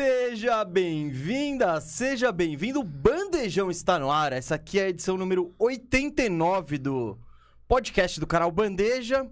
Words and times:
Seja 0.00 0.64
bem-vinda, 0.64 1.80
seja 1.80 2.30
bem-vindo. 2.30 2.78
O 2.78 2.84
Bandejão 2.84 3.68
está 3.68 3.98
no 3.98 4.12
ar. 4.12 4.32
Essa 4.32 4.54
aqui 4.54 4.78
é 4.78 4.84
a 4.84 4.88
edição 4.90 5.16
número 5.16 5.52
89 5.58 6.78
do 6.78 7.18
podcast 7.66 8.20
do 8.20 8.26
canal 8.26 8.52
Bandeja. 8.52 9.28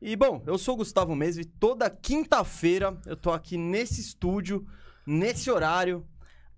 E 0.00 0.16
bom, 0.16 0.42
eu 0.46 0.56
sou 0.56 0.72
o 0.72 0.78
Gustavo 0.78 1.14
Mesmo 1.14 1.42
e 1.42 1.44
toda 1.44 1.90
quinta-feira 1.90 2.98
eu 3.04 3.14
tô 3.14 3.30
aqui 3.30 3.58
nesse 3.58 4.00
estúdio, 4.00 4.66
nesse 5.06 5.50
horário, 5.50 6.02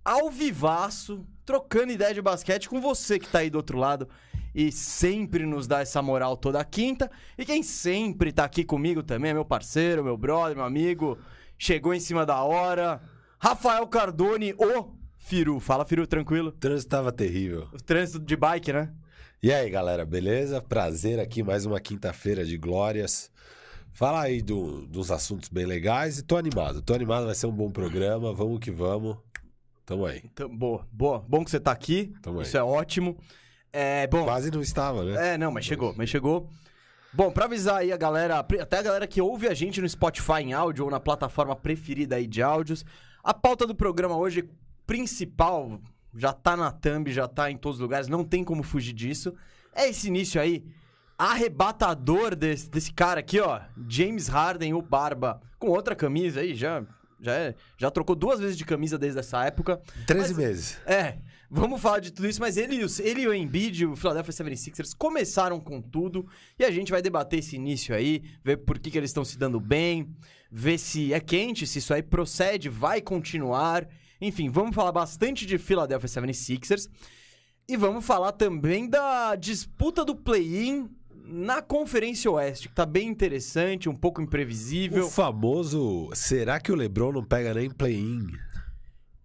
ao 0.05 0.31
vivaço, 0.31 1.27
trocando 1.45 1.91
ideia 1.91 2.15
de 2.15 2.23
basquete 2.23 2.69
com 2.69 2.81
você 2.81 3.19
que 3.19 3.29
tá 3.29 3.41
aí 3.41 3.51
do 3.51 3.57
outro 3.57 3.77
lado 3.77 4.09
e 4.55 4.71
sempre 4.71 5.45
nos 5.45 5.67
dá 5.67 5.81
essa 5.81 6.01
moral 6.01 6.37
toda 6.37 6.65
quinta. 6.65 7.11
E 7.37 7.45
quem 7.45 7.65
sempre 7.65 8.31
tá 8.31 8.45
aqui 8.45 8.63
comigo 8.63 9.03
também 9.03 9.33
é 9.33 9.35
meu 9.35 9.45
parceiro, 9.45 10.05
meu 10.05 10.17
brother, 10.17 10.55
meu 10.55 10.65
amigo. 10.65 11.19
Chegou 11.59 11.93
em 11.93 11.99
cima 11.99 12.25
da 12.25 12.41
hora. 12.45 13.03
Rafael 13.41 13.87
Cardone, 13.87 14.53
o 14.59 14.97
Firu. 15.17 15.61
Fala, 15.61 15.85
Firu, 15.85 16.07
tranquilo? 16.07 16.49
O 16.49 16.53
trânsito 16.53 16.91
tava 16.91 17.13
terrível. 17.13 17.69
O 17.73 17.77
trânsito 17.77 18.19
de 18.19 18.37
bike, 18.37 18.73
né? 18.73 18.93
E 19.41 19.53
aí, 19.53 19.71
galera, 19.71 20.05
beleza? 20.05 20.61
Prazer 20.61 21.21
aqui, 21.21 21.45
mais 21.45 21.65
uma 21.65 21.79
quinta-feira 21.79 22.45
de 22.45 22.59
glórias. 22.59 23.31
Fala 23.93 24.23
aí 24.23 24.43
do, 24.43 24.87
dos 24.89 25.13
assuntos 25.13 25.49
bem 25.49 25.67
legais 25.67 26.19
e 26.19 26.25
tô 26.25 26.37
animado. 26.37 26.83
Tô 26.83 26.95
animado, 26.95 27.27
vai 27.27 27.35
ser 27.35 27.47
um 27.47 27.53
bom 27.53 27.71
programa. 27.71 28.33
Vamos 28.33 28.59
que 28.59 28.73
vamos. 28.73 29.17
Tamo 29.87 30.05
aí. 30.05 30.23
Então, 30.25 30.49
boa, 30.49 30.85
boa. 30.91 31.25
Bom 31.29 31.45
que 31.45 31.51
você 31.51 31.61
tá 31.61 31.71
aqui. 31.71 32.13
Tamo 32.21 32.41
aí. 32.41 32.45
Isso 32.45 32.59
é 32.59 32.63
ótimo. 32.63 33.17
É, 33.73 34.09
bom. 34.09 34.25
Quase 34.25 34.51
não 34.51 34.61
estava, 34.61 35.05
né? 35.05 35.35
É, 35.35 35.39
não, 35.39 35.53
mas 35.53 35.65
chegou, 35.65 35.95
mas 35.97 36.09
chegou. 36.09 36.51
Bom, 37.13 37.31
pra 37.31 37.45
avisar 37.45 37.77
aí 37.77 37.93
a 37.93 37.97
galera, 37.97 38.41
até 38.41 38.79
a 38.79 38.83
galera 38.83 39.07
que 39.07 39.21
ouve 39.23 39.47
a 39.47 39.55
gente 39.55 39.81
no 39.81 39.89
Spotify 39.89 40.43
em 40.43 40.53
áudio 40.53 40.85
ou 40.85 40.91
na 40.91 41.01
plataforma 41.01 41.55
preferida 41.55 42.17
aí 42.17 42.27
de 42.27 42.43
áudios, 42.43 42.85
a 43.29 43.35
pauta 43.35 43.67
do 43.67 43.75
programa 43.75 44.17
hoje 44.17 44.49
principal 44.87 45.79
já 46.17 46.33
tá 46.33 46.57
na 46.57 46.71
thumb, 46.73 47.13
já 47.13 47.29
tá 47.29 47.51
em 47.51 47.57
todos 47.59 47.77
os 47.79 47.83
lugares, 47.83 48.09
não 48.09 48.25
tem 48.25 48.43
como 48.43 48.63
fugir 48.63 48.95
disso. 48.95 49.35
É 49.75 49.89
esse 49.89 50.09
início 50.09 50.41
aí 50.41 50.65
arrebatador 51.17 52.35
desse, 52.35 52.71
desse 52.71 52.93
cara 52.93 53.21
aqui, 53.21 53.39
ó, 53.41 53.61
James 53.89 54.29
Harden, 54.29 54.73
o 54.73 54.81
Barba, 54.81 55.41
com 55.59 55.69
outra 55.69 55.95
camisa 55.95 56.41
aí, 56.41 56.55
já 56.55 56.85
já, 57.21 57.33
é, 57.35 57.55
já 57.77 57.91
trocou 57.91 58.15
duas 58.15 58.39
vezes 58.39 58.57
de 58.57 58.65
camisa 58.65 58.97
desde 58.97 59.19
essa 59.19 59.45
época. 59.45 59.81
13 60.07 60.35
Mas- 60.35 60.37
meses. 60.37 60.81
é, 60.87 61.19
vamos 61.51 61.81
falar 61.83 61.99
de 61.99 62.13
tudo 62.13 62.29
isso, 62.29 62.41
mas 62.41 62.57
ele, 62.57 62.77
e 62.77 62.85
o- 62.85 62.89
ele 63.01 63.23
e 63.23 63.27
o 63.29 63.35
Embiid, 63.35 63.87
o 63.87 63.97
Philadelphia 63.97 64.33
76ers, 64.33 64.95
começaram 64.97 65.59
com 65.59 65.83
tudo 65.83 66.25
e 66.57 66.65
a 66.65 66.71
gente 66.71 66.93
vai 66.93 67.03
debater 67.03 67.41
esse 67.41 67.57
início 67.57 67.93
aí, 67.93 68.23
ver 68.45 68.59
por 68.59 68.79
que, 68.79 68.89
que 68.89 68.97
eles 68.97 69.11
estão 69.11 69.25
se 69.25 69.37
dando 69.37 69.59
bem, 69.59 70.15
ver 70.51 70.79
se 70.79 71.13
é 71.13 71.21
quente, 71.21 71.67
se 71.67 71.79
isso 71.79 71.93
aí 71.93 72.03
procede, 72.03 72.69
vai 72.69 73.01
continuar. 73.01 73.87
Enfim, 74.21 74.49
vamos 74.51 74.75
falar 74.75 74.93
bastante 74.93 75.47
de 75.47 75.59
Philadelphia 75.59 76.09
76ers 76.09 76.89
e 77.69 77.77
vamos 77.77 78.05
falar 78.05 78.33
também 78.33 78.89
da 78.89 79.35
disputa 79.37 80.05
do 80.05 80.17
play-in 80.17 80.89
na 81.31 81.61
Conferência 81.61 82.31
Oeste, 82.31 82.69
que 82.69 82.75
tá 82.75 82.87
bem 82.87 83.07
interessante, 83.09 83.89
um 83.89 83.95
pouco 83.95 84.23
imprevisível. 84.23 85.07
O 85.07 85.11
famoso, 85.11 86.09
será 86.15 86.59
que 86.59 86.73
o 86.73 86.75
LeBron 86.75 87.13
não 87.13 87.23
pega 87.23 87.53
nem 87.53 87.69
play-in? 87.71 88.27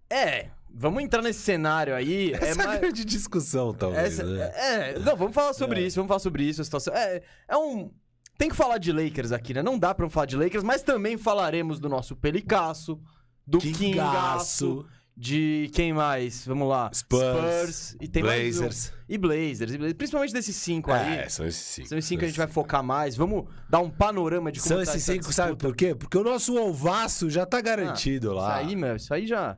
É, 0.09 0.49
vamos 0.69 1.01
entrar 1.01 1.21
nesse 1.21 1.39
cenário 1.39 1.95
aí. 1.95 2.33
Essa 2.33 2.45
é 2.45 2.51
a 2.51 2.67
mais- 2.67 2.79
grande 2.81 3.05
discussão, 3.05 3.73
talvez, 3.73 4.19
Essa- 4.19 4.25
né? 4.25 4.51
É, 4.55 4.99
não, 4.99 5.15
vamos 5.15 5.33
falar 5.33 5.53
sobre 5.53 5.81
É. 5.81 5.87
isso, 5.87 5.95
vamos 5.95 6.09
falar 6.09 6.19
sobre 6.19 6.43
isso, 6.43 6.61
a 6.61 6.65
situação. 6.65 6.93
É, 6.93 7.21
é 7.47 7.57
um. 7.57 7.89
Tem 8.37 8.49
que 8.49 8.55
falar 8.55 8.77
de 8.77 8.91
Lakers 8.91 9.31
aqui, 9.31 9.53
né? 9.53 9.61
Não 9.61 9.77
dá 9.77 9.93
pra 9.93 10.03
não 10.05 10.09
falar 10.09 10.25
de 10.25 10.35
Lakers, 10.35 10.63
mas 10.63 10.81
também 10.81 11.17
falaremos 11.17 11.79
do 11.79 11.87
nosso 11.87 12.15
Pelicasso, 12.15 12.99
do 13.45 13.59
Kingaço, 13.59 14.85
de 15.15 15.69
quem 15.73 15.93
mais? 15.93 16.45
Vamos 16.45 16.67
lá. 16.67 16.89
Spurs, 16.93 17.95
e 18.01 18.07
tem 18.07 18.23
mais 18.23 18.57
Blazers. 18.57 18.89
um- 18.91 19.03
e 19.13 19.17
Blazers, 19.17 19.71
e 19.73 19.77
Blazers, 19.77 19.93
principalmente 19.97 20.33
desses 20.33 20.55
cinco 20.55 20.91
aí. 20.91 21.17
É, 21.19 21.29
são 21.29 21.45
esses 21.45 21.61
cinco. 21.61 21.87
São 21.89 21.97
esses 21.97 22.07
cinco 22.09 22.19
que 22.19 22.25
a 22.25 22.27
gente 22.27 22.37
vai 22.37 22.47
focar 22.47 22.83
mais. 22.83 23.15
Vamos 23.15 23.45
dar 23.69 23.79
um 23.79 23.89
panorama 23.89 24.51
de 24.51 24.59
como 24.59 24.69
São 24.69 24.77
tá 24.77 24.83
esses 24.83 25.03
cinco, 25.03 25.31
sabe 25.31 25.49
disputa. 25.51 25.67
por 25.67 25.75
quê? 25.75 25.93
Porque 25.95 26.17
o 26.17 26.23
nosso 26.23 26.57
alvaço 26.57 27.29
já 27.29 27.45
tá 27.45 27.61
garantido 27.61 28.31
Ah, 28.31 28.33
lá. 28.33 28.61
Isso 28.61 28.69
aí, 28.69 28.75
meu, 28.75 28.95
isso 28.95 29.13
aí 29.13 29.27
já. 29.27 29.57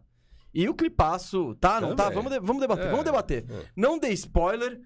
E 0.54 0.68
o 0.70 0.74
clipaço, 0.74 1.56
tá? 1.56 1.80
Não 1.82 1.96
tá? 1.96 2.04
Também. 2.06 2.16
Vamos, 2.18 2.32
de- 2.34 2.40
vamos 2.46 2.62
debater, 2.62 2.86
É, 2.86 2.90
vamos 2.90 3.06
debater. 3.06 3.46
é. 3.50 3.66
Não 3.76 3.98
dê 4.00 4.10
spoiler, 4.12 4.80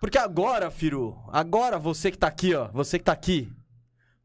porque 0.00 0.18
agora, 0.18 0.70
Firu, 0.70 1.18
agora 1.28 1.78
você 1.78 2.10
que 2.10 2.18
tá 2.18 2.28
aqui, 2.28 2.54
ó, 2.54 2.68
você 2.68 2.98
que 2.98 3.04
tá 3.04 3.12
aqui, 3.12 3.50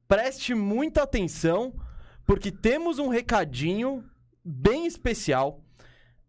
preste 0.07 0.53
muita 0.53 1.03
atenção, 1.03 1.73
porque 2.25 2.51
temos 2.51 2.99
um 2.99 3.07
recadinho 3.07 4.03
bem 4.43 4.85
especial. 4.85 5.61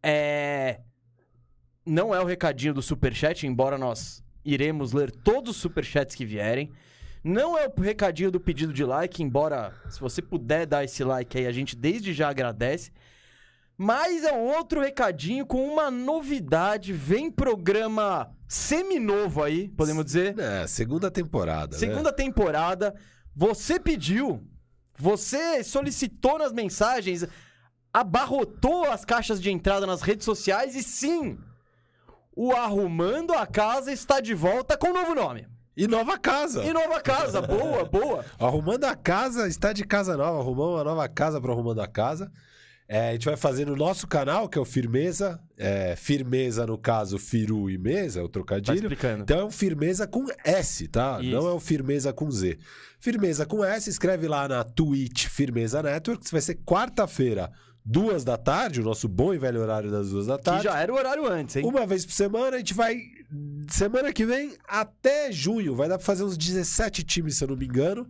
É. 0.02 0.80
Não 1.86 2.14
é 2.14 2.20
o 2.20 2.24
recadinho 2.24 2.72
do 2.72 2.80
Superchat, 2.80 3.46
embora 3.46 3.76
nós 3.76 4.22
iremos 4.44 4.92
ler 4.92 5.10
todos 5.10 5.56
os 5.56 5.62
Superchats 5.62 6.14
que 6.14 6.24
vierem. 6.24 6.72
Não 7.22 7.58
é 7.58 7.66
o 7.66 7.80
recadinho 7.80 8.30
do 8.30 8.40
pedido 8.40 8.72
de 8.72 8.84
like, 8.84 9.22
embora 9.22 9.74
se 9.88 10.00
você 10.00 10.20
puder 10.20 10.66
dar 10.66 10.84
esse 10.84 11.02
like 11.02 11.36
aí, 11.36 11.46
a 11.46 11.52
gente 11.52 11.74
desde 11.74 12.12
já 12.12 12.28
agradece. 12.28 12.90
Mas 13.76 14.24
é 14.24 14.32
outro 14.32 14.80
recadinho 14.80 15.44
com 15.44 15.66
uma 15.66 15.90
novidade. 15.90 16.92
Vem 16.92 17.30
programa 17.30 18.30
seminovo 18.49 19.43
aí, 19.43 19.69
podemos 19.69 20.05
dizer. 20.05 20.38
É, 20.38 20.67
segunda 20.67 21.11
temporada, 21.11 21.75
né? 21.75 21.79
Segunda 21.79 22.12
temporada. 22.12 22.94
Você 23.35 23.81
pediu, 23.81 24.46
você 24.96 25.64
solicitou 25.64 26.38
nas 26.38 26.52
mensagens, 26.52 27.26
abarrotou 27.93 28.85
as 28.91 29.05
caixas 29.05 29.41
de 29.41 29.50
entrada 29.50 29.87
nas 29.87 30.02
redes 30.02 30.25
sociais 30.25 30.75
e 30.75 30.82
sim, 30.82 31.38
o 32.37 32.52
Arrumando 32.52 33.32
a 33.32 33.46
Casa 33.46 33.93
está 33.93 34.20
de 34.20 34.35
volta 34.35 34.76
com 34.76 34.88
um 34.88 34.94
novo 34.94 35.14
nome. 35.14 35.46
E 35.76 35.88
nova 35.88 36.17
casa. 36.17 36.64
E 36.64 36.73
nova 36.73 37.00
casa, 37.00 37.43
boa, 37.43 37.85
boa. 37.85 38.25
Arrumando 38.38 38.85
a 38.85 38.94
casa, 38.94 39.49
está 39.49 39.73
de 39.73 39.85
casa 39.85 40.17
nova. 40.17 40.38
Arrumamos 40.38 40.76
uma 40.76 40.85
nova 40.85 41.08
casa 41.08 41.41
para 41.41 41.50
Arrumando 41.52 41.81
a 41.81 41.88
Casa. 41.88 42.31
É, 42.86 43.08
a 43.08 43.12
gente 43.12 43.25
vai 43.25 43.36
fazer 43.36 43.66
no 43.66 43.75
nosso 43.75 44.06
canal, 44.06 44.46
que 44.48 44.58
é 44.58 44.60
o 44.60 44.64
Firmeza. 44.64 45.40
É, 45.56 45.96
firmeza, 45.96 46.66
no 46.66 46.76
caso, 46.76 47.19
Firu 47.19 47.70
e 47.70 47.78
Mesa, 47.78 48.20
é 48.20 48.22
o 48.22 48.26
Tá 48.28 48.32
trocadilho. 48.34 48.76
explicando. 48.76 49.22
Então 49.22 49.38
é 49.40 49.44
um 49.44 49.50
Firmeza 49.50 50.06
com 50.06 50.26
S, 50.44 50.86
tá? 50.88 51.19
Isso. 51.22 51.31
Não 51.31 51.48
é 51.48 51.54
um 51.54 51.60
Firmeza 51.60 52.12
com 52.12 52.31
Z. 52.31 52.58
Firmeza 53.00 53.46
com 53.46 53.64
S, 53.64 53.88
escreve 53.88 54.28
lá 54.28 54.46
na 54.46 54.62
Twitch 54.64 55.26
Firmeza 55.28 55.82
Networks. 55.82 56.31
Vai 56.31 56.42
ser 56.42 56.56
quarta-feira, 56.56 57.50
duas 57.82 58.22
da 58.22 58.36
tarde, 58.36 58.81
o 58.82 58.84
nosso 58.84 59.08
bom 59.08 59.32
e 59.32 59.38
velho 59.38 59.60
horário 59.62 59.90
das 59.90 60.10
duas 60.10 60.26
da 60.26 60.36
Que 60.36 60.44
tarde. 60.44 60.64
já 60.64 60.78
era 60.78 60.92
o 60.92 60.96
horário 60.96 61.26
antes, 61.26 61.56
hein? 61.56 61.64
Uma 61.64 61.86
vez 61.86 62.04
por 62.04 62.12
semana, 62.12 62.56
a 62.56 62.58
gente 62.58 62.75
vai. 62.75 62.98
Semana 63.70 64.12
que 64.12 64.26
vem 64.26 64.52
até 64.69 65.32
junho. 65.32 65.75
Vai 65.75 65.88
dar 65.88 65.96
pra 65.96 66.04
fazer 66.06 66.22
uns 66.25 66.36
17 66.36 67.02
times, 67.02 67.36
se 67.36 67.44
eu 67.44 67.48
não 67.48 67.56
me 67.56 67.64
engano. 67.64 68.06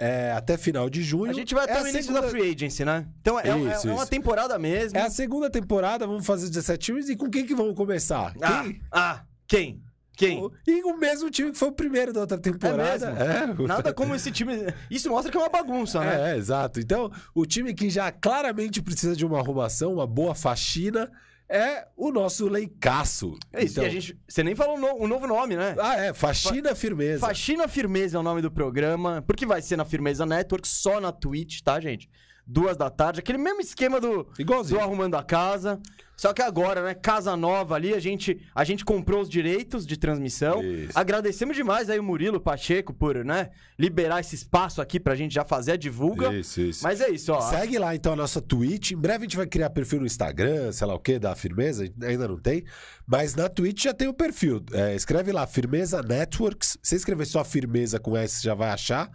É, 0.00 0.32
até 0.32 0.56
final 0.56 0.88
de 0.88 1.02
junho. 1.02 1.30
A 1.30 1.34
gente 1.34 1.54
vai 1.54 1.64
É 1.66 1.70
até 1.70 1.80
a 1.80 1.82
o 1.82 1.86
início 1.88 2.04
segunda- 2.04 2.22
da 2.22 2.28
free 2.28 2.50
agency, 2.54 2.84
né? 2.86 3.06
Então 3.20 3.38
é, 3.38 3.42
é- 3.48 3.58
Isso, 3.76 3.86
é 3.88 3.92
uma 3.92 4.02
isso. 4.02 4.10
temporada 4.10 4.58
mesmo. 4.58 4.96
É 4.98 5.02
a 5.02 5.10
segunda 5.10 5.50
temporada, 5.50 6.06
vamos 6.06 6.24
fazer 6.24 6.48
17 6.48 6.86
times. 6.86 7.08
E 7.10 7.16
com 7.16 7.28
quem 7.28 7.44
que 7.46 7.54
vamos 7.54 7.74
começar? 7.76 8.34
Ah, 8.40 8.62
Quem? 8.64 8.80
ah, 8.90 9.22
quem? 9.46 9.82
Quem? 10.16 10.50
E 10.66 10.82
o 10.84 10.98
mesmo 10.98 11.30
time 11.30 11.50
que 11.50 11.56
foi 11.58 11.68
o 11.68 11.72
primeiro 11.72 12.12
da 12.12 12.20
outra 12.20 12.36
temporada. 12.38 13.10
mesmo? 13.12 13.62
É. 13.64 13.66
Nada 13.66 13.92
como 13.94 14.14
esse 14.14 14.30
time. 14.30 14.54
Isso 14.90 15.08
mostra 15.08 15.30
que 15.32 15.36
é 15.38 15.40
uma 15.40 15.48
bagunça, 15.48 16.00
né? 16.00 16.32
É, 16.32 16.36
exato. 16.36 16.78
Então, 16.78 17.10
o 17.34 17.46
time 17.46 17.72
que 17.72 17.88
já 17.88 18.12
claramente 18.12 18.82
precisa 18.82 19.16
de 19.16 19.24
uma 19.24 19.38
arrumação, 19.38 19.94
uma 19.94 20.06
boa 20.06 20.34
faxina, 20.34 21.10
é 21.50 21.88
o 21.96 22.10
nosso 22.12 22.48
leicaço. 22.48 23.36
É 23.52 23.64
isso. 23.64 23.74
Então- 23.74 23.84
a 23.84 23.88
gente. 23.88 24.16
Você 24.28 24.42
nem 24.44 24.54
falou 24.54 24.76
o 24.76 24.80
no- 24.80 25.02
o 25.04 25.08
novo 25.08 25.26
nome, 25.26 25.56
né? 25.56 25.74
Ah, 25.78 25.96
é, 25.96 26.14
faxina 26.14 26.74
firmeza. 26.74 27.20
Faxina 27.26 27.66
Firmeza 27.66 28.16
é 28.16 28.20
o 28.20 28.22
nome 28.22 28.40
do 28.40 28.50
programa, 28.50 29.22
porque 29.26 29.44
vai 29.44 29.60
ser 29.60 29.76
na 29.76 29.84
Firmeza 29.84 30.24
Network, 30.24 30.66
só 30.68 31.00
na 31.00 31.10
Twitch, 31.12 31.60
tá, 31.62 31.80
gente? 31.80 32.08
Duas 32.46 32.76
da 32.76 32.88
tarde, 32.90 33.20
aquele 33.20 33.38
mesmo 33.38 33.60
esquema 33.60 34.00
do, 34.00 34.26
Igualzinho. 34.38 34.78
do 34.80 34.84
Arrumando 34.84 35.14
a 35.16 35.22
Casa. 35.22 35.80
Só 36.20 36.34
que 36.34 36.42
agora, 36.42 36.82
né, 36.82 36.92
casa 36.92 37.34
nova 37.34 37.74
ali, 37.74 37.94
a 37.94 37.98
gente, 37.98 38.38
a 38.54 38.62
gente 38.62 38.84
comprou 38.84 39.22
os 39.22 39.28
direitos 39.30 39.86
de 39.86 39.96
transmissão. 39.96 40.62
Isso. 40.62 40.92
Agradecemos 40.94 41.56
demais 41.56 41.88
aí 41.88 41.98
o 41.98 42.02
Murilo 42.02 42.38
Pacheco 42.38 42.92
por, 42.92 43.24
né, 43.24 43.48
liberar 43.78 44.20
esse 44.20 44.34
espaço 44.34 44.82
aqui 44.82 45.00
pra 45.00 45.16
gente 45.16 45.32
já 45.32 45.46
fazer 45.46 45.72
a 45.72 45.76
divulga. 45.76 46.30
Isso, 46.34 46.60
isso. 46.60 46.82
Mas 46.82 47.00
é 47.00 47.08
isso, 47.08 47.32
ó. 47.32 47.40
Segue 47.40 47.78
lá 47.78 47.96
então 47.96 48.12
a 48.12 48.16
nossa 48.16 48.38
Twitch. 48.38 48.90
Em 48.90 48.98
breve 48.98 49.20
a 49.20 49.26
gente 49.26 49.36
vai 49.38 49.46
criar 49.46 49.70
perfil 49.70 50.00
no 50.00 50.04
Instagram, 50.04 50.70
sei 50.72 50.86
lá 50.86 50.94
o 50.94 50.98
que, 50.98 51.18
da 51.18 51.34
Firmeza, 51.34 51.90
ainda 52.02 52.28
não 52.28 52.38
tem. 52.38 52.64
Mas 53.06 53.34
na 53.34 53.48
Twitch 53.48 53.84
já 53.84 53.94
tem 53.94 54.06
o 54.06 54.12
perfil. 54.12 54.62
É, 54.74 54.94
escreve 54.94 55.32
lá, 55.32 55.46
Firmeza 55.46 56.02
Networks. 56.02 56.76
Se 56.82 56.96
escrever 56.96 57.24
só 57.24 57.42
Firmeza 57.42 57.98
com 57.98 58.14
S, 58.14 58.42
já 58.42 58.52
vai 58.52 58.68
achar. 58.68 59.10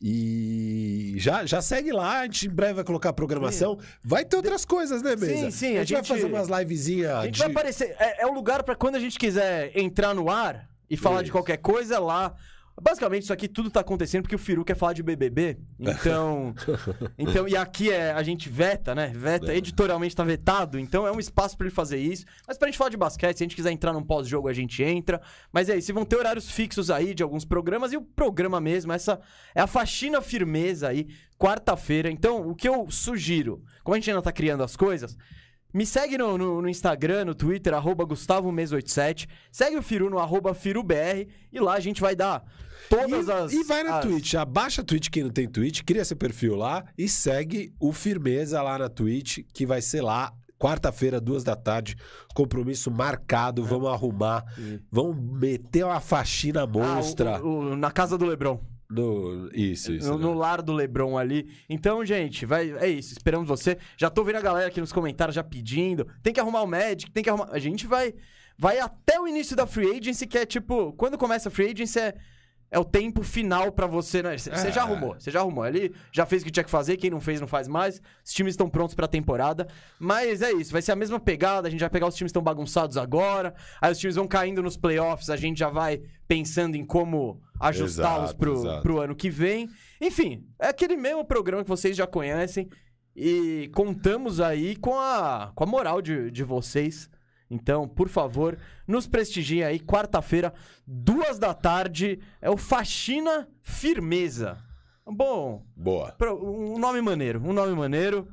E 0.00 1.14
já, 1.16 1.44
já 1.44 1.60
segue 1.60 1.90
lá, 1.90 2.20
a 2.20 2.24
gente 2.24 2.46
em 2.46 2.50
breve 2.50 2.74
vai 2.74 2.84
colocar 2.84 3.08
a 3.08 3.12
programação. 3.12 3.78
Vai 4.02 4.24
ter 4.24 4.36
outras 4.36 4.64
coisas, 4.64 5.02
né, 5.02 5.16
Mesa? 5.16 5.34
Sim, 5.34 5.50
sim, 5.50 5.76
A 5.76 5.80
a 5.80 5.84
gente, 5.84 5.92
vai 5.94 6.04
fazer 6.04 6.26
umas 6.26 6.48
livezinhas. 6.48 7.10
A 7.10 7.24
gente 7.24 7.34
de... 7.34 7.38
vai 7.40 7.50
aparecer. 7.50 7.96
É, 7.98 8.22
é 8.22 8.26
o 8.26 8.32
lugar 8.32 8.62
pra 8.62 8.76
quando 8.76 8.94
a 8.94 9.00
gente 9.00 9.18
quiser 9.18 9.76
entrar 9.76 10.14
no 10.14 10.30
ar 10.30 10.68
e 10.88 10.96
falar 10.96 11.18
de 11.18 11.24
Isso. 11.24 11.32
qualquer 11.32 11.56
coisa 11.56 11.98
lá. 11.98 12.34
Basicamente, 12.80 13.24
isso 13.24 13.32
aqui 13.32 13.48
tudo 13.48 13.70
tá 13.70 13.80
acontecendo 13.80 14.22
porque 14.22 14.36
o 14.36 14.38
Firu 14.38 14.64
quer 14.64 14.76
falar 14.76 14.92
de 14.92 15.02
BBB. 15.02 15.58
Então. 15.78 16.54
então 17.18 17.48
e 17.48 17.56
aqui 17.56 17.90
é, 17.90 18.12
a 18.12 18.22
gente 18.22 18.48
veta, 18.48 18.94
né? 18.94 19.12
Veta, 19.14 19.54
editorialmente 19.54 20.14
tá 20.14 20.22
vetado. 20.22 20.78
Então 20.78 21.06
é 21.06 21.10
um 21.10 21.18
espaço 21.18 21.56
pra 21.56 21.66
ele 21.66 21.74
fazer 21.74 21.98
isso. 21.98 22.24
Mas 22.46 22.56
pra 22.56 22.68
gente 22.68 22.78
falar 22.78 22.90
de 22.90 22.96
basquete, 22.96 23.38
se 23.38 23.42
a 23.42 23.46
gente 23.46 23.56
quiser 23.56 23.72
entrar 23.72 23.92
num 23.92 24.02
pós-jogo, 24.02 24.48
a 24.48 24.52
gente 24.52 24.82
entra. 24.82 25.20
Mas 25.52 25.68
é 25.68 25.76
isso, 25.76 25.92
vão 25.92 26.04
ter 26.04 26.16
horários 26.16 26.50
fixos 26.50 26.90
aí 26.90 27.14
de 27.14 27.22
alguns 27.22 27.44
programas 27.44 27.92
e 27.92 27.96
o 27.96 28.02
programa 28.02 28.60
mesmo. 28.60 28.92
Essa 28.92 29.20
é 29.54 29.60
a 29.60 29.66
faxina 29.66 30.20
firmeza 30.20 30.88
aí, 30.88 31.08
quarta-feira. 31.36 32.10
Então, 32.10 32.48
o 32.48 32.54
que 32.54 32.68
eu 32.68 32.88
sugiro, 32.90 33.62
como 33.82 33.94
a 33.94 33.98
gente 33.98 34.10
ainda 34.10 34.22
tá 34.22 34.32
criando 34.32 34.62
as 34.62 34.76
coisas. 34.76 35.16
Me 35.72 35.84
segue 35.84 36.16
no, 36.16 36.38
no, 36.38 36.62
no 36.62 36.68
Instagram, 36.68 37.26
no 37.26 37.34
Twitter, 37.34 37.74
arroba 37.74 38.06
GustavoMes87. 38.06 39.28
Segue 39.52 39.76
o 39.76 39.82
Firu 39.82 40.08
no 40.08 40.18
arroba 40.18 40.54
FiruBR. 40.54 41.28
E 41.52 41.60
lá 41.60 41.74
a 41.74 41.80
gente 41.80 42.00
vai 42.00 42.16
dar 42.16 42.42
todas 42.88 43.26
e, 43.28 43.32
as. 43.32 43.52
E 43.52 43.62
vai 43.64 43.82
na 43.82 43.98
as... 43.98 44.04
Twitch. 44.04 44.34
Abaixa 44.34 44.82
a 44.82 44.84
Twitch 44.84 45.08
quem 45.10 45.24
não 45.24 45.30
tem 45.30 45.48
Twitch, 45.48 45.82
cria 45.84 46.04
seu 46.04 46.16
perfil 46.16 46.56
lá 46.56 46.84
e 46.96 47.08
segue 47.08 47.72
o 47.80 47.92
Firmeza 47.92 48.60
lá 48.62 48.78
na 48.78 48.88
Twitch, 48.88 49.40
que 49.52 49.66
vai 49.66 49.80
ser 49.82 50.02
lá. 50.02 50.32
Quarta-feira, 50.60 51.20
duas 51.20 51.44
da 51.44 51.54
tarde, 51.54 51.94
compromisso 52.34 52.90
marcado. 52.90 53.64
Vamos 53.64 53.88
arrumar, 53.90 54.44
vamos 54.90 55.16
meter 55.40 55.84
uma 55.84 56.00
faxina 56.00 56.66
monstra. 56.66 57.36
Ah, 57.36 57.40
o- 57.42 57.60
o- 57.72 57.76
na 57.76 57.92
casa 57.92 58.18
do 58.18 58.26
Lebron. 58.26 58.60
no... 58.90 59.48
Isso, 59.54 59.92
isso. 59.92 60.08
no, 60.10 60.18
né? 60.18 60.24
no 60.24 60.34
lar 60.34 60.60
do 60.60 60.72
Lebron 60.72 61.16
ali. 61.16 61.48
Então, 61.70 62.04
gente, 62.04 62.44
vai, 62.44 62.72
é 62.78 62.88
isso. 62.88 63.12
Esperamos 63.12 63.46
você. 63.48 63.78
Já 63.96 64.10
tô 64.10 64.24
vendo 64.24 64.34
a 64.36 64.40
galera 64.40 64.66
aqui 64.66 64.80
nos 64.80 64.92
comentários 64.92 65.36
já 65.36 65.44
pedindo. 65.44 66.08
Tem 66.24 66.32
que 66.32 66.40
arrumar 66.40 66.62
o 66.62 66.66
Magic, 66.66 67.08
tem 67.12 67.22
que 67.22 67.30
arrumar. 67.30 67.50
A 67.52 67.58
gente 67.60 67.86
vai, 67.86 68.12
vai 68.58 68.80
até 68.80 69.20
o 69.20 69.28
início 69.28 69.54
da 69.54 69.64
Free 69.64 69.96
Agency, 70.00 70.26
que 70.26 70.38
é 70.38 70.44
tipo. 70.44 70.92
Quando 70.94 71.16
começa 71.16 71.48
a 71.48 71.52
Free 71.52 71.70
Agency 71.70 72.00
é. 72.00 72.14
É 72.70 72.78
o 72.78 72.84
tempo 72.84 73.22
final 73.22 73.72
pra 73.72 73.86
você, 73.86 74.22
né? 74.22 74.36
Você 74.36 74.50
É. 74.50 74.70
já 74.72 74.82
arrumou, 74.82 75.14
você 75.18 75.30
já 75.30 75.40
arrumou. 75.40 75.64
Ali 75.64 75.94
já 76.12 76.26
fez 76.26 76.42
o 76.42 76.44
que 76.44 76.50
tinha 76.50 76.64
que 76.64 76.70
fazer, 76.70 76.98
quem 76.98 77.08
não 77.10 77.20
fez 77.20 77.40
não 77.40 77.48
faz 77.48 77.66
mais. 77.66 78.00
Os 78.22 78.32
times 78.32 78.52
estão 78.52 78.68
prontos 78.68 78.94
pra 78.94 79.08
temporada. 79.08 79.66
Mas 79.98 80.42
é 80.42 80.52
isso, 80.52 80.70
vai 80.72 80.82
ser 80.82 80.92
a 80.92 80.96
mesma 80.96 81.18
pegada. 81.18 81.66
A 81.66 81.70
gente 81.70 81.80
vai 81.80 81.88
pegar 81.88 82.06
os 82.06 82.14
times 82.14 82.28
que 82.28 82.32
estão 82.32 82.42
bagunçados 82.42 82.96
agora. 82.98 83.54
Aí 83.80 83.90
os 83.90 83.98
times 83.98 84.16
vão 84.16 84.26
caindo 84.28 84.62
nos 84.62 84.76
playoffs, 84.76 85.30
a 85.30 85.36
gente 85.36 85.58
já 85.58 85.70
vai 85.70 86.02
pensando 86.26 86.76
em 86.76 86.84
como 86.84 87.40
ajustá-los 87.58 88.34
pro, 88.34 88.52
exato. 88.52 88.82
pro 88.82 89.00
ano 89.00 89.16
que 89.16 89.30
vem. 89.30 89.68
Enfim, 90.00 90.44
é 90.60 90.68
aquele 90.68 90.96
mesmo 90.96 91.24
programa 91.24 91.62
que 91.62 91.70
vocês 91.70 91.96
já 91.96 92.06
conhecem. 92.06 92.68
E 93.16 93.68
contamos 93.74 94.40
aí 94.40 94.76
com 94.76 94.94
a, 94.96 95.50
com 95.54 95.64
a 95.64 95.66
moral 95.66 96.00
de, 96.02 96.30
de 96.30 96.44
vocês. 96.44 97.08
Então, 97.50 97.88
por 97.88 98.08
favor, 98.08 98.58
nos 98.86 99.06
prestigiem 99.06 99.64
aí. 99.64 99.80
Quarta-feira, 99.80 100.52
duas 100.86 101.38
da 101.38 101.54
tarde, 101.54 102.20
é 102.40 102.50
o 102.50 102.56
Faxina 102.56 103.48
Firmeza. 103.62 104.58
Bom, 105.06 105.64
Boa. 105.74 106.14
um 106.42 106.78
nome 106.78 107.00
maneiro, 107.00 107.40
um 107.42 107.52
nome 107.52 107.74
maneiro. 107.74 108.28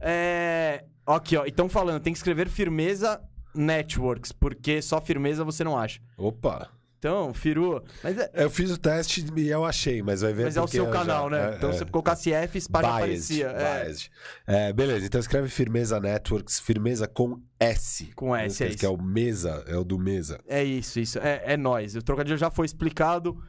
É... 0.00 0.84
Aqui, 1.06 1.36
ó, 1.36 1.46
então 1.46 1.68
falando, 1.70 2.02
tem 2.02 2.12
que 2.12 2.18
escrever 2.18 2.48
Firmeza 2.50 3.22
Networks, 3.54 4.30
porque 4.30 4.82
só 4.82 5.00
Firmeza 5.00 5.42
você 5.42 5.64
não 5.64 5.76
acha. 5.76 6.00
Opa. 6.18 6.68
Então, 6.98 7.32
Firu... 7.32 7.82
Mas 8.02 8.18
é, 8.18 8.28
Eu 8.34 8.50
fiz 8.50 8.72
o 8.72 8.76
teste 8.76 9.24
e 9.36 9.48
eu 9.48 9.64
achei, 9.64 10.02
mas 10.02 10.20
vai 10.20 10.32
ver 10.32 10.44
mas 10.46 10.56
é 10.56 10.60
o 10.60 10.66
seu 10.66 10.84
eu 10.86 10.90
canal, 10.90 11.30
já- 11.30 11.36
né? 11.36 11.52
é, 11.52 11.56
então, 11.56 11.70
é. 11.70 11.72
se 11.72 11.78
você 11.78 11.84
colocasse 11.84 12.32
F, 12.32 12.60
Spa 12.60 12.82
já 12.82 12.88
Biased, 13.00 13.42
aparecia. 13.44 13.46
É, 13.46 13.84
biased. 13.84 14.10
É, 14.46 14.72
beleza, 14.72 15.06
então 15.06 15.20
escreve 15.20 15.48
Firmeza 15.48 16.00
Networks, 16.00 16.58
Firmeza 16.58 17.06
com 17.06 17.40
S. 17.60 18.06
Com 18.16 18.34
S, 18.34 18.44
é 18.44 18.46
esquece 18.48 18.70
isso. 18.70 18.78
Que 18.78 18.86
é 18.86 18.88
o 18.88 19.00
Mesa, 19.00 19.64
é 19.68 19.76
o 19.76 19.84
do 19.84 19.96
Mesa. 19.96 20.40
É 20.48 20.64
isso, 20.64 20.98
isso. 20.98 21.20
É, 21.20 21.40
é 21.52 21.56
nóis. 21.56 21.94
O 21.94 22.02
trocadilho 22.02 22.36
já 22.36 22.50
foi 22.50 22.66
explicado. 22.66 23.40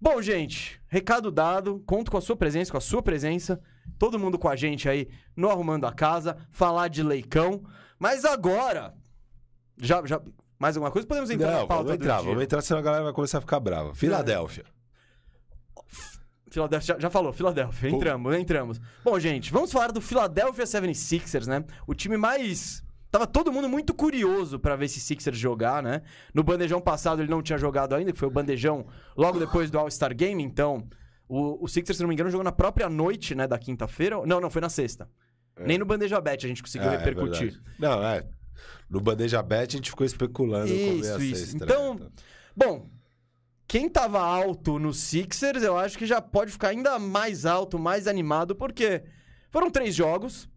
Bom, 0.00 0.20
gente, 0.20 0.80
recado 0.88 1.30
dado. 1.30 1.80
Conto 1.86 2.10
com 2.10 2.16
a 2.18 2.20
sua 2.20 2.36
presença, 2.36 2.70
com 2.72 2.78
a 2.78 2.80
sua 2.80 3.02
presença. 3.02 3.60
Todo 3.96 4.18
mundo 4.18 4.38
com 4.38 4.48
a 4.48 4.56
gente 4.56 4.88
aí 4.88 5.08
no 5.36 5.48
Arrumando 5.50 5.86
a 5.86 5.92
Casa. 5.92 6.36
Falar 6.50 6.88
de 6.88 7.02
leicão. 7.04 7.62
Mas 7.98 8.24
agora. 8.24 8.92
Já. 9.80 10.04
já 10.04 10.20
mais 10.58 10.76
alguma 10.76 10.90
coisa? 10.90 11.06
Podemos 11.06 11.30
entrar 11.30 11.50
na 11.52 11.58
Não, 11.60 11.66
pauta 11.66 11.84
vamos 11.84 12.00
entrar, 12.00 12.20
vamos 12.22 12.42
entrar, 12.42 12.60
senão 12.62 12.80
a 12.80 12.82
galera 12.82 13.04
vai 13.04 13.12
começar 13.12 13.38
a 13.38 13.40
ficar 13.40 13.60
brava. 13.60 13.94
Filadélfia. 13.94 14.64
Philadelphia, 16.50 16.94
já, 16.94 17.00
já 17.00 17.10
falou, 17.10 17.32
Philadelphia. 17.32 17.90
Entramos, 17.90 18.34
entramos. 18.36 18.80
Bom, 19.04 19.18
gente, 19.18 19.52
vamos 19.52 19.70
falar 19.70 19.92
do 19.92 20.00
Philadelphia 20.00 20.64
76ers, 20.64 21.46
né? 21.46 21.64
O 21.86 21.94
time 21.94 22.16
mais. 22.16 22.82
Tava 23.10 23.26
todo 23.26 23.50
mundo 23.52 23.68
muito 23.68 23.94
curioso 23.94 24.58
pra 24.58 24.76
ver 24.76 24.86
esse 24.86 25.00
Sixers 25.00 25.38
jogar, 25.38 25.82
né? 25.82 26.02
No 26.34 26.42
bandejão 26.42 26.80
passado 26.80 27.22
ele 27.22 27.30
não 27.30 27.42
tinha 27.42 27.58
jogado 27.58 27.94
ainda, 27.94 28.12
que 28.12 28.18
foi 28.18 28.28
o 28.28 28.30
bandejão 28.30 28.86
logo 29.16 29.38
depois 29.38 29.70
do 29.70 29.78
All-Star 29.78 30.14
Game, 30.14 30.42
então. 30.42 30.86
O, 31.26 31.62
o 31.64 31.68
Sixers, 31.68 31.98
se 31.98 32.02
não 32.02 32.08
me 32.08 32.14
engano, 32.14 32.30
jogou 32.30 32.44
na 32.44 32.52
própria 32.52 32.88
noite, 32.88 33.34
né, 33.34 33.46
da 33.46 33.58
quinta-feira. 33.58 34.16
Não, 34.26 34.40
não, 34.40 34.48
foi 34.50 34.62
na 34.62 34.70
sexta. 34.70 35.08
Nem 35.60 35.76
no 35.76 35.84
Bandeja 35.84 36.20
Bet 36.20 36.46
a 36.46 36.48
gente 36.48 36.62
conseguiu 36.62 36.88
É, 36.88 36.94
é 36.94 36.98
repercutir. 36.98 37.50
verdade. 37.52 37.62
Não, 37.78 38.02
é. 38.02 38.24
No 38.88 39.00
Bandeja 39.00 39.42
Bet 39.42 39.74
a 39.74 39.78
gente 39.78 39.90
ficou 39.90 40.06
especulando 40.06 40.72
Isso, 40.72 41.20
isso. 41.20 41.56
Então. 41.56 42.10
Bom, 42.56 42.88
quem 43.66 43.88
tava 43.88 44.20
alto 44.20 44.78
no 44.78 44.94
Sixers, 44.94 45.62
eu 45.62 45.76
acho 45.76 45.98
que 45.98 46.06
já 46.06 46.22
pode 46.22 46.50
ficar 46.50 46.68
ainda 46.68 46.98
mais 46.98 47.44
alto, 47.44 47.78
mais 47.78 48.06
animado, 48.06 48.56
porque 48.56 49.02
foram 49.50 49.70
três 49.70 49.94
jogos, 49.94 50.48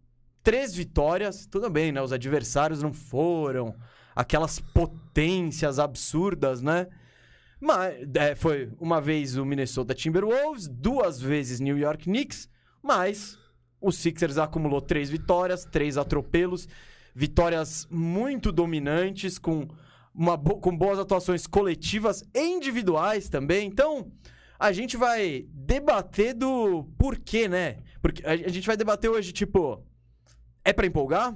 três 0.42 0.74
vitórias, 0.74 1.46
tudo 1.46 1.68
bem, 1.68 1.92
né? 1.92 2.00
Os 2.00 2.12
adversários 2.12 2.82
não 2.82 2.92
foram 2.92 3.74
aquelas 4.16 4.58
potências 4.58 5.78
absurdas, 5.78 6.62
né? 6.62 6.86
Mas 7.60 8.08
é, 8.14 8.34
foi 8.34 8.72
uma 8.80 9.00
vez 9.00 9.36
o 9.36 9.44
Minnesota 9.44 9.94
Timberwolves, 9.94 10.66
duas 10.66 11.20
vezes 11.20 11.60
New 11.60 11.78
York 11.78 12.04
Knicks, 12.04 12.48
mas 12.82 13.38
o 13.80 13.92
Sixers 13.92 14.38
acumulou 14.38 14.80
três 14.80 15.10
vitórias, 15.10 15.64
três 15.64 15.96
atropelos, 15.96 16.66
vitórias 17.14 17.86
muito 17.90 18.50
dominantes, 18.52 19.38
com, 19.38 19.68
uma 20.14 20.36
bo- 20.36 20.58
com 20.58 20.76
boas 20.76 20.98
atuações 20.98 21.46
coletivas 21.46 22.22
e 22.34 22.40
individuais 22.40 23.28
também. 23.28 23.66
Então, 23.66 24.10
a 24.58 24.72
gente 24.72 24.96
vai 24.96 25.46
debater 25.52 26.34
do 26.34 26.84
porquê, 26.96 27.48
né? 27.48 27.78
Porque 28.00 28.24
a 28.26 28.48
gente 28.48 28.66
vai 28.66 28.76
debater 28.76 29.10
hoje, 29.10 29.32
tipo, 29.32 29.84
é 30.64 30.72
pra 30.72 30.86
empolgar? 30.86 31.34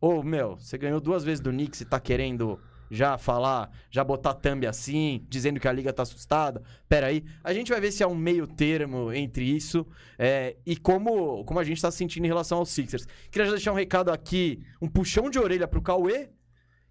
Ou, 0.00 0.22
meu, 0.22 0.56
você 0.56 0.78
ganhou 0.78 1.00
duas 1.00 1.24
vezes 1.24 1.40
do 1.40 1.50
Knicks 1.50 1.80
e 1.80 1.84
tá 1.84 2.00
querendo 2.00 2.58
já 2.90 3.16
falar, 3.16 3.70
já 3.90 4.02
botar 4.02 4.34
thumb 4.34 4.66
assim, 4.66 5.24
dizendo 5.28 5.60
que 5.60 5.68
a 5.68 5.72
liga 5.72 5.92
tá 5.92 6.02
assustada? 6.02 6.62
Pera 6.88 7.06
aí. 7.06 7.24
A 7.44 7.54
gente 7.54 7.70
vai 7.70 7.80
ver 7.80 7.92
se 7.92 8.02
há 8.02 8.08
um 8.08 8.14
meio 8.14 8.46
termo 8.46 9.12
entre 9.12 9.44
isso 9.44 9.86
é, 10.18 10.56
e 10.66 10.76
como, 10.76 11.44
como 11.44 11.60
a 11.60 11.64
gente 11.64 11.80
tá 11.80 11.90
se 11.90 11.98
sentindo 11.98 12.24
em 12.24 12.28
relação 12.28 12.58
aos 12.58 12.70
Sixers. 12.70 13.06
Queria 13.30 13.46
já 13.46 13.52
deixar 13.52 13.72
um 13.72 13.76
recado 13.76 14.10
aqui, 14.10 14.62
um 14.82 14.88
puxão 14.88 15.30
de 15.30 15.38
orelha 15.38 15.68
pro 15.68 15.80
Cauê, 15.80 16.30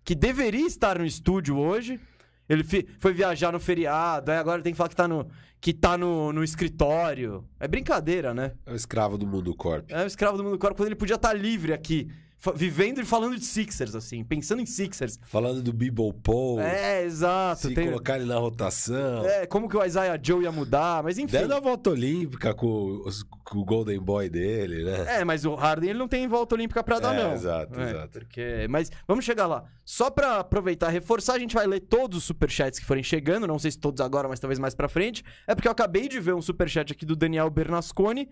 que 0.04 0.16
deveria 0.16 0.66
estar 0.66 0.98
no 0.98 1.06
estúdio 1.06 1.58
hoje. 1.58 2.00
Ele 2.48 2.64
foi 3.00 3.14
viajar 3.14 3.52
no 3.52 3.60
feriado, 3.60 4.32
aí 4.32 4.38
agora 4.38 4.62
tem 4.62 4.74
que 4.74 4.78
falar 4.78 4.90
que 4.90 4.96
tá 4.96 5.08
no, 5.08 5.30
que 5.62 5.74
tá 5.74 5.98
no, 5.98 6.32
no 6.34 6.44
escritório. 6.44 7.48
É 7.60 7.68
brincadeira, 7.68 8.34
né? 8.34 8.54
É 8.66 8.72
o 8.72 8.76
escravo 8.76 9.18
do 9.18 9.28
mundo 9.28 9.54
corp. 9.54 9.86
É 9.92 10.04
o 10.04 10.08
escravo 10.08 10.38
do 10.38 10.44
mundo 10.44 10.54
do 10.54 10.60
corpo 10.60 10.78
quando 10.78 10.88
ele 10.88 10.96
podia 10.96 11.16
estar 11.16 11.34
livre 11.34 11.74
aqui, 11.74 12.10
vivendo 12.56 13.02
e 13.02 13.06
falando 13.06 13.38
de 13.38 13.46
Sixers, 13.46 13.96
assim, 13.96 14.24
pensando 14.24 14.62
em 14.62 14.66
Sixers. 14.66 15.20
Falando 15.24 15.62
do 15.62 15.74
Bible 15.74 16.14
Paul, 16.24 16.60
É, 16.62 17.04
exato. 17.04 17.62
se 17.68 17.74
tem- 17.74 17.88
colocar 17.88 18.16
ele 18.16 18.26
na 18.26 18.38
rotação. 18.38 19.26
É, 19.26 19.46
como 19.46 19.68
que 19.68 19.76
o 19.76 19.84
Isaiah 19.84 20.18
Joe 20.22 20.44
ia 20.44 20.52
mudar, 20.52 21.04
mas 21.04 21.18
enfim. 21.18 21.34
Dando 21.34 21.54
a 21.56 21.60
volta 21.60 21.90
olímpica 21.90 22.54
com, 22.54 23.02
os- 23.06 23.24
com 23.24 23.60
o 23.60 23.66
Golden 23.66 24.00
Boy 24.00 24.30
dele, 24.30 24.86
né? 24.86 25.20
É, 25.20 25.26
mas 25.26 25.44
o 25.44 25.54
Harden 25.54 25.90
ele 25.90 26.00
não 26.00 26.08
tem 26.08 26.28
volta 26.28 26.56
olímpica 26.56 26.82
pra 26.84 27.00
dar, 27.00 27.14
É, 27.14 27.24
não. 27.24 27.34
exato, 27.34 27.80
É, 27.80 27.90
exato. 27.90 28.20
Porque... 28.20 28.68
Mas 28.70 28.90
vamos 29.08 29.26
chegar 29.26 29.46
lá. 29.48 29.66
Só 29.84 30.10
pra 30.10 30.40
aproveitar 30.40 30.90
e 30.90 30.94
reforçar, 30.94 31.34
a 31.34 31.40
gente 31.40 31.54
vai 31.56 31.68
ler 31.68 31.82
todos 31.82 32.20
os 32.20 32.24
superchats 32.24 32.80
que 32.80 32.86
forem 32.86 33.04
chegando. 33.04 33.48
Não 33.48 33.60
sei 33.60 33.72
se 33.72 33.80
todos 33.80 34.00
agora, 34.00 34.30
mas 34.30 34.40
talvez 34.40 34.60
mais 34.60 34.74
pra 34.74 34.88
frente. 34.88 35.24
É 35.46 35.54
porque 35.54 35.68
eu 35.68 35.72
acabei 35.72 36.08
de 36.08 36.20
ver 36.20 36.34
um 36.36 36.42
superchat 36.42 36.94
aqui 36.94 37.06
do 37.06 37.16
Daniel 37.16 37.50
Bernasconi 37.50 38.30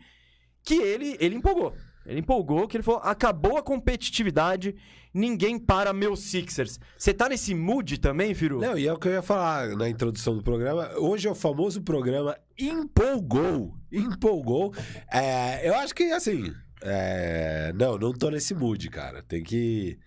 que 0.63 0.75
ele, 0.75 1.15
ele 1.19 1.35
empolgou. 1.35 1.73
Ele 2.07 2.21
empolgou, 2.21 2.67
que 2.67 2.77
ele 2.77 2.83
falou: 2.83 3.01
acabou 3.03 3.57
a 3.57 3.61
competitividade, 3.61 4.73
ninguém 5.13 5.59
para 5.59 5.91
meus 5.91 6.21
Sixers. 6.21 6.79
Você 6.97 7.13
tá 7.13 7.27
nesse 7.27 7.53
mood 7.53 7.97
também, 7.99 8.33
Firu? 8.33 8.59
Não, 8.61 8.77
e 8.77 8.87
é 8.87 8.93
o 8.93 8.97
que 8.97 9.09
eu 9.09 9.11
ia 9.11 9.21
falar 9.21 9.75
na 9.75 9.89
introdução 9.89 10.35
do 10.37 10.41
programa. 10.41 10.89
Hoje 10.97 11.27
é 11.27 11.31
o 11.31 11.35
famoso 11.35 11.81
programa 11.81 12.37
Empolgou. 12.57 13.75
Empolgou. 13.91 14.73
É, 15.11 15.67
eu 15.67 15.75
acho 15.75 15.93
que, 15.93 16.03
assim... 16.11 16.53
é, 16.81 17.73
não, 17.75 17.97
não 17.97 18.13
tô 18.13 18.29
nesse 18.29 18.53
mood, 18.55 18.89
cara. 18.89 19.21
Tem 19.23 19.43
que... 19.43 19.99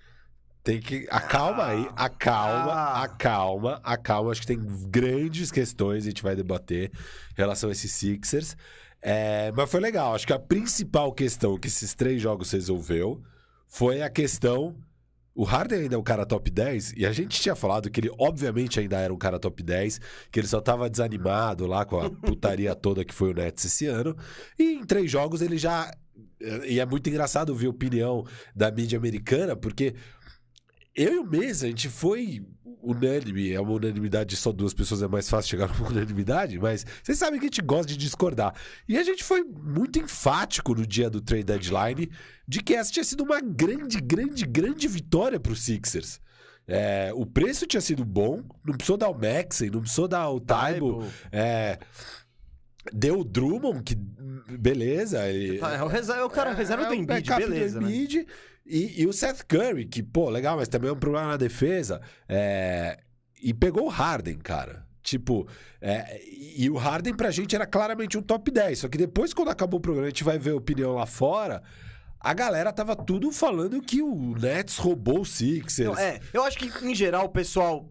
Tem 0.63 0.81
que... 0.81 1.07
Acalma 1.11 1.67
aí. 1.67 1.89
Acalma, 1.97 2.73
Ah. 2.73 3.03
acalma, 3.03 3.81
acalma. 3.83 4.31
Acho 4.31 4.43
que 4.43 4.47
tem 4.47 4.61
grandes 4.89 5.51
questões 5.51 6.05
a 6.05 6.09
gente 6.09 6.23
vai 6.23 6.37
debater 6.37 6.91
em 7.33 7.37
relação 7.37 7.69
a 7.71 7.73
esses 7.73 7.93
Sixers. 7.93 8.57
É, 9.03 9.53
mas 9.53 9.71
foi 9.71 9.81
legal. 9.81 10.15
Acho 10.15 10.27
que 10.27 10.33
a 10.33 10.39
principal 10.39 11.13
questão 11.13 11.59
que 11.59 11.69
esses 11.69 11.95
três 11.95 12.21
jogos 12.21 12.51
resolveu 12.51 13.23
foi 13.67 14.03
a 14.03 14.11
questão... 14.11 14.77
O 15.33 15.45
Harden 15.45 15.83
ainda 15.83 15.95
é 15.95 15.99
um 15.99 16.03
cara 16.03 16.27
top 16.27 16.51
10, 16.51 16.95
e 16.97 17.07
a 17.07 17.13
gente 17.13 17.41
tinha 17.41 17.55
falado 17.55 17.89
que 17.89 18.01
ele, 18.01 18.11
obviamente, 18.19 18.81
ainda 18.81 18.99
era 18.99 19.15
um 19.15 19.17
cara 19.17 19.39
top 19.39 19.63
10, 19.63 20.01
que 20.31 20.41
ele 20.41 20.47
só 20.47 20.61
tava 20.61 20.91
desanimado 20.91 21.67
lá 21.67 21.85
com 21.85 21.99
a 21.99 22.11
putaria 22.27 22.75
toda 22.75 23.05
que 23.05 23.15
foi 23.15 23.31
o 23.31 23.35
Nets 23.35 23.65
esse 23.65 23.87
ano. 23.87 24.15
E 24.59 24.75
em 24.75 24.85
três 24.85 25.11
jogos 25.11 25.41
ele 25.41 25.57
já. 25.57 25.91
E 26.67 26.81
é 26.81 26.85
muito 26.85 27.09
engraçado 27.09 27.55
ver 27.55 27.69
a 27.69 27.71
opinião 27.71 28.27
da 28.55 28.71
mídia 28.71 28.99
americana, 28.99 29.55
porque 29.55 29.95
eu 30.95 31.15
e 31.15 31.19
o 31.21 31.25
Mesa, 31.25 31.67
a 31.67 31.69
gente 31.71 31.89
foi 31.89 32.45
unânime, 32.83 33.53
é 33.53 33.61
uma 33.61 33.73
unanimidade 33.73 34.31
de 34.31 34.37
só 34.37 34.53
duas 34.53 34.75
pessoas, 34.75 35.03
é 35.03 35.09
mais 35.09 35.29
fácil 35.29 35.51
chegar 35.51 35.69
numa 35.69 35.89
unanimidade, 35.91 36.59
mas 36.59 36.85
vocês 37.03 37.19
sabem 37.19 37.39
que 37.39 37.47
a 37.47 37.49
gente 37.49 37.63
gosta 37.63 37.87
de 37.87 37.97
discordar. 37.97 38.55
E 38.89 38.97
a 38.97 39.03
gente 39.03 39.23
foi 39.25 39.43
muito 39.43 39.99
enfático 39.99 40.75
no 40.75 40.87
dia 40.87 41.09
do 41.11 41.21
trade 41.21 41.45
deadline 41.45 42.11
de 42.47 42.63
que 42.63 42.75
essa 42.75 42.93
tinha 42.93 43.05
sido 43.05 43.23
uma 43.23 43.41
grande, 43.41 44.01
grande, 44.01 44.45
grande 44.45 44.89
vitória 44.89 45.39
para 45.39 45.53
os 45.53 45.63
Sixers. 45.63 46.21
É, 46.67 47.11
o 47.15 47.27
preço 47.27 47.67
tinha 47.67 47.81
sido 47.81 48.05
bom, 48.05 48.43
não 48.65 48.75
precisou 48.75 48.97
dar 48.97 49.09
o 49.09 49.15
Maxey, 49.15 49.71
não 49.71 49.81
precisou 49.81 50.07
dar 50.07 50.31
o 50.31 50.39
Taibo. 50.41 51.05
É, 51.33 51.79
deu 52.93 53.21
o 53.21 53.25
Drummond, 53.25 53.83
que 53.83 53.95
beleza. 53.95 55.27
Ele, 55.29 55.59
É 55.59 55.83
o, 55.83 55.89
reserva, 55.89 56.23
é 56.23 56.25
o 56.25 56.31
cara 56.31 56.53
reserva 56.53 56.87
do 56.87 56.93
é 56.93 56.97
Embiid, 56.97 57.29
backup 57.29 57.43
do 57.45 57.51
beleza, 57.51 57.81
né? 57.81 57.91
E, 58.71 59.03
e 59.03 59.07
o 59.07 59.13
Seth 59.13 59.43
Curry, 59.49 59.85
que, 59.87 60.03
pô, 60.03 60.31
legal, 60.31 60.57
mas 60.57 60.69
também 60.69 60.89
é 60.89 60.93
um 60.93 60.99
problema 60.99 61.29
na 61.29 61.37
defesa. 61.37 62.01
É, 62.29 62.99
E 63.43 63.53
pegou 63.53 63.87
o 63.87 63.89
Harden, 63.89 64.39
cara. 64.39 64.87
Tipo, 65.03 65.49
é, 65.81 66.21
e 66.57 66.69
o 66.71 66.77
Harden 66.77 67.15
pra 67.15 67.31
gente 67.31 67.57
era 67.57 67.67
claramente 67.67 68.17
um 68.19 68.23
top 68.23 68.51
10. 68.51 68.79
Só 68.81 68.89
que 68.89 68.99
depois, 68.99 69.33
quando 69.33 69.49
acabou 69.49 69.79
o 69.79 69.81
programa, 69.83 70.07
a 70.07 70.11
gente 70.11 70.23
vai 70.25 70.39
ver 70.39 70.51
a 70.51 70.57
opinião 70.57 70.95
lá 70.95 71.07
fora. 71.07 71.63
A 72.21 72.35
galera 72.35 72.71
tava 72.71 72.95
tudo 72.95 73.33
falando 73.33 73.81
que 73.81 74.03
o 74.03 74.35
Nets 74.39 74.77
roubou 74.77 75.21
o 75.21 75.25
Sixers. 75.25 75.89
Não, 75.89 75.99
é, 75.99 76.21
eu 76.35 76.45
acho 76.45 76.59
que, 76.59 76.71
em 76.87 76.95
geral, 76.95 77.25
o 77.25 77.29
pessoal 77.31 77.91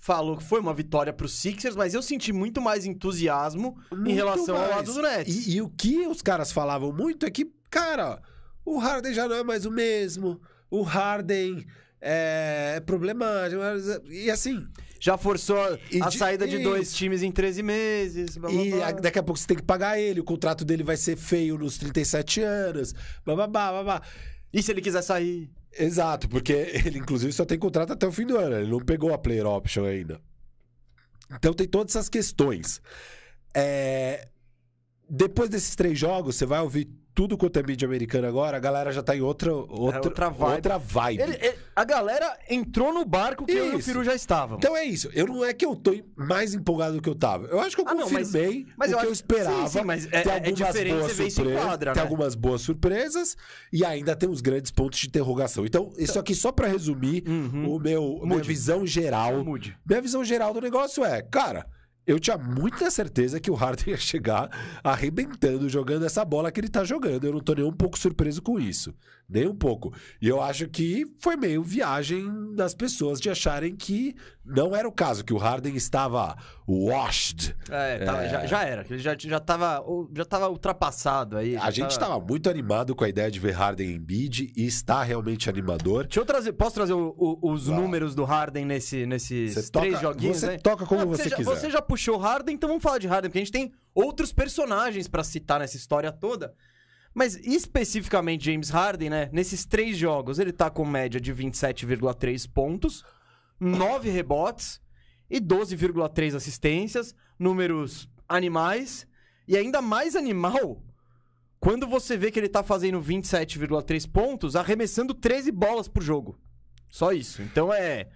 falou 0.00 0.36
que 0.38 0.44
foi 0.44 0.60
uma 0.60 0.72
vitória 0.72 1.12
pro 1.12 1.28
Sixers, 1.28 1.76
mas 1.76 1.92
eu 1.92 2.00
senti 2.00 2.32
muito 2.32 2.60
mais 2.60 2.86
entusiasmo 2.86 3.76
em 3.92 3.96
Muito 3.96 4.14
relação 4.14 4.54
ao 4.56 4.62
mais. 4.62 4.76
lado 4.76 4.94
do 4.94 5.02
Nets. 5.02 5.46
E, 5.46 5.56
e 5.56 5.60
o 5.62 5.68
que 5.68 6.06
os 6.06 6.22
caras 6.22 6.50
falavam 6.52 6.90
muito 6.90 7.26
é 7.26 7.30
que, 7.30 7.52
cara, 7.70 8.22
o 8.66 8.78
Harden 8.78 9.14
já 9.14 9.26
não 9.28 9.36
é 9.36 9.42
mais 9.44 9.64
o 9.64 9.70
mesmo. 9.70 10.38
O 10.70 10.82
Harden 10.82 11.64
é 12.00 12.82
problemático. 12.84 13.60
E 14.10 14.30
assim, 14.30 14.66
Já 15.00 15.16
forçou 15.16 15.58
a, 15.58 15.78
E 15.90 16.00
de- 16.00 16.18
saída 16.18 16.46
de 16.48 16.58
dois 16.58 16.92
times 16.94 17.22
em 17.22 17.30
13 17.30 17.62
meses. 17.62 18.36
blá, 18.36 18.50
blá, 18.50 18.62
e 18.62 18.70
blá. 18.70 18.90
daqui 18.92 19.18
a 19.18 19.22
pouco 19.22 19.38
você 19.38 19.46
tem 19.46 19.56
que 19.56 19.62
pagar 19.62 19.98
ele. 19.98 20.20
O 20.20 20.24
contrato 20.24 20.64
dele 20.64 20.82
vai 20.82 20.96
ser 20.96 21.16
feio 21.16 21.56
nos 21.58 21.78
37 21.78 22.40
anos. 22.42 22.94
Bababá, 23.24 23.70
babá. 23.72 24.02
E 24.52 24.62
se 24.62 24.72
ele 24.72 24.80
quiser 24.80 25.02
sair? 25.02 25.50
Exato, 25.78 26.28
porque 26.28 26.52
ele, 26.52 26.98
inclusive, 26.98 27.32
só 27.32 27.44
tem 27.44 27.58
contrato 27.58 27.92
até 27.92 28.06
o 28.06 28.12
fim 28.12 28.26
do 28.26 28.36
ano. 28.38 28.56
Ele 28.56 28.70
não 28.70 28.80
pegou 28.80 29.12
a 29.12 29.18
player 29.18 29.46
option 29.46 29.84
ainda. 29.84 30.18
Então 31.30 31.52
tem 31.52 31.66
todas 31.68 31.94
essas 31.94 32.08
questões. 32.08 32.80
É, 33.54 34.28
Depois 35.08 35.48
desses 35.50 35.76
três 35.76 35.98
jogos, 35.98 36.36
você 36.36 36.46
vai 36.46 36.60
ouvir 36.60 36.88
tudo 37.16 37.34
quanto 37.38 37.58
é 37.58 37.62
mídia 37.62 37.88
americana 37.88 38.28
agora, 38.28 38.58
a 38.58 38.60
galera 38.60 38.92
já 38.92 39.02
tá 39.02 39.16
em 39.16 39.22
outra, 39.22 39.50
outra, 39.52 40.00
outra 40.04 40.28
vibe. 40.28 40.54
outra 40.56 40.78
vibe. 40.78 41.22
Ele- 41.22 41.38
ele- 41.40 41.58
a 41.74 41.82
galera 41.82 42.38
entrou 42.50 42.92
no 42.92 43.06
barco 43.06 43.46
que 43.46 43.52
eu 43.52 43.72
e 43.72 43.74
o 43.74 43.78
Isso. 43.78 43.88
Firu 43.88 44.04
já 44.04 44.14
estávamos. 44.14 44.62
Então 44.62 44.76
é 44.76 44.84
isso. 44.84 45.08
Eu 45.14 45.26
não 45.26 45.42
é 45.42 45.54
que 45.54 45.64
eu 45.64 45.74
tô 45.74 45.92
mais 46.14 46.52
empolgado 46.52 46.96
do 46.96 47.00
que 47.02 47.08
eu 47.08 47.14
tava. 47.14 47.46
Eu 47.46 47.58
acho 47.58 47.74
que 47.74 47.80
eu 47.80 47.88
Ah, 47.88 47.94
não, 47.94 48.10
mas- 48.10 48.28
confirmei 48.30 48.66
mas 48.76 48.90
o 48.90 48.92
eu 48.94 48.98
que 48.98 49.04
eu 49.06 49.10
acho- 49.10 49.12
esperava. 49.14 49.66
sim, 49.66 49.78
sim, 49.78 49.84
mas 49.84 50.04
é- 50.12 50.20
tem 50.22 50.32
é 50.32 50.34
algumas 50.36 50.54
diferente 50.68 50.94
boas 50.98 51.18
isso 51.18 51.30
surpresas. 51.36 51.64
quadra, 51.64 51.92
tem 51.94 52.02
né? 52.02 52.08
algumas 52.08 52.34
boas 52.34 52.60
surpresas 52.60 53.36
e 53.72 53.82
ainda 53.82 54.14
tem 54.14 54.28
uns 54.28 54.42
grandes 54.42 54.70
pontos 54.70 54.98
de 54.98 55.06
interrogação. 55.08 55.64
Então, 55.64 55.92
isso 55.96 56.18
aqui 56.18 56.34
só 56.34 56.52
pra 56.52 56.68
resumir 56.68 57.24
o 57.66 57.78
meu 57.78 58.20
minha 58.24 58.42
visão 58.42 58.86
geral. 58.86 59.42
Mude. 59.42 59.74
Minha 59.88 60.02
visão 60.02 60.22
geral 60.22 60.52
do 60.52 60.60
negócio 60.60 61.02
é, 61.02 61.22
cara, 61.22 61.66
eu 62.06 62.20
tinha 62.20 62.38
muita 62.38 62.90
certeza 62.90 63.40
que 63.40 63.50
o 63.50 63.54
Harden 63.54 63.90
ia 63.92 63.96
chegar 63.96 64.48
arrebentando, 64.82 65.68
jogando 65.68 66.06
essa 66.06 66.24
bola 66.24 66.52
que 66.52 66.60
ele 66.60 66.68
tá 66.68 66.84
jogando. 66.84 67.24
Eu 67.24 67.32
não 67.32 67.40
tô 67.40 67.54
nem 67.54 67.64
um 67.64 67.72
pouco 67.72 67.98
surpreso 67.98 68.40
com 68.40 68.60
isso. 68.60 68.94
Nem 69.28 69.48
um 69.48 69.54
pouco. 69.56 69.92
E 70.22 70.28
eu 70.28 70.40
acho 70.40 70.68
que 70.68 71.04
foi 71.18 71.36
meio 71.36 71.62
viagem 71.62 72.54
das 72.54 72.74
pessoas 72.74 73.20
de 73.20 73.28
acharem 73.28 73.74
que 73.74 74.14
não 74.44 74.74
era 74.74 74.86
o 74.88 74.92
caso, 74.92 75.24
que 75.24 75.34
o 75.34 75.36
Harden 75.36 75.74
estava 75.74 76.36
washed. 76.68 77.54
É, 77.68 78.04
tava- 78.04 78.28
Já, 78.28 78.46
já 78.46 78.62
era. 78.64 78.86
Ele 78.88 78.98
já, 78.98 79.16
já, 79.18 79.40
tava, 79.40 79.84
já 80.14 80.24
tava 80.24 80.48
ultrapassado 80.48 81.36
aí. 81.36 81.56
A 81.56 81.70
gente 81.70 81.80
tava- 81.80 81.92
estava 82.14 82.20
muito 82.20 82.48
animado 82.48 82.94
com 82.94 83.02
a 83.02 83.08
ideia 83.08 83.30
de 83.30 83.40
ver 83.40 83.52
Harden 83.52 83.90
em 83.94 83.98
bid 83.98 84.52
e 84.56 84.64
está 84.66 85.02
realmente 85.02 85.48
animador. 85.50 86.04
Deixa 86.04 86.20
eu 86.20 86.24
trazer. 86.24 86.52
Posso 86.52 86.74
trazer 86.76 86.92
o- 86.92 87.14
o- 87.18 87.50
os 87.52 87.66
Vai. 87.66 87.76
números 87.80 88.14
do 88.14 88.24
Harden 88.24 88.64
nesse, 88.64 89.06
nesses 89.06 89.54
Você 89.54 89.70
três 89.72 89.94
toca- 89.94 90.06
joguinhos? 90.06 90.36
você 90.36 90.46
né? 90.46 90.58
toca 90.58 90.86
como 90.86 91.00
Ah, 91.00 91.04
você 91.04 91.28
já, 91.28 91.36
quiser. 91.36 91.50
Você 91.50 91.70
já 91.70 91.82
puxou 91.82 92.16
Harden, 92.16 92.54
então 92.54 92.68
vamos 92.68 92.82
falar 92.82 92.98
de 92.98 93.06
Harden, 93.08 93.28
porque 93.30 93.38
a 93.38 93.42
gente 93.44 93.52
tem 93.52 93.72
outros 93.94 94.32
personagens 94.32 95.08
pra 95.08 95.24
citar 95.24 95.58
nessa 95.60 95.76
história 95.76 96.12
toda. 96.12 96.54
Mas 97.18 97.34
especificamente 97.36 98.44
James 98.44 98.68
Harden, 98.68 99.08
né? 99.08 99.30
Nesses 99.32 99.64
três 99.64 99.96
jogos, 99.96 100.38
ele 100.38 100.52
tá 100.52 100.68
com 100.68 100.84
média 100.84 101.18
de 101.18 101.32
27,3 101.34 102.46
pontos, 102.52 103.02
9 103.58 104.10
rebotes 104.10 104.82
e 105.30 105.40
12,3 105.40 106.34
assistências, 106.36 107.14
números 107.38 108.06
animais. 108.28 109.06
E 109.48 109.56
ainda 109.56 109.80
mais 109.80 110.14
animal 110.14 110.82
quando 111.58 111.86
você 111.86 112.18
vê 112.18 112.30
que 112.30 112.38
ele 112.38 112.50
tá 112.50 112.62
fazendo 112.62 113.00
27,3 113.00 114.06
pontos, 114.12 114.54
arremessando 114.54 115.14
13 115.14 115.50
bolas 115.50 115.88
por 115.88 116.02
jogo. 116.02 116.38
Só 116.90 117.12
isso. 117.12 117.40
Então 117.40 117.72
é. 117.72 118.08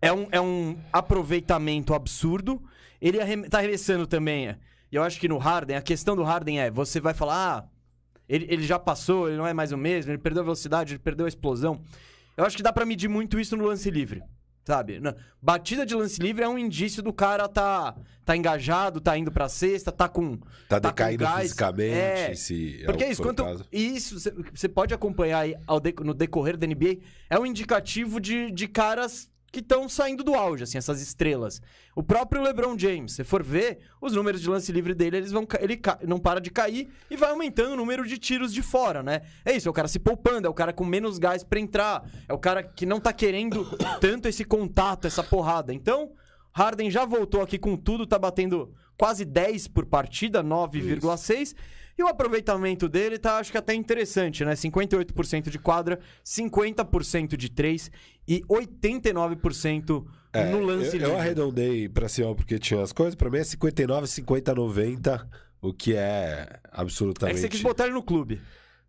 É 0.00 0.12
um, 0.12 0.26
é 0.32 0.40
um 0.40 0.76
aproveitamento 0.92 1.94
absurdo. 1.94 2.60
Ele 3.00 3.20
arrem- 3.20 3.44
tá 3.48 3.58
arremessando 3.58 4.04
também. 4.04 4.48
é. 4.48 4.58
E 4.90 4.96
eu 4.96 5.02
acho 5.04 5.20
que 5.20 5.28
no 5.28 5.38
Harden, 5.38 5.76
a 5.76 5.80
questão 5.80 6.16
do 6.16 6.24
Harden 6.24 6.60
é: 6.60 6.72
você 6.72 6.98
vai 7.00 7.14
falar, 7.14 7.58
ah, 7.58 7.68
ele, 8.34 8.46
ele 8.48 8.62
já 8.62 8.78
passou, 8.78 9.28
ele 9.28 9.36
não 9.36 9.46
é 9.46 9.52
mais 9.54 9.72
o 9.72 9.76
mesmo, 9.76 10.10
ele 10.10 10.18
perdeu 10.18 10.40
a 10.42 10.44
velocidade, 10.44 10.94
ele 10.94 10.98
perdeu 10.98 11.26
a 11.26 11.28
explosão. 11.28 11.82
Eu 12.36 12.44
acho 12.44 12.56
que 12.56 12.62
dá 12.62 12.72
pra 12.72 12.86
medir 12.86 13.08
muito 13.08 13.38
isso 13.38 13.56
no 13.56 13.64
lance 13.66 13.90
livre. 13.90 14.22
Sabe? 14.64 15.00
Na- 15.00 15.14
Batida 15.42 15.84
de 15.84 15.92
lance 15.92 16.22
livre 16.22 16.44
é 16.44 16.48
um 16.48 16.56
indício 16.56 17.02
do 17.02 17.12
cara 17.12 17.48
tá, 17.48 17.96
tá 18.24 18.36
engajado, 18.36 19.00
tá 19.00 19.18
indo 19.18 19.32
pra 19.32 19.48
cesta, 19.48 19.90
tá 19.90 20.08
com. 20.08 20.36
Tá 20.68 20.76
com 20.80 20.86
decaindo 20.88 21.24
gás. 21.24 21.42
fisicamente, 21.42 21.92
É, 21.96 22.34
se 22.36 22.80
porque 22.86 23.02
o 23.02 23.06
é 23.08 23.10
isso, 23.10 23.22
quanto, 23.22 23.42
caso. 23.44 23.64
isso 23.72 24.20
você- 24.20 24.30
você 24.54 24.68
pode 24.68 24.94
acompanhar 24.94 25.40
aí 25.40 25.56
ao 25.66 25.80
de- 25.80 25.92
no 26.04 26.14
decorrer 26.14 26.56
da 26.56 26.64
NBA, 26.64 26.98
é 27.28 27.36
um 27.36 27.44
indicativo 27.44 28.20
de, 28.20 28.52
de 28.52 28.68
caras 28.68 29.28
que 29.52 29.60
estão 29.60 29.86
saindo 29.86 30.24
do 30.24 30.34
auge, 30.34 30.64
assim, 30.64 30.78
essas 30.78 31.02
estrelas. 31.02 31.60
O 31.94 32.02
próprio 32.02 32.42
LeBron 32.42 32.76
James, 32.78 33.12
se 33.12 33.22
for 33.22 33.42
ver, 33.42 33.80
os 34.00 34.14
números 34.14 34.40
de 34.40 34.48
lance 34.48 34.72
livre 34.72 34.94
dele, 34.94 35.18
eles 35.18 35.30
vão, 35.30 35.46
ele 35.60 35.78
não 36.08 36.18
para 36.18 36.40
de 36.40 36.50
cair 36.50 36.88
e 37.10 37.16
vai 37.16 37.30
aumentando 37.30 37.74
o 37.74 37.76
número 37.76 38.06
de 38.06 38.16
tiros 38.16 38.52
de 38.52 38.62
fora, 38.62 39.02
né? 39.02 39.20
É 39.44 39.54
isso, 39.54 39.68
é 39.68 39.70
o 39.70 39.74
cara 39.74 39.88
se 39.88 39.98
poupando, 39.98 40.46
é 40.46 40.50
o 40.50 40.54
cara 40.54 40.72
com 40.72 40.86
menos 40.86 41.18
gás 41.18 41.44
pra 41.44 41.60
entrar, 41.60 42.02
é 42.26 42.32
o 42.32 42.38
cara 42.38 42.62
que 42.62 42.86
não 42.86 42.98
tá 42.98 43.12
querendo 43.12 43.66
tanto 44.00 44.26
esse 44.26 44.42
contato, 44.42 45.06
essa 45.06 45.22
porrada. 45.22 45.74
Então, 45.74 46.12
Harden 46.52 46.90
já 46.90 47.04
voltou 47.04 47.42
aqui 47.42 47.58
com 47.58 47.76
tudo, 47.76 48.06
tá 48.06 48.18
batendo 48.18 48.72
quase 48.96 49.26
10 49.26 49.68
por 49.68 49.84
partida, 49.84 50.42
9,6. 50.42 51.54
E 51.98 52.02
o 52.02 52.08
aproveitamento 52.08 52.88
dele 52.88 53.18
tá, 53.18 53.38
acho 53.38 53.52
que 53.52 53.58
até 53.58 53.74
interessante, 53.74 54.44
né? 54.44 54.52
58% 54.54 55.50
de 55.50 55.58
quadra, 55.58 55.98
50% 56.24 57.36
de 57.36 57.50
3 57.50 57.90
e 58.26 58.40
89% 58.48 60.04
É, 60.32 60.44
no 60.50 60.60
lance 60.60 60.96
eu, 60.96 61.10
eu 61.10 61.18
arredondei 61.18 61.88
pra 61.88 62.08
cima 62.08 62.34
porque 62.34 62.58
tinha 62.58 62.82
as 62.82 62.92
coisas. 62.92 63.14
Pra 63.14 63.30
mim 63.30 63.38
é 63.38 63.44
59, 63.44 64.06
50, 64.06 64.54
90, 64.54 65.28
o 65.60 65.72
que 65.72 65.94
é 65.94 65.98
É 66.50 66.60
absolutamente... 66.72 67.34
que 67.36 67.40
você 67.42 67.48
quis 67.48 67.62
botar 67.62 67.84
ele 67.84 67.92
no 67.94 68.02
clube, 68.02 68.40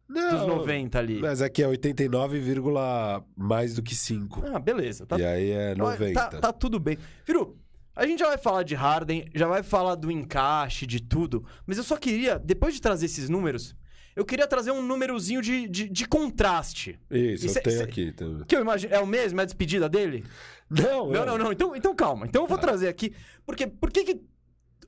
Não, 0.07 0.29
dos 0.37 0.47
90 0.47 0.97
ali. 0.97 1.19
Mas 1.19 1.41
aqui 1.41 1.61
é 1.61 1.67
89, 1.67 2.39
vírgula 2.39 3.23
mais 3.35 3.73
do 3.75 3.81
que 3.83 3.95
5. 3.95 4.43
Ah, 4.53 4.59
beleza. 4.59 5.05
Tá, 5.05 5.19
E 5.19 5.25
aí 5.25 5.51
é 5.51 5.75
90. 5.75 6.13
tá, 6.13 6.29
tá 6.39 6.53
tudo 6.53 6.79
bem. 6.79 6.97
Firu, 7.25 7.57
a 7.95 8.05
gente 8.07 8.19
já 8.19 8.27
vai 8.27 8.37
falar 8.37 8.63
de 8.63 8.75
Harden, 8.75 9.25
já 9.33 9.47
vai 9.47 9.61
falar 9.63 9.95
do 9.95 10.09
encaixe, 10.11 10.85
de 10.87 10.99
tudo. 11.01 11.45
Mas 11.65 11.77
eu 11.77 11.83
só 11.83 11.95
queria, 11.97 12.39
depois 12.39 12.73
de 12.73 12.81
trazer 12.81 13.05
esses 13.05 13.29
números, 13.29 13.75
eu 14.15 14.23
queria 14.25 14.47
trazer 14.47 14.71
um 14.71 14.81
númerozinho 14.81 15.41
de, 15.41 15.67
de, 15.67 15.89
de 15.89 16.07
contraste. 16.07 16.99
Isso, 17.09 17.45
E 17.45 17.47
eu 17.47 17.53
cê- 17.53 17.61
tenho 17.61 17.77
cê- 17.77 17.83
aqui 17.83 18.11
também. 18.11 18.45
Que 18.45 18.55
eu 18.55 18.61
imagino. 18.61 18.93
É 18.93 18.99
o 18.99 19.07
mesmo? 19.07 19.39
É 19.39 19.43
a 19.43 19.45
despedida 19.45 19.89
dele? 19.89 20.23
Não, 20.69 21.09
Não, 21.11 21.25
não, 21.25 21.37
não. 21.37 21.51
Então, 21.51 21.75
então 21.75 21.95
calma. 21.95 22.25
Então 22.27 22.43
eu 22.43 22.47
Tá. 22.47 22.53
vou 22.55 22.61
trazer 22.61 22.87
aqui. 22.87 23.13
Porque 23.45 23.65
por 23.67 23.91
que, 23.91 24.03
que 24.03 24.21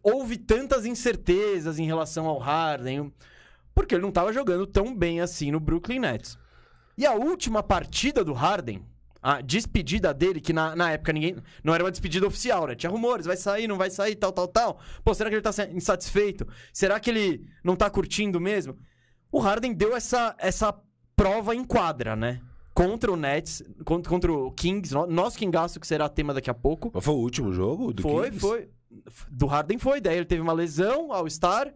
houve 0.04 0.38
tantas 0.38 0.86
incertezas 0.86 1.80
em 1.80 1.86
relação 1.86 2.26
ao 2.28 2.38
Harden? 2.38 3.12
Porque 3.74 3.96
ele 3.96 4.02
não 4.04 4.10
estava 4.10 4.32
jogando 4.32 4.66
tão 4.68 4.96
bem 4.96 5.20
assim 5.22 5.52
no 5.52 5.60
Brooklyn 5.60 6.00
Nets. 6.00 6.38
E 6.98 7.06
a 7.06 7.14
última 7.14 7.62
partida 7.62 8.24
do 8.24 8.32
Harden, 8.34 8.84
a 9.34 9.41
despedida 9.41 10.13
dele, 10.13 10.39
que 10.39 10.53
na, 10.53 10.75
na 10.75 10.91
época 10.91 11.12
ninguém. 11.12 11.36
Não 11.63 11.74
era 11.74 11.84
uma 11.84 11.89
despedida 11.91 12.27
oficial, 12.27 12.67
né? 12.67 12.75
Tinha 12.75 12.91
rumores, 12.91 13.25
vai 13.25 13.36
sair, 13.36 13.67
não 13.67 13.77
vai 13.77 13.89
sair, 13.89 14.15
tal, 14.15 14.32
tal, 14.32 14.48
tal. 14.48 14.79
Pô, 15.03 15.13
será 15.15 15.29
que 15.29 15.36
ele 15.36 15.41
tá 15.41 15.51
insatisfeito? 15.74 16.48
Será 16.72 17.00
que 17.00 17.10
ele 17.10 17.44
não 17.63 17.75
tá 17.75 17.89
curtindo 17.89 18.39
mesmo? 18.39 18.77
O 19.32 19.39
Harden 19.39 19.74
deu 19.74 19.96
essa, 19.96 20.36
essa 20.38 20.74
prova 21.15 21.55
em 21.55 21.63
quadra, 21.63 22.15
né? 22.15 22.39
contra 22.74 23.10
o 23.10 23.15
Nets, 23.15 23.63
contra, 23.86 24.10
contra 24.10 24.34
o 24.34 24.51
Kings, 24.51 24.94
no- 24.94 25.08
nosso 25.08 25.38
Kingaço, 25.38 25.79
que 25.79 25.88
será 25.88 26.10
tema 26.10 26.34
daqui 26.34 26.50
a 26.50 26.53
pouco. 26.53 26.91
Mas 26.94 27.05
foi 27.05 27.13
o 27.13 27.17
último 27.20 27.53
jogo 27.53 27.94
do 27.94 28.01
foi, 28.01 28.29
Kings? 28.29 28.39
foi. 28.41 28.70
Do 29.32 29.46
Harden 29.46 29.77
foi, 29.77 30.01
daí 30.01 30.17
ele 30.17 30.25
teve 30.25 30.41
uma 30.41 30.51
lesão 30.51 31.13
ao 31.13 31.25
Star. 31.29 31.74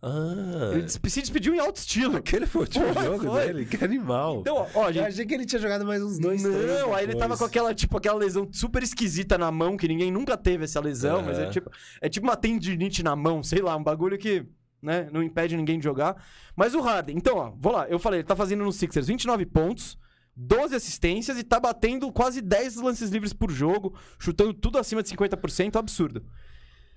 Ah, 0.00 0.70
Ele 0.74 0.88
se 0.88 1.00
despediu 1.00 1.54
em 1.54 1.58
alto 1.58 1.76
estilo. 1.76 2.16
aquele 2.16 2.46
foi 2.46 2.60
o 2.60 2.64
último 2.64 2.94
Foi, 2.94 3.04
jogo 3.04 3.24
foi. 3.24 3.46
dele? 3.46 3.66
Que 3.66 3.84
animal. 3.84 4.40
Então, 4.40 4.56
ó, 4.56 4.66
ó, 4.74 4.88
Eu 4.88 4.92
gente. 4.92 5.06
achei 5.06 5.26
que 5.26 5.34
ele 5.34 5.44
tinha 5.44 5.60
jogado 5.60 5.84
mais 5.84 6.00
uns 6.00 6.18
dois, 6.20 6.40
não, 6.42 6.52
três 6.52 6.84
aí 6.94 7.04
ele 7.04 7.16
tava 7.16 7.36
com 7.36 7.44
aquela, 7.44 7.74
tipo, 7.74 7.96
aquela 7.96 8.16
lesão 8.18 8.48
super 8.52 8.82
esquisita 8.82 9.36
na 9.36 9.50
mão, 9.50 9.76
que 9.76 9.88
ninguém 9.88 10.12
nunca 10.12 10.36
teve 10.36 10.64
essa 10.64 10.78
lesão, 10.80 11.22
mas 11.22 11.36
é 11.38 11.50
tipo, 11.50 11.68
é 12.00 12.08
tipo 12.08 12.24
uma 12.26 12.36
tendinite 12.36 13.02
na 13.02 13.16
mão, 13.16 13.42
sei 13.42 13.60
lá, 13.60 13.76
um 13.76 13.82
bagulho 13.82 14.16
que, 14.16 14.46
né, 14.80 15.08
não 15.12 15.20
impede 15.20 15.56
ninguém 15.56 15.78
de 15.78 15.84
jogar. 15.84 16.22
Mas 16.54 16.74
o 16.76 16.80
Harden, 16.80 17.16
então, 17.16 17.36
ó, 17.36 17.52
vou 17.58 17.72
lá, 17.72 17.88
eu 17.88 17.98
falei, 17.98 18.20
ele 18.20 18.26
tá 18.28 18.36
fazendo 18.36 18.62
no 18.62 18.70
Sixers 18.72 19.08
29 19.08 19.46
pontos, 19.46 19.98
12 20.36 20.76
assistências 20.76 21.36
e 21.36 21.42
tá 21.42 21.58
batendo 21.58 22.12
quase 22.12 22.40
10 22.40 22.76
lances 22.76 23.10
livres 23.10 23.32
por 23.32 23.50
jogo, 23.50 23.96
chutando 24.16 24.54
tudo 24.54 24.78
acima 24.78 25.02
de 25.02 25.08
50%, 25.08 25.74
absurdo. 25.74 26.24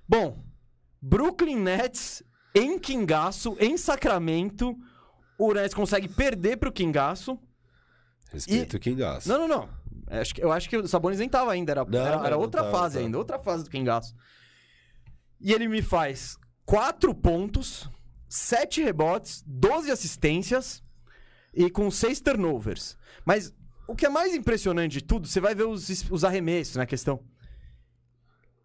Bom, 0.08 0.44
Brooklyn 1.02 1.56
Nets 1.58 2.22
em 2.54 2.78
Kingaço, 2.80 3.56
em 3.60 3.78
Sacramento, 3.78 4.78
o 5.38 5.54
Nets 5.54 5.74
consegue 5.74 6.08
perder 6.08 6.58
pro 6.58 6.72
Kingaço. 6.72 7.40
Respeito 8.32 8.78
o 8.78 8.80
Kingaço. 8.80 9.28
Não, 9.30 9.40
não, 9.40 9.48
não. 9.48 9.70
Acho 10.08 10.36
que- 10.36 10.44
eu 10.44 10.52
acho 10.52 10.70
que 10.70 10.78
o 10.78 10.88
Sabonis 10.88 11.20
nem 11.20 11.30
tava 11.30 11.52
ainda. 11.52 11.72
Era, 11.72 11.86
Não, 11.86 12.00
era, 12.00 12.18
não, 12.18 12.26
era 12.26 12.36
não 12.36 12.42
outra 12.42 12.64
tava, 12.64 12.78
fase 12.78 13.00
ainda, 13.00 13.18
outra 13.18 13.40
fase 13.40 13.64
do 13.64 13.70
Kingaço. 13.70 14.14
E 15.40 15.54
ele 15.54 15.68
me 15.68 15.82
faz 15.82 16.38
4 16.66 17.14
pontos, 17.16 17.90
7 18.30 18.82
rebotes, 18.84 19.44
12 19.48 19.90
assistências 19.92 20.84
e 21.54 21.70
com 21.70 21.90
6 21.90 22.20
turnovers. 22.22 22.98
Mas 23.26 23.54
o 23.88 23.96
que 23.96 24.06
é 24.06 24.10
mais 24.10 24.34
impressionante 24.36 24.92
de 24.94 25.02
tudo, 25.04 25.28
você 25.28 25.40
vai 25.40 25.56
ver 25.56 25.64
os, 25.66 25.90
os 26.10 26.24
arremessos 26.24 26.76
na 26.76 26.86
questão. 26.86 27.22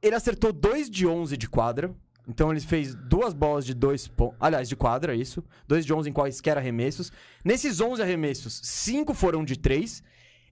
Ele 0.03 0.15
acertou 0.15 0.53
2 0.53 0.91
de 0.91 1.07
11 1.07 1.37
de 1.37 1.49
quadra. 1.49 1.95
Então 2.29 2.51
ele 2.51 2.61
fez 2.61 2.95
duas 2.95 3.33
bolas 3.33 3.65
de 3.65 3.73
2 3.73 4.09
pontos. 4.09 4.37
Aliás, 4.41 4.69
de 4.69 4.75
quadra, 4.75 5.15
isso. 5.15 5.45
2 5.69 5.87
de 5.87 5.93
11 5.93 6.11
em 6.11 6.13
quaisquer 6.13 6.59
arremessos. 6.59 7.13
Nesses 7.45 7.81
11 7.81 8.03
arremessos, 8.03 8.61
5 8.65 9.15
foram 9.15 9.45
de 9.45 9.57
3. 9.57 10.03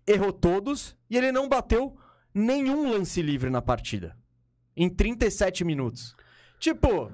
Errou 0.06 0.32
todos. 0.32 0.96
E 1.10 1.16
ele 1.16 1.32
não 1.32 1.48
bateu 1.48 1.96
nenhum 2.32 2.90
lance 2.90 3.20
livre 3.20 3.50
na 3.50 3.60
partida. 3.60 4.16
Em 4.76 4.88
37 4.88 5.64
minutos. 5.64 6.14
Tipo, 6.60 7.10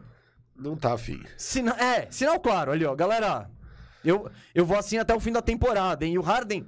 Não 0.54 0.76
tá 0.76 0.92
afim. 0.94 1.22
sina 1.36 1.72
é, 1.82 2.06
sinal 2.10 2.38
claro 2.38 2.70
ali, 2.72 2.84
ó. 2.84 2.94
Galera, 2.94 3.50
eu, 4.04 4.30
eu 4.54 4.64
vou 4.66 4.78
assim 4.78 4.98
até 4.98 5.14
o 5.14 5.20
fim 5.20 5.32
da 5.32 5.42
temporada, 5.42 6.04
hein? 6.04 6.14
E 6.14 6.18
o 6.18 6.22
Harden. 6.22 6.66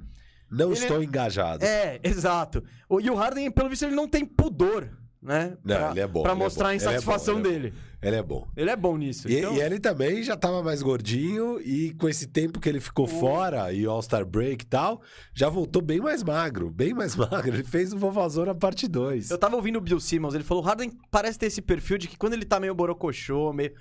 Não 0.51 0.71
Ele- 0.73 0.79
estou 0.81 1.03
engajado. 1.03 1.65
É, 1.65 2.01
exato. 2.05 2.63
E 3.03 3.11
o 3.11 3.15
Harden, 3.15 3.51
pelo 3.51 3.69
visto, 3.71 3.85
ele 3.85 3.95
não 3.95 4.07
tem 4.09 4.25
pudor, 4.25 4.91
né? 5.23 5.57
Não, 5.65 5.77
pra, 5.77 5.91
ele 5.93 6.01
é 6.01 6.07
bom, 6.07 6.23
Pra 6.23 6.33
ele 6.33 6.41
é 6.41 6.45
mostrar 6.45 6.65
bom, 6.65 6.71
a 6.71 6.73
é 6.73 6.77
insatisfação 6.77 7.39
ele 7.39 7.41
é 7.41 7.51
bom. 7.53 7.61
dele. 7.61 7.75
Ele 8.03 8.17
é 8.17 8.23
bom. 8.23 8.49
Ele 8.57 8.71
é 8.71 8.77
bom 8.77 8.97
nisso. 8.97 9.29
E, 9.31 9.39
então... 9.39 9.55
e 9.55 9.61
ele 9.61 9.79
também 9.79 10.23
já 10.25 10.37
tava 10.37 10.61
mais 10.63 10.83
gordinho 10.83 11.61
e 11.61 11.95
com 11.95 12.09
esse 12.09 12.27
tempo 12.27 12.59
que 12.59 12.69
ele 12.69 12.81
ficou 12.81 13.07
fora 13.07 13.73
e 13.73 13.85
All-Star 13.87 14.27
Break 14.27 14.65
e 14.65 14.69
tal, 14.69 15.01
já 15.33 15.49
voltou 15.49 15.81
bem 15.81 16.01
mais 16.01 16.25
magro, 16.25 16.69
bem 16.69 16.93
mais 16.93 17.15
magro. 17.17 17.55
Ele 17.55 17.63
fez 17.63 17.93
o 17.93 17.99
Vovozão 17.99 18.45
na 18.45 18.55
parte 18.57 18.89
2. 18.89 19.31
Eu 19.31 19.39
tava 19.39 19.55
ouvindo 19.55 19.77
o 19.77 19.81
Bill 19.81 20.01
Simmons, 20.01 20.35
ele 20.35 20.43
falou: 20.43 20.65
o 20.65 20.67
Harden 20.67 20.91
parece 21.13 21.39
ter 21.39 21.47
esse 21.47 21.63
perfil 21.63 21.97
de 21.97 22.09
que 22.09 22.19
quando 22.19 22.33
ele 22.33 22.45
tá 22.45 22.59
meio 22.59 22.75
borocochô, 22.75 23.53
meio. 23.53 23.73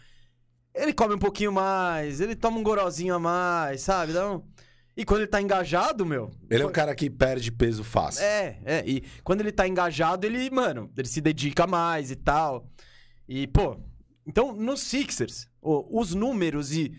Ele 0.73 0.93
come 0.93 1.15
um 1.15 1.19
pouquinho 1.19 1.51
mais, 1.51 2.21
ele 2.21 2.35
toma 2.35 2.57
um 2.59 2.63
gorozinho 2.63 3.15
a 3.15 3.19
mais, 3.19 3.81
sabe? 3.81 4.13
Dá 4.13 4.31
um- 4.31 4.41
E 5.01 5.03
quando 5.03 5.21
ele 5.21 5.31
tá 5.31 5.41
engajado, 5.41 6.05
meu. 6.05 6.29
Ele 6.47 6.61
é 6.61 6.65
um 6.65 6.71
cara 6.71 6.93
que 6.93 7.09
perde 7.09 7.51
peso 7.51 7.83
fácil. 7.83 8.23
É, 8.23 8.59
é. 8.63 8.83
E 8.85 9.01
quando 9.23 9.41
ele 9.41 9.51
tá 9.51 9.67
engajado, 9.67 10.27
ele, 10.27 10.47
mano, 10.51 10.91
ele 10.95 11.07
se 11.07 11.19
dedica 11.19 11.65
mais 11.65 12.11
e 12.11 12.15
tal. 12.15 12.69
E, 13.27 13.47
pô. 13.47 13.79
Então, 14.27 14.53
no 14.53 14.77
Sixers, 14.77 15.49
os 15.59 16.13
números 16.13 16.71
e. 16.71 16.95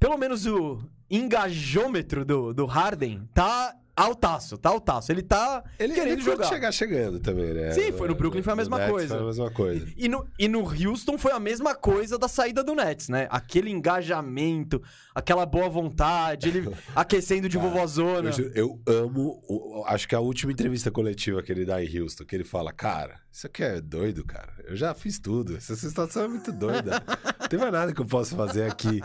Pelo 0.00 0.16
menos 0.16 0.46
o 0.46 0.88
engajômetro 1.10 2.24
do, 2.24 2.54
do 2.54 2.64
Harden 2.64 3.28
tá 3.34 3.76
altaço, 3.96 4.58
tá 4.58 4.70
altaço. 4.70 5.12
Ele 5.12 5.22
tá 5.22 5.62
Ele, 5.78 5.94
querendo 5.94 6.12
ele 6.14 6.22
jogar. 6.22 6.46
chegar 6.46 6.72
chegando 6.72 7.20
também, 7.20 7.52
né? 7.54 7.72
Sim, 7.72 7.92
foi 7.92 8.08
no 8.08 8.14
Brooklyn, 8.14 8.42
foi 8.42 8.52
a 8.52 8.56
mesma 8.56 8.88
coisa. 8.88 9.14
Foi 9.14 9.22
a 9.22 9.26
mesma 9.26 9.50
coisa. 9.50 9.86
E 9.96 10.08
no, 10.08 10.26
e 10.38 10.48
no 10.48 10.60
Houston 10.60 11.16
foi 11.16 11.32
a 11.32 11.40
mesma 11.40 11.74
coisa 11.74 12.18
da 12.18 12.28
saída 12.28 12.64
do 12.64 12.74
Nets, 12.74 13.08
né? 13.08 13.26
Aquele 13.30 13.70
engajamento, 13.70 14.82
aquela 15.14 15.46
boa 15.46 15.68
vontade, 15.68 16.48
ele 16.48 16.68
aquecendo 16.94 17.48
de 17.48 17.56
vovozona. 17.58 18.30
Eu, 18.30 18.32
juro, 18.32 18.52
eu 18.54 18.80
amo, 18.86 19.84
acho 19.86 20.08
que 20.08 20.14
a 20.14 20.20
última 20.20 20.52
entrevista 20.52 20.90
coletiva 20.90 21.42
que 21.42 21.52
ele 21.52 21.64
dá 21.64 21.82
em 21.82 22.00
Houston, 22.00 22.24
que 22.24 22.34
ele 22.34 22.44
fala, 22.44 22.72
cara, 22.72 23.20
isso 23.30 23.46
aqui 23.48 23.64
é 23.64 23.80
doido, 23.80 24.24
cara. 24.24 24.52
Eu 24.64 24.76
já 24.76 24.94
fiz 24.94 25.18
tudo. 25.18 25.56
Essa 25.56 25.74
situação 25.74 26.24
é 26.24 26.28
muito 26.28 26.52
doida. 26.52 27.02
Não 27.40 27.48
tem 27.48 27.58
mais 27.58 27.72
nada 27.72 27.92
que 27.92 28.00
eu 28.00 28.06
possa 28.06 28.36
fazer 28.36 28.70
aqui. 28.70 29.00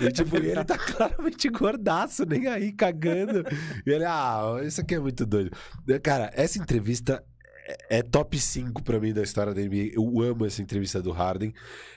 E, 0.00 0.10
tipo, 0.10 0.36
ele 0.36 0.64
tá 0.64 0.76
claramente 0.78 1.48
gordaço, 1.48 2.24
nem 2.26 2.48
aí, 2.48 2.72
cagando. 2.72 3.44
E 3.86 3.90
ele, 3.90 4.04
ah, 4.04 4.27
isso 4.64 4.80
aqui 4.80 4.94
é 4.94 4.98
muito 5.00 5.24
doido. 5.26 5.50
Cara, 6.02 6.30
essa 6.34 6.58
entrevista 6.58 7.22
é, 7.90 7.98
é 7.98 8.02
top 8.02 8.38
5 8.38 8.82
pra 8.82 8.98
mim 9.00 9.12
da 9.12 9.22
história 9.22 9.52
da 9.54 9.60
NBA. 9.60 9.92
Eu 9.94 10.20
amo 10.22 10.44
essa 10.46 10.60
entrevista 10.62 11.00
do 11.02 11.10
Harden. 11.12 11.52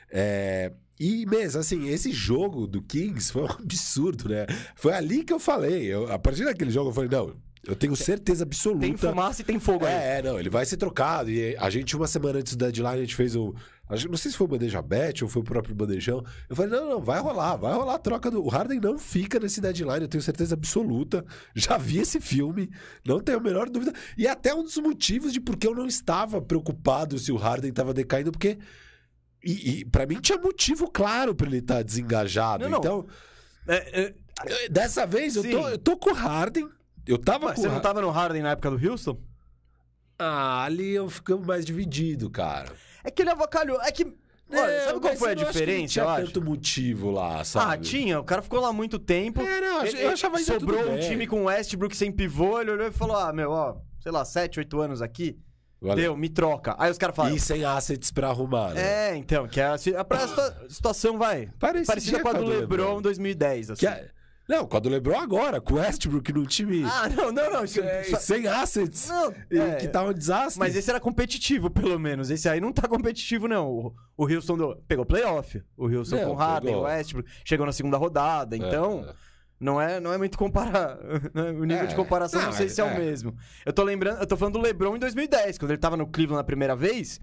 É, 0.10 0.72
E 1.00 1.26
mesmo, 1.26 1.60
assim, 1.60 1.88
esse 1.90 2.12
jogo 2.12 2.68
do 2.68 2.80
Kings 2.82 3.32
foi 3.32 3.42
um 3.44 3.52
absurdo, 3.60 4.30
né? 4.30 4.46
Foi 4.76 4.94
ali 4.94 5.24
que 5.24 5.34
eu 5.34 5.40
falei. 5.40 5.86
Eu- 5.86 6.12
a 6.12 6.20
partir 6.20 6.44
daquele 6.46 6.70
jogo 6.70 6.90
eu 6.90 6.94
falei, 6.94 7.10
não, 7.10 7.34
eu 7.66 7.76
tenho 7.76 7.96
certeza 7.96 8.44
absoluta. 8.44 8.82
Tem 8.86 8.98
fumaça 8.98 9.42
e 9.42 9.46
tem 9.46 9.60
fogo 9.60 9.86
aí. 9.86 9.94
É, 9.94 10.18
é, 10.18 10.22
não, 10.24 10.40
ele 10.40 10.50
vai 10.50 10.66
ser 10.66 10.78
trocado. 10.78 11.30
E 11.30 11.56
a 11.58 11.70
gente, 11.70 11.96
uma 11.96 12.08
semana 12.08 12.40
antes 12.40 12.56
do 12.56 12.66
deadline, 12.66 12.98
a 12.98 13.02
gente 13.02 13.16
fez 13.16 13.36
o. 13.36 13.54
gente- 13.92 14.10
Não 14.10 14.18
sei 14.18 14.32
se 14.32 14.38
foi 14.38 14.46
o 14.46 14.48
Bandeja 14.48 14.82
Bet 14.82 15.24
ou 15.24 15.30
foi 15.30 15.42
o 15.42 15.46
próprio 15.46 15.76
Bandejão. 15.76 16.24
Eu 16.50 16.56
falei, 16.56 16.72
não, 16.72 16.90
não, 16.90 17.02
vai 17.02 17.20
rolar, 17.20 17.56
vai 17.58 17.74
rolar 17.74 17.96
a 17.96 18.00
troca 18.00 18.32
do. 18.32 18.44
O 18.44 18.50
Harden 18.50 18.80
não 18.80 18.98
fica 18.98 19.40
nesse 19.40 19.62
deadline, 19.62 20.02
eu 20.02 20.08
tenho 20.08 20.24
certeza 20.24 20.56
absoluta. 20.56 21.24
Já 21.54 21.78
vi 21.78 22.00
esse 22.00 22.20
filme, 22.20 22.70
não 23.06 23.20
tenho 23.20 23.38
a 23.38 23.42
menor 23.42 23.70
dúvida. 23.70 23.94
E 24.18 24.26
é 24.26 24.32
até 24.32 24.56
um 24.56 24.64
dos 24.64 24.78
motivos 24.78 25.32
de 25.32 25.40
por 25.40 25.56
que 25.56 25.68
eu 25.68 25.76
não 25.76 25.86
estava 25.86 26.42
preocupado 26.42 27.20
se 27.20 27.32
o 27.32 27.36
Harden 27.38 27.70
estava 27.70 27.94
decaindo, 27.94 28.32
porque. 28.32 28.58
E, 29.44 29.82
e 29.82 29.86
para 29.86 30.06
mim 30.06 30.20
tinha 30.20 30.38
motivo 30.38 30.90
claro 30.90 31.34
pra 31.36 31.48
ele 31.48 31.58
estar 31.58 31.84
desengajado. 31.84 32.64
Não, 32.64 32.72
não. 32.72 32.78
Então, 32.80 33.08
É, 33.68 34.02
é, 34.46 34.70
dessa 34.70 35.06
vez 35.06 35.36
eu 35.36 35.44
tô, 35.44 35.70
eu 35.70 35.78
tô 35.78 35.98
com 35.98 36.10
o 36.10 36.14
Harden. 36.14 36.68
Eu 37.12 37.18
tava 37.18 37.46
mas 37.48 37.56
com 37.56 37.62
você 37.62 37.68
não 37.70 37.80
tava 37.80 38.02
no 38.02 38.10
Harden 38.10 38.42
na 38.42 38.52
época 38.52 38.72
do 38.72 38.90
Houston? 38.90 39.18
Ah, 40.20 40.64
ali 40.64 40.92
eu 40.94 41.10
ficamos 41.10 41.46
mais 41.46 41.66
dividido, 41.66 42.30
cara. 42.30 42.72
É 43.04 43.10
que 43.10 43.22
ele 43.22 43.32
avacalhou. 43.32 43.82
É 43.82 43.92
que. 43.92 44.04
Olha, 44.54 44.70
É, 44.70 44.86
sabe 44.86 45.00
qual 45.00 45.16
foi 45.16 45.32
a 45.32 45.34
diferença? 45.34 45.94
Tinha 45.94 46.04
eu 46.06 46.10
acho? 46.10 46.26
tanto 46.26 46.42
motivo 46.44 47.10
lá, 47.10 47.40
Ah, 47.40 47.44
sabe? 47.44 47.84
tinha. 47.86 48.20
O 48.20 48.24
cara 48.24 48.42
ficou 48.42 48.60
lá 48.60 48.72
muito 48.74 49.00
tempo. 49.00 49.42
É, 49.42 49.62
não, 49.62 49.86
Ele- 49.86 50.04
eu 50.04 50.10
achava 50.12 50.38
ainda 50.38 50.54
Sobrou 50.54 50.78
tudo 50.80 50.92
um 50.92 50.96
bem. 50.98 51.10
time 51.10 51.26
com 51.26 51.46
Westbrook 51.46 51.96
sem 51.96 52.12
pivô. 52.12 52.60
Ele 52.60 52.72
olhou 52.72 52.88
e 52.88 52.92
falou: 52.92 53.16
Ah, 53.16 53.32
meu, 53.34 53.50
ó, 53.50 53.78
sei 54.02 54.12
lá, 54.12 54.24
7, 54.26 54.60
8 54.60 54.80
anos 54.82 55.02
aqui. 55.02 55.40
Valeu. 55.82 55.96
Deu, 55.96 56.18
me 56.18 56.30
troca. 56.30 56.76
Aí 56.78 56.92
os 56.92 56.98
caras 57.00 57.16
falaram. 57.16 57.36
E 57.36 57.40
sem 57.40 57.64
assets 57.66 58.12
pra 58.12 58.28
arrumar, 58.28 58.74
né? 58.76 59.14
É, 59.14 59.16
então, 59.16 59.48
que 59.48 59.60
é 59.60 59.64
a, 59.64 59.72
a, 59.72 59.74
a 59.74 59.78
situa- 60.28 60.66
situação 60.70 61.18
vai. 61.18 61.50
Parecia 61.58 61.88
Parecida 61.88 62.20
com 62.20 62.28
a 62.30 62.34
do 62.34 62.46
LeBron 62.46 63.00
em 63.00 63.02
2010, 63.02 63.72
assim. 63.72 63.80
Que 63.80 63.88
é- 63.88 64.10
Não, 64.50 64.68
com 64.68 64.76
a 64.76 64.80
do 64.80 64.90
LeBron 64.90 65.18
agora, 65.20 65.62
com 65.62 65.76
o 65.76 65.78
Westbrook 65.78 66.34
num 66.34 66.44
time 66.46 66.84
Ah, 66.84 67.08
não, 67.08 67.32
não, 67.32 67.52
não. 67.52 67.64
Isso, 67.64 67.80
é, 67.80 68.04
sem 68.04 68.48
assets. 68.48 69.08
não, 69.08 69.34
é, 69.50 69.76
Que 69.76 69.88
tá 69.88 70.04
um 70.04 70.12
desastre. 70.14 70.60
Mas 70.60 70.76
esse 70.76 70.90
era 70.90 71.00
competitivo, 71.00 71.70
pelo 71.70 71.98
menos. 72.00 72.30
Esse 72.30 72.50
aí 72.50 72.60
não 72.60 72.74
tá 72.74 72.88
competitivo, 72.88 73.48
não. 73.48 73.70
O, 73.70 73.96
o 74.18 74.26
Houston 74.34 74.58
do- 74.58 74.76
pegou 74.88 75.06
playoff. 75.06 75.64
O 75.78 75.88
Houston 75.88 76.18
Não, 76.18 76.26
com 76.26 76.32
o 76.32 76.36
Harden, 76.36 76.76
o 76.76 76.82
Westbrook, 76.82 77.30
chegou 77.46 77.66
na 77.66 77.72
segunda 77.72 77.98
rodada. 77.98 78.58
Então, 78.58 79.06
É. 79.08 79.14
não, 79.60 79.80
é, 79.80 80.00
não 80.02 80.12
é 80.12 80.18
muito 80.18 80.38
comparar. 80.38 80.98
né? 81.34 81.52
O 81.52 81.64
nível 81.64 81.84
É. 81.84 81.88
de 81.88 81.96
comparação 81.96 82.42
não, 82.42 82.48
Não, 82.50 82.54
sei 82.54 82.68
se 82.68 82.82
é, 82.82 82.86
é. 82.86 82.92
o 82.92 82.98
mesmo. 82.98 83.34
Eu 83.66 83.72
tô 83.72 83.84
lembrando, 83.84 84.20
eu 84.20 84.28
tô 84.28 84.36
falando 84.36 84.56
do 84.56 84.60
LeBron 84.62 84.96
em 84.98 85.00
2010, 85.00 85.58
quando 85.58 85.72
ele 85.72 85.80
tava 85.80 85.96
no 85.96 86.08
Cleveland 86.08 86.40
na 86.40 86.44
primeira 86.44 86.76
vez, 86.76 87.20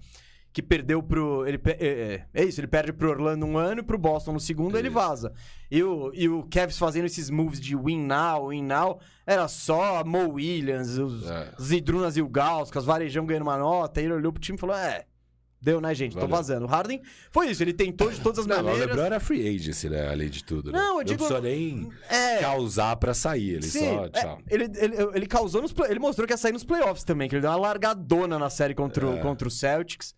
que 0.51 0.61
perdeu 0.63 1.01
pro. 1.03 1.45
Ele, 1.47 1.59
é, 1.65 1.87
é, 2.33 2.41
é 2.41 2.43
isso, 2.43 2.59
ele 2.59 2.67
perde 2.67 2.91
pro 2.91 3.09
Orlando 3.09 3.45
um 3.45 3.57
ano 3.57 3.81
e 3.81 3.83
pro 3.83 3.97
Boston 3.97 4.33
no 4.33 4.39
segundo, 4.39 4.77
ele 4.77 4.89
vaza. 4.89 5.31
E 5.69 5.83
o, 5.83 6.11
e 6.13 6.27
o 6.27 6.43
Cavs 6.49 6.77
fazendo 6.77 7.05
esses 7.05 7.29
moves 7.29 7.59
de 7.59 7.75
win 7.75 7.99
now, 8.05 8.47
win 8.49 8.63
now, 8.63 8.99
era 9.27 9.47
só 9.47 10.03
Mo 10.03 10.33
Williams, 10.33 10.97
os 10.97 11.29
É. 11.29 11.51
Zidrunas 11.61 12.17
e 12.17 12.21
o 12.21 12.27
Gauskas, 12.27 12.83
varejão 12.85 13.25
ganhando 13.25 13.43
uma 13.43 13.57
nota, 13.57 14.01
ele 14.01 14.13
olhou 14.13 14.33
pro 14.33 14.41
time 14.41 14.57
e 14.57 14.59
falou: 14.59 14.75
É, 14.75 15.05
deu, 15.61 15.79
né, 15.79 15.93
gente? 15.93 16.13
Tô 16.13 16.21
Valeu. 16.21 16.35
vazando. 16.35 16.65
O 16.65 16.67
Harden 16.67 16.99
foi 17.29 17.49
isso, 17.51 17.61
ele 17.61 17.71
tentou 17.73 18.09
de 18.09 18.19
todas 18.19 18.39
as 18.39 18.47
Não, 18.47 18.55
mas 18.55 18.63
o 18.63 18.65
maneiras. 18.69 18.87
LeBron 18.89 19.05
era 19.05 19.19
free 19.19 19.55
agency, 19.55 19.87
né? 19.87 20.09
Além 20.09 20.29
de 20.29 20.43
tudo. 20.43 20.71
Né? 20.71 20.79
Não, 20.79 20.97
eu 20.97 21.03
digo- 21.03 21.21
Não 21.21 21.27
precisou 21.29 21.41
nem 21.41 21.89
É. 22.09 22.37
causar 22.39 22.95
pra 22.95 23.13
sair. 23.13 23.51
Ele 23.51 23.67
Sim, 23.67 23.79
só, 23.81 24.05
é, 24.05 24.09
tchau. 24.09 24.39
ele, 24.49 24.63
ele, 24.77 24.95
ele 25.13 25.25
causou 25.27 25.61
nos 25.61 25.71
play- 25.71 25.91
Ele 25.91 25.99
mostrou 25.99 26.25
que 26.25 26.33
ia 26.33 26.37
sair 26.37 26.53
nos 26.53 26.63
playoffs 26.63 27.03
também, 27.03 27.29
que 27.29 27.35
ele 27.35 27.41
deu 27.41 27.51
uma 27.51 27.57
largadona 27.57 28.39
na 28.39 28.49
série 28.49 28.73
contra, 28.73 29.05
o, 29.07 29.13
É. 29.17 29.19
contra 29.19 29.47
o 29.47 29.51
Celtics. 29.51 30.17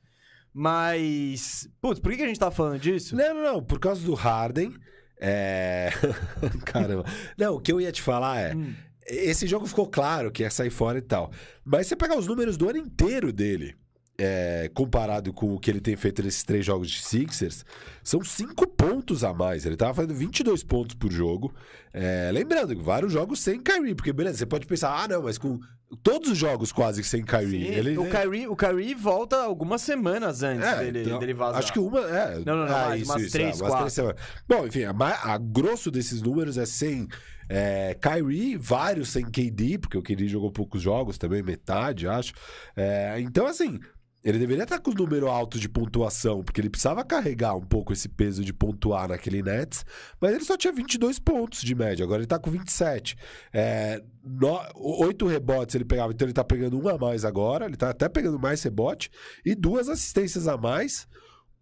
Mas. 0.53 1.69
Putz, 1.81 1.99
por 1.99 2.13
que, 2.13 2.21
a 2.21 2.27
gente 2.27 2.39
tá 2.39 2.51
falando 2.51 2.79
disso? 2.79 3.15
Não, 3.15 3.33
não, 3.33 3.43
não. 3.43 3.63
Por 3.63 3.79
causa 3.79 4.05
do 4.05 4.13
Harden. 4.13 4.73
É. 5.19 5.89
Caramba. 6.65 7.05
Não, 7.37 7.55
o 7.55 7.59
que 7.59 7.71
eu 7.71 7.79
ia 7.79 7.91
te 7.91 8.01
falar 8.01 8.39
é. 8.39 8.55
Hum. 8.55 8.73
esse 9.05 9.47
jogo 9.47 9.67
ficou 9.67 9.87
claro 9.87 10.31
que 10.31 10.43
ia 10.43 10.49
sair 10.49 10.71
fora 10.71 10.97
e 10.97 11.01
tal. 11.01 11.31
Mas 11.63 11.87
você 11.87 11.95
pegar 11.95 12.17
os 12.17 12.27
números 12.27 12.57
do 12.57 12.69
ano 12.69 12.79
inteiro 12.79 13.31
dele, 13.31 13.75
é, 14.17 14.69
comparado 14.73 15.33
com 15.33 15.53
o 15.55 15.59
que 15.59 15.69
ele 15.71 15.81
tem 15.81 15.95
feito 15.95 16.21
nesses 16.23 16.43
três 16.43 16.65
jogos 16.65 16.89
de 16.89 17.01
Sixers, 17.01 17.65
são 18.03 18.23
cinco 18.23 18.67
pontos 18.67 19.23
a 19.23 19.33
mais. 19.33 19.65
Ele 19.65 19.75
tava 19.75 19.93
fazendo 19.93 20.13
22 20.13 20.63
pontos 20.63 20.95
por 20.95 21.11
jogo. 21.11 21.53
É, 21.93 22.29
lembrando 22.31 22.75
que 22.75 22.81
vários 22.81 23.11
jogos 23.11 23.39
sem 23.39 23.59
Kyrie, 23.59 23.95
porque 23.95 24.13
beleza, 24.13 24.37
você 24.37 24.45
pode 24.45 24.65
pensar, 24.67 25.03
ah, 25.03 25.07
não, 25.07 25.23
mas 25.23 25.37
com 25.37 25.59
todos 26.03 26.31
os 26.31 26.37
jogos 26.37 26.71
quase 26.71 27.03
sem 27.03 27.23
Kyrie. 27.23 27.65
Sim, 27.65 27.71
ele, 27.73 27.97
o, 27.97 28.09
Kyrie, 28.09 28.47
o 28.47 28.55
Kyrie 28.55 28.95
volta 28.95 29.37
algumas 29.37 29.81
semanas 29.81 30.43
antes 30.43 30.65
É, 30.65 30.77
dele, 30.83 31.01
então, 31.03 31.19
dele 31.19 31.33
vazar. 31.33 31.59
Acho 31.59 31.73
que 31.73 31.79
uma. 31.79 31.99
É, 32.01 32.39
Não, 32.45 32.55
não, 32.57 32.65
não, 32.65 32.75
ah, 32.75 32.89
mais, 32.89 33.03
umas 33.09 33.31
três, 33.31 33.59
quatro. 33.59 33.89
semanas. 33.89 34.21
Bom, 34.47 34.67
enfim, 34.67 34.83
a, 34.83 34.93
a 35.33 35.37
grosso 35.37 35.91
desses 35.91 36.21
números 36.21 36.57
é 36.57 36.65
sem 36.65 37.07
é, 37.53 37.93
Kyrie, 37.95 38.55
vários 38.55 39.09
sem 39.09 39.25
KD, 39.25 39.77
porque 39.79 39.97
o 39.97 40.01
KD 40.01 40.29
jogou 40.29 40.49
poucos 40.49 40.81
jogos 40.81 41.17
também, 41.17 41.43
metade, 41.43 42.07
acho. 42.07 42.33
É, 42.75 43.19
então, 43.19 43.45
assim. 43.45 43.77
Ele 44.23 44.37
deveria 44.37 44.65
estar 44.65 44.77
com 44.77 44.91
os 44.91 44.95
números 44.95 45.27
altos 45.27 45.59
de 45.59 45.67
pontuação, 45.67 46.43
porque 46.43 46.61
ele 46.61 46.69
precisava 46.69 47.03
carregar 47.03 47.55
um 47.55 47.65
pouco 47.65 47.91
esse 47.91 48.07
peso 48.07 48.45
de 48.45 48.53
pontuar 48.53 49.07
naquele 49.07 49.41
Nets, 49.41 49.83
mas 50.19 50.35
ele 50.35 50.45
só 50.45 50.55
tinha 50.55 50.71
22 50.71 51.17
pontos 51.17 51.63
de 51.63 51.73
média, 51.73 52.05
agora 52.05 52.19
ele 52.19 52.27
tá 52.27 52.37
com 52.37 52.51
27. 52.51 53.15
É, 53.51 53.99
no, 54.23 54.59
oito 54.75 55.25
rebotes 55.25 55.73
ele 55.73 55.85
pegava, 55.85 56.13
então 56.13 56.27
ele 56.27 56.35
tá 56.35 56.43
pegando 56.43 56.79
um 56.79 56.87
a 56.87 56.99
mais 56.99 57.25
agora, 57.25 57.65
ele 57.65 57.75
tá 57.75 57.89
até 57.89 58.07
pegando 58.07 58.37
mais 58.37 58.61
rebote, 58.61 59.09
e 59.43 59.55
duas 59.55 59.89
assistências 59.89 60.47
a 60.47 60.55
mais, 60.55 61.07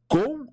com 0.06 0.45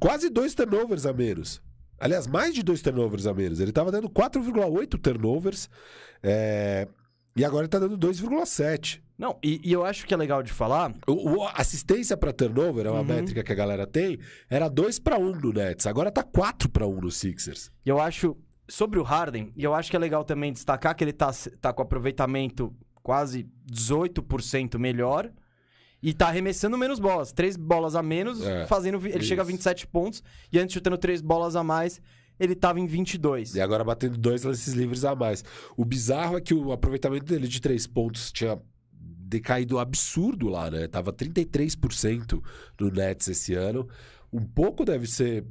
quase 0.00 0.28
dois 0.28 0.56
turnovers 0.56 1.06
a 1.06 1.12
menos. 1.12 1.62
Aliás, 1.98 2.26
mais 2.26 2.54
de 2.54 2.62
dois 2.62 2.82
turnovers 2.82 3.26
a 3.26 3.32
menos. 3.34 3.58
Ele 3.60 3.72
tava 3.72 3.90
dando 3.90 4.08
4,8 4.10 4.98
turnovers, 5.00 5.68
é, 6.22 6.86
e 7.34 7.44
agora 7.44 7.62
ele 7.64 7.68
tá 7.70 7.78
dando 7.78 7.96
2,7. 7.98 9.00
Não, 9.18 9.38
e, 9.42 9.60
e 9.64 9.72
eu 9.72 9.82
acho 9.84 10.06
que 10.06 10.12
é 10.12 10.16
legal 10.16 10.42
de 10.42 10.52
falar. 10.52 10.92
O, 11.06 11.36
o- 11.38 11.48
assistência 11.54 12.16
para 12.16 12.32
turnover, 12.34 12.84
é 12.86 12.90
uma 12.90 13.00
Uhum. 13.00 13.06
métrica 13.06 13.42
que 13.42 13.50
a 13.52 13.54
galera 13.54 13.86
tem, 13.86 14.18
era 14.50 14.68
2 14.68 14.98
para 14.98 15.18
1 15.18 15.32
no 15.40 15.52
Nets, 15.52 15.86
agora 15.86 16.10
tá 16.10 16.22
4 16.22 16.68
para 16.68 16.86
1 16.86 17.00
no 17.00 17.10
Sixers. 17.10 17.70
E 17.84 17.88
eu 17.88 17.98
acho. 18.00 18.36
Sobre 18.68 18.98
o 18.98 19.04
Harden, 19.04 19.52
e 19.56 19.62
eu 19.62 19.72
acho 19.74 19.88
que 19.88 19.96
é 19.96 19.98
legal 19.98 20.24
também 20.24 20.52
destacar 20.52 20.94
que 20.96 21.04
ele 21.04 21.12
tá, 21.12 21.30
tá 21.60 21.72
com 21.72 21.82
aproveitamento 21.82 22.74
quase 23.00 23.46
18% 23.72 24.76
melhor. 24.76 25.30
E 26.06 26.14
tá 26.14 26.28
arremessando 26.28 26.78
menos 26.78 26.98
bolas. 27.00 27.32
Três 27.32 27.56
bolas 27.56 27.96
a 27.96 28.02
menos, 28.02 28.40
É, 28.40 28.64
fazendo. 28.66 29.04
Ele 29.06 29.24
chega 29.24 29.42
a 29.42 29.44
isso. 29.44 29.50
27 29.52 29.86
pontos. 29.88 30.22
E 30.52 30.58
antes 30.58 30.72
chutando 30.74 30.96
três 30.96 31.20
bolas 31.20 31.56
a 31.56 31.64
mais, 31.64 32.00
ele 32.38 32.54
tava 32.54 32.78
em 32.78 32.86
22. 32.86 33.54
E 33.56 33.60
agora 33.60 33.82
batendo 33.82 34.16
dois 34.16 34.44
lances 34.44 34.72
livres 34.74 35.04
a 35.04 35.14
mais. 35.16 35.42
O 35.76 35.84
bizarro 35.84 36.36
é 36.36 36.40
que 36.40 36.54
o 36.54 36.70
aproveitamento 36.70 37.24
dele 37.24 37.48
de 37.48 37.60
3 37.60 37.86
pontos 37.88 38.30
tinha 38.30 38.56
decaído 38.92 39.78
absurdo 39.80 40.48
lá, 40.48 40.70
né? 40.70 40.86
Tava 40.86 41.12
33% 41.12 42.40
no 42.80 42.90
Nets 42.90 43.26
esse 43.28 43.54
ano. 43.54 43.88
Um 44.32 44.44
pouco 44.44 44.84
deve 44.84 45.06
ser 45.08 45.44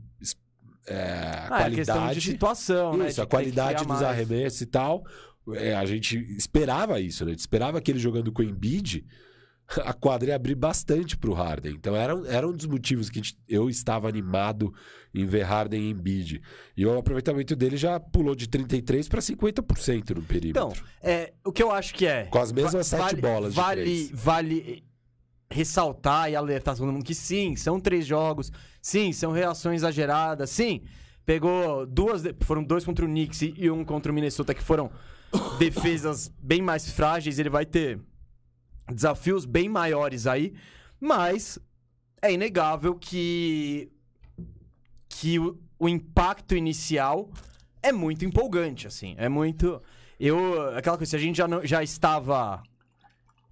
é, 0.87 1.47
a 1.49 1.49
Ah, 1.51 1.61
é 1.67 1.71
questão 1.71 1.95
de 1.95 1.99
qualidade. 2.01 2.21
situação, 2.21 2.95
né? 2.97 3.07
Isso, 3.07 3.15
De 3.15 3.21
a 3.21 3.25
qualidade 3.25 3.79
dos 3.79 3.87
mais. 3.87 4.01
arremessos 4.03 4.61
e 4.61 4.65
tal. 4.67 5.03
É, 5.53 5.75
a 5.75 5.85
gente 5.85 6.17
esperava 6.37 6.99
isso, 7.01 7.25
né? 7.25 7.31
A 7.31 7.33
gente 7.33 7.39
esperava 7.41 7.81
que 7.81 7.91
ele 7.91 7.99
jogando 7.99 8.31
com 8.31 8.41
o 8.41 8.45
Embiid, 8.45 9.05
a 9.83 9.93
quadra 9.93 10.29
ia 10.29 10.35
abrir 10.35 10.55
bastante 10.55 11.17
pro 11.17 11.33
Harden. 11.33 11.73
Então 11.73 11.95
era, 11.95 12.15
um- 12.15 12.25
era 12.25 12.47
um 12.47 12.51
dos 12.51 12.65
motivos 12.65 13.09
que 13.09 13.17
gente- 13.19 13.37
eu 13.47 13.69
estava 13.69 14.07
animado 14.07 14.73
em 15.13 15.25
ver 15.25 15.43
Harden 15.43 15.81
e 15.81 15.89
Embiid. 15.91 16.41
E 16.75 16.85
o 16.85 16.97
aproveitamento 16.97 17.55
dele 17.55 17.77
já 17.77 17.99
pulou 17.99 18.35
de 18.35 18.47
33% 18.47 19.09
para 19.09 19.21
50% 19.21 20.15
no 20.15 20.21
perímetro. 20.21 20.49
Então, 20.71 20.73
é, 21.01 21.33
o 21.45 21.51
que 21.51 21.63
eu 21.63 21.71
acho 21.71 21.93
que 21.93 22.05
é. 22.05 22.25
Com 22.25 22.39
as 22.39 22.51
mesmas 22.51 22.73
va- 22.73 22.83
sete 22.83 23.01
vale, 23.15 23.21
bolas 23.21 23.53
de 23.53 23.55
vale, 23.59 23.81
três. 23.81 24.11
Vale 24.13 24.83
ressaltar 25.49 26.29
e 26.31 26.35
alertar 26.35 26.75
todo 26.75 26.91
mundo 26.91 27.03
que 27.05 27.13
sim, 27.15 27.55
são 27.55 27.79
três 27.79 28.05
jogos, 28.05 28.51
sim, 28.81 29.13
são 29.13 29.31
reações 29.31 29.81
exageradas, 29.81 30.49
sim. 30.49 30.81
Pegou 31.25 31.85
duas. 31.87 32.23
Foram 32.41 32.63
dois 32.63 32.83
contra 32.85 33.03
o 33.05 33.07
Knicks 33.07 33.41
e 33.41 33.69
um 33.71 33.83
contra 33.83 34.11
o 34.11 34.15
Minnesota 34.15 34.53
que 34.53 34.61
foram 34.63 34.91
defesas 35.57 36.31
bem 36.39 36.61
mais 36.61 36.91
frágeis. 36.91 37.39
Ele 37.39 37.49
vai 37.49 37.65
ter 37.65 37.99
desafios 38.91 39.45
bem 39.45 39.67
maiores 39.69 40.27
aí. 40.27 40.53
Mas 40.99 41.59
é 42.21 42.31
inegável 42.31 42.95
que. 42.95 43.91
que 45.09 45.39
o, 45.39 45.57
o 45.77 45.89
impacto 45.89 46.55
inicial 46.55 47.29
é 47.81 47.91
muito 47.91 48.25
empolgante, 48.25 48.87
assim. 48.87 49.15
É 49.17 49.29
muito. 49.29 49.81
Eu. 50.19 50.75
Aquela 50.75 50.97
coisa, 50.97 51.09
se 51.11 51.15
a 51.15 51.19
gente 51.19 51.37
já, 51.37 51.47
não- 51.47 51.65
já 51.65 51.83
estava 51.83 52.63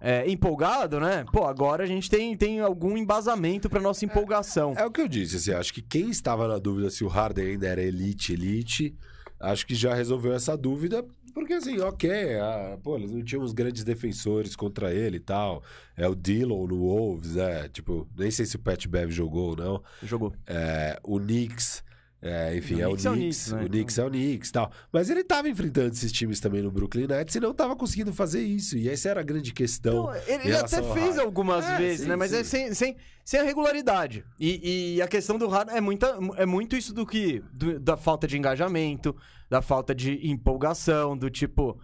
é, 0.00 0.28
empolgado, 0.30 0.98
né? 1.00 1.24
Pô, 1.32 1.44
agora 1.46 1.84
a 1.84 1.86
gente 1.86 2.10
tem, 2.10 2.36
tem 2.36 2.60
algum 2.60 2.96
embasamento 2.96 3.68
pra 3.70 3.80
nossa 3.80 4.04
empolgação. 4.04 4.74
É 4.76 4.84
o 4.84 4.90
que 4.90 5.00
eu 5.00 5.08
disse, 5.08 5.36
assim, 5.36 5.52
acho 5.52 5.72
que 5.72 5.82
quem 5.82 6.10
estava 6.10 6.48
na 6.48 6.58
dúvida 6.58 6.90
se 6.90 7.04
o 7.04 7.08
Harden 7.08 7.46
ainda 7.52 7.66
era 7.68 7.82
elite, 7.82 8.32
elite, 8.32 8.94
acho 9.40 9.66
que 9.66 9.74
já 9.74 9.94
resolveu 9.94 10.34
essa 10.34 10.56
dúvida, 10.56 11.04
porque 11.34 11.52
assim, 11.54 11.80
ok, 11.80 12.10
ah, 12.38 12.78
pô, 12.82 12.96
eles 12.96 13.10
não 13.10 13.22
tinham 13.22 13.42
os 13.42 13.52
grandes 13.52 13.82
defensores 13.84 14.54
contra 14.54 14.94
ele 14.94 15.16
e 15.16 15.20
tal, 15.20 15.62
é 15.96 16.06
o 16.08 16.14
Dillon 16.14 16.66
no 16.66 16.78
Wolves, 16.78 17.36
é, 17.36 17.68
tipo, 17.68 18.08
nem 18.16 18.30
sei 18.30 18.46
se 18.46 18.56
o 18.56 18.60
Pat 18.60 18.86
Bev 18.86 19.10
jogou 19.10 19.50
ou 19.50 19.56
não, 19.56 19.82
Jogou. 20.02 20.32
é, 20.46 20.98
o 21.02 21.18
Knicks, 21.18 21.82
é, 22.24 22.56
enfim, 22.56 22.76
O 22.76 22.80
é 22.80 22.88
o 22.88 22.90
Knicks 22.96 23.04
é 23.06 23.10
o 23.10 23.14
Knicks, 23.14 23.52
né? 23.52 23.62
o 23.62 23.68
Knicks 23.68 23.98
é 23.98 24.04
o 24.04 24.08
Knicks 24.10 24.48
e 24.48 24.52
tal, 24.52 24.72
mas 24.90 25.10
ele 25.10 25.22
tava 25.22 25.48
enfrentando 25.48 25.88
esses 25.92 26.10
times 26.10 26.40
também 26.40 26.62
no 26.62 26.70
Brooklyn 26.70 27.06
Nets 27.06 27.34
e 27.34 27.40
não 27.40 27.52
tava 27.52 27.76
conseguindo 27.76 28.12
fazer 28.14 28.42
isso, 28.42 28.78
e 28.78 28.88
essa 28.88 29.10
era 29.10 29.20
a 29.20 29.22
grande 29.22 29.52
questão. 29.52 30.04
Não, 30.06 30.14
ele, 30.16 30.48
ele 30.48 30.56
até 30.56 30.82
fez 30.94 31.18
algumas 31.18 31.64
É, 31.66 31.76
vezes, 31.76 32.00
sim, 32.00 32.08
né? 32.08 32.16
Mas 32.16 32.30
sim. 32.30 32.36
é 32.38 32.44
sem, 32.44 32.74
sem, 32.74 32.96
sem 33.24 33.40
a 33.40 33.42
regularidade. 33.42 34.24
E, 34.40 34.94
e 34.96 35.02
a 35.02 35.06
questão 35.06 35.36
do 35.38 35.46
Harden 35.48 35.76
é, 35.76 35.80
muita, 35.80 36.18
é 36.36 36.46
muito 36.46 36.74
isso 36.76 36.94
do 36.94 37.04
que. 37.06 37.42
do- 37.52 37.78
da 37.78 37.96
falta 37.96 38.26
de 38.26 38.38
engajamento, 38.38 39.14
da 39.50 39.60
falta 39.60 39.94
de 39.94 40.26
empolgação, 40.26 41.16
do 41.16 41.28
tipo. 41.28 41.78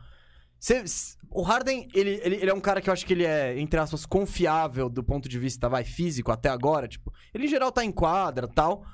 cê- 0.59 0.83
o 1.31 1.43
Harden, 1.43 1.87
ele, 1.95 2.19
ele, 2.25 2.37
ele 2.37 2.51
é 2.51 2.55
um 2.55 2.61
cara 2.61 2.81
que 2.81 2.89
eu 2.91 2.93
acho 2.93 3.07
que 3.07 3.13
ele 3.13 3.25
é, 3.25 3.57
entre 3.61 3.79
aspas, 3.79 4.05
confiável 4.07 4.89
do 4.89 5.05
ponto 5.05 5.29
de 5.29 5.39
vista, 5.39 5.69
vai, 5.69 5.85
físico 5.85 6.33
até 6.33 6.49
agora. 6.49 6.89
Tipo, 6.89 7.13
ele 7.33 7.45
em 7.45 7.49
geral 7.49 7.71
tá 7.71 7.85
em 7.85 7.93
quadra 7.93 8.49
tal. 8.49 8.85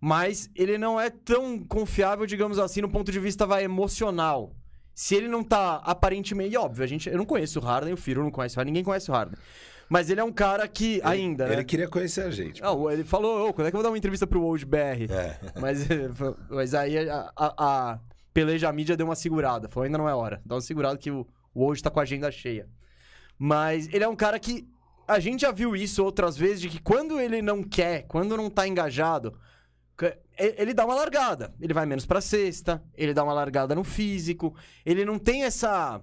Mas 0.00 0.48
ele 0.54 0.78
não 0.78 1.00
é 1.00 1.10
tão 1.10 1.58
confiável, 1.58 2.24
digamos 2.26 2.58
assim, 2.58 2.80
no 2.80 2.88
ponto 2.88 3.10
de 3.10 3.18
vista, 3.18 3.46
vai, 3.46 3.64
emocional. 3.64 4.54
Se 4.94 5.14
ele 5.14 5.28
não 5.28 5.42
tá 5.42 5.76
aparentemente. 5.84 6.54
E 6.54 6.56
óbvio, 6.56 6.84
a 6.84 6.86
gente, 6.86 7.08
eu 7.08 7.16
não 7.16 7.24
conheço 7.24 7.58
o 7.58 7.62
Harden, 7.62 7.92
o 7.92 7.96
Firo 7.96 8.22
não 8.22 8.30
conhece 8.30 8.56
o 8.56 8.58
Harden, 8.58 8.72
ninguém 8.72 8.84
conhece 8.84 9.10
o 9.10 9.14
Harden. 9.14 9.38
Mas 9.88 10.10
ele 10.10 10.20
é 10.20 10.24
um 10.24 10.32
cara 10.32 10.68
que, 10.68 11.00
ainda, 11.02 11.46
Ele 11.46 11.56
né? 11.56 11.64
queria 11.64 11.88
conhecer 11.88 12.22
a 12.22 12.30
gente. 12.30 12.60
Não, 12.60 12.90
ele 12.90 13.04
falou, 13.04 13.48
ô, 13.48 13.54
quando 13.54 13.68
é 13.68 13.70
que 13.70 13.76
eu 13.76 13.78
vou 13.78 13.82
dar 13.82 13.90
uma 13.90 13.96
entrevista 13.96 14.26
pro 14.26 14.42
Old 14.42 14.66
BR? 14.66 15.10
É. 15.10 15.38
Mas, 15.58 15.86
mas 16.50 16.74
aí 16.74 17.08
a, 17.08 17.32
a, 17.34 17.54
a 17.92 17.98
peleja 18.34 18.70
mídia 18.70 18.96
deu 18.96 19.06
uma 19.06 19.16
segurada. 19.16 19.68
Falou, 19.68 19.86
ainda 19.86 19.96
não 19.96 20.08
é 20.08 20.14
hora. 20.14 20.42
Dá 20.44 20.56
uma 20.56 20.60
segurada 20.60 20.98
que 20.98 21.10
o, 21.10 21.26
o 21.54 21.62
Old 21.62 21.82
tá 21.82 21.90
com 21.90 22.00
a 22.00 22.02
agenda 22.02 22.30
cheia. 22.30 22.68
Mas 23.38 23.88
ele 23.92 24.04
é 24.04 24.08
um 24.08 24.16
cara 24.16 24.38
que. 24.38 24.68
A 25.06 25.18
gente 25.20 25.40
já 25.40 25.50
viu 25.50 25.74
isso 25.74 26.04
outras 26.04 26.36
vezes, 26.36 26.60
de 26.60 26.68
que 26.68 26.82
quando 26.82 27.18
ele 27.18 27.40
não 27.40 27.62
quer, 27.62 28.02
quando 28.02 28.36
não 28.36 28.50
tá 28.50 28.68
engajado, 28.68 29.38
ele 30.38 30.72
dá 30.72 30.84
uma 30.84 30.94
largada. 30.94 31.54
Ele 31.60 31.74
vai 31.74 31.84
menos 31.84 32.06
pra 32.06 32.20
sexta, 32.20 32.82
ele 32.94 33.12
dá 33.12 33.24
uma 33.24 33.32
largada 33.32 33.74
no 33.74 33.84
físico. 33.84 34.54
Ele 34.84 35.04
não 35.04 35.18
tem 35.18 35.44
essa. 35.44 36.00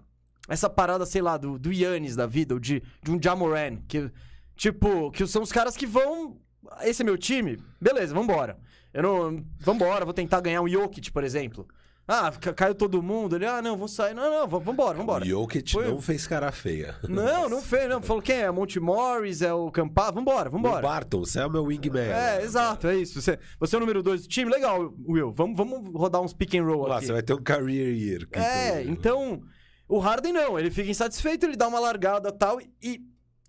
Essa 0.48 0.70
parada, 0.70 1.08
sei 1.08 1.24
lá, 1.24 1.38
do, 1.38 1.58
do 1.58 1.74
Yannis 1.74 2.16
da 2.16 2.28
vida, 2.28 2.54
ou 2.54 2.60
de, 2.60 2.84
de 3.02 3.12
um 3.12 3.20
Jamoran. 3.22 3.78
Que, 3.88 4.12
tipo, 4.56 5.10
que 5.12 5.26
são 5.26 5.42
os 5.42 5.52
caras 5.52 5.76
que 5.76 5.88
vão. 5.88 6.38
Esse 6.82 7.02
é 7.02 7.06
meu 7.06 7.18
time? 7.18 7.58
Beleza, 7.82 8.14
vambora. 8.14 8.60
Eu 8.94 9.04
não. 9.04 9.46
Vambora, 9.60 10.06
vou 10.06 10.14
tentar 10.14 10.42
ganhar 10.42 10.62
o 10.62 10.70
Jokic, 10.70 11.12
por 11.12 11.24
exemplo. 11.24 11.68
Ah, 12.08 12.32
ca- 12.40 12.54
caiu 12.54 12.76
todo 12.76 13.02
mundo. 13.02 13.36
Ele, 13.36 13.48
ah, 13.48 13.62
não, 13.64 13.76
vou 13.76 13.88
sair. 13.88 14.14
Não, 14.14 14.30
não, 14.30 14.48
vambora, 14.60 14.96
vambora. 14.98 15.24
O 15.24 15.28
Jokic 15.28 15.72
Foi- 15.72 15.88
não 15.88 16.00
fez 16.00 16.28
cara 16.28 16.52
feia. 16.52 16.96
Não, 17.10 17.50
não 17.50 17.62
fez, 17.64 17.90
não. 17.90 18.00
Falou 18.02 18.22
quem 18.22 18.36
é? 18.36 18.52
Monte 18.52 18.80
Morris, 18.80 19.42
é 19.42 19.52
o 19.52 19.72
Campaz. 19.72 20.14
Vambora, 20.14 20.50
O 20.50 20.52
vambora. 20.52 20.82
Barton, 20.84 21.20
você 21.22 21.40
é 21.40 21.46
o 21.46 21.50
meu 21.50 21.64
wingman. 21.66 22.04
É, 22.10 22.44
exato, 22.44 22.88
é 22.88 22.96
isso. 22.96 23.20
Você, 23.20 23.40
você 23.60 23.76
é 23.76 23.78
o 23.78 23.80
número 23.80 24.04
dois 24.04 24.22
do 24.22 24.28
time? 24.28 24.52
Legal, 24.52 24.94
Will. 25.08 25.32
Vamos, 25.32 25.58
vamos 25.58 25.92
rodar 26.00 26.22
uns 26.22 26.32
pick 26.34 26.54
and 26.54 26.64
roll 26.66 26.86
Lá, 26.88 26.98
aqui. 26.98 27.08
você 27.08 27.14
vai 27.14 27.24
ter 27.24 27.34
um 27.34 27.42
career 27.42 27.96
year. 27.98 28.28
É, 28.34 28.74
foi- 28.74 28.88
então. 28.92 29.42
O 29.88 30.00
Harden 30.00 30.34
não, 30.34 30.58
ele 30.60 30.72
fica 30.72 30.90
insatisfeito, 30.90 31.46
ele 31.46 31.56
dá 31.56 31.68
uma 31.68 31.80
largada 31.80 32.30
e 32.30 32.32
tal. 32.32 32.60
E, 32.82 33.02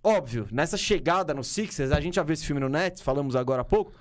óbvio, 0.04 0.46
nessa 0.52 0.76
chegada 0.76 1.32
no 1.32 1.42
Sixers, 1.42 1.92
a 1.92 2.00
gente 2.00 2.16
já 2.16 2.22
viu 2.22 2.34
esse 2.34 2.44
filme 2.44 2.60
no 2.60 2.68
Nets, 2.68 3.00
falamos 3.02 3.34
agora 3.34 3.62
há 3.62 3.64
pouco. 3.64 3.92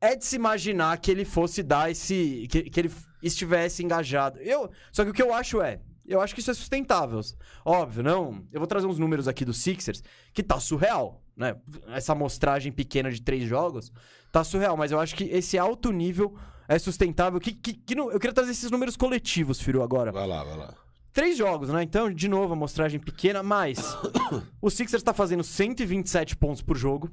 É 0.00 0.14
de 0.16 0.24
se 0.24 0.36
imaginar 0.36 0.98
que 0.98 1.10
ele 1.10 1.24
fosse 1.24 1.62
dar 1.62 1.90
esse. 1.90 2.46
que, 2.50 2.62
que 2.64 2.80
ele 2.80 2.90
estivesse 3.22 3.82
engajado. 3.82 4.38
Eu, 4.40 4.70
só 4.92 5.04
que 5.04 5.10
o 5.10 5.14
que 5.14 5.22
eu 5.22 5.32
acho 5.32 5.60
é. 5.60 5.80
Eu 6.06 6.20
acho 6.22 6.34
que 6.34 6.40
isso 6.40 6.50
é 6.50 6.54
sustentável. 6.54 7.20
Óbvio, 7.64 8.02
não. 8.02 8.42
Eu 8.50 8.60
vou 8.60 8.66
trazer 8.66 8.86
uns 8.86 8.98
números 8.98 9.28
aqui 9.28 9.44
do 9.44 9.52
Sixers 9.52 10.02
que 10.32 10.42
tá 10.42 10.58
surreal, 10.58 11.22
né? 11.36 11.54
Essa 11.88 12.12
amostragem 12.12 12.72
pequena 12.72 13.10
de 13.10 13.20
três 13.20 13.44
jogos 13.44 13.92
tá 14.32 14.42
surreal, 14.42 14.76
mas 14.76 14.90
eu 14.90 14.98
acho 14.98 15.14
que 15.14 15.24
esse 15.24 15.58
alto 15.58 15.92
nível 15.92 16.34
é 16.66 16.78
sustentável. 16.78 17.38
Que, 17.38 17.52
que, 17.52 17.74
que 17.74 17.94
não- 17.94 18.10
eu 18.10 18.18
queria 18.18 18.32
trazer 18.32 18.52
esses 18.52 18.70
números 18.70 18.96
coletivos, 18.96 19.60
Firu, 19.60 19.82
agora. 19.82 20.10
Vai 20.10 20.26
lá, 20.26 20.42
vai 20.44 20.56
lá. 20.56 20.74
três 21.12 21.36
jogos, 21.36 21.68
né? 21.68 21.82
Então, 21.82 22.10
de 22.10 22.26
novo, 22.28 22.54
amostragem 22.54 22.98
pequena, 22.98 23.42
mas 23.42 23.78
o 24.62 24.70
Sixers 24.70 25.02
tá 25.02 25.12
fazendo 25.12 25.44
127 25.44 26.36
pontos 26.36 26.62
por 26.62 26.76
jogo. 26.76 27.10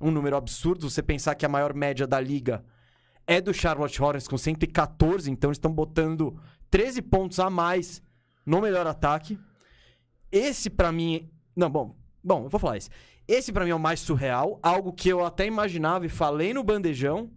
Um 0.00 0.10
número 0.10 0.36
absurdo. 0.36 0.88
Você 0.90 1.02
pensar 1.02 1.34
que 1.34 1.46
a 1.46 1.48
maior 1.48 1.72
média 1.72 2.06
da 2.06 2.20
liga 2.20 2.62
é 3.28 3.42
do 3.42 3.52
Charlotte 3.52 4.02
Hornets 4.02 4.26
com 4.26 4.38
114, 4.38 5.30
então 5.30 5.50
eles 5.50 5.58
estão 5.58 5.70
botando 5.70 6.40
13 6.70 7.02
pontos 7.02 7.38
a 7.38 7.50
mais 7.50 8.02
no 8.44 8.58
melhor 8.58 8.86
ataque. 8.86 9.38
Esse, 10.32 10.70
pra 10.70 10.90
mim. 10.90 11.30
Não, 11.54 11.68
bom, 11.68 11.94
bom, 12.24 12.44
eu 12.44 12.48
vou 12.48 12.58
falar 12.58 12.78
esse. 12.78 12.88
Esse, 13.28 13.52
pra 13.52 13.66
mim, 13.66 13.70
é 13.70 13.74
o 13.74 13.78
mais 13.78 14.00
surreal. 14.00 14.58
Algo 14.62 14.94
que 14.94 15.10
eu 15.10 15.22
até 15.22 15.46
imaginava 15.46 16.06
e 16.06 16.08
falei 16.08 16.54
no 16.54 16.64
bandejão, 16.64 17.30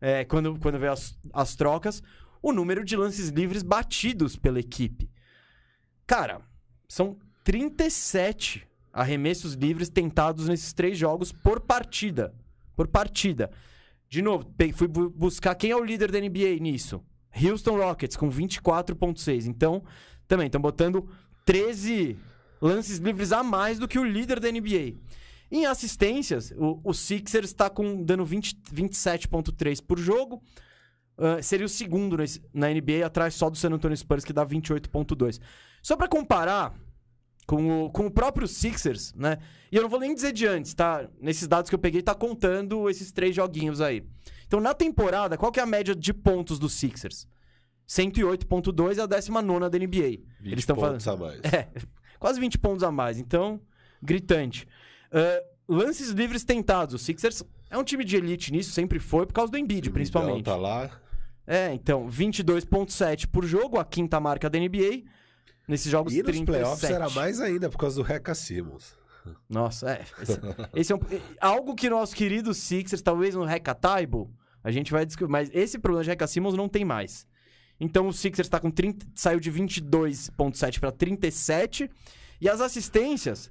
é, 0.00 0.24
quando, 0.24 0.58
quando 0.58 0.78
veio 0.78 0.92
as, 0.92 1.14
as 1.30 1.54
trocas. 1.54 2.02
O 2.40 2.50
número 2.50 2.82
de 2.82 2.96
lances 2.96 3.28
livres 3.28 3.62
batidos 3.62 4.36
pela 4.36 4.58
equipe. 4.58 5.10
Cara, 6.06 6.40
são 6.88 7.18
37 7.42 8.66
arremessos 8.90 9.52
livres 9.52 9.90
tentados 9.90 10.48
nesses 10.48 10.72
três 10.72 10.96
jogos 10.96 11.32
por 11.32 11.60
partida. 11.60 12.34
Por 12.74 12.88
partida. 12.88 13.50
De 14.14 14.22
novo, 14.22 14.46
fui 14.74 14.86
bu- 14.86 15.10
buscar 15.10 15.56
quem 15.56 15.72
é 15.72 15.76
o 15.76 15.84
líder 15.84 16.12
da 16.12 16.20
NBA 16.20 16.60
nisso. 16.60 17.02
Houston 17.34 17.76
Rockets 17.76 18.16
com 18.16 18.30
24.6. 18.30 19.46
Então, 19.46 19.82
também 20.28 20.46
estão 20.46 20.60
botando 20.60 21.08
13 21.44 22.16
lances 22.62 22.98
livres 22.98 23.32
a 23.32 23.42
mais 23.42 23.76
do 23.76 23.88
que 23.88 23.98
o 23.98 24.04
líder 24.04 24.38
da 24.38 24.52
NBA. 24.52 24.94
Em 25.50 25.66
assistências, 25.66 26.52
o, 26.56 26.80
o 26.84 26.94
Sixers 26.94 27.46
está 27.50 27.68
com 27.68 28.04
dando 28.04 28.24
20 28.24 28.54
27.3 28.72 29.82
por 29.84 29.98
jogo. 29.98 30.40
Ah, 31.18 31.42
seria 31.42 31.66
o 31.66 31.68
segundo 31.68 32.16
na 32.52 32.68
NBA, 32.68 33.04
atrás 33.04 33.34
só 33.34 33.50
do 33.50 33.56
San 33.56 33.70
Antonio 33.72 33.96
Spurs, 33.96 34.24
que 34.24 34.32
dá 34.32 34.46
28.2. 34.46 35.40
Só 35.82 35.96
pra 35.96 36.06
comparar 36.06 36.72
com 37.46 37.84
o, 37.84 37.90
com 37.90 38.06
o 38.06 38.10
próprio 38.10 38.46
Sixers, 38.46 39.12
né? 39.14 39.38
E 39.70 39.76
eu 39.76 39.82
não 39.82 39.88
vou 39.88 40.00
nem 40.00 40.14
dizer 40.14 40.32
de 40.32 40.46
antes, 40.46 40.74
tá? 40.74 41.08
Nesses 41.20 41.46
dados 41.48 41.68
que 41.68 41.74
eu 41.74 41.78
peguei, 41.78 42.02
tá 42.02 42.14
contando 42.14 42.88
esses 42.88 43.12
três 43.12 43.34
joguinhos 43.34 43.80
aí. 43.80 44.04
Então, 44.46 44.60
na 44.60 44.72
temporada, 44.72 45.36
qual 45.36 45.50
que 45.50 45.60
é 45.60 45.62
a 45.62 45.66
média 45.66 45.94
de 45.94 46.14
pontos 46.14 46.58
dos 46.58 46.74
Sixers? 46.74 47.26
108.2 47.88 48.98
é 48.98 49.02
a 49.02 49.06
19 49.06 49.68
da 49.68 49.78
NBA. 49.78 49.88
20 49.88 50.22
Eles 50.44 50.60
estão 50.60 50.76
falando. 50.76 51.06
a 51.06 51.16
mais. 51.16 51.40
É, 51.52 51.68
quase 52.18 52.40
20 52.40 52.58
pontos 52.58 52.82
a 52.82 52.90
mais. 52.90 53.18
Então, 53.18 53.60
gritante. 54.02 54.66
Ah, 55.12 55.42
lances 55.68 56.10
livres 56.10 56.44
tentados. 56.44 56.94
O 56.94 56.98
Sixers 56.98 57.42
é 57.70 57.78
um 57.78 57.84
time 57.84 58.04
de 58.04 58.16
elite 58.16 58.52
nisso, 58.52 58.72
sempre 58.72 58.98
foi, 58.98 59.26
por 59.26 59.32
causa 59.32 59.50
do 59.50 59.58
Embiid, 59.58 59.90
principalmente. 59.90 60.44
Tá 60.44 60.56
lá. 60.56 60.90
É, 61.46 61.74
então, 61.74 62.08
22.7 62.08 63.26
por 63.26 63.44
jogo, 63.44 63.78
a 63.78 63.84
quinta 63.84 64.18
marca 64.18 64.48
da 64.48 64.58
NBA. 64.58 65.02
Nesses 65.66 65.90
jogos 65.90 66.12
E 66.12 66.18
nos 66.18 66.26
37. 66.26 66.46
playoffs 66.46 66.90
era 66.90 67.08
mais 67.10 67.40
ainda, 67.40 67.70
por 67.70 67.78
causa 67.78 67.96
do 67.96 68.02
Reca 68.02 68.34
Simmons. 68.34 68.96
Nossa, 69.48 69.90
é. 69.92 70.04
Esse, 70.20 70.40
esse 70.74 70.92
é 70.92 70.96
um- 70.96 71.00
algo 71.40 71.74
que 71.74 71.88
nosso 71.88 72.14
querido 72.14 72.52
Sixers, 72.52 73.00
talvez 73.02 73.34
no 73.34 73.44
Reca 73.44 73.74
Taibo, 73.74 74.30
a 74.62 74.70
gente 74.70 74.92
vai 74.92 75.06
descobrir. 75.06 75.32
Mas 75.32 75.50
esse 75.52 75.78
problema 75.78 76.04
de 76.04 76.10
Reca 76.10 76.26
Simmons 76.26 76.54
não 76.54 76.68
tem 76.68 76.84
mais. 76.84 77.26
Então 77.80 78.06
o 78.08 78.12
Sixers 78.12 78.48
tá 78.48 78.60
com 78.60 78.70
30, 78.70 79.06
saiu 79.14 79.40
de 79.40 79.50
22.7 79.50 80.78
para 80.80 80.92
37. 80.92 81.90
E 82.40 82.48
as 82.48 82.60
assistências. 82.60 83.50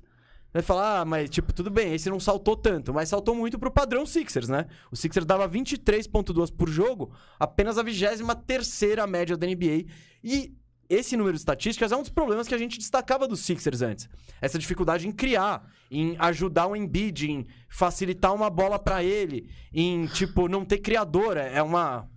Vai 0.53 0.61
falar, 0.61 0.99
ah, 0.99 1.05
mas 1.05 1.31
tipo, 1.31 1.51
tudo 1.51 1.71
bem, 1.71 1.95
esse 1.95 2.11
não 2.11 2.19
saltou 2.19 2.55
tanto, 2.55 2.93
mas 2.93 3.09
saltou 3.09 3.33
muito 3.33 3.57
pro 3.57 3.71
padrão 3.71 4.05
Sixers, 4.05 4.47
né? 4.47 4.67
O 4.91 4.95
Sixers 4.95 5.25
dava 5.25 5.49
23.2 5.49 6.51
por 6.55 6.69
jogo, 6.69 7.11
apenas 7.39 7.79
a 7.79 7.83
23ª 7.83 9.07
média 9.07 9.35
da 9.35 9.47
NBA. 9.47 9.85
E 10.23 10.55
esse 10.93 11.17
número 11.17 11.33
de 11.35 11.39
estatísticas 11.41 11.91
é 11.91 11.95
um 11.97 12.01
dos 12.01 12.09
problemas 12.09 12.47
que 12.47 12.55
a 12.55 12.57
gente 12.57 12.77
destacava 12.77 13.27
dos 13.27 13.41
Sixers 13.41 13.81
antes. 13.81 14.09
Essa 14.41 14.59
dificuldade 14.59 15.07
em 15.07 15.11
criar, 15.11 15.67
em 15.89 16.15
ajudar 16.19 16.67
o 16.67 16.75
Embiid, 16.75 17.29
em 17.31 17.45
facilitar 17.67 18.33
uma 18.33 18.49
bola 18.49 18.77
pra 18.79 19.03
ele, 19.03 19.49
em, 19.73 20.05
tipo, 20.07 20.47
não 20.47 20.63
ter 20.65 20.79
criador. 20.79 21.37
É 21.37 21.61
uma... 21.61 22.09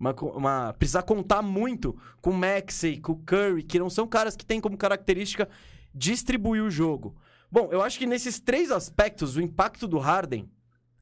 Uma, 0.00 0.12
uma- 0.12 0.72
precisar 0.78 1.02
contar 1.02 1.42
muito 1.42 1.98
com 2.20 2.30
o 2.30 2.34
Maxey, 2.34 3.00
com 3.00 3.12
o 3.12 3.16
Curry, 3.16 3.64
que 3.64 3.80
não 3.80 3.90
são 3.90 4.06
caras 4.06 4.36
que 4.36 4.46
têm 4.46 4.60
como 4.60 4.76
característica 4.76 5.48
distribuir 5.92 6.62
o 6.62 6.70
jogo. 6.70 7.16
Bom, 7.50 7.68
eu 7.72 7.82
acho 7.82 7.98
que 7.98 8.06
nesses 8.06 8.38
três 8.38 8.70
aspectos, 8.70 9.34
o 9.34 9.40
impacto 9.40 9.88
do 9.88 9.98
Harden 9.98 10.48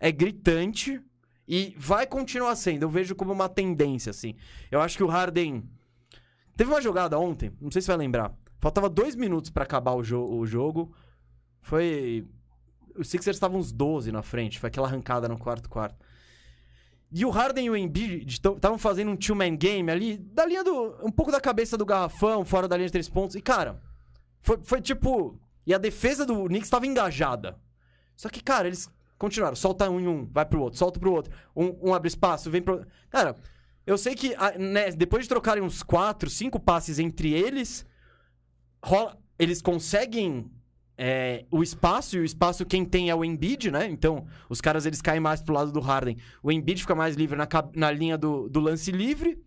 é 0.01 0.11
gritante 0.11 0.99
e 1.47 1.75
vai 1.77 2.07
continuar 2.07 2.57
sendo. 2.57 2.85
Eu 2.85 2.89
vejo 2.89 3.15
como 3.15 3.33
uma 3.35 3.51
tendência, 3.51 4.09
assim. 4.09 4.35
Eu 4.71 4.81
acho 4.81 4.97
que 4.97 5.05
o 5.05 5.09
Harden. 5.09 5.63
Teve 6.57 6.71
uma 6.71 6.81
jogada 6.81 7.19
ontem, 7.19 7.53
não 7.61 7.71
sei 7.71 7.83
se 7.83 7.89
vai 7.89 7.97
lembrar. 7.97 8.35
Faltava 8.59 8.89
dois 8.89 9.15
minutos 9.15 9.51
pra 9.51 9.65
acabar 9.65 9.93
o, 9.93 10.03
jo- 10.03 10.25
o 10.27 10.47
jogo. 10.47 10.93
Foi. 11.61 12.27
Os 12.97 13.09
Sixers 13.09 13.37
estavam 13.37 13.59
uns 13.61 13.71
12 13.73 14.11
na 14.11 14.23
frente. 14.23 14.59
Foi 14.59 14.69
aquela 14.69 14.89
arrancada 14.89 15.29
no 15.29 15.37
quarto 15.39 15.69
quarto. 15.69 15.97
E 17.13 17.25
o 17.25 17.31
Harden 17.31 17.67
e 17.67 17.71
o 17.71 17.77
Embiid 17.77 18.27
estavam 18.27 18.79
fazendo 18.79 19.11
um 19.11 19.17
two-man 19.17 19.55
game 19.57 19.91
ali, 19.91 20.17
da 20.17 20.45
linha 20.47 20.65
do. 20.65 20.97
um 21.05 21.11
pouco 21.11 21.31
da 21.31 21.41
cabeça 21.41 21.77
do 21.77 21.85
garrafão, 21.85 22.45
fora 22.45 22.67
da 22.67 22.77
linha 22.77 22.87
de 22.89 22.93
três 22.93 23.09
pontos. 23.09 23.37
E, 23.37 23.41
cara, 23.43 23.81
foi, 24.41 24.59
foi 24.63 24.81
tipo. 24.81 25.39
E 25.67 25.75
a 25.75 25.79
defesa 25.79 26.25
do 26.25 26.45
Knicks 26.47 26.67
estava 26.67 26.87
engajada. 26.87 27.59
Só 28.17 28.29
que, 28.29 28.43
cara, 28.43 28.67
eles 28.67 28.89
continuaram. 29.19 29.55
Solta 29.57 29.89
um 29.91 30.01
em 30.01 30.07
um, 30.09 30.27
vai 30.33 30.47
pro 30.47 30.61
outro, 30.63 30.79
solta 30.79 30.99
pro 30.99 31.13
outro. 31.13 31.33
Um, 31.55 31.91
um 31.91 31.95
abre 31.95 32.09
espaço, 32.09 32.51
vem 32.51 32.63
pro. 32.63 32.85
Cara, 33.11 33.37
eu 33.87 33.97
sei 33.97 34.15
que 34.15 34.35
ah, 34.37 34.53
né, 34.59 34.91
depois 34.91 35.23
de 35.25 35.29
trocarem 35.29 35.63
uns 35.63 35.83
quatro, 35.83 36.29
cinco 36.29 36.59
passes 36.59 36.99
entre 36.99 37.33
eles, 37.33 37.87
rola- 38.83 39.17
eles 39.39 39.63
conseguem 39.63 40.51
é, 40.99 41.45
o 41.51 41.63
espaço, 41.63 42.17
e 42.17 42.21
o 42.21 42.25
espaço 42.25 42.65
quem 42.65 42.85
tem 42.85 43.11
é 43.11 43.15
o 43.15 43.25
Embiid, 43.25 43.71
né? 43.71 43.87
Então, 43.87 44.27
os 44.49 44.61
caras 44.61 44.87
eles 44.87 45.03
caem 45.03 45.21
mais 45.21 45.43
pro 45.43 45.55
lado 45.55 45.71
do 45.71 45.81
Harden. 45.81 46.17
O 46.43 46.51
Embiid 46.51 46.81
fica 46.81 46.95
mais 46.95 47.17
livre 47.17 47.37
na, 47.37 47.47
na 47.75 47.91
linha 47.91 48.17
do, 48.17 48.49
do 48.49 48.61
lance 48.61 48.91
livre. 48.91 49.39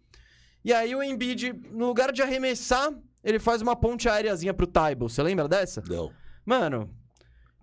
E 0.63 0.71
aí 0.71 0.95
o 0.95 1.01
Embiid, 1.01 1.53
no 1.71 1.87
lugar 1.87 2.11
de 2.11 2.21
arremessar, 2.21 2.93
ele 3.23 3.39
faz 3.39 3.61
uma 3.61 3.75
ponte 3.75 4.07
aéreazinha 4.07 4.53
pro 4.53 4.67
Tybal. 4.67 5.09
Você 5.09 5.23
lembra 5.23 5.47
dessa? 5.47 5.81
Não. 5.87 6.11
Mano, 6.45 6.89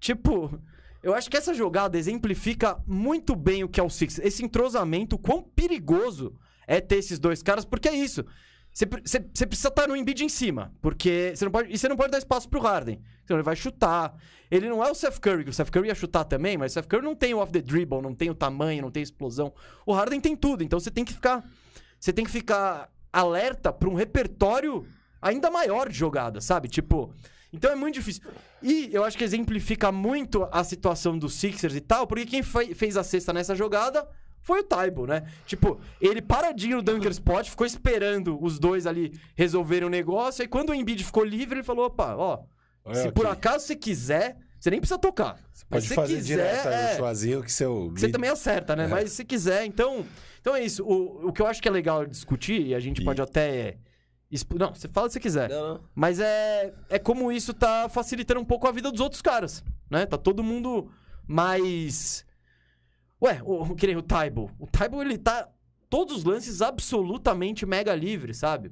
tipo, 0.00 0.60
eu 1.02 1.14
acho 1.14 1.30
que 1.30 1.36
essa 1.36 1.54
jogada 1.54 1.96
exemplifica 1.96 2.82
muito 2.86 3.36
bem 3.36 3.62
o 3.62 3.68
que 3.68 3.78
é 3.78 3.82
o 3.82 3.88
Six. 3.88 4.18
Esse 4.18 4.44
entrosamento, 4.44 5.16
o 5.16 5.18
quão 5.18 5.42
perigoso 5.42 6.34
é 6.66 6.80
ter 6.80 6.96
esses 6.96 7.18
dois 7.18 7.42
caras, 7.42 7.64
porque 7.64 7.88
é 7.88 7.94
isso. 7.94 8.24
Você 8.72 8.84
pre- 8.84 9.02
Você 9.04 9.20
você 9.32 9.46
precisa 9.46 9.68
estar 9.68 9.88
no 9.88 9.96
Embiid 9.96 10.22
em 10.24 10.28
cima, 10.28 10.72
porque 10.82 11.32
você 11.34 11.44
não 11.44 11.52
pode, 11.52 11.72
e 11.72 11.78
você 11.78 11.88
não 11.88 11.96
pode 11.96 12.10
dar 12.10 12.18
espaço 12.18 12.48
pro 12.48 12.60
Harden. 12.60 13.00
Senão 13.24 13.38
ele 13.38 13.44
vai 13.44 13.56
chutar. 13.56 14.14
Ele 14.50 14.68
não 14.68 14.84
é 14.84 14.90
o 14.90 14.94
Seth 14.94 15.18
Curry, 15.18 15.44
que 15.44 15.50
o 15.50 15.52
Seth 15.52 15.70
Curry 15.70 15.88
ia 15.88 15.94
chutar 15.94 16.24
também, 16.24 16.56
mas 16.58 16.72
o 16.72 16.74
Seth 16.74 16.86
Curry 16.86 17.02
não 17.02 17.14
tem 17.16 17.32
o 17.34 17.38
off 17.38 17.50
the 17.52 17.60
dribble, 17.62 18.02
não 18.02 18.14
tem 18.14 18.28
o 18.30 18.34
tamanho, 18.34 18.82
não 18.82 18.90
tem 18.90 19.02
explosão. 19.02 19.52
O 19.84 19.92
Harden 19.92 20.20
tem 20.20 20.36
tudo, 20.36 20.62
então 20.62 20.78
você 20.78 20.90
tem 20.90 21.04
que 21.04 21.12
ficar 21.12 21.42
você 21.98 22.12
tem 22.12 22.24
que 22.24 22.30
ficar 22.30 22.90
alerta 23.12 23.72
para 23.72 23.88
um 23.88 23.94
repertório 23.94 24.86
ainda 25.22 25.50
maior 25.50 25.88
de 25.88 25.96
jogadas, 25.96 26.44
sabe? 26.44 26.68
Tipo, 26.68 27.12
então 27.52 27.70
é 27.72 27.74
muito 27.74 27.94
difícil. 27.94 28.22
E 28.62 28.90
eu 28.92 29.02
acho 29.04 29.16
que 29.16 29.24
exemplifica 29.24 29.90
muito 29.90 30.46
a 30.52 30.62
situação 30.62 31.18
dos 31.18 31.32
Sixers 31.34 31.74
e 31.74 31.80
tal, 31.80 32.06
porque 32.06 32.26
quem 32.26 32.42
fe- 32.42 32.74
fez 32.74 32.96
a 32.98 33.02
cesta 33.02 33.32
nessa 33.32 33.54
jogada 33.54 34.06
foi 34.46 34.60
o 34.60 34.62
Taibo, 34.62 35.06
né? 35.06 35.24
Tipo, 35.44 35.80
ele 36.00 36.22
paradinho 36.22 36.76
no 36.76 36.82
dunker 36.82 37.10
spot, 37.10 37.48
ficou 37.50 37.66
esperando 37.66 38.38
os 38.40 38.60
dois 38.60 38.86
ali 38.86 39.12
resolverem 39.34 39.86
o 39.88 39.90
negócio, 39.90 40.44
e 40.44 40.46
quando 40.46 40.70
o 40.70 40.74
Embiid 40.74 41.02
ficou 41.02 41.24
livre, 41.24 41.56
ele 41.58 41.64
falou, 41.64 41.86
opa, 41.86 42.14
ó, 42.14 42.44
Olha 42.84 42.94
se 43.02 43.10
por 43.10 43.26
acaso 43.26 43.66
você 43.66 43.74
quiser, 43.74 44.36
você 44.60 44.70
nem 44.70 44.78
precisa 44.78 44.98
tocar. 45.00 45.34
Mas 45.52 45.64
Pode 45.68 45.88
se 45.88 45.94
fazer 45.96 46.14
quiser, 46.14 46.36
direto 46.36 46.68
aí 46.68 46.74
é, 46.74 46.92
o 46.92 46.96
chuazinho 46.98 47.42
que 47.42 47.52
seu. 47.52 47.90
você 47.90 48.08
também 48.08 48.30
acerta, 48.30 48.76
né? 48.76 48.84
É. 48.84 48.86
Mas 48.86 49.10
se 49.10 49.24
quiser, 49.24 49.64
então. 49.66 50.06
Então 50.40 50.54
é 50.54 50.62
isso. 50.64 50.84
O, 50.84 51.26
o 51.28 51.32
que 51.32 51.42
eu 51.42 51.46
acho 51.48 51.60
que 51.60 51.66
é 51.66 51.70
legal 51.72 52.06
discutir, 52.06 52.68
e 52.68 52.72
a 52.72 52.78
gente 52.78 53.02
E- 53.02 53.04
pode 53.04 53.20
até. 53.20 53.78
Não, 54.56 54.72
você 54.72 54.86
fala 54.86 55.10
você 55.10 55.18
quiser. 55.18 55.48
Não, 55.48 55.74
não. 55.74 55.80
Mas 55.92 56.20
é, 56.20 56.72
é 56.88 56.98
como 57.00 57.32
isso 57.32 57.52
tá 57.52 57.88
facilitando 57.88 58.38
um 58.40 58.44
pouco 58.44 58.68
a 58.68 58.72
vida 58.72 58.92
dos 58.92 59.00
outros 59.00 59.20
caras, 59.20 59.64
né? 59.90 60.06
Tá 60.06 60.16
todo 60.16 60.42
mundo 60.44 60.88
mais. 61.26 62.24
Ué, 63.22 63.40
o, 63.44 63.74
que 63.74 63.86
nem 63.86 63.96
o 63.96 64.02
Taibo. 64.02 64.50
O 64.58 64.66
Taibo, 64.66 65.00
ele 65.02 65.16
tá. 65.18 65.48
Todos 65.88 66.16
os 66.18 66.24
lances 66.24 66.60
absolutamente 66.60 67.64
mega 67.64 67.94
livre, 67.94 68.34
sabe? 68.34 68.68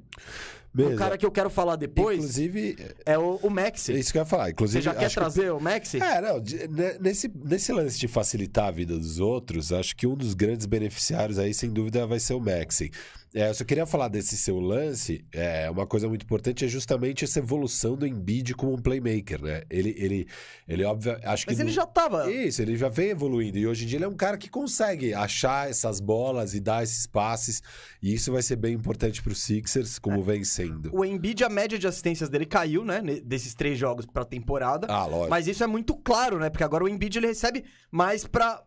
O 0.73 0.77
Beleza. 0.77 0.97
cara 0.97 1.17
que 1.17 1.25
eu 1.25 1.31
quero 1.31 1.49
falar 1.49 1.77
depois 1.77 2.17
Inclusive, 2.17 2.75
é 3.05 3.17
o, 3.17 3.39
o 3.41 3.47
é 3.47 3.49
Maxi. 3.49 3.93
isso 3.97 4.11
que 4.11 4.17
eu 4.17 4.23
ia 4.23 4.25
falar. 4.25 4.49
Inclusive, 4.49 4.81
Você 4.81 4.85
já 4.85 4.93
quer 4.93 5.05
acho 5.05 5.15
que- 5.15 5.21
trazer 5.21 5.49
o 5.53 5.59
Maxi? 5.61 6.01
É, 6.03 6.19
não, 6.19 6.39
ne- 6.39 6.99
nesse, 6.99 7.31
nesse 7.33 7.71
lance 7.71 7.97
de 7.97 8.09
facilitar 8.09 8.65
a 8.67 8.71
vida 8.71 8.97
dos 8.99 9.21
outros, 9.21 9.71
acho 9.71 9.95
que 9.95 10.05
um 10.05 10.15
dos 10.15 10.33
grandes 10.33 10.65
beneficiários 10.65 11.39
aí, 11.39 11.53
sem 11.53 11.69
dúvida, 11.71 12.05
vai 12.05 12.19
ser 12.19 12.33
o 12.33 12.41
Maxi. 12.41 12.91
É, 13.35 13.49
eu 13.49 13.53
só 13.53 13.65
queria 13.65 13.85
falar 13.85 14.07
desse 14.07 14.37
seu 14.37 14.59
lance, 14.61 15.25
é, 15.33 15.69
uma 15.69 15.85
coisa 15.85 16.07
muito 16.07 16.23
importante 16.23 16.63
é 16.63 16.67
justamente 16.69 17.25
essa 17.25 17.39
evolução 17.39 17.97
do 17.97 18.07
Embiid 18.07 18.53
como 18.53 18.73
um 18.73 18.77
playmaker, 18.77 19.41
né? 19.41 19.63
Ele, 19.69 19.93
ele, 19.97 20.27
ele 20.65 20.85
óbvio, 20.85 21.17
acho 21.21 21.45
que... 21.45 21.51
Mas 21.51 21.59
ele 21.59 21.67
no- 21.67 21.75
já 21.75 21.85
tava. 21.85 22.31
Isso, 22.31 22.61
ele 22.61 22.77
já 22.77 22.87
vem 22.87 23.09
evoluindo. 23.09 23.57
E 23.57 23.67
hoje 23.67 23.83
em 23.83 23.87
dia 23.87 23.97
ele 23.97 24.05
é 24.05 24.07
um 24.07 24.15
cara 24.15 24.37
que 24.37 24.49
consegue 24.49 25.13
achar 25.13 25.69
essas 25.69 25.99
bolas 25.99 26.53
e 26.53 26.61
dar 26.61 26.81
esses 26.81 27.05
passes. 27.05 27.61
E 28.01 28.13
isso 28.13 28.31
vai 28.31 28.41
ser 28.41 28.55
bem 28.55 28.73
importante 28.73 29.21
pro 29.21 29.35
Sixers, 29.35 29.99
como 29.99 30.23
vem 30.23 30.45
sendo. 30.45 30.89
O 30.95 31.03
Embiid, 31.03 31.43
a 31.43 31.49
média 31.49 31.77
de 31.77 31.85
assistências 31.87 32.29
dele 32.29 32.45
caiu, 32.45 32.85
né? 32.85 33.01
Desses 33.21 33.53
três 33.53 33.77
jogos 33.77 34.05
pra 34.05 34.23
temporada. 34.23 34.87
Ah, 34.89 35.05
lógico. 35.05 35.29
Mas 35.29 35.45
isso 35.45 35.61
é 35.61 35.67
muito 35.67 35.93
claro, 35.95 36.39
né? 36.39 36.49
Porque 36.49 36.63
agora 36.63 36.85
o 36.85 36.87
Embiid 36.87 37.17
ele 37.17 37.27
recebe 37.27 37.65
mais 37.91 38.25
pra 38.25 38.63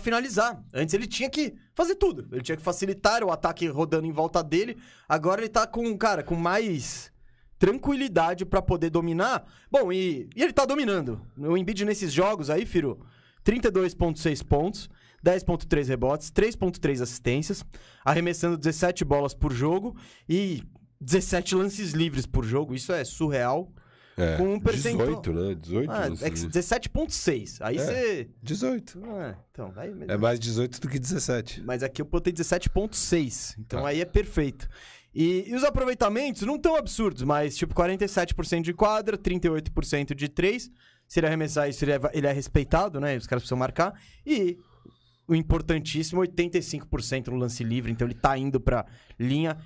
finalizar. 0.00 0.60
Antes 0.74 0.92
ele 0.92 1.06
tinha 1.06 1.30
que 1.30 1.54
fazer 1.74 1.94
tudo. 1.96 2.26
Ele 2.32 2.42
tinha 2.42 2.56
que 2.56 2.62
facilitar 2.62 3.22
o 3.24 3.30
ataque 3.30 3.66
rodando 3.68 4.06
em 4.06 4.12
volta 4.12 4.42
dele. 4.42 4.76
Agora 5.08 5.40
ele 5.40 5.48
tá 5.48 5.66
com, 5.66 5.96
cara, 5.96 6.22
com 6.22 6.34
mais 6.34 7.12
tranquilidade 7.58 8.44
pra 8.44 8.60
poder 8.60 8.90
dominar. 8.90 9.46
Bom, 9.70 9.92
e, 9.92 10.28
e 10.34 10.42
ele 10.42 10.52
tá 10.52 10.64
dominando. 10.64 11.20
O 11.36 11.56
Embiid 11.56 11.84
nesses 11.84 12.12
jogos 12.12 12.50
aí, 12.50 12.66
Firo, 12.66 13.00
32,6 13.44 14.44
pontos. 14.44 14.90
10.3 15.24 15.86
rebotes, 15.86 16.32
3.3 16.32 17.00
assistências, 17.00 17.64
arremessando 18.04 18.58
17 18.58 19.04
bolas 19.04 19.32
por 19.32 19.52
jogo 19.52 19.96
e 20.28 20.64
17 21.00 21.54
lances 21.54 21.92
livres 21.92 22.26
por 22.26 22.44
jogo. 22.44 22.74
Isso 22.74 22.92
é 22.92 23.04
surreal. 23.04 23.72
É, 24.16 24.36
com 24.36 24.54
um 24.54 24.60
percentual- 24.60 25.06
18, 25.22 25.32
né? 25.32 25.54
18. 25.54 25.90
Ah, 25.90 26.06
é 26.20 26.30
que 26.30 26.38
sei. 26.38 26.48
17.6. 26.48 27.58
Aí 27.62 27.76
É. 27.76 27.84
você. 27.84 28.30
18. 28.42 29.00
Ah, 29.04 29.34
então, 29.50 29.72
aí... 29.76 29.92
É 30.08 30.16
mais 30.16 30.38
18 30.38 30.80
do 30.80 30.88
que 30.88 30.98
17. 30.98 31.62
Mas 31.64 31.82
aqui 31.82 32.02
eu 32.02 32.06
botei 32.06 32.32
17.6. 32.32 33.54
Então 33.58 33.82
Tá. 33.82 33.88
aí 33.88 34.00
é 34.00 34.04
perfeito. 34.04 34.68
E, 35.14 35.44
e 35.48 35.54
os 35.54 35.64
aproveitamentos 35.64 36.42
não 36.42 36.58
tão 36.58 36.74
absurdos, 36.76 37.22
mas 37.22 37.56
tipo 37.56 37.74
47% 37.74 38.62
de 38.62 38.72
quadra, 38.72 39.16
38% 39.18 40.14
de 40.14 40.28
3. 40.28 40.70
Se 41.06 41.20
ele 41.20 41.26
arremessar 41.26 41.68
isso, 41.68 41.84
ele 41.84 41.92
é, 41.92 42.00
ele 42.14 42.26
é 42.26 42.32
respeitado, 42.32 42.98
né? 43.00 43.16
Os 43.16 43.26
caras 43.26 43.42
precisam 43.42 43.58
marcar. 43.58 43.92
E 44.26 44.56
o 45.28 45.34
importantíssimo, 45.34 46.20
85% 46.22 47.28
no 47.28 47.36
lance 47.36 47.62
livre. 47.62 47.92
Então 47.92 48.06
ele 48.06 48.14
tá 48.14 48.36
indo 48.38 48.58
pra 48.60 48.86
linha 49.18 49.56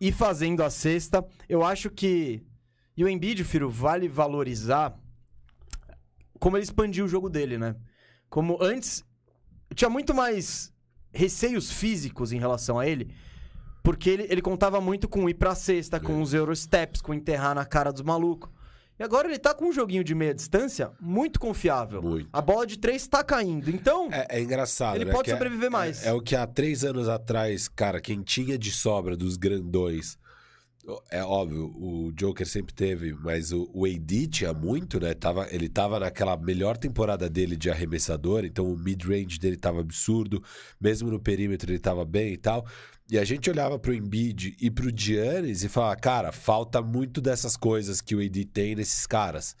e 0.00 0.10
fazendo 0.10 0.62
a 0.62 0.70
cesta. 0.70 1.24
Eu 1.48 1.64
acho 1.64 1.90
que. 1.90 2.42
E 2.98 3.04
o 3.04 3.08
Embiid, 3.08 3.44
Firo, 3.44 3.70
vale 3.70 4.08
valorizar 4.08 4.92
como 6.40 6.56
ele 6.56 6.64
expandiu 6.64 7.04
o 7.04 7.08
jogo 7.08 7.28
dele, 7.30 7.56
né? 7.56 7.76
Como 8.28 8.58
antes 8.60 9.04
tinha 9.72 9.88
muito 9.88 10.12
mais 10.12 10.72
receios 11.12 11.70
físicos 11.70 12.32
em 12.32 12.40
relação 12.40 12.76
a 12.76 12.88
ele, 12.88 13.14
porque 13.84 14.10
ele, 14.10 14.26
ele 14.28 14.42
contava 14.42 14.80
muito 14.80 15.08
com 15.08 15.28
ir 15.28 15.34
pra 15.34 15.54
cesta, 15.54 16.00
com 16.00 16.18
É. 16.18 16.22
os 16.22 16.34
Eurosteps, 16.34 17.00
com 17.00 17.14
enterrar 17.14 17.54
na 17.54 17.64
cara 17.64 17.92
dos 17.92 18.02
malucos. 18.02 18.50
E 18.98 19.02
agora 19.04 19.28
ele 19.28 19.38
tá 19.38 19.54
com 19.54 19.66
um 19.66 19.72
joguinho 19.72 20.02
de 20.02 20.12
meia 20.12 20.34
distância 20.34 20.90
muito 21.00 21.38
confiável. 21.38 22.02
Muito. 22.02 22.28
A 22.32 22.42
bola 22.42 22.66
de 22.66 22.76
três 22.80 23.06
tá 23.06 23.22
caindo. 23.22 23.70
Então, 23.70 24.08
É, 24.10 24.38
é 24.38 24.42
engraçado, 24.42 24.96
Ele 24.96 25.04
né? 25.04 25.12
pode 25.12 25.26
Que 25.26 25.30
é- 25.30 25.34
sobreviver 25.34 25.70
mais. 25.70 26.04
É, 26.04 26.08
é 26.08 26.12
o 26.12 26.20
que 26.20 26.34
há 26.34 26.44
três 26.48 26.82
anos 26.82 27.08
atrás, 27.08 27.68
cara, 27.68 28.00
quem 28.00 28.22
tinha 28.22 28.58
de 28.58 28.72
sobra 28.72 29.16
dos 29.16 29.36
grandões. 29.36 30.18
É 31.10 31.22
óbvio, 31.22 31.66
o 31.76 32.10
Joker 32.12 32.46
sempre 32.46 32.72
teve, 32.72 33.12
mas 33.12 33.52
o, 33.52 33.68
o 33.74 33.84
AD 33.84 34.26
tinha 34.28 34.54
muito, 34.54 34.98
né? 34.98 35.12
Tava, 35.12 35.46
ele 35.50 35.68
tava 35.68 36.00
naquela 36.00 36.34
melhor 36.36 36.78
temporada 36.78 37.28
dele 37.28 37.56
de 37.56 37.70
arremessador, 37.70 38.44
então 38.44 38.72
o 38.72 38.76
mid-range 38.76 39.38
dele 39.38 39.56
tava 39.56 39.80
absurdo, 39.80 40.42
mesmo 40.80 41.10
no 41.10 41.20
perímetro 41.20 41.70
ele 41.70 41.78
tava 41.78 42.06
bem 42.06 42.32
e 42.32 42.36
tal. 42.38 42.66
E 43.10 43.18
a 43.18 43.24
gente 43.24 43.50
olhava 43.50 43.78
pro 43.78 43.92
Embiid 43.92 44.56
e 44.60 44.70
pro 44.70 44.90
Giannis 44.94 45.62
e 45.62 45.68
falava, 45.68 45.96
cara, 45.96 46.32
falta 46.32 46.80
muito 46.80 47.20
dessas 47.20 47.56
coisas 47.56 48.00
que 48.00 48.14
o 48.14 48.20
AD 48.20 48.46
tem 48.46 48.74
nesses 48.74 49.06
caras. 49.06 49.56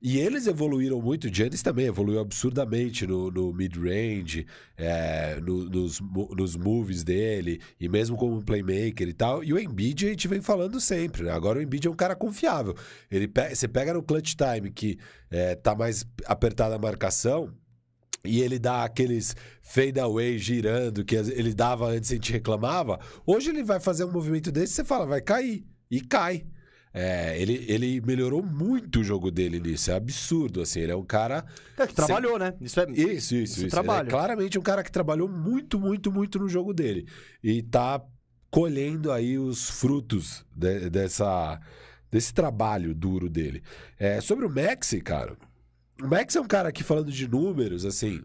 E 0.00 0.18
eles 0.18 0.46
evoluíram 0.46 1.02
muito, 1.02 1.26
o 1.26 1.34
Giannis 1.34 1.60
também 1.60 1.86
evoluiu 1.86 2.20
absurdamente 2.20 3.04
no, 3.04 3.32
no 3.32 3.52
mid-range, 3.52 4.46
é, 4.76 5.40
no- 5.40 5.64
nos, 5.68 6.00
nos 6.36 6.54
moves 6.56 7.02
dele, 7.02 7.60
e 7.80 7.88
mesmo 7.88 8.16
como 8.16 8.40
playmaker 8.40 9.08
e 9.08 9.12
tal. 9.12 9.42
E 9.42 9.52
o 9.52 9.58
Embiid 9.58 10.06
a 10.06 10.10
gente 10.10 10.28
vem 10.28 10.40
falando 10.40 10.80
sempre, 10.80 11.24
né? 11.24 11.32
Agora 11.32 11.58
o 11.58 11.62
Embiid 11.62 11.88
é 11.88 11.90
um 11.90 11.96
cara 11.96 12.14
confiável. 12.14 12.76
Ele 13.10 13.26
pe- 13.26 13.52
você 13.54 13.66
pega 13.66 13.92
no 13.92 14.02
clutch 14.02 14.34
time 14.36 14.70
que 14.70 14.98
é, 15.30 15.56
tá 15.56 15.74
mais 15.74 16.06
apertada 16.26 16.76
a 16.76 16.78
marcação, 16.78 17.52
e 18.24 18.40
ele 18.40 18.58
dá 18.58 18.84
aqueles 18.84 19.34
fade 19.62 19.98
away 19.98 20.38
girando 20.38 21.04
que 21.04 21.16
ele 21.16 21.54
dava 21.54 21.88
antes 21.88 22.10
e 22.10 22.14
a 22.14 22.16
gente 22.16 22.32
reclamava. 22.32 23.00
Hoje 23.26 23.50
ele 23.50 23.62
vai 23.64 23.80
fazer 23.80 24.04
um 24.04 24.12
movimento 24.12 24.52
desse, 24.52 24.74
você 24.74 24.84
fala, 24.84 25.06
vai 25.06 25.20
cair. 25.20 25.66
E 25.90 26.00
cai. 26.00 26.44
É, 26.92 27.40
ele, 27.40 27.64
ele 27.68 28.00
melhorou 28.00 28.42
muito 28.42 29.00
o 29.00 29.04
jogo 29.04 29.30
dele 29.30 29.60
nisso. 29.60 29.90
É 29.90 29.94
absurdo, 29.94 30.62
assim. 30.62 30.80
Ele 30.80 30.92
é 30.92 30.96
um 30.96 31.04
cara. 31.04 31.44
é 31.76 31.86
que 31.86 31.94
trabalhou, 31.94 32.38
né? 32.38 32.54
Isso 32.60 32.80
é. 32.80 32.90
Isso, 32.90 33.00
isso, 33.10 33.34
Isso 33.34 33.34
isso. 33.44 33.60
Ele 33.64 33.70
trabalho. 33.70 34.08
é 34.08 34.10
claramente 34.10 34.58
um 34.58 34.62
cara 34.62 34.82
que 34.82 34.90
trabalhou 34.90 35.28
muito, 35.28 35.78
muito, 35.78 36.10
muito 36.10 36.38
no 36.38 36.48
jogo 36.48 36.72
dele. 36.72 37.06
E 37.42 37.62
tá 37.62 38.02
colhendo 38.50 39.12
aí 39.12 39.38
os 39.38 39.68
frutos 39.68 40.44
de- 40.56 40.88
dessa, 40.88 41.60
desse 42.10 42.32
trabalho 42.32 42.94
duro 42.94 43.28
dele. 43.28 43.62
É, 43.98 44.20
sobre 44.20 44.46
o 44.46 44.50
Maxi, 44.50 45.00
cara. 45.00 45.36
O 46.02 46.06
Max 46.06 46.34
é 46.36 46.40
um 46.40 46.46
cara 46.46 46.72
que, 46.72 46.82
falando 46.82 47.12
de 47.12 47.28
números, 47.28 47.84
assim. 47.84 48.22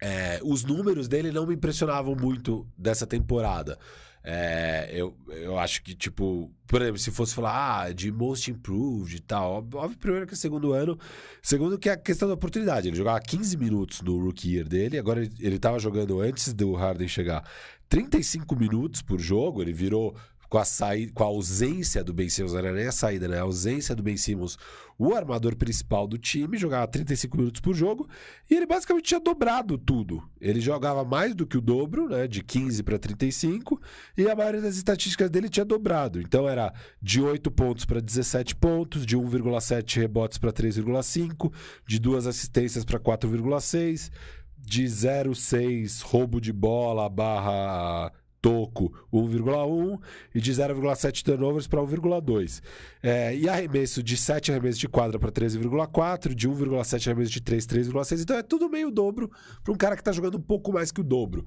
é, 0.00 0.40
os 0.44 0.64
números 0.64 1.08
dele 1.08 1.32
não 1.32 1.44
me 1.46 1.54
impressionavam 1.54 2.14
muito 2.14 2.66
dessa 2.78 3.06
temporada. 3.06 3.76
É, 4.22 4.90
eu, 4.92 5.16
eu 5.28 5.58
acho 5.58 5.82
que, 5.82 5.94
tipo, 5.94 6.52
por 6.66 6.82
exemplo, 6.82 6.98
se 6.98 7.10
fosse 7.10 7.34
falar 7.34 7.86
ah, 7.86 7.92
de 7.92 8.12
most 8.12 8.50
improved 8.50 9.16
e 9.16 9.20
tal, 9.20 9.66
óbvio, 9.74 9.98
primeiro 9.98 10.26
que 10.26 10.34
é 10.34 10.36
segundo 10.36 10.72
ano, 10.72 10.98
segundo 11.42 11.78
que 11.78 11.88
é 11.88 11.92
a 11.92 11.96
questão 11.96 12.28
da 12.28 12.34
oportunidade. 12.34 12.88
Ele 12.88 12.96
jogava 12.96 13.20
15 13.20 13.56
minutos 13.56 14.02
no 14.02 14.18
rookie 14.18 14.54
year 14.54 14.68
dele, 14.68 14.98
agora 14.98 15.22
ele, 15.22 15.32
ele 15.40 15.58
tava 15.58 15.78
jogando 15.78 16.20
antes 16.20 16.52
do 16.52 16.72
Harden 16.74 17.08
chegar 17.08 17.42
35 17.88 18.54
minutos 18.54 19.00
por 19.00 19.18
jogo, 19.18 19.62
ele 19.62 19.72
virou 19.72 20.14
com 20.48 20.58
a, 20.58 20.64
saída, 20.64 21.12
com 21.12 21.22
a 21.22 21.26
ausência 21.26 22.02
do 22.02 22.12
Ben 22.12 22.28
Simmons, 22.28 22.54
era 22.54 22.72
nem 22.72 22.86
a 22.86 22.92
saída, 22.92 23.28
né? 23.28 23.38
A 23.38 23.42
ausência 23.42 23.94
do 23.94 24.02
Ben 24.02 24.16
Simmons, 24.16 24.56
o 24.98 25.14
armador 25.14 25.54
principal 25.54 26.06
do 26.06 26.16
time, 26.16 26.56
jogava 26.56 26.86
35 26.86 27.36
minutos 27.36 27.60
por 27.60 27.74
jogo 27.74 28.08
e 28.50 28.54
ele 28.54 28.66
basicamente 28.66 29.04
tinha 29.04 29.20
dobrado 29.20 29.76
tudo. 29.76 30.22
Ele 30.40 30.60
jogava 30.60 31.04
mais 31.04 31.34
do 31.34 31.46
que 31.46 31.58
o 31.58 31.60
dobro, 31.60 32.08
né? 32.08 32.26
De 32.26 32.42
15 32.42 32.82
para 32.82 32.98
35 32.98 33.80
e 34.16 34.28
a 34.28 34.34
maioria 34.34 34.62
das 34.62 34.76
estatísticas 34.76 35.28
dele 35.28 35.48
tinha 35.48 35.64
dobrado. 35.64 36.20
Então 36.20 36.48
era 36.48 36.72
de 37.00 37.20
8 37.20 37.50
pontos 37.50 37.84
para 37.84 38.00
17 38.00 38.56
pontos, 38.56 39.04
de 39.04 39.16
1,7 39.16 40.00
rebotes 40.00 40.38
para 40.38 40.52
3,5, 40.52 41.52
de 41.86 41.98
duas 41.98 42.26
assistências 42.26 42.84
para 42.84 42.98
4,6, 42.98 44.10
de 44.58 44.84
0,6 44.84 46.02
roubo 46.02 46.40
de 46.40 46.52
bola 46.52 47.08
barra 47.08 48.12
toco 48.40 48.92
1,1 49.12 50.00
e 50.34 50.40
de 50.40 50.52
0,7 50.52 51.22
turnovers 51.22 51.66
para 51.66 51.80
1,2. 51.80 52.62
É, 53.02 53.36
e 53.36 53.48
arremesso 53.48 54.02
de 54.02 54.16
7 54.16 54.50
arremessos 54.50 54.78
de 54.78 54.88
quadra 54.88 55.18
para 55.18 55.30
13,4, 55.30 56.34
de 56.34 56.48
1,7 56.48 57.06
arremesso 57.08 57.32
de 57.32 57.40
3, 57.40 57.66
3,6. 57.66 58.22
Então 58.22 58.36
é 58.36 58.42
tudo 58.42 58.68
meio 58.68 58.90
dobro 58.90 59.30
para 59.62 59.72
um 59.72 59.76
cara 59.76 59.94
que 59.94 60.00
está 60.00 60.12
jogando 60.12 60.38
um 60.38 60.42
pouco 60.42 60.72
mais 60.72 60.90
que 60.90 61.00
o 61.00 61.04
dobro. 61.04 61.44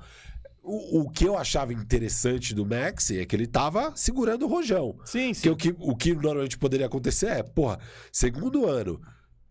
O, 0.64 1.02
o 1.02 1.10
que 1.10 1.26
eu 1.26 1.36
achava 1.38 1.74
interessante 1.74 2.54
do 2.54 2.66
Maxi 2.66 3.20
é 3.20 3.26
que 3.26 3.36
ele 3.36 3.48
tava 3.48 3.94
segurando 3.96 4.46
o 4.46 4.48
rojão. 4.48 4.96
Sim, 5.06 5.30
Que 5.30 5.36
sim. 5.36 5.50
o, 5.50 5.56
que 5.56 5.76
o 5.80 5.96
que 5.96 6.14
normalmente 6.14 6.58
poderia 6.58 6.86
acontecer 6.86 7.28
é, 7.28 7.42
porra, 7.42 7.80
segundo 8.12 8.68
ano, 8.68 9.02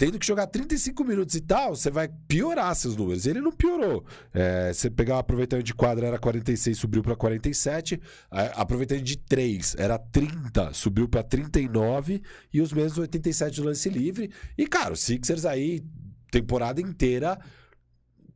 tendo 0.01 0.19
que 0.19 0.27
jogar 0.27 0.47
35 0.47 1.05
minutos 1.05 1.35
e 1.35 1.43
tal, 1.43 1.77
você 1.77 1.91
vai 1.91 2.09
piorar 2.27 2.75
seus 2.75 2.97
números. 2.97 3.27
Ele 3.27 3.39
não 3.39 3.53
piorou. 3.53 4.03
É, 4.33 4.73
você 4.73 4.89
pegar 4.89 5.17
o 5.17 5.19
aproveitamento 5.19 5.67
de 5.67 5.75
quadra 5.75 6.07
era 6.07 6.19
46, 6.19 6.79
subiu 6.79 7.03
para 7.03 7.15
47. 7.15 8.01
A- 8.31 8.63
Aproveitamento 8.63 9.05
de 9.05 9.19
3 9.19 9.77
era 9.79 9.99
30, 9.99 10.73
subiu 10.73 11.07
para 11.07 11.23
39. 11.23 12.23
E 12.51 12.63
os 12.63 12.73
mesmos 12.73 12.97
87 12.97 13.57
de 13.57 13.61
lance 13.61 13.91
livre. 13.91 14.31
E, 14.57 14.67
cara, 14.67 14.95
o 14.95 14.97
Sixers 14.97 15.45
aí, 15.45 15.85
temporada 16.31 16.81
inteira, 16.81 17.39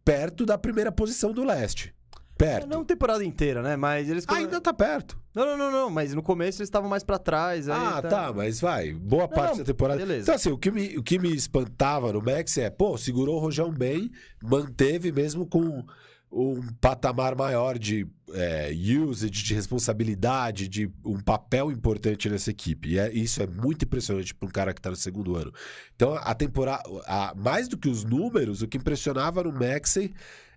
perto 0.05 0.45
da 0.45 0.59
primeira 0.59 0.93
posição 0.93 1.33
do 1.33 1.43
leste. 1.45 1.95
Perto. 2.37 2.67
Não 2.67 2.85
temporada 2.85 3.25
inteira, 3.25 3.63
né? 3.63 3.75
Mas 3.75 4.11
eles. 4.11 4.27
Ainda 4.29 4.61
tá 4.61 4.75
perto. 4.75 5.19
Não, 5.35 5.45
não, 5.47 5.57
não, 5.59 5.71
não. 5.73 5.91
Mas 5.91 6.15
no 6.15 6.23
começo 6.23 6.61
eles 6.61 6.69
estavam 6.69 6.89
mais 6.89 7.03
pra 7.03 7.19
trás. 7.19 7.69
Ah, 7.69 8.01
tá, 8.01 8.33
mas 8.33 8.61
vai. 8.61 8.93
Boa 8.93 9.27
parte 9.27 9.53
não, 9.53 9.59
da 9.59 9.65
temporada. 9.65 9.99
beleza. 9.99 10.23
Então, 10.23 10.35
assim, 10.35 10.51
o 10.51 10.59
que, 10.59 10.71
me, 10.71 10.97
o 10.97 11.03
que 11.03 11.19
me 11.19 11.35
espantava 11.35 12.13
no 12.13 12.23
Max 12.23 12.57
é, 12.59 12.71
pô, 12.71 12.97
segurou 12.97 13.37
o 13.37 13.41
Rojão 13.41 13.73
bem, 13.73 14.11
manteve 14.43 15.11
mesmo 15.11 15.45
com 15.47 15.85
um 16.37 16.61
patamar 16.81 17.37
maior 17.37 17.79
de 17.79 18.07
é, 18.33 18.73
usage, 19.07 19.31
de 19.31 19.55
responsabilidade, 19.55 20.67
de 20.67 20.91
um 21.05 21.21
papel 21.21 21.71
importante 21.71 22.29
nessa 22.29 22.51
equipe. 22.51 22.91
E 22.91 22.99
é- 22.99 23.13
isso 23.13 23.41
é 23.41 23.47
muito 23.47 23.85
impressionante 23.85 24.35
para 24.35 24.49
um 24.49 24.51
cara 24.51 24.75
que 24.75 24.81
tá 24.81 24.91
no 24.91 24.97
segundo 24.97 25.37
ano. 25.37 25.53
Então, 25.95 26.15
a 26.15 26.35
temporada, 26.35 26.83
a- 27.07 27.33
mais 27.37 27.69
do 27.69 27.79
que 27.79 27.89
os 27.89 28.03
números, 28.05 28.63
o 28.63 28.67
que 28.67 28.77
impressionava 28.79 29.45
no 29.45 29.53
Maxey 29.53 30.13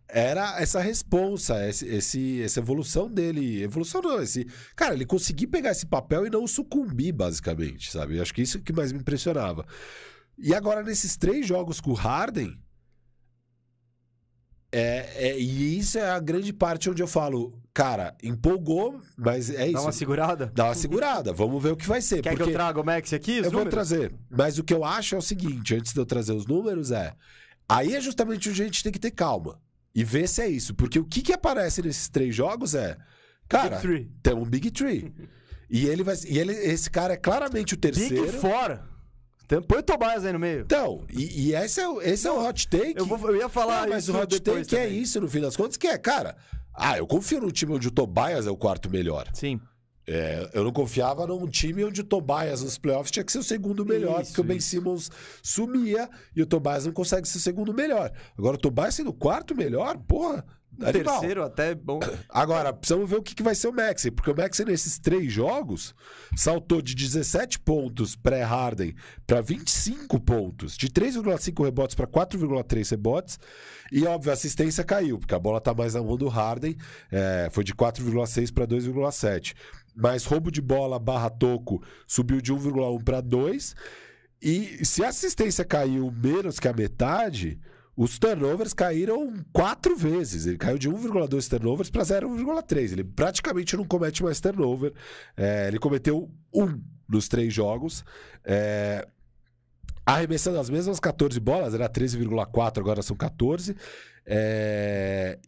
era 0.10 0.60
essa 0.62 0.80
responsa, 0.80 1.68
esse, 1.68 1.86
esse- 1.88 2.42
essa 2.42 2.60
evolução 2.60 3.10
dele. 3.12 3.62
Evolução 3.62 4.02
não, 4.02 4.22
esse. 4.22 4.46
Cara, 4.76 4.94
ele 4.94 5.06
conseguir 5.06 5.48
pegar 5.48 5.72
esse 5.72 5.86
papel 5.86 6.26
e 6.26 6.30
não 6.30 6.48
sucumbir, 6.48 7.12
basicamente, 7.12 7.92
sabe? 7.92 8.18
Eu 8.18 8.22
acho 8.22 8.34
que 8.34 8.42
isso 8.42 8.62
que 8.62 8.72
mais 8.74 8.92
me 8.92 9.00
impressionava. 9.00 9.66
E 10.38 10.54
agora, 10.54 10.84
nesses 10.84 11.18
três 11.18 11.46
jogos 11.48 11.82
com 11.82 11.92
o 11.92 11.96
Harden. 11.96 12.58
É, 14.72 15.30
é- 15.30 15.40
e 15.40 15.78
isso 15.80 15.98
é 15.98 16.10
a 16.10 16.20
grande 16.20 16.52
parte 16.52 16.90
onde 16.90 17.02
eu 17.02 17.08
falo, 17.08 17.58
cara, 17.74 18.16
empolgou, 18.22 19.00
mas 19.18 19.50
é 19.50 19.66
isso. 19.66 19.74
Dá 19.76 19.82
uma 19.82 19.92
segurada? 19.94 20.52
Dá 20.54 20.66
uma 20.66 20.76
segurada. 20.76 21.32
Vamos 21.34 21.64
ver 21.64 21.72
o 21.72 21.78
que 21.78 21.88
vai 21.88 22.02
ser. 22.02 22.22
Quer 22.22 22.36
que 22.36 22.42
eu 22.42 22.52
traga 22.52 22.80
o 22.80 22.86
Max 22.86 23.14
aqui? 23.14 23.38
eu 23.38 23.44
vou 23.44 23.52
números? 23.54 23.74
trazer. 23.74 24.14
Mas 24.30 24.58
o 24.60 24.64
que 24.64 24.74
eu 24.74 24.84
acho 24.84 25.16
é 25.16 25.18
o 25.18 25.22
seguinte, 25.22 25.74
antes 25.74 25.94
de 25.94 26.00
eu 26.00 26.06
trazer 26.06 26.34
os 26.34 26.46
números, 26.46 26.92
é. 26.92 27.14
Aí 27.68 27.96
é 27.96 28.02
justamente 28.02 28.50
onde 28.50 28.62
a 28.62 28.66
gente 28.66 28.84
tem 28.84 28.92
que 28.92 29.00
ter 29.00 29.12
calma. 29.12 29.60
E 29.98 30.04
ver 30.04 30.30
se 30.30 30.44
é 30.44 30.48
isso. 30.48 30.76
Porque 30.76 31.00
o 31.00 31.04
que, 31.04 31.24
que 31.24 31.34
aparece 31.34 31.82
nesses 31.82 32.08
três 32.08 32.36
jogos 32.36 32.76
é. 32.76 32.96
Cara, 33.50 33.82
tem 34.22 34.36
um 34.36 34.46
Big 34.46 34.70
Tree. 34.70 35.12
e 35.68 35.88
ele 35.88 36.04
vai. 36.04 36.16
E 36.28 36.38
ele, 36.38 36.54
esse 36.54 36.88
cara 36.88 37.16
é 37.16 37.18
claramente 37.18 37.74
o 37.74 37.78
terceiro. 37.78 38.28
Big 38.28 38.38
fora. 38.38 38.86
Põe 39.68 39.80
o 39.80 39.84
Tobias 39.84 40.24
aí 40.24 40.32
no 40.34 40.38
meio. 40.40 40.62
Então, 40.62 41.04
e, 41.10 41.48
e 41.48 41.56
esse, 41.56 41.80
é, 41.82 41.88
o- 41.88 42.00
esse 42.02 42.28
é 42.28 42.32
o 42.32 42.46
hot 42.48 42.68
take. 42.68 42.94
Eu, 42.96 43.06
vou, 43.08 43.18
eu 43.30 43.38
ia 43.38 43.50
falar 43.50 43.84
Não, 43.84 43.90
mas 43.90 44.04
isso 44.04 44.16
o 44.16 44.22
hot 44.22 44.40
take 44.42 44.76
é 44.76 44.84
também. 44.84 45.00
isso, 45.02 45.20
no 45.20 45.28
fim 45.28 45.40
das 45.42 45.56
contas, 45.56 45.78
que 45.78 45.88
é, 45.88 45.98
cara. 45.98 46.36
Ah, 46.76 46.96
eu 47.00 47.08
confio 47.08 47.42
num 47.42 47.50
time 47.50 47.74
onde 47.74 47.88
o 47.88 47.92
Tobias 47.92 48.46
é 48.46 48.52
o 48.52 48.58
quarto 48.58 48.88
melhor. 48.88 49.28
Sim. 49.34 49.60
É, 50.10 50.50
eu 50.54 50.64
não 50.64 50.72
confiava 50.72 51.28
num 51.28 51.46
time 51.48 51.84
onde 51.84 52.00
o 52.00 52.04
Tobias 52.04 52.64
nos 52.64 52.78
playoffs 52.78 53.12
tinha 53.12 53.26
que 53.26 53.32
ser 53.32 53.40
o 53.40 53.44
segundo 53.44 53.86
melhor, 53.86 54.22
Isso, 54.22 54.32
porque 54.32 54.42
o 54.42 54.44
Ben 54.46 54.58
isso. 54.58 54.70
Simmons 54.70 55.12
sumia 55.44 56.10
e 56.34 56.42
o 56.42 56.46
Tobias 56.46 56.86
não 56.86 56.94
consegue 56.94 57.28
ser 57.28 57.40
o 57.40 57.42
segundo 57.42 57.74
melhor. 57.74 58.12
Agora, 58.38 58.56
o 58.56 58.60
Tobias 58.60 58.96
sendo 58.96 59.10
o 59.10 59.14
quarto 59.14 59.54
melhor, 59.54 59.98
porra, 59.98 60.46
animal. 60.82 61.20
Terceiro 61.20 61.44
até 61.44 61.74
bom. 61.76 62.00
Agora, 62.30 62.72
precisamos 62.72 63.10
ver 63.10 63.18
o 63.18 63.22
que, 63.22 63.36
que 63.36 63.44
vai 63.44 63.56
ser 63.56 63.68
o 63.68 63.74
Maxey, 63.74 64.12
porque 64.12 64.32
o 64.32 64.36
Maxey 64.36 64.66
nesses 64.66 65.00
três 65.00 65.32
jogos 65.32 65.96
saltou 66.36 66.82
de 66.82 66.96
17 66.96 67.60
pontos 67.60 68.16
pré-Harden 68.16 68.96
para 69.26 69.42
25 69.42 70.20
pontos, 70.20 70.78
de 70.78 70.88
3,5 70.88 71.64
rebotes 71.66 71.96
para 71.96 72.08
4,3 72.08 72.92
rebotes, 72.92 73.40
e 73.92 74.06
óbvio, 74.06 74.32
a 74.32 74.34
assistência 74.34 74.84
caiu, 74.84 75.18
porque 75.18 75.36
a 75.36 75.40
bola 75.40 75.60
tá 75.60 75.74
mais 75.74 75.94
na 75.94 76.04
mão 76.04 76.18
do 76.18 76.28
Harden, 76.28 76.78
é, 77.12 77.50
foi 77.52 77.64
de 77.64 77.74
4,6 77.74 78.54
para 78.54 78.68
2,7. 78.68 79.54
Mas 79.98 80.26
roubo 80.26 80.52
de 80.52 80.62
bola 80.62 81.00
barra 81.00 81.30
toco 81.30 81.82
subiu 82.06 82.40
de 82.40 82.54
1,1 82.54 83.04
para 83.04 83.20
2, 83.20 83.76
e 84.42 84.86
se 84.86 85.04
a 85.04 85.10
assistência 85.10 85.66
caiu 85.66 86.12
menos 86.12 86.60
que 86.60 86.68
a 86.68 86.74
metade, 86.74 87.60
os 87.96 88.20
turnovers 88.20 88.74
caíram 88.74 89.34
quatro 89.52 89.96
vezes. 89.98 90.46
Ele 90.46 90.58
caiu 90.58 90.78
de 90.78 90.88
1,2 90.88 91.50
turnovers 91.50 91.90
para 91.90 92.04
0,3. 92.04 92.92
Ele 92.92 93.04
praticamente 93.04 93.76
não 93.76 93.84
comete 93.84 94.22
mais 94.22 94.40
turnover. 94.40 94.94
É, 95.36 95.68
ele 95.68 95.80
cometeu 95.80 96.30
um 96.54 96.80
nos 97.10 97.28
três 97.28 97.52
jogos. 97.52 98.06
É, 98.46 99.08
arremessando 100.06 100.60
as 100.60 100.70
mesmas 100.70 101.00
14 101.00 101.40
bolas, 101.40 101.74
era 101.74 101.90
13,4, 101.90 102.78
agora 102.78 103.02
são 103.02 103.16
14. 103.16 103.76
É, 104.26 105.40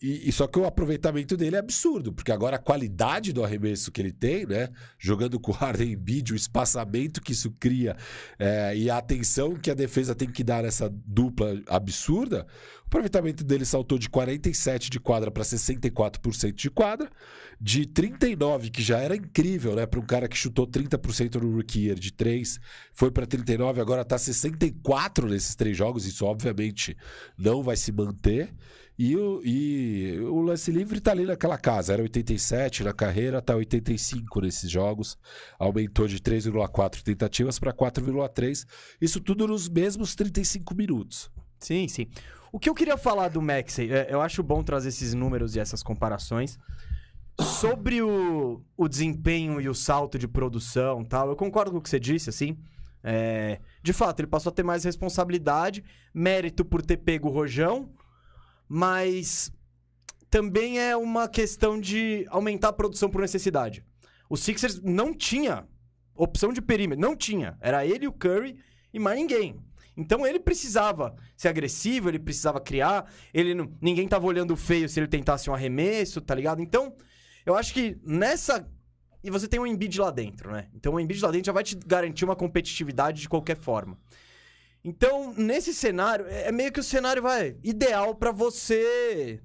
e, 0.00 0.28
e 0.28 0.32
só 0.32 0.46
que 0.46 0.58
o 0.58 0.66
aproveitamento 0.66 1.36
dele 1.36 1.56
é 1.56 1.58
absurdo, 1.58 2.12
porque 2.12 2.30
agora 2.30 2.56
a 2.56 2.58
qualidade 2.58 3.32
do 3.32 3.42
arremesso 3.42 3.90
que 3.90 4.00
ele 4.00 4.12
tem, 4.12 4.46
né? 4.46 4.68
Jogando 4.98 5.40
com 5.40 5.52
o 5.52 5.54
Harden 5.54 5.90
e 5.90 5.96
Bid, 5.96 6.32
o 6.32 6.36
espaçamento 6.36 7.20
que 7.22 7.32
isso 7.32 7.50
cria 7.58 7.96
é, 8.38 8.76
e 8.76 8.90
a 8.90 8.98
atenção 8.98 9.54
que 9.54 9.70
a 9.70 9.74
defesa 9.74 10.14
tem 10.14 10.30
que 10.30 10.44
dar 10.44 10.62
nessa 10.62 10.88
dupla 10.88 11.60
absurda, 11.68 12.46
o 12.84 12.86
aproveitamento 12.86 13.42
dele 13.42 13.64
saltou 13.64 13.98
de 13.98 14.08
47 14.08 14.90
de 14.90 15.00
quadra 15.00 15.30
para 15.30 15.42
64% 15.42 16.54
de 16.54 16.70
quadra, 16.70 17.10
de 17.60 17.86
39, 17.86 18.70
que 18.70 18.82
já 18.82 18.98
era 18.98 19.16
incrível, 19.16 19.74
né? 19.74 19.86
Para 19.86 19.98
um 19.98 20.06
cara 20.06 20.28
que 20.28 20.36
chutou 20.36 20.66
30% 20.66 21.40
no 21.40 21.56
rookie 21.56 21.86
year 21.86 21.98
de 21.98 22.12
3, 22.12 22.60
foi 22.92 23.10
para 23.10 23.26
39, 23.26 23.80
agora 23.80 24.04
tá 24.04 24.16
64 24.16 25.26
nesses 25.28 25.56
três 25.56 25.76
jogos, 25.76 26.06
isso 26.06 26.24
obviamente 26.26 26.96
não 27.36 27.62
vai 27.62 27.76
se 27.76 27.90
manter. 27.90 28.54
E 28.98 29.14
o, 29.14 29.42
e 29.44 30.18
o 30.20 30.40
lance 30.40 30.70
livre 30.70 31.00
tá 31.00 31.10
ali 31.10 31.24
naquela 31.24 31.58
casa. 31.58 31.92
Era 31.92 32.02
87 32.02 32.82
na 32.82 32.92
carreira, 32.92 33.42
tá 33.42 33.54
85 33.54 34.40
nesses 34.40 34.70
jogos. 34.70 35.18
Aumentou 35.58 36.08
de 36.08 36.18
3,4 36.18 37.02
tentativas 37.02 37.58
para 37.58 37.72
4,3. 37.72 38.66
Isso 39.00 39.20
tudo 39.20 39.46
nos 39.46 39.68
mesmos 39.68 40.14
35 40.14 40.74
minutos. 40.74 41.30
Sim, 41.58 41.86
sim. 41.88 42.06
O 42.50 42.58
que 42.58 42.70
eu 42.70 42.74
queria 42.74 42.96
falar 42.96 43.28
do 43.28 43.42
Maxey, 43.42 43.92
é, 43.92 44.08
eu 44.08 44.22
acho 44.22 44.42
bom 44.42 44.62
trazer 44.62 44.88
esses 44.88 45.12
números 45.12 45.54
e 45.56 45.60
essas 45.60 45.82
comparações. 45.82 46.58
Sobre 47.38 48.00
o, 48.00 48.62
o 48.74 48.88
desempenho 48.88 49.60
e 49.60 49.68
o 49.68 49.74
salto 49.74 50.18
de 50.18 50.26
produção 50.26 51.04
tal, 51.04 51.28
eu 51.28 51.36
concordo 51.36 51.70
com 51.70 51.76
o 51.76 51.82
que 51.82 51.90
você 51.90 52.00
disse, 52.00 52.30
assim. 52.30 52.56
É, 53.04 53.60
de 53.82 53.92
fato, 53.92 54.20
ele 54.20 54.26
passou 54.26 54.50
a 54.50 54.54
ter 54.54 54.62
mais 54.62 54.84
responsabilidade, 54.84 55.84
mérito 56.14 56.64
por 56.64 56.80
ter 56.80 56.96
pego 56.96 57.28
o 57.28 57.32
rojão, 57.32 57.90
mas 58.68 59.52
também 60.30 60.78
é 60.78 60.96
uma 60.96 61.28
questão 61.28 61.80
de 61.80 62.26
aumentar 62.28 62.68
a 62.68 62.72
produção 62.72 63.08
por 63.08 63.20
necessidade. 63.20 63.84
O 64.28 64.36
Sixers 64.36 64.80
não 64.82 65.14
tinha 65.14 65.66
opção 66.14 66.52
de 66.52 66.60
perímetro, 66.60 67.00
não 67.00 67.14
tinha. 67.14 67.56
Era 67.60 67.86
ele, 67.86 68.06
o 68.06 68.12
Curry 68.12 68.58
e 68.92 68.98
mais 68.98 69.18
ninguém. 69.18 69.60
Então 69.96 70.26
ele 70.26 70.38
precisava 70.38 71.16
ser 71.36 71.48
agressivo, 71.48 72.08
ele 72.08 72.18
precisava 72.18 72.60
criar, 72.60 73.10
ele 73.32 73.54
não, 73.54 73.72
ninguém 73.80 74.06
tava 74.06 74.26
olhando 74.26 74.54
feio 74.56 74.88
se 74.88 75.00
ele 75.00 75.06
tentasse 75.06 75.48
um 75.48 75.54
arremesso, 75.54 76.20
tá 76.20 76.34
ligado? 76.34 76.60
Então, 76.60 76.94
eu 77.46 77.54
acho 77.54 77.72
que 77.72 77.98
nessa 78.04 78.68
e 79.24 79.30
você 79.30 79.48
tem 79.48 79.58
um 79.58 79.66
Embiid 79.66 79.98
lá 79.98 80.10
dentro, 80.10 80.52
né? 80.52 80.68
Então 80.74 80.94
o 80.94 81.00
Embiid 81.00 81.20
lá 81.20 81.30
dentro 81.30 81.46
já 81.46 81.52
vai 81.52 81.64
te 81.64 81.74
garantir 81.74 82.24
uma 82.24 82.36
competitividade 82.36 83.22
de 83.22 83.28
qualquer 83.28 83.56
forma. 83.56 83.98
Então, 84.86 85.34
nesse 85.36 85.74
cenário, 85.74 86.26
é 86.28 86.46
é 86.48 86.52
meio 86.52 86.70
que 86.70 86.78
o 86.78 86.82
cenário 86.82 87.20
vai 87.20 87.56
ideal 87.64 88.14
pra 88.14 88.30
você 88.30 89.42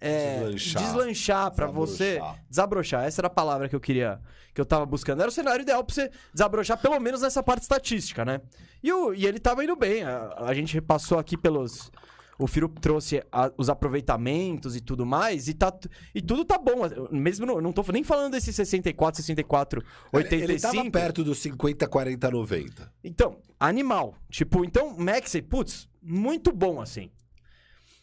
é, 0.00 0.38
Deslanchar. 0.38 0.82
deslanchar, 0.82 1.50
pra 1.54 1.66
você 1.66 2.20
Desabrochar. 2.48 3.04
Essa 3.04 3.20
era 3.20 3.26
a 3.26 3.30
palavra 3.30 3.68
que 3.68 3.74
eu 3.74 3.80
queria, 3.80 4.20
que 4.54 4.60
eu 4.60 4.64
tava 4.64 4.86
buscando. 4.86 5.20
Era 5.20 5.28
o 5.28 5.32
cenário 5.32 5.62
ideal 5.62 5.82
pra 5.82 5.92
você 5.92 6.08
desabrochar, 6.32 6.80
pelo 6.80 7.00
menos 7.00 7.22
nessa 7.22 7.42
parte 7.42 7.62
estatística, 7.62 8.24
né? 8.24 8.40
E, 8.82 8.92
o, 8.92 9.12
e 9.12 9.26
ele 9.26 9.40
tava 9.40 9.64
indo 9.64 9.74
bem. 9.74 10.04
A, 10.04 10.34
a 10.38 10.54
gente 10.54 10.80
passou 10.80 11.18
aqui 11.18 11.36
pelos. 11.36 11.90
O 12.38 12.46
Firo 12.46 12.68
trouxe 12.68 13.22
a- 13.32 13.50
os 13.56 13.70
aproveitamentos 13.70 14.76
e 14.76 14.80
tudo 14.80 15.06
mais, 15.06 15.48
e, 15.48 15.54
tá, 15.54 15.72
e 16.14 16.20
tudo 16.20 16.44
tá 16.44 16.58
bom. 16.58 16.82
Mesmo 17.10 17.46
no- 17.46 17.60
não 17.60 17.72
tô 17.72 17.82
nem 17.90 18.04
falando 18.04 18.32
desse 18.32 18.52
64, 18.52 19.22
64, 19.22 19.82
85. 20.12 20.52
Ele 20.52 20.60
tava 20.60 20.90
perto 20.90 21.24
dos 21.24 21.38
50, 21.38 21.88
40, 21.88 22.30
90. 22.30 22.92
Então, 23.02 23.38
animal. 23.58 24.14
Tipo, 24.30 24.64
então, 24.64 24.96
Maxey, 24.98 25.40
putz, 25.40 25.88
muito 26.02 26.52
bom 26.52 26.80
assim. 26.80 27.10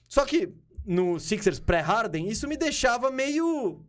Só 0.09 0.25
que 0.25 0.49
no 0.85 1.19
Sixers 1.19 1.59
pré-Harden, 1.59 2.27
isso 2.27 2.47
me 2.47 2.57
deixava 2.57 3.09
meio. 3.11 3.81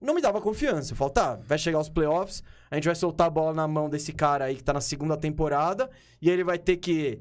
Não 0.00 0.14
me 0.14 0.20
dava 0.22 0.40
confiança. 0.40 0.92
Eu 0.92 0.96
falo, 0.96 1.10
tá, 1.10 1.36
vai 1.44 1.58
chegar 1.58 1.80
os 1.80 1.88
playoffs, 1.88 2.42
a 2.70 2.76
gente 2.76 2.84
vai 2.84 2.94
soltar 2.94 3.26
a 3.26 3.30
bola 3.30 3.52
na 3.52 3.66
mão 3.66 3.88
desse 3.90 4.12
cara 4.12 4.44
aí 4.44 4.54
que 4.54 4.62
tá 4.62 4.72
na 4.72 4.80
segunda 4.80 5.16
temporada, 5.16 5.90
e 6.22 6.30
ele 6.30 6.44
vai 6.44 6.56
ter 6.58 6.76
que 6.76 7.20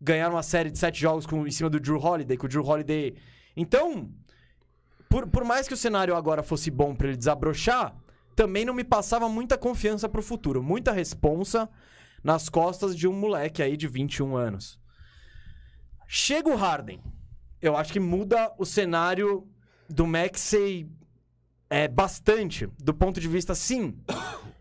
ganhar 0.00 0.30
uma 0.30 0.42
série 0.42 0.70
de 0.70 0.78
sete 0.78 1.00
jogos 1.00 1.26
com, 1.26 1.46
em 1.46 1.50
cima 1.50 1.68
do 1.68 1.80
Drew 1.80 1.98
Holiday, 1.98 2.36
com 2.36 2.46
o 2.46 2.48
Drew 2.48 2.64
Holiday. 2.64 3.16
Então, 3.56 4.10
por, 5.08 5.26
por 5.26 5.44
mais 5.44 5.66
que 5.66 5.74
o 5.74 5.76
cenário 5.76 6.14
agora 6.14 6.42
fosse 6.42 6.70
bom 6.70 6.94
pra 6.94 7.08
ele 7.08 7.16
desabrochar, 7.16 7.96
também 8.36 8.64
não 8.64 8.74
me 8.74 8.84
passava 8.84 9.28
muita 9.28 9.58
confiança 9.58 10.08
pro 10.08 10.22
futuro. 10.22 10.62
Muita 10.62 10.92
responsa 10.92 11.68
nas 12.22 12.48
costas 12.48 12.96
de 12.96 13.08
um 13.08 13.12
moleque 13.12 13.62
aí 13.62 13.76
de 13.76 13.88
21 13.88 14.36
anos. 14.36 14.78
Chega 16.06 16.48
o 16.48 16.56
Harden. 16.56 17.02
Eu 17.60 17.76
acho 17.76 17.92
que 17.92 18.00
muda 18.00 18.52
o 18.56 18.64
cenário 18.64 19.46
do 19.88 20.06
Maxey 20.06 20.88
é, 21.68 21.88
bastante. 21.88 22.68
Do 22.78 22.94
ponto 22.94 23.20
de 23.20 23.28
vista, 23.28 23.54
sim, 23.54 23.98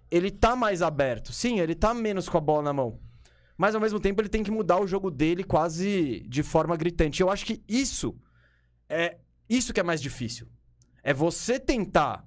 ele 0.09 0.31
tá 0.31 0.55
mais 0.55 0.81
aberto. 0.81 1.31
Sim, 1.31 1.59
ele 1.59 1.75
tá 1.75 1.93
menos 1.93 2.27
com 2.27 2.37
a 2.37 2.41
bola 2.41 2.63
na 2.63 2.73
mão. 2.73 2.99
Mas 3.57 3.73
ao 3.73 3.81
mesmo 3.81 3.99
tempo 3.99 4.21
ele 4.21 4.29
tem 4.29 4.43
que 4.43 4.51
mudar 4.51 4.79
o 4.79 4.87
jogo 4.87 5.09
dele 5.09 5.43
quase 5.43 6.23
de 6.27 6.43
forma 6.43 6.77
gritante. 6.77 7.21
Eu 7.21 7.29
acho 7.29 7.45
que 7.45 7.63
isso 7.67 8.15
é 8.89 9.17
isso 9.49 9.73
que 9.73 9.79
é 9.79 9.83
mais 9.83 10.01
difícil. 10.01 10.47
É 11.03 11.13
você 11.13 11.59
tentar 11.59 12.25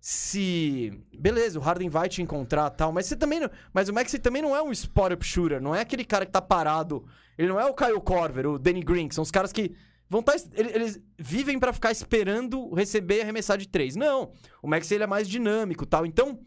se. 0.00 0.92
Beleza, 1.18 1.58
o 1.58 1.62
Harden 1.62 1.88
vai 1.88 2.08
te 2.08 2.22
encontrar 2.22 2.70
tal, 2.70 2.92
mas 2.92 3.06
você 3.06 3.16
também 3.16 3.40
não. 3.40 3.50
Mas 3.72 3.88
o 3.88 3.92
Maxey 3.94 4.18
também 4.18 4.42
não 4.42 4.56
é 4.56 4.62
um 4.62 4.72
spot-up 4.72 5.24
shooter, 5.24 5.60
não 5.60 5.74
é 5.74 5.80
aquele 5.80 6.04
cara 6.04 6.24
que 6.24 6.32
tá 6.32 6.40
parado. 6.40 7.06
Ele 7.36 7.48
não 7.48 7.60
é 7.60 7.66
o 7.66 7.74
Kyle 7.74 8.00
Korver, 8.00 8.46
o 8.46 8.58
Danny 8.58 8.82
Green, 8.82 9.10
são 9.10 9.22
os 9.22 9.30
caras 9.30 9.52
que 9.52 9.74
vão 10.08 10.20
estar. 10.20 10.34
eles, 10.54 10.74
eles 10.74 11.00
vivem 11.18 11.58
pra 11.58 11.72
ficar 11.72 11.92
esperando 11.92 12.72
receber 12.74 13.18
e 13.18 13.22
arremessar 13.22 13.58
de 13.58 13.68
três. 13.68 13.94
Não. 13.94 14.32
O 14.62 14.68
Maxey 14.68 14.96
ele 14.96 15.04
é 15.04 15.06
mais 15.06 15.28
dinâmico 15.28 15.86
tal. 15.86 16.06
Então, 16.06 16.40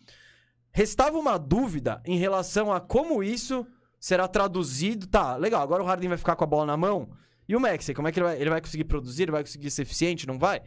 restava 0.72 1.18
uma 1.18 1.38
dúvida 1.38 2.01
em 2.05 2.18
relação 2.18 2.74
a 2.74 2.80
como 2.80 3.24
isso 3.24 3.66
será 4.02 4.28
traduzido. 4.28 5.08
Tá, 5.08 5.38
legal, 5.38 5.62
agora 5.62 5.82
o 5.82 5.86
Harden 5.86 6.10
vai 6.10 6.18
ficar 6.18 6.36
com 6.36 6.43
a 6.43 6.47
bola 6.47 6.66
na 6.66 6.76
mão. 6.76 7.10
E 7.47 7.56
o 7.56 7.60
Maxey, 7.60 7.93
como 7.95 8.08
é 8.08 8.12
que 8.12 8.20
ele 8.20 8.26
vai, 8.26 8.41
ele 8.41 8.49
vai 8.49 8.60
conseguir 8.60 8.84
produzir? 8.86 9.24
Ele 9.24 9.32
vai 9.32 9.43
conseguir 9.43 9.70
ser 9.72 9.84
eficiente? 9.84 10.28
Não 10.28 10.38
vai? 10.39 10.62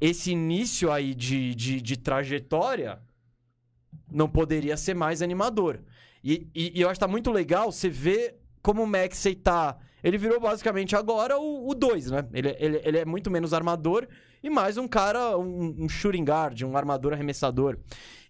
Esse 0.00 0.30
início 0.32 0.90
aí 0.90 1.14
de, 1.14 1.54
de, 1.54 1.80
de 1.80 1.96
trajetória 1.96 3.00
não 4.10 4.28
poderia 4.28 4.76
ser 4.76 4.94
mais 4.94 5.20
animador. 5.22 5.80
E, 6.22 6.48
e- 6.54 6.72
e 6.78 6.80
eu 6.80 6.88
acho 6.88 6.98
que 6.98 7.04
tá 7.06 7.08
muito 7.10 7.30
legal 7.30 7.70
você 7.70 7.88
ver 7.88 8.36
como 8.62 8.82
o 8.82 8.86
Maxey 8.86 9.34
tá. 9.34 9.76
Ele 10.02 10.16
virou 10.16 10.40
basicamente 10.40 10.94
agora 10.94 11.36
o 11.38 11.74
2, 11.74 12.10
né? 12.12 12.28
Ele, 12.32 12.56
ele, 12.58 12.80
ele 12.84 12.98
é 12.98 13.04
muito 13.04 13.30
menos 13.30 13.52
armador 13.52 14.06
e 14.42 14.50
mais 14.50 14.76
um 14.76 14.86
cara, 14.86 15.36
um, 15.36 15.84
um 15.84 15.88
shooting 15.88 16.24
guard, 16.24 16.62
um 16.62 16.76
armador 16.76 17.12
arremessador. 17.12 17.78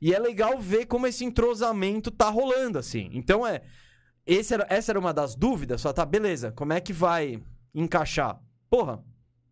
E 0.00 0.14
é 0.14 0.18
legal 0.18 0.58
ver 0.58 0.86
como 0.86 1.06
esse 1.06 1.24
entrosamento 1.24 2.10
tá 2.10 2.28
rolando, 2.28 2.78
assim. 2.78 3.10
Então 3.12 3.46
é. 3.46 3.62
Era, 4.26 4.66
essa 4.68 4.92
era 4.92 4.98
uma 4.98 5.14
das 5.14 5.34
dúvidas, 5.34 5.80
só 5.80 5.90
tá, 5.90 6.04
beleza, 6.04 6.52
como 6.52 6.74
é 6.74 6.80
que 6.82 6.92
vai 6.92 7.42
encaixar? 7.74 8.38
Porra, 8.68 9.02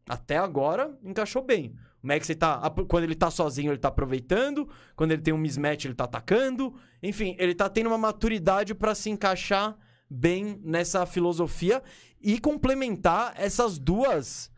até 0.07 0.37
agora 0.37 0.97
encaixou 1.03 1.43
bem. 1.43 1.75
O 2.03 2.07
Maxey 2.07 2.37
tá. 2.37 2.61
Quando 2.87 3.05
ele 3.05 3.15
tá 3.15 3.31
sozinho, 3.31 3.73
ele 3.73 3.79
tá 3.79 3.89
aproveitando. 3.89 4.69
Quando 4.95 5.13
ele 5.13 5.23
tem 5.23 5.33
um 5.33 5.39
mismatch, 5.39 5.87
ele 5.87 5.95
tá 5.95 6.05
atacando. 6.05 6.75
Enfim, 7.03 7.35
ele 7.39 7.55
tá 7.55 7.69
tendo 7.69 7.89
uma 7.89 7.99
maturidade 7.99 8.75
para 8.75 8.95
se 8.95 9.11
encaixar 9.11 9.77
bem 10.09 10.61
nessa 10.63 11.05
filosofia 11.07 11.83
e 12.21 12.39
complementar 12.39 13.35
essas 13.37 13.79
duas 13.79 14.49
é, 14.49 14.49
é, 14.49 14.56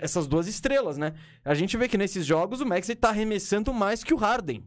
essas 0.00 0.26
duas 0.26 0.46
estrelas, 0.46 0.98
né? 0.98 1.14
A 1.44 1.54
gente 1.54 1.76
vê 1.76 1.88
que 1.88 1.96
nesses 1.96 2.26
jogos 2.26 2.60
o 2.60 2.66
Maxey 2.66 2.94
tá 2.94 3.08
arremessando 3.08 3.72
mais 3.72 4.04
que 4.04 4.12
o 4.12 4.16
Harden. 4.16 4.64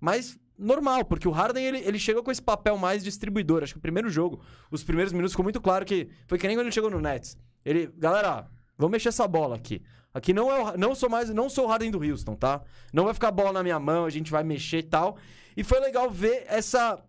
Mas 0.00 0.38
normal, 0.58 1.04
porque 1.04 1.28
o 1.28 1.30
Harden 1.30 1.64
ele, 1.64 1.78
ele 1.78 1.98
chegou 1.98 2.22
com 2.22 2.30
esse 2.30 2.42
papel 2.42 2.76
mais 2.76 3.04
distribuidor. 3.04 3.62
Acho 3.62 3.74
que 3.74 3.78
o 3.78 3.82
primeiro 3.82 4.08
jogo, 4.10 4.40
os 4.70 4.82
primeiros 4.82 5.12
minutos 5.12 5.32
ficou 5.32 5.44
muito 5.44 5.60
claro 5.60 5.84
que 5.84 6.08
foi 6.26 6.38
que 6.38 6.46
nem 6.46 6.56
quando 6.56 6.66
ele 6.66 6.74
chegou 6.74 6.90
no 6.90 7.00
Nets. 7.00 7.36
Ele, 7.64 7.86
galera, 7.96 8.48
vamos 8.76 8.92
mexer 8.92 9.10
essa 9.10 9.28
bola 9.28 9.56
aqui. 9.56 9.82
Aqui 10.12 10.32
não 10.32 10.50
é 10.50 10.60
o, 10.60 10.76
não 10.76 10.94
sou 10.94 11.08
mais, 11.08 11.30
não 11.30 11.48
sou 11.48 11.66
o 11.66 11.68
Harden 11.68 11.90
do 11.90 12.02
Houston, 12.02 12.34
tá? 12.34 12.62
Não 12.92 13.04
vai 13.04 13.14
ficar 13.14 13.30
bola 13.30 13.52
na 13.52 13.62
minha 13.62 13.78
mão, 13.78 14.04
a 14.04 14.10
gente 14.10 14.30
vai 14.30 14.42
mexer 14.42 14.78
e 14.78 14.82
tal. 14.82 15.16
E 15.56 15.62
foi 15.62 15.78
legal 15.80 16.10
ver 16.10 16.44
essa 16.48 17.02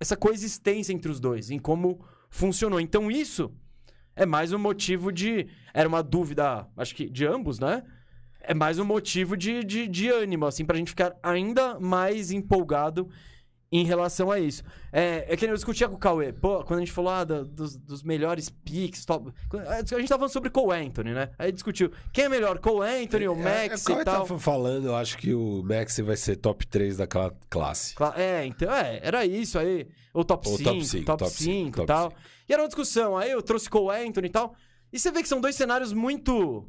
essa 0.00 0.16
coexistência 0.16 0.92
entre 0.92 1.10
os 1.10 1.20
dois, 1.20 1.50
em 1.50 1.58
como 1.58 2.04
funcionou. 2.28 2.80
Então 2.80 3.10
isso 3.10 3.52
é 4.16 4.24
mais 4.26 4.52
um 4.52 4.58
motivo 4.58 5.12
de. 5.12 5.46
Era 5.72 5.88
uma 5.88 6.02
dúvida, 6.02 6.68
acho 6.76 6.94
que 6.94 7.08
de 7.08 7.26
ambos, 7.26 7.58
né? 7.58 7.82
É 8.40 8.54
mais 8.54 8.78
um 8.78 8.84
motivo 8.84 9.36
de, 9.36 9.64
de, 9.64 9.88
de 9.88 10.08
ânimo, 10.10 10.46
assim, 10.46 10.64
pra 10.64 10.76
gente 10.76 10.90
ficar 10.90 11.16
ainda 11.22 11.80
mais 11.80 12.30
empolgado 12.30 13.08
em 13.78 13.84
relação 13.84 14.30
a 14.30 14.38
isso. 14.38 14.62
É, 14.92 15.26
é 15.28 15.36
que 15.36 15.44
eu 15.44 15.52
discutia 15.52 15.88
com 15.88 15.96
o 15.96 15.98
Cauê, 15.98 16.32
pô, 16.32 16.62
quando 16.62 16.78
a 16.78 16.84
gente 16.84 16.92
falou 16.92 17.10
ah, 17.10 17.24
dos, 17.24 17.76
dos, 17.76 18.04
melhores 18.04 18.48
picks, 18.48 19.04
top... 19.04 19.32
a 19.52 19.78
gente 19.78 20.08
tava 20.08 20.20
falando 20.20 20.32
sobre 20.32 20.48
Cole 20.48 20.86
Anthony, 20.86 21.12
né? 21.12 21.30
Aí 21.36 21.50
discutiu 21.50 21.90
quem 22.12 22.26
é 22.26 22.28
melhor, 22.28 22.60
Cole 22.60 22.88
Anthony 22.88 23.26
ou 23.26 23.34
Max 23.34 23.88
é, 23.88 23.92
é, 23.92 24.00
e 24.00 24.04
tal. 24.04 24.26
tava 24.26 24.38
falando, 24.38 24.86
eu 24.86 24.94
acho 24.94 25.18
que 25.18 25.34
o 25.34 25.60
Max 25.64 25.98
vai 25.98 26.16
ser 26.16 26.36
top 26.36 26.64
3 26.68 26.98
daquela 26.98 27.36
classe. 27.50 27.96
É, 28.16 28.46
então, 28.46 28.72
é, 28.72 29.00
era 29.02 29.26
isso 29.26 29.58
aí. 29.58 29.88
Ou 30.12 30.24
top 30.24 30.48
5, 30.48 30.62
top 30.62 30.84
5, 30.84 31.04
top 31.04 31.30
5 31.30 31.82
e 31.82 31.86
tal. 31.86 32.10
5. 32.10 32.22
E 32.48 32.52
era 32.52 32.62
uma 32.62 32.68
discussão, 32.68 33.16
aí 33.16 33.32
eu 33.32 33.42
trouxe 33.42 33.68
Cole 33.68 34.06
Anthony 34.06 34.28
e 34.28 34.30
tal. 34.30 34.54
E 34.92 35.00
você 35.00 35.10
vê 35.10 35.20
que 35.20 35.28
são 35.28 35.40
dois 35.40 35.56
cenários 35.56 35.92
muito 35.92 36.64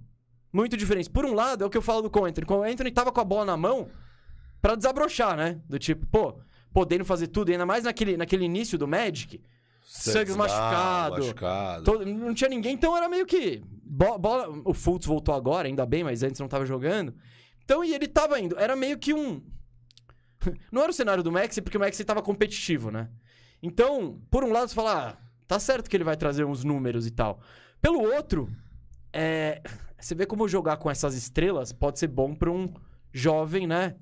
muito 0.52 0.76
diferentes. 0.76 1.10
Por 1.10 1.24
um 1.24 1.36
lado, 1.36 1.64
é 1.64 1.68
o 1.68 1.70
que 1.70 1.78
eu 1.78 1.84
falo 1.84 2.02
do 2.02 2.10
Cole 2.10 2.32
Anthony. 2.32 2.48
Cole 2.48 2.72
Anthony 2.72 2.90
tava 2.90 3.12
com 3.12 3.22
a 3.22 3.26
bola 3.26 3.46
na 3.46 3.58
mão 3.58 3.90
para 4.60 4.74
desabrochar, 4.74 5.38
né? 5.38 5.62
Do 5.70 5.78
tipo, 5.78 6.08
pô, 6.08 6.40
podendo 6.76 7.06
fazer 7.06 7.28
tudo, 7.28 7.54
ainda 7.54 7.66
mais 7.66 7.86
naquele, 7.86 8.18
naquele 8.18 8.44
início 8.44 8.78
do 8.78 8.86
Magic. 8.86 9.42
Suggs 9.82 10.36
machucado. 10.36 11.20
machucado. 11.20 11.84
Todo, 11.86 12.06
não 12.06 12.34
tinha 12.34 12.50
ninguém, 12.50 12.74
então 12.74 12.98
era 12.98 13.08
meio 13.08 13.26
que. 13.26 13.64
Bola, 13.82 14.50
o 14.66 14.74
Fultz 14.74 15.08
voltou 15.08 15.34
agora, 15.34 15.70
ainda 15.70 15.86
bem, 15.86 16.04
mas 16.04 16.22
antes 16.22 16.38
não 16.38 16.50
tava 16.50 16.66
jogando. 16.66 17.16
Então, 17.64 17.82
e 17.82 17.94
ele 17.94 18.10
tava 18.10 18.38
indo. 18.42 18.60
Era 18.60 18.76
meio 18.76 18.98
que 18.98 19.14
um. 19.14 19.42
Não 20.70 20.82
era 20.82 20.92
o 20.92 20.94
cenário 20.94 21.24
do 21.24 21.32
Maxi, 21.32 21.62
porque 21.62 21.78
o 21.78 21.80
Maxi 21.80 22.04
tava 22.04 22.22
competitivo, 22.22 22.92
né? 22.92 23.10
Então, 23.64 24.22
por 24.30 24.44
um 24.44 24.52
lado, 24.52 24.68
você 24.68 24.76
fala, 24.76 25.10
ah, 25.10 25.18
tá 25.48 25.58
certo 25.58 25.90
que 25.90 25.96
ele 25.96 26.04
vai 26.04 26.18
trazer 26.18 26.44
uns 26.44 26.64
números 26.64 27.08
e 27.08 27.12
tal. 27.12 27.40
Pelo 27.82 28.02
outro, 28.02 28.50
é... 29.14 29.62
você 29.98 30.14
vê 30.14 30.26
como 30.26 30.48
jogar 30.48 30.78
com 30.78 30.92
essas 30.92 31.16
estrelas 31.16 31.72
pode 31.72 32.00
ser 32.00 32.08
bom 32.08 32.36
pra 32.36 32.52
um 32.52 32.72
jovem, 33.14 33.66
né? 33.66 33.96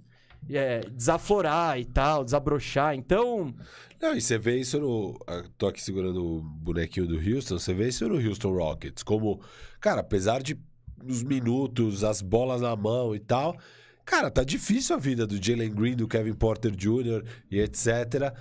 É, 0.49 0.81
desaflorar 0.91 1.79
e 1.79 1.85
tal, 1.85 2.23
desabrochar. 2.23 2.95
Então. 2.95 3.53
Não, 4.01 4.15
e 4.15 4.21
você 4.21 4.37
vê 4.37 4.57
isso 4.57 4.79
no. 4.79 5.17
Tô 5.57 5.67
aqui 5.67 5.81
segurando 5.81 6.23
o 6.23 6.41
bonequinho 6.41 7.07
do 7.07 7.15
Houston, 7.15 7.59
você 7.59 7.73
vê 7.73 7.87
isso 7.87 8.07
no 8.07 8.15
Houston 8.15 8.53
Rockets. 8.53 9.03
Como, 9.03 9.41
cara, 9.79 10.01
apesar 10.01 10.41
de 10.41 10.57
os 11.05 11.23
minutos, 11.23 12.03
as 12.03 12.21
bolas 12.21 12.61
na 12.61 12.75
mão 12.75 13.15
e 13.15 13.19
tal. 13.19 13.57
Cara, 14.05 14.29
tá 14.29 14.43
difícil 14.43 14.95
a 14.95 14.99
vida 14.99 15.25
do 15.25 15.41
Jalen 15.41 15.71
Green, 15.71 15.95
do 15.95 16.07
Kevin 16.07 16.33
Porter 16.33 16.71
Jr. 16.71 17.23
e 17.49 17.59
etc 17.59 18.33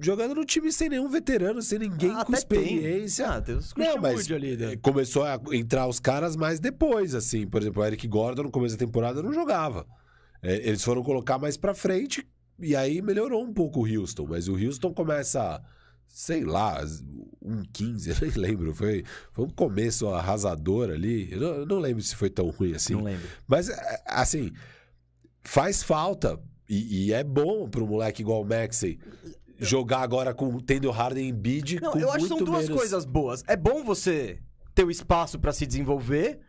jogando 0.00 0.34
no 0.34 0.44
time 0.44 0.70
sem 0.72 0.88
nenhum 0.88 1.08
veterano, 1.08 1.62
sem 1.62 1.78
ninguém 1.78 2.12
ah, 2.14 2.24
com 2.24 2.34
experiência. 2.34 3.24
Tem. 3.24 3.34
Ah, 3.34 3.40
tem 3.40 3.54
os 3.56 3.74
Não, 3.74 3.98
mas 3.98 4.30
ali, 4.30 4.56
né? 4.56 4.76
começou 4.76 5.24
a 5.24 5.40
entrar 5.52 5.86
os 5.86 5.98
caras 5.98 6.36
mais 6.36 6.60
depois, 6.60 7.14
assim. 7.14 7.46
Por 7.46 7.62
exemplo, 7.62 7.82
o 7.82 7.86
Eric 7.86 8.06
Gordon 8.06 8.44
no 8.44 8.50
começo 8.50 8.76
da 8.76 8.84
temporada 8.84 9.22
não 9.22 9.32
jogava. 9.32 9.86
É, 10.42 10.56
eles 10.68 10.82
foram 10.82 11.02
colocar 11.02 11.38
mais 11.38 11.56
pra 11.56 11.74
frente 11.74 12.26
e 12.58 12.74
aí 12.74 13.00
melhorou 13.00 13.42
um 13.42 13.52
pouco 13.52 13.80
o 13.80 13.86
Houston. 13.86 14.26
Mas 14.28 14.48
o 14.48 14.54
Houston 14.54 14.92
começa, 14.92 15.62
sei 16.08 16.44
lá, 16.44 16.82
um 17.40 17.62
15, 17.72 18.10
eu 18.10 18.16
nem 18.20 18.30
lembro. 18.30 18.74
Foi, 18.74 19.04
foi 19.32 19.44
um 19.44 19.50
começo 19.50 20.08
arrasador 20.08 20.90
ali. 20.90 21.30
Eu 21.32 21.40
não, 21.40 21.54
eu 21.54 21.66
não 21.66 21.78
lembro 21.78 22.02
se 22.02 22.16
foi 22.16 22.30
tão 22.30 22.50
ruim 22.50 22.74
assim. 22.74 22.94
Não 22.94 23.04
lembro. 23.04 23.28
Mas, 23.46 23.68
é, 23.68 24.02
assim, 24.06 24.52
faz 25.42 25.82
falta. 25.82 26.38
E, 26.68 27.06
e 27.06 27.12
é 27.12 27.22
bom 27.22 27.68
pro 27.68 27.86
moleque 27.86 28.22
igual 28.22 28.42
o 28.42 28.44
Maxey 28.44 28.98
jogar 29.58 30.00
agora 30.00 30.34
com 30.34 30.58
tendo 30.58 30.90
Harden 30.90 31.28
e 31.28 31.32
Bid 31.32 31.78
com 31.78 31.98
eu 31.98 32.10
acho 32.10 32.24
que 32.24 32.28
são 32.28 32.38
duas 32.38 32.64
menos... 32.64 32.76
coisas 32.76 33.04
boas. 33.04 33.44
É 33.46 33.56
bom 33.56 33.84
você 33.84 34.38
ter 34.74 34.84
o 34.84 34.90
espaço 34.90 35.38
para 35.38 35.52
se 35.52 35.66
desenvolver, 35.66 36.40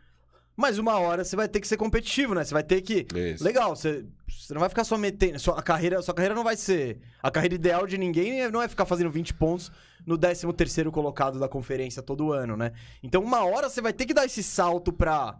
mas 0.56 0.78
uma 0.78 1.00
hora 1.00 1.24
você 1.24 1.36
vai 1.36 1.48
ter 1.48 1.60
que 1.60 1.68
ser 1.68 1.78
competitivo, 1.78 2.36
né? 2.36 2.44
Você 2.44 2.54
vai 2.54 2.64
ter 2.64 2.82
que. 2.82 3.08
Isso. 3.16 3.44
Legal, 3.44 3.76
você, 3.76 4.06
você 4.28 4.54
não 4.54 4.60
vai 4.60 4.70
ficar 4.70 4.84
só 4.84 4.98
metendo. 4.98 5.40
Sua, 5.40 5.60
a 5.60 5.64
carreira, 5.64 6.02
sua 6.02 6.14
carreira 6.14 6.36
não 6.36 6.44
vai 6.44 6.56
ser. 6.56 7.00
A 7.22 7.32
carreira 7.32 7.56
ideal 7.56 7.88
de 7.88 7.98
ninguém 7.98 8.50
não 8.52 8.62
é 8.62 8.68
ficar 8.68 8.86
fazendo 8.86 9.10
20 9.10 9.34
pontos 9.34 9.72
no 10.06 10.18
13 10.18 10.46
colocado 10.92 11.40
da 11.40 11.48
conferência 11.48 12.04
todo 12.04 12.32
ano, 12.32 12.56
né? 12.56 12.72
Então, 13.02 13.24
uma 13.24 13.44
hora 13.44 13.70
você 13.70 13.82
vai 13.82 13.94
ter 13.94 14.06
que 14.06 14.14
dar 14.14 14.26
esse 14.26 14.44
salto 14.44 14.94
pra. 14.94 15.38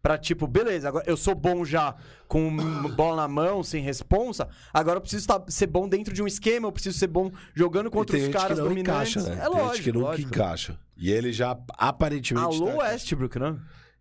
Pra 0.00 0.18
tipo, 0.18 0.46
beleza, 0.46 0.86
agora 0.86 1.02
eu 1.06 1.16
sou 1.16 1.34
bom 1.34 1.64
já 1.64 1.94
com 2.28 2.54
bola 2.94 3.22
na 3.22 3.26
mão, 3.26 3.62
sem 3.62 3.82
responsa. 3.82 4.46
Agora 4.70 4.98
eu 4.98 5.00
preciso 5.00 5.26
tá, 5.26 5.42
ser 5.48 5.66
bom 5.66 5.88
dentro 5.88 6.12
de 6.12 6.22
um 6.22 6.26
esquema, 6.26 6.68
eu 6.68 6.72
preciso 6.72 6.98
ser 6.98 7.06
bom 7.06 7.32
jogando 7.54 7.90
contra 7.90 8.14
os 8.14 8.28
caras 8.28 8.58
dominantes. 8.58 9.16
Encaixa, 9.16 9.34
né? 9.34 9.42
É 9.42 9.48
tem 9.48 9.58
lógico. 9.58 9.76
Gente 9.76 9.82
que 9.84 9.92
nunca 9.92 10.08
lógico. 10.08 10.28
encaixa. 10.28 10.78
E 10.94 11.10
ele 11.10 11.32
já 11.32 11.58
aparentemente. 11.78 12.54
Alô, 12.54 12.66
tá... 12.66 12.76
Westbrook, 12.80 13.38
né? 13.38 13.58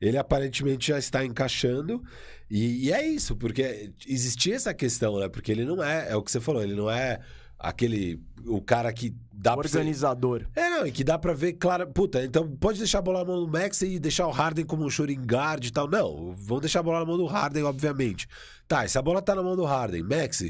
Ele 0.08 0.18
aparentemente 0.18 0.88
já 0.88 1.00
está 1.00 1.24
encaixando. 1.24 2.04
E, 2.50 2.88
e, 2.88 2.92
é 2.92 3.06
isso, 3.08 3.36
porque 3.36 3.92
existia 4.06 4.56
essa 4.56 4.74
questão, 4.74 5.18
né? 5.18 5.30
Porque 5.30 5.52
ele 5.52 5.64
não 5.64 5.82
é, 5.82 6.12
é 6.12 6.16
o 6.16 6.22
que 6.22 6.32
você 6.32 6.42
falou, 6.42 6.62
ele 6.62 6.76
não 6.76 6.90
é 6.90 7.20
aquele. 7.58 8.22
O 8.46 8.62
cara 8.62 8.92
que 8.92 9.16
dá 9.32 9.56
Organizador. 9.56 10.46
Pra... 10.54 10.62
É, 10.62 10.70
não, 10.70 10.86
e 10.86 10.92
que 10.92 11.06
dá 11.06 11.18
pra 11.18 11.34
ver, 11.34 11.54
claro. 11.54 11.88
Puta, 11.88 12.24
então 12.24 12.50
pode 12.58 12.80
deixar 12.80 13.00
a 13.00 13.02
bola 13.02 13.20
na 13.20 13.26
mão 13.26 13.46
do 13.46 13.48
Max 13.48 13.82
e 13.82 13.98
deixar 13.98 14.28
o 14.28 14.32
Harden 14.32 14.66
como 14.66 14.84
um 14.84 14.90
shooting 14.90 15.26
guard 15.26 15.64
e 15.66 15.72
tal. 15.72 15.90
Não, 15.90 16.34
vão 16.36 16.60
deixar 16.60 16.82
a 16.82 16.84
bola 16.84 17.00
na 17.00 17.06
mão 17.06 17.18
do 17.18 17.26
Harden, 17.26 17.64
obviamente. 17.64 18.28
Tá, 18.68 18.84
e 18.84 18.90
se 18.90 18.98
a 18.98 19.02
bola 19.02 19.22
tá 19.22 19.34
na 19.34 19.42
mão 19.42 19.56
do 19.56 19.64
Harden, 19.64 20.04
Max, 20.04 20.44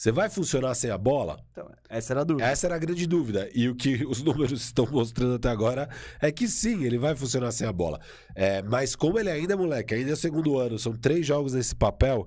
você 0.00 0.10
vai 0.10 0.30
funcionar 0.30 0.74
sem 0.74 0.90
a 0.90 0.96
bola? 0.96 1.38
Então, 1.52 1.70
essa 1.86 2.14
era 2.14 2.22
a 2.22 2.24
dúvida. 2.24 2.48
Essa 2.48 2.66
era 2.68 2.74
a 2.74 2.78
grande 2.78 3.06
dúvida. 3.06 3.50
E 3.54 3.68
o 3.68 3.74
que 3.74 4.02
os 4.06 4.22
números 4.24 4.62
estão 4.62 4.86
mostrando 4.86 5.34
até 5.34 5.50
agora 5.50 5.90
é 6.22 6.32
que 6.32 6.48
sim, 6.48 6.84
ele 6.84 6.96
vai 6.96 7.14
funcionar 7.14 7.52
sem 7.52 7.68
a 7.68 7.72
bola. 7.72 8.00
É, 8.34 8.62
mas 8.62 8.96
como 8.96 9.18
ele 9.18 9.28
ainda 9.28 9.52
é 9.52 9.56
moleque, 9.58 9.92
ainda 9.92 10.12
é 10.12 10.16
segundo 10.16 10.58
ano, 10.58 10.78
são 10.78 10.94
três 10.96 11.26
jogos 11.26 11.52
nesse 11.52 11.74
papel. 11.74 12.26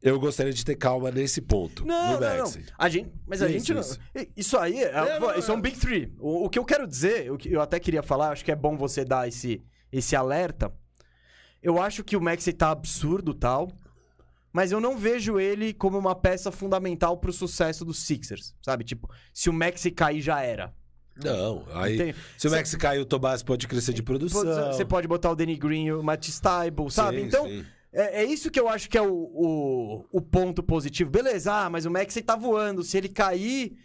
Eu 0.00 0.20
gostaria 0.20 0.52
de 0.52 0.64
ter 0.64 0.76
calma 0.76 1.10
nesse 1.10 1.40
ponto. 1.40 1.84
Não, 1.84 2.20
não, 2.20 2.36
não. 2.38 2.52
A 2.78 2.88
gente, 2.88 3.10
mas 3.26 3.42
a 3.42 3.46
isso, 3.46 3.66
gente 3.66 3.80
isso. 3.80 3.98
não. 4.14 4.26
Isso 4.36 4.56
aí 4.56 4.78
é, 4.78 4.86
é, 4.86 5.18
não, 5.18 5.34
isso 5.36 5.50
é 5.50 5.54
um 5.56 5.60
Big 5.60 5.76
Three. 5.76 6.14
O, 6.20 6.44
o, 6.44 6.48
que 6.48 6.56
eu 6.56 6.64
quero 6.64 6.86
dizer, 6.86 7.32
o 7.32 7.36
que 7.36 7.52
eu 7.52 7.60
até 7.60 7.80
queria 7.80 8.04
falar, 8.04 8.30
acho 8.30 8.44
que 8.44 8.52
é 8.52 8.56
bom 8.56 8.76
você 8.76 9.04
dar 9.04 9.26
esse, 9.26 9.60
esse 9.90 10.14
alerta. 10.14 10.72
Eu 11.60 11.82
acho 11.82 12.04
que 12.04 12.16
o 12.16 12.20
Maxi 12.20 12.52
tá 12.52 12.70
absurdo 12.70 13.34
tal 13.34 13.72
mas 14.58 14.72
eu 14.72 14.80
não 14.80 14.98
vejo 14.98 15.38
ele 15.38 15.72
como 15.72 15.96
uma 15.96 16.16
peça 16.16 16.50
fundamental 16.50 17.16
pro 17.16 17.32
sucesso 17.32 17.84
dos 17.84 18.00
Sixers, 18.00 18.56
sabe? 18.60 18.82
Tipo, 18.82 19.08
se 19.32 19.48
o 19.48 19.52
Maxi 19.52 19.88
cair, 19.88 20.20
já 20.20 20.42
era. 20.42 20.74
Não, 21.14 21.64
aí 21.72 22.12
se 22.36 22.48
o 22.48 22.50
Maxi 22.50 22.76
cair, 22.76 22.98
o 22.98 23.06
Tobias 23.06 23.40
pode 23.40 23.68
crescer 23.68 23.92
de 23.92 24.02
produção. 24.02 24.72
Você 24.72 24.84
pode 24.84 25.06
botar 25.06 25.30
o 25.30 25.36
Danny 25.36 25.54
Green, 25.54 25.92
o 25.92 26.02
Matt 26.02 26.28
Stiebel, 26.28 26.90
sabe? 26.90 27.18
Sim, 27.20 27.26
então, 27.26 27.46
sim. 27.46 27.64
É, 27.92 28.22
é, 28.22 28.24
isso 28.24 28.50
que 28.50 28.58
eu 28.58 28.68
acho 28.68 28.90
que 28.90 28.98
é 28.98 29.00
o, 29.00 29.12
o, 29.12 30.04
o, 30.10 30.20
ponto 30.20 30.60
positivo. 30.60 31.08
Beleza, 31.08 31.54
ah, 31.54 31.70
mas 31.70 31.86
o 31.86 31.90
Maxi 31.92 32.20
tá 32.20 32.34
voando, 32.34 32.82
se 32.82 32.98
ele 32.98 33.08
cair... 33.08 33.78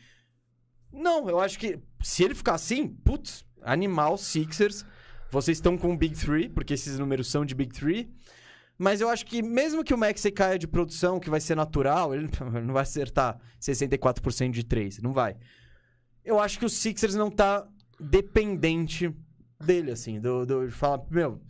Não, 0.92 1.30
eu 1.30 1.40
acho 1.40 1.60
que 1.60 1.78
se 2.02 2.24
ele 2.24 2.34
ficar 2.34 2.56
assim, 2.56 2.88
putz, 2.88 3.46
animal, 3.62 4.18
Sixers, 4.18 4.84
vocês 5.30 5.58
estão 5.58 5.78
com 5.78 5.94
o 5.94 5.98
Big 5.98 6.18
Three, 6.18 6.50
porque 6.50 6.74
esses 6.74 6.98
números 6.98 7.30
são 7.30 7.46
de 7.46 7.54
Big 7.54 7.72
Three. 7.72 8.12
Mas 8.84 9.00
eu 9.00 9.08
acho 9.08 9.26
que 9.26 9.42
mesmo 9.42 9.82
que 9.82 9.94
o 9.94 9.98
Maxey 9.98 10.30
caia 10.30 10.60
de 10.60 10.68
produção, 10.68 11.18
que 11.18 11.30
vai 11.30 11.40
ser 11.40 11.56
natural, 11.56 12.14
ele 12.14 12.30
não 12.66 12.74
vai 12.74 12.84
acertar 12.84 13.40
64% 13.62 14.52
de 14.52 14.66
3, 14.66 15.00
não 15.02 15.14
vai. 15.14 15.38
Eu 16.26 16.38
acho 16.38 16.60
que 16.60 16.66
o 16.66 16.70
Sixers 16.70 17.16
não 17.16 17.32
tá 17.32 17.66
dependente 17.98 19.10
dele, 19.58 19.90
assim, 19.92 20.20
do, 20.20 20.46
do 20.46 20.68
de 20.68 20.74
falar, 20.74 21.02
meu, 21.10 21.42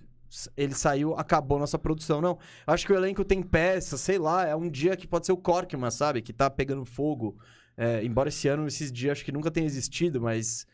ele 0.56 0.76
saiu, 0.76 1.16
acabou 1.16 1.58
nossa 1.58 1.80
produção. 1.80 2.22
Não. 2.22 2.38
Eu 2.68 2.74
acho 2.76 2.86
que 2.86 2.94
o 2.94 2.96
elenco 2.96 3.26
tem 3.26 3.42
peças, 3.42 4.00
sei 4.02 4.20
lá, 4.20 4.46
é 4.46 4.56
um 4.56 4.70
dia 4.70 4.96
que 4.96 5.08
pode 5.08 5.26
ser 5.26 5.32
o 5.32 5.38
Corkman, 5.38 5.90
sabe? 5.90 6.22
Que 6.22 6.32
tá 6.32 6.52
pegando 6.52 6.86
fogo. 6.86 7.36
É, 7.76 8.04
embora 8.04 8.30
esse 8.30 8.48
ano, 8.48 8.68
esses 8.68 8.92
dias, 8.92 9.14
acho 9.14 9.26
que 9.26 9.32
nunca 9.32 9.50
tenha 9.50 9.66
existido, 9.66 10.22
mas. 10.22 10.68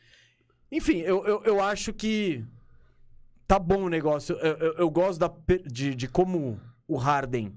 Enfim, 0.70 0.98
eu, 0.98 1.26
eu, 1.26 1.42
eu 1.46 1.62
acho 1.62 1.94
que. 1.94 2.44
Tá 3.50 3.58
bom 3.58 3.86
o 3.86 3.90
negócio. 3.90 4.36
Eu, 4.36 4.58
eu, 4.58 4.74
eu 4.74 4.90
gosto 4.92 5.18
da, 5.18 5.32
de, 5.66 5.96
de 5.96 6.08
como 6.08 6.60
o 6.88 6.98
Harden 6.98 7.52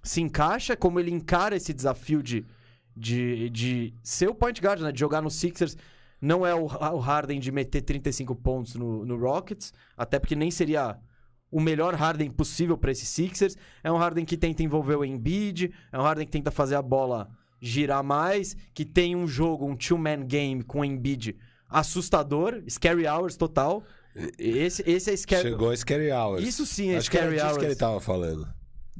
se 0.00 0.20
encaixa, 0.20 0.76
como 0.76 1.00
ele 1.00 1.10
encara 1.10 1.56
esse 1.56 1.74
desafio 1.74 2.22
de, 2.22 2.46
de, 2.96 3.50
de 3.50 3.94
ser 4.04 4.28
o 4.28 4.34
point 4.36 4.62
guard, 4.62 4.80
né? 4.82 4.92
De 4.92 5.00
jogar 5.00 5.20
no 5.20 5.28
Sixers. 5.28 5.76
Não 6.20 6.46
é 6.46 6.54
o, 6.54 6.66
o 6.66 6.98
Harden 7.00 7.40
de 7.40 7.50
meter 7.50 7.82
35 7.82 8.36
pontos 8.36 8.76
no, 8.76 9.04
no 9.04 9.18
Rockets, 9.18 9.74
até 9.96 10.20
porque 10.20 10.36
nem 10.36 10.48
seria 10.48 10.96
o 11.50 11.60
melhor 11.60 11.96
Harden 11.96 12.30
possível 12.30 12.78
para 12.78 12.92
esses 12.92 13.08
Sixers. 13.08 13.56
É 13.82 13.90
um 13.90 13.96
Harden 13.96 14.24
que 14.24 14.36
tenta 14.36 14.62
envolver 14.62 14.94
o 14.94 15.04
Embiid, 15.04 15.74
é 15.90 15.98
um 15.98 16.02
Harden 16.02 16.24
que 16.24 16.30
tenta 16.30 16.52
fazer 16.52 16.76
a 16.76 16.82
bola 16.82 17.28
girar 17.60 18.04
mais, 18.04 18.56
que 18.72 18.84
tem 18.84 19.16
um 19.16 19.26
jogo, 19.26 19.66
um 19.66 19.74
two-man 19.74 20.24
game 20.24 20.62
com 20.62 20.82
o 20.82 20.84
Embiid 20.84 21.36
assustador, 21.68 22.62
scary 22.68 23.08
hours 23.08 23.36
total. 23.36 23.82
Esse, 24.38 24.82
esse 24.88 25.10
é 25.10 25.16
scary... 25.16 25.50
Chegou 25.50 25.70
a 25.70 25.76
Scary 25.76 26.10
Hours. 26.10 26.42
Isso 26.42 26.64
sim 26.64 26.92
é 26.92 26.96
Acho 26.96 27.10
que 27.10 27.18
era 27.18 27.26
scary 27.26 27.36
disso 27.36 27.46
hours. 27.46 27.58
que 27.58 27.64
ele 27.66 27.76
tava 27.76 28.00
falando. 28.00 28.48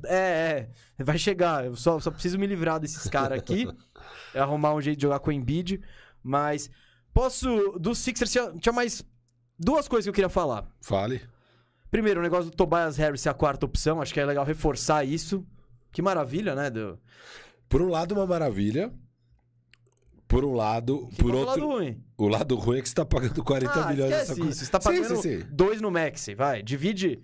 É, 0.04 0.68
é. 0.98 1.04
Vai 1.04 1.18
chegar. 1.18 1.64
Eu 1.64 1.76
só, 1.76 1.98
só 1.98 2.10
preciso 2.10 2.38
me 2.38 2.46
livrar 2.46 2.78
desses 2.78 3.08
caras 3.08 3.38
aqui. 3.38 3.66
é 4.34 4.38
arrumar 4.40 4.74
um 4.74 4.80
jeito 4.80 4.98
de 4.98 5.02
jogar 5.02 5.18
com 5.20 5.30
o 5.30 5.32
Embiid. 5.32 5.80
Mas 6.22 6.70
posso. 7.14 7.78
Do 7.78 7.94
Sixers 7.94 8.30
tinha, 8.30 8.52
tinha 8.58 8.72
mais 8.72 9.02
duas 9.58 9.88
coisas 9.88 10.04
que 10.04 10.10
eu 10.10 10.14
queria 10.14 10.28
falar. 10.28 10.66
Fale. 10.82 11.22
Primeiro, 11.90 12.20
o 12.20 12.22
negócio 12.22 12.50
do 12.50 12.56
Tobias 12.56 12.96
Harris 12.98 13.22
ser 13.22 13.30
a 13.30 13.34
quarta 13.34 13.64
opção. 13.64 14.02
Acho 14.02 14.12
que 14.12 14.20
é 14.20 14.26
legal 14.26 14.44
reforçar 14.44 15.04
isso. 15.04 15.46
Que 15.92 16.02
maravilha, 16.02 16.54
né? 16.54 16.68
Do... 16.68 16.98
Por 17.68 17.80
um 17.80 17.88
lado, 17.88 18.12
uma 18.12 18.26
maravilha. 18.26 18.92
Por 20.28 20.44
um 20.44 20.54
lado, 20.54 21.08
Que 21.08 21.22
por 21.22 21.32
é 21.32 21.34
o 21.34 21.38
outro. 21.38 21.68
lado 21.68 21.78
ruim. 21.78 22.02
O 22.16 22.28
lado 22.28 22.56
ruim 22.56 22.78
é 22.78 22.82
que 22.82 22.88
você 22.88 22.94
tá 22.94 23.04
pagando 23.04 23.44
40 23.44 23.72
ah, 23.72 23.88
milhões 23.88 24.10
nessa 24.10 24.34
coisa. 24.34 24.50
isso. 24.50 24.64
Você 24.64 24.70
tá 24.70 24.80
pagando 24.80 25.16
sim, 25.16 25.40
sim. 25.40 25.46
dois 25.50 25.80
no 25.80 25.90
Maxi, 25.90 26.34
vai. 26.34 26.62
Divide 26.62 27.20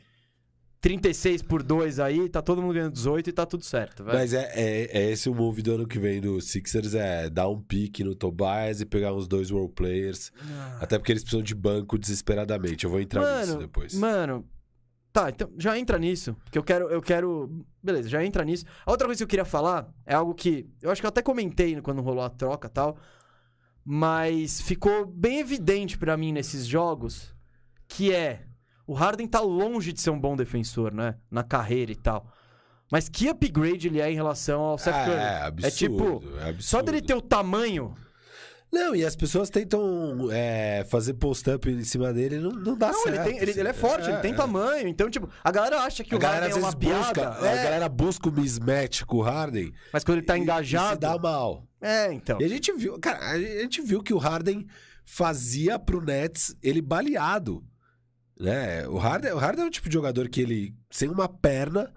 36 0.83 1.43
por 1.43 1.63
2 1.63 2.01
aí, 2.01 2.29
tá 2.29 2.43
todo 2.43 2.61
mundo 2.61 2.75
ganhando 2.75 2.93
18 2.93 3.31
e 3.31 3.33
tá 3.33 3.47
tudo 3.47 3.65
certo, 3.65 4.03
vai. 4.03 4.17
Mas 4.17 4.35
é, 4.35 4.51
é, 4.55 4.99
é 4.99 5.11
esse 5.13 5.29
o 5.29 5.35
move 5.35 5.63
do 5.63 5.75
ano 5.75 5.87
que 5.87 5.97
vem 5.99 6.21
do 6.21 6.41
Sixers, 6.41 6.95
é 6.95 7.31
dar 7.31 7.49
um 7.49 7.61
pique 7.61 8.03
no 8.03 8.17
Tobias 8.17 8.81
e 8.81 8.85
pegar 8.85 9.15
uns 9.15 9.29
dois 9.29 9.51
role 9.51 9.69
players. 9.69 10.33
Ah. 10.41 10.79
Até 10.81 10.99
porque 10.99 11.13
eles 11.13 11.23
precisam 11.23 11.43
de 11.43 11.55
banco 11.55 11.97
desesperadamente. 11.97 12.85
Eu 12.85 12.91
vou 12.91 13.01
entrar 13.01 13.41
nisso 13.41 13.59
depois. 13.59 13.95
Mano, 13.95 14.45
tá, 15.13 15.29
então 15.31 15.51
já 15.59 15.79
entra 15.79 15.99
nisso. 15.99 16.35
Porque 16.45 16.59
eu 16.59 16.63
quero, 16.65 16.89
eu 16.89 17.03
quero. 17.03 17.65
Beleza, 17.83 18.09
já 18.09 18.25
entra 18.25 18.45
nisso. 18.45 18.65
A 18.87 18.91
outra 18.91 19.07
coisa 19.07 19.19
que 19.19 19.25
eu 19.25 19.29
queria 19.29 19.45
falar 19.45 19.93
é 20.07 20.15
algo 20.15 20.35
que. 20.35 20.69
Eu 20.81 20.91
acho 20.91 21.01
que 21.01 21.07
eu 21.07 21.11
até 21.11 21.23
comentei 21.23 21.81
quando 21.81 22.01
rolou 22.03 22.23
a 22.25 22.31
troca 22.31 22.69
e 22.69 22.71
tal. 22.71 22.97
Mas 23.85 24.61
ficou 24.61 25.07
bem 25.07 25.41
evidente 25.41 25.99
pra 25.99 26.17
mim 26.17 26.33
nesses 26.33 26.67
jogos 26.67 27.35
que 27.89 28.13
é. 28.15 28.45
O 28.87 28.95
Harden 28.95 29.27
tá 29.27 29.41
longe 29.41 29.93
de 29.93 30.01
ser 30.01 30.11
um 30.11 30.19
bom 30.21 30.37
defensor, 30.37 30.93
né? 30.93 31.17
Na 31.31 31.43
carreira 31.43 31.93
e 31.93 31.97
tal. 31.97 32.27
Mas 32.91 33.09
que 33.09 33.29
upgrade 33.29 33.87
ele 33.89 34.01
é 34.01 34.11
em 34.11 34.15
relação 34.15 34.61
ao 34.61 34.77
Seth 34.77 34.95
Ah, 34.95 35.05
Curry. 35.05 35.17
é 35.17 35.43
absurdo, 35.43 35.77
tipo, 35.77 36.05
é 36.39 36.43
absurdo. 36.51 36.63
só 36.63 36.83
dele 36.83 37.01
ter 37.01 37.15
o 37.15 37.23
tamanho. 37.23 37.95
Não, 38.73 38.97
e 38.97 39.05
as 39.05 39.15
pessoas 39.15 39.51
tentam 39.51 40.29
é, 40.33 40.83
fazer 40.89 41.13
post-up 41.15 41.69
em 41.71 41.85
cima 41.85 42.11
dele 42.11 42.39
não, 42.39 42.51
não 42.51 42.77
dá 42.77 42.91
Não, 42.91 43.03
certo. 43.03 43.17
ele, 43.17 43.25
tem, 43.25 43.37
ele, 43.43 43.51
assim. 43.51 43.61
ele 43.61 43.69
é 43.69 43.73
forte, 43.75 44.09
ele 44.09 44.19
tem 44.21 44.35
tamanho. 44.35 44.89
Então, 44.89 45.11
tipo, 45.11 45.29
a 45.45 45.51
galera 45.51 45.81
acha 45.81 46.03
que 46.03 46.15
A 46.15 46.17
o 46.17 46.21
galera 46.21 46.47
Harden 46.47 46.59
às 46.59 46.65
é 46.65 46.67
uma 46.67 46.79
vezes 46.79 46.97
busca, 47.07 47.21
piada. 47.21 47.47
a 47.47 47.51
é, 47.51 47.63
galera 47.65 47.89
busca 47.91 48.29
o 48.31 48.33
mismatch 48.33 49.03
com 49.03 49.19
o 49.19 49.23
Harden 49.23 49.73
Mas 49.93 50.03
quando 50.05 50.19
ele 50.19 50.27
tá 50.27 50.39
engajado. 50.39 50.95
se 50.95 51.01
dá 51.01 51.19
mal. 51.19 51.69
É, 51.83 52.13
então. 52.15 52.41
E 52.41 52.45
a 52.45 52.49
gente 52.49 52.73
viu, 52.73 52.99
cara, 52.99 53.19
a 53.33 53.39
gente 53.39 53.83
viu 53.83 54.03
que 54.03 54.15
o 54.15 54.19
Harden 54.19 54.67
fazia 55.05 55.79
pro 55.79 56.01
Nets 56.01 56.57
ele 56.63 56.81
baleado. 56.81 57.63
Né? 58.41 58.89
O 58.89 58.97
Harden, 58.97 59.33
o 59.33 59.39
Harden 59.39 59.65
é 59.65 59.67
um 59.67 59.71
tipo 59.71 59.89
de 59.89 59.93
jogador 59.95 60.29
que 60.31 60.41
ele, 60.41 60.75
sem 60.91 61.09
uma 61.11 61.29
perna, 61.29 61.93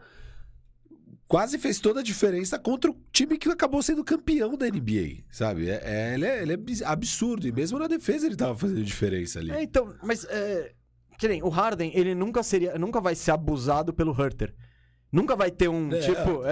quase 1.27 1.57
fez 1.57 1.79
toda 1.79 1.99
a 1.99 2.03
diferença 2.03 2.57
contra 2.59 2.91
o 2.91 2.95
time 3.11 3.37
que 3.37 3.49
acabou 3.49 3.81
sendo 3.81 4.03
campeão 4.03 4.55
da 4.57 4.67
NBA, 4.67 5.23
sabe? 5.31 5.69
É, 5.69 5.81
é- 5.83 6.13
ele, 6.13 6.25
é, 6.25 6.41
ele 6.41 6.53
é 6.53 6.57
absurdo. 6.85 7.47
E 7.47 7.51
mesmo 7.51 7.79
na 7.79 7.87
defesa 7.87 8.25
ele 8.25 8.35
tava 8.35 8.55
fazendo 8.57 8.83
diferença 8.83 9.39
ali. 9.39 9.51
É, 9.51 9.63
então, 9.63 9.93
mas 10.03 10.23
é, 10.25 10.73
que 11.17 11.27
nem 11.27 11.41
o 11.43 11.49
Harden, 11.49 11.91
ele 11.95 12.13
nunca 12.13 12.43
seria, 12.43 12.77
nunca 12.77 12.99
vai 13.01 13.15
ser 13.15 13.31
abusado 13.31 13.93
pelo 13.93 14.11
Hurter. 14.11 14.53
Nunca 15.11 15.35
vai 15.35 15.49
ter 15.49 15.69
um 15.69 15.91
É, 15.93 15.99
tipo, 15.99 16.43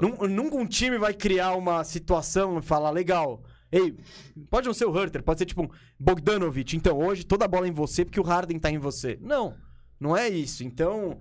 não, 0.00 0.10
não. 0.10 0.18
nun- 0.18 0.28
nunca 0.28 0.56
um 0.56 0.66
time 0.66 0.96
vai 0.98 1.12
criar 1.12 1.54
uma 1.56 1.82
situação 1.82 2.58
e 2.58 2.62
falar 2.62 2.90
legal. 2.90 3.42
Ei, 3.72 3.96
pode 4.48 4.68
não 4.68 4.74
ser 4.74 4.84
o 4.84 4.90
Hurter, 4.92 5.20
pode 5.22 5.40
ser 5.40 5.46
tipo 5.46 5.62
um 5.64 5.68
Bogdanovich. 5.98 6.76
Então, 6.76 6.96
hoje 6.96 7.24
toda 7.26 7.44
a 7.44 7.48
bola 7.48 7.66
é 7.66 7.70
em 7.70 7.72
você 7.72 8.04
porque 8.04 8.20
o 8.20 8.22
Harden 8.22 8.58
tá 8.60 8.70
em 8.70 8.78
você. 8.78 9.18
Não, 9.20 9.56
não 9.98 10.16
é 10.16 10.28
isso. 10.28 10.62
Então, 10.62 11.18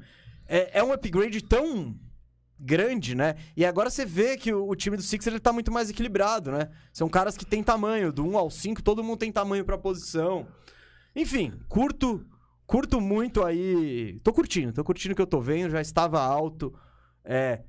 é, 0.48 0.78
é 0.80 0.84
um 0.84 0.92
upgrade 0.94 1.42
tão 1.44 1.96
grande, 2.64 3.14
né? 3.14 3.36
E 3.58 3.66
agora 3.66 3.90
você 3.90 4.06
vê 4.06 4.38
que 4.38 4.54
o, 4.54 4.68
o 4.68 4.76
time 4.76 4.96
do 4.96 5.04
Sixers 5.04 5.34
ele 5.34 5.40
tá 5.40 5.52
muito 5.52 5.72
mais 5.72 5.90
equilibrado, 5.90 6.52
né? 6.52 6.70
São 6.94 7.10
caras 7.10 7.36
que 7.36 7.46
têm 7.46 7.62
tamanho, 7.62 8.12
do 8.12 8.26
1 8.26 8.38
ao 8.38 8.50
5, 8.50 8.82
todo 8.82 9.04
mundo 9.04 9.18
tem 9.18 9.32
tamanho 9.32 9.66
pra 9.66 9.78
posição. 9.78 10.48
Enfim, 11.16 11.54
curto, 11.68 12.26
curto 12.66 13.02
muito 13.02 13.44
aí. 13.44 14.20
Tô 14.24 14.32
curtindo, 14.32 14.72
tô 14.72 14.84
curtindo 14.84 15.12
o 15.12 15.16
que 15.16 15.22
eu 15.22 15.28
tô 15.28 15.42
vendo, 15.42 15.72
já 15.72 15.82
estava 15.82 16.22
alto. 16.22 16.74
É, 17.26 17.62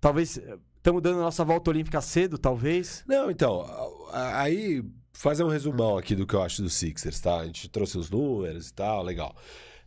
talvez 0.00 0.38
estamos 0.76 1.00
dando 1.00 1.20
a 1.20 1.22
nossa 1.22 1.44
volta 1.44 1.70
olímpica 1.70 2.00
cedo, 2.00 2.36
talvez. 2.36 3.02
Não, 3.06 3.30
então, 3.30 3.64
aí 4.12 4.84
fazer 5.12 5.44
um 5.44 5.48
resumão 5.48 5.96
aqui 5.96 6.14
do 6.14 6.26
que 6.26 6.34
eu 6.34 6.42
acho 6.42 6.62
do 6.62 6.68
Sixers, 6.68 7.20
tá? 7.20 7.38
A 7.38 7.46
gente 7.46 7.68
trouxe 7.68 7.96
os 7.96 8.10
números 8.10 8.68
e 8.68 8.74
tal, 8.74 9.02
legal. 9.02 9.34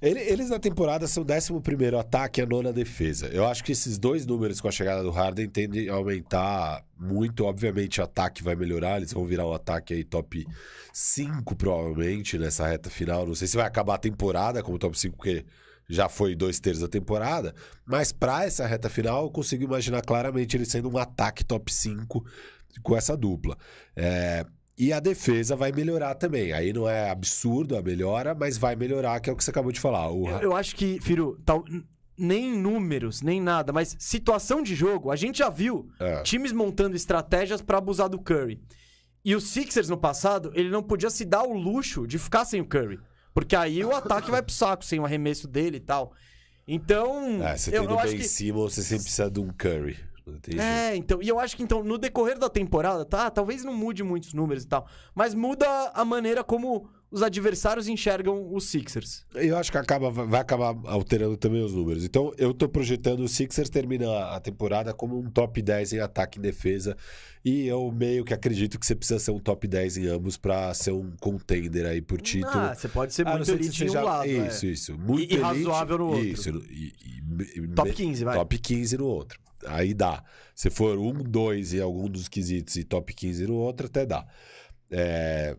Ele- 0.05 0.19
Eles 0.21 0.49
na 0.49 0.59
temporada 0.59 1.07
são 1.07 1.23
o 1.23 1.25
11 1.25 1.95
ataque 1.99 2.39
e 2.39 2.43
a 2.43 2.45
nona 2.45 2.71
defesa. 2.71 3.27
Eu 3.27 3.45
acho 3.47 3.63
que 3.63 3.71
esses 3.71 3.97
dois 3.97 4.25
números 4.25 4.61
com 4.61 4.67
a 4.67 4.71
chegada 4.71 5.01
do 5.01 5.09
Harden 5.09 5.49
tendem 5.49 5.89
a 5.89 5.93
aumentar 5.95 6.85
muito. 6.97 7.43
Obviamente, 7.45 7.99
o 7.99 8.03
ataque 8.03 8.43
vai 8.43 8.55
melhorar, 8.55 8.97
eles 8.97 9.11
vão 9.11 9.25
virar 9.25 9.47
um 9.47 9.53
ataque 9.53 9.93
aí 9.93 10.03
top 10.03 10.45
5, 10.93 11.55
provavelmente, 11.55 12.37
nessa 12.37 12.67
reta 12.67 12.89
final. 12.89 13.25
Não 13.25 13.35
sei 13.35 13.47
se 13.47 13.57
vai 13.57 13.65
acabar 13.65 13.95
a 13.95 13.97
temporada 13.97 14.61
como 14.61 14.77
top 14.77 14.97
5, 14.97 15.17
porque 15.17 15.43
já 15.89 16.07
foi 16.07 16.35
dois 16.35 16.59
terços 16.59 16.81
da 16.81 16.87
temporada. 16.87 17.53
Mas 17.85 18.11
pra 18.11 18.45
essa 18.45 18.65
reta 18.67 18.89
final, 18.89 19.23
eu 19.23 19.31
consigo 19.31 19.63
imaginar 19.63 20.01
claramente 20.01 20.55
ele 20.55 20.65
sendo 20.65 20.89
um 20.89 20.97
ataque 20.97 21.43
top 21.43 21.73
5 21.73 22.23
com 22.83 22.95
essa 22.95 23.15
dupla. 23.17 23.57
É, 23.95 24.45
E 24.78 24.91
a 24.91 24.99
defesa 24.99 25.55
vai 25.55 25.71
melhorar 25.71 26.15
também. 26.15 26.51
Aí 26.51 26.73
não 26.73 26.88
é 26.88 27.09
absurdo 27.09 27.78
a 27.78 27.82
melhora, 27.82 28.36
mas 28.36 28.57
vai 28.57 28.76
melhorar, 28.76 29.19
que 29.19 29.30
é 29.30 29.34
o 29.34 29.36
que 29.36 29.43
você 29.43 29.51
acabou 29.51 29.71
de 29.71 29.80
falar. 29.80 30.11
O... 30.11 30.28
Eu, 30.28 30.39
eu 30.39 30.55
acho 30.55 30.76
que, 30.76 30.99
Firo, 31.01 31.39
tal, 31.45 31.63
nem 32.17 32.51
números, 32.57 33.21
nem 33.21 33.41
nada, 33.41 33.71
mas 33.71 33.95
situação 33.99 34.61
de 34.61 34.76
jogo, 34.76 35.11
a 35.11 35.15
gente 35.15 35.39
já 35.39 35.49
viu 35.49 35.89
É. 35.99 36.21
times 36.23 36.51
montando 36.51 36.95
estratégias 36.95 37.61
pra 37.61 37.78
abusar 37.78 38.09
do 38.09 38.19
Curry. 38.19 38.61
E 39.23 39.34
o 39.34 39.41
Sixers 39.41 39.89
no 39.89 39.97
passado, 39.97 40.51
ele 40.53 40.69
não 40.69 40.84
podia 40.84 41.09
se 41.09 41.26
dar 41.26 41.43
o 41.43 41.53
luxo 41.53 42.05
de 42.05 42.19
ficar 42.19 42.45
sem 42.45 42.61
o 42.61 42.65
Curry. 42.65 42.99
Porque 43.34 43.55
aí 43.55 43.84
o 43.84 43.93
ataque 43.93 44.30
vai 44.30 44.41
pro 44.41 44.53
saco, 44.53 44.86
sem 44.86 44.99
o 44.99 45.05
arremesso 45.05 45.47
dele 45.47 45.78
e 45.78 45.82
tal. 45.82 46.13
Então. 46.67 47.43
É, 47.43 47.57
você 47.57 47.76
eu, 47.76 47.82
tendo 47.82 47.93
eu 47.93 47.99
acho 47.99 48.11
Ben 48.11 48.19
que. 48.19 48.28
Simmons, 48.28 48.73
você 48.73 48.82
sempre 48.82 49.03
precisa 49.03 49.30
de 49.30 49.39
um 49.39 49.49
Curry. 49.49 49.97
Jeito. 50.28 50.59
É, 50.61 50.95
então, 50.95 51.21
e 51.21 51.28
eu 51.28 51.39
acho 51.39 51.55
que 51.55 51.63
então, 51.63 51.84
no 51.84 51.97
decorrer 51.97 52.38
da 52.39 52.49
temporada, 52.49 53.05
tá? 53.05 53.30
Talvez 53.30 53.63
não 53.63 53.73
mude 53.73 54.03
muitos 54.03 54.34
números 54.34 54.63
e 54.63 54.67
tal, 54.67 54.88
mas 55.13 55.34
muda 55.36 55.67
a 55.93 56.03
maneira 56.03 56.43
como 56.43 56.89
os 57.11 57.21
adversários 57.21 57.88
enxergam 57.88 58.53
os 58.53 58.65
Sixers. 58.65 59.26
Eu 59.36 59.55
acho 59.57 59.71
que 59.71 59.78
acaba, 59.78 60.09
vai 60.09 60.41
acabar 60.41 60.76
alterando 60.86 61.38
também 61.38 61.63
os 61.63 61.73
números. 61.73 62.03
Então, 62.03 62.34
eu 62.38 62.53
tô 62.53 62.67
projetando 62.67 63.21
o 63.21 63.28
Sixers 63.28 63.69
termina 63.69 64.32
a 64.36 64.39
temporada 64.39 64.93
como 64.93 65.17
um 65.17 65.30
top 65.30 65.61
10 65.61 65.93
em 65.93 65.99
ataque 65.99 66.39
e 66.39 66.41
defesa. 66.41 66.97
E 67.45 67.67
eu 67.67 67.89
meio 67.91 68.26
que 68.26 68.34
acredito 68.34 68.78
que 68.80 68.86
você 68.86 68.95
precisa 68.95 69.19
ser 69.19 69.32
um 69.32 69.39
top 69.39 69.67
10 69.67 69.97
em 69.97 70.07
ambos 70.07 70.36
pra 70.36 70.73
ser 70.73 70.91
um 70.91 71.11
contender 71.21 71.86
aí 71.86 72.01
por 72.01 72.19
título. 72.19 72.51
Ah, 72.57 72.73
você 72.76 72.89
pode 72.89 73.13
ser 73.13 73.21
A 73.28 73.30
não 73.30 73.38
muito 73.38 73.51
elite 73.51 73.86
em 73.86 73.89
um 73.91 74.03
lado. 74.03 74.26
é. 74.28 74.47
Isso, 74.47 74.65
isso. 74.65 74.97
Muito 74.97 75.21
E- 75.21 75.38
e 75.38 75.39
elite, 75.39 75.41
razoável 75.41 75.97
no 75.99 76.07
outro. 76.07 76.26
Isso. 76.26 76.49
E, 76.69 76.91
e- 77.55 77.67
Top 77.76 77.88
me- 77.89 77.95
15, 77.95 78.23
vai. 78.26 78.36
Top 78.36 78.57
15 78.57 78.97
no 78.97 79.05
outro. 79.05 79.39
Aí 79.68 79.93
dá. 79.93 80.24
Se 80.53 80.70
for 80.70 80.97
um, 80.97 81.13
dois 81.13 81.74
em 81.74 81.82
algum 81.82 82.07
dos 82.09 82.28
quesitos 82.28 82.76
e 82.76 82.84
top 82.84 83.13
15 83.13 83.47
no 83.47 83.55
outro, 83.55 83.88
até 83.88 84.05
dá. 84.05 84.26
É, 84.91 85.57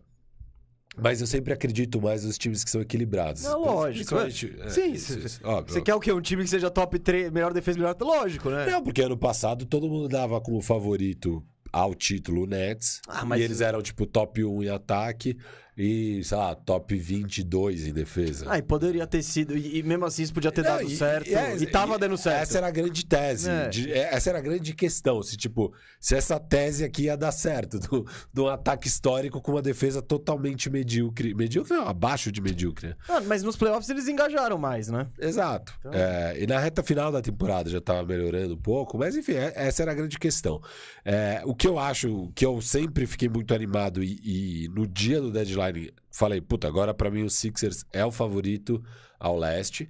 Mas 0.97 1.21
eu 1.21 1.27
sempre 1.27 1.53
acredito 1.53 2.01
mais 2.01 2.25
nos 2.25 2.39
times 2.39 2.65
que 2.65 2.71
são 2.71 2.81
equilibrados. 2.81 3.43
Não, 3.43 3.61
lógico, 3.63 4.15
é. 4.17 4.31
Sim, 4.71 4.93
isso, 4.93 5.19
isso. 5.19 5.41
Óbvio. 5.45 5.75
Você 5.75 5.83
quer 5.83 5.95
o 5.95 6.01
quê? 6.01 6.13
Um 6.13 6.21
time 6.23 6.43
que 6.45 6.49
seja 6.51 6.71
top 6.71 6.99
3, 6.99 7.31
melhor 7.31 7.53
defesa, 7.53 7.79
melhor. 7.79 7.95
Lógico, 8.01 8.49
né? 8.51 8.67
Não, 8.71 8.83
porque 8.83 9.03
ano 9.03 9.17
passado 9.19 9.67
todo 9.67 9.89
mundo 9.89 10.09
dava 10.09 10.41
como 10.41 10.63
favorito 10.63 11.45
ao 11.73 11.95
título 11.95 12.45
o 12.45 12.47
Nets. 12.47 13.03
Ah, 13.07 13.25
mas- 13.27 13.41
E 13.41 13.45
eles 13.45 13.61
eram 13.61 13.83
tipo 13.83 14.07
top 14.07 14.43
1 14.43 14.63
em 14.63 14.69
ataque. 14.71 15.37
E, 15.77 16.22
sei 16.24 16.37
lá, 16.39 16.55
top 16.55 16.97
22 16.97 17.87
em 17.87 17.93
defesa. 17.93 18.47
Ah, 18.49 18.59
e 18.59 18.62
poderia 18.62 19.07
ter 19.07 19.22
sido. 19.22 19.57
E, 19.57 19.79
e 19.79 19.83
mesmo 19.83 20.05
assim 20.07 20.22
isso 20.22 20.33
podia 20.33 20.51
ter 20.51 20.62
Não, 20.62 20.70
dado 20.70 20.85
e- 20.91 20.97
certo. 20.97 21.29
e 21.29 21.35
é- 21.35 21.57
E, 21.57 21.66
tava 21.66 21.99
dando 21.99 22.16
certo. 22.16 22.43
Essa 22.43 22.59
era 22.59 22.66
a 22.68 22.70
grande 22.70 23.05
tese. 23.05 23.51
É. 23.51 23.68
de- 23.68 23.93
é, 23.93 24.14
essa 24.14 24.31
era 24.31 24.39
a 24.39 24.43
grande 24.43 24.72
questão. 24.74 25.22
Se, 25.22 25.37
tipo, 25.37 25.74
se 26.01 26.14
essa 26.14 26.39
tese 26.41 26.85
aqui 26.85 27.03
ia 27.05 27.16
dar 27.16 27.33
certo, 27.33 27.79
do, 27.79 28.07
de 28.33 28.41
um 28.41 28.49
ataque 28.49 28.89
histórico 28.89 29.41
com 29.41 29.53
uma 29.53 29.62
defesa 29.62 30.01
totalmente 30.01 30.70
medíocre. 30.70 31.35
Medíocre 31.35 31.74
não, 31.74 31.87
abaixo 31.87 32.33
de 32.33 32.41
medíocre. 32.41 32.89
né? 32.89 32.97
Ah, 33.09 33.20
mas 33.20 33.43
nos 33.43 33.57
playoffs 33.57 33.89
eles 33.91 34.09
engajaram 34.09 34.57
mais, 34.59 34.89
né? 34.89 35.07
Exato. 35.18 35.72
Então- 35.81 35.93
É, 35.93 36.37
e 36.43 36.47
na 36.47 36.59
reta 36.59 36.83
final 36.83 37.12
da 37.12 37.20
temporada 37.20 37.68
já 37.68 37.79
estava 37.79 38.03
melhorando 38.05 38.55
um 38.55 38.59
pouco, 38.59 38.97
mas 38.97 39.16
enfim, 39.16 39.33
é- 39.33 39.53
essa 39.55 39.83
era 39.83 39.93
a 39.93 39.95
grande 39.95 40.18
questão. 40.18 40.61
É, 41.05 41.43
o 41.45 41.55
que 41.55 41.66
eu 41.66 41.79
acho, 41.79 42.31
que 42.35 42.45
eu 42.47 42.61
sempre 42.62 43.07
fiquei 43.07 43.29
muito 43.29 43.53
animado 43.55 44.03
e, 44.03 44.20
e 44.64 44.68
no 44.68 44.87
dia 44.87 45.20
do 45.20 45.31
deadline 45.31 45.66
falei, 46.11 46.41
puta, 46.41 46.67
agora 46.67 46.93
pra 46.95 47.11
mim 47.11 47.23
o 47.23 47.31
Sixers 47.31 47.85
é 47.93 48.05
o 48.05 48.11
favorito 48.11 48.83
ao 49.19 49.39
leste, 49.39 49.89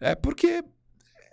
é 0.00 0.14
porque 0.14 0.62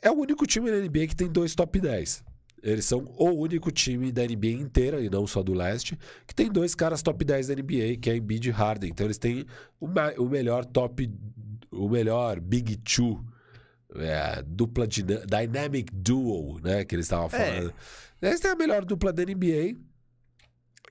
é 0.01 0.11
o 0.11 0.15
único 0.15 0.45
time 0.45 0.69
da 0.69 0.77
NBA 0.77 1.07
que 1.07 1.15
tem 1.15 1.29
dois 1.29 1.55
top 1.55 1.79
10. 1.79 2.23
Eles 2.63 2.85
são 2.85 3.03
o 3.17 3.29
único 3.31 3.69
time 3.71 4.09
da 4.09 4.23
NBA 4.23 4.51
inteira, 4.51 5.01
e 5.01 5.09
não 5.09 5.27
só 5.27 5.43
do 5.43 5.53
leste, 5.53 5.99
que 6.25 6.33
tem 6.33 6.49
dois 6.49 6.73
caras 6.73 7.01
top 7.01 7.25
10 7.25 7.47
da 7.47 7.55
NBA, 7.55 7.97
que 8.01 8.09
é 8.09 8.15
Embiid 8.15 8.47
e 8.47 8.51
Harden. 8.51 8.89
Então 8.89 9.05
eles 9.05 9.17
têm 9.17 9.45
o, 9.81 10.29
melhor 10.29 10.63
top, 10.63 11.11
o 11.69 11.89
melhor 11.89 12.39
Big 12.39 12.77
Two, 12.77 13.21
é, 13.95 14.41
dupla 14.43 14.87
Dynamic 14.87 15.93
Duo, 15.93 16.59
né, 16.61 16.85
que 16.85 16.95
eles 16.95 17.05
estavam 17.05 17.29
falando. 17.29 17.73
Eles 18.21 18.39
têm 18.39 18.51
a 18.51 18.55
melhor 18.55 18.85
dupla 18.85 19.11
da 19.11 19.23
NBA. 19.25 19.75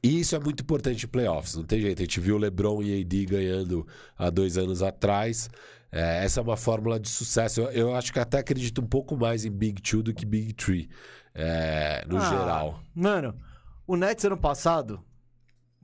E 0.04 0.18
isso 0.20 0.34
é 0.34 0.38
muito 0.40 0.62
importante 0.62 1.04
em 1.04 1.08
playoffs, 1.08 1.54
não 1.54 1.62
tem 1.64 1.80
jeito. 1.80 2.00
A 2.00 2.04
gente 2.04 2.18
viu 2.18 2.34
o 2.34 2.38
LeBron 2.38 2.82
e 2.82 3.00
AD 3.02 3.24
ganhando 3.26 3.86
há 4.18 4.30
dois 4.30 4.58
anos 4.58 4.82
atrás. 4.82 5.48
É, 5.92 6.24
essa 6.24 6.40
é 6.40 6.42
uma 6.42 6.56
fórmula 6.56 6.98
de 6.98 7.08
sucesso. 7.08 7.60
Eu, 7.60 7.70
eu 7.70 7.94
acho 7.94 8.12
que 8.12 8.18
até 8.18 8.38
acredito 8.38 8.80
um 8.80 8.86
pouco 8.86 9.16
mais 9.16 9.44
em 9.44 9.50
Big 9.50 9.80
Two 9.80 10.02
do 10.02 10.12
que 10.12 10.24
Big 10.26 10.54
Three, 10.54 10.88
é, 11.34 12.04
no 12.08 12.16
Ah, 12.16 12.28
geral. 12.30 12.80
Mano, 12.94 13.36
o 13.86 13.94
Nets 13.96 14.24
ano 14.24 14.36
passado 14.36 15.00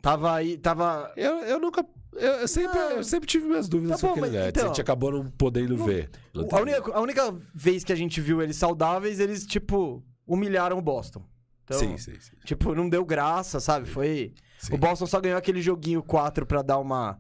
tava 0.02 0.34
aí. 0.34 0.56
Tava. 0.58 1.12
Eu, 1.16 1.36
eu 1.44 1.60
nunca. 1.60 1.86
Eu, 2.14 2.32
eu 2.40 2.48
sempre, 2.48 2.76
Não. 2.78 2.90
eu 2.92 3.04
sempre 3.04 3.28
tive 3.28 3.46
minhas 3.46 3.68
dúvidas 3.68 4.00
Tá 4.00 4.06
bom, 4.08 4.14
sobre 4.14 4.28
aquele 4.30 4.42
Nets. 4.44 4.56
então- 4.58 4.64
a 4.64 4.68
gente 4.68 4.80
acabou 4.80 5.12
não 5.12 5.30
podendo 5.30 5.76
Não- 5.76 5.84
ver. 5.86 6.10
Não 6.34 6.48
A 6.50 6.60
única, 6.60 6.92
a 6.92 7.00
única 7.00 7.32
vez 7.54 7.84
que 7.84 7.92
a 7.92 7.96
gente 7.96 8.20
viu 8.20 8.42
eles 8.42 8.56
saudáveis, 8.56 9.20
eles, 9.20 9.46
tipo, 9.46 10.02
humilharam 10.26 10.76
o 10.78 10.82
Boston. 10.82 11.22
Então, 11.68 11.78
sim, 11.80 11.96
sim, 11.98 12.18
sim. 12.18 12.36
Tipo, 12.44 12.74
não 12.74 12.88
deu 12.88 13.04
graça, 13.04 13.60
sabe? 13.60 13.86
Foi. 13.88 14.32
sim. 14.58 14.74
O 14.74 14.78
Boston 14.78 15.06
só 15.06 15.20
ganhou 15.20 15.38
aquele 15.38 15.60
joguinho 15.62 16.02
4 16.02 16.46
pra 16.46 16.62
dar 16.62 16.78
uma. 16.78 17.18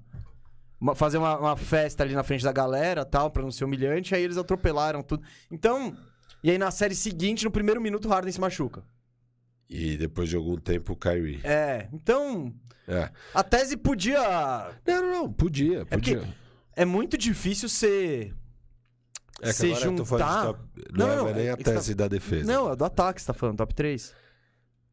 uma- 0.80 0.94
fazer 0.94 1.18
uma, 1.18 1.38
uma 1.38 1.56
festa 1.56 2.02
ali 2.02 2.14
na 2.14 2.22
frente 2.22 2.44
da 2.44 2.52
galera 2.52 3.04
tal, 3.04 3.30
pra 3.30 3.42
não 3.42 3.50
ser 3.50 3.64
humilhante. 3.64 4.14
Aí 4.14 4.22
eles 4.22 4.36
atropelaram 4.38 5.02
tudo. 5.02 5.22
Então. 5.50 5.96
E 6.42 6.50
aí 6.50 6.56
na 6.58 6.70
série 6.70 6.94
seguinte, 6.94 7.44
no 7.44 7.50
primeiro 7.50 7.80
minuto, 7.80 8.06
o 8.06 8.08
Harden 8.08 8.32
se 8.32 8.40
machuca. 8.40 8.84
E 9.68 9.96
depois 9.98 10.28
de 10.30 10.36
algum 10.36 10.56
tempo, 10.56 10.92
o 10.92 10.96
Kyrie. 10.96 11.40
É. 11.44 11.88
Então. 11.92 12.54
É. 12.86 13.10
A 13.34 13.42
tese 13.44 13.76
podia. 13.76 14.18
Não, 14.86 15.02
não, 15.02 15.10
não. 15.10 15.32
Podia, 15.32 15.84
porque 15.84 16.16
podia. 16.16 16.34
É 16.74 16.84
muito 16.86 17.18
difícil 17.18 17.68
ser. 17.68 18.34
É 19.42 19.48
que 19.48 19.52
se 19.52 19.66
agora 19.72 19.84
eu 19.86 19.96
tô 19.96 20.04
falando 20.04 20.24
de 20.26 20.32
juntar- 20.32 20.46
top- 20.46 20.60
Não, 20.92 21.06
Não, 21.06 21.12
é 21.12 21.16
não, 21.16 21.24
mas 21.26 21.36
nem 21.36 21.46
é 21.46 21.50
a 21.50 21.56
você 21.56 21.62
tese 21.64 21.94
da 21.94 22.08
defesa. 22.08 22.50
Não, 22.52 22.72
é 22.72 22.76
do 22.76 22.84
ataque 22.84 23.16
que 23.16 23.20
você 23.22 23.26
tá 23.26 23.34
falando, 23.34 23.56
top 23.58 23.74
3. 23.74 24.14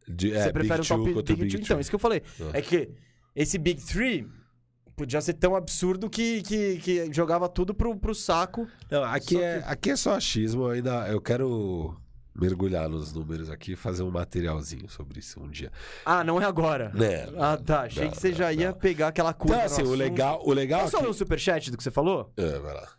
De, 0.08 0.34
é, 0.34 0.44
você 0.44 0.54
prefere 0.54 0.82
Big 0.82 0.94
um 0.94 0.96
Two 0.96 0.98
top 0.98 1.14
contra 1.14 1.36
Big 1.36 1.44
Big 1.46 1.56
Two? 1.56 1.64
Então, 1.64 1.78
Two. 1.78 1.82
isso 1.82 1.90
que 1.90 1.96
eu 1.96 2.00
falei. 2.00 2.22
É. 2.54 2.60
É 2.60 2.62
que 2.62 2.90
esse 3.36 3.58
Big 3.58 3.82
Three 3.84 4.28
podia 4.96 5.20
ser 5.22 5.34
tão 5.34 5.56
absurdo 5.56 6.10
que, 6.10 6.42
que, 6.42 6.78
que 6.78 7.14
jogava 7.14 7.50
tudo 7.50 7.74
pro, 7.74 7.96
pro 7.98 8.16
saco. 8.16 8.68
Não, 8.90 9.04
aqui 9.04 9.42
é, 9.42 9.64
aqui 9.66 9.92
é 9.92 9.96
só 9.96 10.16
achismo. 10.16 10.68
Ainda 10.68 11.08
eu 11.10 11.20
quero 11.20 11.96
mergulhar 12.34 12.90
nos 12.90 13.14
números 13.14 13.50
aqui 13.50 13.74
e 13.74 13.76
fazer 13.76 14.04
um 14.04 14.12
materialzinho 14.12 14.90
sobre 14.90 15.20
isso 15.20 15.40
um 15.42 15.50
dia. 15.50 15.72
Ah, 16.06 16.24
não 16.24 16.42
é 16.42 16.46
agora. 16.46 16.92
Não, 16.94 17.42
Ah, 17.42 17.58
tá. 17.58 17.82
Achei 17.84 18.06
não, 18.06 18.12
que 18.12 18.18
você 18.18 18.30
não, 18.30 18.36
já 18.38 18.54
ia 18.54 18.72
não. 18.72 18.78
pegar 18.78 19.08
aquela 19.08 19.34
curva. 19.34 19.56
Então, 19.56 19.66
assim, 19.66 19.84
o 19.84 19.94
legal, 19.94 20.42
o 20.46 20.54
legal 20.54 20.82
Posso 20.82 20.92
só 20.92 20.98
ler 20.98 21.04
aqui... 21.04 21.12
o 21.12 21.14
superchat 21.14 21.72
do 21.72 21.78
que 21.78 21.84
você 21.84 21.92
falou? 21.92 22.32
É, 22.38 22.60
vai 22.60 22.74
lá. 22.74 22.90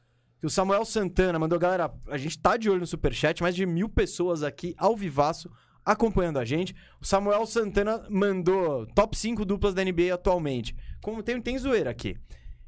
Que 0.40 0.46
o 0.46 0.50
Samuel 0.50 0.84
Santana 0.84 1.38
mandou, 1.38 1.58
galera, 1.58 1.90
a 2.08 2.18
gente 2.18 2.38
tá 2.38 2.56
de 2.56 2.68
olho 2.68 2.80
no 2.80 2.86
superchat, 2.86 3.42
mais 3.42 3.54
de 3.54 3.64
mil 3.64 3.88
pessoas 3.88 4.42
aqui 4.42 4.74
ao 4.76 4.94
vivaço 4.96 5.50
acompanhando 5.86 6.40
a 6.40 6.44
gente. 6.44 6.74
O 7.00 7.06
Samuel 7.06 7.46
Santana 7.46 8.04
mandou 8.10 8.84
top 8.88 9.16
5 9.16 9.44
duplas 9.44 9.72
da 9.72 9.84
NBA 9.84 10.12
atualmente. 10.12 10.74
Como 11.00 11.22
tem, 11.22 11.40
tem 11.40 11.56
zoeira 11.56 11.88
aqui. 11.88 12.16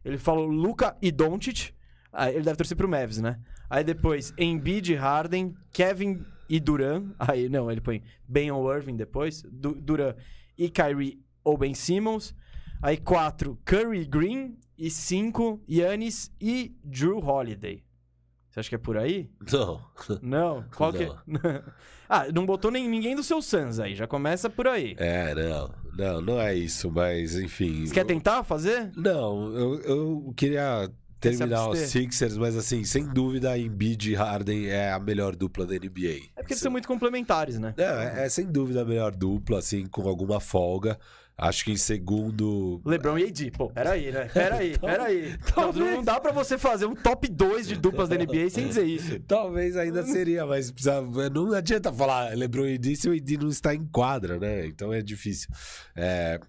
Ele 0.04 0.16
falou 0.16 0.46
Luca 0.46 0.96
e 1.02 1.10
Doncic. 1.10 1.74
Ah, 2.12 2.30
ele 2.30 2.44
deve 2.44 2.56
torcer 2.56 2.76
pro 2.76 2.88
Mavs, 2.88 3.18
né? 3.18 3.40
Aí 3.68 3.82
depois 3.82 4.32
Embiid 4.38 4.92
e 4.92 4.96
Harden, 4.96 5.54
Kevin 5.72 6.24
e 6.48 6.60
Duran. 6.60 7.12
Aí 7.18 7.48
não, 7.48 7.70
ele 7.70 7.80
põe 7.80 8.02
Ben 8.26 8.50
ou 8.52 8.72
Irving 8.72 8.96
depois. 8.96 9.42
Du 9.42 9.74
Duran 9.74 10.14
e 10.56 10.70
Kyrie 10.70 11.20
ou 11.42 11.58
Ben 11.58 11.74
Simmons. 11.74 12.34
Aí 12.80 12.96
quatro 12.96 13.58
Curry 13.64 14.04
Green. 14.06 14.56
E 14.80 14.90
cinco 14.90 15.60
Yannis 15.68 16.30
e 16.40 16.72
Drew 16.84 17.18
Holiday. 17.18 17.82
Você 18.59 18.61
acha 18.61 18.68
que 18.70 18.74
é 18.74 18.78
por 18.78 18.96
aí? 18.98 19.30
Não. 19.52 19.80
Não. 20.20 20.64
Qual 20.74 20.92
que 20.92 21.04
é? 21.04 21.11
ah, 22.09 22.26
não 22.34 22.44
botou 22.44 22.70
nem 22.70 22.88
ninguém 22.88 23.14
do 23.14 23.22
seu 23.22 23.40
Suns 23.40 23.78
aí. 23.78 23.94
Já 23.94 24.06
começa 24.06 24.50
por 24.50 24.66
aí. 24.66 24.96
É, 24.98 25.32
não. 25.34 25.70
Não, 25.96 26.20
não 26.20 26.40
é 26.40 26.54
isso, 26.54 26.90
mas 26.90 27.36
enfim. 27.36 27.86
Você 27.86 27.94
quer 27.94 28.02
eu- 28.02 28.06
tentar 28.06 28.42
fazer? 28.42 28.90
Não, 28.96 29.52
eu, 29.56 29.80
eu 29.82 30.34
queria 30.36 30.90
Quer 31.20 31.36
terminar 31.36 31.68
os? 31.68 31.78
Sixers, 31.78 32.36
mas 32.36 32.56
assim, 32.56 32.84
sem 32.84 33.04
dúvida, 33.06 33.56
Embiid 33.56 34.11
e 34.11 34.14
Harden 34.14 34.66
é 34.66 34.92
a 34.92 34.98
melhor 34.98 35.36
dupla 35.36 35.64
da 35.64 35.74
NBA. 35.74 36.30
É 36.36 36.42
porque 36.42 36.54
eles 36.54 36.61
são 36.62 36.72
muito 36.72 36.88
complementares, 36.88 37.59
né? 37.59 37.74
Não, 37.76 37.84
é, 38.00 38.24
é 38.26 38.28
sem 38.28 38.46
dúvida 38.46 38.82
a 38.82 38.84
melhor 38.84 39.14
dupla, 39.14 39.59
assim, 39.59 39.86
com 39.86 40.09
alguma 40.09 40.40
folga. 40.40 40.98
Acho 41.41 41.64
que 41.64 41.70
em 41.70 41.76
segundo. 41.76 42.82
LeBron 42.84 43.16
e 43.16 43.28
AD. 43.28 43.53
Pô, 43.53 43.70
peraí, 43.70 44.11
né? 44.11 44.24
Peraí, 44.24 44.74
peraí. 44.80 45.30
Não, 45.30 45.39
talvez. 45.55 45.95
não 45.95 46.03
dá 46.03 46.18
pra 46.18 46.32
você 46.32 46.59
fazer 46.59 46.86
um 46.86 46.97
top 46.97 47.28
2 47.28 47.68
de 47.68 47.76
duplas 47.76 48.09
da 48.09 48.16
NBA 48.16 48.51
sem 48.51 48.66
dizer 48.66 48.84
isso. 48.84 49.20
Talvez 49.28 49.76
ainda 49.76 50.03
seria, 50.03 50.45
mas 50.45 50.72
precisa, 50.72 51.01
não 51.32 51.53
adianta 51.53 51.93
falar 51.93 52.36
LeBron 52.36 52.66
e 52.66 52.74
AD 52.74 52.97
se 52.97 53.09
o 53.09 53.12
AD 53.12 53.36
não 53.39 53.49
está 53.49 53.72
em 53.72 53.86
quadra, 53.86 54.36
né? 54.36 54.66
Então 54.66 54.93
é 54.93 55.01
difícil. 55.01 55.49
É, 55.95 56.41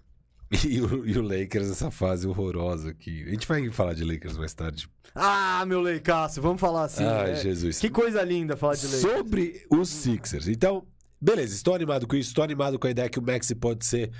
e, 0.66 0.80
o, 0.80 1.06
e 1.06 1.16
o 1.16 1.22
Lakers 1.22 1.68
nessa 1.68 1.90
fase 1.92 2.26
horrorosa 2.26 2.90
aqui. 2.90 3.22
A 3.28 3.30
gente 3.30 3.46
vai 3.46 3.70
falar 3.70 3.94
de 3.94 4.02
Lakers 4.02 4.36
mais 4.36 4.52
tarde. 4.52 4.88
Ah, 5.14 5.64
meu 5.66 5.80
Leicaço, 5.80 6.42
vamos 6.42 6.60
falar 6.60 6.84
assim. 6.84 7.04
Ai, 7.04 7.28
né? 7.28 7.34
Jesus. 7.36 7.78
Que 7.78 7.90
coisa 7.90 8.22
linda 8.22 8.56
falar 8.56 8.74
de 8.74 8.86
Lakers. 8.86 9.02
Sobre 9.02 9.66
os 9.70 9.88
Sixers. 9.88 10.48
Então, 10.48 10.84
beleza, 11.20 11.54
estou 11.54 11.76
animado 11.76 12.08
com 12.08 12.16
isso. 12.16 12.30
Estou 12.30 12.42
animado 12.42 12.76
com 12.76 12.88
a 12.88 12.90
ideia 12.90 13.08
que 13.08 13.20
o 13.20 13.22
Maxi 13.22 13.54
pode 13.54 13.86
ser 13.86 14.10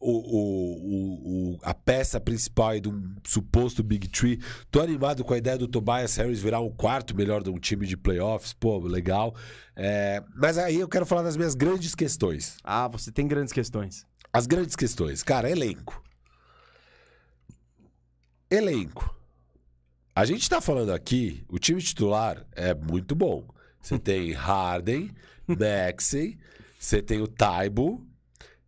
o, 0.00 0.10
o- 0.10 1.54
o- 1.54 1.58
a 1.62 1.74
peça 1.74 2.20
principal 2.20 2.68
aí 2.70 2.80
de 2.80 2.88
um 2.88 3.14
suposto 3.24 3.82
Big 3.82 4.08
Tree. 4.08 4.38
Estou 4.62 4.82
animado 4.82 5.24
com 5.24 5.34
a 5.34 5.38
ideia 5.38 5.58
do 5.58 5.66
Tobias 5.68 6.16
Harris 6.16 6.40
virar 6.40 6.60
o 6.60 6.70
quarto 6.70 7.16
melhor 7.16 7.42
de 7.42 7.50
um 7.50 7.58
time 7.58 7.86
de 7.86 7.96
playoffs. 7.96 8.52
Pô, 8.52 8.78
legal. 8.78 9.34
É, 9.76 10.22
mas 10.36 10.58
aí 10.58 10.76
eu 10.80 10.88
quero 10.88 11.06
falar 11.06 11.22
das 11.22 11.36
minhas 11.36 11.54
grandes 11.54 11.94
questões. 11.94 12.56
Ah, 12.64 12.88
você 12.88 13.10
tem 13.12 13.26
grandes 13.28 13.52
questões. 13.52 14.06
As 14.32 14.46
grandes 14.46 14.76
questões. 14.76 15.22
Cara, 15.22 15.50
elenco. 15.50 16.02
Elenco. 18.50 19.14
A 20.14 20.24
gente 20.24 20.48
tá 20.48 20.60
falando 20.60 20.92
aqui, 20.92 21.44
o 21.48 21.58
time 21.58 21.80
titular 21.80 22.44
é 22.52 22.74
muito 22.74 23.14
bom. 23.14 23.46
Você 23.80 23.98
tem 23.98 24.32
Harden, 24.32 25.10
Maxey, 25.46 26.36
você 26.78 27.00
tem 27.00 27.20
o 27.20 27.28
Taibo, 27.28 28.04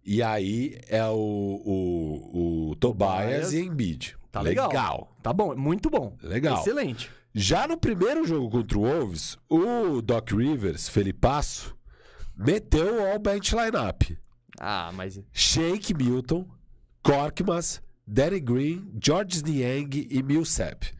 e 0.05 0.23
aí 0.23 0.79
é 0.89 1.05
o, 1.07 1.15
o, 1.15 2.71
o 2.71 2.77
Tobias, 2.77 3.49
Tobias. 3.49 3.53
e 3.53 3.61
Embiid. 3.61 4.17
Tá 4.31 4.41
legal. 4.41 4.69
legal. 4.69 5.17
Tá 5.23 5.33
bom, 5.33 5.55
muito 5.57 5.91
bom. 5.91 6.17
Legal. 6.23 6.59
Excelente. 6.59 7.11
Já 7.35 7.67
no 7.69 7.77
primeiro 7.77 8.27
jogo 8.27 8.51
contra 8.51 8.79
o 8.79 8.83
Wolves, 8.83 9.39
o 9.49 10.01
Doc 10.03 10.31
Rivers, 10.33 10.89
Felipasso, 10.89 11.77
meteu 12.37 13.03
o 13.03 13.07
All 13.07 13.19
Bench 13.19 13.55
Lineup. 13.55 14.19
Ah, 14.59 14.91
mas. 14.95 15.21
Shake 15.33 15.95
Milton, 15.95 16.47
Korkmaz, 17.03 17.81
Danny 18.07 18.41
Green, 18.41 18.93
George 19.03 19.43
Niang 19.45 20.09
e 20.11 20.23
Millsap. 20.23 20.93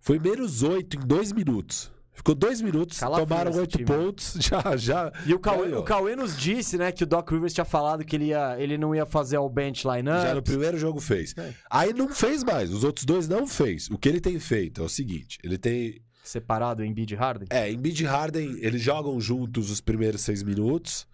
Foi 0.00 0.18
menos 0.18 0.62
8 0.62 0.96
em 0.96 1.00
2 1.06 1.32
minutos. 1.32 1.92
Ficou 2.14 2.34
2 2.34 2.60
minutos, 2.60 2.98
Calafrio 2.98 3.26
tomaram 3.26 3.50
esse 3.50 3.60
8 3.60 3.70
time. 3.70 3.84
pontos, 3.86 4.36
já, 4.38 4.76
já. 4.76 5.12
E 5.24 5.32
o 5.32 5.38
Cauê, 5.38 5.64
ganhou. 5.64 5.80
o 5.80 5.82
Cauê 5.84 6.14
nos 6.14 6.36
disse, 6.36 6.76
né, 6.76 6.92
que 6.92 7.04
o 7.04 7.06
Doc 7.06 7.30
Rivers 7.30 7.54
tinha 7.54 7.64
falado 7.64 8.04
que 8.04 8.14
ele, 8.14 8.26
ia, 8.26 8.56
ele 8.60 8.76
não 8.76 8.94
ia 8.94 9.06
fazer 9.06 9.38
o 9.38 9.48
bench 9.48 9.86
lineup. 9.88 10.22
Já 10.22 10.34
no 10.34 10.42
primeiro 10.42 10.76
jogo 10.78 11.00
fez. 11.00 11.34
É. 11.38 11.54
Aí 11.70 11.92
não 11.94 12.10
fez 12.10 12.44
mais, 12.44 12.70
os 12.72 12.84
outros 12.84 13.06
dois 13.06 13.26
não 13.28 13.46
fez. 13.46 13.88
O 13.90 13.96
que 13.96 14.08
ele 14.08 14.20
tem 14.20 14.38
feito 14.38 14.82
é 14.82 14.84
o 14.84 14.88
seguinte: 14.88 15.38
ele 15.42 15.56
tem. 15.56 16.02
Separado 16.22 16.84
em 16.84 16.92
Bid 16.92 17.14
Harden. 17.16 17.48
É, 17.50 17.72
Embiid 17.72 18.04
e 18.04 18.06
Harden, 18.06 18.56
eles 18.60 18.80
jogam 18.80 19.20
juntos 19.20 19.70
os 19.70 19.80
primeiros 19.80 20.20
6 20.20 20.42
minutos. 20.44 21.06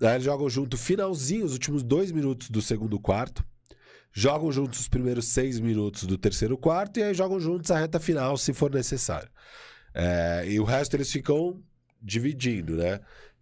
Aí 0.00 0.14
eles 0.14 0.24
jogam 0.24 0.48
junto 0.48 0.76
finalzinho, 0.78 1.44
os 1.44 1.52
últimos 1.52 1.82
2 1.82 2.12
minutos 2.12 2.48
do 2.48 2.62
segundo 2.62 2.98
quarto. 3.00 3.44
jogam 4.12 4.50
juntos 4.50 4.80
os 4.80 4.88
primeiros 4.88 5.26
seis 5.26 5.60
minutos 5.60 6.04
do 6.04 6.16
terceiro 6.16 6.56
quarto 6.56 6.98
e 6.98 7.02
aí 7.02 7.12
jogam 7.12 7.38
juntos 7.38 7.70
a 7.70 7.78
reta 7.78 8.00
final, 8.00 8.36
se 8.38 8.52
for 8.54 8.70
necessário. 8.72 9.28
É, 9.94 10.44
e 10.46 10.60
o 10.60 10.64
resto 10.64 10.94
eles 10.94 11.10
ficam 11.10 11.60
dividindo, 12.00 12.76
né? 12.76 13.00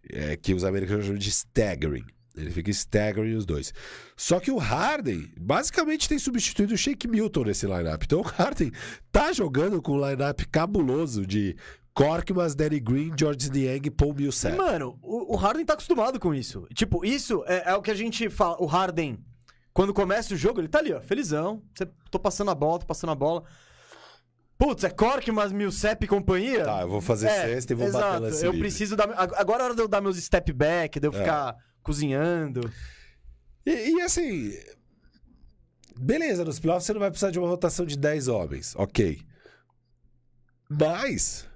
É, 0.09 0.37
que 0.37 0.53
os 0.53 0.63
americanos 0.63 1.05
chamam 1.05 1.19
de 1.19 1.29
staggering. 1.29 2.05
Ele 2.35 2.51
fica 2.51 2.69
staggering 2.69 3.35
os 3.35 3.45
dois. 3.45 3.73
Só 4.15 4.39
que 4.39 4.51
o 4.51 4.57
Harden 4.57 5.31
basicamente 5.39 6.07
tem 6.07 6.19
substituído 6.19 6.75
o 6.75 6.77
Shake 6.77 7.07
Milton 7.07 7.45
nesse 7.45 7.65
lineup. 7.65 8.03
Então 8.03 8.19
o 8.19 8.23
Harden 8.23 8.71
tá 9.11 9.33
jogando 9.33 9.81
com 9.81 9.93
um 9.93 10.09
lineup 10.09 10.41
cabuloso 10.51 11.25
de 11.25 11.55
Korkmaz, 11.97 12.53
Danny 12.53 12.79
Green, 12.79 13.11
George 13.17 13.49
Niang 13.49 13.87
e 13.87 13.89
Paul 13.89 14.13
Millsap. 14.13 14.55
Mano, 14.55 14.99
o, 15.01 15.33
o 15.33 15.35
Harden 15.35 15.65
tá 15.65 15.73
acostumado 15.73 16.19
com 16.19 16.31
isso. 16.31 16.67
Tipo, 16.75 17.03
isso 17.03 17.43
é, 17.47 17.71
é 17.71 17.75
o 17.75 17.81
que 17.81 17.89
a 17.89 17.95
gente 17.95 18.29
fala. 18.29 18.55
O 18.61 18.67
Harden, 18.67 19.17
quando 19.73 19.91
começa 19.95 20.31
o 20.35 20.37
jogo, 20.37 20.61
ele 20.61 20.67
tá 20.67 20.77
ali, 20.77 20.93
ó, 20.93 21.01
felizão. 21.01 21.63
Tô 22.11 22.19
passando 22.19 22.51
a 22.51 22.55
bola, 22.55 22.79
tô 22.79 22.85
passando 22.85 23.09
a 23.09 23.15
bola. 23.15 23.43
Putz, 24.57 24.83
é 24.83 24.89
Korkmaz, 24.89 25.51
Millsap 25.51 26.03
e 26.03 26.07
companhia? 26.07 26.65
Tá, 26.65 26.81
eu 26.81 26.89
vou 26.89 26.99
fazer 26.99 27.27
É, 27.27 27.45
cesta 27.47 27.73
e 27.73 27.75
vou 27.75 27.87
exato. 27.87 28.03
bater 28.05 28.19
lance 28.21 28.43
Eu 28.45 28.51
livre. 28.51 28.67
preciso 28.67 28.95
dar. 28.95 29.09
Agora 29.39 29.61
é 29.61 29.65
hora 29.65 29.75
de 29.75 29.81
eu 29.81 29.87
dar 29.87 30.01
meus 30.01 30.17
step 30.17 30.51
back, 30.51 30.99
de 30.99 31.07
eu 31.07 31.13
É. 31.13 31.17
ficar 31.19 31.55
cozinhando. 31.83 32.61
E, 33.65 33.91
e, 33.91 34.01
assim. 34.01 34.51
Beleza, 35.99 36.43
nos 36.43 36.59
playoffs 36.59 36.85
você 36.85 36.93
não 36.93 36.99
vai 36.99 37.09
precisar 37.11 37.31
de 37.31 37.37
uma 37.39 37.47
rotação 37.47 37.85
de 37.85 37.97
10 37.97 38.27
homens, 38.27 38.73
ok. 38.75 39.19
Mas. 40.69 41.47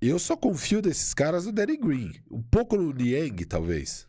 Eu 0.00 0.18
só 0.18 0.34
confio 0.36 0.80
desses 0.80 1.12
caras 1.12 1.44
no 1.44 1.52
Danny 1.52 1.76
Green. 1.76 2.12
Um 2.30 2.42
pouco 2.42 2.74
no 2.76 2.90
Niang, 2.92 3.44
talvez. 3.44 4.08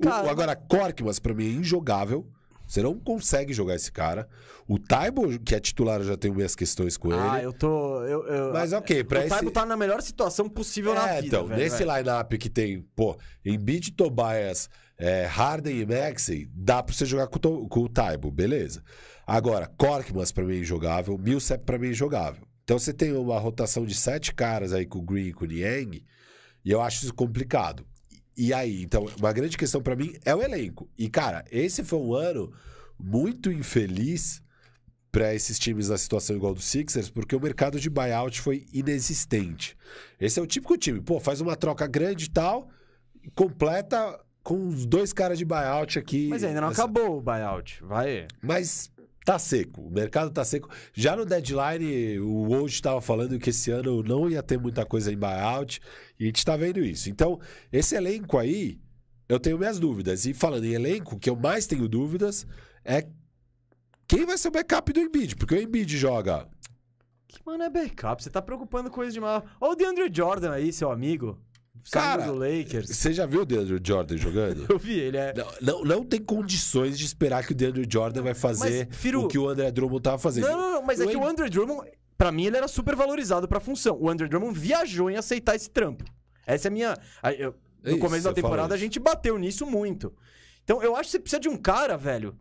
Cara, 0.00 0.26
o, 0.26 0.30
agora, 0.30 0.54
Korkmaz, 0.54 1.18
pra 1.18 1.34
mim, 1.34 1.46
é 1.46 1.50
injogável. 1.58 2.30
Você 2.72 2.80
não 2.82 2.98
consegue 2.98 3.52
jogar 3.52 3.74
esse 3.74 3.92
cara. 3.92 4.26
O 4.66 4.78
Taibo, 4.78 5.38
que 5.40 5.54
é 5.54 5.60
titular, 5.60 6.02
já 6.02 6.16
tenho 6.16 6.34
minhas 6.34 6.56
questões 6.56 6.96
com 6.96 7.12
Ah, 7.12 7.36
ele. 7.36 7.46
eu 7.46 7.52
tô. 7.52 8.02
Eu, 8.04 8.26
eu- 8.26 8.52
Mas 8.54 8.72
ok, 8.72 9.04
pra 9.04 9.18
o 9.20 9.22
esse. 9.24 9.28
Taibo 9.28 9.50
tá 9.50 9.66
na 9.66 9.76
melhor 9.76 10.00
situação 10.00 10.48
possível 10.48 10.94
na 10.94 11.06
É, 11.10 11.14
vida. 11.20 11.26
então, 11.36 11.46
velho, 11.46 11.60
nesse 11.60 11.84
velho. 11.84 11.98
lineup 11.98 12.32
que 12.38 12.48
tem, 12.48 12.80
pô, 12.96 13.14
Embiid, 13.44 13.92
Tobias, 13.92 14.70
é, 14.96 15.26
Harden 15.26 15.80
e 15.80 15.84
Maxey, 15.84 16.48
dá 16.54 16.82
pra 16.82 16.94
você 16.94 17.04
jogar 17.04 17.26
com, 17.26 17.36
o 17.36 17.40
To- 17.40 17.68
com 17.68 17.80
o 17.80 17.88
Taibo, 17.90 18.30
beleza. 18.30 18.82
Agora, 19.26 19.66
Korkmaz 19.76 20.32
pra 20.32 20.42
mim 20.42 20.54
é 20.56 20.60
injogável, 20.60 21.18
Millsap 21.18 21.64
pra 21.66 21.78
mim 21.78 21.88
é 21.88 21.90
injogável. 21.90 22.42
Então 22.64 22.78
você 22.78 22.94
tem 22.94 23.12
uma 23.12 23.38
rotação 23.38 23.84
de 23.84 23.94
sete 23.94 24.32
caras 24.34 24.72
aí 24.72 24.86
com 24.86 24.98
o 25.00 25.02
Green 25.02 25.26
e 25.26 25.32
com 25.34 25.44
o 25.44 25.48
Niang, 25.48 26.02
e 26.64 26.70
eu 26.70 26.80
acho 26.80 27.04
isso 27.04 27.12
complicado. 27.12 27.84
E 28.36 28.52
aí, 28.54 28.82
então, 28.82 29.06
uma 29.18 29.32
grande 29.32 29.56
questão 29.56 29.82
pra 29.82 29.94
mim 29.96 30.14
é 30.24 30.34
o 30.34 30.42
elenco. 30.42 30.88
E, 30.96 31.08
cara, 31.08 31.44
esse 31.50 31.84
foi 31.84 31.98
um 31.98 32.14
ano 32.14 32.52
muito 32.98 33.50
infeliz 33.52 34.42
pra 35.10 35.34
esses 35.34 35.58
times 35.58 35.88
na 35.90 35.98
situação 35.98 36.34
igual 36.36 36.54
do 36.54 36.60
Sixers, 36.62 37.10
porque 37.10 37.36
o 37.36 37.40
mercado 37.40 37.78
de 37.78 37.90
buyout 37.90 38.40
foi 38.40 38.66
inexistente. 38.72 39.76
Esse 40.18 40.38
é 40.40 40.42
o 40.42 40.46
típico 40.46 40.78
time, 40.78 41.00
pô, 41.00 41.20
faz 41.20 41.40
uma 41.40 41.54
troca 41.56 41.86
grande 41.86 42.24
e 42.24 42.30
tal, 42.30 42.70
completa 43.34 44.18
com 44.42 44.68
os 44.68 44.84
dois 44.86 45.12
caras 45.12 45.38
de 45.38 45.44
buyout 45.44 45.98
aqui. 45.98 46.28
Mas 46.28 46.42
ainda 46.42 46.60
não 46.60 46.70
Essa- 46.70 46.82
acabou 46.84 47.18
o 47.18 47.20
buyout. 47.22 47.82
Vai. 47.84 48.26
Mas 48.42 48.90
tá 49.24 49.38
seco, 49.38 49.82
o 49.82 49.90
mercado 49.90 50.30
tá 50.30 50.44
seco. 50.44 50.68
Já 50.92 51.16
no 51.16 51.24
deadline, 51.24 52.18
o 52.20 52.48
Woj 52.48 52.72
estava 52.72 53.00
falando 53.00 53.38
que 53.38 53.50
esse 53.50 53.70
ano 53.70 54.02
não 54.02 54.28
ia 54.28 54.42
ter 54.42 54.58
muita 54.58 54.84
coisa 54.84 55.12
em 55.12 55.16
buyout, 55.16 55.80
e 56.18 56.24
a 56.24 56.26
gente 56.26 56.44
tá 56.44 56.56
vendo 56.56 56.80
isso. 56.80 57.08
Então, 57.10 57.40
esse 57.72 57.94
elenco 57.94 58.38
aí, 58.38 58.80
eu 59.28 59.38
tenho 59.38 59.58
minhas 59.58 59.78
dúvidas. 59.78 60.26
E 60.26 60.34
falando 60.34 60.64
em 60.64 60.72
elenco, 60.72 61.16
o 61.16 61.18
que 61.18 61.30
eu 61.30 61.36
mais 61.36 61.66
tenho 61.66 61.88
dúvidas 61.88 62.46
é 62.84 63.06
quem 64.06 64.26
vai 64.26 64.36
ser 64.36 64.48
o 64.48 64.50
backup 64.50 64.92
do 64.92 65.00
Embiid, 65.00 65.36
porque 65.36 65.54
o 65.54 65.62
Embiid 65.62 65.96
joga 65.96 66.46
Que 67.26 67.40
mano 67.46 67.62
é 67.62 67.70
backup? 67.70 68.22
Você 68.22 68.28
tá 68.28 68.42
preocupando 68.42 68.90
com 68.90 68.96
coisa 68.96 69.12
demais. 69.12 69.42
Olha 69.60 69.72
o 69.72 69.76
DeAndre 69.76 70.10
Jordan 70.12 70.52
aí, 70.52 70.72
seu 70.72 70.90
amigo. 70.90 71.40
Cara, 71.90 72.26
do 72.26 72.34
Lakers. 72.34 72.88
Você 72.90 73.12
já 73.12 73.26
viu 73.26 73.42
o 73.42 73.44
DeAndre 73.44 73.80
Jordan 73.82 74.16
jogando? 74.16 74.66
Eu 74.70 74.78
vi, 74.78 74.98
ele 74.98 75.16
é. 75.16 75.34
Não, 75.34 75.46
não, 75.60 75.84
não 75.84 76.04
tem 76.04 76.20
condições 76.20 76.98
de 76.98 77.04
esperar 77.04 77.44
que 77.44 77.52
o 77.52 77.54
DeAndre 77.54 77.86
Jordan 77.90 78.22
vai 78.22 78.34
fazer 78.34 78.86
Mas, 78.88 78.96
Firu- 78.98 79.24
o 79.24 79.28
que 79.28 79.38
o 79.38 79.48
André 79.48 79.70
Drummond 79.70 80.02
tava 80.02 80.18
fazendo. 80.18 80.46
Não, 80.48 80.56
não, 80.56 80.70
não, 80.74 80.82
mas 80.82 81.00
é 81.00 81.04
O 81.04 81.08
que 81.08 81.16
o 81.16 81.26
Andrew 81.26 81.48
Drummond, 81.50 81.90
pra 82.16 82.30
mim, 82.30 82.46
ele 82.46 82.56
era 82.56 82.68
super 82.68 82.94
valorizado 82.94 83.48
pra 83.48 83.58
função. 83.60 83.96
O 84.00 84.08
Andrew 84.08 84.28
Drummond 84.28 84.58
viajou 84.58 85.10
em 85.10 85.16
aceitar 85.16 85.56
esse 85.56 85.68
trampo. 85.70 86.04
Essa 86.46 86.68
é 86.68 86.70
a 86.70 86.72
minha. 86.72 86.96
eu- 87.38 87.54
no 87.82 87.90
Isso, 87.90 87.98
começo 87.98 88.24
da 88.24 88.32
temporada 88.32 88.74
a 88.74 88.78
gente 88.78 89.00
bateu 89.00 89.36
nisso 89.36 89.66
muito. 89.66 90.14
Então 90.62 90.80
eu 90.82 90.94
acho 90.94 91.04
que 91.08 91.10
você 91.12 91.18
precisa 91.18 91.40
de 91.40 91.48
um 91.48 91.56
cara, 91.56 91.96
velho, 91.96 92.38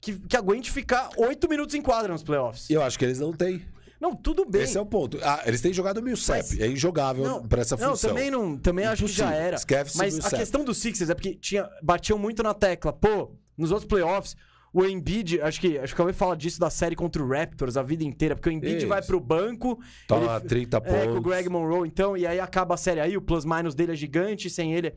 que, 0.00 0.16
que 0.16 0.36
aguente 0.36 0.70
ficar 0.70 1.10
oito 1.16 1.48
minutos 1.48 1.74
em 1.74 1.82
quadra 1.82 2.12
nos 2.12 2.22
playoffs. 2.22 2.70
Eu 2.70 2.80
acho 2.82 2.96
que 2.96 3.04
eles 3.04 3.18
não 3.18 3.32
têm. 3.32 3.66
Não, 4.00 4.14
tudo 4.14 4.44
bem. 4.44 4.62
Esse 4.62 4.76
é 4.76 4.80
o 4.80 4.86
ponto. 4.86 5.18
Ah, 5.22 5.42
eles 5.46 5.60
têm 5.60 5.72
jogado 5.72 5.98
o 5.98 6.02
Millsap. 6.02 6.36
Mas- 6.36 6.60
É 6.60 6.66
injogável 6.68 7.42
pra 7.48 7.62
essa 7.62 7.76
não, 7.76 7.90
função. 7.90 8.10
também 8.10 8.30
não, 8.30 8.56
também 8.58 8.84
acho 8.84 9.04
que 9.06 9.12
já 9.12 9.32
era. 9.32 9.56
Esquece 9.56 9.96
Mas 9.96 10.24
a 10.24 10.30
questão 10.36 10.64
do 10.64 10.74
Sixers 10.74 11.08
é 11.10 11.14
porque 11.14 11.34
tinha, 11.34 11.68
batiam 11.82 12.18
muito 12.18 12.42
na 12.42 12.52
tecla. 12.52 12.92
Pô, 12.92 13.32
nos 13.56 13.70
outros 13.70 13.88
playoffs, 13.88 14.36
o 14.72 14.84
Embiid, 14.84 15.40
acho 15.40 15.58
que 15.58 15.78
acho 15.78 15.94
que 15.94 16.00
eu 16.00 16.04
ouvi 16.06 16.16
falar 16.16 16.34
disso 16.34 16.60
da 16.60 16.68
série 16.68 16.94
contra 16.94 17.22
o 17.22 17.26
Raptors 17.28 17.78
a 17.78 17.82
vida 17.82 18.04
inteira, 18.04 18.34
porque 18.36 18.50
o 18.50 18.52
Embiid 18.52 18.78
Isso. 18.78 18.86
vai 18.88 19.00
pro 19.02 19.18
banco, 19.18 19.78
Toma 20.06 20.36
ele- 20.36 20.46
30 20.46 20.76
é, 20.76 20.80
com 20.80 20.90
o 20.90 21.14
pontos. 21.14 21.22
Greg 21.30 21.48
Monroe, 21.48 21.88
então, 21.88 22.14
e 22.16 22.26
aí 22.26 22.38
acaba 22.38 22.74
a 22.74 22.76
série 22.76 23.00
aí, 23.00 23.16
o 23.16 23.22
plus-minus 23.22 23.74
dele 23.74 23.92
é 23.92 23.96
gigante, 23.96 24.50
sem 24.50 24.74
ele. 24.74 24.94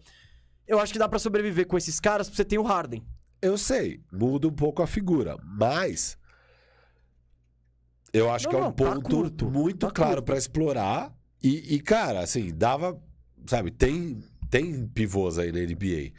Eu 0.68 0.80
acho 0.80 0.92
que 0.92 1.00
dá 1.00 1.08
pra 1.08 1.18
sobreviver 1.18 1.66
com 1.66 1.78
esses 1.78 2.00
caras, 2.02 2.28
porque 2.28 2.36
você 2.36 2.44
tem 2.46 2.60
o 2.60 2.64
Harden. 2.64 3.02
Eu 3.42 3.58
sei, 3.58 4.02
muda 4.12 4.50
um 4.50 4.52
pouco 4.52 4.84
a 4.84 4.88
figura, 4.88 5.38
mas 5.42 6.18
eu 8.14 8.30
acho 8.32 8.46
Não, 8.46 8.50
que 8.52 8.56
é 8.56 8.60
um 8.60 8.64
não, 8.64 8.72
tá 8.72 8.84
ponto 8.96 9.10
curto, 9.16 9.50
muito 9.52 9.80
tá 9.88 9.92
claro 9.92 10.22
pra 10.24 10.38
explorar. 10.38 11.14
E, 11.42 11.76
e, 11.76 11.80
cara, 11.80 12.20
assim, 12.22 12.54
dava, 12.54 13.00
sabe, 13.46 13.72
tem 13.72 14.22
tem 14.50 14.88
pivôs 14.88 15.38
aí 15.38 15.52
na 15.52 15.60
NBA. 15.60 16.12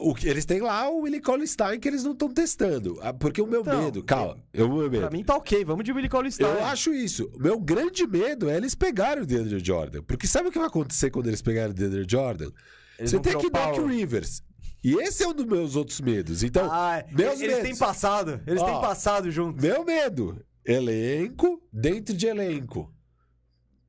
O 0.00 0.12
que 0.12 0.28
eles 0.28 0.44
têm 0.44 0.60
lá 0.60 0.90
o 0.90 1.02
Willie 1.02 1.22
Stein 1.46 1.78
que 1.78 1.86
eles 1.86 2.02
não 2.02 2.10
estão 2.10 2.28
testando, 2.28 2.98
Ah, 3.00 3.14
porque 3.14 3.40
o 3.40 3.46
meu 3.46 3.60
Então, 3.60 3.80
medo, 3.84 4.02
calma, 4.02 4.36
eu 4.52 4.68
meu 4.68 4.90
medo. 4.90 5.00
Pra 5.06 5.10
mim 5.10 5.22
tá 5.22 5.36
ok, 5.36 5.64
vamos 5.64 5.84
de 5.84 5.92
Willie 5.92 6.08
Cauley 6.10 6.32
Eu 6.40 6.64
acho 6.64 6.92
isso. 6.92 7.30
O 7.34 7.38
meu 7.40 7.58
grande 7.58 8.04
medo 8.06 8.50
é 8.50 8.56
eles 8.56 8.74
pegarem 8.74 9.22
o 9.22 9.26
DeAndre 9.26 9.60
Jordan. 9.64 10.02
Porque 10.02 10.26
sabe 10.26 10.48
o 10.48 10.52
que 10.52 10.58
vai 10.58 10.66
acontecer 10.66 11.08
quando 11.10 11.28
eles 11.28 11.40
pegarem 11.40 11.70
o 11.70 11.74
DeAndre 11.74 12.04
Jordan? 12.06 12.50
Eles 12.98 13.12
Você 13.12 13.20
tem 13.20 13.38
que 13.38 13.48
Doc 13.48 13.78
o- 13.78 13.86
Rivers. 13.86 14.42
E 14.82 14.94
esse 14.94 15.22
é 15.22 15.28
um 15.28 15.32
dos 15.32 15.46
meus 15.46 15.74
outros 15.76 16.00
medos. 16.00 16.42
Então, 16.42 16.68
Ah, 16.70 17.04
meus 17.12 17.40
eles 17.40 17.56
medos. 17.56 17.68
têm 17.68 17.76
passado, 17.76 18.40
eles 18.46 18.62
têm 18.62 18.74
Ó, 18.74 18.80
passado 18.80 19.30
junto. 19.30 19.60
Meu 19.62 19.84
medo. 19.84 20.44
Elenco 20.68 21.62
dentro 21.72 22.14
de 22.14 22.26
elenco. 22.26 22.92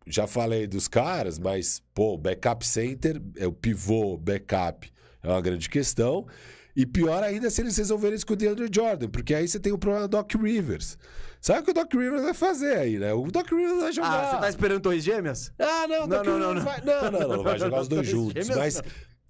Já 0.07 0.25
falei 0.25 0.65
dos 0.65 0.87
caras, 0.87 1.37
mas, 1.37 1.83
pô, 1.93 2.17
backup 2.17 2.65
center, 2.65 3.21
é 3.35 3.45
o 3.45 3.51
pivô, 3.51 4.17
backup, 4.17 4.91
é 5.21 5.27
uma 5.27 5.41
grande 5.41 5.69
questão. 5.69 6.25
E 6.75 6.85
pior 6.85 7.21
ainda 7.21 7.49
se 7.49 7.61
eles 7.61 7.75
resolverem 7.75 8.15
isso 8.15 8.25
com 8.25 8.33
o 8.33 8.35
DeAndre 8.37 8.69
Jordan, 8.73 9.09
porque 9.09 9.33
aí 9.35 9.45
você 9.47 9.59
tem 9.59 9.73
o 9.73 9.77
problema 9.77 10.07
do 10.07 10.11
Doc 10.17 10.33
Rivers. 10.35 10.97
Sabe 11.41 11.59
o 11.59 11.63
que 11.63 11.71
o 11.71 11.73
Doc 11.73 11.93
Rivers 11.93 12.21
vai 12.21 12.33
fazer 12.33 12.77
aí, 12.77 12.97
né? 12.97 13.13
O 13.13 13.29
Doc 13.29 13.49
Rivers 13.51 13.81
vai 13.81 13.91
jogar. 13.91 14.09
Ah, 14.09 14.31
você 14.31 14.41
tá 14.41 14.49
esperando 14.49 14.81
Torres 14.81 15.03
Gêmeas? 15.03 15.51
Ah, 15.59 15.85
não, 15.87 16.03
o 16.05 16.07
Não, 16.07 16.07
Doc 16.07 16.25
não, 16.25 16.33
Rivers 16.33 16.39
não, 16.47 16.53
não. 16.53 16.61
vai. 16.63 16.81
Não, 16.81 17.11
não, 17.11 17.27
não, 17.37 17.43
vai 17.43 17.59
jogar 17.59 17.81
os 17.81 17.87
dois 17.89 18.07
juntos. 18.07 18.47
Mas. 18.49 18.81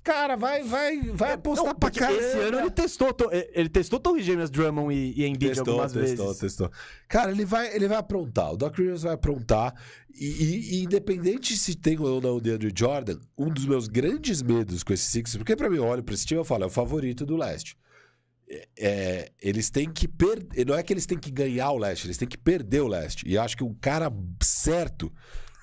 Cara, 0.04 0.36
vai, 0.36 0.64
vai, 0.64 1.02
vai 1.12 1.34
apostar 1.34 1.68
Não, 1.68 1.76
pra 1.76 1.92
caramba. 1.92 2.20
Esse 2.22 2.38
ano 2.38 2.60
ele 2.60 2.72
testou, 2.72 3.14
to- 3.14 3.30
ele 3.32 3.70
testou 3.70 4.00
Torres 4.00 4.26
Gêmeas, 4.26 4.50
Drummond 4.50 4.94
e, 4.94 5.14
e 5.22 5.26
Embiid 5.26 5.56
Testou, 5.56 5.74
algumas 5.74 5.92
testou, 5.94 6.26
vezes. 6.28 6.40
testou. 6.42 6.72
Cara, 7.08 7.32
ele 7.32 7.46
vai, 7.46 7.76
ele 7.76 7.88
vai 7.88 7.98
aprontar. 7.98 8.54
O 8.54 8.58
Doc 8.58 8.78
Rivers 8.78 9.04
vai 9.04 9.14
aprontar. 9.14 9.74
E, 10.14 10.26
e- 10.26 10.76
e 10.80 10.84
independente 10.84 11.56
se 11.56 11.76
tem 11.76 12.00
ou 12.00 12.20
não 12.20 12.38
o 12.38 12.42
DeAndre 12.42 12.74
Jordan, 12.76 13.20
um 13.38 13.50
dos 13.50 13.66
meus 13.66 13.88
grandes 13.88 14.42
medos 14.42 14.84
com 14.84 14.92
esse 14.94 15.04
Sixers, 15.06 15.38
porque 15.38 15.56
pra 15.56 15.70
mim 15.70 15.78
eu 15.78 15.86
olho 15.86 16.04
pra 16.04 16.14
esse 16.16 16.26
time 16.26 16.40
e 16.40 16.42
eu 16.42 16.46
falo, 16.46 16.64
é 16.64 16.68
o 16.68 16.70
favorito 16.70 17.26
do 17.26 17.38
leste. 17.38 17.78
É, 18.52 18.68
é, 18.80 19.32
eles 19.42 19.70
têm 19.70 19.90
que 19.92 20.08
perder. 20.08 20.66
Não 20.66 20.76
é 20.76 20.82
que 20.82 20.92
eles 20.92 21.06
têm 21.06 21.18
que 21.20 21.30
ganhar 21.30 21.70
o 21.72 21.78
leste, 21.78 22.08
eles 22.08 22.18
têm 22.18 22.28
que 22.28 22.38
perder 22.38 22.82
o 22.82 22.88
leste. 22.88 23.28
E 23.28 23.36
eu 23.36 23.42
acho 23.44 23.56
que 23.56 23.64
um 23.64 23.76
cara 23.76 24.12
certo 24.42 25.14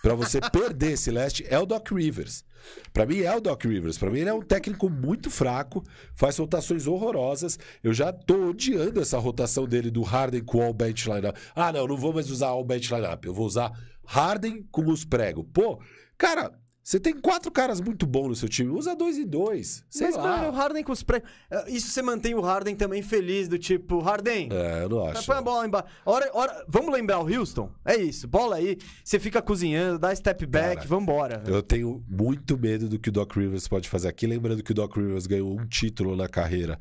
pra 0.06 0.14
você 0.14 0.40
perder 0.40 0.92
esse 0.92 1.10
leste 1.10 1.44
é 1.50 1.58
o 1.58 1.66
Doc 1.66 1.90
Rivers. 1.90 2.44
Pra 2.92 3.04
mim 3.04 3.22
é 3.22 3.34
o 3.34 3.40
Doc 3.40 3.64
Rivers. 3.64 3.98
Pra 3.98 4.08
mim 4.08 4.20
ele 4.20 4.30
é 4.30 4.34
um 4.34 4.40
técnico 4.40 4.88
muito 4.88 5.28
fraco, 5.28 5.82
faz 6.14 6.36
rotações 6.38 6.86
horrorosas. 6.86 7.58
Eu 7.82 7.92
já 7.92 8.12
tô 8.12 8.50
odiando 8.50 9.00
essa 9.00 9.18
rotação 9.18 9.66
dele 9.66 9.90
do 9.90 10.02
Harden 10.02 10.44
com 10.44 10.58
o 10.58 10.62
All 10.62 10.72
Bench 10.72 11.10
Lineup. 11.10 11.36
Ah, 11.56 11.72
não, 11.72 11.88
não 11.88 11.96
vou 11.96 12.12
mais 12.12 12.30
usar 12.30 12.48
All 12.48 12.64
Bench 12.64 12.94
Lineup. 12.94 13.24
Eu 13.24 13.34
vou 13.34 13.46
usar 13.46 13.72
Harden 14.04 14.64
com 14.70 14.88
os 14.88 15.04
pregos. 15.04 15.44
Pô, 15.52 15.80
cara, 16.16 16.52
você 16.86 17.00
tem 17.00 17.18
quatro 17.18 17.50
caras 17.50 17.80
muito 17.80 18.06
bons 18.06 18.28
no 18.28 18.36
seu 18.36 18.48
time. 18.48 18.70
Usa 18.70 18.94
dois 18.94 19.18
e 19.18 19.24
dois. 19.24 19.84
Sei 19.90 20.06
Mas, 20.06 20.16
lá. 20.16 20.22
mano, 20.22 20.48
o 20.50 20.52
Harden 20.52 20.84
com 20.84 20.92
os 20.92 21.02
pré... 21.02 21.20
Isso 21.66 21.90
você 21.90 22.00
mantém 22.00 22.36
o 22.36 22.40
Harden 22.40 22.76
também 22.76 23.02
feliz, 23.02 23.48
do 23.48 23.58
tipo, 23.58 23.98
Harden, 23.98 24.50
É, 24.52 24.84
eu 24.84 24.88
não 24.88 25.04
acho. 25.04 25.26
põe 25.26 25.34
a 25.36 25.42
bola 25.42 25.66
embaixo. 25.66 25.88
Hora, 26.04 26.30
hora... 26.32 26.64
Vamos 26.68 26.92
lembrar 26.94 27.18
o 27.18 27.26
Houston? 27.26 27.72
É 27.84 27.96
isso, 27.96 28.28
bola 28.28 28.54
aí, 28.54 28.78
você 29.02 29.18
fica 29.18 29.42
cozinhando, 29.42 29.98
dá 29.98 30.14
step 30.14 30.46
back, 30.46 30.76
Cara, 30.76 30.86
vambora. 30.88 31.42
Eu 31.44 31.60
tenho 31.60 32.04
muito 32.08 32.56
medo 32.56 32.88
do 32.88 33.00
que 33.00 33.08
o 33.08 33.12
Doc 33.12 33.34
Rivers 33.34 33.66
pode 33.66 33.88
fazer 33.88 34.06
aqui. 34.06 34.24
Lembrando 34.24 34.62
que 34.62 34.70
o 34.70 34.74
Doc 34.74 34.94
Rivers 34.96 35.26
ganhou 35.26 35.58
um 35.58 35.66
título 35.66 36.14
na 36.14 36.28
carreira 36.28 36.78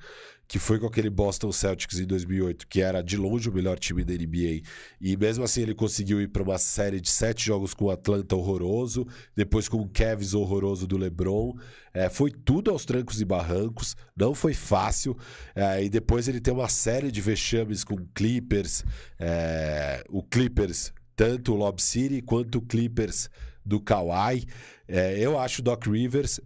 que 0.48 0.60
foi 0.60 0.80
com 0.80 0.86
aquele 0.86 1.10
Boston 1.10 1.52
Celtics 1.52 2.00
em 2.00 2.06
2008, 2.06 2.68
que 2.68 2.82
era 2.82 3.02
de 3.02 3.18
longe 3.18 3.50
o 3.50 3.54
melhor 3.54 3.80
time 3.80 4.04
da 4.04 4.14
NBA. 4.14 4.62
E 5.02 5.18
mesmo 5.18 5.44
assim 5.44 5.62
ele 5.62 5.74
conseguiu 5.74 6.22
ir 6.22 6.28
para 6.28 6.44
uma 6.44 6.58
série 6.58 7.02
de 7.02 7.10
sete 7.10 7.46
jogos 7.46 7.74
com 7.74 7.86
o 7.86 7.92
Atlanta 7.92 8.36
horroroso, 8.36 9.08
depois 9.36 9.68
com 9.68 9.82
o 9.82 9.90
Cavs 9.90 10.34
horroroso 10.34 10.86
do 10.86 10.98
LeBron. 10.98 11.54
É, 11.94 12.10
foi 12.10 12.32
tudo 12.32 12.70
aos 12.70 12.86
trancos 12.86 13.22
e 13.22 13.26
barrancos, 13.26 13.96
não 14.16 14.36
foi 14.36 14.54
fácil. 14.54 15.18
É, 15.56 15.84
e 15.84 15.90
depois 15.90 16.28
ele 16.28 16.40
tem 16.40 16.54
uma 16.54 16.70
série 16.70 17.12
de 17.12 17.22
vexames 17.22 17.84
com 17.84 17.96
Clippers, 18.14 18.84
é, 19.20 20.04
o 20.10 20.22
Clippers, 20.22 20.94
tanto 21.16 21.54
o 21.54 21.56
Lob 21.56 21.82
City 21.82 22.22
quanto 22.22 22.60
o 22.60 22.62
Clippers 22.62 23.30
do 23.66 23.80
Kawhi. 23.80 24.46
É, 24.88 25.18
eu 25.20 25.40
acho 25.40 25.62
o 25.62 25.64
Doc 25.64 25.88
Rivers 25.88 26.40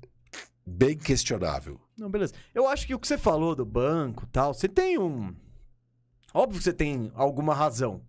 bem 0.65 0.95
questionável. 0.95 1.79
Não, 1.99 2.09
beleza. 2.09 2.33
Eu 2.53 2.67
acho 2.67 2.87
que 2.87 2.95
o 2.95 2.99
que 2.99 3.07
você 3.07 3.17
falou 3.17 3.55
do 3.55 3.65
banco 3.65 4.23
e 4.25 4.31
tal, 4.31 4.53
você 4.53 4.67
tem 4.67 4.97
um. 4.97 5.35
Óbvio 6.33 6.59
que 6.59 6.63
você 6.63 6.73
tem 6.73 7.11
alguma 7.13 7.53
razão. 7.53 8.01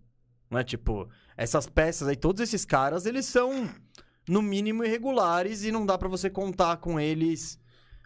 Não 0.49 0.59
é 0.59 0.63
tipo, 0.63 1.09
essas 1.35 1.67
peças 1.67 2.07
aí, 2.07 2.15
todos 2.15 2.41
esses 2.41 2.65
caras, 2.65 3.05
eles 3.05 3.25
são 3.25 3.69
no 4.27 4.41
mínimo 4.41 4.83
irregulares 4.83 5.63
e 5.63 5.71
não 5.71 5.85
dá 5.85 5.97
para 5.97 6.07
você 6.07 6.29
contar 6.29 6.77
com 6.77 6.99
eles. 6.99 7.59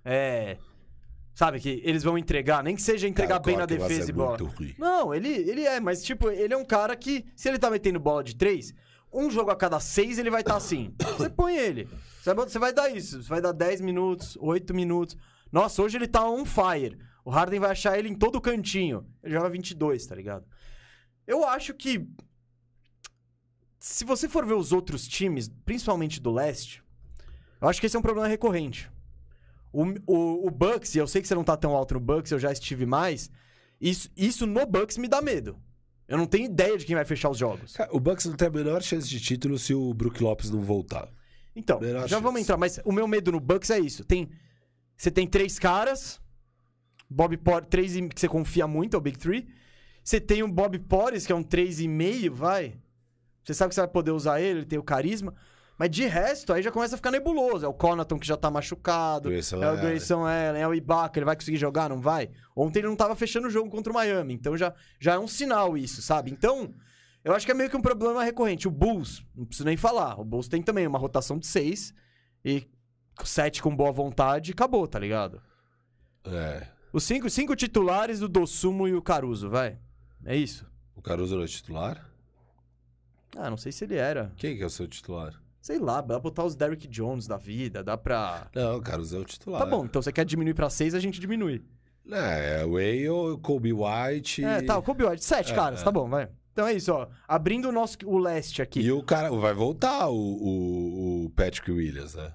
É. 0.03 0.57
Sabe, 1.33 1.59
que 1.59 1.81
eles 1.83 2.01
vão 2.01 2.17
entregar, 2.17 2.63
nem 2.63 2.75
que 2.75 2.81
seja 2.81 3.09
entregar 3.09 3.41
Cara, 3.41 3.43
bem 3.43 3.57
na 3.57 3.65
defesa 3.65 4.09
e 4.09 4.13
bola. 4.13 4.37
ruim. 4.37 4.73
Não, 4.77 5.13
ele, 5.13 5.27
ele 5.27 5.65
é, 5.65 5.81
mas 5.81 6.01
tipo, 6.01 6.29
ele 6.29 6.53
é 6.53 6.57
um 6.57 6.63
cara 6.63 6.95
que, 6.95 7.25
se 7.35 7.49
ele 7.49 7.59
tá 7.59 7.69
metendo 7.69 7.99
bola 7.99 8.23
de 8.23 8.35
três, 8.35 8.73
um 9.11 9.29
jogo 9.29 9.51
a 9.51 9.55
cada 9.55 9.79
seis 9.79 10.17
ele 10.17 10.29
vai 10.29 10.41
estar 10.41 10.55
assim. 10.55 10.93
Você 11.17 11.29
põe 11.29 11.57
ele. 11.57 11.89
Você 12.21 12.33
vai, 12.33 12.45
você 12.45 12.59
vai 12.59 12.73
dar 12.73 12.89
isso. 12.89 13.21
Você 13.21 13.29
vai 13.29 13.41
dar 13.41 13.51
10 13.51 13.81
minutos, 13.81 14.37
8 14.39 14.73
minutos. 14.73 15.17
Nossa, 15.51 15.81
hoje 15.81 15.97
ele 15.97 16.07
tá 16.07 16.27
on 16.27 16.45
fire. 16.45 16.97
O 17.23 17.29
Harden 17.29 17.59
vai 17.59 17.71
achar 17.71 17.97
ele 17.97 18.09
em 18.09 18.15
todo 18.15 18.41
cantinho. 18.41 19.05
Ele 19.23 19.33
joga 19.33 19.49
22, 19.49 20.05
tá 20.05 20.15
ligado? 20.15 20.45
Eu 21.25 21.45
acho 21.47 21.73
que. 21.73 22.07
Se 23.79 24.03
você 24.03 24.27
for 24.27 24.45
ver 24.45 24.55
os 24.55 24.71
outros 24.71 25.07
times, 25.07 25.47
principalmente 25.63 26.19
do 26.19 26.31
leste, 26.31 26.83
eu 27.61 27.67
acho 27.67 27.79
que 27.79 27.85
esse 27.85 27.95
é 27.95 27.99
um 27.99 28.03
problema 28.03 28.27
recorrente. 28.27 28.89
O, 29.71 29.83
o, 30.07 30.47
o 30.47 30.51
Bucks, 30.51 30.95
e 30.95 30.97
eu 30.97 31.07
sei 31.07 31.21
que 31.21 31.27
você 31.27 31.35
não 31.35 31.43
tá 31.43 31.55
tão 31.57 31.75
alto 31.75 31.95
no 31.95 31.99
Bucks, 31.99 32.31
eu 32.31 32.39
já 32.39 32.51
estive 32.51 32.85
mais. 32.85 33.29
Isso, 33.79 34.09
isso 34.15 34.47
no 34.47 34.65
Bucks 34.65 34.97
me 34.97 35.07
dá 35.07 35.21
medo. 35.21 35.57
Eu 36.07 36.17
não 36.17 36.25
tenho 36.27 36.45
ideia 36.45 36.77
de 36.77 36.85
quem 36.85 36.95
vai 36.95 37.05
fechar 37.05 37.29
os 37.29 37.37
jogos. 37.37 37.73
Cara, 37.73 37.89
o 37.93 37.99
Bucks 37.99 38.25
não 38.25 38.35
tem 38.35 38.47
a 38.47 38.51
menor 38.51 38.81
chance 38.81 39.07
de 39.07 39.19
título 39.19 39.57
se 39.57 39.73
o 39.73 39.93
Brook 39.93 40.21
Lopes 40.21 40.49
não 40.49 40.61
voltar. 40.61 41.09
Então, 41.55 41.79
Menor 41.79 42.01
já 42.01 42.07
chance. 42.09 42.23
vamos 42.23 42.41
entrar, 42.41 42.57
mas 42.57 42.79
o 42.85 42.91
meu 42.91 43.07
medo 43.07 43.31
no 43.31 43.39
Bucks 43.39 43.69
é 43.69 43.79
isso. 43.79 44.03
Tem, 44.03 44.29
você 44.97 45.11
tem 45.11 45.27
três 45.27 45.57
caras, 45.59 46.19
Bob 47.09 47.35
Porres, 47.37 47.67
três 47.69 47.95
e- 47.95 48.07
que 48.09 48.19
você 48.19 48.27
confia 48.27 48.67
muito, 48.67 48.95
é 48.95 48.97
o 48.97 49.01
Big 49.01 49.17
Three. 49.17 49.47
Você 50.03 50.19
tem 50.19 50.43
o 50.43 50.47
Bob 50.47 50.77
Porres, 50.79 51.25
que 51.25 51.31
é 51.31 51.35
um 51.35 51.43
3,5, 51.43 52.29
vai. 52.33 52.75
Você 53.43 53.53
sabe 53.53 53.69
que 53.69 53.75
você 53.75 53.81
vai 53.81 53.87
poder 53.89 54.11
usar 54.11 54.39
ele, 54.41 54.59
ele 54.59 54.65
tem 54.65 54.77
o 54.79 54.83
carisma. 54.83 55.33
Mas 55.77 55.89
de 55.89 56.05
resto, 56.05 56.53
aí 56.53 56.63
já 56.63 56.71
começa 56.71 56.95
a 56.95 56.97
ficar 56.97 57.11
nebuloso. 57.11 57.65
É 57.65 57.67
o 57.67 57.73
Conaton 57.73 58.17
que 58.17 58.25
já 58.25 58.37
tá 58.37 58.49
machucado. 58.49 59.29
Grayson 59.29 59.61
é 59.61 59.71
o. 59.71 59.75
Grayson 59.81 60.25
Allen, 60.25 60.61
é 60.61 60.67
o 60.67 60.73
Ibaka, 60.73 61.19
ele 61.19 61.25
vai 61.25 61.35
conseguir 61.35 61.57
jogar, 61.57 61.89
não 61.89 61.99
vai? 61.99 62.29
Ontem 62.55 62.79
ele 62.79 62.87
não 62.87 62.95
tava 62.95 63.15
fechando 63.15 63.47
o 63.47 63.49
jogo 63.51 63.69
contra 63.69 63.91
o 63.91 63.95
Miami, 63.95 64.33
então 64.33 64.55
já, 64.55 64.73
já 64.99 65.15
é 65.15 65.19
um 65.19 65.27
sinal 65.27 65.77
isso, 65.77 66.01
sabe? 66.01 66.31
Então, 66.31 66.73
eu 67.25 67.33
acho 67.33 67.45
que 67.45 67.51
é 67.51 67.55
meio 67.55 67.69
que 67.69 67.75
um 67.75 67.81
problema 67.81 68.23
recorrente. 68.23 68.67
O 68.69 68.71
Bulls, 68.71 69.25
não 69.35 69.45
preciso 69.45 69.65
nem 69.65 69.75
falar. 69.75 70.17
O 70.19 70.23
Bulls 70.23 70.47
tem 70.47 70.61
também 70.61 70.87
uma 70.87 70.97
rotação 70.99 71.37
de 71.37 71.45
seis 71.45 71.93
e 72.43 72.63
sete 73.23 73.61
com 73.61 73.75
boa 73.75 73.91
vontade, 73.91 74.51
acabou, 74.51 74.87
tá 74.87 74.99
ligado? 74.99 75.41
É. 76.25 76.67
Os 76.91 77.03
cinco, 77.03 77.29
cinco 77.29 77.55
titulares, 77.55 78.21
o 78.21 78.27
Dossumo 78.27 78.87
e 78.87 78.93
o 78.95 79.01
Caruso, 79.01 79.49
vai. 79.49 79.77
É 80.25 80.35
isso. 80.35 80.65
O 80.95 81.01
Caruso 81.01 81.41
é 81.41 81.45
titular? 81.45 82.09
Ah, 83.37 83.49
não 83.49 83.57
sei 83.57 83.71
se 83.71 83.83
ele 83.83 83.95
era. 83.95 84.31
Quem 84.37 84.55
que 84.55 84.63
é 84.63 84.65
o 84.65 84.69
seu 84.69 84.87
titular? 84.87 85.33
Sei 85.61 85.77
lá, 85.79 85.99
dá 85.99 86.07
pra 86.15 86.19
botar 86.19 86.43
os 86.45 86.55
Derrick 86.55 86.87
Jones 86.87 87.27
da 87.27 87.37
vida, 87.37 87.83
dá 87.83 87.97
pra. 87.97 88.47
Não, 88.55 88.77
o 88.77 88.81
Caruso 88.81 89.17
é 89.17 89.19
o 89.19 89.25
titular. 89.25 89.59
Tá 89.61 89.65
bom, 89.65 89.83
então 89.85 90.01
você 90.01 90.11
quer 90.11 90.23
diminuir 90.25 90.53
pra 90.53 90.69
seis, 90.69 90.93
a 90.93 90.99
gente 90.99 91.19
diminui. 91.19 91.63
É, 92.09 92.61
é 92.61 92.65
o 92.65 92.73
Whale, 92.73 93.09
o 93.09 93.37
Kobe 93.39 93.73
White. 93.73 94.45
É, 94.45 94.61
tá, 94.61 94.77
o 94.77 94.83
Kobe 94.83 95.03
White, 95.03 95.25
sete 95.25 95.51
É, 95.51 95.55
caras, 95.55 95.81
é. 95.81 95.83
tá 95.83 95.91
bom, 95.91 96.07
vai. 96.07 96.29
Então 96.53 96.67
é 96.67 96.73
isso, 96.73 96.93
ó. 96.93 97.07
Abrindo 97.27 97.67
o 97.67 97.71
nosso 97.71 97.97
o 98.05 98.17
leste 98.17 98.61
aqui. 98.61 98.79
E 98.79 98.91
o 98.91 99.03
cara. 99.03 99.29
Vai 99.31 99.53
voltar 99.53 100.07
o, 100.07 100.15
o, 100.15 101.25
o 101.25 101.29
Patrick 101.31 101.69
Williams, 101.69 102.15
né? 102.15 102.31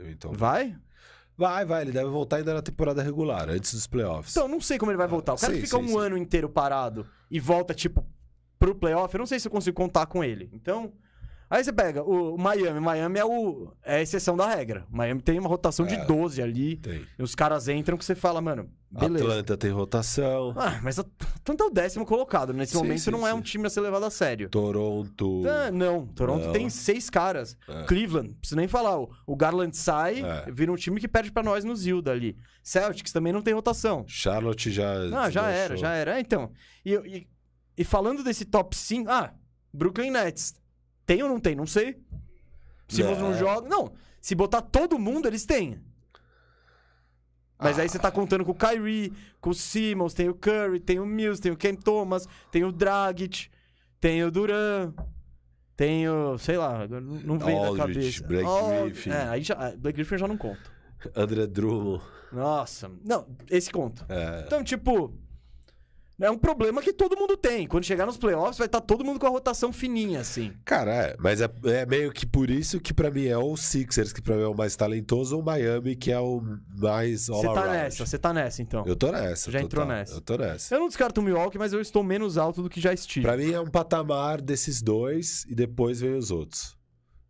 Eu, 0.00 0.10
então. 0.10 0.32
Vai? 0.32 0.76
Vai, 1.36 1.64
vai. 1.64 1.82
Ele 1.82 1.92
deve 1.92 2.10
voltar 2.10 2.36
ainda 2.36 2.54
na 2.54 2.62
temporada 2.62 3.02
regular, 3.02 3.48
antes 3.48 3.72
dos 3.72 3.86
playoffs. 3.86 4.36
Então, 4.36 4.48
não 4.48 4.60
sei 4.60 4.78
como 4.78 4.90
ele 4.90 4.98
vai 4.98 5.08
voltar. 5.08 5.34
O 5.34 5.38
cara 5.38 5.54
sim, 5.54 5.60
fica 5.60 5.78
sim, 5.78 5.90
um 5.92 5.98
ano 5.98 6.16
inteiro 6.16 6.48
parado 6.48 7.06
e 7.30 7.40
volta, 7.40 7.72
tipo, 7.72 8.04
pro 8.58 8.74
playoff. 8.74 9.14
Eu 9.14 9.18
não 9.20 9.26
sei 9.26 9.40
se 9.40 9.48
eu 9.48 9.52
consigo 9.52 9.76
contar 9.76 10.06
com 10.06 10.22
ele. 10.22 10.50
Então. 10.52 10.92
Aí 11.48 11.64
você 11.64 11.72
pega 11.72 12.02
o 12.04 12.38
Miami. 12.38 12.78
Miami 12.78 13.18
é, 13.18 13.24
o, 13.24 13.72
é 13.82 13.96
a 13.96 14.02
exceção 14.02 14.36
da 14.36 14.46
regra. 14.48 14.86
Miami 14.88 15.20
tem 15.20 15.38
uma 15.38 15.48
rotação 15.48 15.84
de 15.84 15.94
É. 15.94 16.04
12 16.04 16.40
ali. 16.40 16.76
Tem. 16.76 17.04
E 17.18 17.22
os 17.22 17.34
caras 17.34 17.66
entram 17.68 17.98
que 17.98 18.04
você 18.04 18.14
fala, 18.14 18.40
mano, 18.40 18.70
beleza. 18.90 19.24
Atlanta 19.24 19.56
tem 19.56 19.70
rotação. 19.70 20.52
Ah, 20.56 20.80
mas 20.82 20.98
Atlanta 20.98 21.64
é 21.64 21.66
o 21.66 21.70
décimo 21.70 22.04
colocado. 22.04 22.52
Nesse 22.52 22.72
Sim, 22.72 22.78
momento 22.78 22.98
sim, 23.00 23.10
não 23.10 23.26
é 23.26 23.30
sim. 23.32 23.36
um 23.38 23.40
time 23.40 23.66
a 23.66 23.70
ser 23.70 23.80
levado 23.80 24.04
a 24.04 24.10
sério. 24.10 24.48
Toronto. 24.48 25.42
Ah, 25.46 25.70
não, 25.70 26.06
Toronto 26.08 26.46
Não. 26.46 26.52
tem 26.52 26.68
seis 26.68 27.08
caras. 27.08 27.56
É. 27.68 27.84
Cleveland, 27.84 28.28
não 28.30 28.34
preciso 28.36 28.56
nem 28.56 28.66
falar. 28.68 28.98
O, 29.26 29.36
Garland 29.36 29.76
sai, 29.76 30.22
É. 30.22 30.50
vira 30.50 30.72
um 30.72 30.76
time 30.76 31.00
que 31.00 31.06
perde 31.08 31.30
pra 31.30 31.42
nós 31.42 31.64
no 31.64 31.74
Zilda 31.76 32.10
ali. 32.10 32.36
Celtics 32.62 33.12
também 33.12 33.32
não 33.32 33.42
tem 33.42 33.54
rotação. 33.54 34.04
Charlotte 34.08 34.70
já. 34.70 34.90
Ah, 34.92 35.30
já 35.30 35.42
desmanchou. 35.42 35.44
era, 35.52 35.76
já 35.76 35.92
era. 35.94 36.16
É, 36.16 36.20
então. 36.20 36.50
E, 36.84 36.94
e, 36.94 37.28
e 37.78 37.84
falando 37.84 38.22
desse 38.24 38.44
top 38.44 38.76
5. 38.76 39.10
Ah, 39.10 39.32
Brooklyn 39.72 40.10
Nets. 40.10 40.54
Tem 41.06 41.22
ou 41.22 41.28
não 41.28 41.40
tem? 41.40 41.54
Não 41.54 41.66
sei. 41.66 41.96
Se 42.88 43.02
Não. 43.02 43.14
você 43.14 43.20
não 43.22 43.38
joga. 43.38 43.68
Não. 43.68 43.92
Se 44.20 44.34
botar 44.34 44.60
todo 44.62 44.98
mundo, 44.98 45.26
eles 45.26 45.46
têm. 45.46 45.80
Mas 47.60 47.78
aí 47.78 47.88
você 47.88 47.98
tá 47.98 48.10
contando 48.10 48.44
com 48.44 48.52
o 48.52 48.54
Kyrie, 48.54 49.12
com 49.40 49.50
o 49.50 49.54
Simmons, 49.54 50.14
tem 50.14 50.28
o 50.28 50.34
Curry, 50.34 50.80
tem 50.80 50.98
o 50.98 51.06
Mills, 51.06 51.40
tem 51.40 51.52
o 51.52 51.56
Ken 51.56 51.74
Thomas, 51.74 52.26
tem 52.50 52.64
o 52.64 52.72
Dragic, 52.72 53.48
tem 54.00 54.24
o 54.24 54.30
Duran, 54.30 54.92
tem 55.76 56.08
o. 56.08 56.38
sei 56.38 56.56
lá, 56.56 56.82
agora 56.82 57.00
não 57.00 57.38
vem 57.38 57.60
na 57.60 57.68
Aldridge, 57.68 58.22
cabeça. 58.22 58.26
Blake 58.26 58.82
Griffin. 58.84 59.10
É, 59.10 59.28
aí 59.28 59.42
já. 59.42 59.54
ah, 59.54 59.72
Blake 59.76 59.96
Griffin 59.96 60.14
eu 60.14 60.18
já 60.18 60.28
não 60.28 60.36
conto. 60.36 60.72
André 61.14 61.46
Drummond. 61.46 62.02
Nossa. 62.32 62.90
Não, 63.04 63.26
esse 63.50 63.70
conto. 63.70 64.04
É. 64.08 64.44
Então, 64.46 64.62
tipo. 64.62 65.14
É 66.20 66.30
um 66.30 66.36
problema 66.36 66.82
que 66.82 66.92
todo 66.92 67.16
mundo 67.16 67.36
tem. 67.36 67.66
Quando 67.66 67.84
chegar 67.84 68.04
nos 68.04 68.18
playoffs, 68.18 68.58
vai 68.58 68.66
estar 68.66 68.80
todo 68.80 69.04
mundo 69.04 69.18
com 69.18 69.26
a 69.26 69.30
rotação 69.30 69.72
fininha, 69.72 70.20
assim. 70.20 70.52
Cara, 70.64 70.92
é, 70.92 71.16
mas 71.18 71.40
é, 71.40 71.48
é 71.64 71.86
meio 71.86 72.12
que 72.12 72.26
por 72.26 72.50
isso 72.50 72.78
que 72.78 72.92
pra 72.92 73.10
mim 73.10 73.26
é 73.26 73.38
o 73.38 73.56
Sixers, 73.56 74.12
que 74.12 74.20
pra 74.20 74.36
mim 74.36 74.42
é 74.42 74.46
o 74.46 74.54
mais 74.54 74.76
talentoso, 74.76 75.34
ou 75.36 75.42
o 75.42 75.44
Miami, 75.44 75.96
que 75.96 76.12
é 76.12 76.20
o 76.20 76.42
mais 76.76 77.30
all 77.30 77.40
Você 77.40 77.46
tá 77.46 77.52
around. 77.52 77.68
nessa, 77.70 78.06
você 78.06 78.18
tá 78.18 78.32
nessa, 78.32 78.62
então. 78.62 78.80
Eu... 78.82 78.90
Eu 78.90 78.96
tô 78.96 79.10
nessa. 79.10 79.50
Já 79.50 79.60
entrou 79.60 79.86
nessa. 79.86 80.14
Eu 80.14 80.20
tô 80.20 80.36
nessa. 80.36 80.78
não 80.78 80.88
descarto 80.88 81.20
o 81.20 81.24
Milwaukee, 81.24 81.58
mas 81.58 81.72
eu 81.72 81.80
estou 81.80 82.02
menos 82.02 82.36
alto 82.36 82.62
do 82.62 82.68
que 82.68 82.80
já 82.80 82.92
estive. 82.92 83.24
Pra 83.24 83.36
mim 83.36 83.52
é 83.52 83.60
um 83.60 83.66
patamar 83.66 84.42
desses 84.42 84.82
dois 84.82 85.46
e 85.48 85.54
depois 85.54 86.00
vem 86.00 86.14
os 86.14 86.30
outros. 86.30 86.76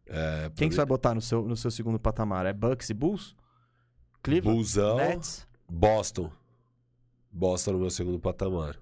É, 0.07 0.51
Quem 0.57 0.57
que 0.57 0.65
mim, 0.65 0.71
você 0.73 0.77
vai 0.79 0.87
botar 0.87 1.15
no 1.15 1.21
seu, 1.21 1.43
no 1.43 1.57
seu 1.57 1.71
segundo 1.71 2.01
patamar? 2.01 2.45
É 2.45 2.53
Bucks 2.53 2.91
e 2.91 2.95
Bulls? 2.95 3.37
Cleveland? 4.23 4.57
Bullsão, 4.57 4.97
Nets? 4.97 5.47
Boston. 5.71 6.31
Boston 7.31 7.73
no 7.73 7.79
meu 7.81 7.91
segundo 7.91 8.19
patamar. 8.19 8.77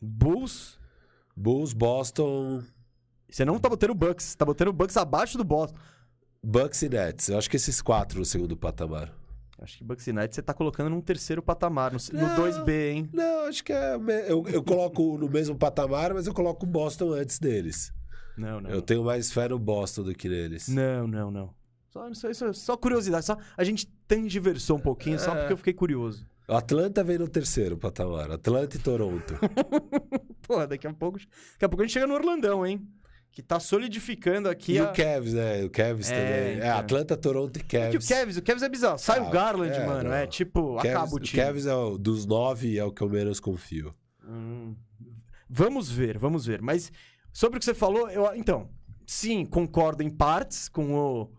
Bulls? 0.00 0.78
Bulls, 1.36 1.72
Boston, 1.72 2.62
Você 3.28 3.44
não 3.44 3.58
tá 3.58 3.68
botando 3.68 3.90
o 3.90 3.94
Bucks, 3.94 4.24
você 4.26 4.36
tá 4.36 4.44
botando 4.44 4.68
o 4.68 4.72
Bucks 4.72 4.96
abaixo 4.96 5.36
do 5.36 5.44
Boston. 5.44 5.78
Bucks 6.42 6.80
e 6.82 6.88
Nets. 6.88 7.28
Eu 7.28 7.38
acho 7.38 7.50
que 7.50 7.56
esses 7.56 7.82
quatro 7.82 8.18
no 8.18 8.24
segundo 8.24 8.56
patamar. 8.56 9.12
Acho 9.58 9.78
que 9.78 9.84
Bucks 9.84 10.06
e 10.06 10.12
Nets 10.12 10.34
você 10.36 10.42
tá 10.42 10.54
colocando 10.54 10.90
num 10.90 11.00
terceiro 11.00 11.42
patamar, 11.42 11.92
no, 11.92 11.98
no 12.12 12.20
Não. 12.20 12.36
2B, 12.36 12.70
hein? 12.92 13.10
Não, 13.12 13.46
acho 13.46 13.64
que 13.64 13.72
é. 13.72 13.94
Eu, 14.28 14.46
eu 14.48 14.62
coloco 14.62 15.18
no 15.18 15.28
mesmo 15.28 15.56
patamar, 15.56 16.14
mas 16.14 16.26
eu 16.26 16.34
coloco 16.34 16.64
o 16.64 16.68
Boston 16.68 17.12
antes 17.12 17.38
deles. 17.38 17.92
Não, 18.36 18.60
não. 18.60 18.70
Eu 18.70 18.82
tenho 18.82 19.02
mais 19.02 19.32
fé 19.32 19.48
no 19.48 19.58
Boston 19.58 20.02
do 20.04 20.14
que 20.14 20.28
neles. 20.28 20.68
Não, 20.68 21.06
não, 21.08 21.30
não. 21.30 21.54
Só, 22.12 22.30
isso, 22.30 22.52
só 22.54 22.76
curiosidade. 22.76 23.24
Só, 23.24 23.36
a 23.56 23.64
gente 23.64 23.86
tem 24.06 24.26
diversão 24.26 24.76
um 24.76 24.80
pouquinho, 24.80 25.18
só 25.18 25.32
É. 25.34 25.38
porque 25.40 25.52
eu 25.54 25.56
fiquei 25.56 25.72
curioso. 25.72 26.26
O 26.48 26.54
Atlanta 26.54 27.02
vem 27.02 27.18
no 27.18 27.28
terceiro 27.28 27.76
patamar. 27.76 28.30
Atlanta 28.30 28.76
e 28.76 28.78
Toronto. 28.80 29.34
Porra, 30.46 30.66
daqui 30.66 30.86
a 30.86 30.92
pouco. 30.94 31.18
Daqui 31.18 31.64
a 31.64 31.68
pouco 31.68 31.82
a 31.82 31.86
gente 31.86 31.92
chega 31.94 32.06
no 32.06 32.14
Orlandão, 32.14 32.64
hein? 32.64 32.86
Que 33.32 33.42
tá 33.42 33.58
solidificando 33.60 34.48
aqui. 34.48 34.72
e 34.74 34.78
a... 34.78 34.84
o 34.84 34.92
Cavs, 34.94 35.34
né? 35.34 35.64
O 35.64 35.70
Cavs 35.70 36.10
É, 36.10 36.14
também. 36.14 36.38
É, 36.38 36.56
então. 36.58 36.78
Atlanta, 36.78 37.16
Toronto 37.16 37.56
e 37.58 37.60
É 37.60 37.64
Cavs. 37.90 38.04
o 38.04 38.08
Cavs, 38.08 38.36
o 38.36 38.42
Cavs 38.42 38.62
é 38.62 38.68
bizarro. 38.68 38.98
Sai 38.98 39.18
Ah, 39.18 39.22
o 39.24 39.30
Garland, 39.30 39.74
é, 39.76 39.86
mano. 39.86 40.08
não. 40.08 40.14
É 40.16 40.26
tipo, 40.26 40.76
Cavs, 40.76 40.90
acaba 40.90 41.14
o 41.16 41.18
time. 41.20 41.42
Cavs 41.42 41.66
é 41.66 41.74
o, 41.74 41.98
dos 41.98 42.24
nove 42.24 42.78
é 42.78 42.84
o 42.84 42.92
que 42.92 43.02
eu 43.02 43.08
menos 43.10 43.40
confio. 43.40 43.94
Hum. 44.24 44.74
Vamos 45.50 45.90
ver, 45.90 46.16
vamos 46.16 46.46
ver. 46.46 46.62
Mas 46.62 46.90
sobre 47.32 47.56
o 47.56 47.58
que 47.58 47.64
você 47.66 47.74
falou, 47.74 48.08
eu, 48.08 48.34
então, 48.34 48.70
sim, 49.04 49.44
concordo 49.44 50.02
em 50.02 50.08
partes 50.10 50.68
com 50.68 50.94
o. 50.94 51.30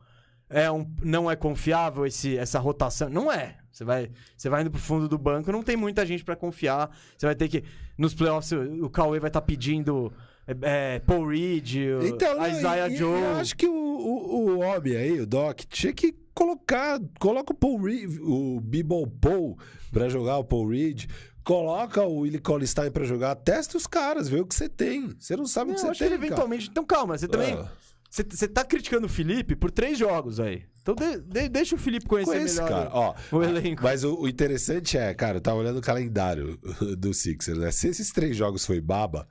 é 0.50 0.70
um, 0.72 0.86
não 1.02 1.32
é 1.32 1.36
confiável 1.36 2.06
esse, 2.06 2.38
essa 2.38 2.60
rotação. 2.60 3.10
Não 3.10 3.32
é. 3.32 3.57
Você 3.78 3.84
vai, 3.84 4.10
você 4.36 4.50
vai 4.50 4.62
indo 4.62 4.72
pro 4.72 4.80
fundo 4.80 5.08
do 5.08 5.20
banco, 5.20 5.52
não 5.52 5.62
tem 5.62 5.78
muita 5.78 6.04
gente 6.04 6.24
pra 6.24 6.36
confiar. 6.36 6.90
Você 7.16 7.28
vai 7.28 7.36
ter 7.36 7.48
que. 7.48 7.64
Nos 7.96 8.16
playoffs, 8.16 8.52
o 8.52 8.86
o 8.86 8.90
Cauê 8.90 9.20
vai 9.20 9.30
estar 9.30 9.42
pedindo 9.42 10.12
é, 10.48 10.96
é, 10.96 11.00
Paul 11.00 11.28
Reed, 11.28 11.76
o 12.02 12.06
Então, 12.08 12.38
não, 12.40 12.48
Isaiah 12.48 12.90
Joe. 12.90 13.22
Eu 13.22 13.36
acho 13.36 13.56
que 13.56 13.68
o, 13.68 13.72
o, 13.74 14.50
o 14.50 14.60
homem 14.62 14.96
aí, 14.96 15.22
o 15.22 15.28
Doc, 15.28 15.60
tinha 15.70 15.94
que 15.94 16.16
colocar. 16.34 17.00
Coloca 17.20 17.54
o 17.54 17.56
Paul 17.56 17.84
Reed, 17.84 18.18
o 18.20 18.60
Bibble 18.62 19.06
Paul 19.22 19.60
pra 19.92 20.10
jogar 20.10 20.38
o 20.38 20.44
Paul 20.44 20.70
Reed. 20.70 21.06
Coloca 21.44 22.04
o 22.04 22.22
Willie 22.22 22.40
Colstein 22.40 22.90
pra 22.90 23.06
jogar. 23.06 23.36
Testa 23.36 23.78
os 23.78 23.86
caras, 23.86 24.28
vê 24.28 24.40
o 24.40 24.46
que 24.46 24.56
você 24.56 24.68
tem. 24.68 25.16
Você 25.20 25.36
não 25.36 25.46
sabe 25.46 25.70
o 25.72 25.74
Não, 25.76 25.80
que 25.80 25.88
eu 25.88 25.94
você 25.94 26.00
tem. 26.10 26.18
que 26.18 26.26
eventualmente. 26.26 26.68
Então 26.68 26.84
calma, 26.84 27.16
você 27.16 27.28
também. 27.28 27.54
Ah. 27.54 27.70
Você 28.10 28.48
tá 28.48 28.64
criticando 28.64 29.06
o 29.06 29.10
Felipe 29.10 29.56
por 29.56 29.70
três 29.72 29.98
jogos 29.98 30.40
aí. 30.40 30.64
Então 30.82 30.96
de- 30.96 31.20
de- 31.20 31.50
deixa 31.50 31.76
o 31.76 31.78
Felipe 31.78 32.06
conhecer 32.06 32.42
esse 32.42 32.56
melhor 32.62 32.70
cara, 32.70 32.90
ó. 32.94 33.14
o 33.32 33.44
elenco. 33.44 33.84
Mas 33.84 34.04
o, 34.06 34.16
o 34.22 34.28
interessante 34.30 34.98
é, 34.98 35.14
cara, 35.14 35.38
eu 35.38 35.42
tava 35.42 35.58
olhando 35.58 35.78
o 35.80 35.82
calendário 35.82 36.58
do 36.98 37.14
Sixers, 37.14 37.58
né? 37.58 37.72
Se 37.72 37.90
esses 37.90 38.10
três 38.12 38.36
jogos 38.38 38.66
foi 38.66 38.80
baba, 38.80 39.28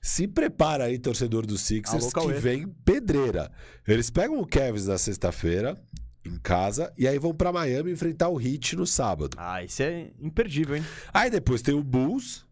se 0.00 0.26
prepara 0.28 0.84
aí, 0.84 0.98
torcedor 0.98 1.44
do 1.44 1.58
Sixers, 1.58 2.14
Alô, 2.14 2.28
que 2.28 2.34
vem 2.34 2.68
pedreira. 2.84 3.50
Eles 3.86 4.08
pegam 4.10 4.38
o 4.38 4.46
Cavs 4.46 4.86
na 4.86 4.96
sexta-feira, 4.96 5.76
em 6.24 6.38
casa, 6.38 6.92
e 6.96 7.08
aí 7.08 7.18
vão 7.18 7.34
pra 7.34 7.52
Miami 7.52 7.90
enfrentar 7.90 8.28
o 8.28 8.40
Heat 8.40 8.76
no 8.76 8.86
sábado. 8.86 9.36
Ah, 9.38 9.64
isso 9.64 9.82
é 9.82 10.10
imperdível, 10.20 10.76
hein? 10.76 10.84
Aí 11.12 11.28
depois 11.30 11.60
tem 11.62 11.74
o 11.74 11.82
Bulls 11.82 12.46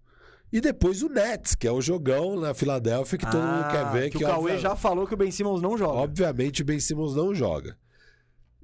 e 0.52 0.60
depois 0.60 1.02
o 1.02 1.08
Nets, 1.08 1.54
que 1.54 1.66
é 1.66 1.72
o 1.72 1.80
jogão 1.80 2.38
na 2.38 2.54
Filadélfia 2.54 3.18
que 3.18 3.26
todo 3.30 3.40
mundo 3.42 3.64
Ah, 3.64 3.68
quer 3.70 3.92
ver. 3.92 4.10
que, 4.10 4.16
o 4.18 4.20
Cauê 4.20 4.58
já 4.58 4.74
falou 4.74 5.06
que 5.06 5.14
o 5.14 5.16
Ben 5.16 5.30
Simmons 5.30 5.60
não 5.60 5.76
joga. 5.76 5.98
Obviamente 5.98 6.62
o 6.62 6.64
Ben 6.64 6.80
Simmons 6.80 7.14
não 7.14 7.34
joga. 7.34 7.76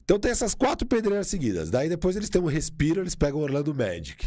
Então 0.05 0.19
tem 0.19 0.31
essas 0.31 0.55
quatro 0.55 0.87
pedreiras 0.87 1.29
seguidas. 1.29 1.71
Daí 1.71 1.89
depois 1.89 2.15
eles 2.15 2.29
têm 2.29 2.41
um 2.41 2.47
respiro, 2.47 3.01
eles 3.01 3.15
pegam 3.15 3.41
o 3.41 3.43
Orlando 3.43 3.75
Magic. 3.75 4.27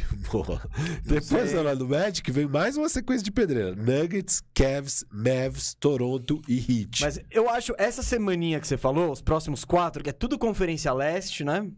Depois 1.05 1.51
do 1.51 1.57
Orlando 1.59 1.87
Magic 1.87 2.31
vem 2.31 2.47
mais 2.47 2.75
uma 2.77 2.89
sequência 2.89 3.23
de 3.23 3.31
pedreira. 3.31 3.75
Nuggets, 3.75 4.41
Cavs, 4.55 5.05
Mavs, 5.11 5.75
Toronto 5.79 6.41
e 6.47 6.57
Heat. 6.57 7.01
Mas 7.03 7.19
eu 7.29 7.47
acho 7.47 7.75
essa 7.77 8.01
semaninha 8.01 8.59
que 8.59 8.67
você 8.67 8.75
falou, 8.75 9.11
os 9.11 9.21
próximos 9.21 9.63
quatro, 9.63 10.03
que 10.03 10.09
é 10.09 10.13
tudo 10.13 10.39
Conferência 10.39 10.91
Leste, 10.93 11.43
né? 11.43 11.69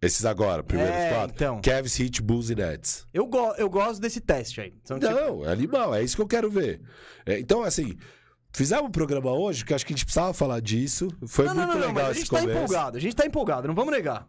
Esses 0.00 0.24
agora, 0.24 0.62
primeiros 0.62 0.94
É, 0.94 1.10
quatro. 1.12 1.34
então. 1.34 1.60
Cavs, 1.60 1.98
Heat, 1.98 2.22
Bulls 2.22 2.50
e 2.50 2.54
Nets. 2.54 3.04
Eu, 3.12 3.26
go 3.26 3.52
eu 3.58 3.68
gosto 3.68 4.00
desse 4.00 4.20
teste 4.20 4.60
aí. 4.60 4.74
São, 4.84 4.98
tipo, 4.98 5.12
Não, 5.12 5.44
é 5.44 5.52
animal, 5.52 5.94
é 5.94 6.02
isso 6.02 6.14
que 6.14 6.22
eu 6.22 6.26
quero 6.28 6.48
ver. 6.48 6.80
É, 7.26 7.38
então, 7.40 7.64
assim, 7.64 7.96
fizemos 8.52 8.86
um 8.86 8.90
programa 8.92 9.32
hoje 9.32 9.64
que 9.64 9.74
acho 9.74 9.84
que 9.84 9.92
a 9.92 9.96
gente 9.96 10.04
precisava 10.04 10.32
falar 10.32 10.60
disso. 10.60 11.08
Foi 11.26 11.46
não, 11.46 11.54
muito 11.54 11.66
não, 11.66 11.74
não, 11.74 11.80
não, 11.80 11.88
legal 11.88 12.04
mas 12.06 12.16
a 12.16 12.20
gente 12.20 12.30
tá 12.30 12.40
começo. 12.40 12.58
empolgado, 12.58 12.96
a 12.96 13.00
gente 13.00 13.16
tá 13.16 13.26
empolgado, 13.26 13.66
não 13.68 13.74
vamos 13.74 13.92
negar. 13.92 14.28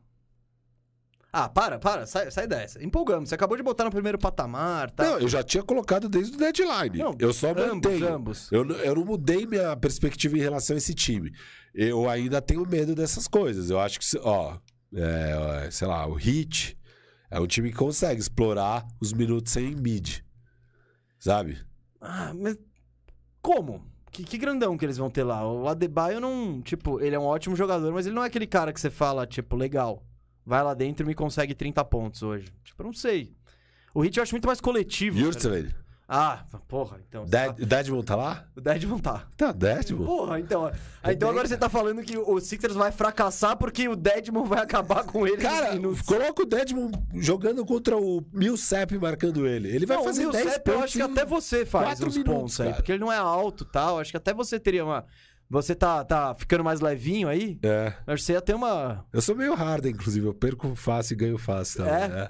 Ah, 1.31 1.47
para, 1.47 1.77
para, 1.77 2.07
sai, 2.07 2.31
sai 2.31 2.47
dessa. 2.47 2.83
Empolgamos, 2.83 3.29
você 3.29 3.35
acabou 3.35 3.55
de 3.55 3.61
botar 3.61 3.83
no 3.83 3.91
primeiro 3.91 4.17
patamar, 4.17 4.89
tá? 4.89 5.03
Não, 5.03 5.19
eu 5.19 5.27
já 5.27 5.43
tinha 5.43 5.61
colocado 5.61 6.09
desde 6.09 6.35
o 6.35 6.39
deadline. 6.39 6.97
Não, 6.97 7.15
eu 7.19 7.31
só 7.31 7.51
ambos, 7.51 7.65
mantenho. 7.67 8.11
ambos. 8.11 8.51
Eu, 8.51 8.67
eu 8.67 8.95
não 8.95 9.05
mudei 9.05 9.45
minha 9.45 9.77
perspectiva 9.77 10.35
em 10.35 10.41
relação 10.41 10.73
a 10.75 10.77
esse 10.79 10.95
time. 10.95 11.31
Eu 11.75 12.09
ainda 12.09 12.41
tenho 12.41 12.67
medo 12.67 12.95
dessas 12.95 13.27
coisas. 13.27 13.69
Eu 13.69 13.79
acho 13.79 13.99
que, 13.99 14.05
ó, 14.23 14.57
é, 14.93 15.35
ó, 15.35 15.71
sei 15.71 15.87
lá, 15.87 16.07
o 16.07 16.17
Heat 16.17 16.77
é 17.29 17.39
um 17.39 17.47
time 17.47 17.69
que 17.69 17.77
consegue 17.77 18.19
explorar 18.19 18.85
os 18.99 19.13
minutos 19.13 19.51
sem 19.51 19.75
mid. 19.75 20.19
Sabe? 21.19 21.57
Ah, 22.01 22.33
mas 22.33 22.57
como? 23.41 23.83
Que, 24.11 24.23
que 24.23 24.37
grandão 24.37 24.77
que 24.77 24.85
eles 24.85 24.97
vão 24.97 25.09
ter 25.09 25.23
lá? 25.23 25.47
O 25.47 25.67
Adebayo 25.67 26.19
não, 26.19 26.61
tipo, 26.61 26.99
ele 26.99 27.15
é 27.15 27.19
um 27.19 27.25
ótimo 27.25 27.55
jogador, 27.55 27.93
mas 27.93 28.05
ele 28.05 28.15
não 28.15 28.23
é 28.23 28.27
aquele 28.27 28.47
cara 28.47 28.73
que 28.73 28.79
você 28.79 28.89
fala, 28.89 29.27
tipo, 29.27 29.55
legal. 29.55 30.03
Vai 30.45 30.63
lá 30.63 30.73
dentro 30.73 31.05
e 31.05 31.07
me 31.07 31.13
consegue 31.13 31.53
30 31.53 31.83
pontos 31.85 32.23
hoje. 32.23 32.47
Tipo, 32.63 32.81
eu 32.81 32.85
não 32.85 32.93
sei. 32.93 33.35
O 33.93 34.01
Hit 34.01 34.17
eu 34.17 34.23
acho 34.23 34.33
muito 34.33 34.47
mais 34.47 34.59
coletivo. 34.59 35.19
Yurtseven. 35.19 35.69
Ah, 36.11 36.43
porra, 36.67 36.97
então. 37.07 37.23
Dead, 37.25 37.55
tá- 37.55 37.65
Deadmon 37.65 38.01
tá 38.01 38.15
lá? 38.15 38.45
O 38.55 38.61
Deadmon 38.61 38.97
tá. 38.97 39.27
Tá, 39.37 39.51
Deadmon. 39.51 40.05
Porra, 40.07 40.39
então. 40.39 40.71
ah, 41.03 41.13
Então 41.13 41.29
agora 41.29 41.47
você 41.47 41.55
tá 41.55 41.69
falando 41.69 42.01
que 42.01 42.17
o 42.17 42.39
Sixers 42.39 42.73
vai 42.73 42.91
fracassar 42.91 43.55
porque 43.55 43.87
o 43.87 43.95
Deadmon 43.95 44.43
vai 44.43 44.63
acabar 44.63 45.03
com 45.03 45.27
ele. 45.27 45.37
Cara, 45.37 45.77
coloca 46.07 46.41
o 46.41 46.45
Deadmon 46.47 46.89
jogando 47.13 47.63
contra 47.63 47.95
o 47.95 48.25
Millsap 48.33 48.97
marcando 48.97 49.45
ele. 49.45 49.69
Ele 49.69 49.85
vai 49.85 49.97
não, 49.97 50.03
fazer 50.03 50.25
o 50.25 50.31
10 50.31 50.43
Millsap 50.45 50.67
eu 50.67 50.73
pontos 50.73 50.85
acho 50.85 50.93
que 50.97 51.01
até 51.03 51.25
você 51.25 51.63
faz 51.63 51.99
os 51.99 52.17
minutos, 52.17 52.33
pontos 52.41 52.59
aí, 52.59 52.65
cara. 52.69 52.75
porque 52.77 52.91
ele 52.93 52.99
não 53.01 53.13
é 53.13 53.17
alto 53.17 53.63
e 53.63 53.71
tal. 53.71 53.99
Acho 53.99 54.09
que 54.09 54.17
até 54.17 54.33
você 54.33 54.59
teria 54.59 54.83
uma. 54.83 55.05
Você 55.47 55.75
tá, 55.75 56.03
tá 56.03 56.33
ficando 56.35 56.63
mais 56.63 56.79
levinho 56.79 57.27
aí? 57.27 57.59
É. 57.61 57.93
Acho 58.07 58.17
que 58.17 58.21
você 58.23 58.33
ia 58.33 58.41
ter 58.41 58.55
uma. 58.55 59.05
Eu 59.13 59.21
sou 59.21 59.35
meio 59.35 59.53
Harden, 59.53 59.91
inclusive. 59.91 60.25
Eu 60.25 60.33
perco 60.33 60.73
fácil 60.75 61.13
e 61.13 61.17
ganho 61.17 61.37
fácil 61.37 61.83
também. 61.83 62.03
É? 62.03 62.07
né? 62.07 62.29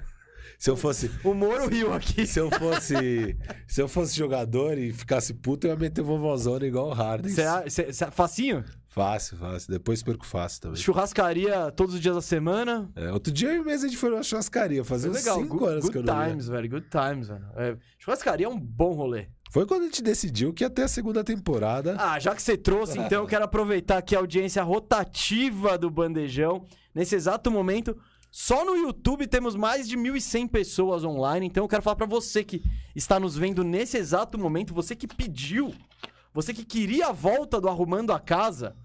Se 0.60 0.68
eu 0.68 0.76
fosse. 0.76 1.10
O 1.24 1.32
Moro 1.32 1.68
riu 1.68 1.90
aqui. 1.94 2.26
Se 2.26 2.38
eu 2.38 2.50
fosse. 2.50 3.34
se 3.66 3.80
eu 3.80 3.88
fosse 3.88 4.14
jogador 4.14 4.76
e 4.76 4.92
ficasse 4.92 5.32
puto, 5.32 5.66
eu 5.66 5.70
ia 5.70 5.76
meter 5.76 6.02
vovozona 6.02 6.66
igual 6.66 6.88
o 6.88 6.92
Harden. 6.92 7.32
Você, 7.32 7.90
você- 7.90 8.10
facinho? 8.10 8.62
Fácil, 8.86 9.38
fácil. 9.38 9.70
Depois 9.72 10.02
perco 10.02 10.26
fácil 10.26 10.60
também. 10.60 10.76
Churrascaria 10.76 11.70
todos 11.72 11.94
os 11.94 12.00
dias 12.00 12.14
da 12.14 12.20
semana. 12.20 12.90
É, 12.94 13.10
outro 13.10 13.32
dia 13.32 13.48
eu 13.54 13.62
e 13.62 13.64
mesmo 13.64 13.86
a 13.86 13.88
gente 13.88 13.96
foi 13.98 14.10
numa 14.10 14.22
churrascaria. 14.22 14.84
Fazia 14.84 15.10
uns 15.10 15.16
Legal. 15.16 15.40
5 15.40 15.56
Good, 15.56 15.70
anos 15.72 15.88
que 15.88 15.96
eu 15.96 16.02
good 16.02 16.12
não 16.14 16.28
times, 16.28 16.48
velho. 16.48 16.68
Good 16.68 16.86
times, 16.90 17.28
velho. 17.28 17.46
É, 17.56 17.76
churrascaria 17.98 18.44
é 18.44 18.48
um 18.50 18.60
bom 18.60 18.92
rolê. 18.92 19.28
Foi 19.50 19.64
quando 19.64 19.82
a 19.82 19.84
gente 19.86 20.02
decidiu 20.02 20.52
que 20.52 20.68
ter 20.68 20.82
a 20.82 20.88
segunda 20.88 21.24
temporada. 21.24 21.96
Ah, 21.98 22.18
já 22.18 22.34
que 22.34 22.42
você 22.42 22.56
trouxe, 22.58 22.98
então, 22.98 23.22
eu 23.22 23.26
quero 23.26 23.44
aproveitar 23.44 23.96
aqui 23.96 24.14
a 24.14 24.18
audiência 24.18 24.62
rotativa 24.62 25.78
do 25.78 25.88
Bandejão. 25.90 26.66
Nesse 26.94 27.14
exato 27.14 27.50
momento, 27.50 27.96
só 28.30 28.64
no 28.64 28.76
YouTube 28.76 29.26
temos 29.26 29.56
mais 29.56 29.88
de 29.88 29.96
1.100 29.96 30.48
pessoas 30.48 31.04
online. 31.04 31.46
Então, 31.46 31.64
eu 31.64 31.68
quero 31.68 31.82
falar 31.82 31.96
pra 31.96 32.06
você 32.06 32.44
que 32.44 32.62
está 32.94 33.18
nos 33.18 33.36
vendo 33.36 33.64
nesse 33.64 33.96
exato 33.96 34.38
momento, 34.38 34.74
você 34.74 34.94
que 34.94 35.06
pediu, 35.06 35.74
você 36.32 36.54
que 36.54 36.64
queria 36.64 37.08
a 37.08 37.12
volta 37.12 37.60
do 37.60 37.68
Arrumando 37.68 38.12
a 38.12 38.20
Casa. 38.20 38.76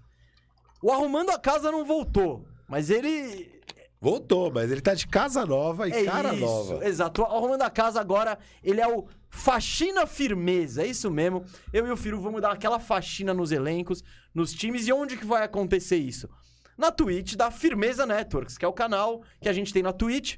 O 0.82 0.90
Arrumando 0.90 1.30
a 1.30 1.38
Casa 1.38 1.70
não 1.70 1.84
voltou, 1.84 2.46
mas 2.68 2.90
ele 2.90 3.56
Voltou, 4.00 4.52
mas 4.52 4.70
ele 4.70 4.80
tá 4.80 4.92
de 4.92 5.06
casa 5.06 5.46
nova 5.46 5.88
e 5.88 5.92
é 5.92 6.04
cara 6.04 6.34
isso, 6.34 6.44
nova. 6.44 6.86
Exato. 6.86 7.22
O 7.22 7.24
Arrumando 7.24 7.62
a 7.62 7.70
Casa 7.70 8.00
agora, 8.00 8.38
ele 8.62 8.80
é 8.80 8.86
o 8.86 9.06
faxina 9.30 10.06
firmeza, 10.06 10.82
é 10.82 10.86
isso 10.86 11.10
mesmo. 11.10 11.44
Eu 11.72 11.86
e 11.86 11.90
o 11.90 11.96
Firu 11.96 12.20
vamos 12.20 12.42
dar 12.42 12.52
aquela 12.52 12.78
faxina 12.78 13.32
nos 13.32 13.52
elencos, 13.52 14.04
nos 14.34 14.52
times. 14.52 14.86
E 14.86 14.92
onde 14.92 15.16
que 15.16 15.24
vai 15.24 15.42
acontecer 15.42 15.96
isso? 15.96 16.28
Na 16.76 16.90
Twitch 16.90 17.34
da 17.34 17.50
Firmeza 17.50 18.04
Networks, 18.04 18.58
que 18.58 18.64
é 18.64 18.68
o 18.68 18.72
canal 18.72 19.22
que 19.40 19.48
a 19.48 19.52
gente 19.52 19.72
tem 19.72 19.82
na 19.82 19.92
Twitch. 19.92 20.36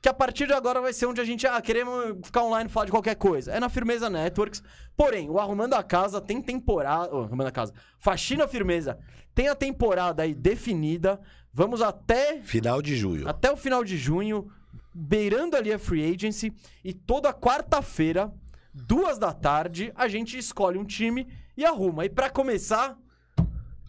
Que 0.00 0.08
a 0.08 0.14
partir 0.14 0.46
de 0.46 0.52
agora 0.52 0.82
vai 0.82 0.92
ser 0.92 1.06
onde 1.06 1.18
a 1.20 1.24
gente, 1.24 1.46
ah, 1.46 1.58
queremos 1.62 2.16
ficar 2.26 2.42
online 2.42 2.68
e 2.68 2.72
falar 2.72 2.84
de 2.86 2.90
qualquer 2.92 3.14
coisa. 3.14 3.52
É 3.52 3.58
na 3.58 3.70
Firmeza 3.70 4.10
Networks. 4.10 4.62
Porém, 4.94 5.30
o 5.30 5.38
Arrumando 5.38 5.72
a 5.74 5.82
Casa 5.82 6.20
tem 6.20 6.42
temporada. 6.42 7.08
Oh, 7.10 7.22
Arrumando 7.22 7.46
a 7.48 7.50
Casa. 7.50 7.72
Faxina 7.98 8.46
Firmeza 8.46 8.98
tem 9.34 9.48
a 9.48 9.54
temporada 9.54 10.22
aí 10.22 10.34
definida. 10.34 11.18
Vamos 11.52 11.80
até 11.80 12.38
Final 12.42 12.82
de 12.82 12.96
junho. 12.96 13.26
até 13.26 13.50
o 13.50 13.56
final 13.56 13.82
de 13.82 13.96
junho, 13.96 14.50
beirando 14.92 15.56
ali 15.56 15.72
a 15.72 15.78
free 15.78 16.04
agency. 16.14 16.52
E 16.84 16.92
toda 16.92 17.32
quarta-feira, 17.32 18.30
duas 18.74 19.18
da 19.18 19.32
tarde, 19.32 19.90
a 19.94 20.06
gente 20.06 20.36
escolhe 20.36 20.76
um 20.78 20.84
time 20.84 21.26
e 21.56 21.64
arruma. 21.64 22.04
E 22.04 22.10
pra 22.10 22.28
começar, 22.28 22.98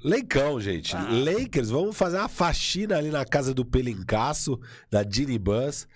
Leicão, 0.03 0.59
gente. 0.61 0.95
Ah. 0.95 1.07
Lakers, 1.09 1.69
vamos 1.69 1.95
fazer 1.97 2.17
uma 2.17 2.29
faxina 2.29 2.97
ali 2.97 3.09
na 3.09 3.25
casa 3.25 3.53
do 3.53 3.65
Pelincaço, 3.65 4.59
da 4.91 5.03
Ginny 5.07 5.39
Bus. 5.39 5.87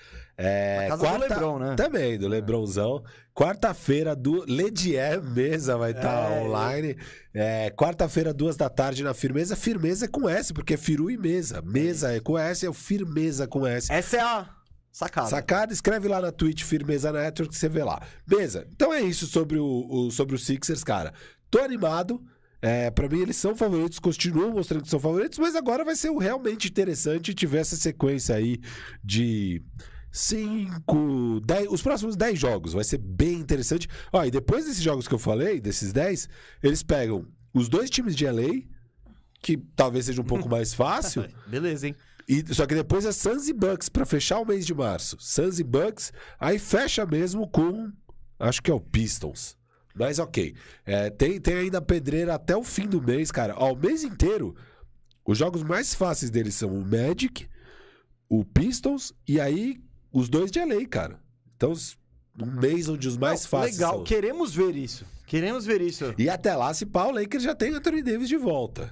É, 0.42 0.88
Na 0.88 0.98
casa 0.98 1.18
do 1.18 1.22
Lebron, 1.22 1.60
né? 1.60 1.76
Também, 1.76 2.18
do 2.18 2.28
Lebronzão. 2.28 3.04
Quarta-feira, 3.36 4.16
do 4.16 4.44
Ledier 4.48 5.22
Mesa 5.22 5.78
vai 5.78 5.92
estar 5.92 6.32
É. 6.32 6.42
online. 6.42 6.98
É, 7.34 7.70
Quarta-feira, 7.72 8.34
duas 8.34 8.56
da 8.56 8.70
tarde 8.70 9.04
na 9.04 9.14
Firmeza. 9.14 9.56
Firmeza 9.56 10.06
é 10.06 10.08
com 10.08 10.28
S, 10.30 10.54
porque 10.54 10.74
é 10.74 10.78
Firu 10.78 11.12
e 11.12 11.18
Mesa. 11.18 11.62
Mesa 11.62 12.14
é 12.14 12.20
com 12.20 12.38
S, 12.38 12.66
é 12.66 12.70
o 12.70 12.74
Firmeza 12.74 13.48
com 13.48 13.68
S. 13.68 13.92
essa 13.92 14.18
é 14.18 14.22
a 14.22 14.50
sacada. 14.92 15.28
Sacada, 15.30 15.74
escreve 15.74 16.08
lá 16.08 16.20
na 16.22 16.32
Twitch 16.32 16.64
Firmeza 16.64 17.12
Network, 17.12 17.56
você 17.56 17.70
vê 17.70 17.84
lá. 17.84 18.02
Beleza, 18.26 18.66
então 18.74 18.94
é 18.94 19.02
isso 19.02 19.28
sobre 19.28 19.58
o, 19.58 19.86
o- 19.90 20.12
sobre 20.12 20.36
os 20.36 20.46
Sixers, 20.46 20.84
cara. 20.84 21.14
Tô 21.52 21.60
animado. 21.60 22.22
É, 22.62 22.92
para 22.92 23.08
mim, 23.08 23.22
eles 23.22 23.38
são 23.38 23.56
favoritos, 23.56 24.00
continuam 24.00 24.52
mostrando 24.52 24.84
que 24.84 24.90
são 24.90 25.00
favoritos, 25.00 25.40
mas 25.40 25.56
agora 25.56 25.86
vai 25.86 25.96
ser 25.96 26.12
realmente 26.12 26.68
interessante 26.68 27.34
tiver 27.34 27.60
essa 27.60 27.78
sequência 27.78 28.36
aí 28.36 28.60
de 29.04 29.64
5, 30.12 31.42
10. 31.42 31.68
Os 31.70 31.82
próximos 31.82 32.16
10 32.16 32.40
jogos 32.40 32.74
vai 32.74 32.84
ser 32.84 32.98
bem 32.98 33.36
interessante. 33.36 33.88
Ó, 34.12 34.24
e 34.24 34.32
depois 34.32 34.66
desses 34.66 34.82
jogos 34.82 35.08
que 35.08 35.14
eu 35.14 35.20
falei, 35.20 35.60
desses 35.60 35.94
10, 35.94 36.28
eles 36.62 36.84
pegam 36.84 37.26
os 37.54 37.70
dois 37.70 37.90
times 37.90 38.16
de 38.16 38.26
LA, 38.30 38.64
que 39.42 39.58
talvez 39.76 40.06
seja 40.06 40.22
um 40.22 40.26
pouco 40.26 40.48
mais 40.50 40.74
fácil. 40.74 41.26
Beleza, 41.48 41.88
hein? 41.88 41.96
E, 42.28 42.44
só 42.54 42.66
que 42.66 42.76
depois 42.76 43.06
é 43.06 43.12
Suns 43.12 43.48
e 43.48 43.54
Bucks 43.54 43.90
pra 43.90 44.06
fechar 44.06 44.40
o 44.40 44.46
mês 44.46 44.66
de 44.66 44.74
março. 44.74 45.18
Suns 45.20 45.60
e 45.60 45.64
Bucks, 45.64 46.12
aí 46.40 46.60
fecha 46.60 47.06
mesmo 47.06 47.48
com. 47.48 47.92
Acho 48.38 48.62
que 48.62 48.70
é 48.70 48.74
o 48.74 48.80
Pistons. 48.80 49.58
Mas 49.96 50.20
ok. 50.20 50.56
É, 50.86 51.10
tem, 51.10 51.40
tem 51.42 51.56
ainda 51.56 51.82
pedreira 51.82 52.36
até 52.36 52.56
o 52.56 52.64
fim 52.64 52.88
do 52.88 53.02
mês, 53.02 53.32
cara. 53.32 53.56
Ó, 53.58 53.74
o 53.74 53.78
mês 53.78 54.04
inteiro, 54.04 54.56
Os 55.26 55.38
jogos 55.38 55.62
mais 55.64 55.94
fáceis 55.94 56.32
deles 56.32 56.56
são 56.56 56.70
o 56.74 56.84
Magic, 56.86 57.48
o 58.28 58.44
Pistons 58.44 59.14
e 59.28 59.40
aí 59.40 59.80
os 60.12 60.28
dois 60.30 60.50
de 60.52 60.60
LA, 60.64 60.88
cara. 60.90 61.20
Então, 61.56 61.74
um 62.42 62.46
mês 62.60 62.88
onde 62.90 63.08
os 63.08 63.18
mais 63.18 63.44
Não, 63.44 63.50
fáceis 63.50 63.76
Legal, 63.78 63.96
são. 63.96 64.04
queremos 64.04 64.56
ver 64.56 64.76
isso. 64.76 65.06
Queremos 65.28 65.66
ver 65.66 65.82
isso. 65.82 66.14
E 66.18 66.28
até 66.30 66.56
lá, 66.56 66.74
se 66.74 66.86
pau, 66.86 67.10
o 67.10 67.12
Lakers 67.12 67.44
já 67.44 67.54
tem 67.54 67.74
Anthony 67.74 68.02
Davis 68.02 68.28
de 68.30 68.38
volta. 68.38 68.92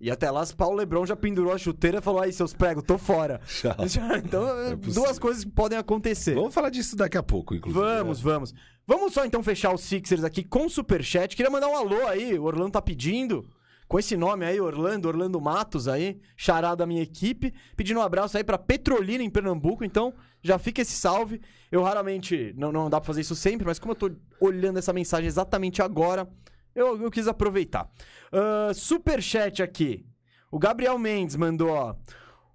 E 0.00 0.10
até 0.10 0.30
lá, 0.30 0.44
Paulo 0.56 0.76
Lebron 0.76 1.06
já 1.06 1.16
pendurou 1.16 1.52
a 1.52 1.58
chuteira 1.58 1.98
e 1.98 2.02
falou: 2.02 2.20
aí, 2.20 2.32
seus 2.32 2.52
pregos, 2.52 2.84
tô 2.86 2.98
fora. 2.98 3.40
Então, 4.24 4.46
É 4.66 4.76
duas 4.76 5.18
coisas 5.18 5.44
que 5.44 5.50
podem 5.50 5.78
acontecer. 5.78 6.34
Vamos 6.34 6.54
falar 6.54 6.70
disso 6.70 6.96
daqui 6.96 7.16
a 7.16 7.22
pouco, 7.22 7.54
inclusive. 7.54 7.84
Vamos, 7.84 8.20
vamos. 8.20 8.54
Vamos 8.86 9.12
só 9.12 9.24
então 9.24 9.42
fechar 9.42 9.74
os 9.74 9.80
Sixers 9.80 10.22
aqui 10.22 10.44
com 10.44 10.66
o 10.66 10.70
Superchat. 10.70 11.34
Queria 11.34 11.50
mandar 11.50 11.68
um 11.68 11.76
alô 11.76 12.06
aí, 12.06 12.38
o 12.38 12.44
Orlando 12.44 12.72
tá 12.72 12.82
pedindo. 12.82 13.48
Com 13.88 14.00
esse 14.00 14.16
nome 14.16 14.44
aí, 14.44 14.60
Orlando, 14.60 15.06
Orlando 15.06 15.40
Matos 15.40 15.86
aí, 15.86 16.20
chará 16.36 16.74
da 16.74 16.84
minha 16.86 17.02
equipe. 17.02 17.54
Pedindo 17.76 18.00
um 18.00 18.02
abraço 18.02 18.36
aí 18.36 18.42
pra 18.42 18.58
Petrolina 18.58 19.22
em 19.22 19.30
Pernambuco. 19.30 19.84
Então, 19.84 20.12
já 20.42 20.58
fica 20.58 20.82
esse 20.82 20.92
salve. 20.92 21.40
Eu 21.70 21.82
raramente, 21.82 22.52
não, 22.56 22.72
não 22.72 22.90
dá 22.90 23.00
pra 23.00 23.06
fazer 23.06 23.20
isso 23.20 23.36
sempre, 23.36 23.64
mas 23.64 23.78
como 23.78 23.92
eu 23.92 23.96
tô 23.96 24.10
olhando 24.40 24.78
essa 24.78 24.92
mensagem 24.92 25.26
exatamente 25.26 25.82
agora, 25.82 26.28
eu, 26.76 27.02
eu 27.02 27.10
quis 27.10 27.26
aproveitar. 27.26 27.90
Ah, 28.32 28.72
Superchat 28.74 29.62
aqui. 29.62 30.06
O 30.50 30.58
Gabriel 30.58 30.98
Mendes 30.98 31.36
mandou, 31.36 31.70
ó. 31.70 31.96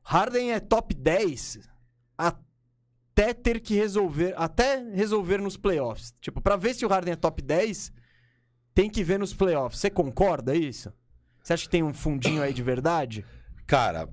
Harden 0.03 0.53
é 0.53 0.59
top 0.59 0.95
10 0.95 1.59
até 2.17 3.33
ter 3.33 3.59
que 3.59 3.75
resolver, 3.75 4.33
até 4.37 4.77
resolver 4.93 5.39
nos 5.39 5.57
playoffs. 5.57 6.13
Tipo, 6.21 6.41
pra 6.41 6.55
ver 6.55 6.73
se 6.73 6.85
o 6.85 6.89
Harden 6.89 7.13
é 7.13 7.15
top 7.15 7.41
10, 7.41 7.91
tem 8.73 8.89
que 8.89 9.03
ver 9.03 9.19
nos 9.19 9.33
playoffs. 9.33 9.79
Você 9.79 9.89
concorda 9.89 10.55
isso? 10.55 10.93
Você 11.43 11.53
acha 11.53 11.63
que 11.63 11.69
tem 11.69 11.83
um 11.83 11.93
fundinho 11.93 12.41
aí 12.41 12.53
de 12.53 12.63
verdade? 12.63 13.25
Cara, 13.67 14.07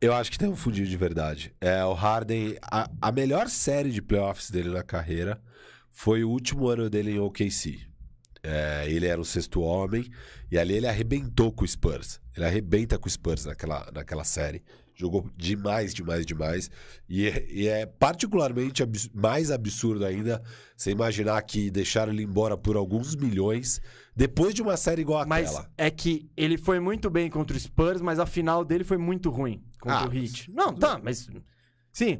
eu 0.00 0.14
acho 0.14 0.30
que 0.30 0.38
tem 0.38 0.48
um 0.48 0.56
fundinho 0.56 0.86
de 0.86 0.96
verdade. 0.96 1.54
É, 1.60 1.84
o 1.84 1.92
Harden, 1.92 2.56
a, 2.62 2.88
a 3.00 3.12
melhor 3.12 3.48
série 3.48 3.90
de 3.90 4.00
playoffs 4.00 4.50
dele 4.50 4.70
na 4.70 4.82
carreira 4.82 5.42
foi 5.90 6.24
o 6.24 6.30
último 6.30 6.68
ano 6.68 6.88
dele 6.88 7.12
em 7.12 7.18
OKC. 7.18 7.89
É, 8.42 8.86
ele 8.88 9.06
era 9.06 9.20
o 9.20 9.24
sexto 9.24 9.60
homem 9.60 10.10
e 10.50 10.58
ali 10.58 10.74
ele 10.74 10.86
arrebentou 10.86 11.52
com 11.52 11.64
o 11.64 11.68
Spurs. 11.68 12.20
Ele 12.36 12.46
arrebenta 12.46 12.98
com 12.98 13.06
o 13.06 13.10
Spurs 13.10 13.44
naquela, 13.44 13.90
naquela 13.92 14.24
série. 14.24 14.62
Jogou 14.94 15.30
demais, 15.36 15.94
demais, 15.94 16.26
demais. 16.26 16.70
E, 17.08 17.26
é- 17.26 17.46
e 17.50 17.68
é 17.68 17.86
particularmente 17.86 18.82
abs- 18.82 19.08
mais 19.14 19.50
absurdo 19.50 20.04
ainda 20.04 20.42
você 20.76 20.90
imaginar 20.90 21.40
que 21.42 21.70
deixaram 21.70 22.12
ele 22.12 22.22
embora 22.22 22.56
por 22.56 22.76
alguns 22.76 23.14
milhões 23.16 23.80
depois 24.16 24.54
de 24.54 24.60
uma 24.60 24.76
série 24.76 25.00
igual 25.02 25.26
Mas 25.26 25.48
aquela. 25.50 25.70
é 25.78 25.90
que 25.90 26.28
ele 26.36 26.58
foi 26.58 26.80
muito 26.80 27.08
bem 27.08 27.30
contra 27.30 27.56
o 27.56 27.60
Spurs, 27.60 28.00
mas 28.02 28.18
a 28.18 28.26
final 28.26 28.64
dele 28.64 28.84
foi 28.84 28.98
muito 28.98 29.30
ruim 29.30 29.62
contra 29.80 30.00
Ah, 30.00 30.08
o 30.08 30.14
Heat. 30.14 30.50
Não, 30.50 30.74
tá, 30.74 30.98
mas 31.02 31.28
sim, 31.92 32.18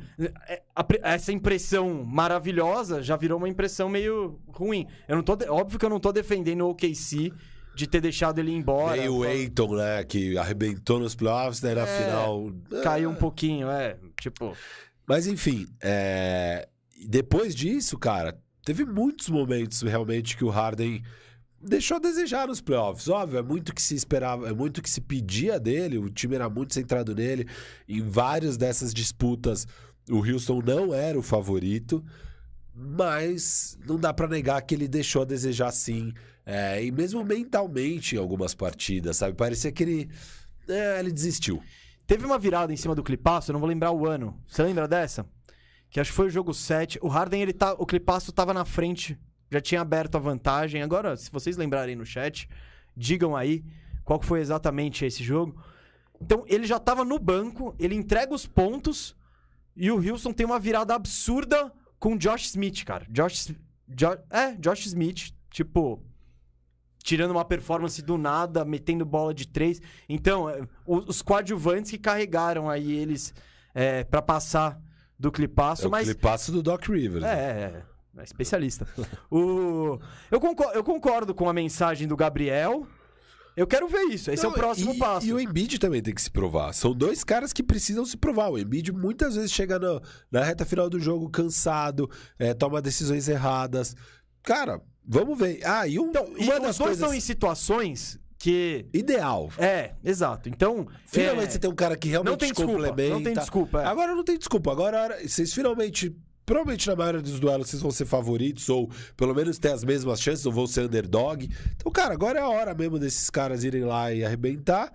é- 0.49 0.63
essa 1.03 1.33
impressão 1.33 2.05
maravilhosa 2.05 3.03
já 3.03 3.17
virou 3.17 3.39
uma 3.39 3.49
impressão 3.49 3.89
meio 3.89 4.41
ruim. 4.49 4.87
Eu 5.09 5.17
não 5.17 5.23
tô, 5.23 5.37
de- 5.37 5.49
óbvio 5.49 5.79
que 5.79 5.85
eu 5.85 5.91
não 5.91 6.01
tô 6.01 6.13
defendendo 6.13 6.63
o 6.63 6.71
OKC 6.71 7.33
de 7.75 7.87
ter 7.87 8.01
deixado 8.01 8.39
ele 8.41 8.53
embora. 8.53 8.97
Meio 8.97 9.17
o 9.19 9.23
Aiton, 9.23 9.75
né? 9.77 10.05
Que 10.05 10.37
arrebentou 10.37 10.99
nos 10.99 11.15
playoffs, 11.15 11.61
daí 11.61 11.75
na 11.75 11.83
É, 11.83 12.03
final. 12.05 12.53
Caiu 12.83 13.11
um 13.11 13.15
pouquinho, 13.15 13.71
é, 13.71 13.97
tipo, 14.21 14.55
Mas 15.07 15.27
enfim, 15.27 15.67
é, 15.83 16.69
depois 17.09 17.55
disso, 17.55 17.99
cara, 17.99 18.39
teve 18.65 18.85
muitos 18.85 19.29
momentos 19.29 19.83
realmente 19.83 20.37
que 20.37 20.45
o 20.45 20.51
Harden 20.51 21.03
deixou 21.61 21.99
a 21.99 22.01
desejar 22.01 22.47
nos 22.49 22.61
playoffs. 22.61 23.09
Óbvio, 23.09 23.39
é 23.39 23.43
muito 23.43 23.75
que 23.75 23.83
se 23.83 23.95
esperava, 23.95 24.49
é 24.49 24.53
muito 24.53 24.83
que 24.83 24.89
se 24.89 25.01
pedia 25.01 25.61
dele, 25.61 25.99
o 25.99 26.09
time 26.09 26.35
era 26.35 26.49
muito 26.49 26.75
centrado 26.75 27.15
nele. 27.15 27.47
Em 27.89 28.03
várias 28.03 28.57
dessas 28.57 28.95
disputas, 28.95 29.67
o 30.09 30.19
Houston 30.19 30.63
não 30.65 30.95
era 30.95 31.19
o 31.19 31.23
favorito, 31.23 32.05
mas 32.75 33.79
não 33.87 33.99
dá 33.99 34.13
pra 34.13 34.27
negar 34.27 34.61
que 34.63 34.75
ele 34.75 34.89
deixou 34.89 35.23
a 35.23 35.27
desejar 35.27 35.71
sim. 35.73 36.13
É, 36.47 36.83
e 36.83 36.91
mesmo 36.91 37.23
mentalmente 37.23 38.17
em 38.17 38.19
algumas 38.19 38.55
partidas, 38.55 39.19
sabe? 39.19 39.37
Parecia 39.37 39.71
que 39.71 39.83
ele. 39.83 40.11
É, 40.69 40.99
ele 40.99 41.13
desistiu. 41.13 41.63
Teve 42.07 42.25
uma 42.25 42.39
virada 42.39 42.73
em 42.73 42.77
cima 42.77 42.95
do 42.95 43.05
Clipaço, 43.05 43.51
eu 43.51 43.53
não 43.53 43.61
vou 43.61 43.69
lembrar 43.69 43.93
o 43.93 44.07
ano. 44.07 44.37
Você 44.49 44.63
lembra 44.63 44.89
dessa? 44.89 45.25
Que 45.89 46.01
acho 46.01 46.11
que 46.11 46.17
foi 46.17 46.27
o 46.27 46.31
jogo 46.31 46.53
7. 46.53 46.99
O 47.03 47.09
Harden, 47.09 47.43
ele 47.43 47.53
tá, 47.53 47.75
o 47.75 47.87
Clipaço 47.87 48.33
tava 48.33 48.55
na 48.55 48.65
frente, 48.65 49.19
já 49.51 49.61
tinha 49.61 49.81
aberto 49.81 50.17
a 50.17 50.19
vantagem. 50.21 50.83
Agora, 50.83 51.17
se 51.17 51.31
vocês 51.31 51.57
lembrarem 51.57 51.97
no 51.97 52.07
chat, 52.07 52.49
digam 52.97 53.35
aí 53.37 53.65
qual 54.05 54.21
foi 54.23 54.41
exatamente 54.41 55.05
esse 55.05 55.23
jogo. 55.25 55.63
Então, 56.21 56.45
ele 56.47 56.67
já 56.67 56.79
tava 56.79 57.05
no 57.05 57.19
banco, 57.19 57.75
ele 57.79 57.95
entrega 57.95 58.35
os 58.35 58.47
pontos 58.47 59.17
e 59.77 59.91
o 59.91 59.97
Houston 59.97 60.33
tem 60.33 60.45
uma 60.45 60.59
virada 60.59 60.95
absurda 60.95 61.73
com 61.99 62.15
o 62.15 62.19
Josh 62.19 62.47
Smith, 62.47 62.85
cara. 62.85 63.07
Josh, 63.11 63.53
Jo- 63.89 64.19
é, 64.31 64.53
Josh 64.57 64.87
Smith, 64.87 65.33
tipo, 65.51 66.03
tirando 67.03 67.31
uma 67.31 67.45
performance 67.45 68.01
do 68.03 68.19
nada, 68.19 68.65
metendo 68.65 69.05
bola 69.07 69.33
de 69.33 69.49
três. 69.49 69.81
Então, 70.09 70.49
é, 70.49 70.61
o- 70.85 70.99
os 71.09 71.23
coadjuvantes 71.23 71.91
que 71.91 71.99
carregaram 71.99 72.69
aí 72.69 72.93
eles 72.93 73.33
é, 73.75 74.03
para 74.05 74.21
passar 74.21 74.81
do 75.19 75.31
clipaço, 75.31 75.85
É 75.85 75.89
o 75.89 75.91
mas 75.91 76.05
clipaço 76.05 76.51
do 76.53 76.63
Doc 76.63 76.87
Rivers. 76.89 77.23
né? 77.23 77.31
é, 77.33 77.61
é, 77.63 77.83
é 78.17 78.23
especialista. 78.25 78.87
o, 79.31 79.99
eu, 80.31 80.41
concordo, 80.41 80.75
eu 80.75 80.85
concordo 80.85 81.35
com 81.35 81.49
a 81.49 81.53
mensagem 81.53 82.07
do 82.09 82.17
Gabriel. 82.17 82.87
Eu 83.57 83.67
quero 83.67 83.89
ver 83.89 84.03
isso. 84.05 84.31
Esse 84.31 84.45
é 84.45 84.49
Não, 84.49 84.55
o 84.55 84.59
próximo 84.59 84.95
e, 84.95 84.99
passo. 84.99 85.27
E 85.27 85.33
o 85.33 85.41
Embiid 85.41 85.79
também 85.79 86.01
tem 86.01 86.15
que 86.15 86.23
se 86.23 86.31
provar. 86.31 86.73
São 86.73 86.95
dois 86.95 87.25
caras 87.25 87.53
que 87.53 87.63
precisam 87.63 88.07
se 88.07 88.17
provar. 88.17 88.49
O 88.49 88.59
Embiid 88.59 88.93
muitas 88.93 89.35
vezes 89.35 89.51
chega 89.53 89.79
no- 89.79 90.01
na 90.31 90.43
reta 90.43 90.65
final 90.65 90.89
do 90.89 91.01
jogo 91.01 91.29
cansado, 91.29 92.09
é, 92.39 92.55
toma 92.55 92.81
decisões 92.81 93.29
erradas. 93.29 93.95
Cara, 94.43 94.81
vamos 95.05 95.37
ver. 95.39 95.61
Ah, 95.65 95.87
e, 95.87 95.99
um, 95.99 96.09
Então, 96.09 96.27
e 96.39 96.45
uma 96.45 96.55
das 96.61 96.61
dois 96.61 96.79
coisas 96.79 96.99
estão 96.99 97.13
em 97.13 97.21
situações 97.21 98.19
que. 98.39 98.87
ideal. 98.95 99.51
É, 99.59 99.95
exato. 100.03 100.49
Então. 100.49 100.87
Finalmente 101.05 101.49
é, 101.49 101.51
você 101.51 101.59
tem 101.59 101.71
um 101.71 101.75
cara 101.75 101.97
que 101.97 102.09
realmente 102.09 102.31
Não 102.31 102.39
tem 102.39 102.49
te 102.53 102.55
desculpa. 102.55 102.73
complementa. 102.89 103.15
Não 103.15 103.23
tem 103.23 103.35
desculpa. 103.35 103.83
é. 103.83 103.85
Agora 103.87 104.15
não 104.15 104.25
tem 104.25 104.39
desculpa. 104.39 104.73
Agora 104.73 105.19
vocês 105.29 105.53
finalmente. 105.53 106.17
Provavelmente 106.51 106.89
na 106.89 106.97
maioria 106.97 107.23
dos 107.23 107.39
duelos 107.39 107.71
vocês 107.71 107.81
vão 107.81 107.93
ser 107.93 108.07
favoritos, 108.07 108.69
ou 108.69 108.91
pelo 109.17 109.33
menos 109.33 109.57
ter 109.57 109.71
as 109.71 109.85
mesmas 109.85 110.21
chances, 110.21 110.45
ou 110.45 110.51
vão 110.53 110.67
ser 110.67 110.81
underdog. 110.87 111.49
Então, 111.77 111.93
cara, 111.93 112.13
agora 112.13 112.41
é 112.41 112.43
a 112.43 112.49
hora 112.49 112.75
mesmo 112.75 112.99
desses 112.99 113.31
caras 113.31 113.63
irem 113.63 113.85
lá 113.85 114.13
e 114.13 114.25
arrebentar. 114.25 114.93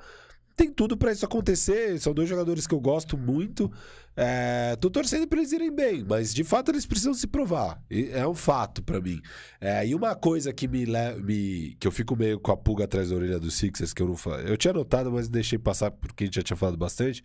Tem 0.54 0.70
tudo 0.70 0.98
pra 0.98 1.14
isso 1.14 1.24
acontecer. 1.24 1.98
São 2.02 2.14
dois 2.14 2.28
jogadores 2.28 2.68
que 2.68 2.74
eu 2.76 2.80
gosto 2.82 3.18
muito. 3.18 3.72
É, 4.18 4.76
tô 4.82 4.90
torcendo 4.90 5.26
pra 5.30 5.40
eles 5.40 5.54
irem 5.54 5.74
bem, 5.74 6.04
mas 6.06 6.34
de 6.34 6.44
fato 6.44 6.72
eles 6.72 6.86
precisam 6.86 7.14
se 7.14 7.26
provar. 7.26 7.82
E 7.90 8.10
É 8.12 8.28
um 8.28 8.36
fato 8.36 8.84
pra 8.84 9.00
mim. 9.00 9.22
É, 9.62 9.88
e 9.88 9.96
uma 9.96 10.14
coisa 10.14 10.52
que 10.52 10.68
me, 10.68 10.86
me 11.24 11.78
que 11.80 11.88
eu 11.88 11.92
fico 11.92 12.18
meio 12.18 12.38
com 12.38 12.52
a 12.52 12.58
pulga 12.58 12.84
atrás 12.84 13.12
da 13.12 13.16
orelha 13.16 13.40
dos 13.40 13.54
Sixers, 13.56 13.94
que 13.94 14.02
eu 14.02 14.08
não 14.10 14.18
fa- 14.18 14.42
Eu 14.42 14.58
tinha 14.58 14.74
notado, 14.74 15.10
mas 15.10 15.30
deixei 15.30 15.58
passar 15.58 15.90
porque 15.90 16.26
a 16.26 16.28
gente 16.28 16.36
já 16.36 16.42
tinha 16.44 16.58
falado 16.58 16.76
bastante. 16.78 17.24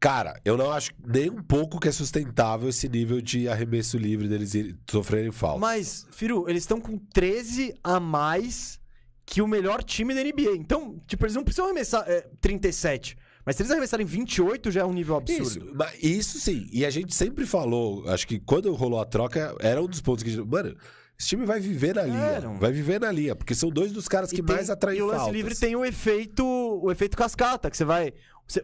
Cara, 0.00 0.40
eu 0.46 0.56
não 0.56 0.72
acho 0.72 0.90
nem 1.06 1.28
um 1.28 1.42
pouco 1.42 1.78
que 1.78 1.86
é 1.86 1.92
sustentável 1.92 2.70
esse 2.70 2.88
nível 2.88 3.20
de 3.20 3.46
arremesso 3.48 3.98
livre 3.98 4.26
deles 4.28 4.54
sofrerem 4.90 5.30
falta. 5.30 5.60
Mas, 5.60 6.06
Firu, 6.10 6.48
eles 6.48 6.62
estão 6.62 6.80
com 6.80 6.96
13 7.12 7.74
a 7.84 8.00
mais 8.00 8.80
que 9.26 9.42
o 9.42 9.46
melhor 9.46 9.82
time 9.84 10.14
da 10.14 10.22
NBA. 10.24 10.56
Então, 10.56 10.98
tipo, 11.06 11.24
eles 11.24 11.34
não 11.36 11.44
precisam 11.44 11.66
arremessar 11.66 12.04
é, 12.08 12.26
37. 12.40 13.14
Mas 13.44 13.56
se 13.56 13.62
eles 13.62 13.70
arremessarem 13.70 14.06
28, 14.06 14.70
já 14.70 14.80
é 14.80 14.84
um 14.84 14.92
nível 14.92 15.16
absurdo. 15.16 15.76
Isso, 16.00 16.06
isso 16.06 16.40
sim. 16.40 16.66
E 16.72 16.84
a 16.86 16.90
gente 16.90 17.14
sempre 17.14 17.44
falou, 17.46 18.08
acho 18.08 18.26
que 18.26 18.38
quando 18.40 18.72
rolou 18.74 19.00
a 19.00 19.04
troca, 19.04 19.54
era 19.60 19.82
um 19.82 19.86
dos 19.86 20.00
pontos 20.00 20.22
que 20.24 20.30
a 20.30 20.32
gente. 20.32 20.46
Mano, 20.48 20.74
esse 21.18 21.28
time 21.28 21.44
vai 21.44 21.60
viver 21.60 21.94
na 21.94 22.02
linha. 22.02 22.16
É, 22.18 22.40
não- 22.40 22.58
Vai 22.58 22.72
viver 22.72 22.98
na 22.98 23.12
linha, 23.12 23.36
porque 23.36 23.54
são 23.54 23.68
dois 23.68 23.92
dos 23.92 24.08
caras 24.08 24.30
que 24.30 24.42
tem- 24.42 24.56
mais 24.56 24.70
atraem 24.70 24.98
E 24.98 25.02
o 25.02 25.06
lance 25.06 25.30
livre 25.30 25.54
tem 25.54 25.76
o 25.76 25.84
efeito, 25.84 26.42
o 26.82 26.90
efeito 26.90 27.16
cascata, 27.16 27.70
que 27.70 27.76
você 27.76 27.84
vai. 27.84 28.12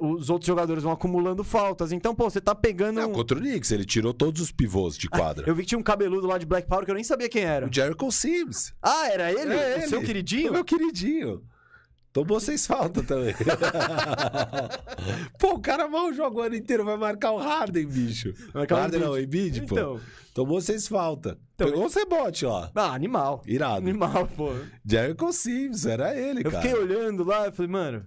Os 0.01 0.31
outros 0.31 0.47
jogadores 0.47 0.83
vão 0.83 0.93
acumulando 0.93 1.45
faltas. 1.45 1.93
Então, 1.93 2.15
pô, 2.15 2.29
você 2.29 2.41
tá 2.41 2.55
pegando. 2.55 2.97
Não, 3.01 3.11
um- 3.11 3.13
contra 3.13 3.39
o 3.39 3.41
Knicks, 3.41 3.71
ele 3.71 3.85
tirou 3.85 4.13
todos 4.13 4.41
os 4.41 4.51
pivôs 4.51 4.97
de 4.99 5.09
quadra. 5.09 5.45
Eu 5.47 5.55
vi 5.55 5.63
que 5.63 5.69
tinha 5.69 5.79
um 5.79 5.83
cabeludo 5.83 6.27
lá 6.27 6.39
de 6.39 6.47
Black 6.47 6.67
Power 6.69 6.85
que 6.85 6.91
eu 6.91 6.95
nem 6.95 7.05
sabia 7.05 7.29
quem 7.29 7.43
era. 7.43 7.67
O 7.67 7.73
Jericho 7.73 8.11
Sims. 8.11 8.73
Ah, 8.83 9.09
era 9.09 9.31
ele? 9.31 9.53
É 9.53 9.77
o 9.77 9.79
ele. 9.79 9.89
seu 9.89 10.03
queridinho? 10.03 10.51
O 10.51 10.55
meu 10.55 10.65
queridinho. 10.65 11.43
Tomou 12.13 12.41
seis 12.41 12.67
faltas 12.67 13.05
também. 13.05 13.35
pô, 15.39 15.55
o 15.55 15.61
cara 15.61 15.89
mal 15.89 16.13
jogou 16.13 16.43
o 16.43 16.47
ano 16.47 16.57
inteiro, 16.57 16.85
vai 16.85 16.97
marcar 16.97 17.33
o 17.33 17.39
Harden, 17.39 17.87
bicho. 17.87 18.33
marcar 18.55 18.77
o 18.77 18.79
Harden 18.79 19.01
não, 19.01 19.13
o 19.13 19.19
Embiid, 19.19 19.61
pô. 19.67 19.75
Então. 19.75 20.01
Tomou 20.35 20.61
seis 20.61 20.87
faltas. 20.89 21.37
Então, 21.55 21.69
Pegou 21.69 21.85
um 21.85 21.89
rebote 21.89 22.45
lá. 22.45 22.71
Ah, 22.75 22.93
animal. 22.95 23.43
Irado. 23.47 23.77
Animal, 23.79 24.29
pô. 24.37 24.51
Jericho 24.85 25.33
Sims, 25.33 25.87
era 25.87 26.15
ele, 26.19 26.41
Eu 26.45 26.51
cara. 26.51 26.63
fiquei 26.63 26.79
olhando 26.79 27.25
lá 27.25 27.49
e 27.49 27.53
falei, 27.53 27.71
mano, 27.71 28.05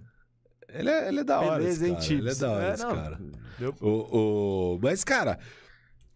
Ele 0.74 0.90
é, 0.90 1.08
ele 1.08 1.20
é 1.20 1.24
da 1.24 1.40
hora, 1.40 1.58
beleza, 1.58 1.88
hein? 1.88 1.96
Ele 2.10 2.30
é 2.30 2.34
da 2.34 2.50
hora, 2.50 2.64
É, 2.70 2.74
esse 2.74 2.82
não, 2.84 2.94
cara. 2.94 3.20
deu- 3.58 3.74
O, 3.80 4.74
o... 4.76 4.78
Mas, 4.82 5.04
cara, 5.04 5.38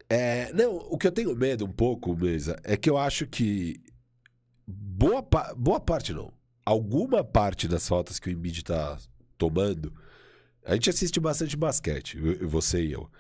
é... 0.09 0.53
não, 0.53 0.77
o 0.77 0.97
que 0.99 1.07
eu 1.07 1.13
tenho 1.13 1.35
medo 1.37 1.65
um 1.65 1.73
pouco, 1.73 2.17
Mesa, 2.17 2.59
é 2.65 2.77
que 2.77 2.89
eu 2.91 2.97
acho 2.99 3.27
que 3.27 3.81
boa, 4.67 5.23
pa- 5.23 5.55
boa 5.57 5.81
parte 5.81 6.13
não. 6.13 6.33
alguma 6.65 7.23
parte 7.25 7.69
das 7.69 7.87
faltas 7.89 8.19
que 8.19 8.29
o 8.29 8.33
Embiid 8.33 8.63
tá 8.65 8.99
tomando, 9.37 9.93
a 10.65 10.75
gente 10.75 10.89
assiste 10.91 11.21
bastante 11.21 11.57
basquete, 11.57 12.19
você 12.47 12.83
e 12.85 12.93
eu. 12.93 13.11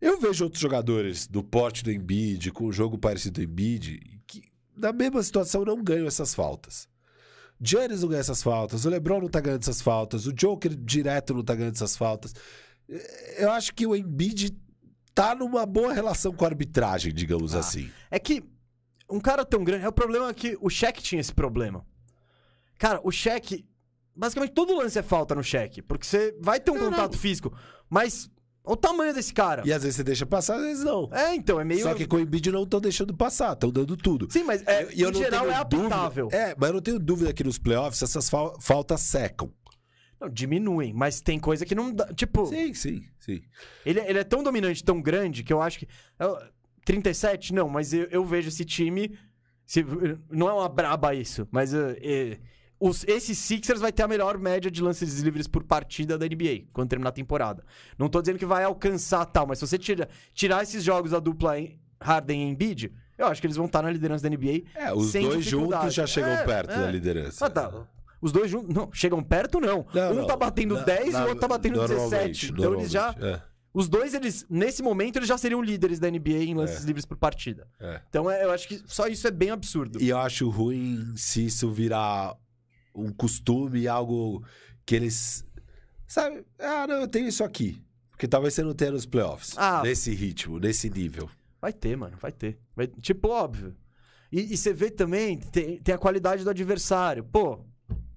Eu 0.00 0.18
vejo 0.20 0.44
outros 0.44 0.62
jogadores 0.62 1.26
do 1.26 1.42
porte 1.42 1.82
do 1.82 1.90
Embiid, 1.90 2.52
com 2.52 2.66
um 2.66 2.72
jogo 2.72 2.96
parecido 2.96 3.40
do 3.40 3.42
Embiid, 3.44 4.00
que 4.26 4.42
na 4.76 4.92
mesma 4.92 5.22
situação 5.22 5.64
não 5.64 5.82
ganham 5.82 6.06
essas 6.06 6.34
faltas. 6.34 6.88
Giannis 7.60 8.02
não 8.02 8.08
ganha 8.08 8.20
essas 8.20 8.42
faltas, 8.42 8.84
o 8.84 8.88
LeBron 8.88 9.20
não 9.20 9.28
tá 9.28 9.40
ganhando 9.40 9.62
essas 9.62 9.80
faltas, 9.80 10.26
o 10.26 10.32
Joker 10.32 10.74
direto 10.76 11.34
não 11.34 11.42
tá 11.42 11.54
ganhando 11.54 11.74
essas 11.74 11.96
faltas. 11.96 12.34
Eu 13.36 13.50
acho 13.50 13.74
que 13.74 13.86
o 13.86 13.94
Embiid 13.96 14.56
tá 15.14 15.34
numa 15.34 15.66
boa 15.66 15.92
relação 15.92 16.32
com 16.32 16.44
a 16.44 16.48
arbitragem, 16.48 17.12
digamos 17.12 17.54
Ah. 17.54 17.58
assim. 17.58 17.90
É 18.10 18.18
que 18.18 18.42
um 19.10 19.20
cara 19.20 19.44
tão 19.44 19.64
grande. 19.64 19.84
É 19.84 19.88
o 19.88 19.92
problema 19.92 20.32
que 20.32 20.56
o 20.60 20.70
Shaq 20.70 21.02
tinha 21.02 21.20
esse 21.20 21.32
problema. 21.34 21.84
Cara, 22.78 23.00
o 23.02 23.10
Shaq. 23.10 23.64
Basicamente 24.14 24.52
todo 24.52 24.74
lance 24.76 24.98
é 24.98 25.02
falta 25.02 25.34
no 25.34 25.42
Shaq. 25.42 25.82
Porque 25.82 26.04
você 26.06 26.36
vai 26.40 26.60
ter 26.60 26.70
um 26.70 26.74
Não, 26.74 26.90
contato 26.90 27.12
não. 27.12 27.18
físico. 27.18 27.56
Mas 27.88 28.30
o 28.72 28.76
tamanho 28.76 29.12
desse 29.14 29.32
cara. 29.32 29.62
E 29.66 29.72
às 29.72 29.82
vezes 29.82 29.96
você 29.96 30.04
deixa 30.04 30.24
passar, 30.26 30.56
às 30.56 30.62
vezes 30.62 30.84
não. 30.84 31.08
É, 31.12 31.34
então, 31.34 31.60
é 31.60 31.64
meio. 31.64 31.82
Só 31.82 31.94
que 31.94 32.06
com 32.06 32.16
o 32.16 32.20
Embiid 32.20 32.50
não 32.52 32.62
estão 32.64 32.80
deixando 32.80 33.14
passar, 33.14 33.52
estão 33.54 33.70
dando 33.70 33.96
tudo. 33.96 34.28
Sim, 34.30 34.44
mas 34.44 34.62
é, 34.66 34.84
eu 34.96 35.10
em 35.10 35.14
geral 35.14 35.50
é 35.50 35.64
dúvida- 35.64 35.86
apitável. 35.86 36.28
É, 36.32 36.54
mas 36.58 36.68
eu 36.68 36.74
não 36.74 36.80
tenho 36.82 36.98
dúvida 36.98 37.32
que 37.32 37.42
nos 37.44 37.58
playoffs 37.58 38.02
essas 38.02 38.28
fal- 38.30 38.56
faltas 38.60 39.00
secam. 39.00 39.50
Não, 40.20 40.28
diminuem, 40.28 40.92
mas 40.92 41.20
tem 41.20 41.38
coisa 41.38 41.64
que 41.64 41.74
não 41.74 41.92
dá. 41.92 42.06
Tipo, 42.12 42.46
Sim, 42.46 42.74
sim, 42.74 43.02
sim. 43.20 43.40
ele, 43.86 44.00
ele 44.00 44.18
é 44.18 44.24
tão 44.24 44.42
dominante, 44.42 44.82
tão 44.82 45.00
grande, 45.00 45.42
que 45.44 45.52
eu 45.52 45.62
acho 45.62 45.78
que. 45.78 45.88
eu- 46.18 46.36
37? 46.84 47.52
Não, 47.54 47.68
mas 47.68 47.92
eu, 47.92 48.04
eu 48.10 48.24
vejo 48.24 48.48
esse 48.48 48.64
time. 48.64 49.16
se- 49.66 49.84
não 50.30 50.48
é 50.48 50.52
uma 50.52 50.68
braba 50.68 51.14
isso, 51.14 51.46
mas. 51.50 51.72
eh, 51.74 52.38
os, 52.80 53.04
esse 53.08 53.34
Sixers 53.34 53.80
vai 53.80 53.90
ter 53.92 54.02
a 54.04 54.08
melhor 54.08 54.38
média 54.38 54.70
de 54.70 54.80
lances 54.82 55.20
livres 55.20 55.46
por 55.48 55.64
partida 55.64 56.16
da 56.16 56.26
NBA 56.26 56.64
quando 56.72 56.88
terminar 56.88 57.10
a 57.10 57.12
temporada. 57.12 57.64
Não 57.98 58.08
tô 58.08 58.20
dizendo 58.20 58.38
que 58.38 58.46
vai 58.46 58.64
alcançar 58.64 59.24
tal, 59.26 59.46
mas 59.46 59.58
se 59.58 59.66
você 59.66 59.76
tira, 59.78 60.08
tirar 60.32 60.62
esses 60.62 60.84
jogos 60.84 61.10
da 61.10 61.18
dupla 61.18 61.58
em 61.58 61.78
Harden 62.00 62.44
e 62.46 62.50
Embiid, 62.50 62.92
eu 63.16 63.26
acho 63.26 63.40
que 63.40 63.46
eles 63.46 63.56
vão 63.56 63.66
estar 63.66 63.82
na 63.82 63.90
liderança 63.90 64.22
da 64.22 64.30
NBA. 64.36 64.62
É, 64.74 64.92
os 64.94 65.12
dois 65.12 65.44
juntos 65.44 65.92
já 65.92 66.06
chegam 66.06 66.30
É, 66.30 66.44
perto 66.44 66.70
é. 66.70 66.76
da 66.82 66.90
liderança. 66.90 67.46
Ah, 67.46 67.50
tá. 67.50 67.86
Os 68.20 68.30
dois 68.32 68.50
juntos. 68.50 68.72
Não, 68.74 68.88
chegam 68.92 69.22
perto, 69.22 69.60
não. 69.60 69.86
Não, 69.92 70.12
um 70.12 70.14
não. 70.16 70.26
tá 70.26 70.36
batendo 70.36 70.74
Na- 70.74 70.82
10 70.82 71.14
e 71.14 71.16
o 71.16 71.20
outro 71.22 71.38
tá 71.40 71.48
batendo 71.48 71.76
normalmente, 71.78 72.08
17. 72.10 72.52
Então 72.52 72.74
eles 72.74 72.90
já. 72.90 73.12
normalmente, 73.12 73.42
Os 73.74 73.88
dois, 73.88 74.14
eles, 74.14 74.46
nesse 74.50 74.82
momento, 74.82 75.16
eles 75.16 75.28
já 75.28 75.38
seriam 75.38 75.62
líderes 75.62 75.98
da 76.00 76.08
NBA 76.10 76.44
em 76.44 76.54
lances 76.54 76.84
livres 76.84 77.04
por 77.04 77.16
partida. 77.16 77.66
É, 77.78 77.86
é. 77.94 78.02
Então 78.08 78.28
é, 78.30 78.44
eu 78.44 78.50
acho 78.50 78.66
que 78.68 78.80
só 78.86 79.06
isso 79.06 79.26
é 79.26 79.30
bem 79.30 79.50
absurdo. 79.50 80.00
E 80.02 80.08
eu 80.08 80.18
acho 80.18 80.48
ruim 80.48 81.12
se 81.16 81.46
isso 81.46 81.70
virar 81.70 82.34
um 83.00 83.12
costume, 83.12 83.86
algo 83.88 84.44
que 84.84 84.94
eles. 84.94 85.44
Sabe? 86.06 86.44
Ah, 86.58 86.86
não, 86.86 86.96
eu 87.02 87.08
tenho 87.08 87.28
isso 87.28 87.44
aqui. 87.44 87.82
Porque 88.10 88.26
talvez 88.26 88.54
você 88.54 88.62
não 88.62 88.74
tenha 88.74 88.90
nos 88.90 89.06
playoffs. 89.06 89.54
Ah. 89.56 89.82
Nesse 89.82 90.12
ritmo, 90.14 90.58
nesse 90.58 90.90
nível. 90.90 91.30
Vai 91.60 91.72
ter, 91.72 91.96
mano, 91.96 92.16
vai 92.20 92.32
ter. 92.32 92.58
Vai- 92.74 92.86
tipo, 92.86 93.28
óbvio. 93.28 93.76
E, 94.30 94.52
e 94.52 94.56
você 94.56 94.72
vê 94.72 94.90
também, 94.90 95.38
tem, 95.38 95.78
tem 95.78 95.94
a 95.94 95.98
qualidade 95.98 96.44
do 96.44 96.50
adversário. 96.50 97.24
Pô, 97.24 97.64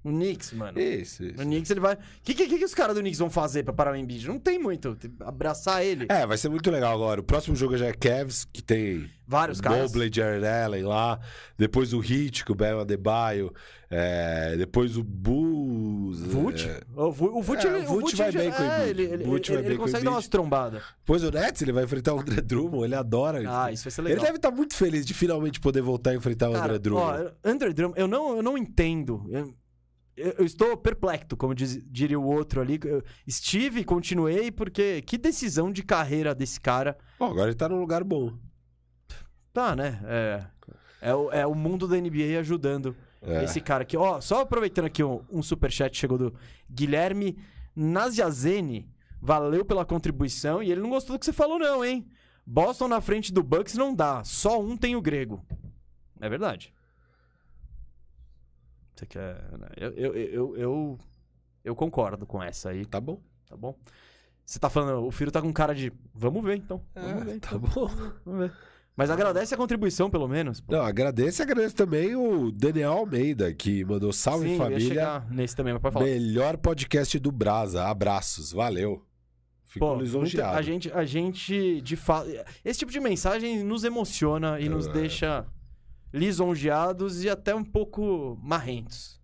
o 0.04 0.10
Knicks, 0.10 0.54
mano. 0.54 0.80
Isso, 0.80 1.24
isso. 1.24 1.42
O 1.42 1.46
Knicks, 1.46 1.70
ele 1.72 1.80
vai. 1.80 1.94
O 1.96 1.98
que, 2.24 2.34
que, 2.34 2.48
que 2.48 2.66
os 2.66 2.74
caras 2.74 2.96
do 2.96 3.02
Knicks 3.02 3.20
vão 3.20 3.30
fazer 3.30 3.64
pra 3.64 3.74
parar 3.74 3.94
o 3.94 3.96
Embiid? 3.96 4.28
Não 4.28 4.40
tem 4.40 4.58
muito. 4.60 4.96
Tem- 4.96 5.12
Abraçar 5.22 5.84
ele. 5.86 6.08
É, 6.10 6.26
vai 6.26 6.38
ser 6.38 6.50
muito 6.50 6.70
legal 6.72 6.94
agora. 6.94 7.22
O 7.22 7.24
próximo 7.24 7.56
jogo 7.56 7.78
já 7.78 7.88
é 7.88 7.94
Cavs, 7.94 8.46
que 8.46 8.62
tem 8.64 9.10
Vários 9.28 9.62
caras. 9.62 9.92
Mobley, 9.92 10.10
Jared 10.14 10.46
Allen 10.46 10.84
lá. 10.84 11.20
Depois 11.58 11.94
o 11.94 12.02
Heat, 12.04 12.44
com 12.46 12.54
o 12.54 12.56
Bam 12.56 12.82
Adebayo. 12.82 13.54
É, 13.94 14.56
depois 14.58 14.96
o 14.98 15.04
Bulls. 15.04 16.20
Vult? 16.22 16.66
é, 16.68 16.80
O 16.96 17.12
Vu- 17.12 17.38
o 17.38 17.42
Vult, 17.42 17.66
É, 17.66 17.68
ele- 17.70 17.86
o 17.86 17.88
Vult 17.88 18.16
vai 18.16 18.32
já- 18.32 18.40
bem 18.40 18.52
com 18.52 18.62
o 18.62 18.66
é, 18.66 18.76
Embiid. 18.84 18.90
Ele, 19.02 19.14
ele, 19.14 19.24
O 19.24 19.28
Vult 19.28 19.50
ele- 19.52 19.66
ele 19.66 19.76
o 19.76 19.80
consegue 19.80 20.06
dar 20.06 20.12
umas 20.12 20.28
trombadas. 20.28 20.82
Depois 21.00 21.24
o 21.24 21.32
Nets, 21.32 21.62
ele 21.62 21.72
vai 21.74 21.84
enfrentar 21.84 22.14
o 22.14 22.20
André 22.20 22.42
Drummond. 22.42 22.86
Ele 22.86 22.96
adora. 22.96 23.42
Ah, 23.48 23.72
isso 23.72 23.84
vai 23.84 23.92
ser 23.92 24.02
Ele 24.02 24.10
legal. 24.10 24.26
deve 24.26 24.38
estar 24.38 24.52
muito 24.52 24.76
feliz 24.76 25.06
de 25.06 25.14
finalmente 25.14 25.60
poder 25.60 25.82
voltar 25.82 26.12
a 26.12 26.16
enfrentar 26.16 26.50
o 26.50 26.54
Cara, 26.54 26.66
André 26.66 26.80
Drummond. 26.80 27.24
Ó, 27.44 27.50
André 27.50 27.74
Drummond, 27.74 28.00
eu 28.00 28.08
não, 28.08 28.36
eu 28.38 28.42
não 28.44 28.58
entendo. 28.58 29.26
Eu, 29.30 29.54
eu- 30.18 30.46
estou 30.46 30.76
perplexo, 30.78 31.36
como 31.38 31.54
diz- 31.56 31.82
diria 31.86 32.20
o 32.20 32.26
outro 32.26 32.62
ali. 32.62 32.80
Eu 32.84 33.04
estive 33.26 33.84
continuei, 33.84 34.52
porque 34.52 35.02
que 35.02 35.18
decisão 35.18 35.72
de 35.72 35.84
carreira 35.84 36.34
desse 36.36 36.60
cara. 36.60 36.98
Bom, 37.20 37.32
agora 37.32 37.50
ele 37.50 37.56
tá 37.58 37.68
num 37.70 37.80
lugar 37.80 38.04
bom. 38.04 38.34
Tá, 39.54 39.76
né? 39.76 40.00
É, 40.06 40.46
é, 41.10 41.16
o, 41.16 41.32
é 41.32 41.46
o 41.48 41.54
mundo 41.56 41.88
da 41.88 41.98
NBA 41.98 42.40
ajudando 42.40 42.96
É. 43.22 43.44
esse 43.44 43.60
cara 43.60 43.84
aqui. 43.84 43.98
Ó, 43.98 44.22
só 44.22 44.42
aproveitando 44.42 44.86
aqui 44.86 45.04
um, 45.04 45.22
um 45.30 45.44
superchat 45.44 45.98
chegou 45.98 46.18
do 46.18 46.34
Guilherme 46.70 47.38
Naziazene. 47.76 48.90
Valeu 49.22 49.64
pela 49.66 49.86
contribuição. 49.86 50.64
E 50.64 50.72
ele 50.72 50.82
não 50.82 50.90
gostou 50.90 51.16
do 51.16 51.20
que 51.20 51.26
você 51.26 51.34
falou, 51.34 51.60
não, 51.60 51.84
hein? 51.86 52.08
Boston 52.46 52.88
na 52.88 53.00
frente 53.02 53.32
do 53.32 53.44
Bucks 53.44 53.76
não 53.76 53.94
dá. 53.94 54.24
Só 54.24 54.60
um 54.60 54.76
tem 54.76 54.96
o 54.96 55.02
grego. 55.02 55.46
É 56.20 56.28
verdade. 56.30 56.74
Você 58.96 59.06
quer. 59.06 59.36
né? 59.58 59.68
Eu, 59.78 59.92
eu, 59.92 60.14
eu, 60.16 60.58
eu, 60.58 60.98
eu 61.64 61.76
concordo 61.76 62.26
com 62.26 62.42
essa 62.42 62.70
aí, 62.70 62.86
Tá 62.86 63.00
bom. 63.00 63.20
tá 63.48 63.56
bom? 63.58 63.76
Você 64.46 64.60
tá 64.60 64.70
falando, 64.70 65.06
o 65.06 65.12
Firo 65.12 65.32
tá 65.32 65.42
com 65.42 65.52
cara 65.54 65.74
de. 65.74 65.92
Vamos 66.14 66.44
ver 66.44 66.58
então. 66.58 66.82
Vamos 66.94 67.24
ver. 67.24 67.40
tá 67.40 67.56
então. 67.56 67.60
bom. 67.60 67.88
Vamos 68.26 68.40
ver. 68.42 68.54
Mas 68.96 69.10
agradece 69.10 69.54
a 69.54 69.58
contribuição, 69.58 70.10
pelo 70.10 70.28
menos. 70.28 70.60
pô. 70.60 70.74
Não, 70.74 70.82
agradeço 70.82 71.42
e 71.42 71.44
agradeço 71.44 71.76
também 71.76 72.14
o 72.16 72.52
Daniel 72.52 72.92
Almeida, 72.92 73.54
que 73.54 73.86
mandou 73.86 74.12
salve 74.12 74.50
Sim, 74.50 74.58
família. 74.58 75.26
nesse 75.32 75.56
também, 75.56 75.72
mas 75.74 75.82
pode 75.82 75.94
falar. 75.94 76.06
Melhor 76.06 76.58
podcast 76.58 77.18
do 77.18 77.32
Brasa. 77.32 77.86
Abraços. 77.86 78.52
Valeu. 78.52 79.06
Fico 79.64 79.86
Pô, 79.86 79.96
lisonjeado. 79.96 80.48
muita- 80.50 80.60
a 80.60 80.62
gente, 80.62 80.92
a 80.92 81.06
gente, 81.06 81.80
de 81.82 81.96
fato. 81.96 82.28
Esse 82.66 82.80
tipo 82.80 82.92
de 82.92 83.00
mensagem 83.00 83.64
nos 83.64 83.86
emociona 83.86 84.60
e 84.60 84.68
nos 84.68 84.86
É. 84.88 84.92
deixa 84.92 85.46
lisonjeados 86.14 87.24
e 87.24 87.30
até 87.30 87.54
um 87.56 87.64
pouco 87.64 88.38
marrentos. 88.42 89.20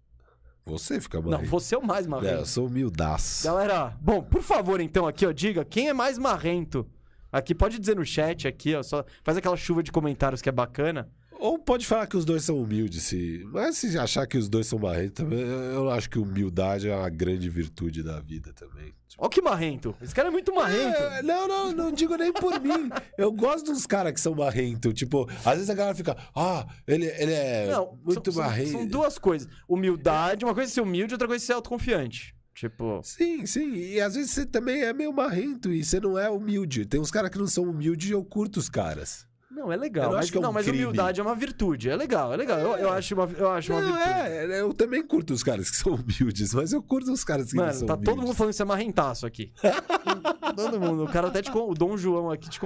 Você 0.65 0.99
fica 0.99 1.21
Não, 1.21 1.31
marrento. 1.31 1.49
você 1.49 1.75
é 1.75 1.77
o 1.77 1.85
mais 1.85 2.05
É, 2.05 2.09
marrento. 2.09 2.39
eu 2.39 2.45
sou 2.45 2.67
humildaço. 2.67 3.45
Galera, 3.45 3.95
bom, 4.01 4.21
por 4.21 4.41
favor, 4.41 4.81
então, 4.81 5.07
aqui, 5.07 5.25
ó, 5.25 5.31
diga 5.31 5.63
quem 5.63 5.87
é 5.89 5.93
mais 5.93 6.17
marrento. 6.17 6.85
Aqui, 7.31 7.53
pode 7.55 7.79
dizer 7.79 7.95
no 7.95 8.05
chat 8.05 8.47
aqui, 8.47 8.75
ó, 8.75 8.83
só 8.83 9.05
faz 9.23 9.37
aquela 9.37 9.55
chuva 9.57 9.81
de 9.83 9.91
comentários 9.91 10.41
que 10.41 10.49
é 10.49 10.51
bacana. 10.51 11.09
Ou 11.39 11.57
pode 11.59 11.85
falar 11.85 12.07
que 12.07 12.17
os 12.17 12.25
dois 12.25 12.43
são 12.43 12.57
humildes, 12.61 13.03
se... 13.03 13.43
mas 13.51 13.77
se 13.77 13.97
achar 13.97 14.25
que 14.27 14.37
os 14.37 14.49
dois 14.49 14.67
são 14.67 14.79
marrentos, 14.79 15.13
também, 15.23 15.39
eu 15.39 15.89
acho 15.91 16.09
que 16.09 16.17
humildade 16.19 16.89
é 16.89 16.95
uma 16.95 17.09
grande 17.09 17.49
virtude 17.49 18.01
da 18.03 18.19
vida 18.19 18.51
também. 18.53 18.93
Ó 19.19 19.27
que 19.29 19.41
marrento. 19.41 19.95
Esse 20.01 20.13
cara 20.13 20.27
é 20.27 20.31
muito 20.31 20.53
marrento. 20.53 20.95
É, 20.95 21.23
não, 21.23 21.47
não, 21.47 21.71
não 21.71 21.91
digo 21.91 22.15
nem 22.15 22.31
por 22.31 22.59
mim. 22.61 22.89
Eu 23.17 23.31
gosto 23.31 23.71
dos 23.73 23.85
caras 23.87 24.13
que 24.13 24.21
são 24.21 24.35
marrentos. 24.35 24.93
Tipo, 24.93 25.27
às 25.43 25.55
vezes 25.55 25.69
a 25.69 25.73
galera 25.73 25.95
fica, 25.95 26.15
ah, 26.35 26.67
ele, 26.87 27.05
ele 27.05 27.33
é 27.33 27.67
Não, 27.71 27.97
muito 28.03 28.31
são, 28.31 28.33
são- 28.33 28.43
marrento. 28.43 28.71
São 28.71 28.85
duas 28.85 29.17
coisas. 29.17 29.47
Humildade, 29.67 30.45
uma 30.45 30.53
coisa 30.53 30.71
é 30.71 30.73
ser 30.73 30.81
humilde, 30.81 31.13
outra 31.15 31.27
coisa 31.27 31.43
é 31.43 31.45
ser 31.47 31.53
autoconfiante. 31.53 32.35
Tipo, 32.53 33.01
Sim, 33.03 33.45
sim. 33.45 33.73
E 33.75 34.01
às 34.01 34.15
vezes 34.15 34.31
você 34.31 34.43
também 34.45 34.81
é 34.81 34.91
meio 34.91 35.13
marrento 35.13 35.71
e 35.71 35.83
você 35.83 35.99
não 35.99 36.17
é 36.17 36.27
humilde. 36.29 36.85
Tem 36.87 36.99
uns 36.99 37.11
caras 37.11 37.29
que 37.29 37.37
não 37.37 37.45
são 37.47 37.65
humildes 37.65 38.09
e 38.09 38.13
eu 38.13 38.23
curto 38.23 38.57
os 38.57 38.67
caras. 38.69 39.26
Não, 39.57 39.71
é 39.71 39.75
legal. 39.75 40.05
Eu 40.05 40.11
mas 40.11 40.19
acho 40.19 40.31
que 40.31 40.37
é 40.37 40.39
um 40.39 40.43
não, 40.43 40.53
mas 40.53 40.65
crime. 40.65 40.83
humildade 40.85 41.19
é 41.19 41.23
uma 41.23 41.35
virtude. 41.35 41.89
É 41.89 41.95
legal, 41.95 42.33
é 42.33 42.37
legal. 42.37 42.59
Eu, 42.59 42.77
eu 42.77 42.89
acho 42.91 43.13
uma, 43.15 43.25
eu 43.37 43.49
acho 43.51 43.73
uma 43.73 43.81
Não, 43.81 43.87
virtude. 43.93 44.09
é, 44.09 44.61
eu 44.61 44.73
também 44.73 45.05
curto 45.05 45.33
os 45.33 45.43
caras 45.43 45.69
que 45.69 45.75
são 45.77 45.93
humildes, 45.95 46.53
mas 46.53 46.71
eu 46.71 46.81
curto 46.81 47.11
os 47.11 47.23
caras 47.23 47.49
que 47.49 47.55
não 47.57 47.63
Mano, 47.65 47.77
são 47.77 47.87
tá 47.87 47.93
humildes. 47.95 48.13
todo 48.15 48.23
mundo 48.25 48.35
falando 48.35 48.51
que 48.51 48.55
você 48.57 48.61
é 48.63 48.65
marrentaço 48.65 49.25
aqui. 49.25 49.51
todo 50.55 50.79
mundo. 50.79 51.03
O 51.03 51.07
cara 51.11 51.27
até 51.27 51.41
te. 51.41 51.51
O 51.51 51.73
Dom 51.73 51.97
João 51.97 52.29
aqui 52.31 52.49
te, 52.49 52.59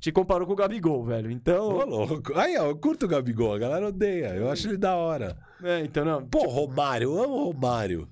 te 0.00 0.12
comparou 0.12 0.46
com 0.46 0.52
o 0.52 0.56
Gabigol, 0.56 1.04
velho. 1.04 1.30
Então. 1.30 1.68
Ô, 1.68 1.84
louco. 1.84 2.36
Aí, 2.38 2.56
ó, 2.58 2.66
eu 2.66 2.76
curto 2.76 3.06
o 3.06 3.08
Gabigol, 3.08 3.54
a 3.54 3.58
galera 3.58 3.88
odeia. 3.88 4.34
Eu 4.34 4.50
acho 4.50 4.68
ele 4.68 4.76
da 4.76 4.94
hora. 4.96 5.36
É, 5.62 5.80
então, 5.80 6.04
não. 6.04 6.24
Pô, 6.26 6.46
Romário, 6.48 7.10
eu 7.12 7.22
amo 7.22 7.34
o 7.34 7.44
Romário. 7.52 8.08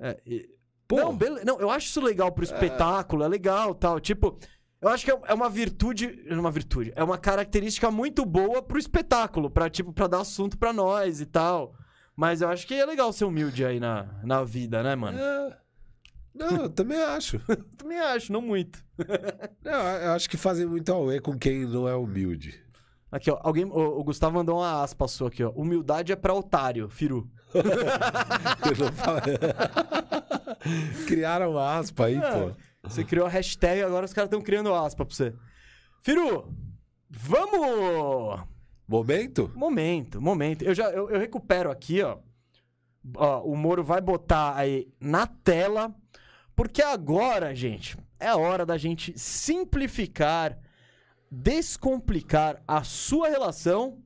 É, 0.00 0.16
e- 0.26 0.48
Pô. 0.86 0.96
Não, 0.96 1.14
bele- 1.14 1.44
não, 1.44 1.60
eu 1.60 1.68
acho 1.70 1.88
isso 1.88 2.00
legal 2.00 2.32
pro 2.32 2.42
espetáculo, 2.42 3.22
é 3.22 3.28
legal 3.28 3.74
tal. 3.74 4.00
Tipo, 4.00 4.38
eu 4.80 4.88
acho 4.88 5.04
que 5.04 5.10
é 5.10 5.18
é 5.26 5.34
uma 5.34 5.48
virtude. 5.50 6.24
É 6.28 6.34
uma 6.34 6.50
virtude. 6.50 6.92
É 6.94 7.02
uma 7.04 7.18
característica 7.18 7.90
muito 7.90 8.24
boa 8.24 8.62
pro 8.62 8.78
espetáculo, 8.78 9.50
pra, 9.50 9.68
tipo, 9.68 9.92
pra 9.92 10.06
dar 10.06 10.20
assunto 10.20 10.56
pra 10.58 10.72
nós 10.72 11.20
e 11.20 11.26
tal. 11.26 11.74
Mas 12.16 12.40
eu 12.42 12.48
acho 12.48 12.66
que 12.66 12.74
é 12.74 12.84
legal 12.84 13.12
ser 13.12 13.24
humilde 13.24 13.64
aí 13.64 13.78
na, 13.78 14.06
na 14.24 14.42
vida, 14.42 14.82
né, 14.82 14.94
mano? 14.96 15.18
É. 15.18 15.56
Não, 16.34 16.62
eu 16.64 16.70
também 16.70 17.00
acho. 17.02 17.40
Também 17.76 17.98
acho, 17.98 18.32
não 18.32 18.40
muito. 18.40 18.84
Não, 19.64 19.72
eu 19.72 20.12
acho 20.12 20.30
que 20.30 20.36
fazem 20.36 20.66
muito 20.66 20.92
auê 20.92 21.20
com 21.20 21.36
quem 21.36 21.64
não 21.64 21.88
é 21.88 21.94
humilde. 21.96 22.62
Aqui, 23.10 23.28
ó. 23.30 23.38
Alguém, 23.42 23.64
o, 23.64 23.70
o 23.98 24.04
Gustavo 24.04 24.34
mandou 24.36 24.58
uma 24.58 24.82
aspa 24.82 25.08
sua 25.08 25.28
aqui, 25.28 25.42
ó. 25.42 25.50
Humildade 25.50 26.12
é 26.12 26.16
pra 26.16 26.32
otário, 26.34 26.88
Firu. 26.88 27.28
Eu 27.54 28.84
não 28.84 28.92
falo- 28.92 29.20
Criaram 31.06 31.52
uma 31.52 31.78
aspa 31.78 32.06
aí, 32.06 32.16
É, 32.16 32.20
pô. 32.30 32.52
Você 32.88 33.04
criou 33.04 33.26
a 33.26 33.30
hashtag, 33.30 33.82
agora 33.82 34.06
os 34.06 34.12
caras 34.12 34.28
estão 34.28 34.40
criando 34.40 34.74
aspa 34.74 35.04
pra 35.04 35.14
você. 35.14 35.34
Firu, 36.02 36.54
vamos! 37.10 38.46
Momento? 38.86 39.52
Momento, 39.54 40.20
momento. 40.20 40.62
Eu 40.64 40.74
já 40.74 40.90
eu, 40.90 41.10
eu 41.10 41.20
recupero 41.20 41.70
aqui, 41.70 42.02
ó. 42.02 42.18
Ó, 43.14 43.42
o 43.42 43.56
Moro 43.56 43.84
vai 43.84 44.00
botar 44.00 44.56
aí 44.56 44.88
na 44.98 45.26
tela, 45.26 45.94
porque 46.56 46.82
agora, 46.82 47.54
gente, 47.54 47.96
é 48.18 48.28
a 48.28 48.36
hora 48.36 48.64
da 48.64 48.76
gente 48.78 49.18
simplificar, 49.18 50.58
descomplicar 51.30 52.62
a 52.66 52.82
sua 52.82 53.28
relação 53.28 54.02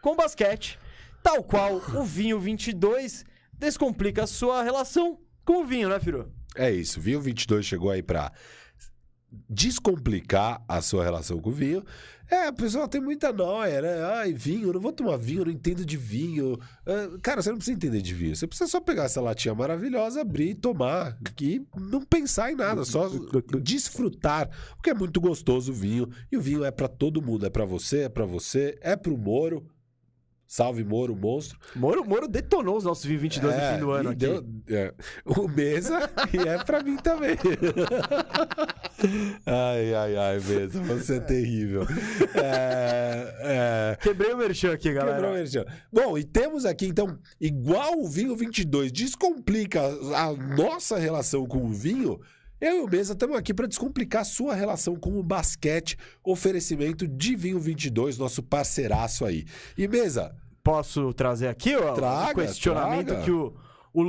com 0.00 0.12
o 0.12 0.16
basquete, 0.16 0.78
tal 1.22 1.44
qual 1.44 1.74
o 1.76 2.02
vinho 2.02 2.40
22 2.40 3.24
descomplica 3.52 4.24
a 4.24 4.26
sua 4.26 4.62
relação 4.62 5.18
com 5.44 5.62
o 5.62 5.64
vinho, 5.64 5.88
né, 5.88 6.00
Firu? 6.00 6.32
É 6.56 6.70
isso. 6.70 7.00
Vinho 7.00 7.20
22 7.20 7.64
chegou 7.64 7.90
aí 7.90 8.02
pra 8.02 8.32
descomplicar 9.48 10.62
a 10.68 10.80
sua 10.82 11.04
relação 11.04 11.38
com 11.38 11.50
o 11.50 11.52
vinho. 11.52 11.82
É, 12.30 12.48
o 12.48 12.52
pessoal 12.54 12.88
tem 12.88 13.00
muita 13.00 13.30
nóia, 13.30 13.82
né? 13.82 14.02
Ai, 14.04 14.32
vinho, 14.32 14.68
eu 14.68 14.72
não 14.72 14.80
vou 14.80 14.92
tomar 14.92 15.18
vinho, 15.18 15.40
eu 15.40 15.44
não 15.46 15.52
entendo 15.52 15.84
de 15.84 15.98
vinho. 15.98 16.58
Ah, 16.86 17.18
Cara, 17.22 17.42
você 17.42 17.50
não 17.50 17.58
precisa 17.58 17.76
entender 17.76 18.00
de 18.00 18.14
vinho. 18.14 18.34
Você 18.34 18.46
precisa 18.46 18.70
só 18.70 18.80
pegar 18.80 19.04
essa 19.04 19.20
latinha 19.20 19.54
maravilhosa, 19.54 20.22
abrir 20.22 20.50
e 20.50 20.54
tomar. 20.54 21.18
E 21.40 21.62
não 21.76 22.02
pensar 22.02 22.50
em 22.50 22.56
nada, 22.56 22.84
só 22.84 23.10
desfrutar. 23.60 24.48
Porque 24.76 24.90
é 24.90 24.94
muito 24.94 25.20
gostoso 25.20 25.72
o 25.72 25.74
vinho. 25.74 26.08
E 26.30 26.36
o 26.36 26.40
vinho 26.40 26.64
é 26.64 26.70
pra 26.70 26.88
todo 26.88 27.20
mundo. 27.20 27.44
É 27.44 27.50
pra 27.50 27.66
você, 27.66 28.00
é 28.04 28.08
pra 28.08 28.24
você, 28.24 28.78
é 28.80 28.96
pro 28.96 29.16
Moro. 29.18 29.66
Salve 30.52 30.84
Moro, 30.84 31.16
monstro. 31.16 31.58
Moro, 31.74 32.04
Moro 32.04 32.28
detonou 32.28 32.76
os 32.76 32.84
nossos 32.84 33.06
vinhos 33.06 33.22
22 33.22 33.54
no 33.56 33.60
fim 33.72 33.78
do 33.78 33.90
ano 33.90 34.10
aqui. 34.10 34.18
deu- 34.18 34.44
é, 34.68 34.92
o 35.24 35.48
mesa 35.48 36.10
e 36.30 36.46
é 36.46 36.62
pra 36.62 36.82
mim 36.82 36.98
também. 36.98 37.38
ai, 39.46 39.94
ai, 39.94 40.14
ai, 40.18 40.40
mesa, 40.40 40.78
você 40.82 41.16
é 41.16 41.20
terrível. 41.20 41.86
É, 42.34 43.34
é, 43.40 43.96
Quebrei 44.02 44.34
o 44.34 44.36
merchan 44.36 44.74
aqui, 44.74 44.92
galera. 44.92 45.14
Quebrou 45.14 45.32
o 45.32 45.38
merchan. 45.38 45.64
Bom, 45.90 46.18
e 46.18 46.22
temos 46.22 46.66
aqui, 46.66 46.86
então, 46.86 47.18
igual 47.40 47.98
o 47.98 48.06
vinho 48.06 48.36
22 48.36 48.92
descomplica 48.92 49.80
a 49.80 50.34
nossa 50.34 50.98
relação 50.98 51.46
com 51.46 51.64
o 51.64 51.72
vinho, 51.72 52.20
eu 52.60 52.76
e 52.76 52.80
o 52.82 52.86
Mesa 52.88 53.14
estamos 53.14 53.38
aqui 53.38 53.54
para 53.54 53.66
descomplicar 53.66 54.20
a 54.20 54.24
sua 54.26 54.54
relação 54.54 54.96
com 54.96 55.18
o 55.18 55.22
basquete, 55.22 55.96
oferecimento 56.22 57.08
de 57.08 57.34
vinho 57.34 57.58
22, 57.58 58.18
nosso 58.18 58.42
parceiraço 58.42 59.24
aí. 59.24 59.46
E 59.76 59.88
Mesa, 59.88 60.36
Posso 60.62 61.12
trazer 61.12 61.48
aqui 61.48 61.74
ó, 61.76 61.92
Traga, 61.94 62.30
o 62.30 62.46
questionamento 62.46 63.08
traga. 63.08 63.22
que 63.24 63.30
o, 63.32 63.52
o 63.92 64.02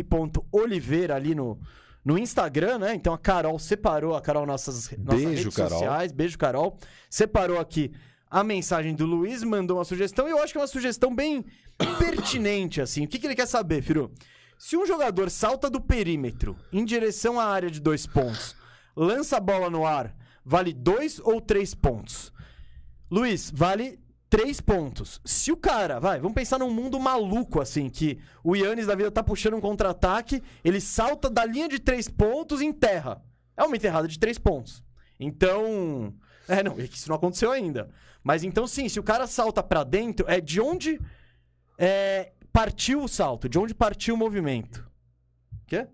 luizfm.oliveira 0.00 1.14
ali 1.16 1.34
no, 1.34 1.58
no 2.04 2.18
Instagram, 2.18 2.78
né? 2.78 2.94
Então 2.94 3.12
a 3.12 3.18
Carol 3.18 3.58
separou, 3.58 4.14
a 4.14 4.20
Carol 4.20 4.44
nossas, 4.46 4.90
nossas 4.98 5.22
Beijo, 5.24 5.42
redes 5.42 5.54
Carol. 5.56 5.78
sociais, 5.78 6.12
beijo 6.12 6.36
Carol, 6.38 6.76
separou 7.08 7.58
aqui 7.58 7.92
a 8.30 8.44
mensagem 8.44 8.94
do 8.94 9.06
Luiz, 9.06 9.42
mandou 9.42 9.78
uma 9.78 9.84
sugestão 9.84 10.28
e 10.28 10.30
eu 10.30 10.42
acho 10.42 10.52
que 10.52 10.58
é 10.58 10.60
uma 10.60 10.66
sugestão 10.66 11.14
bem 11.14 11.44
pertinente, 11.98 12.80
assim. 12.80 13.04
O 13.04 13.08
que, 13.08 13.18
que 13.18 13.26
ele 13.26 13.34
quer 13.34 13.46
saber, 13.46 13.82
Firu? 13.82 14.12
Se 14.58 14.76
um 14.76 14.86
jogador 14.86 15.30
salta 15.30 15.68
do 15.70 15.80
perímetro 15.80 16.54
em 16.72 16.84
direção 16.84 17.40
à 17.40 17.44
área 17.46 17.70
de 17.70 17.80
dois 17.80 18.06
pontos, 18.06 18.54
lança 18.94 19.38
a 19.38 19.40
bola 19.40 19.70
no 19.70 19.86
ar, 19.86 20.14
vale 20.44 20.72
dois 20.72 21.18
ou 21.18 21.40
três 21.40 21.74
pontos? 21.74 22.30
Luiz, 23.10 23.50
vale 23.50 23.98
três 24.30 24.60
pontos. 24.60 25.20
Se 25.24 25.50
o 25.50 25.56
cara, 25.56 25.98
vai, 25.98 26.20
vamos 26.20 26.34
pensar 26.34 26.58
num 26.60 26.70
mundo 26.70 26.98
maluco, 27.00 27.60
assim, 27.60 27.90
que 27.90 28.20
o 28.44 28.54
Yannis 28.54 28.86
da 28.86 28.94
vida 28.94 29.10
tá 29.10 29.22
puxando 29.22 29.54
um 29.54 29.60
contra-ataque, 29.60 30.40
ele 30.64 30.80
salta 30.80 31.28
da 31.28 31.44
linha 31.44 31.68
de 31.68 31.80
três 31.80 32.08
pontos 32.08 32.62
e 32.62 32.64
enterra. 32.64 33.20
É 33.56 33.64
uma 33.64 33.76
enterrada 33.76 34.06
de 34.06 34.18
três 34.18 34.38
pontos. 34.38 34.82
Então. 35.18 36.14
É, 36.48 36.62
não, 36.62 36.78
é 36.78 36.84
isso 36.84 37.08
não 37.08 37.16
aconteceu 37.16 37.50
ainda. 37.50 37.90
Mas 38.22 38.44
então, 38.44 38.66
sim, 38.66 38.88
se 38.88 39.00
o 39.00 39.02
cara 39.02 39.26
salta 39.26 39.62
pra 39.62 39.82
dentro, 39.82 40.24
é 40.28 40.40
de 40.40 40.60
onde 40.60 41.00
é, 41.76 42.32
partiu 42.52 43.02
o 43.02 43.08
salto, 43.08 43.48
de 43.48 43.58
onde 43.58 43.74
partiu 43.74 44.14
o 44.14 44.18
movimento. 44.18 44.88
Quê? 45.66 45.86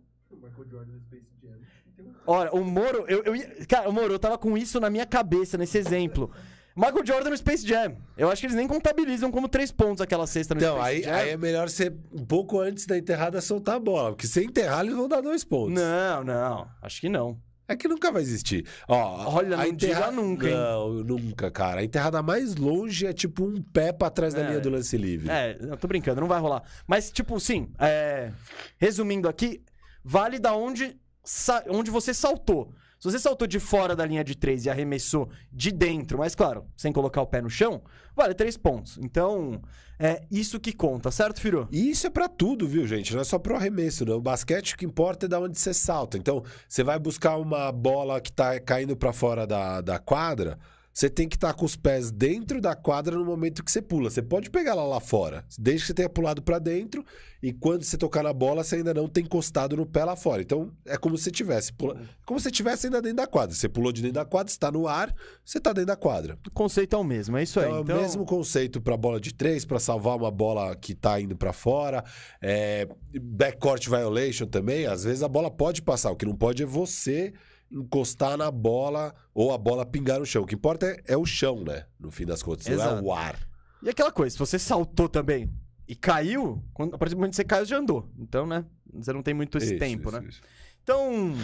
Olha, 2.26 2.52
o 2.52 2.64
Moro, 2.64 3.04
eu, 3.08 3.22
eu 3.22 3.66
Cara, 3.68 3.88
o 3.88 3.92
Moro, 3.92 4.12
eu 4.12 4.18
tava 4.18 4.36
com 4.36 4.58
isso 4.58 4.80
na 4.80 4.90
minha 4.90 5.06
cabeça, 5.06 5.56
nesse 5.56 5.78
exemplo. 5.78 6.30
Michael 6.76 7.06
Jordan 7.06 7.30
no 7.30 7.36
Space 7.36 7.66
Jam. 7.66 7.96
Eu 8.18 8.30
acho 8.30 8.40
que 8.40 8.46
eles 8.46 8.56
nem 8.56 8.68
contabilizam 8.68 9.30
como 9.30 9.48
três 9.48 9.72
pontos 9.72 10.00
aquela 10.02 10.26
cesta 10.26 10.54
no 10.54 10.60
então, 10.60 10.76
Space 10.76 10.96
aí, 10.96 11.02
Jam. 11.02 11.14
aí 11.14 11.28
é 11.30 11.36
melhor 11.36 11.68
ser 11.70 11.94
um 12.12 12.24
pouco 12.24 12.60
antes 12.60 12.84
da 12.86 12.98
enterrada 12.98 13.40
soltar 13.40 13.76
a 13.76 13.80
bola, 13.80 14.10
porque 14.10 14.26
se 14.26 14.44
enterrar 14.44 14.80
eles 14.84 14.94
vão 14.94 15.08
dar 15.08 15.22
dois 15.22 15.42
pontos. 15.42 15.72
Não, 15.74 16.22
não. 16.22 16.68
Acho 16.82 17.00
que 17.00 17.08
não. 17.08 17.40
É 17.68 17.74
que 17.74 17.88
nunca 17.88 18.12
vai 18.12 18.22
existir. 18.22 18.64
Ó, 18.86 19.34
Olha, 19.34 19.56
a 19.58 19.64
não 19.66 19.72
diga 19.72 20.10
nunca, 20.12 20.46
hein? 20.48 20.54
Não, 20.54 20.92
nunca, 21.02 21.50
cara. 21.50 21.80
A 21.80 21.84
enterrada 21.84 22.22
mais 22.22 22.54
longe 22.54 23.06
é 23.06 23.12
tipo 23.12 23.44
um 23.44 23.60
pé 23.60 23.90
pra 23.92 24.08
trás 24.08 24.32
da 24.32 24.42
É. 24.42 24.46
linha 24.48 24.60
do 24.60 24.70
lance 24.70 24.96
livre. 24.96 25.28
É, 25.28 25.56
eu 25.60 25.76
tô 25.76 25.88
brincando, 25.88 26.20
não 26.20 26.28
vai 26.28 26.38
rolar. 26.38 26.62
Mas, 26.86 27.10
tipo, 27.10 27.40
sim, 27.40 27.68
é, 27.80 28.30
resumindo 28.78 29.28
aqui, 29.28 29.62
vale 30.04 30.38
da 30.38 30.54
onde, 30.54 30.96
sa- 31.24 31.64
onde 31.68 31.90
você 31.90 32.14
saltou. 32.14 32.72
Se 33.06 33.12
você 33.12 33.18
saltou 33.20 33.46
de 33.46 33.60
fora 33.60 33.94
da 33.94 34.04
linha 34.04 34.24
de 34.24 34.36
três 34.36 34.64
e 34.64 34.70
arremessou 34.70 35.28
de 35.52 35.70
dentro, 35.70 36.18
mas 36.18 36.34
claro, 36.34 36.66
sem 36.76 36.92
colocar 36.92 37.22
o 37.22 37.26
pé 37.26 37.40
no 37.40 37.48
chão, 37.48 37.80
vale 38.16 38.34
três 38.34 38.56
pontos. 38.56 38.98
Então, 39.00 39.62
é 39.96 40.24
isso 40.28 40.58
que 40.58 40.72
conta, 40.72 41.12
certo, 41.12 41.40
Firu? 41.40 41.68
E 41.70 41.88
isso 41.90 42.06
é 42.06 42.10
pra 42.10 42.28
tudo, 42.28 42.66
viu, 42.66 42.84
gente? 42.84 43.14
Não 43.14 43.20
é 43.20 43.24
só 43.24 43.38
pro 43.38 43.54
arremesso, 43.54 44.04
não. 44.04 44.16
O 44.16 44.20
basquete 44.20 44.74
o 44.74 44.76
que 44.76 44.84
importa 44.84 45.26
é 45.26 45.28
da 45.28 45.38
onde 45.38 45.56
você 45.56 45.72
salta. 45.72 46.18
Então, 46.18 46.42
você 46.68 46.82
vai 46.82 46.98
buscar 46.98 47.36
uma 47.36 47.70
bola 47.70 48.20
que 48.20 48.32
tá 48.32 48.58
caindo 48.58 48.96
pra 48.96 49.12
fora 49.12 49.46
da, 49.46 49.80
da 49.80 50.00
quadra, 50.00 50.58
você 50.96 51.10
tem 51.10 51.28
que 51.28 51.36
estar 51.36 51.52
com 51.52 51.66
os 51.66 51.76
pés 51.76 52.10
dentro 52.10 52.58
da 52.58 52.74
quadra 52.74 53.18
no 53.18 53.24
momento 53.26 53.62
que 53.62 53.70
você 53.70 53.82
pula. 53.82 54.08
Você 54.08 54.22
pode 54.22 54.48
pegar 54.48 54.70
ela 54.70 54.84
lá 54.84 54.98
fora, 54.98 55.44
desde 55.58 55.82
que 55.82 55.88
você 55.88 55.94
tenha 55.94 56.08
pulado 56.08 56.40
pra 56.40 56.58
dentro 56.58 57.04
e 57.42 57.52
quando 57.52 57.84
você 57.84 57.98
tocar 57.98 58.22
na 58.22 58.32
bola, 58.32 58.64
você 58.64 58.76
ainda 58.76 58.94
não 58.94 59.06
tem 59.06 59.22
encostado 59.22 59.76
no 59.76 59.84
pé 59.84 60.06
lá 60.06 60.16
fora. 60.16 60.40
Então, 60.40 60.72
é 60.86 60.96
como 60.96 61.18
se 61.18 61.30
tivesse 61.30 61.70
pula... 61.70 62.00
como 62.24 62.40
se 62.40 62.44
você 62.44 62.48
estivesse 62.48 62.86
ainda 62.86 63.02
dentro 63.02 63.18
da 63.18 63.26
quadra. 63.26 63.54
Você 63.54 63.68
pulou 63.68 63.92
de 63.92 64.00
dentro 64.00 64.14
da 64.14 64.24
quadra, 64.24 64.50
você 64.50 64.58
tá 64.58 64.72
no 64.72 64.88
ar, 64.88 65.14
você 65.44 65.60
tá 65.60 65.70
dentro 65.74 65.88
da 65.88 65.96
quadra. 65.96 66.38
O 66.48 66.50
conceito 66.50 66.96
é 66.96 66.98
o 66.98 67.04
mesmo, 67.04 67.36
é 67.36 67.42
isso 67.42 67.60
aí. 67.60 67.66
Então, 67.66 67.82
Então, 67.82 67.96
é 67.96 67.98
o 67.98 68.02
mesmo 68.02 68.24
conceito 68.24 68.80
para 68.80 68.96
bola 68.96 69.20
de 69.20 69.34
três, 69.34 69.66
para 69.66 69.78
salvar 69.78 70.16
uma 70.16 70.30
bola 70.30 70.74
que 70.74 70.94
tá 70.94 71.20
indo 71.20 71.36
para 71.36 71.52
fora. 71.52 72.02
É, 72.40 72.88
backcourt 73.20 73.86
violation 73.86 74.46
também. 74.46 74.86
Às 74.86 75.04
vezes 75.04 75.22
a 75.22 75.28
bola 75.28 75.50
pode 75.50 75.82
passar. 75.82 76.10
O 76.10 76.16
que 76.16 76.24
não 76.24 76.34
pode 76.34 76.62
é 76.62 76.66
você 76.66 77.34
encostar 77.70 78.36
na 78.36 78.50
bola 78.50 79.14
ou 79.34 79.52
a 79.52 79.58
bola 79.58 79.84
pingar 79.84 80.18
no 80.18 80.26
chão. 80.26 80.42
O 80.42 80.46
que 80.46 80.54
importa 80.54 80.86
é, 80.86 81.02
é 81.06 81.16
o 81.16 81.24
chão, 81.26 81.62
né? 81.64 81.86
No 81.98 82.10
fim 82.10 82.24
das 82.24 82.42
contas, 82.42 82.66
não 82.66 82.72
é 82.72 82.76
Exato. 82.76 83.04
o 83.04 83.12
ar. 83.12 83.36
E 83.82 83.88
aquela 83.88 84.12
coisa, 84.12 84.32
se 84.32 84.38
você 84.38 84.58
saltou 84.58 85.08
também 85.08 85.52
e 85.86 85.94
caiu, 85.94 86.62
quando, 86.72 86.94
a 86.94 86.98
partir 86.98 87.14
do 87.14 87.18
momento 87.18 87.30
que 87.30 87.36
você 87.36 87.44
caiu, 87.44 87.64
você 87.64 87.70
já 87.70 87.78
andou. 87.78 88.08
Então, 88.18 88.46
né? 88.46 88.64
Você 88.94 89.12
não 89.12 89.22
tem 89.22 89.34
muito 89.34 89.58
esse 89.58 89.74
Isso, 89.74 89.78
tempo, 89.78 90.08
isso, 90.08 90.20
né? 90.20 90.26
isso. 90.28 90.40
Então, 90.82 91.34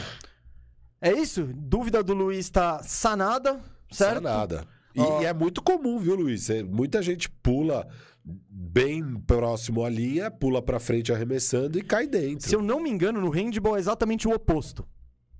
é 1.01 1.12
isso. 1.12 1.49
Dúvida 1.55 2.03
do 2.03 2.15
Luiz 2.15 2.49
tá 2.49 2.82
sanada, 2.82 3.61
certo? 3.90 4.23
Nada. 4.23 4.66
E, 4.94 5.01
Ó. 5.01 5.23
e 5.23 5.24
é 5.24 5.32
muito 5.32 5.62
comum, 5.62 5.99
viu, 5.99 6.15
Luiz? 6.15 6.49
É, 6.51 6.62
muita 6.62 7.03
gente 7.03 7.28
pula 7.28 7.86
bem 8.24 9.20
próximo 9.20 9.85
à 9.85 9.89
linha, 9.89 10.31
pula 10.31 10.62
para 10.62 10.78
frente 10.78 11.12
arremessando 11.12 11.78
e 11.78 11.82
cai 11.82 12.07
dentro. 12.07 12.49
Se 12.49 12.55
eu 12.55 12.62
não 12.62 12.81
me 12.81 12.90
engano, 12.90 13.20
no 13.20 13.31
handball 13.31 13.77
é 13.77 13.81
exatamente 13.81 14.28
o 14.28 14.32
oposto. 14.32 14.86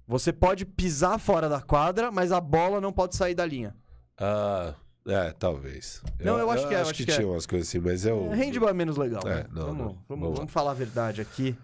Você 0.07 0.33
pode 0.33 0.65
pisar 0.65 1.19
fora 1.19 1.49
da 1.49 1.61
quadra, 1.61 2.11
mas 2.11 2.33
a 2.33 2.41
bola 2.41 2.81
não 2.81 2.93
pode 2.93 3.17
sair 3.17 3.35
da 3.35 3.47
linha. 3.47 3.75
Ah, 4.19 4.75
é, 5.07 5.33
talvez. 5.33 6.03
Não, 6.21 6.39
eu 6.39 6.51
acho 6.51 6.69
que 6.69 6.75
é, 6.75 6.77
eu 6.77 6.81
acho 6.83 6.91
acho 6.91 6.97
que, 6.97 7.05
que 7.07 7.13
é. 7.13 7.15
tinha 7.17 7.29
umas 7.29 7.47
coisas 7.47 7.69
assim, 7.69 7.79
mas 7.79 8.05
eu. 8.05 8.33
É, 8.33 8.37
handball 8.37 8.69
é 8.69 8.73
menos 8.73 8.97
legal. 8.97 9.23
É, 9.27 9.43
né? 9.43 9.47
não, 9.51 9.67
vamos, 9.67 9.79
não. 9.79 9.99
Vamos, 10.09 10.39
Vamos 10.39 10.53
falar 10.53 10.73
a 10.73 10.75
verdade 10.75 11.21
aqui, 11.21 11.57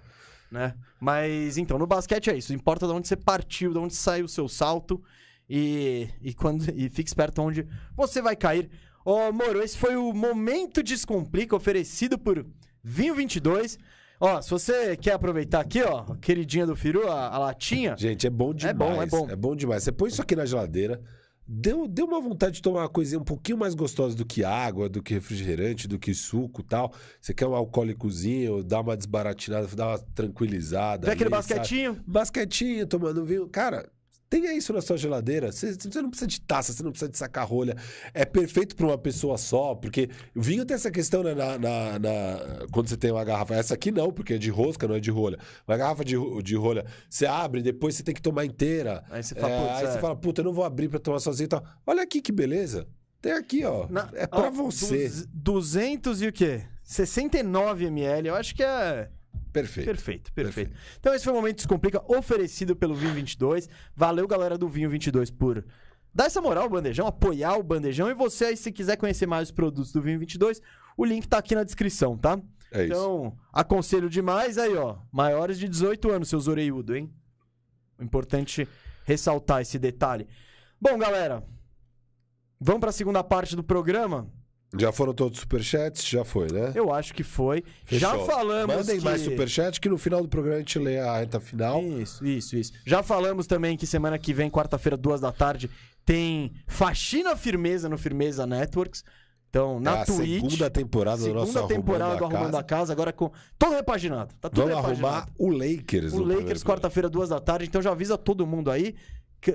né? 0.50 0.74
Mas 1.00 1.56
então, 1.56 1.78
no 1.78 1.86
basquete 1.86 2.30
é 2.30 2.36
isso. 2.36 2.52
Importa 2.52 2.86
de 2.86 2.92
onde 2.92 3.06
você 3.06 3.16
partiu, 3.16 3.72
de 3.72 3.78
onde 3.78 3.94
saiu 3.94 4.24
o 4.24 4.28
seu 4.28 4.48
salto 4.48 5.02
e, 5.48 6.08
e, 6.20 6.34
quando, 6.34 6.68
e 6.74 6.88
fique 6.88 7.08
esperto 7.08 7.40
onde 7.40 7.66
você 7.96 8.20
vai 8.20 8.34
cair. 8.34 8.70
Ô, 9.04 9.32
Moro, 9.32 9.62
esse 9.62 9.78
foi 9.78 9.96
o 9.96 10.12
Momento 10.12 10.82
Descomplica 10.82 11.54
oferecido 11.54 12.18
por 12.18 12.44
Vinho 12.82 13.14
22. 13.14 13.78
Ó, 14.20 14.40
se 14.42 14.50
você 14.50 14.96
quer 14.96 15.12
aproveitar 15.12 15.60
aqui, 15.60 15.82
ó, 15.82 16.02
queridinha 16.16 16.66
do 16.66 16.74
Firu, 16.74 17.08
a, 17.08 17.28
a 17.28 17.38
latinha, 17.38 17.94
Gente, 17.96 18.26
é 18.26 18.30
bom 18.30 18.52
demais. 18.52 18.76
bom, 18.76 19.02
é 19.02 19.06
bom. 19.06 19.30
É 19.30 19.36
bom 19.36 19.56
demais. 19.56 19.82
Você 19.84 19.92
põe 19.92 20.08
isso 20.08 20.20
aqui 20.20 20.34
na 20.34 20.44
geladeira. 20.44 21.00
Deu, 21.50 21.88
deu 21.88 22.04
uma 22.04 22.20
vontade 22.20 22.56
de 22.56 22.62
tomar 22.62 22.80
uma 22.80 22.88
coisinha 22.90 23.18
um 23.18 23.24
pouquinho 23.24 23.56
mais 23.56 23.74
gostosa 23.74 24.14
do 24.14 24.26
que 24.26 24.44
água, 24.44 24.86
do 24.86 25.02
que 25.02 25.14
refrigerante, 25.14 25.88
do 25.88 25.98
que 25.98 26.12
suco 26.12 26.60
e 26.60 26.64
tal. 26.64 26.92
Você 27.18 27.32
quer 27.32 27.46
um 27.46 27.54
alcoólicozinho, 27.54 28.62
dá 28.62 28.80
uma 28.80 28.94
desbaratinada, 28.94 29.66
dá 29.74 29.88
uma 29.88 29.98
tranquilizada. 29.98 31.06
vê 31.06 31.12
aquele 31.12 31.32
ali, 31.32 31.42
sabe? 31.42 31.54
basquetinho. 31.60 32.04
Basquetinho, 32.06 32.86
tomando 32.86 33.24
vinho. 33.24 33.48
Cara, 33.48 33.88
tenha 34.30 34.52
isso 34.52 34.72
na 34.72 34.80
sua 34.80 34.96
geladeira. 34.96 35.50
Você, 35.50 35.72
você 35.72 36.02
não 36.02 36.10
precisa 36.10 36.26
de 36.26 36.40
taça, 36.40 36.72
você 36.72 36.82
não 36.82 36.90
precisa 36.90 37.10
de 37.10 37.16
saca-rolha. 37.18 37.76
É 38.12 38.24
perfeito 38.24 38.76
para 38.76 38.86
uma 38.86 38.98
pessoa 38.98 39.38
só, 39.38 39.74
porque 39.74 40.08
o 40.34 40.40
vinho 40.42 40.64
tem 40.64 40.74
essa 40.74 40.90
questão 40.90 41.22
né, 41.22 41.34
na, 41.34 41.58
na- 41.58 41.98
na- 41.98 42.66
quando 42.72 42.88
você 42.88 42.96
tem 42.96 43.10
uma 43.10 43.24
garrafa. 43.24 43.54
Essa 43.54 43.74
aqui 43.74 43.90
não, 43.90 44.12
porque 44.12 44.34
é 44.34 44.38
de 44.38 44.50
rosca, 44.50 44.86
não 44.86 44.94
é 44.96 45.00
de 45.00 45.10
rolha. 45.10 45.38
Uma 45.66 45.76
garrafa 45.76 46.04
de, 46.04 46.14
de 46.42 46.54
rolha, 46.56 46.84
você 47.08 47.26
abre, 47.26 47.62
depois 47.62 47.94
você 47.94 48.02
tem 48.02 48.14
que 48.14 48.22
tomar 48.22 48.44
inteira. 48.44 49.04
Aí 49.10 49.22
você 49.22 49.34
fala, 49.34 49.52
É, 49.52 49.58
putz, 49.60 49.78
aí 49.78 49.84
é. 49.86 49.90
você 49.92 49.98
fala, 50.00 50.16
puta, 50.16 50.40
eu 50.40 50.44
não 50.44 50.52
vou 50.52 50.64
abrir 50.64 50.88
para 50.88 50.98
tomar 50.98 51.20
sozinho 51.20 51.46
e 51.46 51.48
tal. 51.48 51.64
Olha 51.86 52.02
aqui 52.02 52.20
que 52.20 52.32
beleza. 52.32 52.86
Tem 53.20 53.32
aqui, 53.32 53.64
ó. 53.64 53.86
Na- 53.88 54.08
é 54.14 54.26
para 54.26 54.50
você. 54.50 55.08
duz- 55.08 55.26
200 55.32 56.22
e 56.22 56.28
o 56.28 56.32
quê? 56.32 56.62
69 56.84 57.84
ml, 57.86 58.28
eu 58.28 58.34
acho 58.34 58.54
que 58.54 58.62
é 58.62 59.08
Perfeito. 59.52 59.86
perfeito, 59.86 60.32
perfeito. 60.32 60.76
Então 60.98 61.14
esse 61.14 61.24
foi 61.24 61.32
o 61.32 61.36
Momento 61.36 61.56
Descomplica, 61.56 62.02
oferecido 62.06 62.76
pelo 62.76 62.94
Vinho 62.94 63.14
22. 63.14 63.68
Valeu, 63.94 64.26
galera 64.26 64.56
do 64.56 64.68
Vinho 64.68 64.90
22, 64.90 65.30
por 65.30 65.64
dar 66.14 66.26
essa 66.26 66.40
moral 66.40 66.64
ao 66.64 66.70
Bandejão, 66.70 67.06
apoiar 67.06 67.56
o 67.56 67.62
Bandejão. 67.62 68.10
E 68.10 68.14
você 68.14 68.46
aí, 68.46 68.56
se 68.56 68.72
quiser 68.72 68.96
conhecer 68.96 69.26
mais 69.26 69.48
os 69.48 69.52
produtos 69.52 69.92
do 69.92 70.02
Vinho 70.02 70.18
22, 70.18 70.60
o 70.96 71.04
link 71.04 71.26
tá 71.26 71.38
aqui 71.38 71.54
na 71.54 71.64
descrição, 71.64 72.16
tá? 72.16 72.40
É 72.70 72.84
isso. 72.84 72.92
Então, 72.92 73.38
aconselho 73.52 74.10
demais 74.10 74.58
aí, 74.58 74.76
ó. 74.76 74.98
Maiores 75.10 75.58
de 75.58 75.68
18 75.68 76.10
anos, 76.10 76.28
seus 76.28 76.48
orelhudo, 76.48 76.96
hein? 76.96 77.12
Importante 78.00 78.68
ressaltar 79.04 79.62
esse 79.62 79.78
detalhe. 79.78 80.28
Bom, 80.80 80.98
galera, 80.98 81.42
vamos 82.60 82.80
pra 82.80 82.92
segunda 82.92 83.24
parte 83.24 83.56
do 83.56 83.64
programa? 83.64 84.30
Já 84.76 84.92
foram 84.92 85.14
todos 85.14 85.38
os 85.38 85.40
superchats? 85.40 86.06
Já 86.06 86.24
foi, 86.24 86.52
né? 86.52 86.72
Eu 86.74 86.92
acho 86.92 87.14
que 87.14 87.22
foi. 87.22 87.64
Já 87.90 88.10
Fechou. 88.10 88.26
falamos 88.26 88.76
Mandem 88.76 88.98
que... 88.98 89.04
mais 89.04 89.22
superchat 89.22 89.80
que 89.80 89.88
no 89.88 89.96
final 89.96 90.20
do 90.20 90.28
programa 90.28 90.56
a 90.56 90.58
gente 90.58 90.78
lê 90.78 90.98
a 90.98 91.16
reta 91.18 91.40
final. 91.40 91.82
Isso, 91.82 92.24
isso, 92.24 92.56
isso. 92.56 92.72
Já 92.84 93.02
falamos 93.02 93.46
também 93.46 93.76
que 93.78 93.86
semana 93.86 94.18
que 94.18 94.34
vem, 94.34 94.50
quarta-feira, 94.50 94.96
duas 94.96 95.20
da 95.22 95.32
tarde, 95.32 95.70
tem 96.04 96.52
Faxina 96.66 97.34
Firmeza 97.34 97.88
no 97.88 97.96
Firmeza 97.96 98.46
Networks. 98.46 99.02
Então, 99.48 99.80
na 99.80 99.98
é 99.98 100.02
a 100.02 100.04
Twitch. 100.04 100.42
segunda 100.42 100.68
temporada 100.70 101.22
do 101.22 101.32
nosso 101.32 101.52
segunda 101.52 101.74
temporada 101.74 102.16
do 102.16 102.24
Arrumando 102.26 102.54
a 102.56 102.62
Casa, 102.62 102.92
agora 102.92 103.12
com. 103.12 103.30
Todo 103.58 103.74
repaginado. 103.74 104.34
Tá 104.38 104.50
tudo 104.50 104.68
Vamos 104.68 104.76
repaginado. 104.76 105.06
arrumar 105.06 105.28
o 105.38 105.48
Lakers. 105.48 106.12
O 106.12 106.22
Lakers, 106.22 106.62
quarta-feira, 106.62 107.08
duas 107.08 107.30
da 107.30 107.40
tarde. 107.40 107.64
Então 107.64 107.80
já 107.80 107.90
avisa 107.90 108.18
todo 108.18 108.46
mundo 108.46 108.70
aí. 108.70 108.94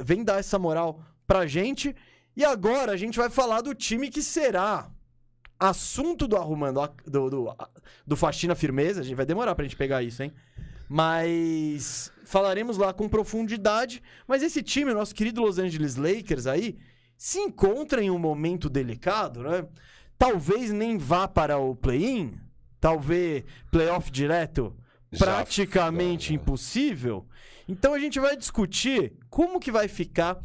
Vem 0.04 0.24
dar 0.24 0.40
essa 0.40 0.58
moral 0.58 1.00
pra 1.28 1.46
gente. 1.46 1.96
E 2.36 2.44
agora 2.44 2.92
a 2.92 2.98
gente 2.98 3.20
vai 3.20 3.30
falar 3.30 3.62
do 3.62 3.76
time 3.76 4.10
que 4.10 4.24
será 4.24 4.90
assunto 5.70 6.28
do 6.28 6.36
Arrumando 6.36 6.80
do, 7.06 7.30
do, 7.30 7.56
do 8.06 8.16
Faxina 8.16 8.56
Firmeza. 8.56 9.02
A 9.02 9.04
gente 9.04 9.16
vai 9.16 9.26
demorar 9.26 9.56
pra 9.56 9.64
gente 9.64 9.76
pegar 9.76 10.04
isso, 10.04 10.22
hein? 10.22 10.34
Mas 10.90 12.12
falaremos 12.26 12.78
lá 12.78 12.94
com 12.94 13.08
profundidade. 13.08 14.02
Mas 14.28 14.44
esse 14.44 14.62
time, 14.62 14.92
o 14.92 14.96
nosso 14.96 15.16
querido 15.16 15.42
Los 15.42 15.58
Angeles 15.58 15.96
Lakers 15.96 16.46
aí, 16.48 16.78
se 17.18 17.40
encontra 17.40 18.04
em 18.04 18.12
um 18.12 18.20
momento 18.20 18.70
delicado, 18.70 19.44
né? 19.44 19.66
Talvez 20.18 20.72
nem 20.72 20.98
vá 20.98 21.28
para 21.28 21.58
o 21.58 21.76
play-in. 21.76 22.38
Talvez 22.80 23.44
playoff 23.72 24.12
direto 24.12 24.76
Já 25.12 25.26
praticamente 25.26 26.28
foi. 26.28 26.36
impossível. 26.36 27.26
Então 27.68 27.94
a 27.94 28.00
gente 28.00 28.20
vai 28.20 28.36
discutir 28.36 29.14
como 29.30 29.60
que 29.60 29.72
vai 29.72 29.88
ficar 29.88 30.38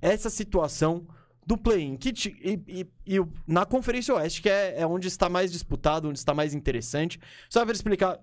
essa 0.00 0.28
situação 0.28 1.06
do 1.46 1.56
play-in. 1.56 1.96
E, 2.42 2.60
e- 2.66 2.86
e 3.06 3.20
na 3.46 3.64
Conferência 3.64 4.12
Oeste, 4.14 4.42
que 4.42 4.48
é, 4.50 4.80
é 4.80 4.86
onde 4.86 5.06
está 5.06 5.28
mais 5.28 5.52
disputado, 5.52 6.08
onde 6.08 6.18
está 6.18 6.34
mais 6.34 6.52
interessante. 6.54 7.20
Só 7.48 7.64
para 7.64 7.72
explicar, 7.74 8.18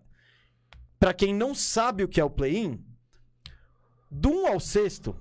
para 1.00 1.14
quem 1.14 1.34
não 1.34 1.56
sabe 1.56 2.04
o 2.04 2.08
que 2.08 2.20
é 2.20 2.24
o 2.24 2.30
play-in, 2.30 2.84
do 4.12 4.30
1 4.30 4.48
ao 4.48 4.60
sexto, 4.60 5.16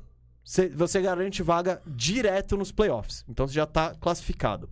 cê- 0.45 0.69
você 0.69 1.01
garante 1.01 1.43
vaga 1.43 1.81
direto 1.87 2.57
nos 2.57 2.73
playoffs. 2.73 3.25
Então 3.29 3.47
você 3.47 3.55
já 3.55 3.65
está 3.65 3.95
classificado. 3.95 4.69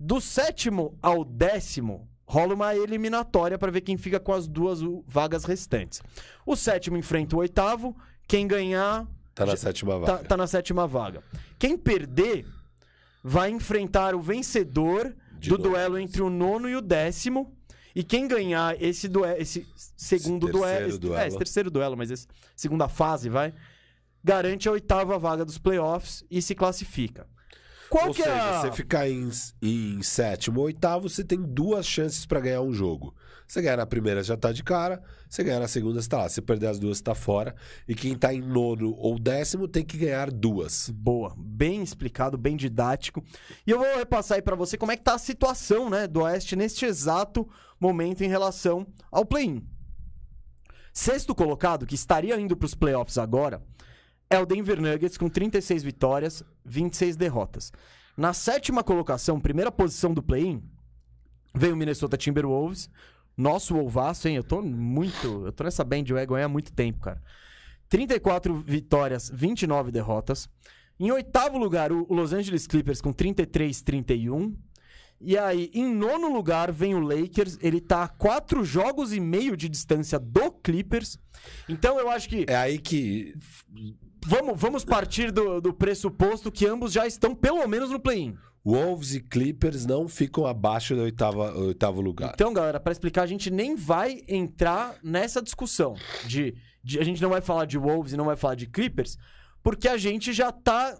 Do 0.00 0.20
sétimo 0.20 0.98
ao 1.02 1.24
décimo, 1.24 2.08
rola 2.26 2.54
uma 2.54 2.74
eliminatória 2.74 3.58
para 3.58 3.70
ver 3.70 3.82
quem 3.82 3.96
fica 3.96 4.18
com 4.18 4.32
as 4.32 4.48
duas 4.48 4.80
vagas 5.06 5.44
restantes. 5.44 6.00
O 6.46 6.56
sétimo 6.56 6.96
enfrenta 6.96 7.36
o 7.36 7.40
oitavo, 7.40 7.94
quem 8.26 8.46
ganhar 8.48 9.06
Tá 9.34 9.44
na 9.44 9.56
sétima 9.56 9.92
tá, 9.92 9.98
vaga. 9.98 10.24
tá 10.24 10.36
na 10.36 10.46
sétima 10.46 10.86
vaga. 10.86 11.22
Quem 11.58 11.76
perder 11.76 12.46
vai 13.22 13.50
enfrentar 13.50 14.14
o 14.14 14.20
vencedor 14.20 15.14
De 15.38 15.48
do 15.48 15.58
novo. 15.58 15.70
duelo 15.70 15.98
entre 15.98 16.22
o 16.22 16.30
nono 16.30 16.68
e 16.68 16.76
o 16.76 16.80
décimo. 16.80 17.52
E 17.94 18.02
quem 18.02 18.26
ganhar 18.26 18.80
esse, 18.82 19.08
duelo, 19.08 19.40
esse 19.40 19.66
segundo 19.96 20.46
Esse 20.48 20.52
duelo, 20.52 20.68
terceiro 20.68 20.88
esse, 20.88 20.98
duelo. 20.98 21.22
É, 21.22 21.26
esse 21.28 21.38
terceiro 21.38 21.70
duelo, 21.70 21.96
mas 21.96 22.10
esse 22.10 22.26
segunda 22.56 22.88
fase, 22.88 23.28
vai, 23.28 23.54
garante 24.22 24.68
a 24.68 24.72
oitava 24.72 25.18
vaga 25.18 25.44
dos 25.44 25.58
playoffs 25.58 26.24
e 26.30 26.42
se 26.42 26.54
classifica. 26.54 27.26
Qual 27.88 28.08
Ou 28.08 28.14
que 28.14 28.22
seja, 28.22 28.34
é 28.34 28.40
a... 28.40 28.60
você 28.60 28.72
ficar 28.72 29.08
em, 29.08 29.30
em 29.62 30.02
sétimo 30.02 30.58
ou 30.60 30.66
oitavo, 30.66 31.08
você 31.08 31.22
tem 31.22 31.40
duas 31.40 31.86
chances 31.86 32.26
pra 32.26 32.40
ganhar 32.40 32.62
um 32.62 32.72
jogo. 32.72 33.14
Você 33.46 33.60
ganhar 33.60 33.76
na 33.76 33.86
primeira 33.86 34.22
já 34.22 34.36
tá 34.36 34.52
de 34.52 34.62
cara, 34.62 35.02
você 35.28 35.44
ganhar 35.44 35.60
na 35.60 35.68
segunda 35.68 36.00
você 36.00 36.08
tá 36.08 36.18
lá. 36.18 36.28
Se 36.28 36.40
perder 36.40 36.68
as 36.68 36.78
duas, 36.78 36.98
você 36.98 37.04
tá 37.04 37.14
fora. 37.14 37.54
E 37.86 37.94
quem 37.94 38.16
tá 38.16 38.32
em 38.32 38.40
nono 38.40 38.94
ou 38.96 39.18
décimo 39.18 39.68
tem 39.68 39.84
que 39.84 39.98
ganhar 39.98 40.30
duas. 40.30 40.90
Boa, 40.90 41.34
bem 41.36 41.82
explicado, 41.82 42.38
bem 42.38 42.56
didático. 42.56 43.22
E 43.66 43.70
eu 43.70 43.78
vou 43.78 43.98
repassar 43.98 44.36
aí 44.36 44.42
pra 44.42 44.56
você 44.56 44.78
como 44.78 44.92
é 44.92 44.96
que 44.96 45.04
tá 45.04 45.14
a 45.14 45.18
situação, 45.18 45.90
né, 45.90 46.06
do 46.06 46.22
Oeste 46.22 46.56
neste 46.56 46.84
exato 46.86 47.48
momento 47.78 48.22
em 48.22 48.28
relação 48.28 48.86
ao 49.10 49.24
play-in. 49.24 49.62
Sexto 50.92 51.34
colocado, 51.34 51.86
que 51.86 51.96
estaria 51.96 52.38
indo 52.38 52.56
pros 52.56 52.74
playoffs 52.74 53.18
agora, 53.18 53.62
é 54.30 54.38
o 54.38 54.46
Denver 54.46 54.80
Nuggets 54.80 55.18
com 55.18 55.28
36 55.28 55.82
vitórias, 55.82 56.42
26 56.64 57.16
derrotas. 57.16 57.72
Na 58.16 58.32
sétima 58.32 58.84
colocação, 58.84 59.40
primeira 59.40 59.72
posição 59.72 60.14
do 60.14 60.22
play-in, 60.22 60.62
veio 61.52 61.74
o 61.74 61.76
Minnesota 61.76 62.16
Timberwolves, 62.16 62.88
nosso 63.36 63.74
Wolvaço, 63.74 64.28
hein? 64.28 64.36
Eu 64.36 64.44
tô 64.44 64.62
muito, 64.62 65.46
eu 65.46 65.52
tô 65.52 65.64
nessa 65.64 65.84
bandwagon 65.84 66.36
há 66.36 66.48
muito 66.48 66.72
tempo, 66.72 67.00
cara. 67.00 67.22
34 67.88 68.54
vitórias, 68.54 69.30
29 69.32 69.90
derrotas. 69.90 70.48
Em 70.98 71.10
oitavo 71.10 71.58
lugar, 71.58 71.92
o 71.92 72.06
Los 72.12 72.32
Angeles 72.32 72.66
Clippers 72.66 73.00
com 73.00 73.12
33, 73.12 73.82
31. 73.82 74.56
E 75.20 75.38
aí, 75.38 75.70
em 75.72 75.92
nono 75.92 76.32
lugar, 76.32 76.70
vem 76.70 76.94
o 76.94 77.00
Lakers. 77.00 77.58
Ele 77.60 77.80
tá 77.80 78.04
a 78.04 78.08
quatro 78.08 78.64
jogos 78.64 79.12
e 79.12 79.20
meio 79.20 79.56
de 79.56 79.68
distância 79.68 80.18
do 80.18 80.50
Clippers. 80.50 81.18
Então, 81.68 81.98
eu 81.98 82.10
acho 82.10 82.28
que 82.28 82.44
É 82.48 82.56
aí 82.56 82.78
que. 82.78 83.34
vamos, 84.24 84.60
vamos 84.60 84.84
partir 84.84 85.30
do, 85.32 85.60
do 85.60 85.72
pressuposto 85.72 86.52
que 86.52 86.66
ambos 86.66 86.92
já 86.92 87.06
estão 87.06 87.34
pelo 87.34 87.66
menos 87.66 87.90
no 87.90 87.98
play-in. 87.98 88.36
Wolves 88.64 89.14
e 89.14 89.20
Clippers 89.20 89.84
não 89.84 90.08
ficam 90.08 90.46
abaixo 90.46 90.94
do 90.94 91.02
oitava, 91.02 91.52
oitavo 91.58 92.00
lugar. 92.00 92.32
Então, 92.34 92.52
galera, 92.52 92.80
pra 92.80 92.92
explicar, 92.92 93.22
a 93.22 93.26
gente 93.26 93.50
nem 93.50 93.76
vai 93.76 94.22
entrar 94.26 94.96
nessa 95.02 95.42
discussão 95.42 95.94
de, 96.26 96.54
de- 96.82 96.98
a 96.98 97.04
gente 97.04 97.20
não 97.20 97.28
vai 97.28 97.40
falar 97.42 97.66
de 97.66 97.76
Wolves 97.76 98.12
e 98.12 98.16
não 98.16 98.24
vai 98.24 98.36
falar 98.36 98.54
de 98.54 98.66
Clippers, 98.66 99.18
porque 99.62 99.86
a 99.86 99.98
gente 99.98 100.32
já 100.32 100.50
tá 100.50 100.98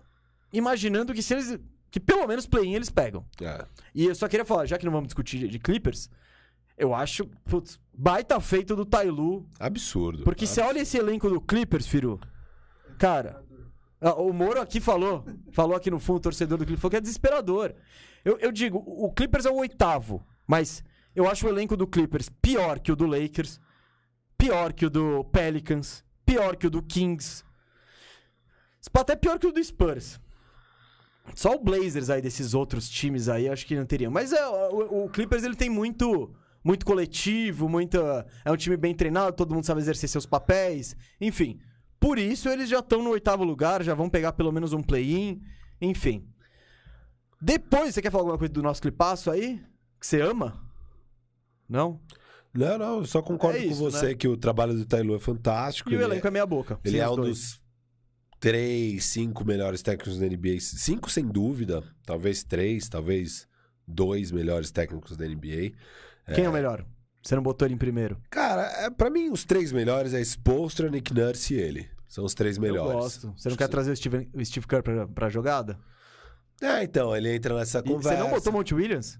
imaginando 0.52 1.14
que 1.14 1.22
se 1.22 1.34
eles 1.34 1.58
que 1.90 2.00
pelo 2.00 2.26
menos 2.26 2.44
play-in 2.44 2.74
eles 2.74 2.90
pegam. 2.90 3.24
É. 3.40 3.64
E 3.94 4.04
eu 4.06 4.14
só 4.16 4.26
queria 4.26 4.44
falar, 4.44 4.66
já 4.66 4.76
que 4.76 4.84
não 4.84 4.90
vamos 4.92 5.06
discutir 5.06 5.46
de- 5.48 5.58
Clippers, 5.60 6.10
eu 6.76 6.92
acho, 6.92 7.24
putz, 7.44 7.78
baita 7.96 8.38
feito 8.40 8.74
do 8.74 8.84
Tailu, 8.84 9.48
Absurdo. 9.60 10.24
porque 10.24 10.44
você 10.44 10.60
olha 10.60 10.80
esse 10.80 10.98
elenco 10.98 11.30
do 11.30 11.40
Clippers, 11.40 11.86
Firu, 11.86 12.18
cara, 12.98 13.43
o 14.12 14.32
Moro 14.32 14.60
aqui 14.60 14.80
falou, 14.80 15.24
falou 15.50 15.76
aqui 15.76 15.90
no 15.90 15.98
fundo, 15.98 16.20
torcedor 16.20 16.58
do 16.58 16.64
Clippers, 16.64 16.80
falou 16.80 16.90
que 16.90 16.96
é 16.96 17.00
desesperador. 17.00 17.74
Eu, 18.24 18.38
eu 18.38 18.52
digo, 18.52 18.78
o 18.78 19.12
Clippers 19.12 19.46
é 19.46 19.50
o 19.50 19.56
oitavo, 19.56 20.24
mas 20.46 20.84
eu 21.14 21.28
acho 21.28 21.46
o 21.46 21.48
elenco 21.48 21.76
do 21.76 21.86
Clippers 21.86 22.28
pior 22.28 22.78
que 22.78 22.92
o 22.92 22.96
do 22.96 23.06
Lakers, 23.06 23.60
pior 24.36 24.72
que 24.72 24.86
o 24.86 24.90
do 24.90 25.24
Pelicans, 25.24 26.04
pior 26.24 26.56
que 26.56 26.66
o 26.66 26.70
do 26.70 26.82
Kings, 26.82 27.44
até 28.92 29.16
pior 29.16 29.38
que 29.38 29.46
o 29.46 29.52
do 29.52 29.62
Spurs. 29.62 30.20
Só 31.34 31.54
o 31.54 31.58
Blazers 31.58 32.10
aí 32.10 32.20
desses 32.20 32.52
outros 32.52 32.88
times 32.88 33.28
aí, 33.28 33.48
acho 33.48 33.66
que 33.66 33.76
não 33.76 33.86
teriam. 33.86 34.12
Mas 34.12 34.32
é, 34.32 34.46
o, 34.46 35.04
o 35.04 35.08
Clippers 35.08 35.42
ele 35.44 35.56
tem 35.56 35.70
muito 35.70 36.34
muito 36.62 36.86
coletivo, 36.86 37.68
muita 37.68 38.26
é 38.42 38.50
um 38.50 38.56
time 38.56 38.76
bem 38.76 38.94
treinado, 38.94 39.36
todo 39.36 39.54
mundo 39.54 39.66
sabe 39.66 39.80
exercer 39.80 40.08
seus 40.08 40.24
papéis, 40.24 40.96
enfim. 41.20 41.60
Por 42.04 42.18
isso 42.18 42.50
eles 42.50 42.68
já 42.68 42.80
estão 42.80 43.02
no 43.02 43.08
oitavo 43.08 43.44
lugar, 43.44 43.82
já 43.82 43.94
vão 43.94 44.10
pegar 44.10 44.34
pelo 44.34 44.52
menos 44.52 44.74
um 44.74 44.82
play-in, 44.82 45.40
enfim. 45.80 46.28
Depois, 47.40 47.94
você 47.94 48.02
quer 48.02 48.10
falar 48.10 48.24
alguma 48.24 48.36
coisa 48.36 48.52
do 48.52 48.62
nosso 48.62 48.82
clipaço 48.82 49.30
aí? 49.30 49.58
Que 49.98 50.06
você 50.06 50.20
ama? 50.20 50.62
Não? 51.66 51.98
Não, 52.52 52.76
não, 52.76 52.98
eu 52.98 53.06
só 53.06 53.22
concordo 53.22 53.56
É 53.56 53.64
isso, 53.64 53.78
com 53.78 53.90
você 53.90 54.08
né? 54.08 54.14
que 54.14 54.28
o 54.28 54.36
trabalho 54.36 54.74
do 54.74 54.84
Tailu 54.84 55.14
é 55.14 55.18
fantástico. 55.18 55.88
E 55.90 55.94
o 55.94 55.96
ele 55.96 56.04
elenco 56.04 56.26
é 56.26 56.30
meia 56.30 56.44
boca. 56.44 56.78
Ele 56.84 56.98
é 56.98 57.08
um 57.08 57.16
dois. 57.16 57.28
dos 57.30 57.62
três, 58.38 59.06
cinco 59.06 59.42
melhores 59.42 59.80
técnicos 59.80 60.18
da 60.18 60.26
NBA. 60.26 60.60
Cinco, 60.60 61.10
sem 61.10 61.26
dúvida. 61.26 61.82
Talvez 62.04 62.44
três, 62.44 62.86
talvez 62.86 63.48
dois 63.88 64.30
melhores 64.30 64.70
técnicos 64.70 65.16
da 65.16 65.26
NBA. 65.26 65.72
Quem 66.34 66.44
é 66.44 66.50
o 66.50 66.52
melhor? 66.52 66.84
Você 67.22 67.34
não 67.34 67.42
botou 67.42 67.66
ele 67.66 67.76
em 67.76 67.78
primeiro? 67.78 68.20
Cara, 68.28 68.64
é, 68.84 68.90
pra 68.90 69.08
mim, 69.08 69.30
os 69.30 69.46
três 69.46 69.72
melhores 69.72 70.12
é 70.12 70.20
Spolstra, 70.20 70.90
Nick 70.90 71.14
Nurse 71.14 71.54
e 71.54 71.56
ele. 71.58 71.93
São 72.08 72.24
os 72.24 72.34
três 72.34 72.58
melhores. 72.58 72.92
Eu 72.92 72.98
gosto. 73.00 73.34
Você 73.36 73.48
não 73.48 73.56
quer 73.56 73.68
trazer 73.68 73.90
o 73.92 73.96
Steve, 73.96 74.28
o 74.32 74.44
Steve 74.44 74.66
Kerr 74.66 74.82
pra, 74.82 75.08
pra 75.08 75.28
jogada? 75.28 75.78
É, 76.62 76.82
então, 76.84 77.14
ele 77.16 77.34
entra 77.34 77.54
nessa 77.56 77.80
E 77.80 77.82
conversa. 77.82 78.10
você 78.16 78.22
não 78.22 78.30
botou 78.30 78.52
o 78.52 78.56
Monte 78.56 78.74
Williams? 78.74 79.18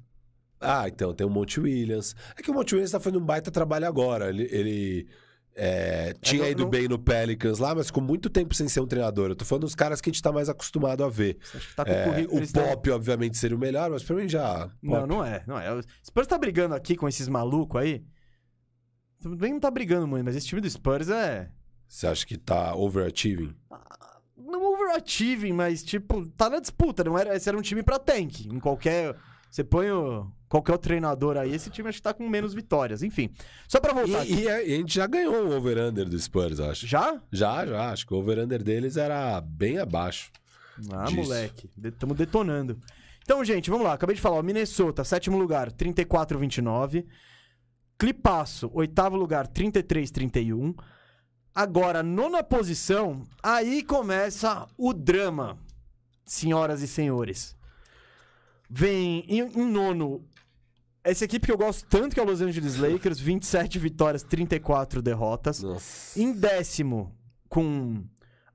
Ah, 0.61 0.87
então, 0.89 1.13
tem 1.13 1.27
o 1.27 1.31
Monte 1.31 1.61
Williams. 1.61 2.15
É 2.39 2.43
que 2.43 2.51
o 2.51 2.55
Monte 2.55 2.75
Williams 2.75 2.93
tá 2.93 3.01
fazendo 3.01 3.21
um 3.21 3.25
baita 3.27 3.51
trabalho 3.51 3.87
agora. 3.87 4.29
Ele, 4.29 4.45
ele, 4.51 5.09
É, 5.57 6.15
tinha 6.23 6.43
não- 6.45 6.51
ido 6.51 6.63
não- 6.63 6.71
bem 6.71 6.89
no 6.89 6.99
Pelicans 6.99 7.59
lá, 7.59 7.75
mas 7.75 7.87
ficou 7.87 8.03
muito 8.03 8.31
tempo 8.31 8.55
sem 8.55 8.69
ser 8.69 8.81
um 8.81 8.87
treinador. 8.87 9.31
Eu 9.31 9.37
tô 9.37 9.45
falando 9.45 9.63
dos 9.65 9.75
caras 9.75 10.01
que 10.01 10.09
a 10.09 10.13
gente 10.13 10.23
tá 10.23 10.33
mais 10.33 10.49
acostumado 10.49 11.03
a 11.05 11.09
ver. 11.09 11.39
Acho 11.55 11.69
que 11.69 11.75
tá 11.77 11.85
com 11.85 11.91
É, 11.91 12.27
o 12.31 12.53
Pop, 12.53 12.91
obviamente, 12.93 13.37
seria 13.37 13.57
o 13.57 13.61
melhor, 13.61 13.91
mas 13.91 14.03
pra 14.05 14.17
mim 14.17 14.29
já. 14.29 14.71
Não, 14.83 14.93
Pop. 15.01 15.09
não 15.09 15.25
é, 15.25 15.45
não 15.47 15.59
é. 15.59 15.73
O 15.75 15.81
Spurs 16.07 16.27
tá 16.29 16.39
brigando 16.39 16.75
aqui 16.75 16.97
com 16.97 17.09
esses 17.09 17.29
malucos 17.29 17.81
aí. 17.81 18.05
Bem, 19.39 19.53
não 19.55 19.61
tá 19.61 19.71
brigando 19.71 20.07
muito, 20.07 20.25
mas 20.25 20.37
esse 20.37 20.47
time 20.47 20.61
do 20.61 20.69
Spurs 20.71 21.09
é. 21.09 21.51
Você 21.89 22.07
acha 22.07 22.27
que 22.27 22.37
tá 22.37 22.75
overachieving? 22.75 23.55
Não 24.37 24.73
overachieving, 24.73 25.53
mas 25.53 25.83
tipo, 25.83 26.27
tá 26.31 26.51
na 26.51 26.61
disputa. 26.61 27.05
Não 27.05 27.19
era, 27.19 27.37
esse 27.37 27.49
era 27.49 27.57
um 27.57 27.63
time 27.63 27.83
pra 27.83 27.99
tank. 27.99 28.47
Em 28.47 28.59
qualquer. 28.59 29.15
Você 29.51 29.63
põe 29.63 29.91
o, 29.91 30.27
qualquer 30.49 30.79
treinador 30.79 31.37
aí, 31.37 31.55
esse 31.55 31.71
time 31.71 31.89
acho 31.89 31.99
que 31.99 32.03
tá 32.03 32.13
com 32.13 32.29
menos 32.29 32.55
vitórias. 32.55 33.03
Enfim. 33.03 33.31
Só 33.69 33.81
pra 33.81 33.93
voltar. 33.93 34.23
aqui. 34.23 34.35
E, 34.35 34.43
e 34.43 34.49
a, 34.49 34.63
e 34.63 34.75
a 34.75 34.77
gente 34.77 34.95
já 34.95 35.07
ganhou 35.07 35.47
o 35.47 35.57
over-under 35.57 36.09
do 36.09 36.19
Spurs, 36.19 36.59
acho. 36.61 36.87
Já? 36.87 37.21
Já, 37.33 37.65
já. 37.65 37.91
Acho 37.91 38.07
que 38.07 38.15
o 38.15 38.17
over-under 38.19 38.63
deles 38.63 38.97
era 38.97 39.41
bem 39.41 39.79
abaixo. 39.79 40.31
Ah, 40.93 41.05
Disso. 41.05 41.17
moleque. 41.17 41.71
Estamos 41.85 42.17
detonando. 42.17 42.79
Então, 43.23 43.45
gente, 43.45 43.71
vamos 43.71 43.87
lá. 43.87 43.95
Acabei 43.95 44.15
de 44.17 44.21
falar. 44.21 44.37
ó, 44.37 44.43
Minnesota, 44.43 45.03
sétimo 45.05 45.39
lugar, 45.39 45.73
34-29. 45.73 47.07
Clipaço, 47.97 48.71
oitavo 48.75 49.17
lugar, 49.17 49.47
33-31. 49.49 50.75
Agora, 51.55 52.03
nona 52.03 52.43
posição, 52.43 53.25
aí 53.41 53.81
começa 53.85 54.67
o 54.77 54.93
drama, 54.93 55.57
senhoras 56.25 56.83
e 56.83 56.89
senhores. 56.89 57.57
Vem 58.69 59.25
em, 59.29 59.41
em 59.41 59.71
nono, 59.71 60.25
essa 61.05 61.25
equipe 61.25 61.47
que 61.47 61.53
eu 61.53 61.57
gosto 61.57 61.87
tanto, 61.87 62.13
que 62.13 62.19
é 62.19 62.23
o 62.25 62.27
Los 62.27 62.41
Angeles 62.41 62.77
Lakers, 62.77 63.21
27 63.21 63.79
vitórias, 63.79 64.25
34 64.25 65.01
derrotas. 65.01 65.63
Nossa. 65.63 66.19
Em 66.19 66.33
décimo, 66.33 67.15
com 67.49 68.03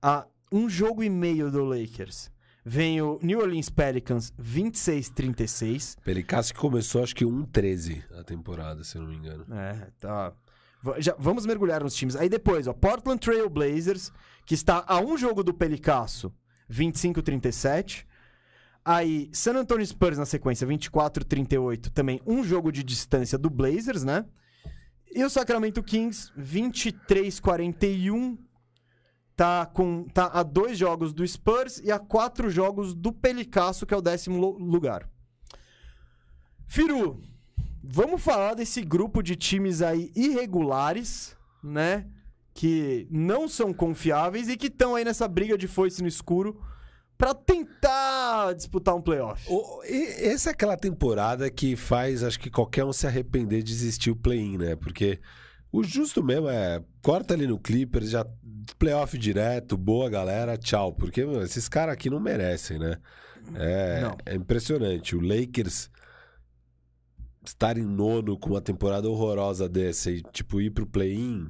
a 0.01 0.25
um 0.51 0.67
jogo 0.67 1.01
e 1.01 1.09
meio 1.09 1.49
do 1.49 1.63
Lakers, 1.63 2.29
vem 2.65 3.01
o 3.01 3.17
New 3.21 3.39
Orleans 3.39 3.69
Pelicans 3.69 4.33
26-36. 4.37 5.95
Pelicasso 6.03 6.53
que 6.53 6.59
começou, 6.59 7.01
acho 7.01 7.15
que 7.15 7.23
1-13 7.23 8.03
a 8.19 8.25
temporada, 8.25 8.83
se 8.83 8.97
eu 8.97 9.03
não 9.03 9.09
me 9.09 9.15
engano. 9.15 9.45
É, 9.53 9.87
tá. 9.99 10.33
Já, 10.99 11.13
vamos 11.19 11.45
mergulhar 11.45 11.83
nos 11.83 11.93
times. 11.93 12.15
Aí 12.15 12.29
depois, 12.29 12.67
ó, 12.67 12.73
Portland 12.73 13.19
Trail 13.19 13.49
Blazers, 13.49 14.11
que 14.45 14.53
está 14.53 14.83
a 14.87 14.99
um 14.99 15.17
jogo 15.17 15.43
do 15.43 15.53
Pelicasso, 15.53 16.33
25-37. 16.71 18.05
Aí, 18.85 19.29
San 19.33 19.55
Antonio 19.55 19.85
Spurs 19.85 20.17
na 20.17 20.25
sequência, 20.25 20.65
24-38, 20.65 21.89
também 21.91 22.21
um 22.25 22.43
jogo 22.43 22.71
de 22.71 22.83
distância 22.83 23.37
do 23.37 23.49
Blazers, 23.49 24.03
né? 24.03 24.25
E 25.13 25.23
o 25.23 25.29
Sacramento 25.29 25.83
Kings, 25.83 26.31
23-41, 26.37 28.37
tá, 29.35 29.65
com, 29.65 30.05
tá 30.05 30.27
a 30.27 30.43
dois 30.43 30.77
jogos 30.77 31.13
do 31.13 31.27
Spurs 31.27 31.79
e 31.83 31.91
a 31.91 31.99
quatro 31.99 32.49
jogos 32.49 32.95
do 32.95 33.11
Pelicasso, 33.11 33.85
que 33.85 33.93
é 33.93 33.97
o 33.97 34.01
décimo 34.01 34.39
lu- 34.39 34.57
lugar. 34.57 35.09
Firu, 36.67 37.21
vamos 37.91 38.21
falar 38.21 38.53
desse 38.53 38.81
grupo 38.81 39.21
de 39.21 39.35
times 39.35 39.81
aí 39.81 40.11
irregulares, 40.15 41.35
né? 41.63 42.05
Que 42.53 43.07
não 43.09 43.47
são 43.47 43.73
confiáveis 43.73 44.49
e 44.49 44.57
que 44.57 44.67
estão 44.67 44.95
aí 44.95 45.05
nessa 45.05 45.27
briga 45.27 45.57
de 45.57 45.67
foice 45.67 46.01
no 46.01 46.07
escuro 46.07 46.61
pra 47.17 47.33
tentar 47.33 48.53
disputar 48.53 48.95
um 48.95 49.01
playoff. 49.01 49.45
O- 49.49 49.81
essa 49.85 50.49
é 50.49 50.53
aquela 50.53 50.77
temporada 50.77 51.49
que 51.49 51.75
faz, 51.75 52.23
acho 52.23 52.39
que 52.39 52.49
qualquer 52.49 52.85
um 52.85 52.93
se 52.93 53.05
arrepender 53.07 53.61
de 53.63 53.73
existir 53.73 54.09
o 54.11 54.15
play-in, 54.15 54.57
né? 54.57 54.75
Porque 54.75 55.19
o 55.71 55.83
justo 55.83 56.23
mesmo 56.23 56.49
é 56.49 56.81
corta 57.01 57.33
ali 57.33 57.45
no 57.47 57.59
Clippers, 57.59 58.09
já 58.09 58.25
playoff 58.77 59.17
direto, 59.17 59.77
boa 59.77 60.09
galera, 60.09 60.57
tchau. 60.57 60.93
Porque 60.93 61.25
meu, 61.25 61.41
esses 61.43 61.67
caras 61.69 61.93
aqui 61.93 62.09
não 62.09 62.19
merecem, 62.19 62.79
né? 62.79 62.97
É, 63.55 64.01
é 64.25 64.35
impressionante. 64.35 65.15
O 65.15 65.21
Lakers 65.21 65.89
estar 67.45 67.77
em 67.77 67.85
nono 67.85 68.37
com 68.37 68.51
uma 68.51 68.61
temporada 68.61 69.09
horrorosa 69.09 69.67
dessa 69.69 70.11
e, 70.11 70.21
tipo, 70.31 70.59
ir 70.61 70.69
pro 70.71 70.85
play-in. 70.85 71.49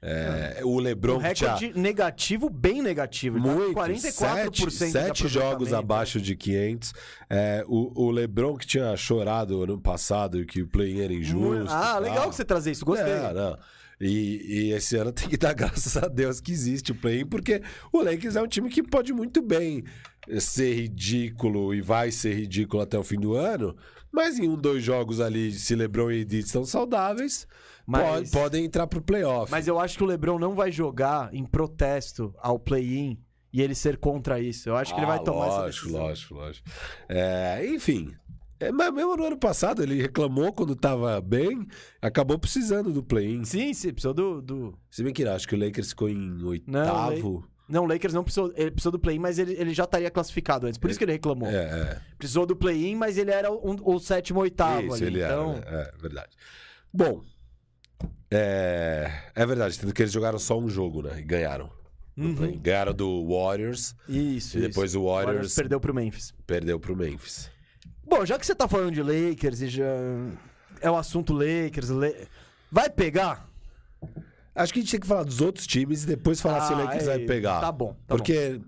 é, 0.00 0.60
o 0.62 0.76
Um 0.76 0.78
LeBron 0.78 1.18
tinha- 1.32 1.54
recorde 1.56 1.72
negativo, 1.78 2.48
bem 2.48 2.80
negativo. 2.80 3.36
Tá 3.42 3.46
muito, 3.52 3.74
44% 3.74 4.70
sete, 4.70 4.92
sete 4.92 5.26
jogos 5.28 5.72
abaixo 5.72 6.20
de 6.20 6.36
500. 6.36 6.92
É, 7.28 7.64
o, 7.66 8.04
o 8.06 8.10
LeBron 8.12 8.56
que 8.56 8.64
tinha 8.66 8.96
chorado 8.96 9.60
ano 9.62 9.80
passado 9.80 10.46
que 10.46 10.62
o 10.62 10.68
play 10.68 11.00
era 11.02 11.12
injusto. 11.12 11.66
Ah, 11.74 11.96
e 11.98 12.02
legal 12.02 12.28
que 12.30 12.36
você 12.36 12.44
trazer 12.44 12.70
isso. 12.70 12.84
Gostei. 12.84 13.12
É, 13.12 13.32
não. 13.32 13.58
E, 14.00 14.68
e 14.68 14.72
esse 14.72 14.94
ano 14.96 15.10
tem 15.10 15.28
que 15.28 15.36
dar 15.36 15.52
graças 15.54 15.96
a 15.96 16.06
Deus 16.06 16.40
que 16.40 16.52
existe 16.52 16.92
o 16.92 16.94
play 16.94 17.24
porque 17.24 17.60
o 17.92 18.00
Lakers 18.00 18.36
é 18.36 18.40
um 18.42 18.46
time 18.46 18.68
que 18.70 18.80
pode 18.84 19.12
muito 19.12 19.42
bem 19.42 19.82
ser 20.38 20.74
ridículo 20.74 21.74
e 21.74 21.80
vai 21.80 22.12
ser 22.12 22.34
ridículo 22.34 22.82
até 22.84 22.96
o 22.96 23.02
fim 23.02 23.18
do 23.18 23.34
ano, 23.34 23.74
mas 24.12 24.38
em 24.38 24.48
um, 24.48 24.56
dois 24.56 24.82
jogos 24.82 25.20
ali, 25.20 25.52
se 25.52 25.74
LeBron 25.74 26.10
e 26.10 26.20
Edith 26.20 26.46
estão 26.46 26.64
saudáveis, 26.64 27.46
Mas- 27.86 28.02
pode- 28.06 28.30
podem 28.30 28.64
entrar 28.64 28.86
pro 28.86 29.00
playoff. 29.02 29.50
Mas 29.50 29.66
eu 29.68 29.78
acho 29.78 29.96
que 29.96 30.04
o 30.04 30.06
LeBron 30.06 30.38
não 30.38 30.54
vai 30.54 30.70
jogar 30.72 31.32
em 31.34 31.44
protesto 31.44 32.34
ao 32.38 32.58
play-in 32.58 33.18
e 33.52 33.62
ele 33.62 33.74
ser 33.74 33.96
contra 33.96 34.40
isso. 34.40 34.68
Eu 34.68 34.76
acho 34.76 34.92
que 34.94 35.00
ele 35.00 35.06
vai 35.06 35.18
Ah, 35.18 35.22
tomar 35.22 35.46
essa 35.46 35.56
lógico, 35.60 35.84
decisão. 35.86 36.02
lógico, 36.06 36.34
lógico. 36.34 36.68
É, 37.08 37.66
enfim. 37.66 38.14
É, 38.60 38.72
mas 38.72 38.92
mesmo 38.92 39.16
no 39.16 39.24
ano 39.24 39.38
passado, 39.38 39.82
ele 39.82 40.02
reclamou 40.02 40.52
quando 40.52 40.74
tava 40.74 41.20
bem, 41.20 41.64
acabou 42.02 42.36
precisando 42.38 42.92
do 42.92 43.04
play-in. 43.04 43.44
Sim, 43.44 43.72
sim, 43.72 43.92
precisou 43.92 44.12
do. 44.12 44.42
do... 44.42 44.78
Se 44.90 45.02
bem 45.04 45.12
que 45.12 45.24
não, 45.24 45.32
acho 45.32 45.46
que 45.46 45.54
o 45.54 45.58
Lakers 45.58 45.90
ficou 45.90 46.08
em 46.08 46.42
oitavo. 46.42 47.46
Não, 47.68 47.84
o 47.84 47.86
Lakers 47.86 48.14
não 48.14 48.24
precisou. 48.24 48.52
Ele 48.56 48.70
precisou 48.70 48.92
do 48.92 48.98
play-in, 48.98 49.18
mas 49.18 49.38
ele, 49.38 49.52
ele 49.52 49.74
já 49.74 49.84
estaria 49.84 50.10
classificado 50.10 50.66
antes. 50.66 50.78
Por 50.78 50.88
isso 50.88 50.98
que 50.98 51.04
ele 51.04 51.12
reclamou. 51.12 51.48
É, 51.50 51.54
é. 51.56 52.00
Precisou 52.16 52.46
do 52.46 52.56
play-in, 52.56 52.94
mas 52.96 53.18
ele 53.18 53.30
era 53.30 53.52
o, 53.52 53.94
o 53.94 53.98
sétimo, 53.98 54.40
oitavo 54.40 54.86
Isso, 54.86 54.94
ali. 54.94 55.06
ele 55.06 55.22
então, 55.24 55.56
era. 55.56 55.70
né? 55.70 55.82
É, 55.94 55.98
verdade. 56.00 56.30
Bom, 56.92 57.22
é, 58.30 59.10
é 59.34 59.46
verdade, 59.46 59.78
tendo 59.78 59.92
que 59.92 60.02
eles 60.02 60.12
jogaram 60.12 60.38
só 60.38 60.58
um 60.58 60.68
jogo, 60.68 61.02
né? 61.02 61.18
E 61.18 61.22
ganharam. 61.22 61.70
Uhum. 62.16 62.58
Ganharam 62.58 62.92
do 62.92 63.28
Warriors 63.28 63.94
Isso. 64.08 64.58
e 64.58 64.62
depois 64.62 64.90
isso. 64.90 65.00
o 65.00 65.06
Warriors, 65.06 65.54
perdeu 65.54 65.78
pro 65.78 65.94
Memphis. 65.94 66.34
perdeu 66.46 66.80
pro 66.80 66.96
Memphis. 66.96 67.48
Bom, 68.04 68.24
já 68.26 68.38
que 68.38 68.44
você 68.46 68.54
tá 68.54 68.66
falando 68.66 68.92
de 68.92 69.02
Lakers 69.02 69.60
e 69.60 69.68
já. 69.68 69.84
É 70.80 70.90
o 70.90 70.96
assunto 70.96 71.32
Lakers. 71.32 71.90
Le- 71.90 72.26
Vai 72.72 72.88
pegar? 72.90 73.48
Acho 74.58 74.72
que 74.72 74.78
a 74.78 74.82
gente 74.82 74.90
tem 74.90 75.00
que 75.00 75.06
falar 75.06 75.22
dos 75.24 75.40
outros 75.40 75.66
times 75.66 76.02
e 76.04 76.06
depois 76.06 76.40
falar 76.40 76.60
se 76.66 76.72
o 76.72 76.76
Ah, 76.76 76.84
Lakers 76.84 77.04
é, 77.04 77.06
vai 77.06 77.18
pegar. 77.20 77.60
Tá 77.60 77.72
bom. 77.72 77.94
Tá 78.06 78.16
Porque 78.16 78.60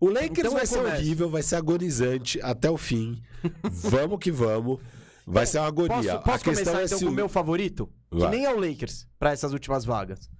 o 0.00 0.08
Lakers 0.08 0.38
Então 0.38 0.52
vai 0.52 0.62
eu 0.62 0.66
ser 0.66 0.78
começo. 0.78 0.96
horrível, 0.96 1.30
vai 1.30 1.42
ser 1.42 1.56
agonizante 1.56 2.40
até 2.42 2.70
o 2.70 2.76
fim. 2.76 3.22
vamos 3.62 4.18
que 4.18 4.30
vamos. 4.30 4.78
Vai 5.26 5.46
ser 5.46 5.58
uma 5.58 5.70
bom. 5.72 5.84
agonia. 5.84 6.12
Posso, 6.18 6.24
posso 6.24 6.36
a 6.36 6.38
questão 6.38 6.64
começar 6.72 6.82
é 6.82 6.84
então 6.84 6.98
se 6.98 7.04
com 7.04 7.10
o 7.10 7.14
meu 7.14 7.28
favorito? 7.28 7.88
Que 8.10 8.18
Vai. 8.18 8.30
nem 8.30 8.44
é 8.44 8.52
o 8.54 8.58
Lakers, 8.60 9.06
pra 9.18 9.32
essas 9.32 9.52
últimas 9.52 9.84
vagas. 9.84 10.30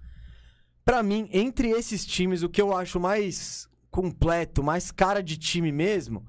Pra 0.84 1.02
mim, 1.02 1.28
entre 1.32 1.70
esses 1.70 2.06
times, 2.06 2.42
o 2.44 2.48
que 2.48 2.62
eu 2.62 2.76
acho 2.76 3.00
mais 3.00 3.68
completo, 3.90 4.62
mais 4.62 4.92
cara 4.92 5.20
de 5.22 5.36
time 5.36 5.72
mesmo, 5.72 6.24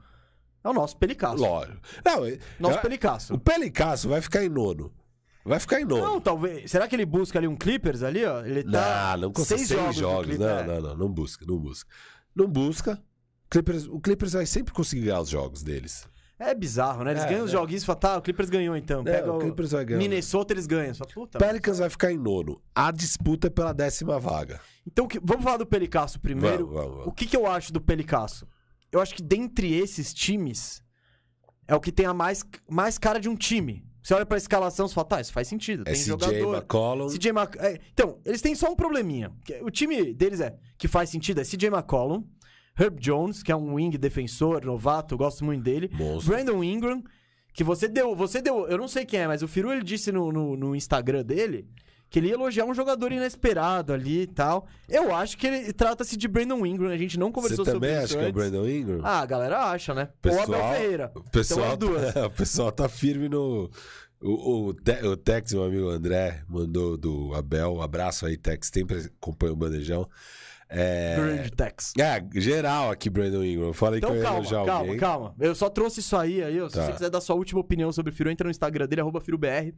é 0.64 0.70
o 0.70 0.74
nosso 0.74 0.98
Pelicasso. 0.98 1.36
Lógico. 1.44 1.78
Não, 2.04 2.22
Nosso 2.60 2.78
eu- 2.78 2.82
Pelicasso. 2.82 3.34
o 3.36 3.40
Pelicasso 3.40 4.10
vai 4.10 4.22
ficar 4.22 4.44
em 4.44 4.50
nono. 4.50 4.92
Vai 5.48 5.60
ficar 5.60 5.80
em 5.80 5.86
nono. 5.86 6.04
Não, 6.04 6.22
talvez. 6.22 6.70
Será 6.70 6.88
que 6.88 6.96
ele 6.96 7.06
busca 7.06 7.40
ali 7.40 7.48
um 7.48 7.56
Clippers 7.56 8.04
ali, 8.04 8.26
ó? 8.26 8.46
Ele 8.46 8.64
tá. 8.64 9.12
Não, 9.14 9.28
não 9.28 9.32
consegue 9.34 9.66
seis, 9.66 9.96
do 9.96 10.00
jogos. 10.02 10.26
Clippers, 10.28 10.40
Não, 10.40 10.60
é. 10.60 10.64
não, 10.68 10.82
não, 10.82 10.98
não 10.98 11.10
busca, 11.10 11.46
não 11.48 11.58
busca. 11.58 11.90
Não 12.36 12.48
busca. 12.48 13.02
Clippers, 13.50 13.88
o 13.88 14.00
Clippers 14.00 14.34
vai 14.34 14.46
sempre 14.46 14.74
conseguir 14.74 15.04
ganhar 15.06 15.22
os 15.22 15.30
jogos 15.30 15.64
deles. 15.64 16.06
É 16.40 16.54
bizarro, 16.54 17.04
né? 17.04 17.12
Eles 17.12 17.24
É, 17.24 17.30
ganham 17.30 17.46
os 17.46 17.52
né? 17.52 17.58
joguinhos 17.58 17.82
e 17.82 17.86
falam, 17.86 18.00
tá, 18.00 18.18
o 18.18 18.22
Clippers 18.22 18.50
ganhou 18.50 18.76
então. 18.78 19.00
É, 19.02 19.04
Pega 19.06 19.32
o 19.32 19.38
o 19.38 19.40
Clippers 19.40 19.72
vai 19.72 19.86
ganhar. 19.86 19.98
Minnesota, 19.98 20.54
eles 20.54 20.68
ganham. 20.68 20.94
Só, 20.94 21.06
puta. 21.06 21.40
Pelicans 21.40 21.80
vai 21.80 21.90
ficar 21.90 22.12
em 22.12 22.18
nono. 22.18 22.62
A 22.76 22.92
disputa 22.92 23.48
é 23.48 23.50
pela 23.50 23.74
décima 23.74 24.20
vaga. 24.20 24.60
Então, 24.86 25.08
que- 25.08 25.20
vamos 25.24 25.44
falar 25.44 25.58
do 25.58 25.66
Pelicasso 25.66 26.20
primeiro. 26.20 26.68
Vamos, 26.68 26.74
vamos, 26.76 26.92
vamos. 26.98 27.08
O 27.08 27.12
que, 27.12 27.26
que 27.26 27.36
eu 27.38 27.48
acho 27.48 27.72
do 27.74 27.82
Pelicasso? 27.82 28.46
Eu 28.92 29.00
acho 29.02 29.16
que 29.16 29.24
dentre 29.24 29.74
esses 29.74 30.14
times, 30.14 30.84
é 31.68 31.74
o 31.74 31.80
que 31.80 31.92
tem 31.92 32.06
a 32.06 32.14
mais, 32.14 32.44
mais 32.70 32.98
cara 33.00 33.20
de 33.20 33.30
um 33.30 33.36
time. 33.36 33.87
Você 34.08 34.14
olha 34.14 34.26
pra 34.26 34.38
escalação 34.38 34.86
e 34.86 34.90
fala, 34.90 35.06
tá, 35.06 35.20
isso 35.20 35.34
faz 35.34 35.50
sentido. 35.50 35.82
É 35.82 35.92
Tem 35.92 35.96
CJ 35.96 36.08
jogador. 36.08 36.56
McCollum. 36.56 37.08
CJ 37.10 37.34
Mc... 37.34 37.58
é, 37.60 37.78
então, 37.92 38.18
eles 38.24 38.42
têm 38.42 38.56
só 38.56 38.72
um 38.72 38.76
probleminha. 38.76 39.34
O 39.62 39.70
time 39.70 40.14
deles 40.14 40.40
é 40.40 40.56
que 40.78 40.88
faz 40.88 41.10
sentido 41.10 41.42
é 41.42 41.44
CJ 41.44 41.68
McCollum, 41.68 42.24
Herb 42.80 43.02
Jones, 43.02 43.44
que 43.44 43.52
é 43.52 43.56
um 43.56 43.74
wing 43.74 43.98
defensor, 43.98 44.64
novato, 44.64 45.18
gosto 45.18 45.44
muito 45.44 45.62
dele. 45.62 45.90
Monstro. 45.92 46.34
Brandon 46.34 46.64
Ingram, 46.64 47.04
que 47.52 47.66
você 47.66 47.90
deu, 47.90 48.16
você 48.16 48.42
deu, 48.42 48.66
eu 48.70 48.78
não 48.78 48.88
sei 48.88 49.06
quem 49.06 49.20
é, 49.20 49.28
mas 49.28 49.44
o 49.44 49.48
Firu 49.48 49.74
ele 49.74 49.84
disse 49.84 50.10
no, 50.10 50.32
no, 50.32 50.56
no 50.56 50.74
Instagram 50.74 51.26
dele 51.26 51.68
que 52.10 52.20
ele 52.20 52.28
ia 52.30 52.34
elogiar 52.36 52.66
um 52.66 52.74
jogador 52.74 53.12
inesperado 53.12 53.92
ali 53.94 54.22
e 54.22 54.28
tal. 54.28 54.66
Eu 54.88 55.14
acho 55.16 55.38
que 55.38 55.46
ele 55.48 55.74
trata-se 55.74 56.16
de 56.16 56.28
Brandon 56.28 56.66
Ingram, 56.66 56.90
a 56.90 56.98
gente 56.98 57.20
não 57.20 57.28
Você 57.28 57.34
conversou 57.34 57.66
sobre 57.66 57.80
também 57.80 57.92
isso 57.96 58.04
acha 58.06 58.14
que 58.14 58.20
é 58.20 58.24
o 58.24 58.28
antes. 58.30 58.34
Brandon 58.52 58.68
Ingram? 58.70 59.00
Ah, 59.04 59.20
a 59.20 59.26
galera 59.26 59.66
acha, 59.66 59.94
né? 59.94 60.10
Ou 60.12 60.22
Pessoal- 60.22 60.44
Abel 60.44 60.74
Ferreira. 60.74 61.12
O 61.16 61.24
pessoal, 61.30 61.72
as 61.74 61.78
duas. 61.78 62.16
O 62.16 62.30
pessoal 62.32 62.72
tá 62.72 62.88
firme 62.90 63.28
no, 63.30 63.70
O, 64.22 64.68
o, 64.70 64.74
Te- 64.74 65.06
o 65.06 65.16
Tex, 65.18 65.54
meu 65.54 65.64
amigo 65.66 65.90
André, 65.90 66.42
mandou 66.48 66.98
do 66.98 67.34
Abel. 67.36 67.74
Um 67.76 67.82
abraço 67.82 68.26
aí, 68.26 68.36
Tex. 68.38 68.70
Sempre 68.74 68.98
acompanha 69.20 69.54
o 69.54 69.56
bandejão. 69.56 70.10
É... 70.70 71.16
Grande 71.16 71.52
Tex. 71.52 71.94
É, 71.98 72.22
geral 72.40 72.92
aqui, 72.92 73.10
Brandon 73.10 73.44
Ingram. 73.44 73.72
Falei 73.74 74.00
Então 74.00 74.10
que 74.12 74.16
eu 74.18 74.20
ia 74.20 74.24
calma, 74.26 74.40
elogiar 74.40 74.66
calma, 74.66 74.80
alguém. 74.80 74.98
calma. 74.98 75.36
Eu 75.40 75.56
só 75.56 75.70
trouxe 75.70 76.00
isso 76.02 76.16
aí, 76.18 76.44
aí 76.44 76.60
ó, 76.60 76.68
se 76.68 76.76
Tá. 76.76 76.86
você 76.86 76.92
quiser 76.94 77.10
dar 77.10 77.22
sua 77.22 77.36
última 77.36 77.62
opinião 77.62 77.92
sobre 77.92 78.12
o 78.12 78.16
Firu, 78.16 78.30
entra 78.30 78.46
no 78.46 78.52
Instagram 78.52 78.86
dele, 78.88 79.02
arroba 79.02 79.22
FiruBR. 79.22 79.74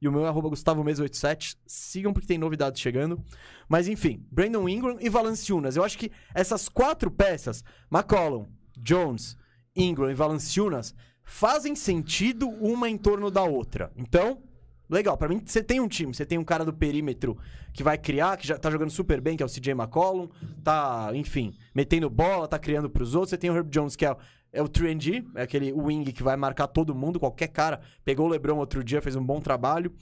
E 0.00 0.08
o 0.08 0.12
meu 0.12 0.24
é 0.24 0.28
arroba 0.28 0.48
GustavoMes87. 0.48 1.56
Sigam 1.66 2.12
porque 2.12 2.26
tem 2.26 2.38
novidades 2.38 2.80
chegando. 2.80 3.22
Mas 3.68 3.86
enfim, 3.86 4.26
Brandon 4.30 4.68
Ingram 4.68 4.96
e 5.00 5.08
Valanciunas. 5.08 5.76
Eu 5.76 5.84
acho 5.84 5.98
que 5.98 6.10
essas 6.34 6.68
quatro 6.68 7.10
peças, 7.10 7.62
McCollum, 7.92 8.46
Jones, 8.78 9.36
Ingram 9.76 10.10
e 10.10 10.14
Valanciunas, 10.14 10.94
fazem 11.22 11.76
sentido 11.76 12.48
uma 12.48 12.88
em 12.88 12.96
torno 12.96 13.30
da 13.30 13.42
outra. 13.42 13.92
Então, 13.94 14.42
legal. 14.88 15.16
Pra 15.16 15.28
mim, 15.28 15.40
você 15.44 15.62
tem 15.62 15.80
um 15.80 15.88
time, 15.88 16.14
você 16.14 16.24
tem 16.24 16.38
um 16.38 16.44
cara 16.44 16.64
do 16.64 16.72
perímetro 16.72 17.36
que 17.72 17.82
vai 17.82 17.96
criar, 17.96 18.36
que 18.36 18.46
já 18.46 18.58
tá 18.58 18.70
jogando 18.70 18.90
super 18.90 19.20
bem, 19.20 19.36
que 19.36 19.42
é 19.42 19.46
o 19.46 19.48
CJ 19.48 19.72
McCollum, 19.72 20.28
tá, 20.64 21.10
enfim, 21.14 21.54
metendo 21.74 22.10
bola, 22.10 22.48
tá 22.48 22.58
criando 22.58 22.90
pros 22.90 23.14
outros. 23.14 23.30
Você 23.30 23.38
tem 23.38 23.50
o 23.50 23.56
Herb 23.56 23.70
Jones, 23.70 23.94
que 23.94 24.04
é, 24.04 24.16
é 24.52 24.62
o 24.62 24.68
3D, 24.68 25.24
é 25.36 25.42
aquele 25.42 25.72
wing 25.72 26.12
que 26.12 26.22
vai 26.22 26.36
marcar 26.36 26.66
todo 26.66 26.94
mundo, 26.94 27.18
qualquer 27.20 27.48
cara. 27.48 27.80
Pegou 28.04 28.26
o 28.26 28.28
LeBron 28.28 28.56
outro 28.58 28.82
dia, 28.84 29.00
fez 29.02 29.14
um 29.16 29.24
bom 29.24 29.40
trabalho. 29.40 29.92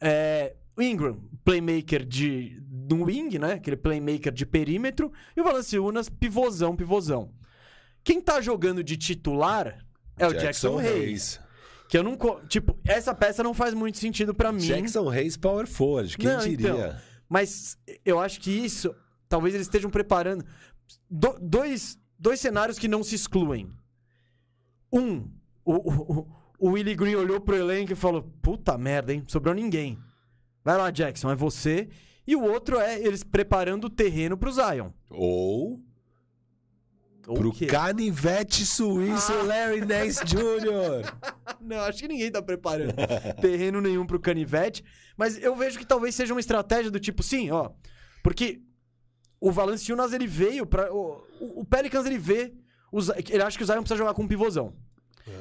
É, 0.00 0.54
o 0.76 0.82
Ingram, 0.82 1.20
playmaker 1.44 2.04
de 2.04 2.60
do 2.60 3.04
wing, 3.04 3.38
né? 3.38 3.54
Aquele 3.54 3.76
playmaker 3.76 4.32
de 4.32 4.44
perímetro. 4.44 5.12
E 5.36 5.40
o 5.40 5.44
Valanciunas, 5.44 6.08
pivôzão, 6.08 6.76
pivôzão. 6.76 7.30
Quem 8.04 8.20
tá 8.20 8.40
jogando 8.40 8.84
de 8.84 8.96
titular 8.96 9.84
é 10.18 10.26
o 10.26 10.32
Jackson, 10.32 10.78
Hayes. 10.78 11.40
Que 11.88 11.96
eu 11.98 12.02
não. 12.02 12.16
Tipo, 12.48 12.78
essa 12.84 13.14
peça 13.14 13.42
não 13.42 13.54
faz 13.54 13.72
muito 13.74 13.98
sentido 13.98 14.34
pra 14.34 14.52
mim. 14.52 14.58
Jackson 14.60 15.08
Hayes 15.08 15.36
Power 15.36 15.66
Forward, 15.66 16.16
quem 16.16 16.28
Não, 16.28 16.38
diria? 16.40 16.70
então. 16.70 16.96
Mas 17.28 17.76
eu 18.04 18.20
acho 18.20 18.40
que 18.40 18.50
isso. 18.50 18.94
Talvez 19.28 19.54
eles 19.54 19.66
estejam 19.66 19.90
preparando. 19.90 20.44
do- 21.10 21.36
dois, 21.40 21.98
dois 22.18 22.40
cenários 22.40 22.78
que 22.78 22.88
não 22.88 23.02
se 23.02 23.14
excluem. 23.14 23.70
Um, 24.92 25.28
o, 25.64 25.74
o, 25.74 26.26
o 26.58 26.68
Willie 26.70 26.94
Green 26.94 27.14
olhou 27.16 27.40
pro 27.40 27.56
elenco 27.56 27.92
e 27.92 27.96
falou: 27.96 28.22
Puta 28.42 28.76
merda, 28.78 29.12
hein? 29.12 29.24
Sobrou 29.26 29.54
ninguém. 29.54 29.98
Vai 30.64 30.76
lá, 30.76 30.90
Jackson, 30.90 31.30
é 31.30 31.34
você. 31.34 31.88
E 32.26 32.34
o 32.34 32.42
outro 32.42 32.78
é 32.80 32.98
eles 33.00 33.22
preparando 33.22 33.84
o 33.84 33.90
terreno 33.90 34.36
pro 34.36 34.50
Zion. 34.52 34.90
Ou 35.10 35.80
Ou 37.26 37.34
pro 37.36 37.52
quê? 37.52 37.66
canivete 37.66 38.66
suíço 38.66 39.32
Ah. 39.32 39.42
Larry 39.42 39.80
Nance 39.84 40.24
Jr. 40.24 41.12
Não, 41.60 41.78
acho 41.82 41.98
que 42.00 42.08
ninguém 42.08 42.30
tá 42.30 42.42
preparando 42.42 42.94
terreno 43.40 43.80
nenhum 43.80 44.04
pro 44.06 44.18
canivete. 44.20 44.84
Mas 45.16 45.40
eu 45.42 45.54
vejo 45.54 45.78
que 45.78 45.86
talvez 45.86 46.14
seja 46.14 46.34
uma 46.34 46.40
estratégia 46.40 46.90
do 46.90 46.98
tipo, 47.00 47.22
sim, 47.22 47.50
ó. 47.50 47.70
Porque 48.22 48.60
o 49.40 49.50
Valanciunas, 49.50 50.12
ele 50.12 50.26
veio 50.26 50.66
pra... 50.66 50.92
O, 50.92 51.22
o- 51.40 51.64
Pelicans, 51.64 52.06
ele 52.06 52.18
vê... 52.18 52.52
o 52.90 53.00
Zi- 53.00 53.12
ele 53.30 53.42
acha 53.42 53.56
que 53.56 53.62
o 53.62 53.66
Zion 53.66 53.80
precisa 53.80 53.96
jogar 53.98 54.14
com 54.14 54.22
um 54.22 54.28
pivôzão. 54.28 54.72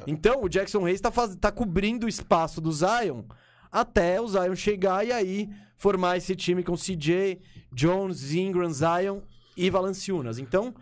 Então, 0.08 0.42
o 0.44 0.50
Jackson 0.50 0.84
Hayes 0.86 1.00
tá, 1.00 1.12
faz, 1.12 1.36
tá 1.36 1.52
cobrindo 1.52 2.06
o 2.06 2.10
espaço 2.10 2.60
do 2.60 2.72
Zion 2.72 3.24
até 3.72 4.20
o 4.20 4.28
Zion 4.28 4.56
chegar 4.56 5.06
e 5.06 5.12
aí 5.12 5.50
formar 5.78 6.18
esse 6.18 6.36
time 6.36 6.64
com 6.64 6.76
CJ, 6.76 7.40
Jones, 7.72 8.34
Ingram, 8.34 8.70
Zion 8.72 9.20
e 9.56 9.70
Valanciunas. 9.70 10.40
Então, 10.40 10.74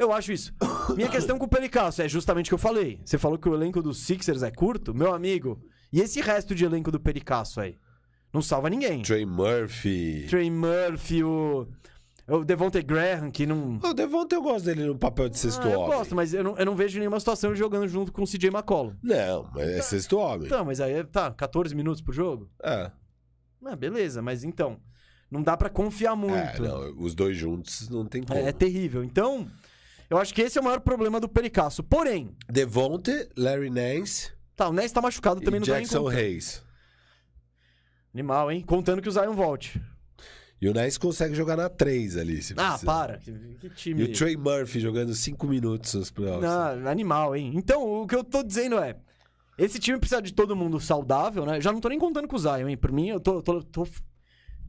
eu 0.00 0.12
acho 0.12 0.32
isso. 0.32 0.52
Minha 0.96 1.08
questão 1.08 1.38
com 1.38 1.44
o 1.44 1.48
Pelicasso 1.48 2.02
é 2.02 2.08
justamente 2.08 2.46
o 2.46 2.50
que 2.50 2.54
eu 2.54 2.58
falei. 2.58 2.98
Você 3.04 3.18
falou 3.18 3.38
que 3.38 3.48
o 3.48 3.54
elenco 3.54 3.80
dos 3.82 3.98
Sixers 3.98 4.42
é 4.42 4.50
curto, 4.50 4.92
meu 4.94 5.14
amigo. 5.14 5.60
E 5.92 6.00
esse 6.00 6.20
resto 6.20 6.54
de 6.54 6.64
elenco 6.64 6.90
do 6.90 6.98
Pericasso 6.98 7.60
aí? 7.60 7.76
Não 8.32 8.42
salva 8.42 8.68
ninguém. 8.70 9.02
Trey 9.02 9.24
Murphy. 9.26 10.26
Trey 10.28 10.50
Murphy, 10.50 11.22
o, 11.22 11.66
o 12.36 12.44
Devontae 12.44 12.82
Graham, 12.82 13.30
que 13.30 13.44
não. 13.46 13.78
O 13.82 13.92
Devonta 13.94 14.34
eu 14.36 14.42
gosto 14.42 14.64
dele 14.64 14.84
no 14.84 14.98
papel 14.98 15.28
de 15.28 15.38
sexto 15.38 15.66
Ah, 15.66 15.70
eu 15.70 15.80
homem. 15.80 15.96
gosto, 15.96 16.14
mas 16.14 16.32
eu 16.34 16.44
não, 16.44 16.56
eu 16.56 16.64
não 16.66 16.76
vejo 16.76 16.98
nenhuma 16.98 17.18
situação 17.18 17.54
jogando 17.54 17.88
junto 17.88 18.12
com 18.12 18.22
o 18.22 18.26
CJ 18.26 18.48
McCollum. 18.50 18.94
Não, 19.02 19.50
mas 19.54 19.68
é 19.68 19.82
sexto 19.82 20.18
homem. 20.18 20.46
Então, 20.46 20.64
mas 20.64 20.80
aí 20.80 21.02
tá, 21.04 21.30
14 21.32 21.74
minutos 21.74 22.00
por 22.00 22.14
jogo? 22.14 22.48
É. 22.62 22.90
Ah, 23.64 23.76
beleza, 23.76 24.22
mas 24.22 24.44
então. 24.44 24.78
Não 25.30 25.42
dá 25.42 25.56
pra 25.56 25.68
confiar 25.70 26.12
É, 26.12 26.16
muito. 26.16 26.62
não, 26.62 26.98
os 26.98 27.14
dois 27.14 27.36
juntos 27.36 27.88
não 27.88 28.04
tem 28.04 28.22
como. 28.22 28.38
É, 28.38 28.48
é 28.48 28.52
terrível. 28.52 29.04
Então, 29.04 29.48
eu 30.08 30.18
acho 30.18 30.34
que 30.34 30.42
esse 30.42 30.58
é 30.58 30.60
o 30.60 30.64
maior 30.64 30.80
problema 30.80 31.20
do 31.20 31.28
Pericasso. 31.28 31.84
Porém, 31.84 32.34
Devonte, 32.48 33.28
Larry 33.36 33.70
Nance 33.70 34.32
tá, 34.56 34.68
o 34.68 34.72
Ness 34.72 34.90
tá 34.90 35.00
machucado 35.00 35.40
também 35.40 35.58
e 35.58 35.60
não 35.60 35.66
tá 35.68 35.78
Jackson 35.78 36.08
nem 36.08 36.18
Hayes. 36.18 36.62
Animal, 38.12 38.50
hein? 38.50 38.60
Contando 38.66 39.00
que 39.00 39.08
o 39.08 39.12
Zion 39.12 39.34
volte. 39.34 39.80
E 40.60 40.68
o 40.68 40.74
Nance 40.74 40.98
consegue 41.00 41.34
jogar 41.34 41.56
na 41.56 41.68
3 41.70 42.16
ali, 42.18 42.42
se 42.42 42.52
Ah, 42.56 42.70
precisar. 42.70 42.86
para. 42.92 43.18
Que, 43.18 43.32
que 43.60 43.70
time. 43.70 44.02
E 44.02 44.04
o 44.04 44.12
Trey 44.12 44.36
Murphy 44.36 44.78
jogando 44.78 45.14
5 45.14 45.46
minutos 45.46 45.94
nos 45.94 46.10
playoffs. 46.10 46.42
Não, 46.42 46.86
animal, 46.88 47.34
hein? 47.34 47.52
Então, 47.54 48.02
o 48.02 48.06
que 48.06 48.14
eu 48.14 48.22
tô 48.22 48.42
dizendo 48.42 48.78
é. 48.78 48.96
Esse 49.56 49.78
time 49.78 49.98
precisa 49.98 50.20
de 50.22 50.32
todo 50.32 50.54
mundo 50.56 50.78
saudável, 50.80 51.44
né? 51.46 51.60
Já 51.60 51.72
não 51.72 51.80
tô 51.80 51.88
nem 51.88 51.98
contando 51.98 52.26
com 52.28 52.36
o 52.36 52.38
Zion, 52.38 52.68
hein? 52.68 52.76
Por 52.76 52.92
mim, 52.92 53.08
eu 53.08 53.20
tô, 53.20 53.42
tô, 53.42 53.62
tô, 53.62 53.86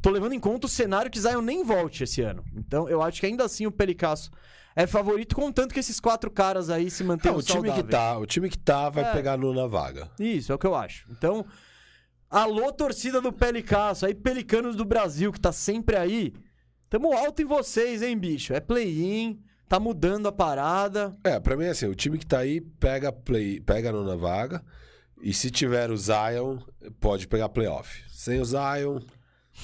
tô 0.01 0.09
levando 0.09 0.34
em 0.34 0.39
conta 0.39 0.65
o 0.65 0.69
cenário 0.69 1.09
que 1.11 1.19
Zion 1.19 1.41
nem 1.41 1.63
volte 1.63 2.03
esse 2.03 2.22
ano. 2.22 2.43
Então, 2.55 2.88
eu 2.89 3.01
acho 3.01 3.19
que 3.19 3.26
ainda 3.26 3.43
assim 3.45 3.65
o 3.65 3.72
Pelicasso 3.72 4.30
é 4.76 4.88
favorito, 4.88 5.35
contanto 5.35 5.73
que 5.73 5.80
esses 5.80 5.99
quatro 5.99 6.31
caras 6.31 6.69
aí 6.69 6.89
se 6.89 7.03
mantenham 7.03 7.38
o 7.38 7.41
time 7.41 7.72
que 7.72 7.84
tá, 7.84 8.18
o 8.18 8.26
time 8.26 8.49
que 8.49 8.57
tá 8.57 8.89
vai 8.89 9.03
É. 9.03 9.11
pegar 9.13 9.38
no 9.38 9.53
na 9.53 9.68
vaga. 9.68 10.09
Isso, 10.19 10.51
é 10.51 10.55
o 10.55 10.57
que 10.57 10.68
eu 10.68 10.76
acho. 10.76 11.05
Então, 11.11 11.45
alô, 12.31 12.71
torcida 12.71 13.19
do 13.21 13.31
Pelicasso, 13.33 14.05
aí, 14.05 14.15
Pelicanos 14.15 14.75
do 14.75 14.85
Brasil, 14.85 15.31
que 15.31 15.39
tá 15.39 15.51
sempre 15.51 15.95
aí. 15.97 16.33
Tamo 16.89 17.13
alto 17.13 17.41
em 17.41 17.45
vocês, 17.45 18.01
hein, 18.01 18.17
bicho? 18.17 18.53
É 18.53 18.59
play-in, 18.59 19.39
tá 19.67 19.79
mudando 19.79 20.27
a 20.27 20.31
parada. 20.31 21.15
É, 21.23 21.39
pra 21.39 21.55
mim 21.55 21.65
é 21.65 21.69
assim, 21.69 21.85
o 21.87 21.95
time 21.95 22.17
que 22.17 22.25
tá 22.25 22.39
aí 22.39 22.61
pega 22.61 23.11
play, 23.11 23.59
pega 23.59 23.89
a 23.89 23.91
nona 23.93 24.15
vaga. 24.15 24.63
E 25.21 25.33
se 25.33 25.51
tiver 25.51 25.91
o 25.91 25.97
Zion, 25.97 26.57
pode 26.99 27.27
pegar 27.27 27.49
playoff. 27.49 28.03
Sem 28.09 28.39
o 28.41 28.45
Zion, 28.45 28.99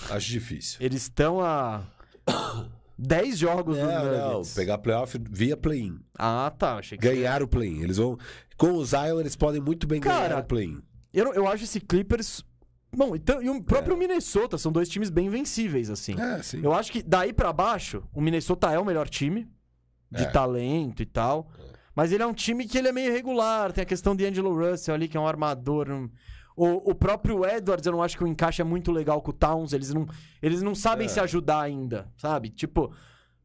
acho 0.10 0.28
difícil. 0.30 0.78
Eles 0.80 1.02
estão 1.04 1.42
a 1.42 1.84
10 2.98 3.38
jogos 3.38 3.78
do 3.78 3.84
Não, 3.86 4.06
não, 4.06 4.32
Nuggets. 4.34 4.54
pegar 4.54 4.78
playoff 4.78 5.20
via 5.30 5.58
play-in. 5.58 6.00
Ah, 6.18 6.52
tá. 6.58 6.78
Achei 6.78 6.98
que 6.98 7.08
Ganhar 7.08 7.42
o 7.42 7.48
play-in. 7.48 7.82
Eles 7.82 7.98
vão. 7.98 8.18
Com 8.56 8.74
o 8.74 8.86
Zion, 8.86 9.20
eles 9.20 9.36
podem 9.36 9.60
muito 9.62 9.86
bem 9.88 10.00
Cara, 10.00 10.28
ganhar 10.30 10.40
o 10.42 10.46
play-in. 10.46 10.82
eu, 11.14 11.34
eu 11.34 11.48
acho 11.48 11.64
esse 11.64 11.80
Clippers. 11.80 12.44
Bom, 12.96 13.16
então, 13.16 13.42
e 13.42 13.50
o 13.50 13.62
próprio 13.62 13.98
Minnesota 13.98 14.58
são 14.58 14.72
dois 14.72 14.88
times 14.90 15.10
bem 15.10 15.30
vencíveis, 15.30 15.90
assim. 15.90 16.20
É, 16.20 16.42
sim. 16.42 16.62
Eu 16.64 16.74
acho 16.74 16.92
que 16.92 17.04
daí 17.04 17.34
pra 17.34 17.52
baixo, 17.54 18.04
o 18.14 18.22
Minnesota 18.22 18.72
é 18.72 18.80
o 18.80 18.86
melhor 18.86 19.08
time 19.10 19.48
de 20.12 20.24
É. 20.24 20.28
talento 20.30 21.02
e 21.02 21.06
tal. 21.06 21.50
Mas 21.94 22.12
ele 22.12 22.24
é 22.24 22.26
um 22.26 22.34
time 22.34 22.66
que 22.68 22.78
ele 22.78 22.88
é 22.88 22.92
meio 22.92 23.12
irregular. 23.12 23.72
Tem 23.74 23.82
a 23.82 23.86
questão 23.86 24.16
de 24.16 24.26
Angelo 24.26 24.54
Russell 24.56 24.96
ali, 24.96 25.08
que 25.08 25.18
é 25.18 25.20
um 25.20 25.28
armador. 25.28 25.88
não- 25.90 26.10
O, 26.56 26.92
o 26.92 26.96
próprio 26.96 27.46
Edwards, 27.46 27.86
eu 27.86 27.92
não 27.92 28.02
acho 28.02 28.18
que 28.18 28.24
o 28.24 28.28
encaixe 28.28 28.62
é 28.62 28.66
muito 28.66 28.92
legal 28.92 29.22
com 29.22 29.30
o 29.30 29.34
Towns. 29.34 29.74
Eles 29.74 29.94
não, 29.94 30.08
eles 30.42 30.62
não 30.64 30.74
sabem 30.74 31.06
É. 31.06 31.08
se 31.10 31.20
ajudar 31.20 31.62
ainda, 31.62 32.08
sabe? 32.18 32.50
Tipo, 32.50 32.92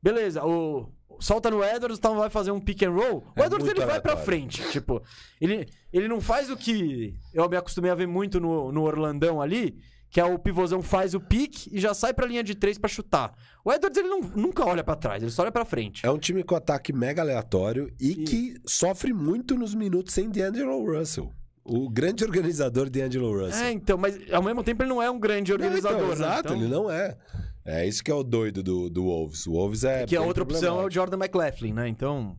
beleza, 0.02 0.42
o. 0.44 0.90
Solta 1.20 1.50
no 1.50 1.62
Edwards, 1.62 1.98
o 1.98 2.00
Towns 2.00 2.18
vai 2.18 2.30
fazer 2.30 2.50
um 2.52 2.60
pick 2.60 2.82
and 2.84 2.90
roll. 2.90 3.18
O 3.36 3.40
É 3.40 3.44
Edwards 3.44 3.68
ele 3.68 3.80
vai 3.84 4.00
pra 4.00 4.12
aleatório. 4.12 4.24
frente. 4.24 4.62
Tipo, 4.72 5.02
ele, 5.40 5.66
ele 5.92 6.08
não 6.08 6.20
faz 6.20 6.50
o 6.50 6.56
que 6.56 7.14
eu 7.34 7.48
me 7.48 7.56
acostumei 7.56 7.90
a 7.90 7.94
ver 7.94 8.06
muito 8.06 8.40
no, 8.40 8.70
no 8.72 8.82
Orlandão 8.82 9.40
ali, 9.40 9.76
que 10.10 10.20
é 10.20 10.24
o 10.24 10.38
pivôzão 10.38 10.82
faz 10.82 11.14
o 11.14 11.20
pique 11.20 11.70
e 11.72 11.80
já 11.80 11.94
sai 11.94 12.12
pra 12.12 12.26
linha 12.26 12.42
de 12.44 12.54
três 12.54 12.76
pra 12.78 12.88
chutar. 12.88 13.32
O 13.64 13.72
Edwards 13.72 13.98
ele 13.98 14.08
não- 14.08 14.20
nunca 14.20 14.64
olha 14.64 14.84
pra 14.84 14.94
trás, 14.96 15.22
ele 15.22 15.32
só 15.32 15.42
olha 15.42 15.52
pra 15.52 15.64
frente. 15.64 16.04
É 16.04 16.10
um 16.10 16.18
time 16.18 16.42
com 16.42 16.54
ataque 16.54 16.92
mega 16.92 17.22
aleatório 17.22 17.90
e 18.00 18.14
que 18.16 18.54
sofre 18.66 19.12
muito 19.12 19.56
nos 19.56 19.74
minutos 19.74 20.12
sem 20.14 20.28
D'Angelo 20.28 20.84
Russell. 20.98 21.32
O 21.64 21.88
grande 21.88 22.24
organizador 22.24 22.90
D'Angelo 22.90 23.32
Russell. 23.44 23.64
É, 23.66 23.70
então, 23.72 23.96
mas 23.96 24.18
ao 24.32 24.42
mesmo 24.42 24.64
tempo 24.64 24.82
ele 24.82 24.88
não 24.90 25.00
é 25.00 25.08
um 25.10 25.18
grande 25.18 25.50
Não, 25.52 25.56
organizador. 25.56 25.98
então, 25.98 26.08
né? 26.08 26.14
exato, 26.14 26.48
Então, 26.48 26.56
ele 26.56 26.68
não 26.68 26.90
é. 26.90 27.16
É 27.64 27.86
isso 27.86 28.02
que 28.02 28.10
é 28.10 28.14
o 28.14 28.24
doido 28.24 28.60
do, 28.62 28.90
do 28.90 29.04
Wolves. 29.04 29.46
O 29.46 29.52
Wolves 29.52 29.84
é. 29.84 30.04
Que 30.04 30.16
a 30.16 30.18
bem 30.18 30.26
outra 30.28 30.42
opção 30.42 30.80
é 30.82 30.84
o. 30.86 30.90
Jordan 30.90 31.16
McLaughlin, 31.18 31.72
né? 31.72 31.88
Então. 31.88 32.36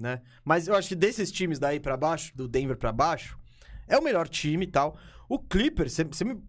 Né? 0.00 0.22
Mas 0.42 0.66
eu 0.66 0.74
acho 0.74 0.88
que 0.88 0.94
desses 0.94 1.30
times 1.30 1.58
daí 1.58 1.78
pra 1.78 1.94
baixo, 1.94 2.34
do 2.34 2.48
Denver 2.48 2.74
pra 2.76 2.90
baixo, 2.90 3.38
é 3.86 3.98
o 3.98 4.02
melhor 4.02 4.26
time 4.26 4.64
e 4.64 4.66
tal. 4.66 4.96
O 5.28 5.38
Clippers, 5.38 5.92
você 6.10 6.24
me. 6.24 6.42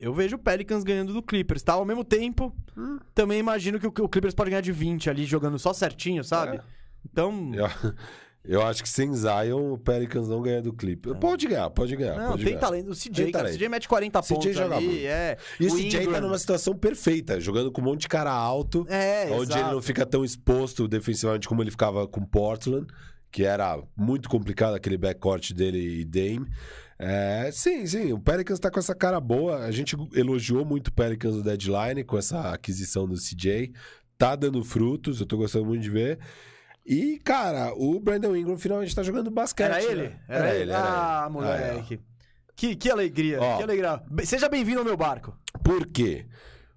Eu 0.00 0.12
vejo 0.12 0.34
o 0.34 0.38
Pelicans 0.38 0.82
ganhando 0.82 1.12
do 1.14 1.22
Clippers, 1.22 1.62
tá? 1.62 1.74
Ao 1.74 1.84
mesmo 1.84 2.02
tempo, 2.04 2.52
Hum. 2.76 2.98
também 3.14 3.38
imagino 3.38 3.78
que 3.78 3.86
o, 3.86 4.04
o 4.04 4.08
Clippers 4.08 4.34
pode 4.34 4.50
ganhar 4.50 4.60
de 4.62 4.72
20 4.72 5.08
ali, 5.08 5.24
jogando 5.24 5.58
só 5.60 5.72
certinho, 5.72 6.24
sabe? 6.24 6.56
É. 6.56 6.60
Então. 7.04 7.52
Eu, 7.54 7.94
eu 8.48 8.62
acho 8.62 8.82
que 8.82 8.88
sem 8.88 9.12
Zion, 9.14 9.72
o 9.72 9.78
Pelicans 9.78 10.28
não 10.28 10.40
ganha 10.42 10.62
do 10.62 10.72
Clippers. 10.72 11.18
Pode 11.18 11.46
ganhar, 11.46 11.68
pode 11.70 11.96
ganhar. 11.96 12.16
Não, 12.16 12.30
pode 12.30 12.44
tem 12.44 12.52
ganhar. 12.54 12.60
talento. 12.60 12.90
O 12.90 12.94
CJ, 12.94 13.10
Tem 13.24 13.32
cara, 13.32 13.48
o. 13.48 13.52
CJ 13.52 13.68
mete 13.68 13.88
40 13.88 14.20
CJ 14.22 14.34
pontos 14.34 14.54
joga 14.54 14.76
ali, 14.76 14.86
muito. 14.86 15.06
é. 15.06 15.36
E 15.60 15.66
o, 15.66 15.70
CJ 15.74 15.86
Ingram- 16.02 16.12
tá 16.12 16.20
numa 16.20 16.38
situação 16.38 16.74
perfeita, 16.76 17.40
jogando 17.40 17.70
com 17.72 17.80
um 17.80 17.84
monte 17.84 18.02
de 18.02 18.08
cara 18.08 18.30
alto. 18.32 18.86
É, 18.88 19.26
onde 19.32 19.52
exato. 19.52 19.58
ele 19.58 19.70
não 19.74 19.82
fica 19.82 20.06
tão 20.06 20.24
exposto 20.24 20.86
defensivamente 20.88 21.48
como 21.48 21.62
ele 21.62 21.70
ficava 21.70 22.06
com 22.06 22.24
Portland, 22.24 22.86
que 23.30 23.42
era 23.44 23.82
muito 23.96 24.28
complicado 24.28 24.74
aquele 24.74 24.96
backcourt 24.96 25.52
dele 25.52 26.00
e 26.00 26.04
Dame. 26.04 26.46
É, 26.98 27.50
sim, 27.52 27.86
sim. 27.86 28.12
O 28.12 28.18
Pelicans 28.18 28.58
tá 28.58 28.70
com 28.70 28.78
essa 28.78 28.94
cara 28.94 29.20
boa. 29.20 29.64
A 29.64 29.70
gente 29.70 29.94
elogiou 30.14 30.64
muito 30.64 30.88
o 30.88 30.92
Pelicans 30.92 31.34
no 31.36 31.42
deadline 31.42 32.02
com 32.04 32.16
essa 32.16 32.52
aquisição 32.52 33.06
do 33.06 33.16
CJ. 33.16 33.72
Tá 34.16 34.34
dando 34.34 34.64
frutos, 34.64 35.20
eu 35.20 35.26
tô 35.26 35.36
gostando 35.36 35.66
muito 35.66 35.82
de 35.82 35.90
ver. 35.90 36.18
E, 36.86 37.18
cara, 37.18 37.74
o 37.74 37.98
Brandon 37.98 38.36
Ingram 38.36 38.56
finalmente 38.56 38.94
tá 38.94 39.02
jogando 39.02 39.28
basquete. 39.28 39.66
Era 39.66 39.82
ele? 39.82 40.02
né? 40.02 40.20
Era, 40.28 40.54
ele? 40.54 40.70
era 40.70 40.82
ah, 40.82 41.24
ele. 41.24 41.32
moleque. 41.32 42.00
Que, 42.54 42.76
que 42.76 42.88
alegria, 42.88 43.40
Ó. 43.40 43.56
que 43.56 43.62
alegria. 43.64 44.02
Seja 44.24 44.48
bem-vindo 44.48 44.78
ao 44.78 44.84
meu 44.84 44.96
barco. 44.96 45.36
Por 45.64 45.84
quê? 45.86 46.26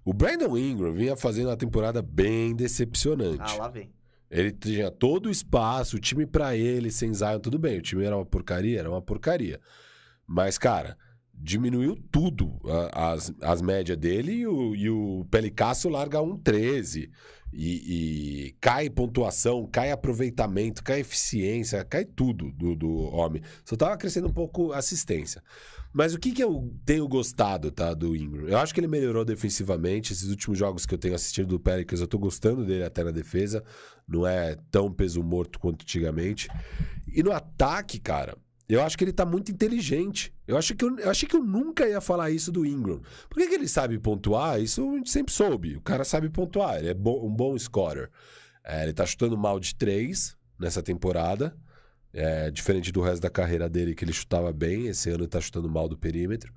O 0.04 0.12
Brandon 0.12 0.58
Ingram 0.58 0.92
vinha 0.92 1.16
fazendo 1.16 1.46
uma 1.46 1.56
temporada 1.56 2.02
bem 2.02 2.56
decepcionante. 2.56 3.54
Ah, 3.54 3.56
lá 3.56 3.68
vem. 3.68 3.92
Ele 4.28 4.50
tinha 4.50 4.90
todo 4.90 5.26
o 5.26 5.30
espaço, 5.30 5.96
o 5.96 6.00
time 6.00 6.26
pra 6.26 6.56
ele, 6.56 6.90
sem 6.90 7.14
Zion, 7.14 7.38
tudo 7.38 7.58
bem. 7.58 7.78
O 7.78 7.82
time 7.82 8.04
era 8.04 8.16
uma 8.16 8.26
porcaria, 8.26 8.80
era 8.80 8.90
uma 8.90 9.00
porcaria. 9.00 9.60
Mas, 10.26 10.58
cara, 10.58 10.96
diminuiu 11.32 11.96
tudo 12.10 12.60
as, 12.92 13.32
as 13.40 13.62
médias 13.62 13.96
dele 13.96 14.32
e 14.32 14.46
o, 14.46 14.74
e 14.74 14.90
o 14.90 15.26
Pelicasso 15.30 15.88
larga 15.88 16.20
um 16.20 16.36
13. 16.36 17.10
E, 17.52 18.46
e 18.48 18.52
cai 18.60 18.88
pontuação, 18.88 19.66
cai 19.66 19.90
aproveitamento, 19.90 20.84
cai 20.84 21.00
eficiência, 21.00 21.84
cai 21.84 22.04
tudo 22.04 22.52
do, 22.52 22.76
do 22.76 22.90
homem. 23.14 23.42
Só 23.64 23.76
tava 23.76 23.96
crescendo 23.96 24.28
um 24.28 24.32
pouco 24.32 24.72
assistência. 24.72 25.42
Mas 25.92 26.14
o 26.14 26.18
que, 26.20 26.30
que 26.30 26.42
eu 26.42 26.72
tenho 26.84 27.08
gostado, 27.08 27.70
tá, 27.70 27.92
do 27.92 28.14
Ingram? 28.14 28.46
Eu 28.46 28.58
acho 28.58 28.72
que 28.72 28.78
ele 28.78 28.86
melhorou 28.86 29.24
defensivamente. 29.24 30.12
Esses 30.12 30.28
últimos 30.28 30.56
jogos 30.56 30.86
que 30.86 30.94
eu 30.94 30.98
tenho 30.98 31.14
assistido 31.14 31.48
do 31.48 31.60
Pelicans, 31.60 32.00
eu 32.00 32.06
tô 32.06 32.16
gostando 32.16 32.64
dele 32.64 32.84
até 32.84 33.02
na 33.02 33.10
defesa. 33.10 33.64
Não 34.06 34.24
é 34.24 34.56
tão 34.70 34.92
peso 34.92 35.20
morto 35.22 35.58
quanto 35.58 35.82
antigamente. 35.82 36.48
E 37.08 37.22
no 37.24 37.32
ataque, 37.32 37.98
cara, 37.98 38.36
eu 38.74 38.82
acho 38.82 38.96
que 38.96 39.04
ele 39.04 39.12
tá 39.12 39.24
muito 39.24 39.50
inteligente. 39.50 40.32
Eu, 40.46 40.56
acho 40.56 40.74
que 40.74 40.84
eu, 40.84 40.98
eu 40.98 41.10
achei 41.10 41.28
que 41.28 41.34
eu 41.34 41.42
nunca 41.42 41.88
ia 41.88 42.00
falar 42.00 42.30
isso 42.30 42.52
do 42.52 42.64
Ingram. 42.64 43.00
Por 43.28 43.38
que, 43.38 43.48
que 43.48 43.54
ele 43.54 43.68
sabe 43.68 43.98
pontuar? 43.98 44.60
Isso 44.60 44.88
a 44.88 44.96
gente 44.96 45.10
sempre 45.10 45.32
soube. 45.32 45.76
O 45.76 45.80
cara 45.80 46.04
sabe 46.04 46.28
pontuar, 46.28 46.78
ele 46.78 46.90
é 46.90 46.94
um 46.94 47.34
bom 47.34 47.58
scorer. 47.58 48.10
É, 48.64 48.82
ele 48.84 48.92
tá 48.92 49.04
chutando 49.06 49.36
mal 49.36 49.58
de 49.58 49.74
três 49.74 50.36
nessa 50.58 50.82
temporada. 50.82 51.56
É, 52.12 52.50
diferente 52.50 52.90
do 52.90 53.00
resto 53.00 53.22
da 53.22 53.30
carreira 53.30 53.68
dele, 53.68 53.94
que 53.94 54.04
ele 54.04 54.12
chutava 54.12 54.52
bem. 54.52 54.86
Esse 54.86 55.10
ano 55.10 55.24
ele 55.24 55.30
tá 55.30 55.40
chutando 55.40 55.68
mal 55.68 55.88
do 55.88 55.96
perímetro. 55.96 56.52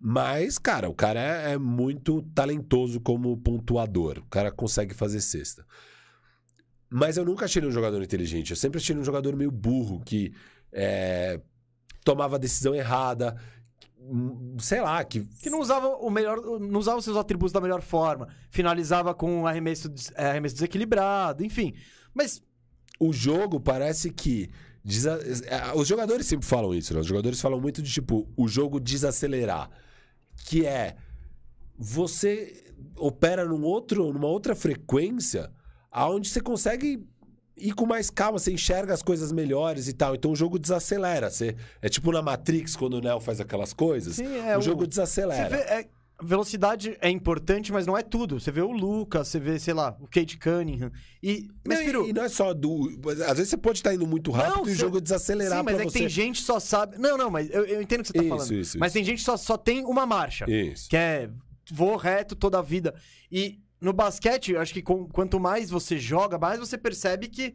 Mas, 0.00 0.58
cara, 0.58 0.88
o 0.88 0.94
cara 0.94 1.20
é, 1.20 1.52
é 1.52 1.58
muito 1.58 2.22
talentoso 2.34 3.00
como 3.00 3.36
pontuador. 3.36 4.18
O 4.18 4.26
cara 4.26 4.50
consegue 4.50 4.94
fazer 4.94 5.20
cesta. 5.20 5.64
Mas 6.90 7.16
eu 7.16 7.24
nunca 7.24 7.44
achei 7.44 7.60
ele 7.60 7.68
um 7.68 7.72
jogador 7.72 8.02
inteligente. 8.02 8.50
Eu 8.50 8.56
sempre 8.56 8.78
achei 8.78 8.92
ele 8.92 9.00
um 9.00 9.04
jogador 9.04 9.34
meio 9.34 9.50
burro, 9.50 10.00
que 10.04 10.32
é, 10.74 11.40
tomava 12.04 12.38
decisão 12.38 12.74
errada. 12.74 13.34
Sei 14.58 14.80
lá, 14.82 15.02
que. 15.02 15.20
Que 15.40 15.48
não 15.48 15.60
usava 15.60 15.88
o 15.88 16.10
melhor, 16.10 16.36
não 16.60 16.78
usava 16.78 16.98
os 16.98 17.04
seus 17.04 17.16
atributos 17.16 17.52
da 17.52 17.60
melhor 17.60 17.80
forma. 17.80 18.28
Finalizava 18.50 19.14
com 19.14 19.40
um 19.42 19.46
arremesso, 19.46 19.90
é, 20.14 20.26
arremesso 20.26 20.56
desequilibrado, 20.56 21.42
enfim. 21.44 21.72
Mas 22.12 22.42
O 23.00 23.12
jogo 23.12 23.58
parece 23.58 24.10
que. 24.10 24.50
desa- 24.84 25.20
é, 25.46 25.72
Os 25.74 25.88
jogadores 25.88 26.26
sempre 26.26 26.46
falam 26.46 26.74
isso, 26.74 26.92
né? 26.92 27.00
Os 27.00 27.06
jogadores 27.06 27.40
falam 27.40 27.58
muito 27.60 27.80
de 27.80 27.90
tipo, 27.90 28.28
o 28.36 28.46
jogo 28.46 28.78
desacelerar. 28.78 29.70
Que 30.46 30.66
é. 30.66 30.96
Você 31.78 32.62
opera 32.96 33.44
num 33.44 33.62
outro, 33.64 34.12
numa 34.12 34.28
outra 34.28 34.54
frequência 34.54 35.50
aonde 35.90 36.28
você 36.28 36.40
consegue 36.40 37.06
ir 37.56 37.72
com 37.72 37.86
mais 37.86 38.10
calma, 38.10 38.38
você 38.38 38.52
enxerga 38.52 38.92
as 38.94 39.02
coisas 39.02 39.30
melhores 39.32 39.88
e 39.88 39.92
tal. 39.92 40.14
Então 40.14 40.32
o 40.32 40.36
jogo 40.36 40.58
desacelera. 40.58 41.30
Você, 41.30 41.54
é 41.80 41.88
tipo 41.88 42.10
na 42.12 42.22
Matrix, 42.22 42.74
quando 42.76 42.94
o 42.94 43.00
Neo 43.00 43.20
faz 43.20 43.40
aquelas 43.40 43.72
coisas. 43.72 44.16
Sim, 44.16 44.38
é 44.38 44.56
o 44.56 44.58
o- 44.58 44.62
jogo 44.62 44.86
desacelera. 44.86 45.48
vê, 45.48 45.56
é, 45.62 45.86
velocidade 46.22 46.96
é 47.00 47.10
importante, 47.10 47.72
mas 47.72 47.86
não 47.86 47.96
é 47.96 48.02
tudo. 48.02 48.38
Você 48.40 48.50
vê 48.50 48.60
o 48.60 48.70
Lucas, 48.72 49.28
você 49.28 49.38
vê, 49.40 49.58
sei 49.58 49.74
lá, 49.74 49.96
o 50.00 50.06
Kate 50.06 50.38
Cunningham. 50.38 50.90
E, 51.22 51.48
mas, 51.66 51.78
Não, 51.78 51.82
e- 51.82 51.86
Firu, 51.86 52.08
e, 52.08 52.12
não 52.12 52.22
é 52.24 52.28
só 52.28 52.54
do. 52.54 52.88
Às 53.28 53.36
vezes 53.36 53.48
você 53.50 53.56
pode 53.56 53.78
estar 53.78 53.94
indo 53.94 54.06
muito 54.06 54.30
rápido 54.30 54.56
Não, 54.64 54.68
e 54.68 54.72
o 54.72 54.76
jogo 54.76 55.00
desacelerar 55.00 55.58
sim, 55.58 55.64
mas 55.64 55.74
é 55.80 55.84
que 55.84 55.90
você. 55.92 55.98
tem 56.00 56.08
gente 56.08 56.40
que 56.40 56.46
só 56.46 56.58
sabe... 56.60 56.98
Não, 56.98 57.16
não, 57.18 57.30
mas 57.30 57.50
eu, 57.50 57.64
eu 57.64 57.82
entendo 57.82 58.00
o 58.00 58.02
que 58.02 58.08
você 58.08 58.14
tá 58.14 58.22
Isso, 58.22 58.28
falando. 58.36 58.54
isso, 58.54 58.78
mas 58.78 58.88
isso. 58.90 58.94
tem 58.94 59.04
gente 59.04 59.18
que 59.18 59.24
só, 59.24 59.36
só 59.36 59.56
tem 59.56 59.84
uma 59.84 60.06
marcha. 60.06 60.44
Isso. 60.48 60.88
Que 60.88 60.96
é 60.96 61.30
vou 61.72 61.96
reto 61.96 62.36
toda 62.36 62.58
a 62.58 62.62
vida. 62.62 62.94
E 63.32 63.58
no 63.84 63.92
basquete, 63.92 64.52
eu 64.52 64.60
acho 64.60 64.72
que 64.72 64.82
com- 64.82 65.06
quanto 65.08 65.38
mais 65.38 65.70
você 65.70 65.98
joga, 65.98 66.38
mais 66.38 66.58
você 66.58 66.76
percebe 66.78 67.28
que 67.28 67.54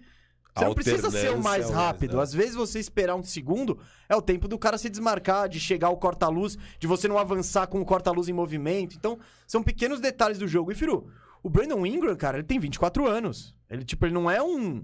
você 0.55 0.65
não 0.65 0.73
precisa 0.75 1.09
ser 1.11 1.29
o 1.31 1.43
mais 1.43 1.65
rápido. 1.75 2.17
né? 2.17 2.23
Às 2.23 2.33
vezes 2.33 2.55
você 2.55 2.79
esperar 2.79 3.15
um 3.15 3.23
segundo 3.23 3.77
é 4.09 4.15
o 4.15 4.21
tempo 4.21 4.47
do 4.47 4.57
cara 4.57 4.77
se 4.77 4.89
desmarcar, 4.89 5.47
de 5.47 5.59
chegar 5.59 5.87
ao 5.87 5.97
corta-luz, 5.97 6.57
de 6.79 6.87
você 6.87 7.07
não 7.07 7.17
avançar 7.17 7.67
com 7.67 7.79
o 7.79 7.85
corta-luz 7.85 8.27
em 8.27 8.33
movimento. 8.33 8.95
Então, 8.95 9.17
são 9.47 9.61
pequenos 9.63 9.99
detalhes 9.99 10.37
do 10.39 10.47
jogo. 10.47 10.71
E, 10.71 10.75
Firu, 10.75 11.07
o 11.43 11.49
Brandon 11.49 11.85
Ingram, 11.85 12.15
cara, 12.15 12.37
ele 12.37 12.47
tem 12.47 12.59
24 12.59 13.07
anos. 13.07 13.55
Ele, 13.69 13.83
tipo, 13.85 14.05
ele 14.05 14.13
não 14.13 14.29
é 14.29 14.41
um... 14.41 14.83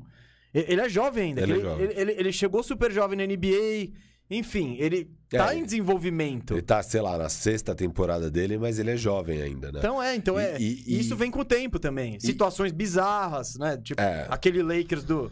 Ele 0.54 0.80
é 0.80 0.88
jovem 0.88 1.26
ainda. 1.30 1.42
Ele 1.42 1.52
é 1.52 1.56
Ele, 1.56 1.64
jovem. 1.64 1.84
ele- 1.84 2.00
ele- 2.00 2.12
ele 2.20 2.32
chegou 2.32 2.64
super 2.64 2.90
jovem 2.92 3.18
na 3.18 3.24
NBA. 3.26 3.92
Enfim, 4.30 4.76
ele 4.80 5.12
tá 5.30 5.54
É, 5.54 5.58
em 5.60 5.64
desenvolvimento. 5.64 6.54
Ele 6.56 6.62
tá, 6.64 6.82
sei 6.82 7.00
lá, 7.02 7.18
na 7.18 7.30
sexta 7.30 7.76
temporada 7.76 8.32
dele, 8.32 8.58
mas 8.58 8.80
ele 8.80 8.92
é 8.92 8.98
jovem 8.98 9.42
ainda, 9.42 9.72
né? 9.72 9.80
Então 9.80 10.02
é, 10.02 10.16
então 10.16 10.40
E- 10.40 10.44
é. 10.44 10.58
e- 10.60 11.00
isso 11.00 11.14
e- 11.14 11.18
vem 11.18 11.30
com 11.30 11.40
o 11.42 11.46
tempo 11.46 11.78
também. 11.78 12.20
Situações 12.20 12.72
bizarras, 12.72 13.56
né? 13.56 13.78
Tipo, 13.78 14.02
É. 14.02 14.26
aquele 14.30 14.64
Lakers 14.64 15.04
do 15.04 15.32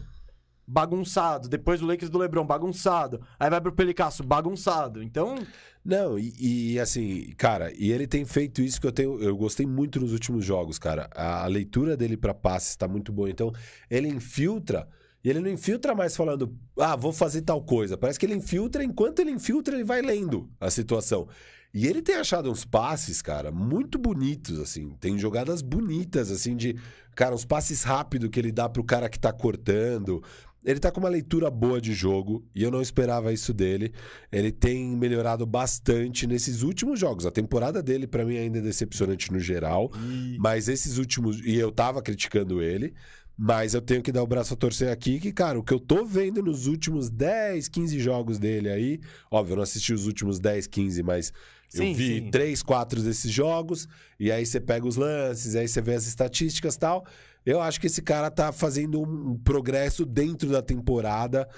bagunçado, 0.66 1.48
depois 1.48 1.82
o 1.82 1.86
Lakers 1.86 2.10
do 2.10 2.18
LeBron 2.18 2.46
bagunçado, 2.46 3.20
aí 3.38 3.50
vai 3.50 3.60
pro 3.60 3.72
Pelicasso 3.72 4.22
bagunçado. 4.22 5.02
Então, 5.02 5.36
Não, 5.84 6.18
e, 6.18 6.72
e, 6.74 6.80
assim, 6.80 7.34
cara, 7.36 7.70
e 7.76 7.92
ele 7.92 8.06
tem 8.06 8.24
feito 8.24 8.62
isso 8.62 8.80
que 8.80 8.86
eu 8.86 8.92
tenho. 8.92 9.20
Eu 9.20 9.36
gostei 9.36 9.66
muito 9.66 10.00
nos 10.00 10.12
últimos 10.14 10.42
jogos, 10.42 10.78
cara. 10.78 11.10
A, 11.14 11.44
a 11.44 11.46
leitura 11.46 11.94
dele 11.94 12.16
pra 12.16 12.32
passes 12.32 12.74
tá 12.74 12.88
muito 12.88 13.12
boa. 13.12 13.28
Então, 13.28 13.52
ele 13.90 14.08
infiltra. 14.08 14.88
E 15.24 15.30
ele 15.30 15.40
não 15.40 15.48
infiltra 15.48 15.94
mais 15.94 16.14
falando, 16.14 16.54
ah, 16.78 16.94
vou 16.94 17.12
fazer 17.12 17.40
tal 17.40 17.62
coisa. 17.62 17.96
Parece 17.96 18.18
que 18.18 18.26
ele 18.26 18.34
infiltra, 18.34 18.84
enquanto 18.84 19.20
ele 19.20 19.30
infiltra, 19.30 19.74
ele 19.74 19.84
vai 19.84 20.02
lendo 20.02 20.50
a 20.60 20.70
situação. 20.70 21.26
E 21.72 21.88
ele 21.88 22.02
tem 22.02 22.16
achado 22.16 22.50
uns 22.52 22.64
passes, 22.64 23.22
cara, 23.22 23.50
muito 23.50 23.98
bonitos, 23.98 24.60
assim. 24.60 24.90
Tem 25.00 25.18
jogadas 25.18 25.60
bonitas, 25.62 26.30
assim, 26.30 26.54
de. 26.54 26.76
Cara, 27.16 27.34
uns 27.34 27.44
passes 27.44 27.82
rápidos 27.82 28.28
que 28.30 28.38
ele 28.38 28.52
dá 28.52 28.68
pro 28.68 28.84
cara 28.84 29.08
que 29.08 29.18
tá 29.18 29.32
cortando. 29.32 30.22
Ele 30.64 30.78
tá 30.80 30.90
com 30.90 31.00
uma 31.00 31.08
leitura 31.08 31.50
boa 31.50 31.80
de 31.80 31.92
jogo 31.92 32.42
e 32.54 32.62
eu 32.62 32.70
não 32.70 32.80
esperava 32.80 33.32
isso 33.32 33.52
dele. 33.52 33.92
Ele 34.32 34.50
tem 34.50 34.96
melhorado 34.96 35.44
bastante 35.44 36.26
nesses 36.26 36.62
últimos 36.62 36.98
jogos. 36.98 37.26
A 37.26 37.30
temporada 37.30 37.82
dele, 37.82 38.06
pra 38.06 38.24
mim, 38.24 38.38
ainda 38.38 38.58
é 38.58 38.62
decepcionante 38.62 39.30
no 39.32 39.38
geral. 39.38 39.90
Mas 40.38 40.68
esses 40.68 40.96
últimos. 40.96 41.40
E 41.40 41.56
eu 41.56 41.72
tava 41.72 42.00
criticando 42.00 42.62
ele. 42.62 42.94
Mas 43.36 43.74
eu 43.74 43.82
tenho 43.82 44.02
que 44.02 44.12
dar 44.12 44.22
o 44.22 44.26
braço 44.26 44.54
a 44.54 44.56
torcer 44.56 44.90
aqui, 44.90 45.18
que, 45.18 45.32
cara, 45.32 45.58
o 45.58 45.62
que 45.62 45.74
eu 45.74 45.80
tô 45.80 46.04
vendo 46.04 46.42
nos 46.42 46.66
últimos 46.66 47.10
10, 47.10 47.68
15 47.68 47.98
jogos 47.98 48.38
dele 48.38 48.68
aí. 48.68 49.00
Óbvio, 49.30 49.52
eu 49.52 49.56
não 49.56 49.62
assisti 49.64 49.92
os 49.92 50.06
últimos 50.06 50.38
10, 50.38 50.68
15, 50.68 51.02
mas 51.02 51.32
Sim, 51.68 51.90
eu 51.90 51.94
vi 51.94 52.20
sim. 52.20 52.30
três, 52.30 52.62
quatro 52.62 53.02
desses 53.02 53.30
jogos. 53.30 53.88
E 54.20 54.30
aí 54.30 54.46
você 54.46 54.60
pega 54.60 54.86
os 54.86 54.96
lances, 54.96 55.56
aí 55.56 55.66
você 55.66 55.80
vê 55.80 55.94
as 55.94 56.06
estatísticas 56.06 56.76
e 56.76 56.78
tal. 56.78 57.04
Eu 57.44 57.60
acho 57.60 57.80
que 57.80 57.88
esse 57.88 58.00
cara 58.00 58.30
tá 58.30 58.52
fazendo 58.52 59.00
um 59.00 59.32
um 59.32 59.38
progresso 59.38 60.06
dentro 60.06 60.48
da 60.48 60.62
temporada 60.62 61.48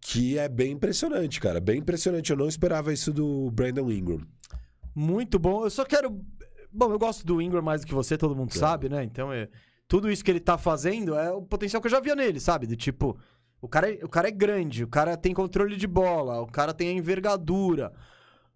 que 0.00 0.38
é 0.38 0.48
bem 0.48 0.72
impressionante, 0.72 1.40
cara. 1.40 1.60
Bem 1.60 1.78
impressionante. 1.78 2.30
Eu 2.30 2.36
não 2.36 2.46
esperava 2.46 2.92
isso 2.92 3.12
do 3.12 3.50
Brandon 3.50 3.90
Ingram. 3.90 4.20
muito 4.94 5.38
bom. 5.38 5.64
Eu 5.64 5.70
só 5.70 5.84
quero. 5.84 6.20
Bom, 6.70 6.92
eu 6.92 6.98
gosto 6.98 7.24
do 7.26 7.40
Ingram 7.40 7.62
mais 7.62 7.80
do 7.80 7.86
que 7.86 7.94
você, 7.94 8.16
todo 8.18 8.36
mundo 8.36 8.52
sabe, 8.52 8.88
né? 8.88 9.02
Então, 9.02 9.32
é... 9.32 9.48
tudo 9.88 10.10
isso 10.10 10.24
que 10.24 10.30
ele 10.30 10.40
tá 10.40 10.56
fazendo 10.56 11.14
é 11.14 11.30
o 11.30 11.42
potencial 11.42 11.80
que 11.80 11.86
eu 11.86 11.90
já 11.90 12.00
via 12.00 12.16
nele, 12.16 12.40
sabe? 12.40 12.66
De 12.66 12.76
tipo, 12.76 13.18
o 13.60 13.68
cara, 13.68 13.92
é... 13.92 14.04
o 14.04 14.08
cara 14.08 14.28
é 14.28 14.30
grande, 14.30 14.84
o 14.84 14.88
cara 14.88 15.16
tem 15.16 15.32
controle 15.34 15.76
de 15.76 15.86
bola, 15.86 16.40
o 16.40 16.46
cara 16.46 16.74
tem 16.74 16.88
a 16.88 16.92
envergadura. 16.92 17.92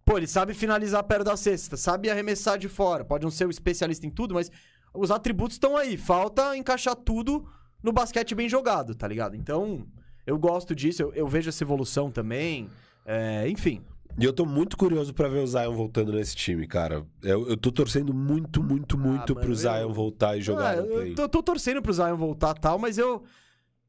Pô, 0.04 0.16
ele 0.16 0.26
sabe 0.26 0.54
finalizar 0.54 1.02
perto 1.04 1.24
da 1.24 1.36
cesta, 1.36 1.76
sabe 1.76 2.08
arremessar 2.08 2.58
de 2.58 2.68
fora. 2.68 3.04
Pode 3.04 3.24
não 3.24 3.30
ser 3.30 3.46
o 3.46 3.50
especialista 3.50 4.06
em 4.06 4.10
tudo, 4.10 4.34
mas 4.34 4.50
os 4.94 5.10
atributos 5.10 5.56
estão 5.56 5.76
aí. 5.76 5.96
Falta 5.96 6.56
encaixar 6.56 6.96
tudo 6.96 7.46
no 7.82 7.92
basquete 7.92 8.34
bem 8.34 8.48
jogado, 8.48 8.94
tá 8.94 9.06
ligado? 9.06 9.36
Então, 9.36 9.86
eu 10.26 10.38
gosto 10.38 10.74
disso, 10.74 11.02
eu, 11.02 11.12
eu 11.14 11.28
vejo 11.28 11.50
essa 11.50 11.62
evolução 11.62 12.10
também. 12.10 12.68
É, 13.04 13.48
enfim. 13.48 13.82
E 14.20 14.24
eu 14.24 14.32
tô 14.32 14.44
muito 14.44 14.76
curioso 14.76 15.14
pra 15.14 15.28
ver 15.28 15.38
o 15.38 15.46
Zion 15.46 15.72
voltando 15.74 16.12
nesse 16.12 16.34
time, 16.34 16.66
cara. 16.66 17.04
Eu, 17.22 17.48
eu 17.48 17.56
tô 17.56 17.70
torcendo 17.70 18.12
muito, 18.12 18.62
muito, 18.62 18.98
muito 18.98 19.32
Ah, 19.32 19.40
pro 19.40 19.54
Zion 19.54 19.70
eu- 19.82 19.92
voltar 19.92 20.36
e 20.36 20.42
jogar 20.42 20.72
Ah, 20.72 20.76
no 20.82 20.86
eu 20.88 20.94
play. 20.96 21.14
tô, 21.14 21.28
tô 21.28 21.42
torcendo 21.42 21.80
pro 21.80 21.92
Zion 21.92 22.16
voltar 22.16 22.54
e 22.56 22.60
tal, 22.60 22.78
mas 22.78 22.98
eu. 22.98 23.22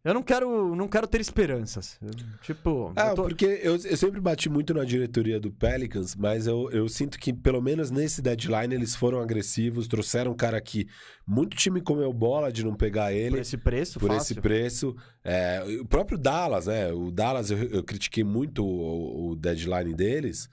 Eu 0.03 0.13
não 0.13 0.23
quero, 0.23 0.75
não 0.75 0.87
quero 0.87 1.05
ter 1.05 1.19
esperanças. 1.19 1.97
Eu, 2.01 2.11
tipo. 2.41 2.93
Ah, 2.95 3.09
eu 3.09 3.15
tô- 3.15 3.23
porque 3.23 3.45
eu, 3.61 3.75
eu 3.75 3.97
sempre 3.97 4.21
bati 4.21 4.49
muito 4.49 4.73
na 4.73 4.85
diretoria 4.85 5.39
do 5.39 5.51
Pelicans, 5.51 6.15
mas 6.15 6.47
eu, 6.47 6.69
eu 6.71 6.87
sinto 6.87 7.19
que, 7.19 7.33
pelo 7.33 7.61
menos 7.61 7.91
nesse 7.91 8.21
deadline, 8.21 8.73
eles 8.73 8.95
foram 8.95 9.19
agressivos, 9.19 9.89
trouxeram 9.89 10.31
um 10.31 10.35
cara 10.35 10.61
que 10.61 10.87
muito 11.27 11.57
time 11.57 11.81
comeu 11.81 12.13
bola 12.13 12.49
de 12.49 12.63
não 12.63 12.75
pegar 12.75 13.07
por 13.07 13.13
ele. 13.13 13.39
esse 13.39 13.57
preço, 13.57 13.99
por 13.99 14.07
fácil. 14.09 14.33
esse 14.33 14.41
preço. 14.41 14.95
É, 15.21 15.61
o 15.81 15.85
próprio 15.85 16.17
Dallas, 16.17 16.67
né? 16.67 16.93
O 16.93 17.11
Dallas, 17.11 17.51
eu, 17.51 17.57
eu 17.57 17.83
critiquei 17.83 18.23
muito 18.23 18.65
o, 18.65 19.31
o 19.31 19.35
deadline 19.35 19.93
deles, 19.93 20.49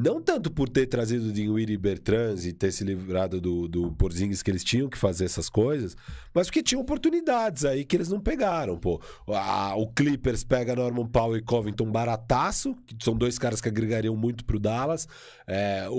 Não 0.00 0.22
tanto 0.22 0.48
por 0.48 0.68
ter 0.68 0.86
trazido 0.86 1.28
o 1.28 1.32
Dinwiddie 1.32 1.74
e 1.74 1.76
Bertrand 1.76 2.36
e 2.44 2.52
ter 2.52 2.70
se 2.70 2.84
livrado 2.84 3.40
do, 3.40 3.66
do 3.66 3.90
Porzingis 3.90 4.44
que 4.44 4.50
eles 4.50 4.62
tinham 4.62 4.88
que 4.88 4.96
fazer 4.96 5.24
essas 5.24 5.48
coisas, 5.48 5.96
mas 6.32 6.46
porque 6.46 6.62
tinham 6.62 6.80
oportunidades 6.80 7.64
aí 7.64 7.84
que 7.84 7.96
eles 7.96 8.08
não 8.08 8.20
pegaram, 8.20 8.78
pô. 8.78 9.00
Ah, 9.26 9.74
o 9.76 9.88
Clippers 9.88 10.44
pega 10.44 10.76
Norman 10.76 11.08
Powell 11.08 11.36
e 11.36 11.42
Covington 11.42 11.90
barataço, 11.90 12.76
que 12.86 12.94
são 13.04 13.16
dois 13.16 13.40
caras 13.40 13.60
que 13.60 13.68
agregariam 13.68 14.14
muito 14.14 14.44
pro 14.44 14.60
Dallas. 14.60 15.08
É, 15.48 15.88
o, 15.90 15.94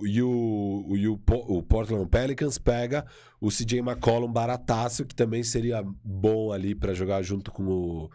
o, 0.00 0.06
e 0.06 0.22
o, 0.22 0.86
e 0.96 1.08
o, 1.08 1.20
o 1.48 1.62
Portland 1.64 2.08
Pelicans 2.08 2.58
pega 2.58 3.04
o 3.40 3.48
CJ 3.48 3.80
McCollum 3.80 4.32
barataço, 4.32 5.04
que 5.04 5.16
também 5.16 5.42
seria 5.42 5.84
bom 6.04 6.52
ali 6.52 6.76
para 6.76 6.94
jogar 6.94 7.22
junto 7.22 7.50
com 7.50 7.64
o 7.66 8.10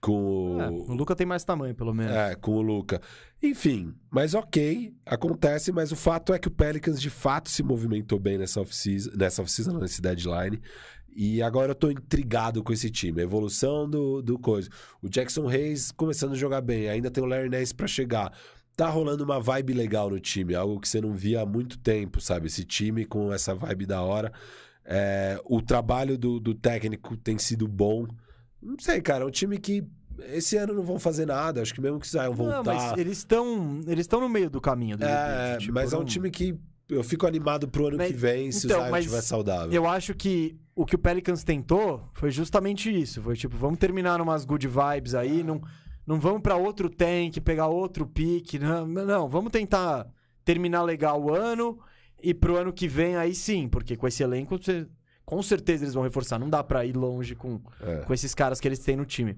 com 0.00 0.60
É, 0.60 0.68
o. 0.68 0.90
o 0.90 0.94
Luca 0.94 1.16
tem 1.16 1.26
mais 1.26 1.44
tamanho, 1.44 1.74
pelo 1.74 1.92
menos. 1.92 2.14
É, 2.14 2.34
com 2.34 2.52
o 2.52 2.62
Luca. 2.62 3.00
Enfim, 3.42 3.94
mas 4.10 4.34
ok, 4.34 4.94
acontece, 5.04 5.70
mas 5.70 5.92
o 5.92 5.96
fato 5.96 6.32
é 6.32 6.38
que 6.38 6.48
o 6.48 6.50
Pelicans 6.50 7.00
de 7.00 7.10
fato 7.10 7.50
se 7.50 7.62
movimentou 7.62 8.18
bem 8.18 8.38
nessa 8.38 8.60
off-season, 8.60 9.10
nessa 9.14 9.44
não, 9.70 9.80
nesse 9.80 10.00
deadline. 10.00 10.60
E 11.14 11.40
agora 11.42 11.70
eu 11.70 11.74
tô 11.74 11.90
intrigado 11.90 12.62
com 12.62 12.74
esse 12.74 12.90
time. 12.90 13.20
A 13.22 13.24
evolução 13.24 13.88
do, 13.88 14.20
do 14.20 14.38
coisa. 14.38 14.68
O 15.00 15.08
Jackson 15.08 15.48
Hayes 15.48 15.90
começando 15.90 16.32
a 16.32 16.36
jogar 16.36 16.60
bem. 16.60 16.90
Ainda 16.90 17.10
tem 17.10 17.24
o 17.24 17.26
Larry 17.26 17.48
Nance 17.48 17.74
pra 17.74 17.86
chegar. 17.86 18.30
Tá 18.76 18.90
rolando 18.90 19.24
uma 19.24 19.40
vibe 19.40 19.72
legal 19.72 20.10
no 20.10 20.20
time. 20.20 20.54
Algo 20.54 20.78
que 20.78 20.86
você 20.86 21.00
não 21.00 21.14
via 21.14 21.40
há 21.40 21.46
muito 21.46 21.78
tempo, 21.78 22.20
sabe? 22.20 22.48
Esse 22.48 22.64
time 22.64 23.06
com 23.06 23.32
essa 23.32 23.54
vibe 23.54 23.86
da 23.86 24.02
hora. 24.02 24.30
É, 24.84 25.40
o 25.46 25.62
trabalho 25.62 26.18
do, 26.18 26.38
do 26.38 26.54
técnico 26.54 27.16
tem 27.16 27.38
sido 27.38 27.66
bom. 27.66 28.06
Não 28.62 28.76
sei, 28.78 29.00
cara. 29.00 29.24
É 29.24 29.26
um 29.26 29.30
time 29.30 29.58
que 29.58 29.86
esse 30.32 30.56
ano 30.56 30.74
não 30.74 30.82
vão 30.82 30.98
fazer 30.98 31.26
nada. 31.26 31.62
Acho 31.62 31.74
que 31.74 31.80
mesmo 31.80 31.98
que 32.00 32.08
saiam 32.08 32.34
voltar. 32.34 32.56
Não, 32.56 32.64
mas 32.64 32.98
eles 32.98 33.18
estão 33.18 33.80
eles 33.86 34.00
estão 34.04 34.20
no 34.20 34.28
meio 34.28 34.48
do 34.50 34.60
caminho. 34.60 34.96
Do 34.96 35.04
É, 35.04 35.38
rebuild, 35.42 35.58
tipo, 35.60 35.74
mas 35.74 35.92
é 35.92 35.98
um 35.98 36.04
time 36.04 36.30
que 36.30 36.58
eu 36.88 37.02
fico 37.02 37.26
animado 37.26 37.66
pro 37.68 37.88
ano 37.88 37.96
Mas- 37.96 38.08
que 38.08 38.14
vem 38.16 38.52
se 38.52 38.66
então, 38.66 38.80
o 38.80 38.84
Zion 38.86 38.96
estiver 38.98 39.20
saudável. 39.20 39.72
Eu 39.72 39.86
acho 39.88 40.14
que 40.14 40.56
o 40.74 40.84
que 40.86 40.94
o 40.94 40.98
Pelicans 40.98 41.42
tentou 41.42 42.08
foi 42.12 42.30
justamente 42.30 42.90
isso. 42.94 43.20
Foi 43.22 43.34
tipo, 43.36 43.56
vamos 43.56 43.78
terminar 43.78 44.20
umas 44.20 44.44
good 44.44 44.68
vibes 44.68 45.14
aí, 45.14 45.42
não, 45.42 45.60
não 46.06 46.20
vamos 46.20 46.42
pra 46.42 46.56
outro 46.56 46.88
tank, 46.88 47.40
pegar 47.40 47.66
outro 47.66 48.06
pique. 48.06 48.58
Não, 48.58 48.86
não, 48.86 49.28
vamos 49.28 49.50
tentar 49.50 50.06
terminar 50.44 50.82
legal 50.82 51.20
o 51.20 51.34
ano 51.34 51.78
e 52.22 52.32
pro 52.32 52.56
ano 52.56 52.72
que 52.72 52.86
vem 52.86 53.16
aí 53.16 53.34
sim, 53.34 53.68
porque 53.68 53.96
com 53.96 54.06
esse 54.06 54.22
elenco 54.22 54.56
você- 54.56 54.86
com 55.24 55.42
certeza 55.42 55.82
eles 55.82 55.94
vão 55.94 56.04
reforçar. 56.04 56.38
Não 56.38 56.48
dá 56.48 56.62
pra 56.62 56.84
ir 56.86 56.96
longe 56.96 57.34
com, 57.34 57.60
É. 57.80 57.96
com 58.02 58.14
esses 58.14 58.32
caras 58.32 58.60
que 58.60 58.68
eles 58.68 58.78
têm 58.78 58.94
no 58.94 59.04
time. 59.04 59.36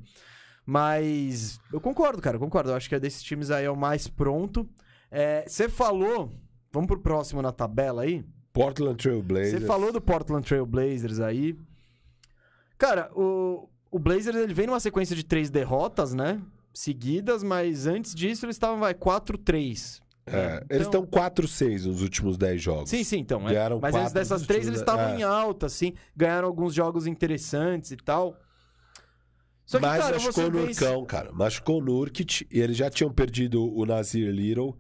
Mas 0.71 1.59
eu 1.73 1.81
concordo, 1.81 2.21
cara, 2.21 2.37
eu 2.37 2.41
concordo. 2.41 2.69
Eu 2.69 2.75
acho 2.77 2.91
que 2.91 2.95
é 2.95 3.01
desses 3.01 3.23
times 3.23 3.51
aí 3.51 3.65
é 3.65 3.71
o 3.71 3.75
mais 3.77 4.07
pronto. 4.07 4.69
É, 5.11 5.43
Você 5.49 5.67
falou. 5.67 6.31
Vamos 6.71 6.89
pro 6.89 7.01
próximo 7.01 7.41
na 7.41 7.51
tabela 7.51 8.03
aí. 8.03 8.23
Portland 8.53 9.03
Trail 9.03 9.23
Blazers. 9.23 9.61
Você 9.63 9.67
falou 9.67 9.91
do 9.91 9.99
Portland 9.99 10.47
Trail 10.47 10.67
Blazers 10.67 11.21
aí. 11.21 11.57
Cara, 12.77 13.11
o, 13.15 13.67
o 13.91 13.99
Blazers 13.99 14.37
ele 14.37 14.53
vem 14.53 14.67
numa 14.67 14.79
sequência 14.79 15.17
de 15.17 15.25
três 15.25 15.49
derrotas, 15.49 16.13
né? 16.13 16.39
Seguidas, 16.75 17.43
mas 17.43 17.87
antes 17.87 18.15
disso 18.15 18.45
eles 18.45 18.57
estavam, 18.57 18.79
vai, 18.79 18.93
4-3. 18.93 20.03
É, 20.27 20.57
Então- 20.57 20.67
Eles 20.69 20.87
estão 20.87 21.07
4-6 21.07 21.87
nos 21.87 22.03
últimos 22.03 22.37
10 22.37 22.61
jogos. 22.61 22.91
Sim, 22.91 23.03
sim, 23.05 23.21
então. 23.21 23.49
é. 23.49 23.53
Ganharam 23.53 23.81
Mas 23.81 24.13
dessas 24.13 24.43
três 24.47 24.67
eles 24.67 24.81
estavam 24.81 25.15
é. 25.15 25.17
em 25.19 25.23
alta, 25.23 25.65
assim. 25.65 25.95
Ganharam 26.15 26.47
alguns 26.47 26.75
jogos 26.75 27.07
interessantes 27.07 27.91
e 27.91 27.97
tal. 27.97 28.37
Só 29.69 29.79
que, 29.79 29.85
Mas 29.85 30.03
cara, 30.03 30.15
machucou 30.17 30.45
o 30.45 30.51
Nurkão, 30.51 31.05
cara. 31.05 31.31
Machucou 31.31 31.79
o 31.79 31.85
Nurkic 31.85 32.47
e 32.51 32.59
eles 32.59 32.75
já 32.75 32.89
tinham 32.89 33.13
perdido 33.13 33.63
o 33.63 33.85
Nazir 33.85 34.31
Little. 34.33 34.75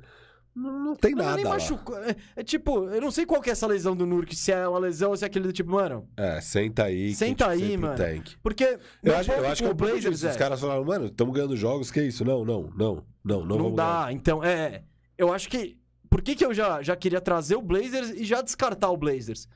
Não, 0.57 0.83
não 0.83 0.97
tem 0.97 1.15
Não, 1.15 1.23
nada 1.23 1.37
nem 1.37 1.45
lá. 1.45 1.51
machucou. 1.51 1.95
É, 2.03 2.17
é 2.37 2.43
tipo, 2.43 2.89
eu 2.89 2.99
não 2.99 3.11
sei 3.11 3.27
qual 3.27 3.43
que 3.43 3.51
é 3.51 3.53
essa 3.53 3.67
lesão 3.67 3.95
do 3.95 4.07
Nurk, 4.07 4.35
se 4.35 4.51
é 4.51 4.67
uma 4.67 4.79
lesão 4.79 5.11
ou 5.11 5.17
se 5.17 5.25
é 5.25 5.27
aquele 5.27 5.45
do 5.47 5.53
tipo, 5.53 5.71
mano. 5.71 6.09
É, 6.17 6.41
senta 6.41 6.85
aí. 6.85 7.11
que 7.11 7.17
Senta 7.17 7.55
gente 7.55 7.65
aí, 7.73 7.77
mano. 7.77 7.97
tem. 7.97 8.23
Porque. 8.43 8.79
Eu 9.03 9.15
acho, 9.15 9.31
eu 9.31 9.47
acho 9.47 9.63
que 9.63 9.69
é 9.69 9.75
pouco 9.75 10.01
disso. 10.01 10.27
é, 10.27 10.31
Os 10.31 10.37
caras 10.39 10.59
falaram, 10.59 10.85
mano, 10.87 11.05
estamos 11.05 11.35
ganhando 11.35 11.55
jogos, 11.55 11.91
que 11.91 12.01
isso? 12.03 12.25
Não, 12.25 12.43
não, 12.43 12.73
não, 12.75 13.05
não, 13.23 13.45
não, 13.45 13.59
não, 13.59 13.75
dá. 13.75 14.05
ganhar. 14.07 14.13
Então, 14.13 14.43
é. 14.43 14.85
Eu 15.19 15.31
acho 15.35 15.51
que. 15.51 15.77
Por 16.09 16.23
que, 16.23 16.35
que 16.35 16.47
eu 16.47 16.55
já, 16.55 16.83
já 16.83 16.97
queria 16.97 17.21
trazer 17.21 17.57
o 17.57 17.63
Blazers 17.63 18.09
e 18.13 18.25
já 18.25 18.41
descartar 18.41 18.89
o 18.91 18.97
Blazers? 18.97 19.47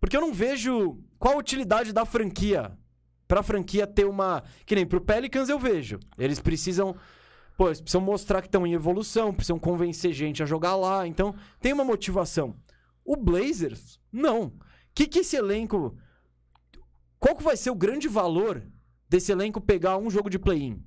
Porque 0.00 0.16
eu 0.16 0.20
não 0.20 0.32
vejo 0.32 0.96
qual 1.18 1.34
a 1.34 1.38
utilidade 1.38 1.92
da 1.92 2.04
franquia. 2.06 2.70
Pra 3.30 3.44
franquia 3.44 3.86
ter 3.86 4.06
uma. 4.06 4.42
Que 4.66 4.74
nem 4.74 4.84
pro 4.84 5.00
Pelicans 5.00 5.48
eu 5.48 5.56
vejo. 5.56 6.00
Eles 6.18 6.40
precisam. 6.40 6.96
Pô, 7.56 7.68
eles 7.68 7.80
precisam 7.80 8.00
mostrar 8.00 8.40
que 8.42 8.48
estão 8.48 8.66
em 8.66 8.72
evolução, 8.72 9.32
precisam 9.32 9.56
convencer 9.56 10.12
gente 10.12 10.42
a 10.42 10.46
jogar 10.46 10.74
lá. 10.74 11.06
Então, 11.06 11.32
tem 11.60 11.72
uma 11.72 11.84
motivação. 11.84 12.56
O 13.04 13.14
Blazers, 13.14 14.00
não. 14.10 14.46
O 14.46 14.52
que, 14.92 15.06
que 15.06 15.20
esse 15.20 15.36
elenco. 15.36 15.96
Qual 17.20 17.36
que 17.36 17.44
vai 17.44 17.56
ser 17.56 17.70
o 17.70 17.74
grande 17.76 18.08
valor 18.08 18.64
desse 19.08 19.30
elenco 19.30 19.60
pegar 19.60 19.96
um 19.96 20.10
jogo 20.10 20.28
de 20.28 20.38
play-in? 20.38 20.82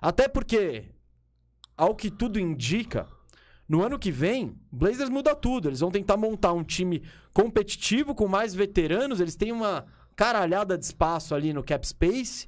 Até 0.00 0.26
porque, 0.26 0.92
ao 1.76 1.94
que 1.94 2.10
tudo 2.10 2.40
indica, 2.40 3.06
no 3.68 3.80
ano 3.80 3.96
que 3.96 4.10
vem, 4.10 4.58
Blazers 4.72 5.08
muda 5.08 5.36
tudo. 5.36 5.68
Eles 5.68 5.78
vão 5.78 5.92
tentar 5.92 6.16
montar 6.16 6.52
um 6.52 6.64
time 6.64 7.04
competitivo 7.32 8.12
com 8.12 8.26
mais 8.26 8.56
veteranos. 8.56 9.20
Eles 9.20 9.36
têm 9.36 9.52
uma 9.52 9.86
caralhada 10.20 10.76
de 10.76 10.84
espaço 10.84 11.34
ali 11.34 11.50
no 11.54 11.64
cap 11.64 11.86
space. 11.88 12.46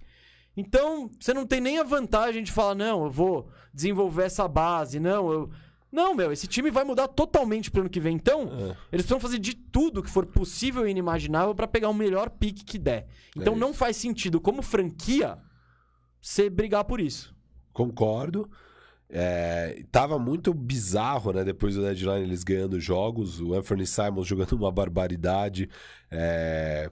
Então, 0.55 1.11
você 1.19 1.32
não 1.32 1.47
tem 1.47 1.59
nem 1.59 1.78
a 1.78 1.82
vantagem 1.82 2.43
de 2.43 2.53
falar, 2.53 2.74
não, 2.74 3.05
eu 3.07 3.11
vou 3.11 3.49
desenvolver 3.73 4.24
essa 4.24 4.47
base, 4.47 5.01
não, 5.01 5.32
eu. 5.32 5.51
Não, 5.90 6.15
meu, 6.15 6.31
esse 6.32 6.47
time 6.47 6.70
vai 6.70 6.85
mudar 6.85 7.09
totalmente 7.09 7.70
pro 7.70 7.81
ano 7.81 7.89
que 7.90 8.01
vem. 8.01 8.15
Então, 8.15 8.43
É. 8.43 8.65
eles 8.93 9.07
precisam 9.07 9.19
fazer 9.20 9.39
de 9.39 9.55
tudo 9.55 10.03
que 10.03 10.11
for 10.11 10.27
possível 10.27 10.86
e 10.86 10.90
inimaginável 10.90 11.55
pra 11.55 11.66
pegar 11.66 11.89
o 11.89 11.94
melhor 11.94 12.28
pique 12.28 12.62
que 12.62 12.78
der. 12.78 13.07
Então, 13.35 13.55
É 13.55 13.57
não 13.57 13.73
faz 13.73 13.97
sentido, 13.97 14.39
como 14.39 14.61
franquia, 14.62 15.39
você 16.20 16.51
brigar 16.51 16.85
por 16.85 17.01
isso. 17.01 17.35
Concordo. 17.73 18.51
É, 19.09 19.82
tava 19.90 20.19
muito 20.19 20.53
bizarro, 20.55 21.32
né? 21.32 21.43
Depois 21.44 21.74
do 21.74 21.82
deadline, 21.82 22.23
eles 22.23 22.43
ganhando 22.44 22.78
jogos. 22.81 23.40
O 23.40 23.55
Anthony 23.55 23.86
Simons 23.86 24.27
jogando 24.27 24.53
uma 24.53 24.73
barbaridade. 24.73 25.69
É, 26.11 26.90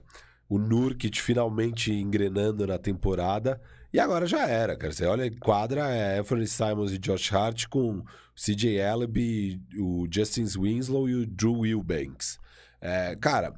o 0.51 0.59
Nurkic 0.59 1.21
finalmente 1.21 1.93
engrenando 1.93 2.67
na 2.67 2.77
temporada. 2.77 3.61
E 3.93 3.99
agora 3.99 4.25
já 4.27 4.45
era, 4.45 4.75
cara. 4.75 4.91
Você 4.91 5.05
olha, 5.05 5.31
quadra 5.39 5.87
é 5.89 6.19
Anthony 6.19 6.45
Simons 6.45 6.91
e 6.91 6.97
Josh 6.97 7.31
Hart 7.33 7.67
com 7.67 8.03
CJ 8.35 8.77
Ellaby, 8.79 9.61
o 9.79 10.05
Justin 10.11 10.43
Winslow 10.45 11.07
e 11.07 11.15
o 11.15 11.25
Drew 11.25 11.59
Wilbanks. 11.59 12.37
É, 12.81 13.15
cara, 13.15 13.53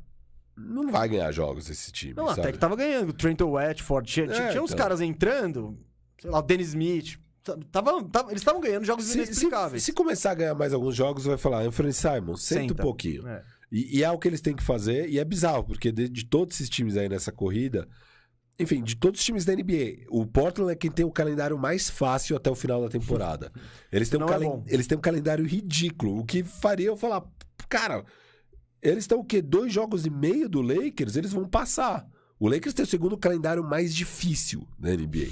não 0.56 0.92
vai 0.92 1.10
ganhar 1.10 1.32
jogos 1.32 1.68
esse 1.70 1.92
time, 1.92 2.14
Não, 2.14 2.28
até 2.30 2.42
sabe? 2.44 2.54
que 2.54 2.60
tava 2.60 2.76
ganhando. 2.76 3.10
O 3.10 3.14
Trenton 3.14 3.52
Watford. 3.52 4.12
Tinha, 4.12 4.26
É, 4.28 4.50
tinha 4.52 4.62
uns 4.62 4.72
então. 4.72 4.84
caras 4.84 5.02
entrando. 5.02 5.76
Sei 6.22 6.30
lá, 6.30 6.38
o 6.40 6.42
Dennis 6.44 6.68
Smith. 6.70 7.18
Tava, 7.72 8.02
tava- 8.06 8.30
eles 8.32 8.42
estavam 8.42 8.62
ganhando 8.62 8.86
jogos 8.86 9.04
Se, 9.06 9.12
se, 9.14 9.18
inexplicáveis. 9.18 9.84
se 9.84 9.92
começar 9.92 10.32
a 10.32 10.36
ganhar 10.36 10.56
mais 10.56 10.74
alguns 10.74 10.96
jogos, 10.96 11.26
vai 11.26 11.38
falar, 11.38 11.60
Anthony 11.64 11.92
Simons, 11.92 12.42
senta, 12.44 12.62
Senta. 12.62 12.74
um 12.74 12.78
pouquinho. 12.78 13.28
É. 13.28 13.44
E, 13.74 13.98
e 13.98 14.04
é 14.04 14.12
o 14.12 14.20
que 14.20 14.28
eles 14.28 14.40
têm 14.40 14.56
que 14.56 14.62
fazer, 14.64 15.10
e 15.10 15.18
é 15.18 15.26
bizarro, 15.26 15.64
porque 15.64 15.92
de, 15.92 16.08
de 16.08 16.24
todos 16.26 16.56
esses 16.56 16.70
times 16.70 16.96
aí 16.96 17.10
nessa 17.10 17.32
corrida, 17.32 17.88
enfim, 18.60 18.84
de 18.84 18.96
todos 18.96 19.20
os 19.20 19.26
times 19.26 19.44
da 19.46 19.54
NBA, 19.56 20.06
o 20.12 20.28
Portland 20.28 20.72
é 20.72 20.76
quem 20.76 20.92
tem 20.92 21.04
o 21.04 21.12
calendário 21.12 21.58
mais 21.58 21.90
fácil 21.90 22.36
até 22.38 22.52
o 22.52 22.56
final 22.56 22.80
da 22.84 22.88
temporada. 22.88 23.52
Eles 23.92 24.10
têm, 24.10 24.20
um, 24.22 24.26
é 24.26 24.28
calen- 24.28 24.64
eles 24.68 24.86
têm 24.86 24.96
um 24.96 25.02
calendário 25.02 25.44
ridículo, 25.44 26.20
o 26.20 26.24
que 26.24 26.44
faria 26.44 26.86
eu 26.86 26.96
falar, 26.96 27.24
cara, 27.68 28.06
eles 28.80 29.06
estão 29.06 29.20
o 29.20 29.26
quê? 29.26 29.42
Dois 29.42 29.74
jogos 29.74 30.06
e 30.06 30.10
meio 30.12 30.48
do 30.48 30.62
Lakers, 30.62 31.16
eles 31.16 31.32
vão 31.34 31.50
passar. 31.50 32.06
O 32.40 32.48
Lakers 32.48 32.76
tem 32.76 32.84
o 32.84 32.88
segundo 32.88 33.18
calendário 33.18 33.64
mais 33.64 33.96
difícil 33.96 34.68
da 34.78 34.92
NBA. 34.92 35.30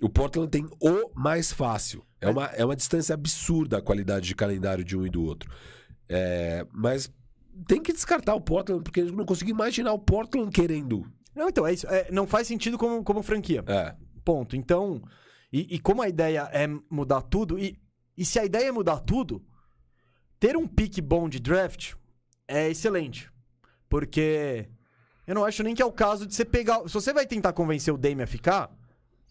O 0.00 0.08
Portland 0.08 0.48
tem 0.48 0.64
o 0.80 1.10
mais 1.18 1.50
fácil. 1.50 2.04
É 2.20 2.28
uma, 2.28 2.44
é 2.46 2.64
uma 2.64 2.76
distância 2.76 3.14
absurda 3.14 3.78
a 3.78 3.82
qualidade 3.82 4.28
de 4.28 4.34
calendário 4.36 4.84
de 4.84 4.96
um 4.96 5.04
e 5.04 5.10
do 5.10 5.22
outro. 5.24 5.50
É, 6.08 6.64
mas 6.72 7.10
tem 7.66 7.82
que 7.82 7.92
descartar 7.92 8.34
o 8.34 8.40
Portland, 8.40 8.82
porque 8.82 9.00
eu 9.00 9.12
não 9.12 9.24
consigo 9.24 9.50
imaginar 9.50 9.92
o 9.92 9.98
Portland 9.98 10.50
querendo. 10.50 11.04
Não, 11.34 11.48
então, 11.48 11.66
é 11.66 11.72
isso. 11.72 11.86
É, 11.86 12.10
não 12.10 12.26
faz 12.26 12.46
sentido 12.46 12.76
como, 12.76 13.02
como 13.02 13.22
franquia. 13.22 13.64
É. 13.66 13.94
Ponto. 14.24 14.56
Então, 14.56 15.02
e, 15.52 15.76
e 15.76 15.78
como 15.78 16.02
a 16.02 16.08
ideia 16.08 16.48
é 16.52 16.66
mudar 16.90 17.22
tudo, 17.22 17.58
e, 17.58 17.78
e 18.16 18.24
se 18.24 18.38
a 18.38 18.44
ideia 18.44 18.68
é 18.68 18.72
mudar 18.72 19.00
tudo, 19.00 19.44
ter 20.38 20.56
um 20.56 20.66
pique 20.66 21.00
bom 21.00 21.28
de 21.28 21.40
draft 21.40 21.94
é 22.46 22.68
excelente. 22.68 23.30
Porque 23.88 24.68
eu 25.26 25.34
não 25.34 25.44
acho 25.44 25.62
nem 25.62 25.74
que 25.74 25.82
é 25.82 25.86
o 25.86 25.92
caso 25.92 26.26
de 26.26 26.34
você 26.34 26.44
pegar. 26.44 26.80
Se 26.88 26.94
você 26.94 27.12
vai 27.12 27.26
tentar 27.26 27.52
convencer 27.52 27.92
o 27.92 27.98
Dame 27.98 28.22
a 28.22 28.26
ficar, 28.26 28.70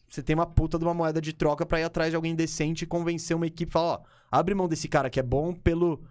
você 0.07 0.23
tem 0.23 0.35
uma 0.35 0.45
puta 0.45 0.77
de 0.77 0.85
uma 0.85 0.93
moeda 0.93 1.19
de 1.19 1.33
troca 1.33 1.65
pra 1.65 1.79
ir 1.79 1.83
atrás 1.83 2.11
de 2.11 2.15
alguém 2.15 2.35
decente 2.35 2.83
e 2.83 2.87
convencer 2.87 3.35
uma 3.35 3.47
equipe 3.47 3.69
e 3.69 3.73
falar: 3.73 3.93
ó, 3.93 4.01
abre 4.31 4.55
mão 4.55 4.67
desse 4.67 4.87
cara 4.87 5.09
que 5.09 5.19
é 5.19 5.23
bom 5.23 5.53
pelo 5.53 6.01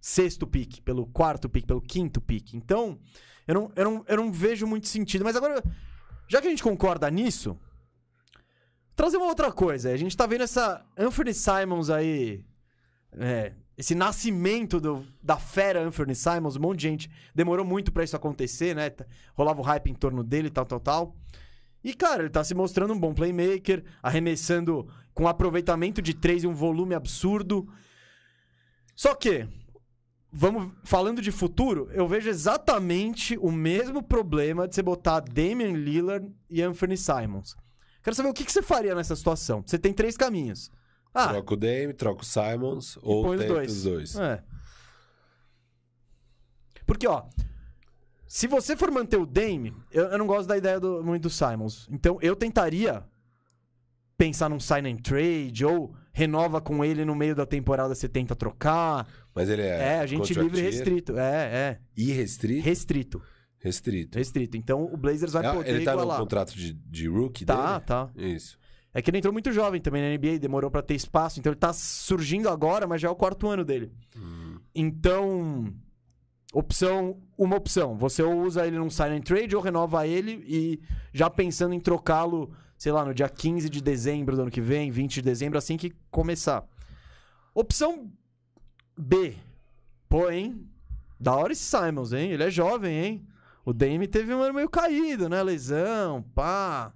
sexto 0.00 0.46
pique, 0.46 0.80
pelo 0.80 1.06
quarto 1.06 1.48
pique, 1.48 1.66
pelo 1.66 1.80
quinto 1.80 2.20
pique. 2.20 2.56
Então, 2.56 2.98
eu 3.46 3.54
não, 3.54 3.72
eu, 3.76 3.84
não, 3.84 4.04
eu 4.08 4.16
não 4.16 4.32
vejo 4.32 4.66
muito 4.66 4.88
sentido. 4.88 5.24
Mas 5.24 5.36
agora, 5.36 5.62
já 6.28 6.40
que 6.40 6.46
a 6.46 6.50
gente 6.50 6.62
concorda 6.62 7.10
nisso, 7.10 7.58
trazer 8.94 9.16
uma 9.16 9.26
outra 9.26 9.52
coisa. 9.52 9.90
A 9.90 9.96
gente 9.96 10.16
tá 10.16 10.26
vendo 10.26 10.42
essa 10.44 10.84
Anthony 10.96 11.34
Simons 11.34 11.90
aí 11.90 12.44
é, 13.18 13.52
esse 13.76 13.94
nascimento 13.94 14.80
do- 14.80 15.06
da 15.22 15.36
fera 15.38 15.82
Anthony 15.82 16.14
Simons, 16.14 16.56
um 16.56 16.60
monte 16.60 16.78
de 16.80 16.88
gente 16.88 17.10
demorou 17.34 17.64
muito 17.64 17.92
pra 17.92 18.04
isso 18.04 18.16
acontecer, 18.16 18.74
né? 18.74 18.90
Rolava 19.34 19.60
o 19.60 19.64
hype 19.64 19.90
em 19.90 19.94
torno 19.94 20.24
dele, 20.24 20.50
tal, 20.50 20.64
tal, 20.64 20.80
tal. 20.80 21.16
E, 21.84 21.94
cara, 21.94 22.22
ele 22.22 22.30
tá 22.30 22.42
se 22.42 22.54
mostrando 22.54 22.92
um 22.94 22.98
bom 22.98 23.14
playmaker, 23.14 23.84
arremessando 24.02 24.88
com 25.14 25.28
aproveitamento 25.28 26.02
de 26.02 26.14
três 26.14 26.42
e 26.42 26.46
um 26.46 26.54
volume 26.54 26.94
absurdo. 26.94 27.68
Só 28.94 29.14
que, 29.14 29.46
vamos 30.32 30.72
falando 30.84 31.22
de 31.22 31.30
futuro, 31.30 31.88
eu 31.92 32.06
vejo 32.06 32.28
exatamente 32.28 33.36
o 33.38 33.50
mesmo 33.50 34.02
problema 34.02 34.68
de 34.68 34.74
você 34.74 34.82
botar 34.82 35.20
Damian 35.20 35.72
Lillard 35.72 36.30
e 36.50 36.62
Anthony 36.62 36.96
Simons. 36.96 37.56
Quero 38.02 38.14
saber 38.14 38.28
o 38.28 38.34
que, 38.34 38.44
que 38.44 38.52
você 38.52 38.62
faria 38.62 38.94
nessa 38.94 39.16
situação. 39.16 39.62
Você 39.66 39.78
tem 39.78 39.92
três 39.92 40.16
caminhos. 40.16 40.70
Ah, 41.12 41.28
Troca 41.28 41.54
o 41.54 41.56
Dame, 41.56 41.94
troca 41.94 42.22
o 42.22 42.24
Simons, 42.24 42.98
ou 43.02 43.30
os 43.30 43.44
dois. 43.44 43.72
os 43.72 43.82
dois. 43.82 44.16
É. 44.16 44.44
Porque, 46.86 47.06
ó, 47.06 47.24
se 48.28 48.46
você 48.46 48.76
for 48.76 48.90
manter 48.90 49.16
o 49.16 49.26
Dame, 49.26 49.74
eu, 49.90 50.04
eu 50.04 50.18
não 50.18 50.26
gosto 50.26 50.46
da 50.46 50.56
ideia 50.56 50.78
do, 50.78 51.02
muito 51.02 51.22
do 51.22 51.30
Simons. 51.30 51.88
Então, 51.90 52.18
eu 52.20 52.36
tentaria 52.36 53.02
pensar 54.16 54.48
num 54.48 54.60
sign 54.60 54.90
and 54.90 54.96
trade 54.98 55.64
ou 55.64 55.94
renova 56.16 56.62
com 56.62 56.82
ele 56.82 57.04
no 57.04 57.14
meio 57.14 57.34
da 57.34 57.44
temporada, 57.44 57.94
você 57.94 58.08
tenta 58.08 58.34
trocar. 58.34 59.06
Mas 59.34 59.50
ele 59.50 59.60
é. 59.60 59.96
É, 59.96 59.98
agente 60.00 60.32
livre 60.32 60.62
restrito. 60.62 61.18
É, 61.18 61.44
é. 61.52 61.78
Irrestrito? 61.94 62.64
Restrito. 62.64 63.22
Restrito. 63.58 64.16
Restrito. 64.16 64.56
Então, 64.56 64.82
o 64.84 64.96
Blazers 64.96 65.34
vai 65.34 65.44
É, 65.44 65.52
poder 65.52 65.68
ele 65.74 65.84
tá 65.84 65.92
igualar. 65.92 66.16
no 66.18 66.24
contrato 66.24 66.54
de, 66.56 66.72
de 66.72 67.06
rookie 67.06 67.44
Tá, 67.44 67.72
dele? 67.74 67.84
tá. 67.86 68.10
Isso. 68.16 68.58
É 68.94 69.02
que 69.02 69.10
ele 69.10 69.18
entrou 69.18 69.30
muito 69.32 69.52
jovem 69.52 69.78
também 69.78 70.00
na 70.00 70.08
NBA, 70.16 70.38
demorou 70.38 70.70
pra 70.70 70.80
ter 70.80 70.94
espaço. 70.94 71.38
Então 71.38 71.52
ele 71.52 71.60
tá 71.60 71.74
surgindo 71.74 72.48
agora, 72.48 72.86
mas 72.86 73.02
já 73.02 73.08
é 73.08 73.10
o 73.10 73.14
quarto 73.16 73.46
ano 73.48 73.62
dele. 73.62 73.92
Hum. 74.16 74.58
Então, 74.74 75.70
opção, 76.54 77.18
uma 77.36 77.56
opção. 77.56 77.94
Você 77.98 78.22
ou 78.22 78.40
usa 78.42 78.66
ele 78.66 78.78
num 78.78 78.88
and 79.12 79.20
trade 79.20 79.54
ou 79.54 79.60
renova 79.60 80.06
ele 80.06 80.42
e 80.48 80.80
já 81.12 81.28
pensando 81.28 81.74
em 81.74 81.80
trocá-lo, 81.80 82.50
sei 82.76 82.92
lá, 82.92 83.04
no 83.04 83.14
dia 83.14 83.28
15 83.28 83.68
de 83.68 83.80
dezembro 83.80 84.36
do 84.36 84.42
ano 84.42 84.50
que 84.50 84.60
vem, 84.60 84.90
20 84.90 85.14
de 85.14 85.22
dezembro, 85.22 85.58
assim 85.58 85.76
que 85.76 85.92
começar. 86.10 86.64
Opção 87.54 88.10
B. 88.96 89.36
Pô, 90.08 90.30
hein? 90.30 90.68
Da 91.18 91.34
hora 91.34 91.52
esse 91.52 91.62
Simons, 91.62 92.12
hein? 92.12 92.30
Ele 92.30 92.44
é 92.44 92.50
jovem, 92.50 93.04
hein? 93.04 93.26
O 93.64 93.72
Dame 93.72 94.06
teve 94.06 94.32
um 94.32 94.42
ano 94.42 94.54
meio 94.54 94.68
caído, 94.68 95.28
né? 95.28 95.42
Lesão, 95.42 96.22
pá. 96.34 96.92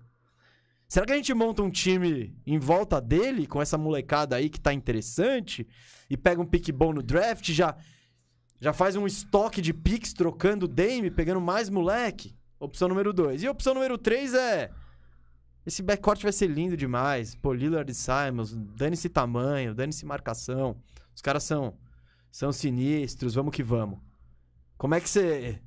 Será 0.86 1.07
que 1.07 1.12
a 1.12 1.16
gente 1.16 1.32
monta 1.32 1.62
um 1.62 1.70
time 1.70 2.36
em 2.47 2.59
volta 2.59 3.01
dele, 3.01 3.47
com 3.47 3.62
essa 3.62 3.78
molecada 3.78 4.36
aí 4.36 4.48
que 4.48 4.61
tá 4.61 4.73
interessante, 4.73 5.66
e 6.09 6.16
pega 6.16 6.40
um 6.40 6.47
pick 6.47 6.70
bom 6.73 6.93
no 6.93 7.02
draft, 7.02 7.51
já, 7.52 7.77
já 8.61 8.73
faz 8.73 8.97
um 8.97 9.07
estoque 9.07 9.61
de 9.61 9.73
picks 9.73 10.12
trocando 10.12 10.66
o 10.66 10.69
Dame, 10.69 11.11
pegando 11.11 11.40
mais 11.40 11.70
moleque? 11.70 12.36
Opção 12.59 12.89
número 12.89 13.12
2. 13.12 13.43
E 13.43 13.48
opção 13.48 13.73
número 13.73 13.97
3 13.97 14.35
é. 14.35 14.70
Esse 15.71 15.85
backcourt 15.85 16.21
vai 16.21 16.33
ser 16.33 16.49
lindo 16.49 16.77
demais. 16.77 17.37
Pô, 17.37 17.53
Lillard 17.53 17.89
e 17.89 17.95
Simons, 17.95 18.57
dane-se 18.57 19.09
tamanho, 19.09 19.73
dane-se 19.73 20.05
marcação. 20.05 20.75
Os 21.15 21.23
caras 21.23 21.45
são, 21.45 21.75
são 22.29 22.51
sinistros, 22.51 23.35
vamos 23.37 23.55
que 23.55 23.63
vamos. 23.63 24.01
Como 24.77 24.97
é 24.97 25.01
que 25.01 25.09
você. 25.09 25.61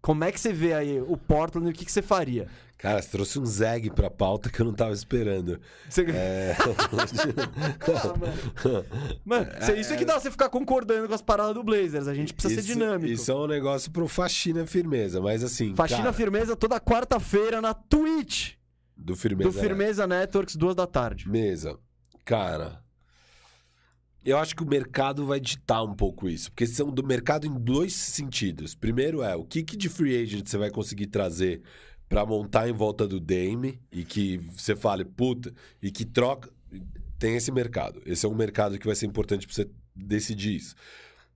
Como 0.00 0.24
é 0.24 0.32
que 0.32 0.40
você 0.40 0.50
vê 0.50 0.72
aí 0.72 0.98
o 0.98 1.14
Portland 1.18 1.68
e 1.68 1.70
o 1.70 1.74
que, 1.74 1.84
que 1.84 1.92
você 1.92 2.00
faria? 2.00 2.48
Cara, 2.78 3.02
você 3.02 3.10
trouxe 3.10 3.38
um 3.38 3.44
zeg 3.44 3.90
pra 3.90 4.08
pauta 4.08 4.48
que 4.48 4.62
eu 4.62 4.64
não 4.64 4.72
tava 4.72 4.92
esperando. 4.94 5.60
Você... 5.90 6.06
É... 6.08 6.56
Ah, 6.58 8.14
mano. 8.16 8.84
Mano, 9.26 9.50
cê- 9.60 9.78
isso 9.78 9.92
é 9.92 9.96
que 9.98 10.06
dá 10.06 10.18
você 10.18 10.30
ficar 10.30 10.48
concordando 10.48 11.06
com 11.06 11.12
as 11.12 11.20
paradas 11.20 11.52
do 11.54 11.62
Blazers. 11.62 12.08
A 12.08 12.14
gente 12.14 12.32
precisa 12.32 12.54
ser 12.54 12.60
Isso- 12.60 12.72
dinâmico. 12.78 13.12
Isso 13.12 13.30
é 13.30 13.34
um 13.34 13.46
negócio 13.46 13.90
pro 13.90 14.08
faxina 14.08 14.64
firmeza, 14.64 15.20
mas 15.20 15.44
assim. 15.44 15.74
Faxina 15.74 16.00
cara, 16.04 16.12
Firmeza 16.14 16.56
toda 16.56 16.80
quarta-feira 16.80 17.60
na 17.60 17.74
Twitch 17.74 18.56
Do 18.98 19.14
firmeza. 19.14 19.50
do 19.50 19.58
Firmeza 19.58 20.06
Networks, 20.06 20.56
duas 20.56 20.74
da 20.74 20.86
tarde. 20.86 21.28
Mesa. 21.28 21.78
Cara. 22.24 22.82
Eu 24.24 24.36
acho 24.36 24.54
que 24.54 24.62
o 24.62 24.66
mercado 24.66 25.24
vai 25.24 25.38
ditar 25.38 25.82
um 25.82 25.94
pouco 25.94 26.28
isso. 26.28 26.50
Porque 26.50 26.66
são 26.66 26.90
do 26.90 27.06
mercado 27.06 27.46
em 27.46 27.54
dois 27.54 27.94
sentidos. 27.94 28.74
Primeiro 28.74 29.22
é 29.22 29.36
o 29.36 29.44
que, 29.44 29.62
que 29.62 29.76
de 29.76 29.88
free 29.88 30.20
agent 30.20 30.46
você 30.46 30.58
vai 30.58 30.70
conseguir 30.70 31.06
trazer 31.06 31.62
pra 32.08 32.26
montar 32.26 32.68
em 32.68 32.72
volta 32.72 33.06
do 33.06 33.20
Dame 33.20 33.80
e 33.92 34.04
que 34.04 34.38
você 34.38 34.74
fale, 34.74 35.04
puta, 35.04 35.54
e 35.80 35.90
que 35.90 36.04
troca. 36.04 36.50
Tem 37.18 37.36
esse 37.36 37.50
mercado. 37.50 38.02
Esse 38.04 38.26
é 38.26 38.28
um 38.28 38.34
mercado 38.34 38.78
que 38.78 38.86
vai 38.86 38.94
ser 38.94 39.06
importante 39.06 39.46
pra 39.46 39.54
você 39.54 39.70
decidir 39.94 40.56
isso. 40.56 40.74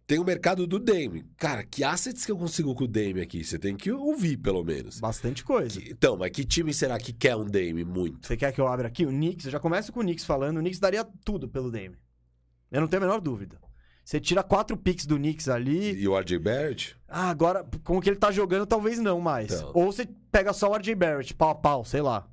Tem 0.06 0.18
o 0.18 0.24
mercado 0.24 0.66
do 0.66 0.78
Dame. 0.78 1.24
Cara, 1.36 1.64
que 1.64 1.84
assets 1.84 2.26
que 2.26 2.32
eu 2.32 2.36
consigo 2.36 2.74
com 2.74 2.84
o 2.84 2.88
Dame 2.88 3.20
aqui? 3.20 3.44
Você 3.44 3.58
tem 3.58 3.76
que 3.76 3.90
ouvir, 3.90 4.36
pelo 4.36 4.64
menos. 4.64 5.00
Bastante 5.00 5.44
coisa. 5.44 5.80
Então, 5.88 6.16
mas 6.16 6.30
que 6.30 6.44
time 6.44 6.74
será 6.74 6.98
que 6.98 7.12
quer 7.12 7.36
um 7.36 7.44
Dame 7.44 7.84
muito? 7.84 8.26
Você 8.26 8.36
quer 8.36 8.52
que 8.52 8.60
eu 8.60 8.66
abra 8.66 8.88
aqui? 8.88 9.06
O 9.06 9.10
Knicks, 9.10 9.46
eu 9.46 9.52
já 9.52 9.60
começo 9.60 9.92
com 9.92 10.00
o 10.00 10.02
Knicks 10.02 10.24
falando. 10.24 10.56
O 10.56 10.60
Knicks 10.60 10.80
daria 10.80 11.04
tudo 11.24 11.48
pelo 11.48 11.70
Dame. 11.70 11.96
Eu 12.70 12.80
não 12.80 12.88
tenho 12.88 13.02
a 13.02 13.06
menor 13.06 13.20
dúvida. 13.20 13.58
Você 14.04 14.18
tira 14.18 14.42
quatro 14.42 14.76
picks 14.76 15.06
do 15.06 15.16
Knicks 15.16 15.48
ali. 15.48 15.92
E 15.92 16.08
o 16.08 16.18
RJ 16.18 16.38
Barrett? 16.38 16.96
Ah, 17.06 17.30
agora, 17.30 17.64
com 17.84 17.98
o 17.98 18.00
que 18.00 18.10
ele 18.10 18.16
tá 18.16 18.32
jogando, 18.32 18.66
talvez 18.66 18.98
não 18.98 19.20
mais. 19.20 19.52
Então. 19.52 19.70
Ou 19.74 19.92
você 19.92 20.08
pega 20.30 20.52
só 20.52 20.70
o 20.70 20.76
RJ 20.76 20.94
Barrett, 20.94 21.34
pau 21.34 21.50
a 21.50 21.54
pau, 21.54 21.84
sei 21.84 22.02
lá. 22.02 22.28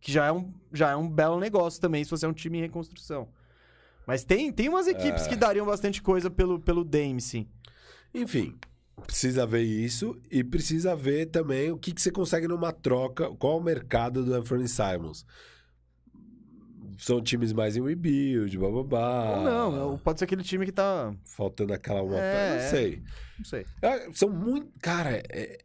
Que 0.00 0.10
já 0.10 0.26
é 0.26 0.32
um, 0.32 0.52
já 0.72 0.90
é 0.90 0.96
um 0.96 1.08
belo 1.08 1.38
negócio 1.38 1.80
também, 1.80 2.02
se 2.02 2.10
você 2.10 2.24
é 2.24 2.28
um 2.28 2.32
time 2.32 2.58
em 2.58 2.62
reconstrução. 2.62 3.28
Mas 4.10 4.24
tem, 4.24 4.50
tem 4.52 4.68
umas 4.68 4.88
equipes 4.88 5.26
É. 5.26 5.28
que 5.28 5.36
dariam 5.36 5.64
bastante 5.64 6.02
coisa 6.02 6.28
pelo, 6.28 6.58
pelo 6.58 6.82
Dame, 6.82 7.20
sim. 7.20 7.46
Enfim, 8.12 8.56
precisa 9.06 9.46
ver 9.46 9.62
isso 9.62 10.20
e 10.28 10.42
precisa 10.42 10.96
ver 10.96 11.26
também 11.26 11.70
o 11.70 11.78
que, 11.78 11.92
que 11.92 12.02
você 12.02 12.10
consegue 12.10 12.48
numa 12.48 12.72
troca, 12.72 13.30
qual 13.36 13.58
o 13.58 13.62
mercado 13.62 14.24
do 14.24 14.34
Anthony 14.34 14.66
Simons. 14.66 15.24
São 16.98 17.22
times 17.22 17.52
mais 17.52 17.76
em 17.76 17.84
rebuild, 17.84 18.58
bababá. 18.58 19.36
Ou 19.38 19.44
não, 19.70 19.98
pode 19.98 20.18
ser 20.18 20.24
aquele 20.24 20.42
time 20.42 20.66
que 20.66 20.72
tá. 20.72 21.14
Faltando 21.24 21.72
aquela 21.72 22.02
uma. 22.02 22.18
É, 22.18 22.62
não 22.64 22.68
sei. 22.70 23.02
Não 23.38 23.44
sei. 23.44 23.64
É, 23.80 24.12
São 24.12 24.28
muito. 24.28 24.68
Cara, 24.82 25.22
é 25.30 25.56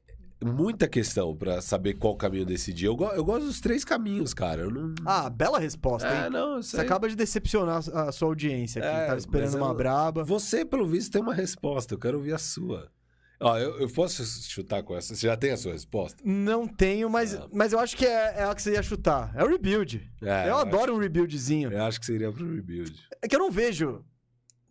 muita 0.44 0.88
questão 0.88 1.36
pra 1.36 1.62
saber 1.62 1.94
qual 1.96 2.16
caminho 2.16 2.46
decidir. 2.46 2.86
Eu, 2.86 2.96
go- 2.96 3.12
eu 3.12 3.24
gosto 3.24 3.46
dos 3.46 3.60
três 3.60 3.84
caminhos, 3.86 4.34
cara. 4.34 4.62
Eu 4.64 4.72
não. 4.72 4.94
Ah, 5.06 5.30
bela 5.30 5.60
resposta, 5.60 6.08
é, 6.08 6.26
hein? 6.26 6.30
não, 6.30 6.56
eu 6.58 6.64
Você 6.64 6.80
acaba 6.80 7.08
de 7.10 7.16
decepcionar 7.16 7.78
a 7.94 8.12
sua 8.12 8.28
audiência 8.28 8.80
aqui. 8.84 8.88
É, 9.04 9.06
Tava 9.08 9.18
esperando 9.18 9.46
mas 9.52 9.56
eu- 9.56 9.62
uma 9.64 9.74
braba. 9.74 10.24
Você, 10.24 10.66
pelo 10.66 10.86
visto, 10.88 11.12
tem 11.14 11.22
uma 11.22 11.34
resposta. 11.34 11.94
Eu 11.94 12.00
quero 12.00 12.18
ouvir 12.18 12.34
a 12.34 12.38
sua. 12.38 12.92
Ó, 13.40 13.58
eu, 13.58 13.80
eu 13.82 13.90
posso 13.90 14.24
chutar 14.50 14.82
com 14.82 14.96
essa? 14.96 15.14
Você 15.14 15.28
já 15.28 15.36
tem 15.36 15.52
a 15.52 15.58
sua 15.58 15.74
resposta? 15.74 16.22
Não 16.26 16.66
tenho, 16.66 17.10
mas, 17.10 17.36
Ah. 17.36 17.48
mas 17.52 17.74
eu 17.74 17.80
acho 17.80 17.98
que 17.98 18.06
é, 18.06 18.34
é 18.38 18.44
a 18.46 18.56
que 18.56 18.62
você 18.62 18.72
ia 18.74 18.82
chutar. 18.84 19.32
É 19.36 19.44
o 19.44 19.48
rebuild. 19.50 20.10
É, 20.22 20.50
eu 20.50 20.56
adoro 20.58 20.96
um 20.96 21.00
rebuildzinho. 21.00 21.70
Eu 21.72 21.84
acho 21.84 22.00
que 22.00 22.06
seria 22.06 22.32
pro 22.32 22.46
rebuild. 22.56 22.98
É 23.22 23.28
que 23.28 23.36
eu 23.36 23.40
não 23.40 23.52
vejo. 23.52 24.04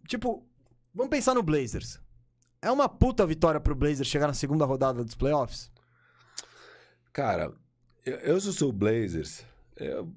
Tipo, 0.09 0.47
vamos 0.95 1.11
pensar 1.11 1.35
no 1.35 1.43
Blazers. 1.43 2.01
É 2.65 2.71
uma 2.71 2.89
puta 2.89 3.27
vitória 3.27 3.61
pro 3.61 3.75
Blazers 3.75 4.09
chegar 4.09 4.27
na 4.27 4.35
segunda 4.35 4.65
rodada 4.65 5.05
dos 5.05 5.15
playoffs? 5.15 5.71
Cara, 7.13 7.53
eu, 8.05 8.17
eu 8.17 8.41
sou 8.41 8.71
o 8.71 8.73
Blazers, 8.73 9.45
eu- 9.77 10.11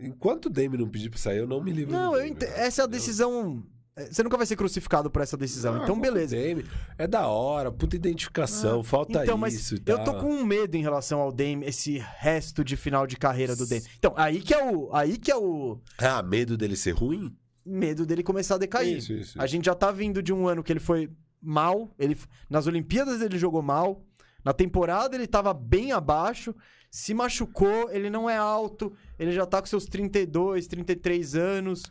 enquanto 0.00 0.46
o 0.46 0.50
Dame 0.50 0.78
não 0.78 0.88
pedir 0.88 1.10
pra 1.10 1.18
sair, 1.18 1.38
eu 1.38 1.46
não 1.46 1.62
me 1.62 1.72
livro 1.72 1.92
Não, 1.92 2.12
Dame, 2.12 2.36
essa 2.40 2.82
é 2.82 2.84
a 2.84 2.88
decisão. 2.88 3.62
Você 4.10 4.22
nunca 4.22 4.38
vai 4.38 4.46
ser 4.46 4.56
crucificado 4.56 5.10
por 5.10 5.20
essa 5.20 5.36
decisão. 5.36 5.74
Ah, 5.74 5.80
então, 5.82 6.00
beleza. 6.00 6.34
Dame. 6.34 6.64
É 6.96 7.06
da 7.06 7.26
hora, 7.26 7.70
puta 7.70 7.94
identificação, 7.94 8.82
falta 8.82 9.22
Então, 9.22 9.46
isso 9.46 9.74
eu 9.84 10.02
tô 10.02 10.14
com 10.14 10.28
um 10.32 10.46
medo 10.46 10.74
em 10.76 10.80
relação 10.80 11.20
ao 11.20 11.30
Dame, 11.30 11.66
esse 11.66 11.98
resto 11.98 12.64
de 12.64 12.74
final 12.74 13.06
de 13.06 13.16
carreira 13.18 13.54
do 13.54 13.66
Dame. 13.66 13.82
Então, 13.98 14.14
aí 14.16 14.40
que 14.40 14.54
é 14.54 14.64
o, 14.72 14.88
aí 14.94 15.18
que 15.18 15.30
é 15.30 15.36
o 15.36 15.78
Ah, 15.98 16.22
medo 16.22 16.56
dele 16.56 16.76
ser 16.76 16.92
ruim? 16.92 17.36
medo 17.64 18.06
dele 18.06 18.22
começar 18.22 18.54
a 18.54 18.58
decair. 18.58 18.96
Isso, 18.96 19.12
isso, 19.12 19.40
A 19.40 19.46
gente 19.46 19.66
já 19.66 19.74
tá 19.74 19.92
vindo 19.92 20.22
de 20.22 20.32
um 20.32 20.48
ano 20.48 20.64
que 20.64 20.72
ele 20.72 20.80
foi 20.80 21.10
mal, 21.42 21.90
ele 21.98 22.16
nas 22.48 22.66
Olimpíadas 22.66 23.20
ele 23.20 23.38
jogou 23.38 23.62
mal, 23.62 24.04
na 24.44 24.52
temporada 24.52 25.16
ele 25.16 25.26
tava 25.26 25.52
bem 25.52 25.92
abaixo, 25.92 26.54
se 26.90 27.12
machucou, 27.14 27.90
ele 27.90 28.08
não 28.10 28.28
é 28.28 28.36
alto, 28.36 28.92
ele 29.18 29.32
já 29.32 29.44
tá 29.46 29.60
com 29.60 29.66
seus 29.66 29.86
32, 29.86 30.66
33 30.66 31.34
anos. 31.34 31.82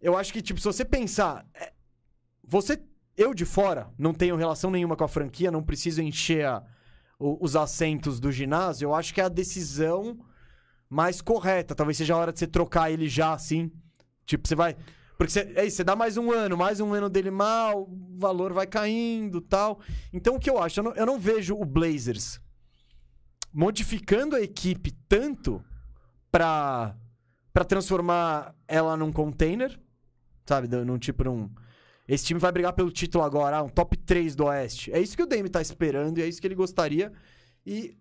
Eu 0.00 0.16
acho 0.16 0.32
que 0.32 0.42
tipo, 0.42 0.60
se 0.60 0.66
você 0.66 0.84
pensar, 0.84 1.46
é, 1.54 1.72
você 2.44 2.80
eu 3.16 3.32
de 3.32 3.44
fora 3.46 3.90
não 3.98 4.12
tenho 4.12 4.36
relação 4.36 4.70
nenhuma 4.70 4.96
com 4.96 5.04
a 5.04 5.08
franquia, 5.08 5.50
não 5.50 5.62
preciso 5.62 6.02
encher 6.02 6.44
a- 6.46 6.62
o- 7.18 7.42
os 7.42 7.56
assentos 7.56 8.20
do 8.20 8.30
ginásio, 8.30 8.86
eu 8.86 8.94
acho 8.94 9.14
que 9.14 9.20
é 9.20 9.24
a 9.24 9.28
decisão 9.28 10.18
mais 10.88 11.20
correta. 11.22 11.74
Talvez 11.74 11.96
seja 11.96 12.14
a 12.14 12.18
hora 12.18 12.32
de 12.32 12.38
você 12.38 12.46
trocar 12.46 12.90
ele 12.90 13.08
já 13.08 13.32
assim. 13.32 13.72
Tipo, 14.26 14.46
você 14.46 14.54
vai. 14.54 14.76
Porque 15.16 15.32
você, 15.32 15.52
é 15.56 15.64
isso, 15.64 15.78
você 15.78 15.84
dá 15.84 15.96
mais 15.96 16.16
um 16.16 16.30
ano, 16.30 16.56
mais 16.56 16.78
um 16.78 16.92
ano 16.92 17.08
dele 17.08 17.30
mal, 17.30 17.82
o 17.82 18.18
valor 18.18 18.52
vai 18.52 18.66
caindo 18.66 19.40
tal. 19.40 19.80
Então, 20.12 20.36
o 20.36 20.38
que 20.38 20.50
eu 20.50 20.62
acho? 20.62 20.80
Eu 20.80 20.84
não, 20.84 20.92
eu 20.94 21.06
não 21.06 21.18
vejo 21.18 21.54
o 21.54 21.64
Blazers 21.64 22.38
modificando 23.56 24.36
a 24.36 24.40
equipe 24.42 24.92
tanto 25.08 25.64
pra, 26.30 26.94
pra 27.54 27.64
transformar 27.64 28.54
ela 28.68 28.94
num 28.98 29.10
container. 29.10 29.80
sabe? 30.44 30.68
Num 30.68 30.98
tipo, 30.98 31.24
num. 31.24 31.50
Esse 32.06 32.26
time 32.26 32.38
vai 32.38 32.52
brigar 32.52 32.74
pelo 32.74 32.92
título 32.92 33.24
agora, 33.24 33.62
um 33.62 33.68
top 33.70 33.96
3 33.96 34.36
do 34.36 34.44
Oeste. 34.44 34.92
É 34.92 35.00
isso 35.00 35.16
que 35.16 35.22
o 35.22 35.26
Dame 35.26 35.48
tá 35.48 35.62
esperando 35.62 36.18
e 36.18 36.22
é 36.22 36.28
isso 36.28 36.38
que 36.38 36.46
ele 36.46 36.54
gostaria. 36.54 37.10
E, 37.64 37.96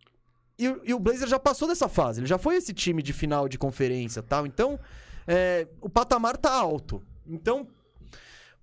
e, 0.59 0.65
e 0.83 0.93
o 0.93 0.99
Blazer 0.99 1.27
já 1.27 1.39
passou 1.39 1.67
dessa 1.69 1.87
fase. 1.87 2.19
Ele 2.19 2.27
já 2.27 2.37
foi 2.37 2.57
esse 2.57 2.73
time 2.73 3.01
de 3.01 3.13
final 3.13 3.47
de 3.47 3.57
conferência 3.57 4.21
tal. 4.21 4.45
Então, 4.45 4.77
é, 5.27 5.67
o 5.81 5.89
patamar 5.89 6.37
tá 6.37 6.53
alto. 6.53 7.03
Então, 7.25 7.67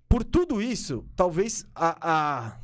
por 0.07 0.23
tudo 0.23 0.61
isso, 0.61 1.05
talvez 1.15 1.65
a, 1.73 1.97
a, 2.01 2.59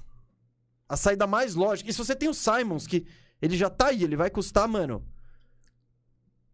a 0.87 0.97
saída 0.97 1.25
mais 1.27 1.55
lógica. 1.55 1.89
E 1.89 1.93
se 1.93 1.99
você 1.99 2.15
tem 2.15 2.29
o 2.29 2.33
Simons, 2.33 2.87
que 2.87 3.05
ele 3.41 3.57
já 3.57 3.69
tá 3.69 3.87
aí, 3.87 4.03
ele 4.03 4.15
vai 4.15 4.29
custar, 4.29 4.67
mano, 4.67 5.03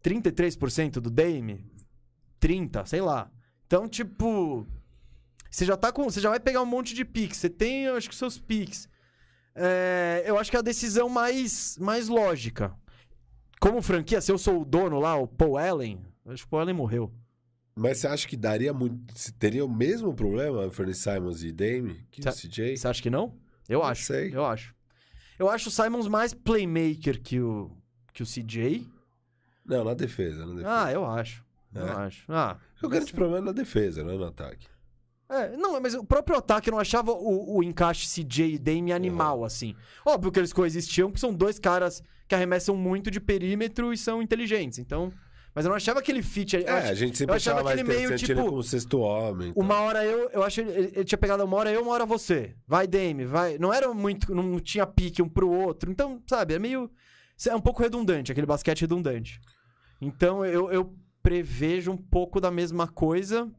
33% 0.02 1.00
do 1.00 1.10
Dame, 1.10 1.64
30, 2.40 2.86
sei 2.86 3.00
lá. 3.00 3.30
Então, 3.66 3.88
tipo, 3.88 4.66
você 5.50 5.64
já 5.64 5.76
tá 5.76 5.90
com, 5.90 6.04
você 6.04 6.20
já 6.20 6.30
vai 6.30 6.40
pegar 6.40 6.62
um 6.62 6.66
monte 6.66 6.94
de 6.94 7.04
picks. 7.04 7.38
Você 7.38 7.50
tem, 7.50 7.84
eu 7.84 7.96
acho 7.96 8.08
que 8.08 8.14
seus 8.14 8.38
picks. 8.38 8.88
É, 9.54 10.22
eu 10.26 10.38
acho 10.38 10.50
que 10.50 10.56
é 10.56 10.60
a 10.60 10.62
decisão 10.62 11.08
mais 11.08 11.78
mais 11.78 12.08
lógica. 12.08 12.74
Como 13.58 13.80
franquia, 13.80 14.20
se 14.20 14.30
eu 14.30 14.36
sou 14.36 14.60
o 14.60 14.64
dono 14.64 15.00
lá, 15.00 15.16
o 15.16 15.26
Paul 15.26 15.56
Allen, 15.56 16.04
acho 16.26 16.42
que 16.42 16.46
o 16.46 16.50
Paul 16.50 16.60
Allen 16.60 16.74
morreu. 16.74 17.12
Mas 17.78 17.98
você 17.98 18.06
acha 18.06 18.26
que 18.26 18.36
daria 18.36 18.72
muito. 18.72 18.96
Teria 19.38 19.62
o 19.64 19.68
mesmo 19.68 20.14
problema, 20.14 20.62
Anthony 20.62 20.94
Simons 20.94 21.42
e 21.44 21.52
Dame, 21.52 22.06
que 22.10 22.22
Cê- 22.22 22.28
o 22.30 22.32
CJ? 22.32 22.76
Você 22.78 22.88
acha 22.88 23.02
que 23.02 23.10
não? 23.10 23.34
Eu 23.68 23.80
Não 23.80 23.86
acho. 23.86 24.04
sei. 24.04 24.34
Eu 24.34 24.46
acho. 24.46 24.74
Eu 25.38 25.50
acho 25.50 25.68
o 25.68 25.72
Simons 25.72 26.08
mais 26.08 26.32
playmaker 26.32 27.20
que 27.20 27.38
o 27.38 27.70
que 28.14 28.22
o 28.22 28.26
CJ. 28.26 28.88
Não, 29.64 29.84
na 29.84 29.92
defesa. 29.92 30.46
Na 30.46 30.52
defesa. 30.54 30.84
Ah, 30.84 30.90
eu 30.92 31.04
acho. 31.04 31.44
Eu 31.74 31.86
É? 31.86 31.90
acho. 31.92 32.24
Ah, 32.32 32.56
o 32.82 32.88
grande 32.88 33.12
problema 33.12 33.38
é 33.38 33.46
na 33.46 33.52
defesa, 33.52 34.02
não 34.02 34.14
é 34.14 34.16
no 34.16 34.24
ataque. 34.24 34.66
É, 35.28 35.54
não, 35.56 35.78
mas 35.80 35.92
o 35.94 36.04
próprio 36.04 36.38
ataque 36.38 36.70
eu 36.70 36.72
não 36.72 36.78
achava 36.78 37.10
o, 37.12 37.56
o 37.58 37.62
encaixe 37.62 38.06
CJ 38.06 38.54
e 38.54 38.58
Dame 38.58 38.92
animal, 38.92 39.44
assim. 39.44 39.74
Óbvio 40.06 40.32
que 40.32 40.38
eles 40.38 40.52
coexistiam, 40.52 41.08
porque 41.10 41.20
são 41.20 41.34
dois 41.34 41.58
caras 41.58 42.02
que 42.26 42.34
arremessam 42.34 42.74
muito 42.76 43.10
de 43.10 43.20
perímetro 43.20 43.92
e 43.92 43.98
são 43.98 44.22
inteligentes. 44.22 44.78
Então. 44.78 45.12
Mas 45.56 45.64
eu 45.64 45.70
não 45.70 45.76
achava 45.76 46.00
aquele 46.00 46.22
fit. 46.22 46.54
É, 46.54 46.68
ach- 46.70 46.90
a 46.90 46.94
gente 46.94 47.16
sempre 47.16 47.32
eu 47.32 47.36
achava 47.36 47.60
aquele 47.70 47.82
meio, 47.88 48.08
tipo, 48.18 48.44
como 48.50 48.62
sexto 48.62 48.98
homem. 49.00 49.48
então. 49.48 49.62
Uma 49.62 49.80
hora 49.80 50.04
eu, 50.04 50.28
eu 50.28 50.42
acho 50.42 50.62
que 50.62 50.68
ele, 50.70 50.92
ele 50.94 51.04
tinha 51.04 51.16
pegado 51.18 51.42
uma 51.42 51.56
hora 51.56 51.72
eu, 51.72 51.80
uma 51.82 51.92
hora 51.92 52.04
você. 52.04 52.54
Vai, 52.68 52.86
Dame, 52.86 53.24
vai. 53.24 53.56
Não 53.56 53.72
era 53.72 53.92
muito. 53.94 54.34
Não 54.34 54.60
tinha 54.60 54.86
pique 54.86 55.22
um 55.22 55.28
pro 55.28 55.50
outro. 55.50 55.90
Então, 55.90 56.22
sabe, 56.28 56.52
é 56.52 56.58
meio. 56.58 56.90
É 57.48 57.54
um 57.56 57.60
pouco 57.60 57.82
redundante, 57.82 58.30
aquele 58.30 58.46
basquete 58.46 58.82
redundante. 58.82 59.40
Então 60.00 60.44
eu, 60.44 60.70
eu 60.70 60.94
prevejo 61.22 61.90
um 61.90 61.96
pouco 61.96 62.38
da 62.38 62.50
mesma 62.50 62.86
coisa. 62.86 63.50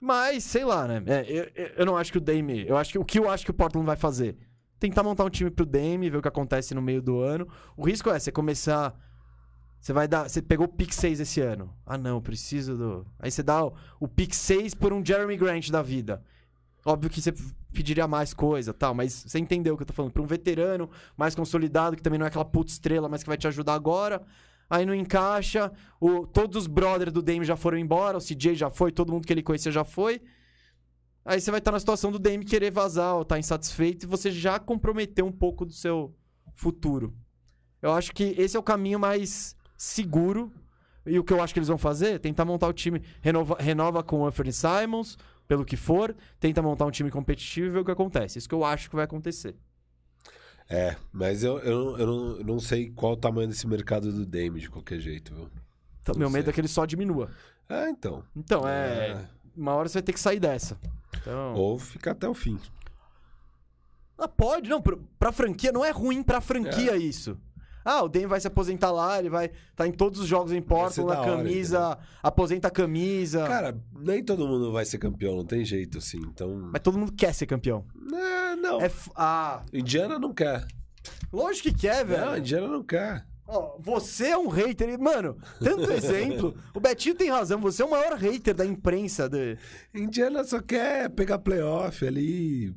Mas, 0.00 0.44
sei 0.44 0.64
lá, 0.64 0.86
né? 0.86 1.02
É, 1.06 1.24
eu, 1.28 1.50
eu- 1.54 1.70
eu 1.78 1.86
não 1.86 1.96
acho 1.96 2.12
que 2.12 2.18
o 2.18 2.20
Dame. 2.20 2.66
Eu 2.68 2.76
acho 2.76 2.92
que 2.92 2.98
o 2.98 3.04
que 3.04 3.18
eu 3.18 3.30
acho 3.30 3.44
que 3.44 3.50
o 3.50 3.54
Portland 3.54 3.86
vai 3.86 3.96
fazer? 3.96 4.36
Tentar 4.78 5.02
montar 5.02 5.24
um 5.24 5.30
time 5.30 5.50
pro 5.50 5.64
Dame, 5.64 6.10
ver 6.10 6.16
o 6.18 6.22
que 6.22 6.28
acontece 6.28 6.74
no 6.74 6.82
meio 6.82 7.00
do 7.00 7.20
ano. 7.20 7.48
O 7.76 7.84
risco 7.86 8.10
é 8.10 8.18
você 8.18 8.30
começar. 8.32 8.94
Você 9.82 9.92
vai 9.92 10.06
dar. 10.06 10.28
Você 10.28 10.40
pegou 10.40 10.66
o 10.66 10.68
pick 10.68 10.92
6 10.92 11.18
esse 11.18 11.40
ano. 11.40 11.74
Ah, 11.84 11.98
não, 11.98 12.22
preciso 12.22 12.76
do. 12.76 13.06
Aí 13.18 13.32
você 13.32 13.42
dá 13.42 13.66
o, 13.66 13.74
o 13.98 14.06
pick 14.06 14.32
6 14.32 14.74
por 14.74 14.92
um 14.92 15.04
Jeremy 15.04 15.36
Grant 15.36 15.70
da 15.70 15.82
vida. 15.82 16.22
Óbvio 16.86 17.10
que 17.10 17.20
você 17.20 17.34
pediria 17.72 18.06
mais 18.06 18.32
coisa 18.32 18.72
tal, 18.72 18.94
mas 18.94 19.24
você 19.26 19.40
entendeu 19.40 19.74
o 19.74 19.76
que 19.76 19.82
eu 19.82 19.86
tô 19.86 19.92
falando. 19.92 20.12
Pra 20.12 20.22
um 20.22 20.26
veterano 20.26 20.88
mais 21.16 21.34
consolidado, 21.34 21.96
que 21.96 22.02
também 22.02 22.16
não 22.16 22.24
é 22.24 22.28
aquela 22.28 22.44
puta 22.44 22.70
estrela, 22.70 23.08
mas 23.08 23.24
que 23.24 23.28
vai 23.28 23.36
te 23.36 23.48
ajudar 23.48 23.74
agora. 23.74 24.22
Aí 24.70 24.86
não 24.86 24.94
encaixa. 24.94 25.72
O, 26.00 26.28
todos 26.28 26.56
os 26.56 26.66
brothers 26.68 27.12
do 27.12 27.20
Dame 27.20 27.44
já 27.44 27.56
foram 27.56 27.76
embora, 27.76 28.18
o 28.18 28.20
CJ 28.20 28.54
já 28.54 28.70
foi, 28.70 28.92
todo 28.92 29.12
mundo 29.12 29.26
que 29.26 29.32
ele 29.32 29.42
conhecia 29.42 29.72
já 29.72 29.82
foi. 29.82 30.22
Aí 31.24 31.40
você 31.40 31.50
vai 31.50 31.58
estar 31.58 31.72
na 31.72 31.80
situação 31.80 32.12
do 32.12 32.20
Dame 32.20 32.44
querer 32.44 32.70
vazar 32.70 33.16
ou 33.16 33.22
estar 33.22 33.36
insatisfeito 33.36 34.06
e 34.06 34.08
você 34.08 34.30
já 34.30 34.60
comprometeu 34.60 35.26
um 35.26 35.32
pouco 35.32 35.66
do 35.66 35.72
seu 35.72 36.14
futuro. 36.54 37.12
Eu 37.80 37.90
acho 37.90 38.12
que 38.12 38.34
esse 38.38 38.56
é 38.56 38.60
o 38.60 38.62
caminho 38.62 39.00
mais 39.00 39.56
seguro. 39.82 40.52
E 41.04 41.18
o 41.18 41.24
que 41.24 41.32
eu 41.32 41.42
acho 41.42 41.52
que 41.52 41.58
eles 41.58 41.68
vão 41.68 41.76
fazer? 41.78 42.20
Tentar 42.20 42.44
montar 42.44 42.68
o 42.68 42.72
time. 42.72 43.02
Renova, 43.20 43.56
renova 43.58 44.02
com 44.04 44.20
o 44.20 44.26
Anthony 44.26 44.52
Simons, 44.52 45.18
pelo 45.48 45.64
que 45.64 45.76
for. 45.76 46.14
Tenta 46.38 46.62
montar 46.62 46.86
um 46.86 46.90
time 46.92 47.10
competitivo 47.10 47.66
e 47.66 47.70
ver 47.70 47.78
o 47.80 47.84
que 47.84 47.90
acontece. 47.90 48.38
Isso 48.38 48.48
que 48.48 48.54
eu 48.54 48.64
acho 48.64 48.88
que 48.88 48.94
vai 48.94 49.04
acontecer. 49.04 49.56
É, 50.70 50.96
mas 51.12 51.42
eu, 51.42 51.58
eu, 51.58 51.84
não- 51.84 51.98
eu 51.98 52.06
não, 52.06 52.36
eu 52.38 52.44
não 52.44 52.60
sei 52.60 52.90
qual 52.90 53.12
o 53.14 53.16
tamanho 53.16 53.48
desse 53.48 53.66
mercado 53.66 54.12
do 54.12 54.24
Dame 54.24 54.60
de 54.60 54.70
qualquer 54.70 55.00
jeito, 55.00 55.34
viu? 55.34 55.50
Então, 56.00 56.14
meu 56.16 56.30
medo 56.30 56.44
sei. 56.44 56.50
é 56.50 56.54
que 56.54 56.60
ele 56.60 56.68
só 56.68 56.86
diminua. 56.86 57.28
Ah, 57.68 57.88
então. 57.90 58.22
Então, 58.36 58.66
é. 58.66 59.08
É. 59.10 59.28
Uma 59.56 59.74
hora 59.74 59.88
você 59.88 59.94
vai 59.94 60.02
ter 60.02 60.12
que 60.12 60.20
sair 60.20 60.38
dessa. 60.38 60.78
Então. 61.20 61.54
Ou 61.54 61.78
ficar 61.78 62.12
até 62.12 62.28
o 62.28 62.34
fim. 62.34 62.58
Ah, 64.16 64.28
pode, 64.28 64.70
não. 64.70 64.80
Pra, 64.80 64.96
pra 65.18 65.32
franquia, 65.32 65.72
não 65.72 65.84
é 65.84 65.90
ruim 65.90 66.22
pra 66.22 66.40
franquia 66.40 66.96
isso. 66.96 67.36
Ah, 67.84 68.02
o 68.02 68.08
Dame 68.08 68.26
vai 68.26 68.40
se 68.40 68.46
aposentar 68.46 68.90
lá, 68.90 69.18
ele 69.18 69.28
vai 69.30 69.46
estar 69.46 69.56
tá 69.76 69.86
em 69.86 69.92
todos 69.92 70.20
os 70.20 70.26
jogos 70.26 70.52
em 70.52 70.62
Portland, 70.62 71.08
da 71.08 71.16
a 71.18 71.20
hora, 71.22 71.36
camisa, 71.36 71.98
aposenta 72.22 72.68
a 72.68 72.70
camisa. 72.70 73.46
Cara, 73.46 73.76
nem 73.94 74.22
todo 74.24 74.46
mundo 74.46 74.70
vai 74.72 74.84
ser 74.84 74.98
campeão, 74.98 75.36
não 75.36 75.44
tem 75.44 75.64
jeito, 75.64 75.98
assim. 75.98 76.18
Então. 76.18 76.70
Mas 76.72 76.82
todo 76.82 76.98
mundo 76.98 77.12
quer 77.12 77.32
ser 77.34 77.46
campeão. 77.46 77.84
É, 78.12 78.56
não. 78.56 78.80
É 78.80 78.84
f- 78.86 79.10
ah, 79.16 79.62
Indiana 79.72 80.18
não 80.18 80.32
quer. 80.32 80.66
lógico 81.32 81.68
que 81.70 81.74
quer, 81.74 82.04
velho. 82.04 82.24
Não, 82.26 82.36
Indiana 82.38 82.68
não 82.68 82.82
quer. 82.82 83.26
Ó, 83.46 83.76
você 83.80 84.28
é 84.28 84.38
um 84.38 84.48
hater. 84.48 84.98
Mano, 85.00 85.36
tanto 85.58 85.90
exemplo. 85.90 86.54
O 86.74 86.80
Betinho 86.80 87.14
tem 87.14 87.28
razão. 87.28 87.60
Você 87.60 87.82
é 87.82 87.84
o 87.84 87.90
maior 87.90 88.16
hater 88.16 88.54
da 88.54 88.64
imprensa. 88.64 89.28
de- 89.28 89.58
Indiana 89.92 90.44
só 90.44 90.60
quer 90.60 91.10
pegar 91.10 91.38
playoff 91.40 92.06
ali. 92.06 92.72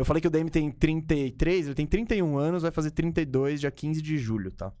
Eu 0.00 0.04
falei 0.06 0.18
que 0.22 0.26
o 0.26 0.30
Dame 0.30 0.48
tem 0.48 0.70
33, 0.70 1.66
ele 1.66 1.74
tem 1.74 1.86
31 1.86 2.38
anos, 2.38 2.62
vai 2.62 2.70
fazer 2.70 2.90
32 2.90 3.60
dia 3.60 3.70
15 3.70 4.00
de 4.00 4.16
julho, 4.16 4.50
tá? 4.50 4.72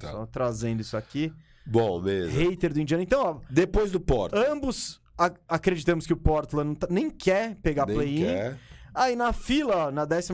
Tá. 0.00 0.10
Só 0.10 0.26
trazendo 0.26 0.80
isso 0.80 0.96
aqui. 0.96 1.32
Bom, 1.64 2.00
mesmo. 2.02 2.36
Hater 2.36 2.72
do 2.74 2.80
Indiana. 2.80 3.00
Então, 3.04 3.22
ó, 3.22 3.40
Depois 3.48 3.92
do 3.92 4.00
Porto. 4.00 4.34
ambos 4.36 5.00
acreditamos 5.48 6.08
que 6.08 6.12
o 6.12 6.16
Portland 6.16 6.74
tá- 6.76 6.88
nem 6.90 7.08
quer 7.08 7.54
pegar 7.62 7.86
play-in. 7.86 8.24
quer. 8.24 8.58
Aí 8.92 9.14
na 9.14 9.32
fila, 9.32 9.76
ó, 9.76 9.90
na 9.92 10.04
12 10.04 10.32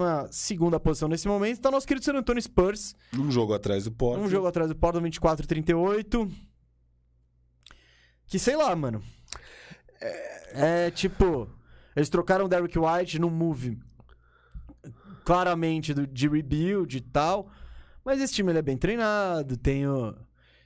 posição 0.82 1.06
nesse 1.06 1.28
momento, 1.28 1.60
tá 1.60 1.70
nosso 1.70 1.86
querido 1.86 2.02
San 2.06 2.14
Antonio 2.16 2.40
Spurs. 2.40 2.94
Um 3.14 3.30
jogo 3.30 3.52
atrás 3.52 3.84
do 3.84 3.92
Porto. 3.92 4.22
Um 4.22 4.26
jogo 4.30 4.46
atrás 4.46 4.70
do 4.70 4.74
Portland, 4.74 5.04
24 5.04 5.46
38. 5.46 6.26
Que 8.26 8.38
sei 8.38 8.56
lá, 8.56 8.74
mano. 8.74 9.02
É, 10.00 10.86
é, 10.86 10.90
tipo, 10.90 11.46
eles 11.94 12.08
trocaram 12.08 12.46
o 12.46 12.48
Derrick 12.48 12.78
White 12.78 13.18
num 13.18 13.28
move 13.28 13.78
claramente 15.30 15.94
do, 15.94 16.08
de 16.08 16.28
rebuild 16.28 16.96
e 16.96 17.00
tal. 17.00 17.48
Mas 18.04 18.20
esse 18.20 18.34
time 18.34 18.50
ele 18.50 18.58
é 18.58 18.62
bem 18.62 18.76
treinado, 18.76 19.56
tem 19.56 19.86
o, 19.86 20.12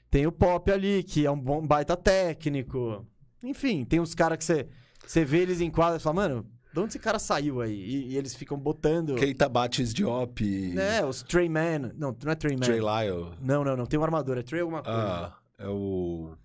tem 0.09 0.25
o 0.25 0.31
Pop 0.31 0.71
ali, 0.71 1.03
que 1.03 1.23
é 1.23 1.29
um 1.29 1.39
bom 1.39 1.61
baita 1.65 1.95
técnico. 1.95 3.05
Enfim, 3.43 3.85
tem 3.85 3.99
os 3.99 4.15
caras 4.15 4.39
que 4.39 4.43
você, 4.43 4.67
você 5.05 5.23
vê 5.23 5.41
eles 5.41 5.61
em 5.61 5.69
quadra 5.69 5.97
e 5.97 5.99
fala, 5.99 6.15
mano, 6.15 6.49
de 6.73 6.79
onde 6.79 6.89
esse 6.89 6.99
cara 6.99 7.19
saiu 7.19 7.61
aí? 7.61 7.75
E, 7.75 8.13
e 8.13 8.17
eles 8.17 8.33
ficam 8.33 8.57
botando. 8.57 9.13
Keita 9.15 9.47
Bates 9.47 9.93
Diop. 9.93 10.41
É, 10.79 11.05
os 11.05 11.21
Trey 11.21 11.47
Man. 11.47 11.91
Não, 11.95 12.17
não 12.23 12.31
é 12.31 12.35
Trey 12.35 12.55
Man. 12.55 12.65
Trey 12.65 12.79
Lyle. 12.79 13.35
Não, 13.39 13.63
não, 13.63 13.77
não. 13.77 13.85
Tem 13.85 13.99
um 13.99 14.03
armador. 14.03 14.39
É 14.39 14.41
Trey 14.41 14.61
alguma 14.61 14.81
coisa. 14.81 14.99
Ah, 14.99 15.37
é 15.59 15.67
o. 15.67 16.35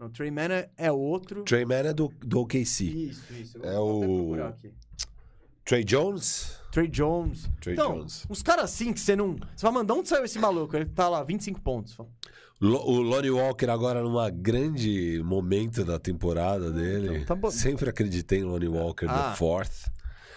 Não, 0.00 0.10
Trey 0.10 0.32
Man 0.32 0.48
é, 0.50 0.68
é 0.76 0.90
outro. 0.90 1.44
Trey 1.44 1.64
Man 1.64 1.74
é 1.76 1.92
do, 1.92 2.12
do 2.20 2.40
OKC. 2.40 2.84
Isso, 2.84 3.32
isso. 3.34 3.58
Eu 3.58 3.64
É 3.64 3.78
o-. 3.78 4.36
Trey 5.68 5.84
Jones? 5.84 6.58
Trey 6.72 6.88
Jones. 6.88 7.46
Trey 7.60 7.74
então, 7.74 7.98
Jones. 7.98 8.24
uns 8.30 8.42
caras 8.42 8.64
assim 8.64 8.90
que 8.90 8.98
você 9.00 9.14
não... 9.14 9.36
Você 9.54 9.62
vai 9.62 9.72
mandar 9.72 9.92
onde 9.94 10.08
saiu 10.08 10.24
esse 10.24 10.38
maluco? 10.38 10.74
Ele 10.74 10.86
tá 10.86 11.08
lá, 11.10 11.22
25 11.22 11.60
pontos. 11.60 11.94
Lo- 12.58 12.82
o 12.86 13.02
Lonnie 13.02 13.30
Walker 13.30 13.68
agora 13.68 14.02
numa 14.02 14.30
grande 14.30 15.20
momento 15.22 15.84
da 15.84 15.98
temporada 15.98 16.70
dele. 16.72 17.18
então 17.18 17.38
tá. 17.38 17.50
Sempre 17.50 17.90
acreditei 17.90 18.38
em 18.38 18.44
Lonnie 18.44 18.66
Walker 18.68 19.04
Ah. 19.08 19.28
no 19.30 19.36
fourth. 19.36 19.90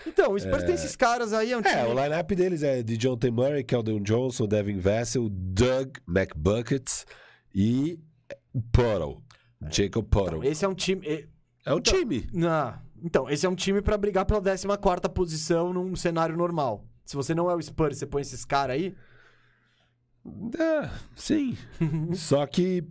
Então, 0.05 0.33
o 0.33 0.37
Spurs 0.39 0.63
tem 0.63 0.73
esses 0.75 0.95
caras 0.97 1.31
aí, 1.31 1.53
é 1.53 1.57
um 1.57 1.61
time... 1.61 1.75
É, 1.75 1.85
o 1.87 1.93
lineup 1.93 2.31
deles 2.31 2.61
é 2.63 2.83
de 2.83 2.97
John 2.97 3.15
T. 3.15 3.31
Murray, 3.31 3.63
Keldon 3.63 4.01
Johnson, 4.01 4.47
Devin 4.47 4.79
Vassell, 4.79 5.29
Doug 5.29 5.95
McBuckets 6.09 7.05
e 7.55 7.97
Puddle. 8.73 9.23
Jacob 9.69 10.05
Puddle. 10.09 10.43
Esse 10.43 10.65
é 10.65 10.67
um 10.67 10.73
time... 10.75 11.07
é- 11.07 11.25
É 11.65 11.73
um 11.73 11.79
time. 11.79 12.27
Não. 12.33 12.73
Então, 13.03 13.29
esse 13.29 13.45
é 13.45 13.49
um 13.49 13.55
time 13.55 13.81
pra 13.81 13.97
brigar 13.97 14.25
pela 14.25 14.41
14ª 14.41 15.09
posição 15.09 15.73
num 15.73 15.95
cenário 15.95 16.37
normal. 16.37 16.85
Se 17.05 17.15
você 17.15 17.33
não 17.33 17.49
é 17.49 17.55
o 17.55 17.61
Spurs, 17.61 17.97
você 17.97 18.05
põe 18.05 18.21
esses 18.21 18.45
caras 18.45 18.75
aí... 18.75 18.95
É, 20.57 20.89
sim. 21.15 21.57
Só 22.13 22.45
que 22.45 22.83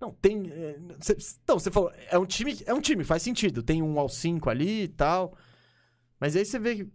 Não, 0.00 0.10
tem. 0.12 0.50
é, 0.50 0.78
cê- 1.00 1.16
então, 1.42 1.58
você 1.58 1.70
falou, 1.70 1.92
é 2.10 2.18
um 2.18 2.24
time. 2.24 2.56
É 2.64 2.72
um 2.72 2.80
time, 2.80 3.04
faz 3.04 3.22
sentido. 3.22 3.62
Tem 3.62 3.82
um 3.82 3.98
ao 4.00 4.08
5 4.08 4.48
ali 4.48 4.84
e 4.84 4.88
tal. 4.88 5.36
Mas 6.18 6.34
aí 6.34 6.46
você 6.46 6.58
vê 6.58 6.76
que. 6.76 6.88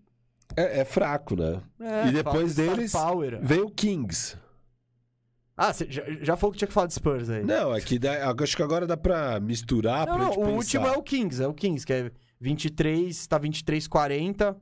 é, 0.56 0.80
é 0.80 0.86
fraco, 0.86 1.36
né? 1.36 1.62
é, 1.80 2.08
E 2.08 2.12
depois 2.12 2.56
deles- 2.56 2.92
Power. 2.92 3.40
Veio 3.44 3.68
o 3.68 3.72
Kings. 3.72 4.36
Ah, 5.56 5.72
você 5.72 5.86
já, 5.90 6.04
já 6.22 6.36
falou 6.36 6.52
que 6.52 6.58
tinha 6.58 6.68
que 6.68 6.74
falar 6.74 6.88
de 6.88 6.94
Spurs 6.96 7.30
aí. 7.30 7.44
Não, 7.44 7.76
é 7.76 7.80
que 7.80 8.00
dá- 8.00 8.34
acho 8.42 8.56
que 8.58 8.64
agora 8.64 8.88
dá 8.88 8.98
pra 8.98 9.40
misturar 9.40 10.08
Não, 10.08 10.16
pra 10.16 10.24
não, 10.24 10.32
o 10.32 10.36
pensar. 10.36 10.50
último 10.52 10.88
é 10.88 10.92
o 10.98 11.04
Kings, 11.04 11.44
é 11.44 11.48
o 11.48 11.54
Kings, 11.54 11.86
que 11.86 11.94
é 11.94 12.12
23, 12.42 13.28
tá 13.28 13.40
23-40. 13.40 14.56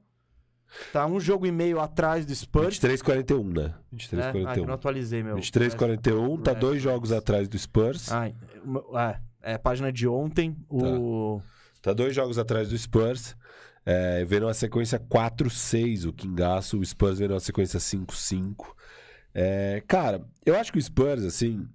Tá 0.93 1.05
um 1.05 1.19
jogo 1.19 1.45
e 1.45 1.51
meio 1.51 1.79
atrás 1.81 2.25
do 2.25 2.33
Spurs. 2.33 2.79
23-41, 2.79 3.43
né? 3.53 3.63
É? 3.63 3.67
Ah, 3.67 4.33
23-41. 4.53 4.65
não 4.65 4.73
atualizei, 4.73 5.21
meu. 5.23 5.35
23-41, 5.35 6.41
tá 6.41 6.53
dois 6.53 6.81
jogos 6.81 7.11
atrás 7.11 7.47
do 7.49 7.57
Spurs. 7.59 8.09
Ah, 8.11 8.27
é, 8.27 9.53
é, 9.53 9.57
página 9.57 9.91
de 9.91 10.07
ontem. 10.07 10.55
O... 10.69 11.41
Tá 11.81 11.93
dois 11.93 12.15
jogos 12.15 12.37
atrás 12.37 12.69
do 12.69 12.77
Spurs. 12.77 13.35
É, 13.85 14.23
vendo 14.25 14.45
uma 14.45 14.53
sequência 14.53 14.99
4-6 14.99 16.05
o 16.07 16.13
Kingaço. 16.13 16.77
O 16.79 16.85
Spurs 16.85 17.19
vendo 17.19 17.31
uma 17.33 17.39
sequência 17.39 17.79
5-5. 17.79 18.67
É, 19.33 19.81
cara, 19.87 20.21
eu 20.45 20.55
acho 20.55 20.71
que 20.71 20.77
o 20.77 20.81
Spurs, 20.81 21.23
assim, 21.23 21.65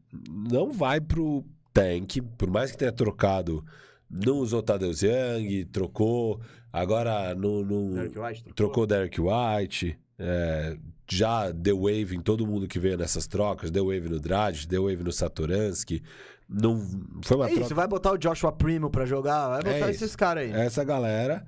não 0.51 0.71
vai 0.73 1.01
pro 1.01 1.45
tank. 1.73 2.21
Por 2.37 2.51
mais 2.51 2.71
que 2.71 2.79
tenha 2.79 2.93
trocado. 2.93 3.65
Não 4.11 4.37
usou 4.39 4.63
Tadeusz 4.63 5.03
Young, 5.03 5.65
trocou. 5.67 6.41
Agora 6.73 7.35
não, 7.35 7.63
não- 7.65 7.91
Derek 7.95 8.19
White 8.19 8.45
trocou 8.55 8.85
o 8.85 8.87
Derek 8.87 9.21
White. 9.21 9.99
é, 10.19 10.77
já 11.09 11.51
deu 11.53 11.83
wave 11.83 12.17
em 12.17 12.21
todo 12.21 12.47
mundo 12.47 12.67
que 12.69 12.79
veio 12.79 12.97
nessas 12.99 13.27
trocas. 13.27 13.71
Deu 13.71 13.87
wave 13.87 14.09
no 14.09 14.19
Dragic, 14.21 14.67
deu 14.67 14.85
wave 14.85 15.03
no 15.03 15.13
Satoransky. 15.13 16.03
Não, 16.49 16.81
foi 17.23 17.37
uma 17.37 17.47
É 17.47 17.49
troca 17.51 17.65
isso, 17.67 17.75
vai 17.75 17.87
botar 17.89 18.13
o 18.13 18.17
Joshua 18.19 18.53
Primo 18.53 18.89
pra 18.91 19.05
jogar, 19.05 19.49
vai 19.49 19.63
botar 19.63 19.89
É 19.89 19.91
esses 19.91 20.15
caras 20.17 20.45
aí. 20.45 20.53
essa 20.53 20.85
galera. 20.85 21.45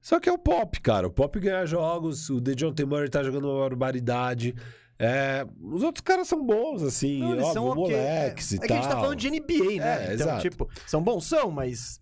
Só 0.00 0.20
que 0.20 0.28
é 0.28 0.32
o 0.32 0.38
Pop, 0.38 0.80
cara. 0.80 1.06
O 1.06 1.10
Pop 1.10 1.38
ganha 1.40 1.64
jogos, 1.66 2.28
o 2.30 2.40
DeJounte 2.40 2.84
Murray 2.84 3.08
tá 3.08 3.22
jogando 3.22 3.48
uma 3.50 3.60
barbaridade. 3.68 4.54
É, 4.98 5.46
os 5.62 5.82
outros 5.84 6.02
caras 6.02 6.26
são 6.26 6.44
bons, 6.44 6.82
assim, 6.82 7.20
Não, 7.20 7.32
eles 7.32 7.44
óbvio, 7.44 7.54
são 7.54 7.66
ok. 7.68 7.82
moleques 7.82 8.52
é, 8.52 8.54
e 8.54 8.58
é 8.58 8.60
que 8.62 8.66
tal. 8.68 8.76
a 8.76 8.80
gente 8.80 8.90
tá 8.90 9.00
falando 9.00 9.16
de 9.18 9.30
NBA, 9.30 9.80
né? 9.80 10.00
É, 10.00 10.14
então, 10.14 10.26
exato. 10.26 10.42
tipo, 10.42 10.68
são 10.86 11.00
bons, 11.02 11.24
são, 11.24 11.50
mas 11.52 12.00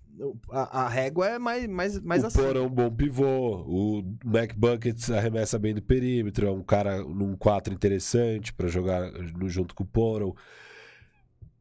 a, 0.51 0.85
a 0.85 0.89
régua 0.89 1.29
é 1.29 1.39
mais, 1.39 1.67
mais, 1.67 2.01
mais 2.01 2.23
o 2.25 2.27
assim. 2.29 2.39
Poro 2.39 2.59
é 2.59 2.63
um 2.63 2.71
bom 2.71 2.91
pivô, 2.91 3.57
o 3.67 4.03
Mac 4.25 4.55
Buckets 4.57 5.11
arremessa 5.11 5.59
bem 5.59 5.75
do 5.75 5.83
perímetro, 5.83 6.47
é 6.47 6.51
um 6.51 6.63
cara 6.63 7.03
num 7.05 7.37
4 7.37 7.75
interessante 7.75 8.51
pra 8.55 8.67
jogar 8.67 9.13
no- 9.13 9.49
junto 9.49 9.75
com 9.75 9.85
o 9.85 9.87
Poro. 9.87 10.35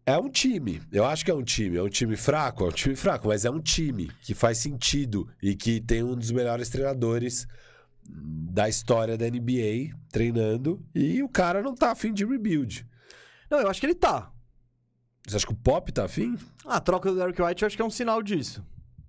É 0.06 0.18
um 0.18 0.30
time, 0.30 0.82
eu 0.92 1.04
acho 1.04 1.26
que 1.26 1.32
é 1.32 1.34
um 1.34 1.44
time. 1.44 1.78
É 1.78 1.82
um 1.84 1.90
time 1.90 2.16
fraco, 2.16 2.64
é 2.64 2.68
um 2.68 2.72
time 2.72 2.96
fraco, 2.96 3.28
mas 3.28 3.44
é 3.44 3.50
um 3.50 3.60
time 3.60 4.12
que 4.22 4.34
faz 4.36 4.60
sentido 4.60 5.28
e 5.42 5.56
que 5.56 5.82
tem 5.82 6.04
um 6.04 6.16
dos 6.16 6.30
melhores 6.32 6.70
treinadores 6.70 7.48
da 8.10 8.70
história 8.70 9.18
da 9.18 9.30
NBA 9.30 9.96
treinando 10.12 10.84
e 10.94 11.22
o 11.22 11.30
cara 11.30 11.62
não 11.62 11.76
tá 11.76 11.92
afim 11.92 12.14
de 12.14 12.26
rebuild. 12.26 12.88
Não, 13.50 13.60
eu 13.60 13.70
acho 13.70 13.80
que 13.80 13.86
ele 13.86 13.96
tá. 13.96 14.32
Você 15.28 15.36
acha 15.38 15.46
que 15.46 15.54
o 15.54 15.58
Pop 15.58 15.92
tá 15.92 16.06
afim? 16.06 16.38
Ah, 16.66 16.78
a 16.78 16.80
troca 16.80 17.12
do 17.12 17.18
Derek 17.18 17.42
White 17.42 17.64
eu 17.64 17.68
acho 17.68 17.76
que 17.76 17.82
é 17.82 17.86
um 17.86 17.90
sinal 17.90 18.22
disso. 18.22 18.64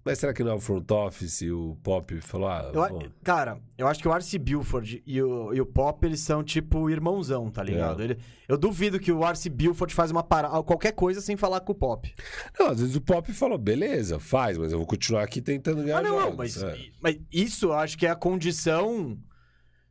Mas 0.07 0.21
será 0.21 0.33
que 0.33 0.45
não 0.45 0.53
é 0.53 0.55
o 0.55 0.61
front 0.61 0.89
office 0.91 1.43
e 1.43 1.51
o 1.51 1.77
Pop 1.83 2.21
falou, 2.21 2.47
ah, 2.49 2.71
Eu 2.73 3.11
cara, 3.25 3.59
eu 3.77 3.89
acho 3.89 4.01
que 4.01 4.07
o 4.07 4.13
Arce 4.13 4.39
Buford 4.39 5.03
e 5.05 5.21
o, 5.21 5.53
e 5.53 5.61
o 5.61 5.67
Pop, 5.67 6.07
eles 6.07 6.21
são 6.21 6.45
tipo 6.45 6.89
irmãozão, 6.89 7.51
tá 7.51 7.61
ligado? 7.63 8.01
É. 8.01 8.05
Ele- 8.05 8.19
eu 8.49 8.57
duvido 8.57 9.01
que 9.01 9.11
o 9.11 9.25
Arce 9.25 9.51
Buford 9.51 9.93
faz 9.93 10.13
uma 10.13 10.23
parada, 10.23 10.63
qualquer 10.63 10.93
coisa 10.93 11.21
sem 11.21 11.37
falar 11.37 11.59
com 11.61 11.73
o 11.73 11.75
Pop. 11.75 12.15
Não, 12.59 12.69
às 12.69 12.79
vezes 12.81 12.95
o 12.95 13.01
Pop 13.01 13.31
falou, 13.33 13.59
beleza, 13.59 14.21
faz, 14.21 14.57
mas 14.57 14.71
eu 14.71 14.79
vou 14.79 14.87
continuar 14.87 15.25
aqui 15.25 15.43
tentando 15.43 15.83
ganhar 15.83 15.99
Ah, 15.99 16.03
não, 16.03 16.21
jogos. 16.21 16.37
mas, 16.37 16.63
É. 16.63 16.79
mas 17.01 17.17
isso 17.33 17.67
eu 17.67 17.73
acho 17.73 17.99
que 17.99 18.07
é 18.07 18.11
a 18.11 18.15
condição 18.17 19.19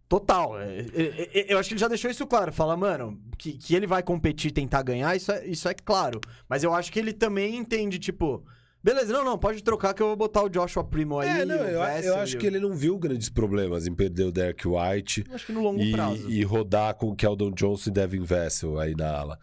total. 0.08 0.58
É, 0.60 0.80
é, 0.94 1.40
é, 1.42 1.54
Eu 1.54 1.60
acho 1.60 1.68
que 1.70 1.74
ele 1.74 1.82
já 1.82 1.88
deixou 1.88 2.10
isso 2.10 2.26
claro. 2.26 2.54
Fala, 2.54 2.78
mano, 2.78 3.20
que, 3.38 3.54
que 3.54 3.76
ele 3.76 3.88
vai 3.88 4.02
competir 4.02 4.50
e 4.50 4.54
tentar 4.54 4.82
ganhar, 4.84 5.14
isso 5.16 5.32
é, 5.32 5.46
isso 5.46 5.68
é 5.68 5.74
claro. 5.74 6.22
Mas 6.48 6.64
eu 6.64 6.74
acho 6.74 6.92
que 6.92 7.00
ele 7.00 7.12
também 7.12 7.58
entende, 7.58 8.00
tipo, 8.00 8.46
beleza, 8.86 9.12
não, 9.12 9.26
não, 9.26 9.38
pode 9.38 9.64
trocar 9.64 9.96
que 9.96 10.04
eu 10.04 10.08
vou 10.08 10.16
botar 10.16 10.44
o 10.44 10.50
Joshua 10.50 10.84
Primo 10.84 11.20
aí. 11.20 11.42
É, 11.42 11.46
não, 11.46 11.56
eu, 11.56 11.82
Vessel 11.82 12.14
eu 12.14 12.20
acho 12.20 12.38
que 12.38 12.46
ele 12.46 12.60
não 12.60 12.72
viu 12.72 13.00
grandes 13.00 13.30
problemas 13.30 13.88
em 13.88 13.96
perder 13.96 14.26
o 14.26 14.32
Derek 14.32 14.68
White 14.68 15.26
Eu 15.28 15.34
acho 15.34 15.48
que 15.48 15.52
no 15.52 15.62
longo 15.62 15.82
e, 15.82 15.92
prazo. 15.92 16.30
e 16.30 16.44
rodar 16.44 16.94
com 16.94 17.10
o 17.10 17.16
Keldon 17.16 17.52
Johnson 17.52 17.90
e 17.90 17.94
Devin 17.94 18.24
Vessel 18.24 18.80
aí 18.80 18.94
na 18.96 19.10
ala. 19.10 19.40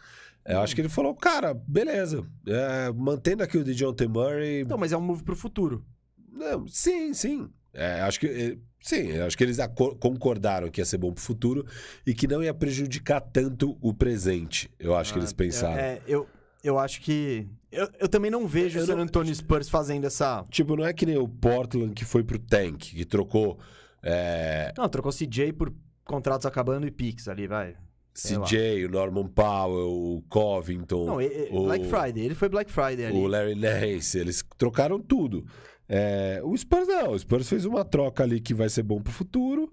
Eu 0.46 0.60
acho 0.60 0.74
que 0.74 0.80
ele 0.80 0.88
falou, 0.88 1.14
cara, 1.14 1.54
beleza, 1.54 2.24
é, 2.46 2.92
mantendo 2.92 3.42
aqui 3.42 3.58
o 3.58 3.64
DeJounte 3.64 4.06
Murray... 4.06 4.64
Não, 4.64 4.78
mas 4.78 4.92
é 4.92 4.96
um 4.96 5.00
move 5.00 5.24
pro 5.24 5.36
futuro. 5.36 5.84
Não, 6.32 6.66
sim, 6.68 7.12
sim. 7.12 7.48
É, 7.74 8.00
acho 8.02 8.20
que... 8.20 8.26
é, 8.26 8.56
Sim, 8.82 9.16
acho 9.20 9.38
que 9.38 9.44
eles 9.44 9.58
concordaram 10.00 10.68
que 10.68 10.80
ia 10.80 10.84
ser 10.84 10.98
bom 10.98 11.12
pro 11.12 11.22
futuro 11.22 11.64
e 12.04 12.12
que 12.12 12.26
não 12.26 12.42
ia 12.42 12.52
prejudicar 12.52 13.20
tanto 13.20 13.78
o 13.80 13.94
presente. 13.94 14.68
Eu 14.76 14.96
acho 14.96 15.12
que 15.12 15.20
eles 15.20 15.30
Ah, 15.30 15.36
pensaram. 15.36 15.78
É, 15.78 15.92
é, 15.92 16.02
eu, 16.08 16.26
eu 16.62 16.78
acho 16.78 17.00
que. 17.00 17.46
Eu, 17.70 17.88
eu 18.00 18.08
também 18.08 18.30
não 18.30 18.46
vejo 18.46 18.78
o 18.78 18.86
San 18.86 18.98
Antonio 18.98 19.34
Spurs 19.34 19.68
fazendo 19.68 20.06
essa. 20.06 20.44
Tipo, 20.50 20.76
não 20.76 20.84
é 20.84 20.92
que 20.92 21.06
nem 21.06 21.16
o 21.16 21.26
Portland 21.26 21.94
que 21.94 22.04
foi 22.04 22.22
pro 22.22 22.38
Tank, 22.38 22.78
que 22.78 23.04
trocou 23.04 23.58
é, 24.02 24.72
Não, 24.76 24.88
trocou 24.88 25.12
CJ 25.12 25.52
por 25.52 25.72
contratos 26.04 26.44
acabando 26.44 26.86
e 26.86 26.90
Pix 26.90 27.28
ali, 27.28 27.46
vai. 27.46 27.76
Sei 28.12 28.36
lá. 28.36 28.44
CJ, 28.44 28.84
o 28.84 28.90
Norman 28.90 29.26
Powell, 29.28 29.88
o 29.88 30.22
Covington, 30.28 31.06
Não, 31.06 31.16
o, 31.50 31.64
Black 31.64 31.86
Friday. 31.86 32.24
Ele 32.24 32.34
foi 32.34 32.48
Black 32.48 32.70
Friday 32.70 33.06
ali. 33.06 33.16
o 33.16 33.26
Larry 33.26 33.54
Nance, 33.54 34.18
eles 34.18 34.44
trocaram 34.58 35.00
tudo. 35.00 35.46
É, 35.88 36.40
o 36.44 36.56
Spurs 36.56 36.88
não, 36.88 37.12
o 37.12 37.18
Spurs 37.18 37.48
fez 37.48 37.64
uma 37.64 37.84
troca 37.84 38.22
ali 38.22 38.40
que 38.40 38.52
vai 38.52 38.68
ser 38.68 38.82
bom 38.82 39.00
pro 39.00 39.12
futuro. 39.12 39.72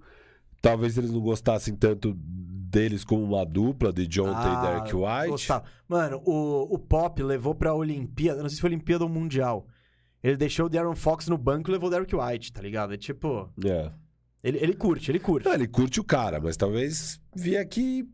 Talvez 0.61 0.97
eles 0.97 1.11
não 1.11 1.21
gostassem 1.21 1.75
tanto 1.75 2.17
deles 2.69 3.03
como 3.03 3.23
uma 3.23 3.45
dupla 3.45 3.91
de 3.91 4.05
Jonte 4.07 4.35
Ah, 4.35 4.61
e 4.63 4.67
Derek 4.67 4.95
White. 4.95 5.29
Gostava. 5.31 5.63
Mano, 5.87 6.21
o, 6.25 6.73
o 6.75 6.77
Pop 6.79 7.21
levou 7.23 7.55
pra 7.55 7.73
Olimpíada. 7.73 8.41
Não 8.41 8.49
sei 8.49 8.55
se 8.55 8.61
foi 8.61 8.69
Olimpíada 8.69 9.03
ou 9.03 9.09
Mundial. 9.09 9.65
Ele 10.23 10.37
deixou 10.37 10.65
o 10.65 10.69
Darren 10.69 10.95
Fox 10.95 11.27
no 11.27 11.37
banco 11.37 11.69
e 11.69 11.73
levou 11.73 11.87
o 11.87 11.91
Derek 11.91 12.15
White, 12.15 12.51
tá 12.53 12.61
ligado? 12.61 12.93
É 12.93 12.97
tipo. 12.97 13.49
É. 13.65 13.91
Ele, 14.43 14.57
ele 14.59 14.73
curte, 14.73 15.11
ele 15.11 15.19
curte. 15.19 15.45
Não, 15.47 15.53
ele 15.53 15.67
curte 15.67 15.99
o 15.99 16.03
cara, 16.03 16.39
mas 16.39 16.55
talvez 16.55 17.19
via 17.35 17.65
que. 17.65 18.07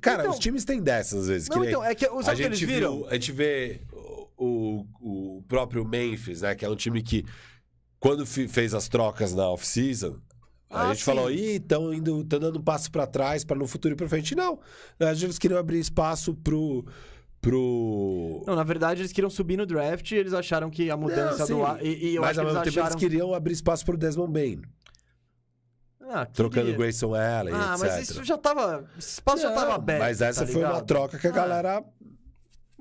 Cara, 0.00 0.22
Então- 0.22 0.32
os 0.32 0.38
times 0.38 0.64
têm 0.64 0.82
dessas 0.82 1.20
às 1.22 1.28
vezes. 1.28 1.48
que 1.48 1.54
Não, 1.54 1.62
nem- 1.62 1.70
então, 1.70 1.84
é 1.84 1.94
que. 1.94 2.04
a 2.06 2.22
Sabe 2.22 2.36
o 2.36 2.36
que 2.36 2.42
eles 2.44 2.60
viram? 2.60 2.96
viu, 2.98 3.08
a 3.08 3.14
gente 3.14 3.32
vê 3.32 3.80
o, 4.36 4.84
o, 5.00 5.42
próprio 5.46 5.84
Memphis, 5.84 6.42
né? 6.42 6.54
Que 6.54 6.64
é 6.64 6.68
um 6.68 6.76
time 6.76 7.02
que, 7.02 7.24
quando 8.00 8.26
fez 8.26 8.74
as 8.74 8.88
trocas 8.88 9.34
na 9.34 9.48
off-season, 9.48 10.18
a 10.68 10.82
Ah, 10.82 10.88
gente 10.88 10.98
sim. 10.98 11.04
falou, 11.04 11.30
ih, 11.30 11.56
estão 11.56 11.92
indo, 11.94 12.24
tão 12.24 12.38
dando 12.40 12.58
um 12.58 12.62
passo 12.62 12.90
pra 12.90 13.06
trás 13.06 13.44
para 13.44 13.56
no 13.56 13.66
futuro 13.66 13.94
ir 13.94 13.96
pra 13.96 14.08
frente. 14.08 14.34
Não. 14.34 14.58
Na 14.98 15.06
verdade, 15.06 15.26
eles 15.26 15.38
queriam 15.38 15.58
abrir 15.58 15.78
espaço 15.78 16.34
pro. 16.34 16.84
pro... 17.40 18.42
Não, 18.46 18.56
na 18.56 18.64
verdade, 18.64 19.00
eles 19.02 19.12
queriam 19.12 19.30
subir 19.30 19.56
no 19.56 19.64
draft 19.66 20.10
e 20.10 20.16
eles 20.16 20.32
acharam 20.32 20.68
que 20.70 20.90
a 20.90 20.96
mudança 20.96 21.46
Não, 21.48 21.76
do. 21.76 21.84
E, 21.84 22.10
e 22.10 22.14
eu 22.16 22.22
Mas 22.22 22.30
acho 22.36 22.40
ao 22.40 22.46
que 22.46 22.52
mesmo 22.52 22.64
eles 22.64 22.74
tempo 22.74 22.80
acharam. 22.84 22.86
eles 22.86 23.00
queriam 23.08 23.34
abrir 23.34 23.52
espaço 23.52 23.84
pro 23.84 23.96
Desmond 23.96 24.32
Bain, 24.32 24.62
Ah, 26.08 26.24
trocando 26.26 26.66
queria. 26.66 26.78
Grayson 26.78 27.14
Allen, 27.14 27.54
Ah, 27.54 27.74
etc. 27.74 27.78
mas 27.80 28.10
isso 28.10 28.24
já 28.24 28.36
tava. 28.38 28.84
Esse 28.98 29.10
espaço 29.14 29.42
já 29.42 29.48
Não, 29.50 29.56
tava 29.56 29.74
aberto. 29.74 30.00
Mas 30.00 30.20
essa 30.20 30.46
tá 30.46 30.52
foi 30.52 30.64
uma 30.64 30.80
troca 30.82 31.18
que 31.18 31.26
a 31.26 31.30
Ah. 31.30 31.32
galera. 31.32 31.84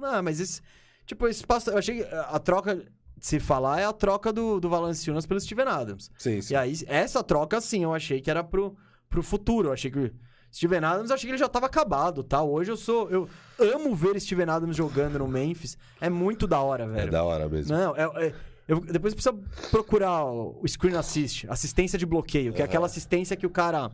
Ah, 0.02 0.22
mas 0.22 0.40
esse. 0.40 0.62
Tipo, 1.06 1.28
esse 1.28 1.40
espaço. 1.42 1.70
Eu 1.70 1.78
achei 1.78 1.98
que 1.98 2.04
a 2.14 2.40
troca, 2.40 2.84
de 3.26 3.30
se 3.30 3.40
falar, 3.40 3.80
é 3.82 3.86
a 3.86 3.92
troca 3.92 4.32
do, 4.32 4.60
do 4.60 4.70
Valanciunas 4.70 5.26
pelo 5.26 5.40
Steven 5.40 5.66
Adams. 5.66 6.12
Sim, 6.16 6.42
sim. 6.42 6.54
E 6.54 6.56
aí, 6.56 6.76
essa 6.86 7.24
troca, 7.24 7.60
sim, 7.60 7.84
eu 7.84 7.92
achei 7.92 8.22
que 8.22 8.30
era 8.30 8.44
pro, 8.44 8.76
pro 9.10 9.24
futuro. 9.24 9.70
Eu 9.70 9.74
achei 9.74 9.90
que. 9.90 10.14
Steven 10.54 10.86
Adams, 10.86 11.10
eu 11.10 11.16
achei 11.16 11.28
que 11.28 11.32
ele 11.32 11.38
já 11.40 11.50
tava 11.50 11.66
acabado, 11.66 12.24
tá? 12.24 12.42
Hoje 12.44 12.72
eu 12.72 12.78
sou. 12.78 13.10
Eu 13.10 13.28
amo 13.58 13.96
ver 13.96 14.20
Steven 14.22 14.48
Adams 14.48 14.78
jogando 14.78 15.18
no 15.20 15.28
Memphis. 15.28 15.76
É 16.00 16.10
muito 16.10 16.46
da 16.46 16.62
hora, 16.62 16.84
É 16.84 16.88
velho. 16.88 17.12
da 17.12 17.24
hora 17.24 17.50
mesmo. 17.50 17.76
Não, 17.76 17.96
é. 17.96 18.28
é- 18.28 18.34
eu, 18.68 18.80
depois 18.80 19.14
precisa 19.14 19.36
procurar 19.70 20.26
o 20.26 20.60
o 20.62 20.68
screen 20.68 20.96
assist, 20.96 21.46
assistência 21.50 22.00
de 22.00 22.06
bloqueio, 22.06 22.52
que 22.54 22.62
é 22.62 22.66
aquela 22.66 22.86
assistência 22.86 23.36
que 23.36 23.46
o 23.46 23.50
cara. 23.50 23.92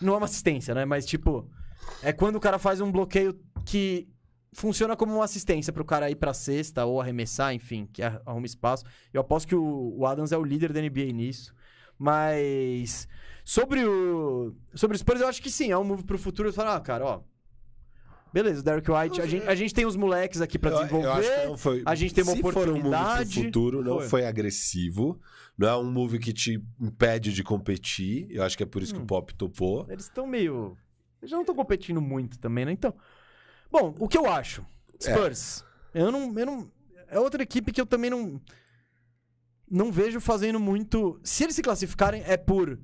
Não 0.00 0.14
é 0.14 0.16
uma 0.16 0.26
assistência, 0.26 0.74
né? 0.74 0.84
Mas 0.84 1.06
tipo, 1.06 1.48
é 2.02 2.12
quando 2.12 2.36
o 2.36 2.40
cara 2.40 2.58
faz 2.58 2.80
um 2.80 2.90
bloqueio 2.90 3.38
que 3.64 4.06
funciona 4.56 4.96
como 4.96 5.14
uma 5.14 5.24
assistência 5.24 5.72
pro 5.72 5.84
cara 5.84 6.10
ir 6.10 6.16
pra 6.16 6.32
cesta 6.34 6.84
ou 6.84 7.00
arremessar, 7.00 7.52
enfim, 7.54 7.88
que 7.92 8.02
ar- 8.02 8.20
arruma 8.26 8.46
espaço. 8.46 8.84
Eu 9.12 9.20
aposto 9.20 9.46
que 9.46 9.54
o, 9.54 9.94
o 9.96 10.06
Adams 10.06 10.32
é 10.32 10.38
o 10.38 10.42
líder 10.44 10.72
da 10.72 10.80
NBA 10.80 11.12
nisso. 11.12 11.54
Mas 11.98 13.08
sobre 13.44 13.84
o 13.84 14.54
sobre 14.74 14.96
o 14.96 14.98
Spurs, 14.98 15.20
eu 15.20 15.28
acho 15.28 15.42
que 15.42 15.50
sim, 15.50 15.70
é 15.70 15.78
um 15.78 15.84
move 15.84 16.04
pro 16.04 16.18
futuro. 16.18 16.48
Eu 16.48 16.52
falo, 16.52 16.70
ah, 16.70 16.80
cara, 16.80 17.04
ó. 17.04 17.20
Beleza, 18.32 18.60
o 18.60 18.62
Derek 18.62 18.90
White, 18.90 19.20
a 19.22 19.26
gente, 19.26 19.46
a 19.48 19.54
gente 19.54 19.72
tem 19.72 19.86
os 19.86 19.96
moleques 19.96 20.40
aqui 20.42 20.58
eu 20.62 20.70
desenvolver. 20.70 21.50
que 21.52 21.56
foi- 21.56 21.82
a 21.86 21.94
gente 21.94 22.12
tem 22.12 22.22
uma 22.22 22.34
Se 22.34 22.42
for 22.42 22.52
um 22.52 22.52
move 22.52 22.68
oportunidade. 22.80 23.34
pro 23.34 23.44
futuro, 23.44 23.82
não 23.82 23.98
Foi. 24.00 24.08
foi. 24.08 24.26
agressivo. 24.26 25.18
Não 25.56 25.68
é 25.68 25.76
um 25.76 25.90
move 25.90 26.18
que 26.18 26.32
te 26.34 26.62
impede 26.78 27.32
de 27.32 27.42
competir. 27.42 28.26
Eu 28.30 28.42
acho 28.42 28.56
que 28.56 28.62
é 28.62 28.66
por 28.66 28.82
isso 28.82 28.92
que 28.92 29.00
Hum. 29.00 29.04
o 29.04 29.06
Pop 29.06 29.32
topou. 29.34 29.86
Eles 29.88 30.04
estão 30.04 30.26
meio. 30.26 30.76
Eles 31.22 31.30
já 31.30 31.36
não 31.36 31.42
estão 31.44 31.54
competindo 31.54 32.00
muito 32.00 32.38
também, 32.38 32.66
né? 32.66 32.72
Então. 32.72 32.92
Bom, 33.78 33.94
o 33.98 34.08
que 34.08 34.16
eu 34.16 34.26
acho? 34.26 34.64
É. 35.04 35.12
Spurs. 35.12 35.64
Eu, 35.92 36.10
não, 36.10 36.38
eu 36.38 36.46
não. 36.46 36.70
É 37.08 37.18
outra 37.18 37.42
equipe 37.42 37.72
que 37.72 37.80
eu 37.80 37.86
também 37.86 38.10
não. 38.10 38.40
Não 39.70 39.92
vejo 39.92 40.20
fazendo 40.20 40.58
muito. 40.58 41.20
Se 41.22 41.44
eles 41.44 41.56
se 41.56 41.62
classificarem, 41.62 42.22
é 42.26 42.36
por. 42.36 42.78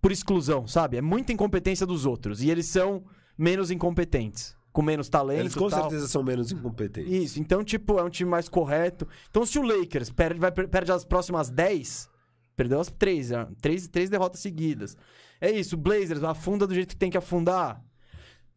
Por 0.00 0.10
exclusão, 0.10 0.66
sabe? 0.66 0.96
É 0.96 1.00
muita 1.00 1.32
incompetência 1.32 1.86
dos 1.86 2.04
outros. 2.06 2.42
E 2.42 2.50
eles 2.50 2.66
são 2.66 3.04
menos 3.38 3.70
incompetentes. 3.70 4.56
com 4.72 4.82
menos 4.82 5.08
talento. 5.08 5.40
Eles 5.40 5.54
com 5.54 5.68
tal. 5.68 5.82
certeza 5.82 6.08
são 6.08 6.24
menos 6.24 6.50
incompetentes. 6.50 7.12
Isso, 7.12 7.40
então, 7.40 7.62
tipo, 7.62 7.98
é 7.98 8.02
um 8.02 8.10
time 8.10 8.28
mais 8.28 8.48
correto. 8.48 9.06
Então, 9.30 9.46
se 9.46 9.58
o 9.58 9.62
Lakers 9.62 10.10
perde, 10.10 10.40
vai, 10.40 10.50
perde 10.50 10.90
as 10.90 11.04
próximas 11.04 11.50
10, 11.50 12.08
perdeu 12.56 12.80
as 12.80 12.88
3, 12.90 13.30
né? 13.30 13.48
três, 13.60 13.86
três 13.86 14.10
derrotas 14.10 14.40
seguidas. 14.40 14.96
É 15.40 15.50
isso, 15.50 15.76
o 15.76 15.78
Blazers 15.78 16.24
afunda 16.24 16.66
do 16.66 16.74
jeito 16.74 16.90
que 16.90 16.96
tem 16.96 17.10
que 17.10 17.18
afundar. 17.18 17.80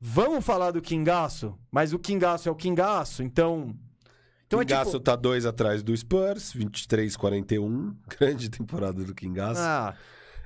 Vamos 0.08 0.46
falar 0.46 0.70
do 0.70 0.84
Kingaço, 0.84 1.58
mas 1.72 1.92
o 1.92 1.98
Kingaço 1.98 2.48
é 2.48 2.52
o 2.52 2.56
Kingaço, 2.56 3.24
então. 3.24 3.76
Então 4.46 4.60
Kingaço 4.60 4.90
é 4.90 4.94
tipo. 4.94 5.04
tá 5.04 5.16
dois 5.16 5.48
atrás 5.48 5.82
do 5.82 5.98
Spurs, 5.98 6.54
23-41. 6.54 7.96
Grande 8.20 8.50
temporada 8.50 9.04
do 9.04 9.16
Kingaço. 9.16 9.62
Ah, 9.62 9.96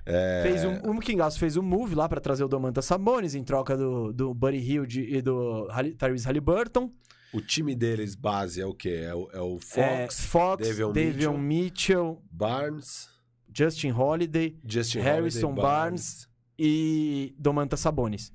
É, 0.06 0.44
fez 0.44 0.64
um, 0.64 0.98
o 0.98 1.00
Kingaço 1.02 1.38
fez 1.38 1.58
um 1.58 1.62
move 1.62 1.94
lá 1.94 2.08
pra 2.08 2.22
trazer 2.22 2.46
o 2.46 2.48
Domantas 2.48 2.86
Sabonis 2.86 3.36
em 3.36 3.44
troca 3.44 3.76
do, 3.76 4.14
do 4.14 4.34
Buddy 4.34 4.58
Hilde 4.60 5.02
e 5.02 5.22
do 5.22 5.68
Tyrese 5.98 6.26
Halliburton. 6.26 6.90
O 7.34 7.42
time 7.42 7.76
deles 7.76 8.16
base 8.16 8.62
é 8.62 8.66
o 8.66 8.74
quê? 8.74 9.02
É 9.04 9.14
o, 9.14 9.30
é 9.34 9.42
o 9.42 9.58
É, 9.76 10.00
Fox, 10.08 10.26
Fox, 10.26 10.68
Davion 10.68 10.94
Davion, 10.94 11.38
Mitchell, 11.38 12.24
Barnes, 12.32 13.10
Justin 13.54 13.92
Holiday. 13.92 14.58
Justin 14.66 15.00
Harrison 15.00 15.48
Holiday, 15.48 15.64
Barnes 15.64 16.30
e 16.58 17.36
Domantas 17.38 17.82
Sabonis. 17.82 18.32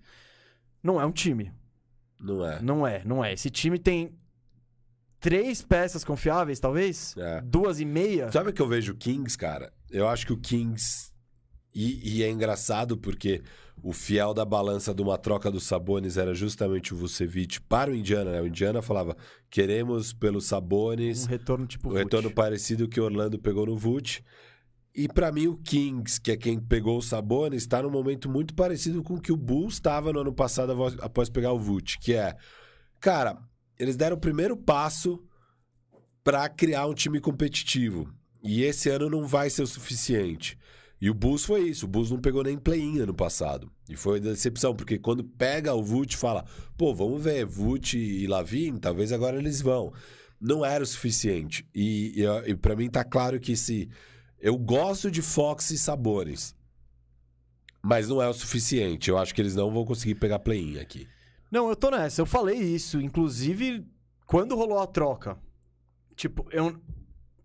Não 0.85 1.01
é 1.01 1.06
um 1.06 1.11
time. 1.11 1.51
Não 2.20 2.44
é. 2.47 2.61
Não 2.61 2.86
é, 2.86 3.02
não 3.05 3.24
é. 3.24 3.32
Esse 3.32 3.48
time 3.48 3.78
tem 3.78 4.15
três 5.19 5.62
peças 5.62 6.05
confiáveis, 6.05 6.61
talvez? 6.61 7.15
É. 7.16 7.40
Duas 7.40 7.81
e 7.81 7.85
meia? 7.86 8.31
Sabe 8.31 8.51
o 8.51 8.52
que 8.52 8.61
eu 8.61 8.69
vejo 8.69 8.93
o 8.93 8.97
Kings, 8.97 9.36
cara? 9.36 9.73
Eu 9.90 10.06
acho 10.06 10.27
que 10.27 10.32
o 10.35 10.36
Kings. 10.36 11.11
E, 11.74 12.19
e 12.19 12.23
é 12.23 12.31
engraçado 12.31 12.97
porque 12.97 13.43
o 13.82 13.93
fiel 13.93 14.32
da 14.32 14.44
balança 14.44 14.94
de 14.94 15.02
uma 15.02 15.19
troca 15.19 15.51
dos 15.51 15.65
Sabones 15.65 16.16
era 16.16 16.35
justamente 16.35 16.94
o 16.94 16.97
Vucevic 16.97 17.61
para 17.62 17.90
o 17.90 17.94
Indiana, 17.94 18.31
né? 18.32 18.40
O 18.40 18.47
Indiana 18.47 18.81
falava: 18.82 19.16
queremos 19.51 20.12
pelos 20.12 20.47
Sabones 20.47 21.24
Um 21.24 21.28
retorno 21.31 21.66
tipo 21.66 21.89
Vult. 21.89 21.98
retorno 21.98 22.31
parecido 22.31 22.86
que 22.89 23.01
o 23.01 23.05
Orlando 23.05 23.39
pegou 23.39 23.66
no 23.66 23.77
Vult. 23.77 24.23
E 24.95 25.09
pra 25.09 25.33
mim 25.33 25.49
o 25.49 25.57
Kings, 25.57 26.21
que 26.21 26.31
é 26.31 26.37
quem 26.37 26.61
pegou 26.61 26.99
o 26.99 27.03
Sabonis, 27.03 27.62
está 27.62 27.83
num 27.83 27.91
momento 27.91 28.31
muito 28.31 28.55
parecido 28.55 29.03
com 29.03 29.15
o 29.15 29.21
que 29.21 29.33
o 29.33 29.37
Bulls 29.37 29.75
estava 29.75 30.12
no 30.12 30.21
ano 30.21 30.33
passado 30.33 30.73
após 31.01 31.29
pegar 31.29 31.53
o 31.53 31.59
Vult, 31.59 31.99
que 31.99 32.15
é, 32.15 32.37
cara, 33.01 33.37
eles 33.79 33.97
deram 33.97 34.16
o 34.16 34.21
primeiro 34.21 34.57
passo 34.57 35.21
pra 36.23 36.49
criar 36.49 36.87
um 36.87 36.95
time 36.95 37.21
competitivo. 37.21 38.09
E 38.43 38.62
esse 38.62 38.89
ano 38.89 39.11
não 39.11 39.27
vai 39.27 39.51
ser 39.51 39.62
o 39.62 39.66
suficiente. 39.66 40.57
E 41.01 41.11
o 41.11 41.15
Bulls 41.15 41.45
foi 41.45 41.69
isso. 41.69 41.87
O 41.87 41.89
Bulls 41.89 42.11
não 42.11 42.21
pegou 42.21 42.43
nem 42.43 42.57
play-in 42.57 43.01
ano 43.01 43.15
passado. 43.15 43.71
E 43.89 43.97
foi 43.97 44.21
decepção, 44.21 44.75
porque 44.75 44.99
quando 44.99 45.25
pega 45.25 45.75
o 45.75 45.83
Vult, 45.83 46.16
fala: 46.16 46.45
pô, 46.77 46.95
vamos 46.95 47.23
ver, 47.23 47.45
Vult 47.45 47.95
e 47.95 48.27
Lavin, 48.27 48.77
talvez 48.77 49.12
agora 49.12 49.37
eles 49.37 49.61
vão. 49.61 49.93
Não 50.41 50.65
era 50.65 50.85
o 50.85 50.87
suficiente. 50.87 51.66
E, 51.75 52.23
e, 52.23 52.51
e 52.51 52.55
para 52.55 52.77
mim 52.77 52.89
tá 52.89 53.05
claro 53.05 53.41
que 53.41 53.57
se. 53.57 53.89
Eu 54.40 54.56
gosto 54.56 55.11
de 55.11 55.23
Fox 55.23 55.70
e 55.70 55.78
Sabones. 55.78 56.55
Mas 57.82 58.09
não 58.09 58.20
é 58.23 58.28
o 58.28 58.32
suficiente. 58.32 59.11
Eu 59.11 59.19
acho 59.19 59.35
que 59.35 59.40
eles 59.43 59.55
não 59.55 59.70
vão 59.73 59.85
conseguir 59.85 60.15
pegar 60.15 60.39
play-in 60.39 60.78
aqui. 60.78 61.06
Não, 61.51 61.69
eu 61.69 61.77
tô 61.77 61.90
nessa. 61.90 62.20
Eu 62.23 62.27
falei 62.27 62.56
isso. 62.59 63.01
Inclusive, 63.01 63.86
quando 64.27 64.56
rolou 64.56 64.78
a 64.78 64.86
troca. 64.86 65.36
Tipo, 66.16 66.47
eu, 66.51 66.77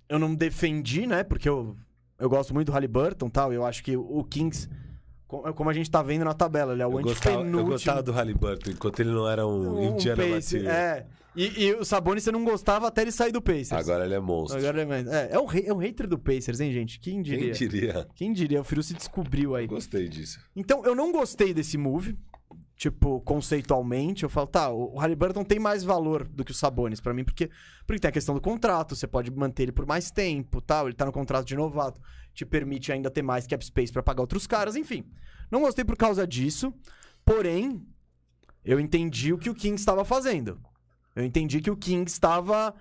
eu 0.08 0.18
não 0.20 0.34
defendi, 0.34 1.06
né? 1.06 1.24
Porque 1.24 1.48
eu, 1.50 1.76
eu 2.18 2.30
gosto 2.30 2.54
muito 2.54 2.68
do 2.68 2.72
Halliburton 2.74 3.28
e 3.28 3.32
tal. 3.32 3.52
Eu 3.54 3.66
acho 3.66 3.84
que 3.84 3.98
o 3.98 4.24
Kings, 4.24 4.70
co- 5.28 5.54
como 5.54 5.70
a 5.70 5.74
gente 5.74 5.92
tá 5.92 6.02
vendo 6.02 6.24
na 6.24 6.34
tabela, 6.34 6.72
ele 6.74 6.82
é 6.82 6.88
o 6.88 7.00
Eu 7.00 7.02
gostava, 7.04 7.36
antepenúltimo. 7.38 7.60
eu 7.60 7.66
gostava 7.72 8.04
do 8.04 8.12
Halliburton, 8.12 8.72
enquanto 8.72 9.00
ele 9.02 9.10
não 9.12 9.28
era 9.28 9.46
um, 9.46 9.78
um 9.80 9.94
Indiana 9.96 10.26
Material. 10.28 10.74
É. 10.74 11.06
E, 11.36 11.66
e 11.66 11.74
o 11.76 11.86
Sabonis 11.86 12.24
você 12.24 12.32
não 12.32 12.44
gostava 12.44 12.88
até 12.88 13.02
ele 13.04 13.12
sair 13.12 13.32
do 13.32 13.42
Pacers. 13.42 13.72
Agora 13.72 14.06
ele 14.06 14.16
é 14.16 14.20
monstro. 14.20 14.58
Agora 14.58 14.82
é, 14.82 14.86
mais- 14.86 15.08
é, 15.08 15.30
é, 15.34 15.40
um, 15.40 15.46
rei- 15.46 15.66
é 15.68 15.74
um 15.74 15.78
hater 15.78 16.08
do 16.08 16.18
Pacers, 16.18 16.60
hein, 16.60 16.72
gente? 16.72 17.00
Quem 17.00 17.22
diria? 17.22 17.54
Quem 17.54 17.68
diria? 17.70 18.08
Quem 18.16 18.34
diria? 18.34 18.62
O 18.62 18.64
Firu 18.64 18.82
se 18.84 18.94
descobriu 18.94 19.56
aí. 19.56 19.68
Gostei 19.68 20.08
disso. 20.10 20.40
Então, 20.56 20.84
eu 20.86 20.96
não 20.96 21.12
gostei 21.12 21.54
desse 21.54 21.78
move. 21.78 22.18
Tipo, 22.76 23.20
conceitualmente, 23.22 24.24
eu 24.24 24.30
falo, 24.30 24.48
tá, 24.48 24.72
o 24.72 24.96
Halliburton 24.98 25.44
tem 25.44 25.60
mais 25.60 25.84
valor 25.84 26.26
do 26.26 26.46
que 26.46 26.52
o 26.52 26.56
Sabonis 26.56 27.02
pra 27.02 27.14
mim, 27.14 27.26
porque, 27.26 27.50
porque 27.86 28.00
tem 28.00 28.08
a 28.08 28.12
questão 28.12 28.34
do 28.34 28.40
contrato, 28.40 28.96
você 28.96 29.06
pode 29.06 29.30
manter 29.30 29.64
ele 29.64 29.72
por 29.74 29.86
mais 29.86 30.10
tempo, 30.10 30.62
tal, 30.62 30.88
ele 30.88 30.96
tá 30.96 31.06
no 31.06 31.12
contrato 31.12 31.46
de 31.46 31.58
novato, 31.58 32.00
te 32.34 32.46
permite 32.46 32.90
ainda 32.94 33.12
ter 33.12 33.22
mais 33.22 33.46
cap 33.46 33.64
space 33.66 33.92
pra 33.92 34.02
pagar 34.02 34.22
outros 34.22 34.48
caras, 34.48 34.78
enfim. 34.78 35.04
Não 35.52 35.60
gostei 35.60 35.84
por 35.84 35.98
causa 35.98 36.26
disso, 36.26 36.74
porém, 37.26 37.86
eu 38.64 38.80
entendi 38.80 39.34
o 39.34 39.38
que 39.38 39.50
o 39.50 39.56
King 39.56 39.76
estava 39.76 40.06
fazendo. 40.06 40.58
Eu 41.20 41.26
entendi 41.26 41.62
que 41.62 41.72
o 41.72 41.78
King 41.78 42.10
estava 42.10 42.74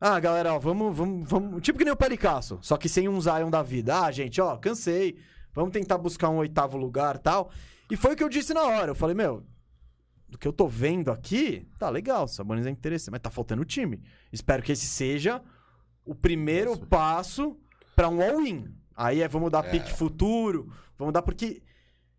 ah, 0.00 0.20
galera, 0.20 0.54
ó, 0.54 0.58
vamos, 0.60 0.96
vamos, 0.96 1.28
vamos. 1.28 1.60
Tipo 1.62 1.78
que 1.78 1.84
nem 1.84 1.92
o 1.92 1.96
Pericasso, 1.96 2.58
só 2.62 2.76
que 2.76 2.88
sem 2.88 3.08
um 3.08 3.20
Zion 3.20 3.50
da 3.50 3.62
vida. 3.62 4.00
Ah, 4.04 4.12
gente, 4.12 4.40
ó, 4.40 4.56
cansei. 4.56 5.18
Vamos 5.52 5.72
tentar 5.72 5.98
buscar 5.98 6.28
um 6.28 6.36
oitavo 6.36 6.76
lugar 6.78 7.18
tal. 7.18 7.50
E 7.90 7.96
foi 7.96 8.12
o 8.12 8.16
que 8.16 8.22
eu 8.22 8.28
disse 8.28 8.54
na 8.54 8.62
hora. 8.62 8.92
Eu 8.92 8.94
falei, 8.94 9.16
meu, 9.16 9.44
do 10.28 10.38
que 10.38 10.46
eu 10.46 10.52
tô 10.52 10.68
vendo 10.68 11.10
aqui, 11.10 11.66
tá 11.78 11.90
legal, 11.90 12.24
o 12.24 12.28
Sabonis 12.28 12.64
é 12.66 12.70
interessante, 12.70 13.10
mas 13.12 13.20
tá 13.20 13.30
faltando 13.30 13.64
time. 13.64 14.00
Espero 14.32 14.62
que 14.62 14.70
esse 14.70 14.86
seja 14.86 15.42
o 16.04 16.14
primeiro 16.14 16.78
passo 16.86 17.58
pra 17.96 18.08
um 18.08 18.22
all-in. 18.22 18.72
Aí 18.94 19.20
é, 19.20 19.26
vamos 19.26 19.50
dar 19.50 19.64
É. 19.64 19.70
pique 19.70 19.92
futuro, 19.92 20.72
vamos 20.96 21.12
dar 21.12 21.22
porque 21.22 21.60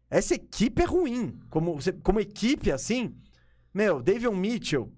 essa 0.09 0.33
equipe 0.35 0.81
é 0.81 0.85
ruim. 0.85 1.39
Como, 1.49 1.75
você- 1.79 1.93
como 1.93 2.19
equipe, 2.19 2.71
assim, 2.73 3.15
meu, 3.73 4.01
Davion 4.01 4.35
Mitchell, 4.35 4.91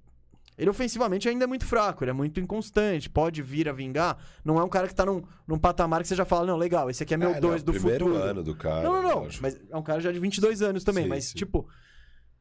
ele 0.62 0.70
ofensivamente 0.70 1.28
ainda 1.28 1.46
é 1.46 1.48
muito 1.48 1.66
fraco, 1.66 2.04
ele 2.04 2.12
é 2.12 2.14
muito 2.14 2.40
inconstante, 2.40 3.10
pode 3.10 3.42
vir 3.42 3.68
a 3.68 3.72
vingar. 3.74 4.16
Não 4.46 4.60
é 4.60 4.64
um 4.64 4.70
cara 4.70 4.88
que 4.88 4.94
tá 4.94 5.04
num, 5.06 5.24
num 5.48 5.58
patamar 5.58 6.04
que 6.04 6.08
você 6.08 6.16
já 6.16 6.24
fala, 6.24 6.46
não, 6.46 6.56
legal, 6.56 6.88
esse 6.88 7.02
aqui 7.02 7.16
é 7.16 7.18
meu 7.18 7.32
É, 7.32 7.40
dois 7.40 7.64
não, 7.64 7.74
do 7.74 7.80
primeiro 7.80 8.06
futuro. 8.06 8.24
ano 8.24 8.44
do 8.44 8.56
cara. 8.56 8.84
Não, 8.84 9.02
não, 9.02 9.02
não. 9.24 9.28
Mas 9.42 9.60
é 9.70 9.76
um 9.76 9.82
cara 9.82 10.00
já 10.00 10.12
de 10.12 10.20
22 10.20 10.62
anos 10.62 10.84
também. 10.84 11.06
Sim, 11.06 11.10
mas, 11.10 11.26
sim. 11.26 11.34
tipo, 11.36 11.68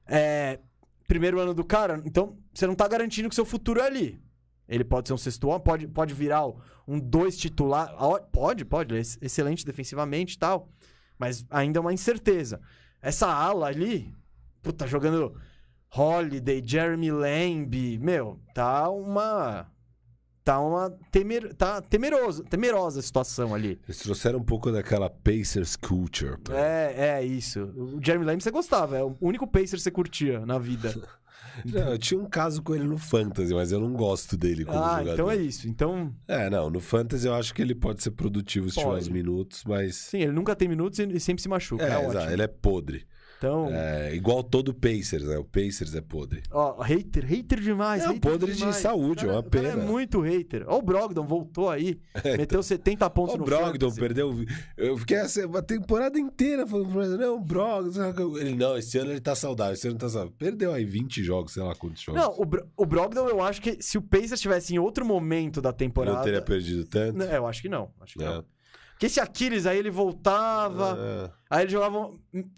é, 0.06 0.58
primeiro 1.08 1.40
ano 1.40 1.54
do 1.54 1.64
cara, 1.64 2.02
então 2.04 2.36
você 2.52 2.66
não 2.66 2.74
tá 2.74 2.86
garantindo 2.86 3.28
que 3.28 3.34
seu 3.34 3.44
futuro 3.46 3.80
é 3.80 3.86
ali. 3.86 4.22
Ele 4.68 4.84
pode 4.84 5.08
ser 5.08 5.14
um 5.14 5.18
sexto 5.18 5.50
ano, 5.50 5.60
pode, 5.60 5.88
pode 5.88 6.12
virar 6.14 6.44
um 6.86 7.00
dois 7.00 7.36
titular. 7.38 7.92
Pode, 8.30 8.64
pode. 8.64 8.92
Ele 8.92 8.98
é 8.98 9.00
ex- 9.00 9.18
excelente 9.20 9.64
defensivamente 9.64 10.34
e 10.34 10.38
tal. 10.38 10.68
Mas 11.18 11.44
ainda 11.50 11.78
é 11.78 11.80
uma 11.80 11.92
incerteza. 11.92 12.60
Essa 13.02 13.26
ala 13.26 13.66
ali, 13.66 14.14
puta, 14.62 14.86
jogando 14.86 15.34
Holiday, 15.96 16.62
Jeremy 16.64 17.10
Lamb, 17.10 17.98
meu, 17.98 18.38
tá 18.54 18.88
uma. 18.88 19.66
Tá 20.42 20.58
uma 20.58 20.90
temer, 21.12 21.54
tá 21.54 21.82
temeroso, 21.82 22.42
temerosa 22.44 23.00
a 23.00 23.02
situação 23.02 23.54
ali. 23.54 23.78
Eles 23.86 23.98
trouxeram 23.98 24.38
um 24.38 24.42
pouco 24.44 24.72
daquela 24.72 25.10
Pacers 25.10 25.76
culture. 25.76 26.38
pra- 26.38 26.58
É, 26.58 27.18
é 27.20 27.24
isso. 27.24 27.62
O 27.76 28.00
Jeremy 28.02 28.24
Lamb 28.24 28.42
você 28.42 28.50
gostava, 28.50 28.96
é 28.96 29.04
o 29.04 29.14
único 29.20 29.46
Pacer 29.46 29.76
que 29.76 29.82
você 29.82 29.90
curtia 29.90 30.44
na 30.46 30.58
vida. 30.58 30.94
Não, 31.64 31.90
eu 31.92 31.98
tinha 31.98 32.18
um 32.18 32.26
caso 32.26 32.62
com 32.62 32.74
ele 32.74 32.84
no 32.84 32.96
Fantasy, 32.96 33.52
mas 33.52 33.70
eu 33.72 33.80
não 33.80 33.92
gosto 33.92 34.36
dele 34.36 34.64
como 34.64 34.78
ah, 34.78 34.98
jogador. 35.00 35.12
então 35.12 35.30
é 35.30 35.36
isso. 35.36 35.68
Então, 35.68 36.14
É, 36.28 36.48
não, 36.48 36.70
no 36.70 36.80
Fantasy 36.80 37.26
eu 37.26 37.34
acho 37.34 37.52
que 37.52 37.60
ele 37.60 37.74
pode 37.74 38.02
ser 38.02 38.12
produtivo 38.12 38.70
se 38.70 38.78
tiver 38.78 38.88
uns 38.88 39.08
minutos, 39.08 39.64
mas. 39.66 39.96
sim, 39.96 40.18
ele 40.20 40.32
nunca 40.32 40.54
tem 40.54 40.68
minutos 40.68 40.98
e 41.00 41.18
sempre 41.20 41.42
se 41.42 41.48
machuca. 41.48 41.84
É, 41.84 41.90
É, 42.02 42.06
exato, 42.06 42.32
ele 42.32 42.42
é 42.42 42.46
podre. 42.46 43.04
Então, 43.40 43.68
É, 43.72 44.14
igual 44.14 44.42
todo 44.44 44.74
Pacers, 44.74 45.24
né? 45.24 45.38
O 45.38 45.44
Pacers 45.44 45.94
é 45.94 46.02
podre. 46.02 46.42
ó, 46.50 46.78
hater, 46.82 47.24
hater 47.24 47.58
demais. 47.58 48.02
É, 48.02 48.08
hater 48.08 48.20
podre 48.20 48.52
de 48.52 48.58
demais. 48.58 48.76
saúde, 48.76 49.24
O 49.24 49.28
cara- 49.28 49.32
é 49.32 49.36
uma 49.36 49.42
pena. 49.42 49.68
é 49.68 49.76
muito 49.76 50.20
hater. 50.20 50.64
Ó, 50.66 50.76
o 50.78 50.82
Brogdon 50.82 51.24
voltou 51.24 51.70
aí, 51.70 51.98
meteu 52.36 52.62
70 52.62 53.08
pontos 53.08 53.36
Ó, 53.36 53.38
no 53.38 53.44
o 53.44 53.46
Brogdon 53.46 53.88
fantasy. 53.88 53.98
perdeu. 53.98 54.44
Eu 54.76 54.98
fiquei 54.98 55.16
assim, 55.20 55.46
uma 55.46 55.62
temporada 55.62 56.18
inteira 56.18 56.66
falando 56.66 57.00
ele, 57.02 57.16
não, 57.16 57.36
o 57.36 57.40
Brogdon. 57.40 58.36
Ele, 58.36 58.54
não, 58.54 58.76
esse 58.76 58.98
ano 58.98 59.10
ele 59.10 59.20
tá 59.20 59.34
saudável, 59.34 59.72
esse 59.72 59.86
ano 59.88 59.94
ele 59.94 60.00
tá 60.00 60.08
saudável. 60.10 60.34
Perdeu 60.38 60.74
aí 60.74 60.84
20 60.84 61.24
jogos, 61.24 61.52
sei 61.54 61.62
lá 61.62 61.74
quantos 61.74 62.02
jogos. 62.02 62.20
Não, 62.20 62.34
o, 62.38 62.44
Bro- 62.44 62.66
o 62.76 62.84
Brogdon 62.84 63.26
eu 63.26 63.40
acho 63.42 63.62
que 63.62 63.78
se 63.80 63.96
o 63.96 64.02
Pacers 64.02 64.32
estivesse 64.32 64.74
em 64.74 64.78
outro 64.78 65.02
momento 65.06 65.62
da 65.62 65.72
temporada... 65.72 66.18
não 66.18 66.24
teria 66.24 66.42
perdido 66.42 66.84
tanto. 66.84 67.16
Não, 67.16 67.24
eu 67.24 67.46
acho 67.46 67.62
que 67.62 67.70
não. 67.70 67.90
Acho 68.02 68.18
que 68.18 68.22
É. 68.22 68.28
não. 68.28 68.44
Porque 69.00 69.06
esse 69.06 69.18
Aquiles 69.18 69.64
aí 69.64 69.78
ele 69.78 69.90
voltava... 69.90 70.94
É, 71.00 71.30
Aí 71.48 71.64
ele 71.64 71.70
jogava 71.72 72.12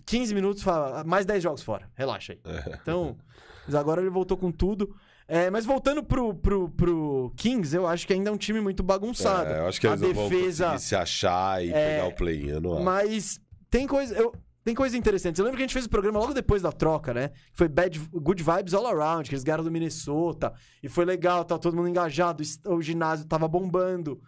15 0.04 0.34
minutos 0.34 0.64
mais 1.06 1.24
10 1.24 1.40
jogos 1.40 1.62
fora, 1.62 1.88
relaxa 1.94 2.32
aí. 2.32 2.40
é. 2.44 2.78
Então, 2.82 3.16
mas 3.64 3.76
agora 3.76 4.00
ele 4.00 4.10
voltou 4.10 4.36
com 4.36 4.50
tudo. 4.50 4.92
É, 5.28 5.48
mas 5.50 5.64
voltando 5.64 6.02
pro, 6.02 6.34
pro, 6.34 6.68
pro 6.70 7.32
Kings, 7.36 7.74
eu 7.74 7.86
acho 7.86 8.06
que 8.08 8.12
ainda 8.12 8.28
é 8.28 8.32
um 8.32 8.36
time 8.36 8.60
muito 8.60 8.82
bagunçado. 8.82 9.50
É, 9.50 9.60
eu 9.60 9.68
acho 9.68 9.80
que 9.80 9.86
a 9.86 9.94
defesa, 9.94 10.76
se 10.78 10.96
achar 10.96 11.64
e 11.64 11.70
É, 11.72 11.96
pegar 11.96 12.08
o 12.08 12.12
play-in. 12.16 12.60
Mas 12.82 13.40
tem 13.70 13.86
coisa. 13.86 14.14
Eu, 14.14 14.34
tem 14.64 14.74
coisa 14.74 14.96
interessante. 14.96 15.38
Eu 15.38 15.44
lembro 15.44 15.56
que 15.56 15.62
a 15.62 15.66
gente 15.66 15.72
fez 15.72 15.86
o 15.86 15.90
programa 15.90 16.18
logo 16.18 16.34
depois 16.34 16.60
da 16.60 16.70
troca, 16.72 17.14
né? 17.14 17.28
Que 17.28 17.56
foi 17.56 17.68
bad, 17.68 17.98
Good 18.12 18.42
Vibes 18.42 18.74
All 18.74 18.86
Around, 18.86 19.28
que 19.28 19.34
eles 19.34 19.44
ganharam 19.44 19.64
do 19.64 19.70
Minnesota. 19.70 20.52
E 20.82 20.88
foi 20.88 21.04
legal, 21.04 21.44
tava 21.44 21.60
todo 21.60 21.74
mundo 21.76 21.88
engajado, 21.88 22.42
o 22.66 22.82
ginásio 22.82 23.26
tava 23.26 23.48
bombando. 23.48 24.20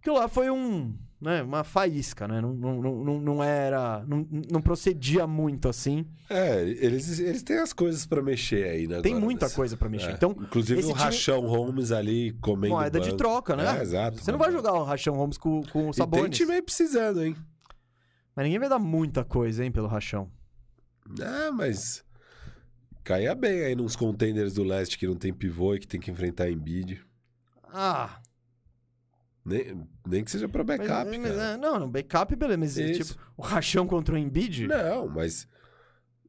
Aquilo 0.00 0.16
lá 0.16 0.26
foi 0.26 0.50
um, 0.50 0.98
né, 1.24 1.42
uma 1.42 1.64
faísca, 1.64 2.28
né? 2.28 2.40
Não, 2.40 2.52
não, 2.54 2.80
não, 3.04 3.20
não- 3.20 3.42
era. 3.42 4.04
Não, 4.06 4.26
não 4.52 4.60
procedia 4.60 5.26
muito 5.26 5.68
assim. 5.68 6.06
É, 6.28 6.62
eles, 6.62 7.18
eles 7.18 7.42
têm 7.42 7.58
as 7.58 7.72
coisas 7.72 8.06
pra 8.06 8.22
mexer 8.22 8.68
aí, 8.68 8.86
né? 8.86 9.00
Tem 9.00 9.14
muita 9.18 9.46
nesse- 9.46 9.56
coisa 9.56 9.76
pra 9.76 9.88
mexer. 9.88 10.10
É. 10.10 10.12
Então, 10.12 10.30
Inclusive 10.38 10.80
o 10.80 10.88
time- 10.88 10.98
Rachão 11.00 11.40
Holmes 11.46 11.90
ali 11.90 12.32
comendo 12.40 12.74
moeda 12.74 13.00
de 13.00 13.06
banco. 13.06 13.16
troca, 13.18 13.56
né? 13.56 13.78
É, 13.78 13.82
exato. 13.82 14.18
Você 14.22 14.30
não 14.30 14.38
vai 14.38 14.52
jogar 14.52 14.72
o 14.74 14.84
Rachão 14.84 15.14
Holmes 15.16 15.38
com, 15.38 15.62
com 15.72 15.78
o 15.78 15.82
E 15.82 15.84
tem 15.86 15.92
Sabonis. 15.94 16.36
time 16.36 16.52
aí 16.52 16.62
precisando, 16.62 17.24
hein? 17.24 17.34
Mas 18.36 18.44
ninguém 18.44 18.58
vai 18.60 18.68
dar 18.68 18.78
muita 18.78 19.24
coisa, 19.24 19.64
hein, 19.64 19.72
pelo 19.72 19.86
Rachão. 19.88 20.30
Ah, 21.20 21.50
mas 21.52 22.04
caía 23.02 23.34
bem 23.34 23.60
aí 23.64 23.74
nos 23.74 23.96
contenders 23.96 24.54
do 24.54 24.62
leste 24.64 24.98
que 24.98 25.06
não 25.06 25.16
tem 25.16 25.32
pivô 25.32 25.74
e 25.74 25.78
que 25.80 25.86
tem 25.86 26.00
que 26.00 26.10
enfrentar 26.10 26.50
Embiid. 26.50 27.00
Ah, 27.72 28.18
Nem, 29.44 29.86
nem 30.06 30.24
que 30.24 30.30
seja 30.30 30.48
pra 30.48 30.64
mas- 30.64 30.78
backup, 30.78 31.18
mas- 31.18 31.32
cara. 31.36 31.42
é, 31.52 31.56
não, 31.56 31.78
não, 31.80 31.90
backup, 31.90 32.34
beleza. 32.34 32.58
Mas, 32.58 32.76
Isso. 32.78 33.12
tipo, 33.14 33.20
o 33.36 33.42
Rachão 33.42 33.86
contra 33.86 34.14
o 34.14 34.18
Embiid? 34.18 34.66
Não, 34.66 35.06
mas 35.08 35.46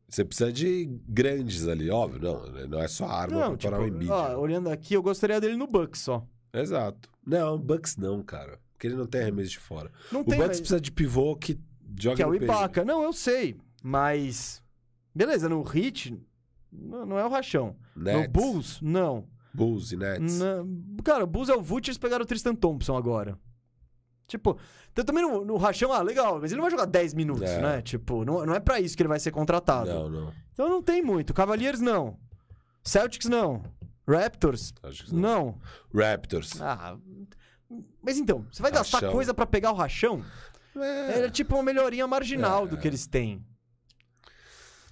você 0.10 0.26
precisa 0.26 0.52
de 0.52 0.86
grandes 1.08 1.68
ali, 1.68 1.90
óbvio. 1.90 2.22
Não, 2.22 2.68
não 2.68 2.80
é 2.80 2.88
só 2.88 3.06
arma 3.08 3.40
Não, 3.40 3.58
pra 3.58 3.72
parar 3.72 3.82
o 3.82 3.86
tipo, 3.86 3.96
Embiid. 3.96 4.12
ó, 4.12 4.38
olhando 4.38 4.70
aqui, 4.70 4.94
eu 4.96 5.02
gostaria 5.02 5.40
dele 5.40 5.56
no 5.56 5.66
Bucks 5.68 6.02
só. 6.02 6.28
Exato. 6.54 7.10
Não, 7.26 7.58
Bucks 7.58 7.96
não, 7.98 8.22
cara. 8.22 8.60
Porque 8.74 8.88
ele 8.88 8.96
não 8.96 9.08
tem 9.08 9.22
arremesso 9.22 9.52
de 9.52 9.60
fora. 9.60 9.90
Não 10.12 10.22
O 10.22 10.26
tem, 10.26 10.36
Bucks 10.38 10.48
mas- 10.50 10.60
precisa 10.60 10.82
de 10.82 10.92
pivô 10.92 11.36
que 11.38 11.58
joga 11.98 12.18
que 12.18 12.22
é 12.24 12.28
o 12.28 12.30
no. 12.32 12.36
Ibaka. 12.36 12.84
Não, 12.84 13.02
eu 13.02 13.14
sei, 13.14 13.56
mas... 13.82 14.62
Beleza, 15.16 15.48
no 15.48 15.62
Hit, 15.64 16.14
não, 16.70 17.06
não 17.06 17.18
é 17.18 17.26
o 17.26 17.30
Rachão. 17.30 17.78
No 17.96 18.04
Nets, 18.04 18.30
Bulls, 18.32 18.82
não. 18.82 19.26
Bulls 19.56 19.92
e 19.92 19.98
Nets. 19.98 20.40
Na- 20.40 20.64
Cara, 21.04 21.24
o 21.24 21.28
Bulls 21.28 21.50
é 21.50 21.56
o 21.56 21.62
Vult, 21.62 21.88
eles 21.88 21.98
pegaram 21.98 22.24
o 22.24 22.28
Tristan 22.28 22.54
Thompson 22.56 22.96
agora. 22.98 23.38
Tipo, 24.28 24.58
então 24.92 25.06
também 25.06 25.22
no, 25.24 25.46
no 25.46 25.56
Rachão, 25.58 25.92
ah, 25.94 26.02
legal, 26.02 26.40
mas 26.42 26.52
ele 26.52 26.58
não 26.58 26.64
vai 26.64 26.72
jogar 26.72 26.86
10 26.86 27.14
minutos, 27.14 27.44
É. 27.44 27.62
né? 27.62 27.82
Tipo, 27.82 28.26
não, 28.26 28.44
não 28.46 28.56
é 28.56 28.60
pra 28.60 28.80
isso 28.80 28.96
que 28.98 29.04
ele 29.04 29.08
vai 29.10 29.20
ser 29.20 29.32
contratado. 29.32 29.90
Não, 29.90 30.10
não. 30.10 30.34
Então 30.52 30.68
não 30.68 30.82
tem 30.82 31.02
muito. 31.04 31.34
Cavaliers, 31.34 31.80
não. 31.80 32.18
Celtics, 32.84 33.28
não. 33.28 33.64
Raptors, 34.08 34.74
não. 35.12 35.20
não. 35.20 35.60
Raptors. 35.94 36.62
Ah, 36.62 36.98
mas 38.02 38.18
então, 38.18 38.46
você 38.52 38.62
vai 38.62 38.72
gastar 38.72 38.98
Rachão. 38.98 39.12
coisa 39.12 39.34
pra 39.34 39.46
pegar 39.46 39.72
o 39.72 39.76
Rachão? 39.76 40.24
É. 40.76 41.22
É 41.26 41.30
tipo 41.30 41.56
uma 41.56 41.64
melhoria 41.64 42.06
marginal 42.08 42.66
É. 42.66 42.68
do 42.68 42.78
que 42.78 42.88
eles 42.88 43.08
têm. 43.08 43.44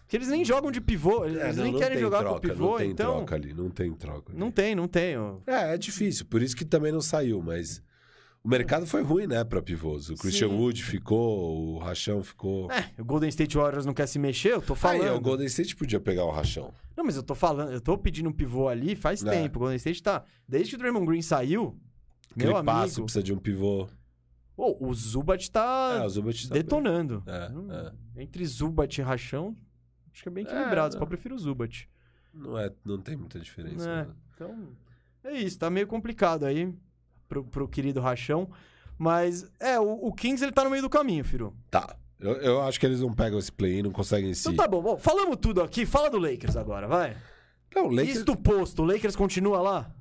Que 0.07 0.17
eles 0.17 0.27
nem 0.27 0.43
jogam 0.45 0.69
de 0.71 0.79
pivô, 0.81 1.25
eles 1.25 1.37
É, 1.37 1.53
não, 1.53 1.63
nem 1.63 1.71
não 1.73 1.79
querem 1.79 1.97
jogar 1.97 2.19
troca, 2.19 2.35
com 2.35 2.47
pivô, 2.47 2.71
Não 2.71 2.77
tem 2.77 2.89
então. 2.91 3.15
troca 3.17 3.35
ali, 3.35 3.53
não 3.53 3.69
tem 3.69 3.93
troca. 3.93 4.31
ali. 4.31 4.39
Não 4.39 4.51
tem, 4.51 4.75
não 4.75 4.87
tem. 4.87 5.15
É, 5.47 5.73
é 5.73 5.77
difícil, 5.77 6.25
por 6.25 6.41
isso 6.41 6.55
que 6.55 6.65
também 6.65 6.91
não 6.91 7.01
saiu, 7.01 7.41
mas 7.41 7.81
o 8.43 8.47
mercado 8.49 8.85
foi 8.85 9.01
ruim, 9.01 9.25
né, 9.25 9.43
pra 9.43 9.61
pivôs. 9.61 10.09
O 10.09 10.15
Christian 10.15 10.49
Sim. 10.49 10.55
Wood 10.57 10.83
ficou, 10.83 11.75
o 11.75 11.77
Rachão 11.79 12.21
ficou. 12.21 12.69
É, 12.71 12.91
o 12.99 13.05
Golden 13.05 13.29
State 13.29 13.57
Warriors 13.57 13.85
não 13.85 13.93
quer 13.93 14.05
se 14.07 14.19
mexer, 14.19 14.51
eu 14.53 14.61
tô 14.61 14.75
falando. 14.75 15.03
Aí, 15.03 15.09
o 15.09 15.19
Golden 15.21 15.47
State 15.47 15.75
podia 15.75 15.99
pegar 15.99 16.25
o 16.25 16.31
Rachão. 16.31 16.71
Não, 16.95 17.03
mas 17.03 17.15
eu 17.15 17.23
tô 17.23 17.33
falando, 17.33 17.71
eu 17.71 17.81
tô 17.81 17.97
pedindo 17.97 18.29
um 18.29 18.33
pivô 18.33 18.67
ali 18.67 18.95
faz 18.95 19.23
É. 19.25 19.29
tempo. 19.31 19.57
O 19.57 19.59
Golden 19.61 19.77
State 19.77 20.03
tá. 20.03 20.23
Desde 20.47 20.69
que 20.71 20.75
o 20.75 20.77
Draymond 20.79 21.07
Green 21.07 21.21
saiu, 21.23 21.75
meu 22.35 22.49
Aquele 22.51 22.65
passo 22.65 22.83
amigo. 22.95 23.03
precisa 23.05 23.23
de 23.23 23.33
um 23.33 23.37
pivô. 23.37 23.87
Ô, 24.55 24.87
o 24.87 24.93
Zubat 24.93 25.49
tá 25.49 26.01
É, 26.03 26.05
o 26.05 26.09
Zubat 26.09 26.47
tá 26.47 26.53
detonando. 26.53 27.23
É, 27.25 27.49
Hum, 27.51 27.67
é. 27.71 28.21
Entre 28.21 28.45
Zubat 28.45 28.99
e 28.99 29.03
Rachão, 29.03 29.55
acho 30.13 30.23
que 30.23 30.29
é 30.29 30.31
bem 30.31 30.43
equilibrado. 30.43 30.95
É, 30.95 30.99
Só 30.99 31.05
prefiro 31.05 31.35
o 31.35 31.39
Zubat. 31.39 31.89
Não, 32.33 32.57
é, 32.57 32.71
não 32.85 32.99
tem 32.99 33.15
muita 33.15 33.39
diferença. 33.39 33.89
É, 33.89 33.95
né? 34.05 34.07
então, 34.33 34.69
é 35.23 35.33
isso. 35.33 35.59
Tá 35.59 35.69
meio 35.69 35.87
complicado 35.87 36.45
aí 36.45 36.73
pro, 37.27 37.43
pro 37.43 37.67
querido 37.67 37.99
Rachão. 37.99 38.49
Mas, 38.97 39.49
é, 39.59 39.79
o, 39.79 40.07
o 40.07 40.13
Kings 40.13 40.43
ele 40.43 40.51
tá 40.51 40.63
no 40.63 40.69
meio 40.69 40.81
do 40.83 40.89
caminho, 40.89 41.23
Firu. 41.23 41.55
Tá. 41.69 41.95
Eu, 42.19 42.33
eu 42.37 42.61
acho 42.61 42.79
que 42.79 42.85
eles 42.85 43.01
não 43.01 43.11
pegam 43.13 43.37
esse 43.37 43.51
play-in, 43.51 43.81
não 43.83 43.91
conseguem 43.91 44.33
se. 44.33 44.47
Então 44.47 44.55
tá 44.55 44.67
bom, 44.67 44.81
bom. 44.81 44.97
Falamos 44.97 45.37
tudo 45.41 45.61
aqui. 45.61 45.85
Fala 45.85 46.09
do 46.09 46.17
Lakers 46.17 46.55
agora, 46.55 46.87
vai. 46.87 47.17
Não, 47.75 47.87
o 47.87 47.91
Lakers. 47.91 48.17
Isto 48.19 48.35
posto, 48.37 48.83
o 48.83 48.85
Lakers 48.85 49.15
continua 49.15 49.61
lá? 49.61 49.91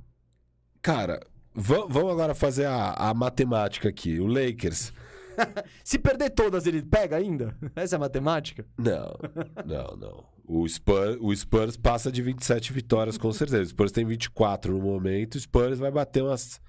Cara, 0.80 1.20
va- 1.54 1.86
vamos 1.88 2.12
agora 2.12 2.34
fazer 2.34 2.66
a, 2.66 2.92
a 2.92 3.14
matemática 3.14 3.88
aqui. 3.88 4.20
O 4.20 4.26
Lakers. 4.26 4.92
Se 5.84 5.98
perder 5.98 6.30
todas, 6.30 6.66
ele 6.66 6.82
pega 6.82 7.16
ainda? 7.16 7.56
Essa 7.74 7.94
é 7.94 7.98
a 7.98 8.00
matemática? 8.00 8.66
Não, 8.78 9.16
não, 9.64 9.96
não. 9.96 10.32
O 10.44 10.68
Spurs, 10.68 11.16
o 11.20 11.34
Spurs 11.34 11.76
passa 11.76 12.10
de 12.10 12.20
27 12.20 12.72
vitórias, 12.72 13.16
com 13.16 13.32
certeza. 13.32 13.62
O 13.62 13.66
Spurs 13.66 13.92
tem 13.92 14.04
24 14.04 14.72
no 14.72 14.82
momento. 14.82 15.36
O 15.36 15.40
Spurs 15.40 15.78
vai 15.78 15.90
bater 15.90 16.22
umas. 16.22 16.60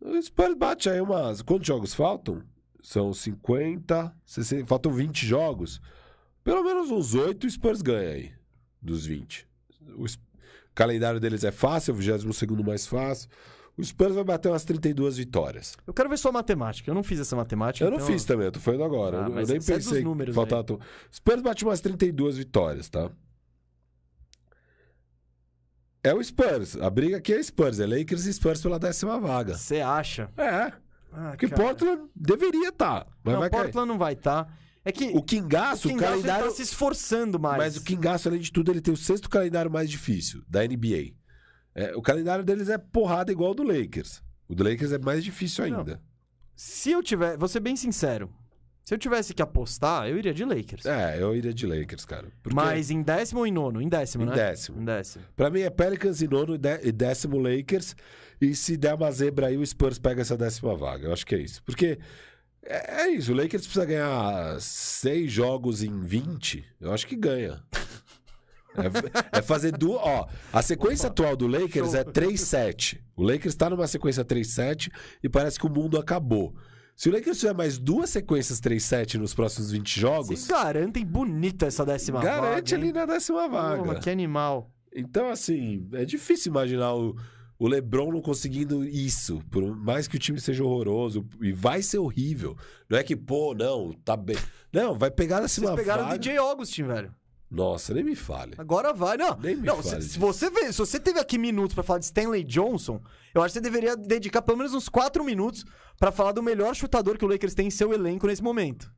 O 0.00 0.20
Spurs 0.20 0.54
bate 0.54 0.88
aí 0.88 1.00
umas. 1.00 1.42
Quantos 1.42 1.66
jogos 1.66 1.94
faltam? 1.94 2.42
São 2.82 3.12
50, 3.12 4.14
60. 4.24 4.66
Faltam 4.66 4.92
20 4.92 5.26
jogos. 5.26 5.80
Pelo 6.42 6.62
menos 6.62 6.90
uns 6.90 7.14
8 7.14 7.46
o 7.46 7.50
Spurs 7.50 7.80
ganha 7.80 8.10
aí. 8.10 8.32
Dos 8.80 9.06
20. 9.06 9.46
O, 9.96 10.04
o 10.04 10.08
calendário 10.74 11.20
deles 11.20 11.44
é 11.44 11.50
fácil, 11.50 11.92
é 11.92 11.94
o 11.94 11.98
22 11.98 12.66
mais 12.66 12.86
fácil. 12.86 13.28
O 13.76 13.82
Spurs 13.84 14.14
vai 14.14 14.22
bater 14.22 14.48
umas 14.50 14.62
32 14.64 15.16
vitórias. 15.16 15.76
Eu 15.86 15.92
quero 15.92 16.08
ver 16.08 16.16
sua 16.16 16.30
matemática. 16.30 16.88
Eu 16.88 16.94
não 16.94 17.02
fiz 17.02 17.18
essa 17.18 17.34
matemática. 17.34 17.84
Eu 17.84 17.90
não 17.90 17.96
então- 17.98 18.06
fiz 18.06 18.24
também, 18.24 18.46
eu 18.46 18.52
tô 18.52 18.60
falando 18.60 18.84
agora. 18.84 19.24
Ah, 19.26 19.28
eu, 19.28 19.40
eu 19.40 19.46
nem 19.46 19.56
é 19.56 19.60
pensei 19.60 20.02
números 20.02 20.32
que 20.32 20.36
faltava. 20.36 20.62
tão- 20.62 20.78
Spurs 21.12 21.42
bate 21.42 21.64
umas 21.64 21.80
32 21.80 22.36
vitórias, 22.36 22.88
tá? 22.88 23.10
É 26.02 26.12
o 26.14 26.22
Spurs. 26.22 26.76
A 26.76 26.90
briga 26.90 27.16
aqui 27.16 27.32
é 27.32 27.42
Spurs. 27.42 27.80
É 27.80 27.86
Lakers 27.86 28.26
e 28.26 28.32
Spurs 28.34 28.60
pela 28.60 28.78
décima 28.78 29.18
vaga. 29.18 29.56
Você 29.56 29.80
acha? 29.80 30.30
É. 30.36 30.72
Ah, 31.12 31.30
Porque 31.30 31.48
cara. 31.48 31.62
Portland 31.62 32.02
deveria 32.14 32.68
estar. 32.68 33.06
mas 33.22 33.32
Não, 33.34 33.40
vai 33.40 33.50
cair. 33.50 33.62
Portland 33.62 33.88
não 33.88 33.98
vai 33.98 34.12
estar. 34.12 34.58
É 34.84 34.92
que 34.92 35.06
O 35.14 35.22
Kingaço, 35.22 35.88
o 35.88 35.90
o, 35.90 35.94
Kingaço 35.94 36.12
ele 36.14 36.22
calendário. 36.22 36.48
tá 36.50 36.56
se 36.56 36.62
esforçando 36.62 37.40
mais. 37.40 37.56
Mas 37.56 37.76
o 37.76 37.82
Kingaço, 37.82 38.28
além 38.28 38.40
de 38.40 38.52
tudo, 38.52 38.70
ele 38.70 38.82
tem 38.82 38.92
o 38.92 38.96
sexto 38.96 39.30
calendário 39.30 39.70
mais 39.70 39.88
difícil 39.90 40.42
da 40.46 40.62
NBA. 40.62 41.14
É, 41.74 41.94
o 41.96 42.02
calendário 42.02 42.44
deles 42.44 42.68
é 42.68 42.78
porrada 42.78 43.32
igual 43.32 43.48
ao 43.48 43.54
do 43.54 43.62
Lakers. 43.62 44.22
O 44.48 44.54
do 44.54 44.62
Lakers 44.62 44.92
é 44.92 44.98
mais 44.98 45.24
difícil 45.24 45.68
Não. 45.68 45.78
ainda. 45.78 46.00
Se 46.54 46.90
eu 46.92 47.02
tiver... 47.02 47.36
Vou 47.36 47.48
ser 47.48 47.60
bem 47.60 47.74
sincero. 47.76 48.30
Se 48.84 48.92
eu 48.94 48.98
tivesse 48.98 49.32
que 49.32 49.40
apostar, 49.40 50.06
eu 50.08 50.18
iria 50.18 50.34
de 50.34 50.44
Lakers. 50.44 50.84
É, 50.84 51.20
eu 51.20 51.34
iria 51.34 51.54
de 51.54 51.66
Lakers, 51.66 52.04
cara. 52.04 52.28
Porque 52.42 52.54
Mas 52.54 52.90
em 52.90 53.02
décimo 53.02 53.40
ou 53.40 53.46
em 53.46 53.50
nono? 53.52 53.80
Em 53.80 53.88
décimo, 53.88 54.24
Em 54.24 54.26
né? 54.26 54.34
décimo. 54.34 54.80
Em 54.80 54.84
décimo. 54.84 55.24
Pra 55.34 55.48
mim 55.48 55.60
é 55.60 55.70
Pelicans 55.70 56.20
em 56.20 56.28
nono 56.28 56.54
e 56.54 56.88
e 56.88 56.92
décimo 56.92 57.38
Lakers. 57.38 57.96
E 58.38 58.54
se 58.54 58.76
der 58.76 58.94
uma 58.94 59.10
zebra 59.10 59.46
aí, 59.46 59.56
o 59.56 59.66
Spurs 59.66 59.98
pega 59.98 60.20
essa 60.20 60.36
décima 60.36 60.76
vaga. 60.76 61.06
Eu 61.08 61.12
acho 61.14 61.24
que 61.24 61.34
é 61.34 61.38
isso. 61.38 61.62
Porque 61.62 61.98
é, 62.62 63.04
é 63.04 63.08
isso. 63.08 63.32
O 63.32 63.34
Lakers 63.34 63.62
precisa 63.64 63.86
ganhar 63.86 64.60
seis 64.60 65.32
jogos 65.32 65.82
em 65.82 66.00
20. 66.02 66.62
Eu 66.78 66.92
acho 66.92 67.06
que 67.06 67.16
ganha. 67.16 67.62
É, 69.32 69.38
é 69.38 69.42
fazer 69.42 69.72
duas. 69.72 70.00
Ó, 70.02 70.26
a 70.52 70.62
sequência 70.62 71.08
atual 71.08 71.36
do 71.36 71.46
Lakers 71.46 71.90
Show. 71.92 71.96
é 72.00 72.04
3-7. 72.04 73.00
O 73.16 73.22
Lakers 73.22 73.54
tá 73.54 73.70
numa 73.70 73.86
sequência 73.86 74.24
3-7 74.24 74.90
e 75.22 75.28
parece 75.28 75.58
que 75.58 75.66
o 75.66 75.70
mundo 75.70 75.98
acabou. 75.98 76.54
Se 76.96 77.08
o 77.08 77.12
Lakers 77.12 77.40
tiver 77.40 77.54
mais 77.54 77.76
duas 77.78 78.10
sequências 78.10 78.60
3-7 78.60 79.14
nos 79.16 79.34
próximos 79.34 79.72
20 79.72 79.98
jogos, 80.00 80.26
Vocês 80.28 80.46
garantem 80.46 81.04
bonita 81.04 81.66
essa 81.66 81.84
décima 81.84 82.20
garante 82.22 82.70
vaga, 82.72 82.76
ali 82.76 82.86
hein? 82.86 82.92
na 82.92 83.06
décima 83.06 83.48
vaga. 83.48 83.82
Porra, 83.82 83.98
que 84.00 84.10
animal. 84.10 84.70
Então, 84.94 85.28
assim, 85.28 85.88
é 85.92 86.04
difícil 86.04 86.50
imaginar 86.50 86.94
o, 86.94 87.16
o 87.58 87.66
LeBron 87.66 88.12
não 88.12 88.20
conseguindo 88.22 88.84
isso. 88.84 89.40
Por 89.50 89.76
mais 89.76 90.06
que 90.06 90.14
o 90.14 90.20
time 90.20 90.40
seja 90.40 90.62
horroroso. 90.62 91.26
E 91.42 91.52
vai 91.52 91.82
ser 91.82 91.98
horrível. 91.98 92.56
Não 92.88 92.96
é 92.96 93.02
que, 93.02 93.16
pô, 93.16 93.54
não, 93.56 93.92
tá 94.04 94.16
bem. 94.16 94.36
Não, 94.72 94.96
vai 94.96 95.10
pegar 95.10 95.36
na 95.40 95.48
Vocês 95.48 95.66
cima 95.66 95.74
pegaram 95.74 96.04
o 96.04 96.06
vaga. 96.06 96.18
DJ 96.18 96.36
Augustin, 96.36 96.84
velho. 96.84 97.12
Nossa, 97.54 97.94
nem 97.94 98.02
me 98.02 98.16
fale. 98.16 98.54
Agora 98.58 98.92
vai. 98.92 99.16
Não, 99.16 99.36
Nem 99.38 99.56
me 99.56 99.66
não 99.66 99.82
fale 99.82 100.02
se, 100.02 100.10
se 100.10 100.18
você 100.18 100.50
vê, 100.50 100.72
se 100.72 100.78
você 100.78 100.98
teve 100.98 101.18
aqui 101.20 101.38
minutos 101.38 101.74
pra 101.74 101.84
falar 101.84 102.00
de 102.00 102.06
Stanley 102.06 102.42
Johnson, 102.44 103.00
eu 103.34 103.42
acho 103.42 103.52
que 103.52 103.58
você 103.58 103.60
deveria 103.60 103.96
dedicar 103.96 104.42
pelo 104.42 104.58
menos 104.58 104.74
uns 104.74 104.88
quatro 104.88 105.22
minutos 105.24 105.64
pra 105.98 106.10
falar 106.10 106.32
do 106.32 106.42
melhor 106.42 106.74
chutador 106.74 107.16
que 107.16 107.24
o 107.24 107.28
Lakers 107.28 107.54
tem 107.54 107.68
em 107.68 107.70
seu 107.70 107.92
elenco 107.92 108.26
nesse 108.26 108.42
momento. 108.42 108.90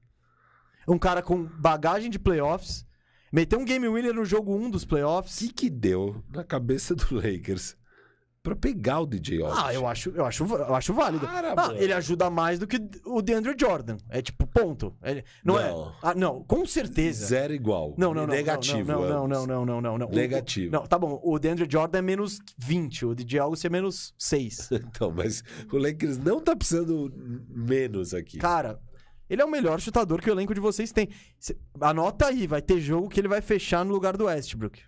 Um 0.89 0.99
cara 0.99 1.21
com 1.23 1.45
bagagem 1.45 2.09
de 2.11 2.19
playoffs, 2.19 2.87
meteu 3.33 3.59
um 3.59 3.65
game 3.65 3.89
winner 3.89 4.15
no 4.15 4.25
jogo 4.25 4.55
1 4.57 4.71
dos 4.71 4.85
O 4.85 4.89
playoffs. 4.89 5.37
que 5.39 5.53
que 5.53 5.69
deu 5.71 6.23
na 6.33 6.45
cabeça 6.45 6.95
do 6.95 7.15
Lakers 7.17 7.77
pra 8.47 8.57
pegar 8.57 9.01
o 9.01 9.07
DJ 9.07 9.43
Augustin? 9.43 9.63
Ah, 9.67 9.75
eu 9.75 9.87
acho, 9.87 10.11
eu 10.11 10.25
acho, 10.25 10.45
eu 10.45 10.75
acho 10.75 10.95
válido. 10.95 11.27
Para, 11.27 11.53
ah, 11.57 11.75
ele 11.77 11.93
ajuda 11.93 12.31
mais 12.31 12.59
do 12.59 12.67
que 12.67 12.79
o 13.05 13.21
DeAndre 13.21 13.55
Jordan. 13.61 13.97
É 14.09 14.23
tipo, 14.23 14.47
ponto. 14.47 14.95
Ele- 15.03 15.25
não, 15.45 15.55
Não. 15.55 15.61
é? 15.91 15.95
Ah, 16.03 16.15
não, 16.15 16.45
com 16.45 16.65
certeza. 16.65 17.27
Zero 17.27 17.53
igual. 17.53 17.95
Não, 17.99 18.15
não, 18.15 18.27
não. 18.27 18.35
Negativo. 18.35 18.93
Não, 18.93 19.01
não, 19.03 19.27
não, 19.29 19.47
não, 19.47 19.67
não, 19.67 19.81
não, 19.81 19.99
não. 19.99 20.07
O- 20.09 20.15
Negativo. 20.15 20.73
Não, 20.73 20.87
tá 20.87 20.99
bom. 20.99 21.21
O 21.25 21.39
DeAndre 21.39 21.67
Jordan 21.71 21.99
é 21.99 22.03
menos 22.03 22.39
20, 22.57 23.05
o 23.07 23.15
DJ 23.15 23.41
Augustin 23.41 23.67
é 23.67 23.71
menos 23.71 24.15
6. 24.19 24.69
Então, 24.97 25.11
mas 25.11 25.43
o 25.73 25.77
Lakers 25.77 26.19
não 26.19 26.41
tá 26.41 26.55
precisando 26.55 27.13
menos 27.49 28.15
aqui. 28.15 28.39
Cara, 28.39 28.79
ele 29.29 29.43
é 29.43 29.45
o 29.45 29.51
melhor 29.51 29.81
chutador 29.81 30.21
que 30.23 30.31
o 30.31 30.33
elenco 30.33 30.55
de 30.55 30.61
vocês 30.61 30.93
tem. 30.93 31.09
Cê- 31.39 31.57
anota 31.81 32.27
aí, 32.29 32.47
vai 32.47 32.63
ter 32.63 32.81
jogo 32.81 33.09
que 33.09 33.21
ele 33.21 33.29
vai 33.29 33.41
fechar 33.41 33.85
no 33.85 33.93
lugar 33.93 34.17
do 34.17 34.25
Westbrook. 34.27 34.81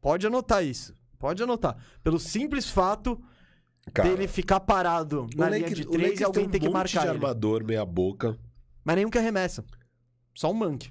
Pode 0.00 0.26
anotar 0.26 0.64
isso. 0.64 0.94
Pode 1.18 1.42
anotar. 1.42 1.76
Pelo 2.02 2.18
simples 2.18 2.68
fato 2.70 3.20
Cara, 3.92 4.08
dele 4.08 4.28
ficar 4.28 4.60
parado 4.60 5.26
o 5.34 5.38
na 5.38 5.48
linha 5.50 5.62
Lakers- 5.62 5.80
de 5.80 5.86
o 5.88 5.90
três 5.90 6.20
e 6.20 6.24
alguém 6.24 6.46
um 6.46 6.50
tem 6.50 6.60
que 6.60 6.66
monte 6.66 6.74
marcar 6.74 7.00
de 7.00 7.06
ele. 7.06 7.14
armador 7.16 7.64
meia 7.64 7.84
boca. 7.84 8.38
Mas 8.84 8.96
nenhum 8.96 9.10
que 9.10 9.18
arremessa. 9.18 9.64
Só 10.34 10.50
um 10.50 10.54
Monk. 10.54 10.90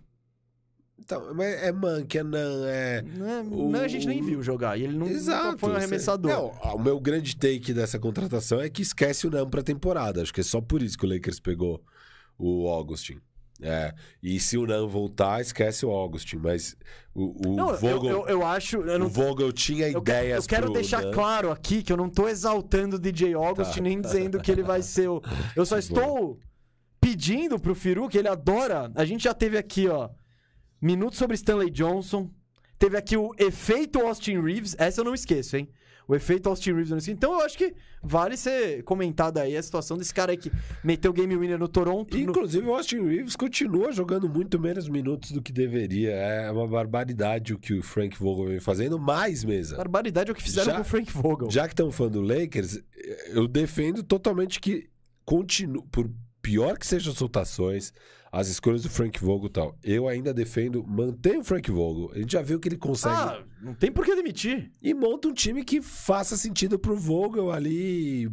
Então, 0.99 1.41
é 1.41 1.71
Monkey, 1.71 2.17
é 2.17 2.23
não, 2.23 2.65
é... 2.65 3.01
Não, 3.03 3.43
não, 3.69 3.79
a 3.81 3.87
gente 3.87 4.07
nem 4.07 4.19
O- 4.21 4.25
viu 4.25 4.41
jogar. 4.43 4.77
E 4.77 4.83
ele 4.83 4.97
não, 4.97 5.07
Exato. 5.07 5.57
foi 5.59 5.71
um 5.71 5.75
arremessador. 5.75 6.31
Não, 6.31 6.47
o 6.75 6.79
meu 6.79 6.99
grande 6.99 7.35
take 7.37 7.71
dessa 7.71 7.99
contratação 7.99 8.59
é 8.59 8.67
que 8.69 8.81
esquece 8.81 9.27
o 9.27 9.29
Nam 9.29 9.47
pra 9.47 9.61
temporada. 9.61 10.21
Acho 10.23 10.33
que 10.33 10.41
é 10.41 10.43
só 10.43 10.59
por 10.59 10.81
isso 10.81 10.97
que 10.97 11.05
o 11.05 11.09
Lakers 11.09 11.39
pegou 11.39 11.81
o 12.37 12.67
Augustin. 12.67 13.19
É, 13.61 13.93
e 14.21 14.39
se 14.39 14.57
o 14.57 14.67
Nam 14.67 14.87
voltar, 14.87 15.41
esquece 15.41 15.85
o 15.85 15.89
Augustin. 15.89 16.37
Mas 16.37 16.75
o, 17.13 17.49
o 17.49 17.55
Não, 17.55 17.71
eu- 17.71 17.77
Vogel, 17.77 18.05
eu, 18.11 18.27
eu 18.27 18.45
acho. 18.45 18.77
Eu, 18.77 18.99
não, 18.99 19.07
o 19.07 19.09
Vogel 19.09 19.51
tinha 19.51 19.89
eu, 19.89 19.99
ideias 19.99 20.43
eu 20.43 20.49
quero 20.49 20.71
deixar 20.71 21.01
Nunn. 21.01 21.11
claro 21.11 21.51
aqui 21.51 21.81
que 21.81 21.91
eu 21.91 21.97
não 21.97 22.09
tô 22.09 22.27
exaltando 22.27 22.97
o 22.97 22.99
DJ 22.99 23.33
August 23.33 23.75
Tá. 23.75 23.81
nem 23.81 23.99
dizendo 23.99 24.39
que 24.39 24.51
ele 24.51 24.61
vai 24.63 24.81
ser 24.81 25.09
o. 25.09 25.21
Eu 25.55 25.65
só 25.65 25.77
estou 25.77 26.39
pedindo 27.01 27.59
pro 27.59 27.73
Firu 27.75 28.07
que 28.07 28.17
ele 28.17 28.27
adora. 28.27 28.91
A 28.95 29.05
gente 29.05 29.23
já 29.23 29.33
teve 29.33 29.57
aqui, 29.57 29.87
ó. 29.87 30.09
Minutos 30.81 31.17
sobre 31.17 31.35
Stanley 31.35 31.71
Johnson. 31.71 32.29
Teve 32.77 32.95
aqui 32.97 33.17
o 33.17 33.33
efeito 33.39 33.99
Austin 33.99 34.39
Reeves. 34.39 34.75
Essa 34.77 35.01
eu 35.01 35.05
não 35.05 35.13
esqueço, 35.15 35.57
hein? 35.57 35.67
O 36.07 36.15
efeito 36.15 36.47
Austin 36.47 36.71
Reeves 36.71 36.89
não 36.91 36.97
esqueço. 36.97 37.15
Então 37.17 37.33
eu 37.33 37.41
acho 37.41 37.57
que 37.57 37.73
vale 38.01 38.37
ser 38.37 38.81
comentado 38.83 39.39
aí 39.39 39.57
a 39.57 39.61
situação 39.61 39.97
desse 39.97 40.13
cara 40.13 40.31
aí 40.31 40.37
que 40.37 40.49
meteu 40.83 41.11
o 41.11 41.13
game 41.13 41.35
winner 41.35 41.59
no 41.59 41.67
Toronto. 41.67 42.15
no- 42.17 42.23
Inclusive, 42.23 42.65
o 42.65 42.73
Austin 42.73 43.01
Reeves 43.01 43.35
continua 43.35 43.91
jogando 43.91 44.29
muito 44.29 44.57
menos 44.57 44.87
minutos 44.87 45.31
do 45.31 45.41
que 45.41 45.51
deveria. 45.51 46.11
É 46.11 46.49
uma 46.51 46.65
barbaridade 46.67 47.53
o 47.53 47.59
que 47.59 47.73
o 47.73 47.83
Frank 47.83 48.17
Vogel 48.17 48.45
vem 48.47 48.59
fazendo. 48.61 48.97
Mais, 48.97 49.43
mesa. 49.43 49.75
Barbaridade 49.75 50.29
é 50.29 50.31
o 50.31 50.35
que 50.35 50.41
fizeram 50.43 50.67
Já- 50.71 50.75
com 50.75 50.81
o 50.81 50.85
Frank 50.85 51.11
Vogel. 51.11 51.51
Já 51.51 51.67
que 51.67 51.73
estão 51.73 51.91
falando 51.91 52.13
do 52.13 52.21
Lakers, 52.21 52.79
eu 53.33 53.45
defendo 53.47 54.01
totalmente 54.01 54.61
que 54.61 54.87
continue, 55.25 55.83
por 55.91 56.09
pior 56.47 56.77
que 56.77 56.87
sejam 56.87 57.11
as 57.11 57.17
soltações, 57.17 57.91
as 58.31 58.47
escolhas 58.47 58.83
do 58.83 58.89
Frank 58.89 59.19
Vogel 59.19 59.47
e 59.47 59.49
tal, 59.49 59.75
eu 59.83 60.07
ainda 60.07 60.33
defendo, 60.33 60.81
mantém 60.87 61.39
o 61.39 61.43
Frank 61.43 61.69
Vogel. 61.69 62.11
A 62.15 62.19
gente 62.19 62.31
já 62.31 62.41
viu 62.41 62.57
que 62.57 62.69
ele 62.69 62.77
consegue 62.77 63.13
Ah, 63.15 63.43
não 63.61 63.73
tem 63.73 63.91
por 63.91 64.05
que 64.05 64.15
demitir. 64.15 64.71
e 64.81 64.93
monta 64.93 65.27
um 65.27 65.33
time 65.33 65.61
que 65.65 65.81
faça 65.81 66.37
sentido 66.37 66.79
pro 66.79 66.95
Vogel 66.95 67.51
ali. 67.51 68.29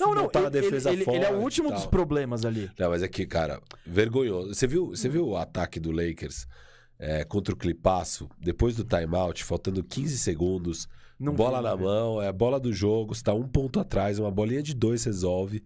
Não, 0.00 0.12
não, 0.12 0.22
botar 0.24 0.40
a 0.40 0.42
ele, 0.42 0.50
defesa 0.50 0.90
ele- 0.92 1.04
ele 1.08 1.24
é 1.24 1.32
o 1.32 1.40
último 1.40 1.70
dos 1.70 1.86
problemas 1.86 2.44
ali. 2.44 2.68
Não, 2.76 2.90
mas 2.90 3.00
aqui, 3.02 3.24
cara, 3.26 3.60
vergonhoso. 3.86 4.52
Você 4.54 4.66
viu, 4.66 4.88
você 4.88 5.08
viu 5.08 5.28
o 5.28 5.36
ataque 5.36 5.78
do 5.78 5.92
Lakers 5.92 6.46
é, 6.98 7.22
contra 7.24 7.54
o 7.54 7.56
Clipaço, 7.56 8.28
depois 8.40 8.74
do 8.74 8.82
timeout, 8.84 9.44
faltando 9.44 9.84
15 9.84 10.18
segundos, 10.18 10.88
Não 11.18 11.32
bola 11.34 11.58
vi, 11.58 11.64
na 11.64 11.76
né? 11.76 11.82
mão, 11.82 12.20
é 12.22 12.26
a 12.28 12.32
bola 12.32 12.58
do 12.58 12.72
jogo, 12.72 13.12
está 13.12 13.32
um 13.34 13.46
ponto 13.46 13.78
atrás, 13.78 14.18
uma 14.18 14.30
bolinha 14.32 14.62
de 14.62 14.74
dois 14.74 15.04
resolve. 15.04 15.62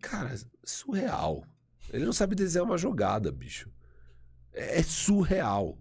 Cara, 0.00 0.34
surreal. 0.64 1.44
Ele 1.92 2.04
não 2.04 2.12
sabe 2.12 2.34
desenhar 2.34 2.64
uma 2.66 2.76
jogada, 2.78 3.32
bicho. 3.32 3.70
É, 4.52 4.78
é 4.80 4.82
surreal. 4.82 5.78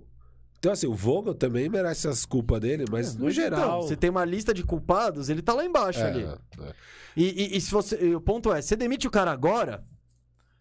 Então, 0.60 0.72
assim, 0.72 0.88
o 0.88 0.94
Vogel 0.96 1.36
também 1.36 1.70
merece 1.70 2.08
as 2.08 2.26
culpas 2.26 2.60
dele, 2.62 2.86
mas 2.90 3.16
no 3.16 3.26
Mas 3.26 3.36
geral. 3.36 3.60
Então, 3.60 3.82
você 3.84 3.96
tem 3.96 4.10
uma 4.10 4.26
lista 4.26 4.54
de 4.54 4.64
culpados, 4.64 5.30
ele 5.30 5.42
tá 5.42 5.54
lá 5.54 5.64
embaixo 5.64 6.00
é, 6.00 6.04
ali. 6.10 6.24
é. 6.24 6.74
E, 7.16 7.24
e- 7.54 7.58
e 7.58 7.62
se 7.62 7.70
você. 7.72 7.98
e 8.04 8.16
o 8.16 8.22
ponto 8.22 8.52
é, 8.52 8.62
você 8.62 8.76
demite 8.76 9.08
o 9.08 9.12
cara 9.12 9.32
agora, 9.32 9.86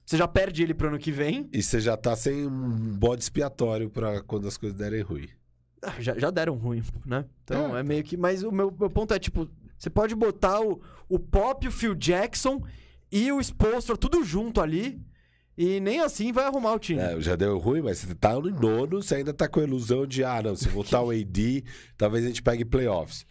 você 0.05 0.16
já 0.16 0.28
perde 0.28 0.62
ele 0.62 0.75
pro 0.75 0.89
ano 0.89 0.99
que 0.99 1.10
vem. 1.12 1.49
E 1.52 1.62
você 1.62 1.81
já 1.81 1.97
tá 1.97 2.15
sem 2.15 2.47
um 2.47 2.97
bode 2.97 3.23
expiatório 3.23 3.89
pra 3.89 4.20
quando 4.23 4.47
as 4.47 4.57
coisas 4.57 4.76
derem 4.76 5.00
ruim. 5.02 5.28
Ah, 5.83 6.00
Já, 6.00 6.18
já 6.18 6.31
deram 6.31 6.55
ruim, 6.57 6.83
né? 7.05 7.25
Então 7.44 7.76
É. 7.76 7.81
é, 7.81 7.83
meio 7.83 8.02
que. 8.05 8.16
Mas 8.16 8.42
o 8.42 8.50
meu, 8.52 8.70
meu 8.78 8.91
ponto 8.91 9.15
é, 9.15 9.18
tipo, 9.18 9.49
você 9.78 9.89
pode 9.89 10.15
botar 10.15 10.60
o, 10.60 10.81
o 11.08 11.18
Pop, 11.18 11.66
o 11.66 11.73
Phil 11.73 11.94
Jackson 11.94 12.62
e 13.16 13.32
o 13.32 13.40
Spolstra 13.40 13.96
tudo 13.96 14.22
junto 14.24 14.60
ali. 14.60 15.00
E 15.58 15.80
nem 15.80 16.00
assim 16.00 16.32
vai 16.32 16.44
arrumar 16.44 16.74
o 16.74 16.78
time. 16.78 17.00
É, 17.00 17.18
já 17.18 17.34
deu 17.34 17.56
ruim, 17.56 17.80
mas 17.80 17.96
você 17.98 18.14
tá 18.14 18.34
no 18.34 18.50
nono, 18.50 19.02
você 19.02 19.14
ainda 19.16 19.32
tá 19.32 19.48
com 19.48 19.60
a 19.60 19.62
ilusão 19.62 20.06
de, 20.06 20.22
ah, 20.22 20.42
não, 20.42 20.54
se 20.54 20.68
voltar 20.68 21.00
o 21.00 21.10
AD, 21.10 21.64
talvez 21.96 22.24
a 22.24 22.28
gente 22.28 22.42
pegue 22.42 22.62
playoffs. 22.62 23.24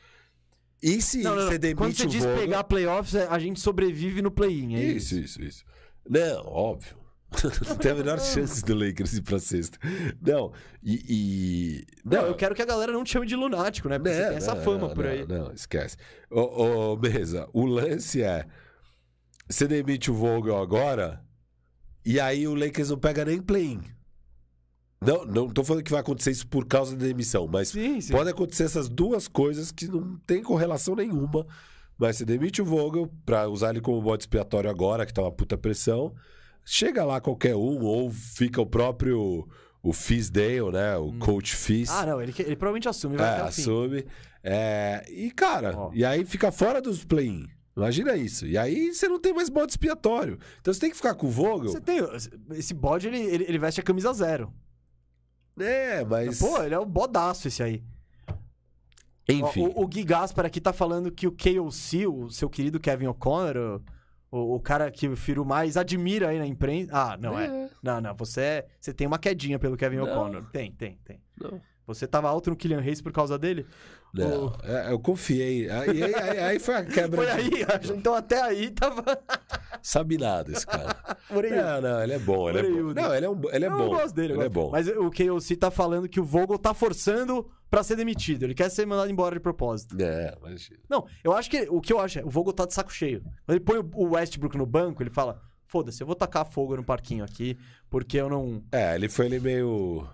E 0.81 0.99
se 1.03 1.21
Não, 1.21 1.35
não, 1.35 1.43
não. 1.43 1.51
você 1.51 1.59
demite 1.59 1.77
Quando 1.77 1.95
você 1.95 2.07
diz 2.07 2.23
Vogel... 2.23 2.39
pegar 2.39 2.63
playoffs, 2.63 3.13
é- 3.13 3.27
a 3.27 3.37
gente 3.37 3.59
sobrevive 3.59 4.23
no 4.23 4.31
play-in. 4.31 4.75
É 4.75 4.83
isso. 4.83 5.15
Isso, 5.15 5.39
isso, 5.39 5.43
isso. 5.43 5.65
Não, 6.09 6.45
óbvio. 6.47 6.95
Não 7.67 7.75
tem 7.75 7.91
a 7.91 7.95
menor 7.95 8.19
chance 8.19 8.63
do 8.63 8.73
Lakers 8.73 9.13
ir 9.13 9.21
pra 9.21 9.39
sexta. 9.39 9.77
Não, 10.21 10.51
e... 10.83 11.03
e- 11.07 11.85
Não, 12.03 12.25
eu 12.27 12.33
quero 12.35 12.55
que 12.55 12.61
a 12.61 12.65
galera 12.65 12.91
não 12.91 13.03
te 13.03 13.11
chame 13.11 13.25
de 13.27 13.35
lunático, 13.35 13.89
né? 13.89 13.99
Porque 13.99 14.13
você 14.13 14.21
Não, 14.21 14.27
tem 14.29 14.37
essa 14.37 14.55
não, 14.55 14.63
fama 14.63 14.87
não, 14.87 14.95
por 14.95 15.03
não, 15.03 15.11
aí. 15.11 15.27
Não, 15.27 15.51
esquece. 15.51 15.97
Ô, 16.31 16.93
ô, 16.93 16.97
Mesa, 16.97 17.47
o 17.53 17.65
lance 17.65 18.21
é... 18.23 18.45
Você 19.47 19.67
demite 19.67 20.09
o 20.09 20.13
Vogel 20.13 20.57
agora, 20.57 21.23
e 22.05 22.19
aí 22.19 22.47
o 22.47 22.55
Lakers 22.55 22.89
não 22.89 22.97
pega 22.97 23.23
nem 23.25 23.41
play-in. 23.41 23.81
Não, 25.01 25.23
não 25.25 25.49
tô 25.49 25.63
falando 25.63 25.83
que 25.83 25.91
vai 25.91 25.99
acontecer 25.99 26.31
isso 26.31 26.47
por 26.47 26.65
causa 26.65 26.95
da 26.95 27.05
demissão, 27.05 27.47
mas 27.47 27.69
Sim, 27.69 28.01
sim. 28.01 28.11
pode 28.11 28.29
acontecer 28.29 28.63
essas 28.63 28.89
duas 28.89 29.27
coisas 29.27 29.71
que 29.71 29.87
não 29.87 30.17
tem 30.25 30.41
correlação 30.41 30.95
nenhuma. 30.95 31.45
Mas 31.97 32.17
você 32.17 32.25
demite 32.25 32.61
o 32.61 32.65
Vogel 32.65 33.09
pra 33.25 33.47
usar 33.47 33.69
ele 33.69 33.81
como 33.81 34.01
bode 34.01 34.23
expiatório 34.23 34.69
agora, 34.69 35.05
que 35.05 35.13
tá 35.13 35.21
uma 35.21 35.31
puta 35.31 35.57
pressão. 35.57 36.13
Chega 36.65 37.05
lá 37.05 37.21
qualquer 37.21 37.55
um, 37.55 37.83
ou 37.83 38.09
fica 38.11 38.59
o 38.59 38.65
próprio 38.65 39.47
o 39.81 39.93
Fizdale, 39.93 40.71
né? 40.73 40.97
O 40.97 41.13
coach 41.19 41.55
Fizz. 41.55 41.91
Ah, 41.91 42.05
não, 42.07 42.19
ele, 42.21 42.33
ele 42.39 42.55
provavelmente 42.55 42.89
assume, 42.89 43.17
vai 43.17 43.37
É, 43.37 43.41
assume. 43.41 44.05
É, 44.43 45.05
e, 45.07 45.29
cara, 45.29 45.77
Ó. 45.77 45.91
e 45.93 46.03
aí 46.03 46.25
fica 46.25 46.51
fora 46.51 46.81
dos 46.81 47.05
play-in. 47.05 47.47
Imagina 47.75 48.15
isso. 48.15 48.45
E 48.47 48.57
aí 48.57 48.93
você 48.93 49.07
não 49.09 49.19
tem 49.19 49.33
mais 49.33 49.49
bode 49.49 49.71
expiatório. 49.73 50.39
Então 50.61 50.73
você 50.73 50.79
tem 50.79 50.89
que 50.89 50.95
ficar 50.95 51.13
com 51.15 51.27
o 51.27 51.29
Vogel. 51.29 51.69
Você 51.69 51.81
tem. 51.81 51.99
Esse 52.51 52.73
bode, 52.73 53.07
ele, 53.07 53.19
ele, 53.19 53.43
ele 53.45 53.57
veste 53.59 53.79
a 53.81 53.83
camisa 53.83 54.13
zero. 54.13 54.53
É, 55.59 56.03
mas. 56.05 56.39
Pô, 56.39 56.61
ele 56.63 56.73
é 56.75 56.79
o 56.79 56.85
bodaço 56.85 57.47
esse 57.47 57.61
aí. 57.61 57.83
Enfim. 59.27 59.63
Ó, 59.75 59.79
O, 59.81 59.83
o 59.83 59.87
Gui 59.87 60.03
Gaspar 60.03 60.45
aqui 60.45 60.61
tá 60.61 60.71
falando 60.71 61.11
que 61.11 61.27
o 61.27 61.31
KOC, 61.31 62.07
o 62.07 62.29
seu 62.29 62.49
querido 62.49 62.79
Kevin 62.79 63.07
O'Connor, 63.07 63.81
o, 64.31 64.55
o 64.55 64.59
cara 64.59 64.91
que 64.91 65.07
o 65.07 65.17
Firu 65.17 65.43
mais 65.43 65.75
admira 65.77 66.29
aí 66.29 66.37
na 66.37 66.45
imprensa. 66.45 66.91
Ah, 66.93 67.17
não 67.17 67.37
é. 67.37 67.45
É. 67.47 67.69
Não, 67.81 67.99
não. 67.99 68.15
Você, 68.15 68.41
é- 68.41 68.67
você 68.79 68.93
tem 68.93 69.07
uma 69.07 69.17
quedinha 69.19 69.57
pelo 69.59 69.75
Kevin. 69.75 69.99
O'Connor. 69.99 70.45
Tem, 70.51 70.71
tem, 70.71 70.97
tem. 71.03 71.19
Não. 71.41 71.59
Você 71.87 72.07
tava 72.07 72.27
alto 72.29 72.49
no 72.49 72.55
Killian 72.55 72.79
Hayes 72.79 73.01
por 73.01 73.11
causa 73.11 73.37
dele? 73.37 73.65
Não, 74.13 74.55
é, 74.63 74.91
eu 74.91 74.99
confiei. 74.99 75.69
Aí, 75.69 76.03
aí- 76.03 76.39
aí- 76.39 76.59
foi 76.59 76.73
a 76.75 76.85
quebra. 76.85 77.21
Foi 77.21 77.25
de- 77.49 77.63
aí, 77.63 77.65
então 77.97 78.13
até 78.15 78.41
aí 78.41 78.71
tava. 78.71 79.03
Sabe 79.81 80.17
nada 80.17 80.51
esse 80.51 80.65
cara. 80.65 80.95
Não, 81.29 81.81
não, 81.81 82.03
ele 82.03 82.13
é 82.13 82.19
bom, 82.19 82.49
ele 82.49 82.59
é 82.59 82.63
bom. 82.63 82.93
Não, 82.93 83.13
ele 83.15 83.25
é, 83.25 83.29
um, 83.29 83.41
ele 83.51 83.65
é 83.65 83.67
Eu 83.67 83.77
bom. 83.77 83.89
gosto 83.89 84.15
dele. 84.15 84.33
eu 84.33 84.37
Ele 84.37 84.45
é 84.45 84.49
gosto. 84.49 84.53
bom. 84.67 84.71
Mas 84.71 84.87
o 84.87 85.11
KOC 85.11 85.55
tá 85.57 85.69
falando 85.69 86.07
que 86.07 86.19
o 86.19 86.23
Vogel 86.23 86.57
tá 86.57 86.73
forçando 86.73 87.49
pra 87.69 87.83
ser 87.83 87.95
demitido. 87.97 88.43
Ele 88.43 88.53
quer 88.53 88.69
ser 88.71 88.85
mandado 88.85 89.11
embora 89.11 89.35
de 89.35 89.41
propósito. 89.41 89.95
É, 90.01 90.33
mas... 90.41 90.69
Não, 90.89 91.05
eu 91.23 91.33
acho 91.33 91.49
que. 91.49 91.67
O 91.69 91.81
que 91.81 91.91
eu 91.91 91.99
acho 91.99 92.19
é. 92.19 92.23
O 92.23 92.29
Vogel 92.29 92.53
tá 92.53 92.65
de 92.65 92.73
saco 92.73 92.91
cheio. 92.93 93.21
Quando 93.45 93.57
ele 93.57 93.59
põe 93.59 93.77
o- 93.79 93.91
o 93.95 94.13
Westbrook 94.13 94.57
no 94.57 94.65
banco, 94.65 95.03
ele 95.03 95.09
fala: 95.09 95.41
Foda-se, 95.67 96.01
eu 96.01 96.07
vou 96.07 96.15
tacar 96.15 96.45
fogo 96.45 96.77
no 96.77 96.83
parquinho 96.83 97.23
aqui, 97.23 97.57
porque 97.89 98.17
eu 98.17 98.29
não. 98.29 98.63
É, 98.71 98.95
ele 98.95 99.09
foi 99.09 99.25
ele 99.25 99.39
meio... 99.39 100.07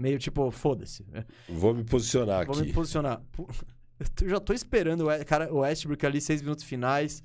Meio 0.00 0.18
tipo, 0.18 0.50
foda-se. 0.50 1.04
Vou 1.46 1.74
me 1.74 1.84
posicionar 1.84 2.46
Vou 2.46 2.54
aqui. 2.56 2.66
me 2.68 2.72
posicionar. 2.72 3.20
Eu 4.22 4.30
já 4.30 4.40
tô 4.40 4.54
esperando 4.54 5.06
o 5.06 5.24
cara, 5.26 5.52
o 5.52 5.58
Westbrook 5.58 6.06
ali, 6.06 6.22
seis 6.22 6.40
minutos 6.40 6.64
finais, 6.64 7.22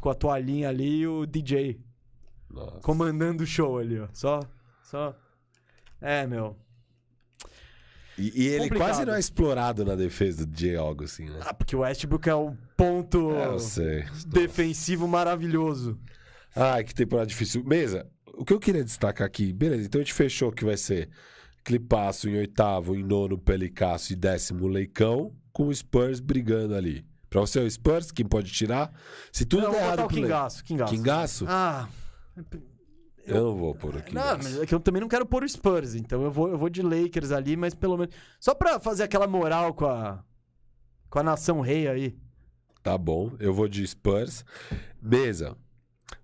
com 0.00 0.08
a 0.08 0.14
toalhinha 0.14 0.70
ali 0.70 1.00
e 1.00 1.06
o 1.06 1.26
DJ 1.26 1.78
Nossa. 2.48 2.80
comandando 2.80 3.42
o 3.42 3.46
show 3.46 3.76
ali, 3.78 4.00
ó. 4.00 4.08
Só. 4.14 4.40
Só. 4.82 5.14
É, 6.00 6.26
meu. 6.26 6.56
E, 8.16 8.32
e 8.44 8.46
ele 8.48 8.64
Complicado. 8.64 8.78
quase 8.88 9.04
não 9.04 9.14
é 9.14 9.20
explorado 9.20 9.84
na 9.84 9.94
defesa 9.94 10.46
do 10.46 10.58
Jay 10.58 10.76
Augustin, 10.76 11.24
né? 11.24 11.40
Ah, 11.42 11.52
porque 11.52 11.76
o 11.76 11.80
Westbrook 11.80 12.28
é 12.30 12.34
um 12.34 12.56
ponto 12.78 13.32
É, 13.32 13.46
eu 13.48 13.58
sei. 13.58 14.04
defensivo 14.26 15.06
maravilhoso. 15.06 15.98
Ai, 16.56 16.82
que 16.82 16.94
temporada 16.94 17.26
difícil. 17.26 17.62
Mesa, 17.64 18.06
o 18.34 18.42
que 18.44 18.54
eu 18.54 18.58
queria 18.58 18.82
destacar 18.84 19.26
aqui, 19.26 19.52
beleza, 19.52 19.84
então 19.84 20.00
a 20.00 20.04
gente 20.04 20.14
fechou 20.14 20.50
que 20.50 20.64
vai 20.64 20.78
ser 20.78 21.10
Clipaço 21.64 22.28
em 22.28 22.36
oitavo, 22.38 22.94
em 22.94 23.02
nono, 23.02 23.38
Pelicasso 23.38 24.12
e 24.12 24.16
décimo, 24.16 24.66
Leicão, 24.66 25.34
com 25.52 25.68
o 25.68 25.74
Spurs 25.74 26.20
brigando 26.20 26.74
ali. 26.74 27.04
Pra 27.28 27.40
você 27.40 27.60
é 27.60 27.62
o 27.62 27.70
Spurs, 27.70 28.10
quem 28.10 28.26
pode 28.26 28.50
tirar? 28.50 28.92
Se 29.32 29.44
tudo 29.44 29.64
não, 29.64 29.70
der 29.72 29.82
errado 29.82 30.00
o 30.00 30.08
Le- 30.08 30.22
Kingaço, 30.22 30.64
Kingaço. 30.64 30.92
Kingaço? 30.94 31.44
Ah. 31.48 31.88
Eu 33.26 33.44
não 33.44 33.56
vou 33.56 33.74
pôr 33.74 33.96
aqui. 33.98 34.14
Não, 34.14 34.36
mas 34.38 34.58
é 34.58 34.66
que 34.66 34.74
eu 34.74 34.80
também 34.80 35.00
não 35.00 35.08
quero 35.08 35.24
pôr 35.26 35.44
o 35.44 35.48
Spurs, 35.48 35.94
então 35.94 36.22
eu 36.24 36.30
vou, 36.32 36.48
eu 36.48 36.58
vou 36.58 36.68
de 36.68 36.82
Lakers 36.82 37.30
ali, 37.30 37.56
mas 37.56 37.74
pelo 37.74 37.96
menos. 37.96 38.14
Só 38.40 38.54
pra 38.54 38.80
fazer 38.80 39.04
aquela 39.04 39.26
moral 39.26 39.74
com 39.74 39.86
a. 39.86 40.24
Com 41.08 41.18
a 41.18 41.22
nação 41.22 41.60
rei 41.60 41.86
aí. 41.88 42.16
Tá 42.82 42.96
bom, 42.96 43.32
eu 43.38 43.52
vou 43.52 43.68
de 43.68 43.86
Spurs. 43.86 44.44
Mesa, 45.02 45.56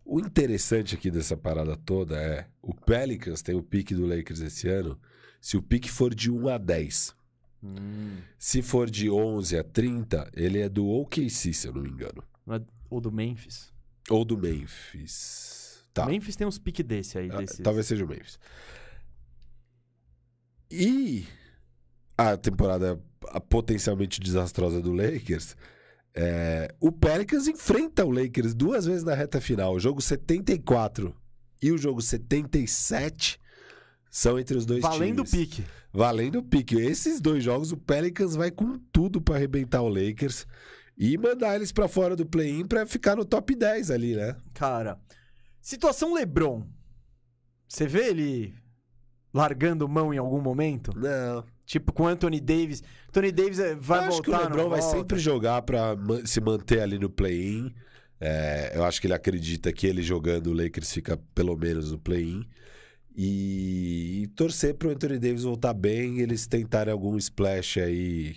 o 0.05 0.19
interessante 0.19 0.95
aqui 0.95 1.11
dessa 1.11 1.37
parada 1.37 1.77
toda 1.77 2.17
é 2.17 2.47
o 2.63 2.73
Pelicans 2.75 3.43
tem 3.43 3.55
o 3.55 3.63
pique 3.63 3.95
do 3.95 4.07
Lakers 4.07 4.41
esse 4.41 4.69
ano. 4.69 4.99
Se 5.47 5.57
o 5.57 5.63
pique 5.63 5.89
for 5.89 6.13
de 6.13 6.29
1 6.29 6.49
a 6.49 6.59
10, 6.59 7.15
se 8.37 8.63
for 8.63 8.91
de 8.91 9.09
11 9.09 9.57
a 9.57 9.63
30, 9.63 10.29
ele 10.35 10.59
é 10.59 10.69
do 10.69 10.89
OKC, 10.89 11.53
se 11.53 11.69
eu 11.69 11.73
não 11.73 11.83
me 11.83 11.89
engano. 11.89 12.21
Ou 12.91 13.01
do 13.01 13.13
Memphis. 13.13 13.73
Ou 14.11 14.25
do 14.25 14.37
Memphis. 14.37 15.87
Tá. 15.95 16.05
O 16.05 16.09
Memphis 16.09 16.35
tem 16.35 16.49
uns 16.49 16.59
piques 16.59 16.85
desse 16.85 17.17
aí. 17.17 17.31
Ah, 17.31 17.37
Desses. 17.37 17.61
Talvez 17.61 17.87
seja 17.87 18.05
o 18.05 18.09
Memphis. 18.09 18.41
E 20.69 21.29
a 22.19 22.37
temporada 22.37 23.01
potencialmente 23.49 24.19
desastrosa 24.19 24.83
do 24.83 24.91
Lakers. 24.91 25.55
é, 26.13 26.75
o 26.81 26.91
Pelicans 26.91 27.47
enfrenta 27.47 28.05
o 28.05 28.11
Lakers 28.11 28.53
duas 28.53 28.85
vezes 28.85 29.05
na 29.05 29.15
reta 29.15 29.41
final. 29.41 29.77
O 29.77 29.79
jogo 29.79 30.03
74 30.03 31.15
e 31.63 31.71
o 31.71 31.79
jogo 31.79 32.03
77 32.03 33.39
são 34.11 34.39
entre 34.39 34.57
os 34.57 34.65
dois 34.67 34.81
Valendo 34.83 35.23
o 35.23 35.25
times. 35.25 35.31
pique. 35.57 35.65
Valendo 35.93 36.39
o 36.39 36.43
pique. 36.43 36.77
Esses 36.77 37.21
dois 37.21 37.43
jogos, 37.43 37.73
o 37.73 37.77
Pelicans 37.77 38.35
vai 38.37 38.51
com 38.51 38.79
tudo 38.93 39.21
pra 39.21 39.37
arrebentar 39.37 39.83
o 39.83 39.89
Lakers 39.89 40.47
e 40.97 41.17
mandar 41.19 41.55
eles 41.57 41.73
pra 41.73 41.89
fora 41.89 42.15
do 42.17 42.25
play-in 42.27 42.67
pra 42.67 42.87
ficar 42.87 43.17
no 43.17 43.25
top 43.25 43.55
10 43.55 43.91
ali, 43.91 44.15
né? 44.17 44.37
Cara, 44.55 44.99
situação 45.61 46.15
LeBron. 46.15 46.67
Você 47.69 47.87
vê 47.87 48.09
ele 48.09 48.55
largando 49.35 49.89
mão 49.89 50.13
em 50.15 50.19
algum 50.19 50.41
momento? 50.41 50.93
Não. 50.97 51.45
Tipo 51.65 51.93
com 51.93 52.07
Anthony 52.07 52.41
Davis. 52.41 52.83
Anthony 53.09 53.33
Davis 53.33 53.59
eh, 53.59 53.75
vai 53.75 53.99
eu 53.99 54.03
acho 54.05 54.23
voltar, 54.23 54.25
que 54.25 54.31
o 54.31 54.49
LeBron 54.49 54.69
vai 54.71 54.81
volta? 54.81 54.97
sempre 54.99 55.19
jogar 55.19 55.63
pra 55.63 55.97
ma- 55.97 56.25
se 56.25 56.41
manter 56.41 56.81
ali 56.81 56.99
no 56.99 57.11
play-in. 57.11 57.75
É, 58.21 58.73
eu 58.75 58.85
acho 58.85 59.01
que 59.01 59.07
ele 59.07 59.15
acredita 59.15 59.73
que 59.73 59.87
ele 59.87 60.01
jogando 60.03 60.47
o 60.47 60.53
Lakers 60.55 60.93
fica 60.93 61.19
pelo 61.35 61.57
menos 61.57 61.91
no 61.93 61.99
play-in. 61.99 62.47
E, 63.17 64.23
e 64.23 64.27
torcer 64.29 64.75
pro 64.75 64.91
Anthony 64.91 65.19
Davis 65.19 65.45
voltar 65.45 65.73
bem, 65.73 66.21
eles 66.21 66.47
tentarem 66.47 66.93
algum 66.93 67.17
splash 67.17 67.79
aí 67.81 68.37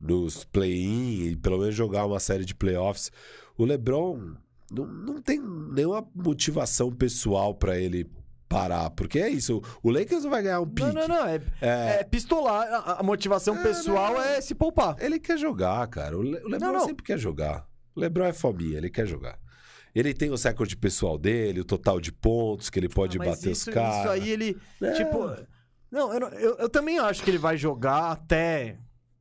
nos 0.00 0.44
play-in 0.44 1.26
e 1.28 1.36
pelo 1.36 1.58
menos 1.58 1.74
jogar 1.74 2.06
uma 2.06 2.18
série 2.18 2.44
de 2.44 2.54
playoffs. 2.54 3.12
O 3.56 3.64
LeBron 3.64 4.34
não, 4.70 4.86
não 4.86 5.20
tem 5.22 5.40
nenhuma 5.40 6.06
motivação 6.14 6.90
pessoal 6.90 7.54
pra 7.54 7.78
ele 7.78 8.10
parar, 8.48 8.90
porque 8.90 9.18
é 9.18 9.28
isso. 9.28 9.60
O 9.82 9.90
Lakers 9.90 10.24
não 10.24 10.30
vai 10.30 10.42
ganhar 10.42 10.60
um 10.60 10.66
pique. 10.66 10.86
Não, 10.88 11.06
não, 11.06 11.08
não. 11.08 11.26
É, 11.26 11.40
É, 11.60 11.96
é 12.00 12.04
pistolar. 12.04 12.66
A, 12.98 13.02
motivação 13.02 13.56
É, 13.56 13.62
pessoal 13.62 14.14
não. 14.14 14.22
é 14.22 14.40
se 14.40 14.54
poupar. 14.54 14.96
Ele 15.00 15.18
quer 15.18 15.36
jogar, 15.38 15.86
cara. 15.88 16.16
O, 16.18 16.22
Le 16.22 16.38
o 16.38 16.48
LeBron 16.48 16.72
não. 16.72 16.86
sempre 16.86 17.04
quer 17.04 17.18
jogar. 17.18 17.66
O 17.94 18.00
LeBron 18.00 18.24
é 18.24 18.32
fominha, 18.32 18.78
ele 18.78 18.90
quer 18.90 19.06
jogar. 19.06 19.38
Ele 19.94 20.12
tem 20.12 20.30
o 20.30 20.34
recorde 20.36 20.76
pessoal 20.76 21.16
dele, 21.16 21.60
o 21.60 21.64
total 21.64 22.00
de 22.00 22.10
pontos 22.10 22.68
que 22.68 22.78
ele 22.78 22.88
pode 22.88 23.16
Ah, 23.18 23.24
bater 23.24 23.52
isso, 23.52 23.68
os 23.70 23.74
caras. 23.74 24.00
Isso 24.00 24.08
aí 24.08 24.28
ele. 24.28 24.58
É. 24.82 24.92
Tipo. 24.92 25.30
Não, 25.90 26.12
eu, 26.12 26.28
eu, 26.30 26.56
eu 26.58 26.68
também 26.68 26.98
acho 26.98 27.22
que 27.22 27.30
ele 27.30 27.38
vai 27.38 27.56
jogar 27.56 28.10
até. 28.10 28.78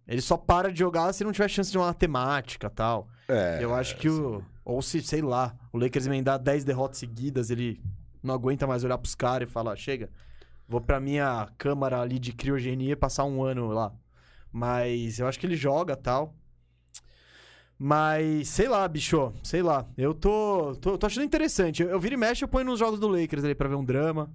Ele 0.08 0.22
só 0.22 0.36
para 0.36 0.72
de 0.72 0.80
jogar 0.80 1.14
se 1.14 1.24
não 1.24 1.32
tiver 1.32 1.48
chance 1.48 1.72
de 1.72 1.78
uma 1.78 1.88
matemática 1.88 2.68
e 2.68 2.70
tal. 2.72 3.08
É, 3.28 3.60
eu 3.62 3.74
acho 3.74 3.98
que 3.98 4.10
o. 4.10 4.44
Ou 4.66 4.82
se, 4.82 5.02
sei 5.02 5.22
lá, 5.22 5.56
o 5.72 5.78
Lakers 5.78 6.08
emendar 6.08 6.40
10 6.40 6.64
derrotas 6.64 6.98
seguidas, 6.98 7.50
ele 7.50 7.82
não 8.24 8.34
aguenta 8.34 8.66
mais 8.66 8.84
olhar 8.84 8.98
pros 8.98 9.14
caras 9.14 9.48
e 9.48 9.52
falar: 9.52 9.76
chega, 9.76 10.10
vou 10.68 10.82
pra 10.82 11.00
minha 11.00 11.48
câmara 11.58 12.02
ali 12.02 12.18
de 12.18 12.34
criogenia 12.34 12.94
e 12.94 12.96
passar 12.96 13.26
um 13.26 13.44
ano 13.44 13.68
lá. 13.68 13.94
Mas 14.52 15.20
eu 15.20 15.28
acho 15.28 15.40
que 15.40 15.46
ele 15.46 15.56
joga 15.56 15.96
tal. 15.96 16.34
Mas, 17.78 18.50
sei 18.50 18.68
lá, 18.68 18.88
bicho, 18.88 19.34
sei 19.44 19.62
lá. 19.62 19.88
Eu 19.98 20.14
tô, 20.14 20.76
tô, 20.76 20.98
tô 20.98 21.06
achando 21.06 21.26
interessante. 21.26 21.84
Eu, 21.84 21.90
eu 21.90 22.00
viro 22.00 22.16
e 22.16 22.18
mexe, 22.18 22.44
eu 22.44 22.48
ponho 22.48 22.66
nos 22.66 22.80
jogos 22.80 23.00
do 23.00 23.08
Lakers 23.08 23.44
ali 23.44 23.56
pra 23.56 23.68
ver 23.68 23.76
um 23.76 23.84
drama. 23.84 24.34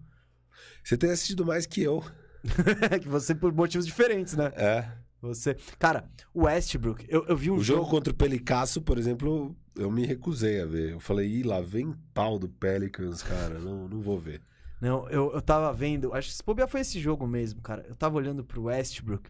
Você 0.82 0.96
tem 0.96 1.10
assistido 1.10 1.44
mais 1.44 1.66
que 1.66 1.82
eu. 1.82 2.02
que 3.00 3.08
você 3.08 3.34
por 3.34 3.52
motivos 3.52 3.86
diferentes, 3.86 4.34
né? 4.34 4.52
É. 4.56 4.90
Você. 5.20 5.56
Cara, 5.78 6.08
o 6.32 6.44
Westbrook, 6.44 7.04
eu, 7.08 7.24
eu 7.26 7.36
vi 7.36 7.50
um 7.50 7.56
o 7.56 7.62
jogo, 7.62 7.80
jogo. 7.80 7.90
contra 7.90 8.12
o 8.12 8.16
Pelicasso, 8.16 8.80
por 8.80 8.98
exemplo, 8.98 9.56
eu 9.74 9.90
me 9.90 10.06
recusei 10.06 10.60
a 10.60 10.66
ver. 10.66 10.92
Eu 10.92 11.00
falei, 11.00 11.28
ih, 11.28 11.42
lá 11.42 11.60
vem 11.60 11.94
pau 12.14 12.38
do 12.38 12.48
Pelicans, 12.48 13.22
cara. 13.22 13.58
Não, 13.58 13.88
não 13.88 14.00
vou 14.00 14.18
ver. 14.18 14.40
Não, 14.80 15.08
eu, 15.08 15.32
eu 15.32 15.42
tava 15.42 15.72
vendo. 15.72 16.14
Acho 16.14 16.28
que 16.28 16.36
se 16.36 16.44
bobear 16.44 16.68
foi 16.68 16.80
esse 16.80 17.00
jogo 17.00 17.26
mesmo, 17.26 17.60
cara. 17.60 17.84
Eu 17.88 17.96
tava 17.96 18.16
olhando 18.16 18.44
pro 18.44 18.64
Westbrook. 18.64 19.28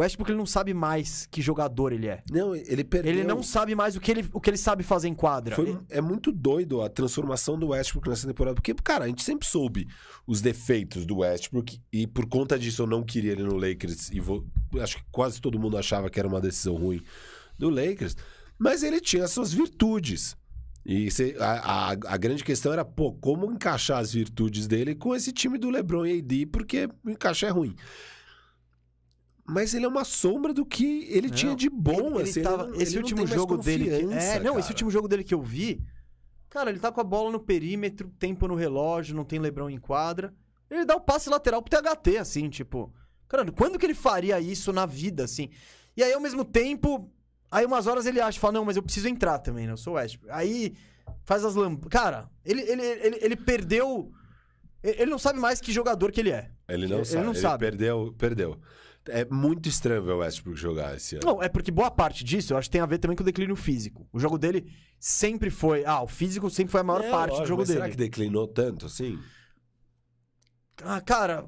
O 0.00 0.02
Westbrook 0.02 0.30
ele 0.30 0.38
não 0.38 0.46
sabe 0.46 0.72
mais 0.72 1.26
que 1.30 1.42
jogador 1.42 1.92
ele 1.92 2.06
é. 2.08 2.22
Não, 2.30 2.56
ele 2.56 2.82
perdeu. 2.82 3.12
Ele 3.12 3.22
não 3.22 3.42
sabe 3.42 3.74
mais 3.74 3.96
o 3.96 4.00
que 4.00 4.10
ele, 4.10 4.26
o 4.32 4.40
que 4.40 4.48
ele 4.48 4.56
sabe 4.56 4.82
fazer 4.82 5.08
em 5.08 5.14
quadra. 5.14 5.54
Foi- 5.54 5.78
é 5.90 6.00
muito 6.00 6.32
doido 6.32 6.80
a 6.80 6.88
transformação 6.88 7.58
do 7.58 7.68
Westbrook 7.68 8.08
nessa 8.08 8.26
temporada. 8.26 8.54
Porque, 8.54 8.72
cara, 8.72 9.04
a 9.04 9.08
gente 9.08 9.22
sempre 9.22 9.46
soube 9.46 9.86
os 10.26 10.40
defeitos 10.40 11.04
do 11.04 11.18
Westbrook. 11.18 11.78
E 11.92 12.06
por 12.06 12.26
conta 12.26 12.58
disso 12.58 12.80
eu 12.82 12.86
não 12.86 13.02
queria 13.02 13.32
ele 13.32 13.42
no 13.42 13.56
Lakers. 13.56 14.08
E 14.10 14.20
vou- 14.20 14.46
acho 14.80 14.96
que 14.96 15.04
quase 15.12 15.38
todo 15.38 15.58
mundo 15.58 15.76
achava 15.76 16.08
que 16.08 16.18
era 16.18 16.26
uma 16.26 16.40
decisão 16.40 16.76
ruim 16.76 17.02
do 17.58 17.68
Lakers. 17.68 18.16
Mas 18.58 18.82
ele 18.82 19.02
tinha 19.02 19.28
suas 19.28 19.52
virtudes. 19.52 20.34
E 20.82 21.10
cê- 21.10 21.36
a, 21.38 21.90
a- 21.90 21.96
a 22.06 22.16
grande 22.16 22.42
questão 22.42 22.72
era, 22.72 22.86
pô, 22.86 23.12
como 23.12 23.52
encaixar 23.52 23.98
as 23.98 24.14
virtudes 24.14 24.66
dele 24.66 24.94
com 24.94 25.14
esse 25.14 25.30
time 25.30 25.58
do 25.58 25.68
LeBron 25.68 26.06
e 26.06 26.20
AD, 26.20 26.46
porque 26.46 26.88
o 27.04 27.10
encaixe 27.10 27.44
é 27.44 27.50
ruim. 27.50 27.76
Mas 29.52 29.74
ele 29.74 29.84
é 29.84 29.88
uma 29.88 30.04
sombra 30.04 30.52
do 30.54 30.64
que 30.64 31.04
ele 31.10 31.28
Não, 31.28 31.34
tinha 31.34 31.56
de 31.56 31.68
bom, 31.68 31.92
ele, 32.10 32.20
ele 32.20 32.30
assim. 32.30 32.42
tava- 32.42 32.70
esse 32.76 32.82
ele 32.82 32.90
não 32.94 33.02
último 33.02 33.16
tem 33.18 33.26
mais 33.26 33.40
jogo 33.40 33.56
dele. 33.58 33.84
Que, 33.84 33.90
é, 33.94 34.02
não, 34.40 34.58
esse 34.58 34.68
cara. 34.68 34.72
último 34.72 34.90
jogo 34.90 35.08
dele 35.08 35.24
que 35.24 35.34
eu 35.34 35.42
vi. 35.42 35.82
Cara, 36.48 36.70
ele 36.70 36.78
tá 36.80 36.90
com 36.90 37.00
a 37.00 37.04
bola 37.04 37.30
no 37.30 37.40
perímetro, 37.40 38.08
tempo 38.18 38.46
no 38.48 38.54
relógio, 38.54 39.14
não 39.14 39.24
tem 39.24 39.38
Lebrão 39.38 39.68
em 39.70 39.78
quadra. 39.78 40.32
Ele 40.70 40.84
dá 40.84 40.94
o 40.96 41.00
passe 41.00 41.28
lateral 41.28 41.62
pro 41.62 41.70
THT, 41.70 42.16
assim, 42.18 42.48
tipo. 42.48 42.92
Cara, 43.28 43.50
quando 43.52 43.78
que 43.78 43.86
ele 43.86 43.94
faria 43.94 44.40
isso 44.40 44.72
na 44.72 44.86
vida, 44.86 45.24
assim? 45.24 45.48
E 45.96 46.02
aí, 46.02 46.12
ao 46.12 46.20
mesmo 46.20 46.44
tempo, 46.44 47.10
aí 47.50 47.64
umas 47.66 47.86
horas 47.86 48.06
ele 48.06 48.20
acha, 48.20 48.38
fala, 48.40 48.54
não, 48.54 48.64
mas 48.64 48.76
eu 48.76 48.82
preciso 48.82 49.08
entrar 49.08 49.38
também, 49.38 49.66
né? 49.66 49.72
Eu 49.72 49.76
sou 49.76 49.92
o 49.94 49.96
Westbrook. 49.96 50.32
Aí 50.34 50.74
faz 51.24 51.44
as 51.44 51.54
lamb... 51.54 51.80
Cara, 51.88 52.28
ele, 52.44 52.62
ele, 52.62 52.82
ele, 52.82 53.18
ele 53.20 53.36
perdeu. 53.36 54.12
Ele 54.82 55.02
ele 55.02 55.10
não 55.10 55.18
sabe 55.18 55.38
mais 55.38 55.60
que 55.60 55.72
jogador 55.72 56.10
que 56.10 56.20
ele 56.20 56.30
é. 56.30 56.50
Ele 56.68 56.86
não 56.88 56.98
Ele 56.98 57.04
sabe. 57.04 57.24
não 57.24 57.32
ele 57.32 57.40
sabe. 57.40 57.58
Perdeu, 57.66 58.14
perdeu. 58.18 58.58
É 59.08 59.24
muito 59.24 59.68
estranho 59.68 60.02
ver 60.02 60.12
o 60.12 60.18
Westbrook 60.18 60.58
jogar 60.60 60.94
esse 60.94 61.16
ano. 61.16 61.24
Não, 61.24 61.42
é 61.42 61.48
porque 61.48 61.70
boa 61.70 61.90
parte 61.90 62.22
disso 62.22 62.52
eu 62.52 62.58
acho 62.58 62.68
que 62.68 62.72
tem 62.72 62.80
a 62.82 62.86
ver 62.86 62.98
também 62.98 63.16
com 63.16 63.22
o 63.22 63.26
declínio 63.26 63.56
físico. 63.56 64.06
O 64.12 64.18
jogo 64.20 64.36
dele 64.38 64.70
sempre 64.98 65.48
foi. 65.50 65.84
Ah, 65.86 66.02
o 66.02 66.06
físico 66.06 66.50
sempre 66.50 66.70
foi 66.70 66.80
a 66.82 66.84
maior 66.84 67.02
É, 67.02 67.10
parte 67.10 67.30
lógico, 67.30 67.44
do 67.44 67.48
jogo 67.48 67.60
mas 67.62 67.68
dele. 67.68 67.80
Será 67.80 67.90
que 67.90 67.96
declinou 67.96 68.46
tanto 68.46 68.86
assim? 68.86 69.18
Ah, 70.84 71.00
cara, 71.00 71.46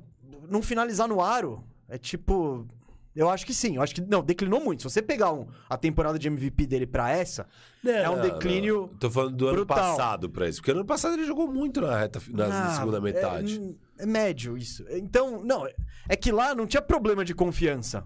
não 0.48 0.62
finalizar 0.62 1.08
no 1.08 1.20
aro 1.20 1.62
é 1.88 1.98
tipo. 1.98 2.66
Eu 3.14 3.28
acho 3.28 3.44
que 3.44 3.52
sim. 3.52 3.76
Eu 3.76 3.82
acho 3.82 3.94
que. 3.94 4.00
Não, 4.00 4.22
declinou 4.22 4.58
muito. 4.58 4.80
Se 4.82 4.88
você 4.90 5.02
pegar 5.02 5.32
um- 5.32 5.46
a 5.68 5.76
temporada 5.76 6.18
de 6.18 6.28
MVP 6.28 6.66
dele 6.66 6.86
pra 6.86 7.10
essa, 7.10 7.46
É 7.84 8.08
um 8.08 8.20
declínio 8.22 8.88
Tô 8.98 9.10
falando 9.10 9.36
do 9.36 9.46
ano 9.48 9.56
brutal. 9.56 9.76
passado 9.76 10.30
pra 10.30 10.48
isso. 10.48 10.60
Porque 10.60 10.70
ano 10.70 10.84
passado 10.84 11.14
ele 11.14 11.24
jogou 11.26 11.46
muito 11.46 11.80
na 11.82 11.98
reta 11.98 12.22
na 12.30 12.46
ah, 12.68 12.70
segunda 12.78 12.96
é- 12.96 13.00
metade. 13.00 13.58
É, 13.58 13.91
médio 14.06 14.56
isso. 14.56 14.84
Então, 14.90 15.42
não. 15.44 15.66
é- 15.66 15.74
É 16.08 16.16
que 16.16 16.32
lá 16.32 16.54
não 16.54 16.66
tinha 16.66 16.82
problema 16.82 17.24
de 17.24 17.34
confiança 17.34 18.04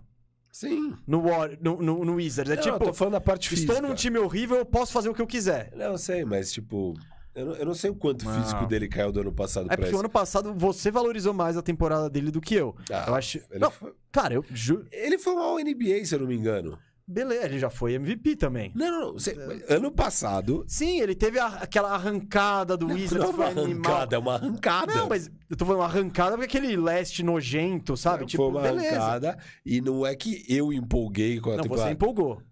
Sim. 0.53 0.95
no, 1.07 1.21
War- 1.27 1.57
no, 1.61 1.81
no, 1.83 2.05
no 2.05 2.15
Wizards. 2.17 2.53
É 2.53 2.57
Não, 2.57 2.63
tipo, 2.63 2.79
tô 2.79 2.93
falando 2.93 3.13
da 3.15 3.21
parte 3.21 3.49
física. 3.49 3.73
estou 3.73 3.89
num 3.89 3.95
time 3.95 4.19
horrível, 4.19 4.57
eu 4.59 4.67
posso 4.67 4.93
fazer 4.93 5.09
o 5.09 5.15
que 5.15 5.23
eu 5.23 5.27
quiser. 5.27 5.73
Não, 5.75 5.87
eu 5.93 5.99
sei, 5.99 6.25
mas 6.25 6.53
tipo... 6.53 6.95
Eu 7.35 7.45
não, 7.47 7.55
eu 7.57 7.67
não 7.67 7.75
sei 7.75 7.91
o 7.91 7.95
quanto 7.95 8.25
Não. 8.25 8.33
físico 8.43 8.67
dele 8.67 8.89
caiu 8.89 9.13
do 9.13 9.21
ano 9.21 9.31
passado 9.33 9.67
É 9.71 9.77
porque 9.77 9.95
o 9.95 9.99
ano 10.01 10.09
passado 10.09 10.55
você 10.55 10.91
valorizou 10.91 11.35
mais 11.35 11.55
a 11.59 11.61
temporada 11.63 12.09
dele 12.09 12.31
do 12.31 12.41
que 12.41 12.55
eu. 12.55 12.75
Ah, 12.91 13.05
eu 13.09 13.15
acho. 13.15 13.37
Ele, 13.51 13.59
Não, 13.61 13.71
foi, 13.71 13.93
cara, 14.11 14.33
eu 14.33 14.45
juro. 14.51 14.87
ele 14.91 15.19
foi 15.19 15.35
um 15.35 15.39
All-NBA, 15.39 16.03
se 16.07 16.15
eu 16.15 16.21
não 16.21 16.27
me 16.27 16.35
engano. 16.35 16.79
Beleza, 17.09 17.45
ele 17.45 17.59
já 17.61 17.71
foi 17.71 17.95
MVP 17.95 18.35
também. 18.35 18.73
Não, 18.75 18.91
não, 18.91 19.01
não. 19.07 19.13
Você- 19.13 19.37
ano 19.69 19.93
passado... 19.93 20.65
Sim, 20.67 21.01
ele 21.01 21.15
teve 21.15 21.39
a- 21.39 21.47
aquela 21.59 21.93
arrancada 21.95 22.77
do 22.77 22.89
Não, 22.89 22.95
Wizards, 22.97 23.25
não 23.25 23.31
é 23.31 23.33
foi 23.33 23.45
uma 23.55 23.63
animal. 23.63 23.93
arrancada, 23.93 24.17
é 24.17 24.19
uma 24.19 24.35
arrancada. 24.35 24.95
Não, 24.95 25.09
mas 25.09 25.31
eu 25.49 25.57
tô 25.57 25.65
falando 25.65 25.83
arrancada 25.85 26.37
porque 26.37 26.57
aquele 26.59 26.77
leste 26.77 27.23
nojento, 27.23 27.97
sabe? 27.97 28.19
Foi 28.19 28.27
tipo, 28.27 28.49
uma 28.49 28.61
beleza. 28.61 28.97
arrancada. 28.97 29.39
E 29.65 29.81
não 29.81 30.05
é 30.05 30.17
que 30.17 30.45
eu 30.49 30.73
empolguei 30.73 31.39
com 31.41 31.51
a 31.53 31.57
Não, 31.57 31.63
temporada. 31.63 31.87
você 31.89 31.93
empolgou. 31.95 32.43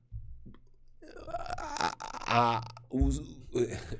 a- 1.76 1.94
a- 2.26 2.60
os, 2.90 3.20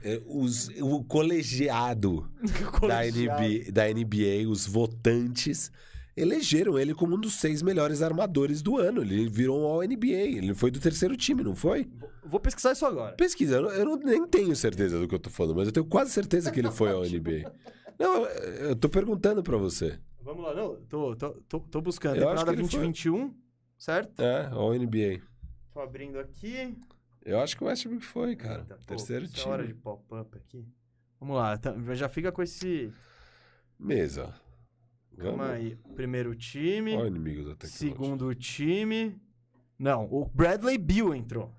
eh, 0.05 0.23
os- 0.27 0.69
o 0.81 1.03
colegiado 1.05 2.31
da 2.89 3.05
NBA, 3.07 3.73
da 3.73 3.89
NBA, 3.91 4.49
os 4.49 4.67
votantes, 4.67 5.71
elegeram 6.17 6.79
ele 6.79 6.95
como 6.95 7.17
um 7.17 7.21
dos 7.21 7.35
seis 7.35 7.63
melhores 7.63 8.03
armadores 8.03 8.63
do 8.63 8.79
ano. 8.79 9.03
Ele 9.03 9.29
virou 9.29 9.61
um 9.63 9.65
All-NBA. 9.65 10.07
Ele 10.07 10.55
foi 10.55 10.71
do 10.71 10.79
terceiro 10.81 11.17
time, 11.17 11.43
não 11.43 11.55
foi? 11.57 11.89
Vou 12.25 12.41
pesquisar 12.41 12.73
isso 12.73 12.87
agora. 12.87 13.15
Pesquisa, 13.17 13.57
eu, 13.57 13.63
não- 13.63 13.71
eu 13.71 13.85
não- 13.85 13.97
nem 13.97 14.27
tenho 14.27 14.55
certeza 14.57 14.99
do 14.99 15.07
que 15.09 15.15
eu 15.15 15.19
tô 15.19 15.31
falando, 15.31 15.57
mas 15.57 15.67
eu 15.69 15.73
tenho 15.73 15.87
quase 15.87 16.11
certeza 16.11 16.51
que 16.51 16.61
ele 16.61 16.71
foi 16.71 16.91
ao 16.91 17.05
NBA. 17.05 17.51
Não, 17.97 18.27
eu 18.27 18.75
tô 18.75 18.89
perguntando 18.89 19.41
pra 19.41 19.57
você. 19.57 20.01
Vamos 20.21 20.43
lá, 20.45 20.53
não, 20.53 20.75
tô, 20.89 21.15
tô, 21.15 21.31
tô, 21.49 21.61
tô 21.61 21.81
buscando. 21.81 22.17
Eu 22.17 22.23
Temporada 22.23 22.45
que 22.53 22.61
ele 22.61 22.69
foi. 22.69 22.81
2021, 22.81 23.33
certo? 23.79 24.21
É, 24.21 24.47
ao 24.47 24.75
NBA. 24.75 25.21
Tô 25.73 25.79
abrindo 25.79 26.19
aqui. 26.19 26.77
Eu 27.25 27.39
acho 27.39 27.57
que 27.57 27.63
o 27.63 27.69
Westbrook 27.69 28.05
foi, 28.05 28.35
cara. 28.35 28.63
Eita, 28.63 28.79
Terceiro 28.85 29.27
É 29.27 29.49
hora 29.49 29.63
de 29.63 29.69
time. 29.69 29.81
pop-up 29.81 30.37
aqui. 30.37 30.67
Vamos 31.21 31.37
lá, 31.37 31.57
tá- 31.57 31.73
já 31.95 32.09
fica 32.09 32.33
com 32.33 32.43
esse. 32.43 32.93
Mesa. 33.79 34.35
Calma 35.19 35.51
aí. 35.53 35.77
Primeiro 35.95 36.35
time. 36.35 36.95
Olha 36.95 37.05
o 37.05 37.07
inimigo 37.09 37.45
da 37.45 37.55
tecnologia. 37.57 37.69
Segundo 37.89 38.35
time. 38.35 39.17
Não, 39.79 40.05
o 40.11 40.25
Bradley 40.27 40.79
Bill 40.79 41.15
entrou. 41.15 41.53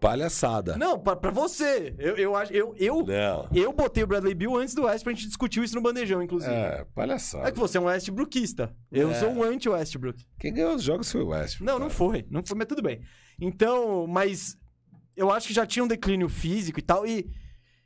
Palhaçada. 0.00 0.76
Não, 0.76 0.98
pra, 0.98 1.14
pra 1.14 1.30
você. 1.30 1.94
Eu, 1.96 2.16
eu 2.16 2.34
acho. 2.34 2.52
Eu, 2.52 2.74
eu, 2.76 3.04
Não. 3.06 3.48
eu 3.54 3.72
botei 3.72 4.02
o 4.02 4.06
Bradley 4.06 4.34
Bill 4.34 4.56
antes 4.56 4.74
do 4.74 4.82
West 4.82 5.04
pra 5.04 5.12
gente 5.12 5.28
discutir 5.28 5.62
isso 5.62 5.76
no 5.76 5.80
bandejão, 5.80 6.20
inclusive. 6.20 6.52
É, 6.52 6.84
palhaçada. 6.92 7.48
É 7.48 7.52
que 7.52 7.58
você 7.58 7.78
é 7.78 7.80
um 7.80 7.84
Westbrookista. 7.84 8.74
Eu 8.90 9.12
É. 9.12 9.14
sou 9.14 9.30
um 9.30 9.44
anti-Westbrook. 9.44 10.26
Quem 10.40 10.52
ganhou 10.52 10.74
os 10.74 10.82
jogos 10.82 11.10
foi 11.12 11.22
o 11.22 11.28
Westbrook. 11.28 11.64
Não, 11.66 11.74
não 11.78 11.86
cara. 11.86 11.96
foi. 11.98 12.26
Não 12.28 12.42
foi, 12.44 12.58
mas 12.58 12.66
tudo 12.66 12.82
bem. 12.82 13.00
Então, 13.40 14.06
mas 14.08 14.56
eu 15.16 15.30
acho 15.30 15.46
que 15.46 15.54
já 15.54 15.64
tinha 15.64 15.84
um 15.84 15.88
declínio 15.88 16.28
físico 16.28 16.80
e 16.80 16.82
tal. 16.82 17.06
E, 17.06 17.30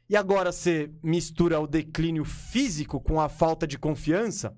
e 0.09 0.17
agora 0.17 0.51
você 0.52 0.91
mistura 1.02 1.60
o 1.60 1.67
declínio 1.67 2.25
físico 2.25 2.99
com 2.99 3.20
a 3.20 3.28
falta 3.28 3.67
de 3.67 3.78
confiança. 3.78 4.57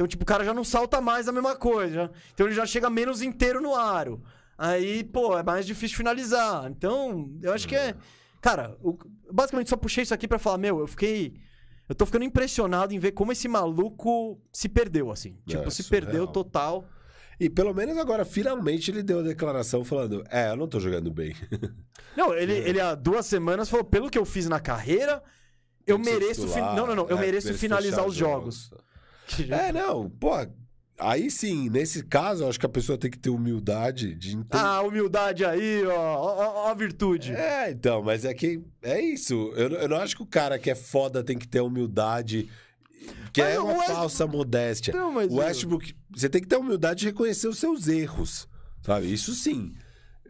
Então, 0.00 0.08
tipo, 0.08 0.22
o 0.22 0.26
cara 0.26 0.42
já 0.42 0.54
não 0.54 0.64
salta 0.64 0.98
mais 0.98 1.28
a 1.28 1.32
mesma 1.32 1.54
coisa. 1.54 2.10
Então 2.32 2.46
ele 2.46 2.54
já 2.54 2.64
chega 2.64 2.88
menos 2.88 3.20
inteiro 3.20 3.60
no 3.60 3.74
aro. 3.76 4.22
Aí, 4.56 5.04
pô, 5.04 5.36
é 5.38 5.42
mais 5.42 5.66
difícil 5.66 5.94
finalizar. 5.94 6.70
Então, 6.70 7.30
eu 7.42 7.52
acho 7.52 7.68
que 7.68 7.76
é. 7.76 7.94
Cara, 8.40 8.78
o- 8.82 8.96
basicamente 9.30 9.68
só 9.68 9.76
puxei 9.76 10.02
isso 10.02 10.14
aqui 10.14 10.26
pra 10.26 10.38
falar, 10.38 10.56
meu, 10.56 10.80
eu 10.80 10.86
fiquei. 10.86 11.34
Eu 11.86 11.94
tô 11.94 12.06
ficando 12.06 12.24
impressionado 12.24 12.94
em 12.94 12.98
ver 12.98 13.12
como 13.12 13.30
esse 13.30 13.46
maluco 13.46 14.40
se 14.50 14.70
perdeu, 14.70 15.10
assim. 15.10 15.36
Tipo, 15.46 15.64
É, 15.68 15.70
se 15.70 15.84
perdeu 15.84 16.26
total. 16.26 16.88
E 17.38 17.50
pelo 17.50 17.74
menos 17.74 17.98
agora, 17.98 18.24
finalmente, 18.24 18.90
ele 18.90 19.02
deu 19.02 19.18
a 19.18 19.22
declaração 19.22 19.84
falando: 19.84 20.24
É, 20.30 20.48
eu 20.50 20.56
não 20.56 20.66
tô 20.66 20.80
jogando 20.80 21.10
bem. 21.10 21.36
Não, 22.16 22.34
ele, 22.34 22.54
ele 22.54 22.80
há 22.80 22.94
duas 22.94 23.26
semanas 23.26 23.68
falou: 23.68 23.84
pelo 23.84 24.08
que 24.08 24.16
eu 24.18 24.24
fiz 24.24 24.48
na 24.48 24.58
carreira, 24.60 25.22
eu 25.86 25.98
mereço. 25.98 26.46
titular, 26.46 26.74
Não, 26.74 26.86
não, 26.86 26.94
não. 26.96 27.08
Eu 27.08 27.18
é, 27.18 27.20
mereço 27.20 27.52
finalizar 27.52 28.06
os 28.06 28.14
jogos. 28.14 28.70
É, 29.50 29.72
não, 29.72 30.08
pô. 30.10 30.30
Aí 30.98 31.30
sim, 31.30 31.70
nesse 31.70 32.04
caso, 32.04 32.44
eu 32.44 32.48
acho 32.50 32.60
que 32.60 32.66
a 32.66 32.68
pessoa 32.68 32.98
tem 32.98 33.10
que 33.10 33.18
ter 33.18 33.30
humildade 33.30 34.14
de 34.14 34.32
entender. 34.36 34.48
Ah, 34.62 34.82
humildade 34.82 35.44
aí, 35.46 35.82
ó. 35.86 35.94
Ó, 35.94 36.64
ó, 36.66 36.68
a 36.68 36.74
virtude. 36.74 37.32
É, 37.32 37.70
então, 37.70 38.02
mas 38.02 38.24
é 38.26 38.34
que 38.34 38.60
é 38.82 39.00
isso. 39.00 39.50
Eu, 39.56 39.70
não- 39.70 39.78
eu 39.78 39.88
não 39.88 39.96
acho 39.96 40.14
que 40.14 40.22
o 40.22 40.26
cara 40.26 40.58
que 40.58 40.68
é 40.70 40.74
foda 40.74 41.24
tem 41.24 41.38
que 41.38 41.48
ter 41.48 41.60
humildade, 41.62 42.50
que 43.32 43.40
Mas 43.42 43.54
é 43.54 43.60
uma 43.60 43.72
West- 43.78 43.86
falsa 43.92 44.26
modéstia. 44.26 44.92
Não, 44.92 45.10
mas 45.10 45.32
o 45.32 45.36
Westbrook, 45.36 45.94
você 46.14 46.28
tem 46.28 46.42
que 46.42 46.46
ter 46.48 46.56
humildade 46.56 47.00
de 47.00 47.06
reconhecer 47.06 47.48
os 47.48 47.58
seus 47.58 47.88
erros, 47.88 48.46
sabe? 48.82 49.10
Isso 49.10 49.32
sim. 49.34 49.72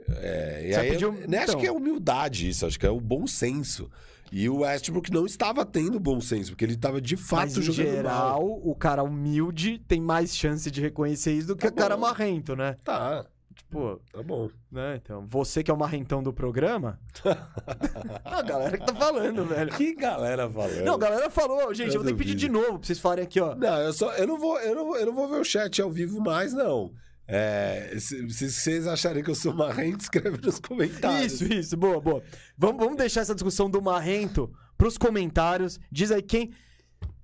É, 0.09 0.69
e 0.71 0.75
aí, 0.77 0.87
eu 0.89 0.93
pediu- 0.93 1.13
nem 1.29 1.41
acho 1.41 1.51
então. 1.51 1.61
que 1.61 1.67
é 1.67 1.73
humildade 1.73 2.49
isso, 2.49 2.65
acho 2.65 2.79
que 2.79 2.87
é 2.87 2.91
o 2.91 3.01
bom 3.01 3.27
senso. 3.27 3.91
E 4.33 4.49
o 4.49 4.59
Westbrook 4.59 5.13
não 5.13 5.27
estava 5.27 5.65
tendo 5.67 5.99
bom 5.99 6.21
senso, 6.21 6.53
porque 6.53 6.65
ele 6.65 6.75
estava 6.75 7.01
de 7.01 7.17
fato 7.17 7.41
Mas 7.43 7.59
em 7.59 7.63
jogando 7.63 7.87
geral, 7.87 8.41
mal. 8.41 8.61
o 8.65 8.75
cara 8.75 9.03
humilde 9.03 9.79
tem 9.89 10.01
mais 10.01 10.37
chance 10.37 10.71
de 10.71 10.81
reconhecer 10.81 11.33
isso 11.33 11.49
do 11.49 11.57
que 11.57 11.67
Tá 11.67 11.73
o 11.73 11.77
cara 11.77 11.97
marrento, 11.97 12.55
né? 12.55 12.77
Tá, 12.85 13.27
Tipo, 13.55 14.01
tá 14.13 14.23
bom. 14.23 14.49
né? 14.73 14.99
Então, 15.03 15.27
você 15.27 15.63
que 15.63 15.71
é 15.71 15.75
o 15.75 15.77
marrentão 15.77 16.23
do 16.23 16.33
programa. 16.33 16.99
a 18.25 18.43
galera 18.43 18.79
que 18.79 18.87
tá 18.87 18.95
falando, 18.95 19.45
velho. 19.45 19.71
Que 19.73 19.95
galera 19.95 20.49
falando. 20.49 20.85
Não, 20.85 20.95
a 20.95 20.99
galera 20.99 21.31
falou, 21.31 21.73
gente, 21.75 21.95
eu 21.95 22.03
vou 22.03 22.05
ter 22.05 22.13
que 22.13 22.19
pedir 22.19 22.35
de 22.35 22.49
novo 22.49 22.79
pra 22.79 22.87
vocês 22.87 22.99
falarem 22.99 23.25
aqui, 23.25 23.39
ó. 23.41 23.55
Não, 23.55 23.77
eu 23.81 23.93
só 23.93 24.13
eu 24.15 24.27
não 24.27 24.39
vou 24.39 24.59
eu 24.61 24.75
não, 24.75 24.97
eu 24.97 25.07
não 25.07 25.13
vou 25.15 25.29
ver 25.29 25.41
o 25.41 25.45
chat 25.45 25.81
ao 25.81 25.91
vivo 25.91 26.21
mais 26.21 26.53
não. 26.53 26.91
É, 27.33 27.95
se, 27.99 28.29
se 28.33 28.51
vocês 28.51 28.87
acharem 28.89 29.23
que 29.23 29.31
eu 29.31 29.35
sou 29.37 29.55
marrento, 29.55 30.01
escreve 30.03 30.39
nos 30.45 30.59
comentários. 30.59 31.41
Isso, 31.41 31.53
isso, 31.53 31.77
boa, 31.77 32.01
boa. 32.01 32.23
Vamos, 32.59 32.79
vamos 32.83 32.97
deixar 32.99 33.21
essa 33.21 33.35
discussão 33.35 33.71
do 33.71 33.81
marrento 33.81 34.51
pros 34.77 34.99
comentários. 34.99 35.79
Diz 35.93 36.11
aí 36.11 36.23
quem. 36.23 36.51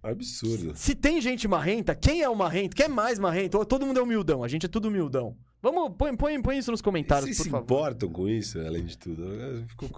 Absurdo. 0.02 0.72
Se 0.76 0.94
tem 0.94 1.20
gente 1.20 1.48
marrenta, 1.48 1.94
quem 1.94 2.22
é 2.22 2.28
o 2.28 2.36
marrento? 2.36 2.76
Quem 2.76 2.86
é 2.86 2.88
mais 2.88 3.18
marrento? 3.18 3.64
Todo 3.64 3.84
mundo 3.84 3.98
é 3.98 4.02
humildão, 4.02 4.44
a 4.44 4.48
gente 4.48 4.66
é 4.66 4.68
tudo 4.68 4.86
humildão. 4.86 5.36
Vamos, 5.60 5.96
põe, 5.98 6.14
põe, 6.16 6.40
põe 6.40 6.58
isso 6.58 6.70
nos 6.70 6.80
comentários, 6.80 7.24
Vocês 7.24 7.38
por 7.38 7.44
se 7.44 7.50
favor. 7.50 7.64
importam 7.64 8.08
com 8.08 8.28
isso, 8.28 8.60
além 8.60 8.84
de 8.84 8.96
tudo? 8.96 9.26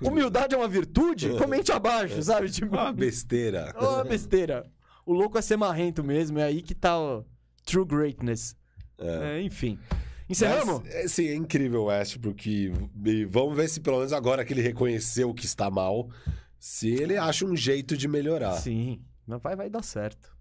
Humildade 0.00 0.54
é 0.54 0.56
uma 0.56 0.68
virtude? 0.68 1.36
Comente 1.36 1.70
abaixo, 1.70 2.22
sabe? 2.22 2.48
Tipo, 2.50 2.74
Uma 2.74 2.90
besteira. 2.92 3.74
Ó, 3.76 4.02
besteira. 4.02 4.64
O 5.04 5.12
louco 5.12 5.36
é 5.36 5.42
ser 5.42 5.58
marrento 5.58 6.02
mesmo, 6.02 6.38
é 6.38 6.44
aí 6.44 6.62
que 6.62 6.74
tá 6.74 6.98
o 6.98 7.22
true 7.66 7.84
greatness. 7.84 8.56
É, 8.98 9.40
enfim. 9.42 9.78
Encerramos? 10.28 10.82
Mas, 10.82 10.94
é, 10.94 11.08
sim, 11.08 11.28
é 11.28 11.34
incrível 11.34 11.82
o 11.82 11.86
Westbrook. 11.86 12.48
E 12.48 13.24
vamos 13.24 13.56
ver 13.56 13.68
se 13.68 13.80
pelo 13.80 13.98
menos 13.98 14.12
agora 14.12 14.44
que 14.44 14.52
ele 14.52 14.60
reconheceu 14.60 15.32
que 15.32 15.46
está 15.46 15.70
mal, 15.70 16.10
se 16.58 16.88
ele 16.88 17.16
acha 17.16 17.46
um 17.46 17.56
jeito 17.56 17.96
de 17.96 18.06
melhorar. 18.06 18.54
Sim. 18.54 19.00
Mas 19.26 19.40
vai, 19.42 19.56
vai 19.56 19.70
dar 19.70 19.82
certo. 19.82 20.36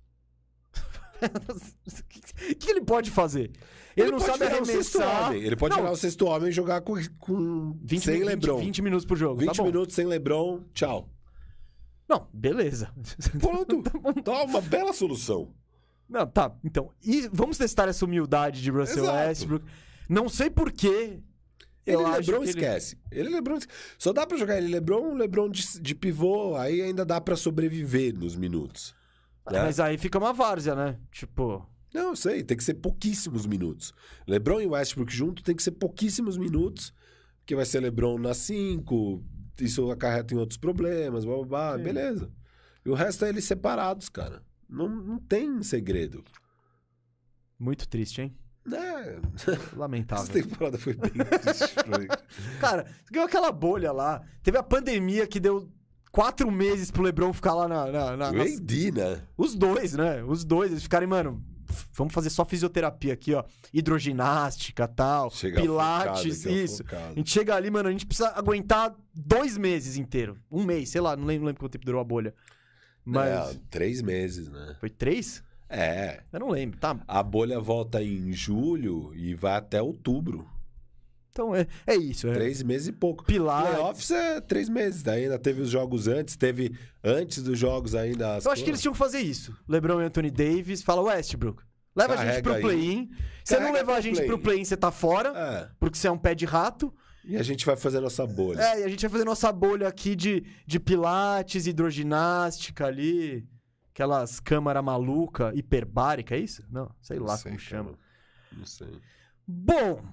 O 1.17 2.01
que, 2.09 2.55
que 2.55 2.69
ele 2.69 2.81
pode 2.81 3.09
fazer? 3.09 3.51
Ele, 3.95 4.11
não 4.11 4.19
pode 4.19 4.31
sabe 4.31 4.45
arremessar. 4.45 5.33
Ele 5.33 5.55
pode 5.55 5.75
Não, 5.75 5.81
virar 5.81 5.91
o 5.91 5.97
sexto 5.97 6.25
homem 6.27 6.49
e 6.49 6.51
jogar 6.51 6.81
com, 6.81 6.93
com 7.17 7.75
20, 7.83 8.03
sem 8.03 8.19
20, 8.19 8.25
LeBron. 8.25 8.57
20 8.59 8.81
minutos 8.83 9.05
por 9.05 9.17
jogo. 9.17 9.39
20 9.39 9.55
tá 9.55 9.63
minutos 9.63 9.95
sem 9.95 10.05
LeBron, 10.05 10.61
tchau. 10.73 11.09
Não, 12.07 12.27
beleza. 12.31 12.93
Pronto. 13.39 13.83
Tá 14.23 14.43
uma 14.43 14.61
bela 14.61 14.93
solução. 14.93 15.53
Não, 16.09 16.25
tá. 16.25 16.55
Então, 16.63 16.91
e 17.03 17.27
vamos 17.31 17.57
testar 17.57 17.87
essa 17.87 18.05
humildade 18.05 18.61
de 18.61 18.71
Russell 18.71 19.03
Exato. 19.03 19.17
Westbrook. 19.17 19.65
Não 20.09 20.29
sei 20.29 20.49
porquê. 20.49 21.19
Ele 21.85 21.95
Eu 21.95 22.09
LeBron 22.11 22.37
ele- 22.41 22.49
esquece. 22.49 22.97
Ele 23.11 23.29
LeBron 23.29 23.59
só 23.97 24.11
dá 24.11 24.25
pra 24.27 24.37
jogar 24.37 24.57
ele 24.57 24.67
LeBron, 24.67 25.13
LeBron 25.15 25.49
de, 25.49 25.79
de 25.81 25.95
pivô, 25.95 26.55
aí 26.55 26.81
ainda 26.81 27.05
dá 27.05 27.19
pra 27.21 27.35
sobreviver 27.35 28.13
nos 28.17 28.35
minutos. 28.35 28.93
né? 29.49 29.61
Mas 29.63 29.79
aí 29.79 29.97
fica 29.97 30.17
uma 30.17 30.33
várzea, 30.33 30.75
né? 30.75 30.97
Tipo. 31.11 31.65
Não, 31.93 32.09
eu 32.09 32.15
sei, 32.17 32.43
tem 32.43 32.57
que 32.57 32.63
ser 32.63 32.73
pouquíssimos 32.75 33.45
minutos. 33.45 33.93
LeBron 34.27 34.59
e 34.61 34.67
Westbrook 34.67 35.11
junto 35.13 35.41
tem 35.41 35.55
que 35.55 35.63
ser 35.63 35.71
pouquíssimos 35.71 36.37
minutos, 36.37 36.93
porque 37.39 37.55
vai 37.55 37.63
ser 37.65 37.79
LeBron 37.79 38.17
na 38.19 38.33
5, 38.33 39.23
isso 39.61 39.89
acarreta 39.89 40.33
em 40.33 40.37
outros 40.37 40.57
problemas, 40.57 41.23
blá, 41.23 41.35
blá, 41.37 41.45
blá, 41.45 41.77
Sim. 41.77 41.83
beleza. 41.83 42.31
E 42.85 42.89
o 42.89 42.93
resto 42.93 43.23
é 43.23 43.29
eles 43.29 43.45
separados, 43.45 44.09
cara. 44.09 44.43
Não, 44.69 44.87
não 44.89 45.17
tem 45.19 45.61
segredo. 45.63 46.23
Muito 47.59 47.87
triste, 47.87 48.21
hein? 48.21 48.37
Né? 48.65 49.19
Lamentável. 49.75 50.23
Essa 50.25 50.33
temporada 50.33 50.77
foi 50.77 50.93
bem 50.93 51.11
triste. 51.11 51.73
Cara, 52.59 52.85
ganhou 53.11 53.27
aquela 53.27 53.51
bolha 53.51 53.91
lá. 53.91 54.21
Teve 54.43 54.57
a 54.57 54.63
pandemia 54.63 55.25
que 55.25 55.39
deu 55.39 55.69
quatro 56.11 56.51
meses 56.51 56.91
pro 56.91 57.01
Lebron 57.03 57.31
ficar 57.33 57.53
lá 57.53 57.67
na. 57.67 57.85
na- 57.91 58.17
na- 58.17 58.31
nas- 58.33 58.57
AD, 58.59 58.91
né? 58.91 59.21
Os 59.37 59.55
dois, 59.55 59.93
né? 59.93 60.23
Os 60.23 60.43
dois. 60.43 60.71
Eles 60.71 60.83
ficarem, 60.83 61.07
mano. 61.07 61.41
Vamos 61.93 62.13
fazer 62.13 62.29
só 62.29 62.45
fisioterapia 62.45 63.13
aqui, 63.13 63.33
ó. 63.33 63.43
Hidroginástica 63.73 64.87
tal. 64.87 65.29
Chega 65.31 65.61
pilates, 65.61 66.41
focado 66.43 66.49
aqui, 66.49 66.59
ó, 66.59 66.63
isso. 66.63 66.83
A 66.91 67.13
gente 67.13 67.29
chega 67.29 67.55
ali, 67.55 67.69
mano, 67.69 67.89
a 67.89 67.91
gente 67.91 68.05
precisa 68.05 68.29
aguentar 68.29 68.95
dois 69.13 69.57
meses 69.57 69.97
inteiro. 69.97 70.37
Um 70.51 70.63
mês, 70.63 70.89
sei 70.89 71.01
lá, 71.01 71.15
não 71.15 71.25
lembro, 71.25 71.41
não 71.41 71.47
lembro 71.47 71.59
quanto 71.61 71.73
tempo 71.73 71.85
durou 71.85 71.99
a 72.01 72.03
bolha. 72.05 72.33
Mas. 73.07 73.55
É, 73.55 73.59
três 73.69 74.01
meses, 74.01 74.49
né? 74.49 74.75
Foi 74.79 74.89
três? 74.89 75.43
É. 75.69 76.21
Eu 76.31 76.39
não 76.39 76.49
lembro, 76.49 76.79
tá? 76.79 76.97
A 77.07 77.23
bolha 77.23 77.59
volta 77.59 78.01
em 78.01 78.31
julho 78.31 79.13
e 79.15 79.33
vai 79.33 79.55
até 79.55 79.81
outubro. 79.81 80.47
Então 81.31 81.55
é, 81.55 81.67
é 81.85 81.95
isso. 81.95 82.27
É. 82.27 82.33
Três 82.33 82.63
meses 82.63 82.87
e 82.87 82.91
pouco. 82.91 83.23
Pilar. 83.23 83.67
Playoffs 83.67 84.09
é 84.11 84.41
três 84.41 84.69
meses. 84.69 85.03
Daí 85.03 85.23
ainda 85.23 85.37
teve 85.37 85.61
os 85.61 85.69
jogos 85.69 86.07
antes, 86.07 86.35
teve 86.35 86.75
antes 87.03 87.43
dos 87.43 87.57
jogos 87.59 87.93
ainda. 87.93 88.35
as 88.35 88.45
Eu 88.45 88.51
acho 88.51 88.63
que 88.63 88.69
eles 88.69 88.81
tinham 88.81 88.93
que 88.93 88.97
fazer 88.97 89.19
isso. 89.19 89.55
LeBron 89.67 90.01
e 90.01 90.05
Anthony 90.05 90.31
Davis. 90.31 90.81
Fala, 90.81 91.01
Westbrook. 91.01 91.61
Leva 91.95 92.13
a 92.13 92.17
gente 92.17 92.25
Carrega 92.27 92.51
pro 92.51 92.61
play-in. 92.61 93.09
Você 93.43 93.53
não 93.55 93.61
Carrega 93.61 93.77
levar 93.79 93.95
a 93.95 94.01
gente 94.01 94.15
play-in. 94.15 94.27
pro 94.29 94.39
play-in, 94.39 94.65
você 94.65 94.77
tá 94.77 94.91
fora. 94.91 95.29
É. 95.29 95.69
Porque 95.79 95.97
você 95.97 96.07
é 96.07 96.11
um 96.11 96.17
pé 96.17 96.33
de 96.33 96.45
rato. 96.45 96.93
E 97.27 97.35
a 97.35 97.43
gente 97.43 97.65
vai 97.65 97.75
fazer 97.75 97.99
nossa 97.99 98.25
bolha. 98.25 98.61
É, 98.61 98.79
e 98.81 98.83
a 98.85 98.87
gente 98.87 99.01
vai 99.01 99.09
fazer 99.09 99.25
nossa 99.25 99.51
bolha 99.51 99.87
aqui 99.87 100.15
de, 100.15 100.45
de 100.65 100.79
pilates, 100.79 101.67
hidroginástica 101.67 102.85
ali. 102.87 103.45
Aquelas 103.93 104.39
câmara 104.39 104.81
maluca, 104.81 105.51
hiperbárica, 105.55 106.35
é 106.35 106.39
isso? 106.39 106.63
Não, 106.69 106.89
sei 107.01 107.19
lá 107.19 107.33
Não 107.33 107.37
sei, 107.37 107.51
como 107.51 107.59
chama. 107.59 107.89
cara. 107.89 107.99
Não 108.57 108.65
sei. 108.65 109.01
Bom, 109.45 110.03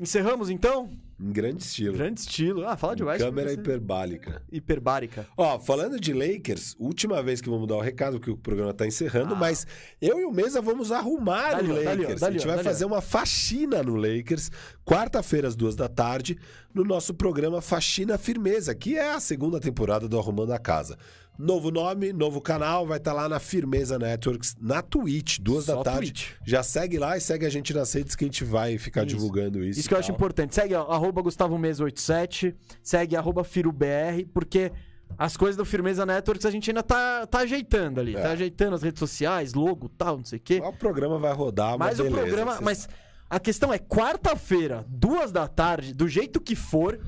encerramos 0.00 0.50
então? 0.50 0.90
Em 1.22 1.30
grande 1.32 1.62
estilo. 1.62 1.98
Grande 1.98 2.20
estilo. 2.20 2.66
Ah, 2.66 2.78
fala 2.78 2.96
de 2.96 3.04
Westbrook. 3.04 3.30
Câmera 3.36 3.50
você- 3.54 3.60
hiperbálica. 3.60 4.42
Hiperbárica. 4.50 5.26
Ó, 5.36 5.58
falando 5.58 6.00
de 6.00 6.14
Lakers, 6.14 6.74
última 6.78 7.22
vez 7.22 7.42
que 7.42 7.50
vamos 7.50 7.68
dar 7.68 7.76
o 7.76 7.80
recado, 7.80 8.18
que 8.18 8.30
o 8.30 8.36
programa 8.38 8.72
tá 8.72 8.86
encerrando, 8.86 9.36
mas 9.36 9.66
eu 10.00 10.18
e 10.18 10.24
o 10.24 10.32
Mesa 10.32 10.62
vamos 10.62 10.90
arrumar 10.90 11.50
Dali, 11.56 11.70
o 11.70 11.74
Lakers. 11.74 12.20
dali, 12.20 12.36
a 12.36 12.38
gente 12.38 12.46
vai 12.48 12.64
fazer 12.64 12.86
uma 12.86 13.02
faxina 13.02 13.82
no 13.82 13.96
Lakers, 13.96 14.50
quarta-feira, 14.82 15.46
às 15.46 15.54
duas 15.54 15.76
da 15.76 15.88
tarde, 15.88 16.38
no 16.72 16.84
nosso 16.84 17.12
programa 17.12 17.60
Faxina 17.60 18.16
Firmeza, 18.16 18.74
que 18.74 18.96
é 18.96 19.12
a 19.12 19.20
segunda 19.20 19.60
temporada 19.60 20.08
do 20.08 20.18
Arrumando 20.18 20.52
a 20.52 20.58
Casa. 20.58 20.96
Novo 21.40 21.70
nome, 21.70 22.12
novo 22.12 22.38
canal, 22.38 22.86
vai 22.86 22.98
estar 22.98 23.14
lá 23.14 23.26
na 23.26 23.40
Firmeza 23.40 23.98
Networks, 23.98 24.54
na 24.60 24.82
Twitch, 24.82 25.38
duas 25.40 25.64
Só 25.64 25.76
da 25.76 25.82
tarde. 25.84 26.12
Twitch. 26.12 26.32
Já 26.44 26.62
segue 26.62 26.98
lá 26.98 27.16
e 27.16 27.20
segue 27.20 27.46
a 27.46 27.48
gente 27.48 27.72
nas 27.72 27.90
redes 27.94 28.14
que 28.14 28.24
a 28.24 28.26
gente 28.26 28.44
vai 28.44 28.76
ficar 28.76 29.06
Isso. 29.06 29.16
divulgando 29.16 29.64
isso. 29.64 29.80
Isso 29.80 29.88
que 29.88 29.94
eu 29.94 29.98
acho 29.98 30.12
importante. 30.12 30.54
Segue 30.54 30.74
ó, 30.74 30.82
arroba 30.92 31.22
Gustavo 31.22 31.56
Mesa 31.58 31.82
87, 31.82 32.54
segue 32.82 33.16
arroba 33.16 33.42
FiroBR, 33.42 34.26
porque 34.34 34.70
as 35.16 35.34
coisas 35.34 35.56
do 35.56 35.64
Firmeza 35.64 36.04
Networks 36.04 36.44
a 36.44 36.50
gente 36.50 36.68
ainda 36.70 36.82
tá, 36.82 37.26
tá 37.26 37.38
ajeitando 37.38 38.00
ali. 38.00 38.14
É. 38.14 38.20
Tá 38.20 38.32
ajeitando 38.32 38.74
as 38.74 38.82
redes 38.82 38.98
sociais, 38.98 39.54
logo, 39.54 39.88
tal, 39.88 40.18
não 40.18 40.24
sei 40.26 40.38
o 40.38 40.42
quê. 40.42 40.60
O 40.62 40.72
programa 40.74 41.18
vai 41.18 41.32
rodar, 41.32 41.78
mas, 41.78 41.98
Mas 41.98 42.06
o 42.06 42.10
programa. 42.12 42.52
vocês- 42.52 42.60
Mas 42.64 42.88
a 43.30 43.40
questão 43.40 43.72
é 43.72 43.78
quarta-feira, 43.78 44.84
duas 44.86 45.32
da 45.32 45.48
tarde, 45.48 45.94
do 45.94 46.06
jeito 46.06 46.38
que 46.38 46.54
for. 46.54 47.00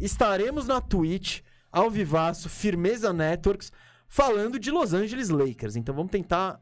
estaremos 0.00 0.66
na 0.66 0.80
Twitch, 0.80 1.40
ao 1.72 1.90
vivaço, 1.90 2.48
Firmeza 2.48 3.12
Networks, 3.12 3.72
falando 4.06 4.58
de 4.58 4.70
Los 4.70 4.92
Angeles 4.92 5.28
Lakers. 5.28 5.76
Então 5.76 5.94
vamos 5.94 6.10
tentar. 6.10 6.60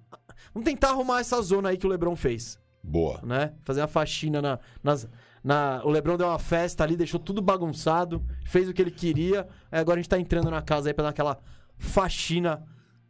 Vamos 0.52 0.68
tentar 0.68 0.90
arrumar 0.90 1.20
essa 1.20 1.40
zona 1.40 1.70
aí 1.70 1.76
que 1.76 1.86
o 1.86 1.88
Lebron 1.88 2.14
fez, 2.14 2.58
Boa. 2.82 3.20
né? 3.22 3.52
Fazer 3.62 3.80
uma 3.80 3.88
faxina 3.88 4.42
na, 4.42 4.58
nas. 4.82 5.08
Na, 5.42 5.80
o 5.84 5.90
Lebron 5.90 6.16
deu 6.16 6.26
uma 6.26 6.40
festa 6.40 6.82
ali, 6.82 6.96
deixou 6.96 7.20
tudo 7.20 7.40
bagunçado, 7.40 8.24
fez 8.44 8.68
o 8.68 8.72
que 8.72 8.82
ele 8.82 8.90
queria. 8.90 9.46
Aí 9.70 9.80
agora 9.80 10.00
a 10.00 10.02
gente 10.02 10.10
tá 10.10 10.18
entrando 10.18 10.50
na 10.50 10.60
casa 10.60 10.90
aí 10.90 10.94
pra 10.94 11.04
dar 11.04 11.10
aquela 11.10 11.38
faxina 11.78 12.64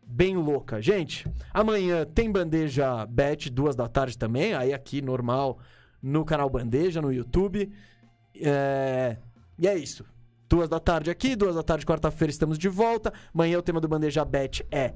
bem 0.06 0.36
louca. 0.36 0.80
Gente, 0.82 1.26
amanhã 1.52 2.04
tem 2.04 2.30
bandeja 2.30 3.06
bet, 3.06 3.50
duas 3.50 3.74
da 3.74 3.88
tarde 3.88 4.18
também. 4.18 4.54
Aí 4.54 4.72
aqui, 4.72 5.00
normal, 5.00 5.58
no 6.02 6.24
canal 6.24 6.48
Bandeja, 6.50 7.00
no 7.00 7.12
YouTube. 7.12 7.72
É... 8.40 9.16
E 9.58 9.66
é 9.66 9.76
isso. 9.76 10.04
Duas 10.48 10.68
da 10.68 10.78
tarde 10.78 11.10
aqui, 11.10 11.34
duas 11.34 11.56
da 11.56 11.62
tarde, 11.62 11.84
quarta-feira, 11.84 12.30
estamos 12.30 12.56
de 12.56 12.68
volta. 12.68 13.12
Amanhã 13.34 13.58
o 13.58 13.62
tema 13.62 13.80
do 13.80 13.88
Bandeja 13.88 14.24
Bet 14.24 14.64
é 14.70 14.94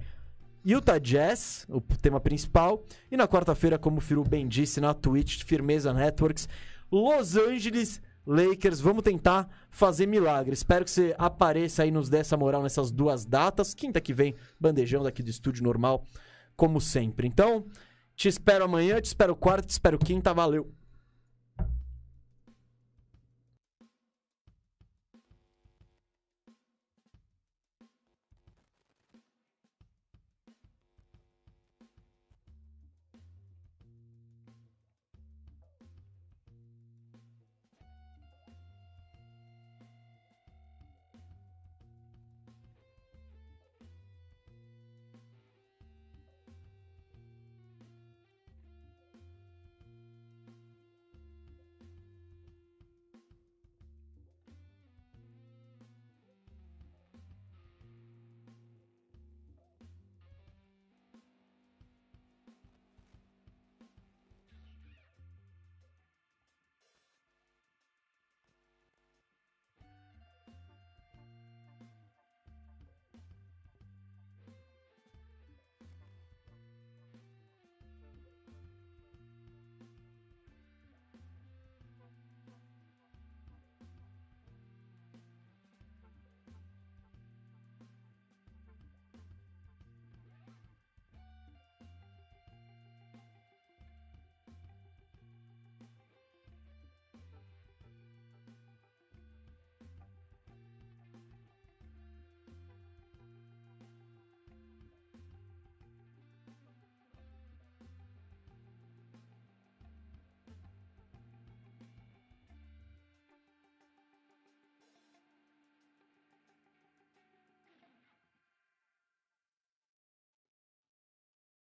Utah 0.65 0.99
Jazz, 0.99 1.67
o 1.69 1.81
tema 1.81 2.21
principal. 2.21 2.85
E 3.11 3.17
na 3.17 3.27
quarta-feira, 3.27 3.77
como 3.77 3.99
o 3.99 4.01
Firu 4.01 4.23
bem 4.23 4.47
disse, 4.47 4.81
na 4.81 4.95
Twitch, 4.95 5.43
Firmeza 5.43 5.93
Networks, 5.93 6.49
Los 6.91 7.37
Angeles 7.37 8.01
Lakers. 8.25 8.81
Vamos 8.81 9.03
tentar 9.03 9.49
fazer 9.71 10.07
milagre. 10.07 10.53
Espero 10.53 10.85
que 10.85 10.91
você 10.91 11.17
apareça 11.19 11.83
aí 11.83 11.89
e 11.89 11.93
nos 11.93 12.09
dê 12.09 12.19
essa 12.19 12.37
moral 12.37 12.63
nessas 12.63 12.93
duas 12.93 13.25
datas. 13.25 13.75
Quinta 13.75 14.01
que 14.01 14.15
vem, 14.15 14.37
bandejão 14.59 15.03
daqui 15.03 15.21
do 15.21 15.31
estúdio 15.31 15.65
normal, 15.65 16.07
como 16.55 16.81
sempre. 16.81 17.27
Então, 17.27 17.65
te 18.15 18.29
espero 18.29 18.65
amanhã, 18.65 19.01
te 19.01 19.07
espero 19.07 19.35
quarta, 19.35 19.67
te 19.67 19.71
espero 19.71 19.99
quinta. 19.99 20.33
Valeu! 20.33 20.80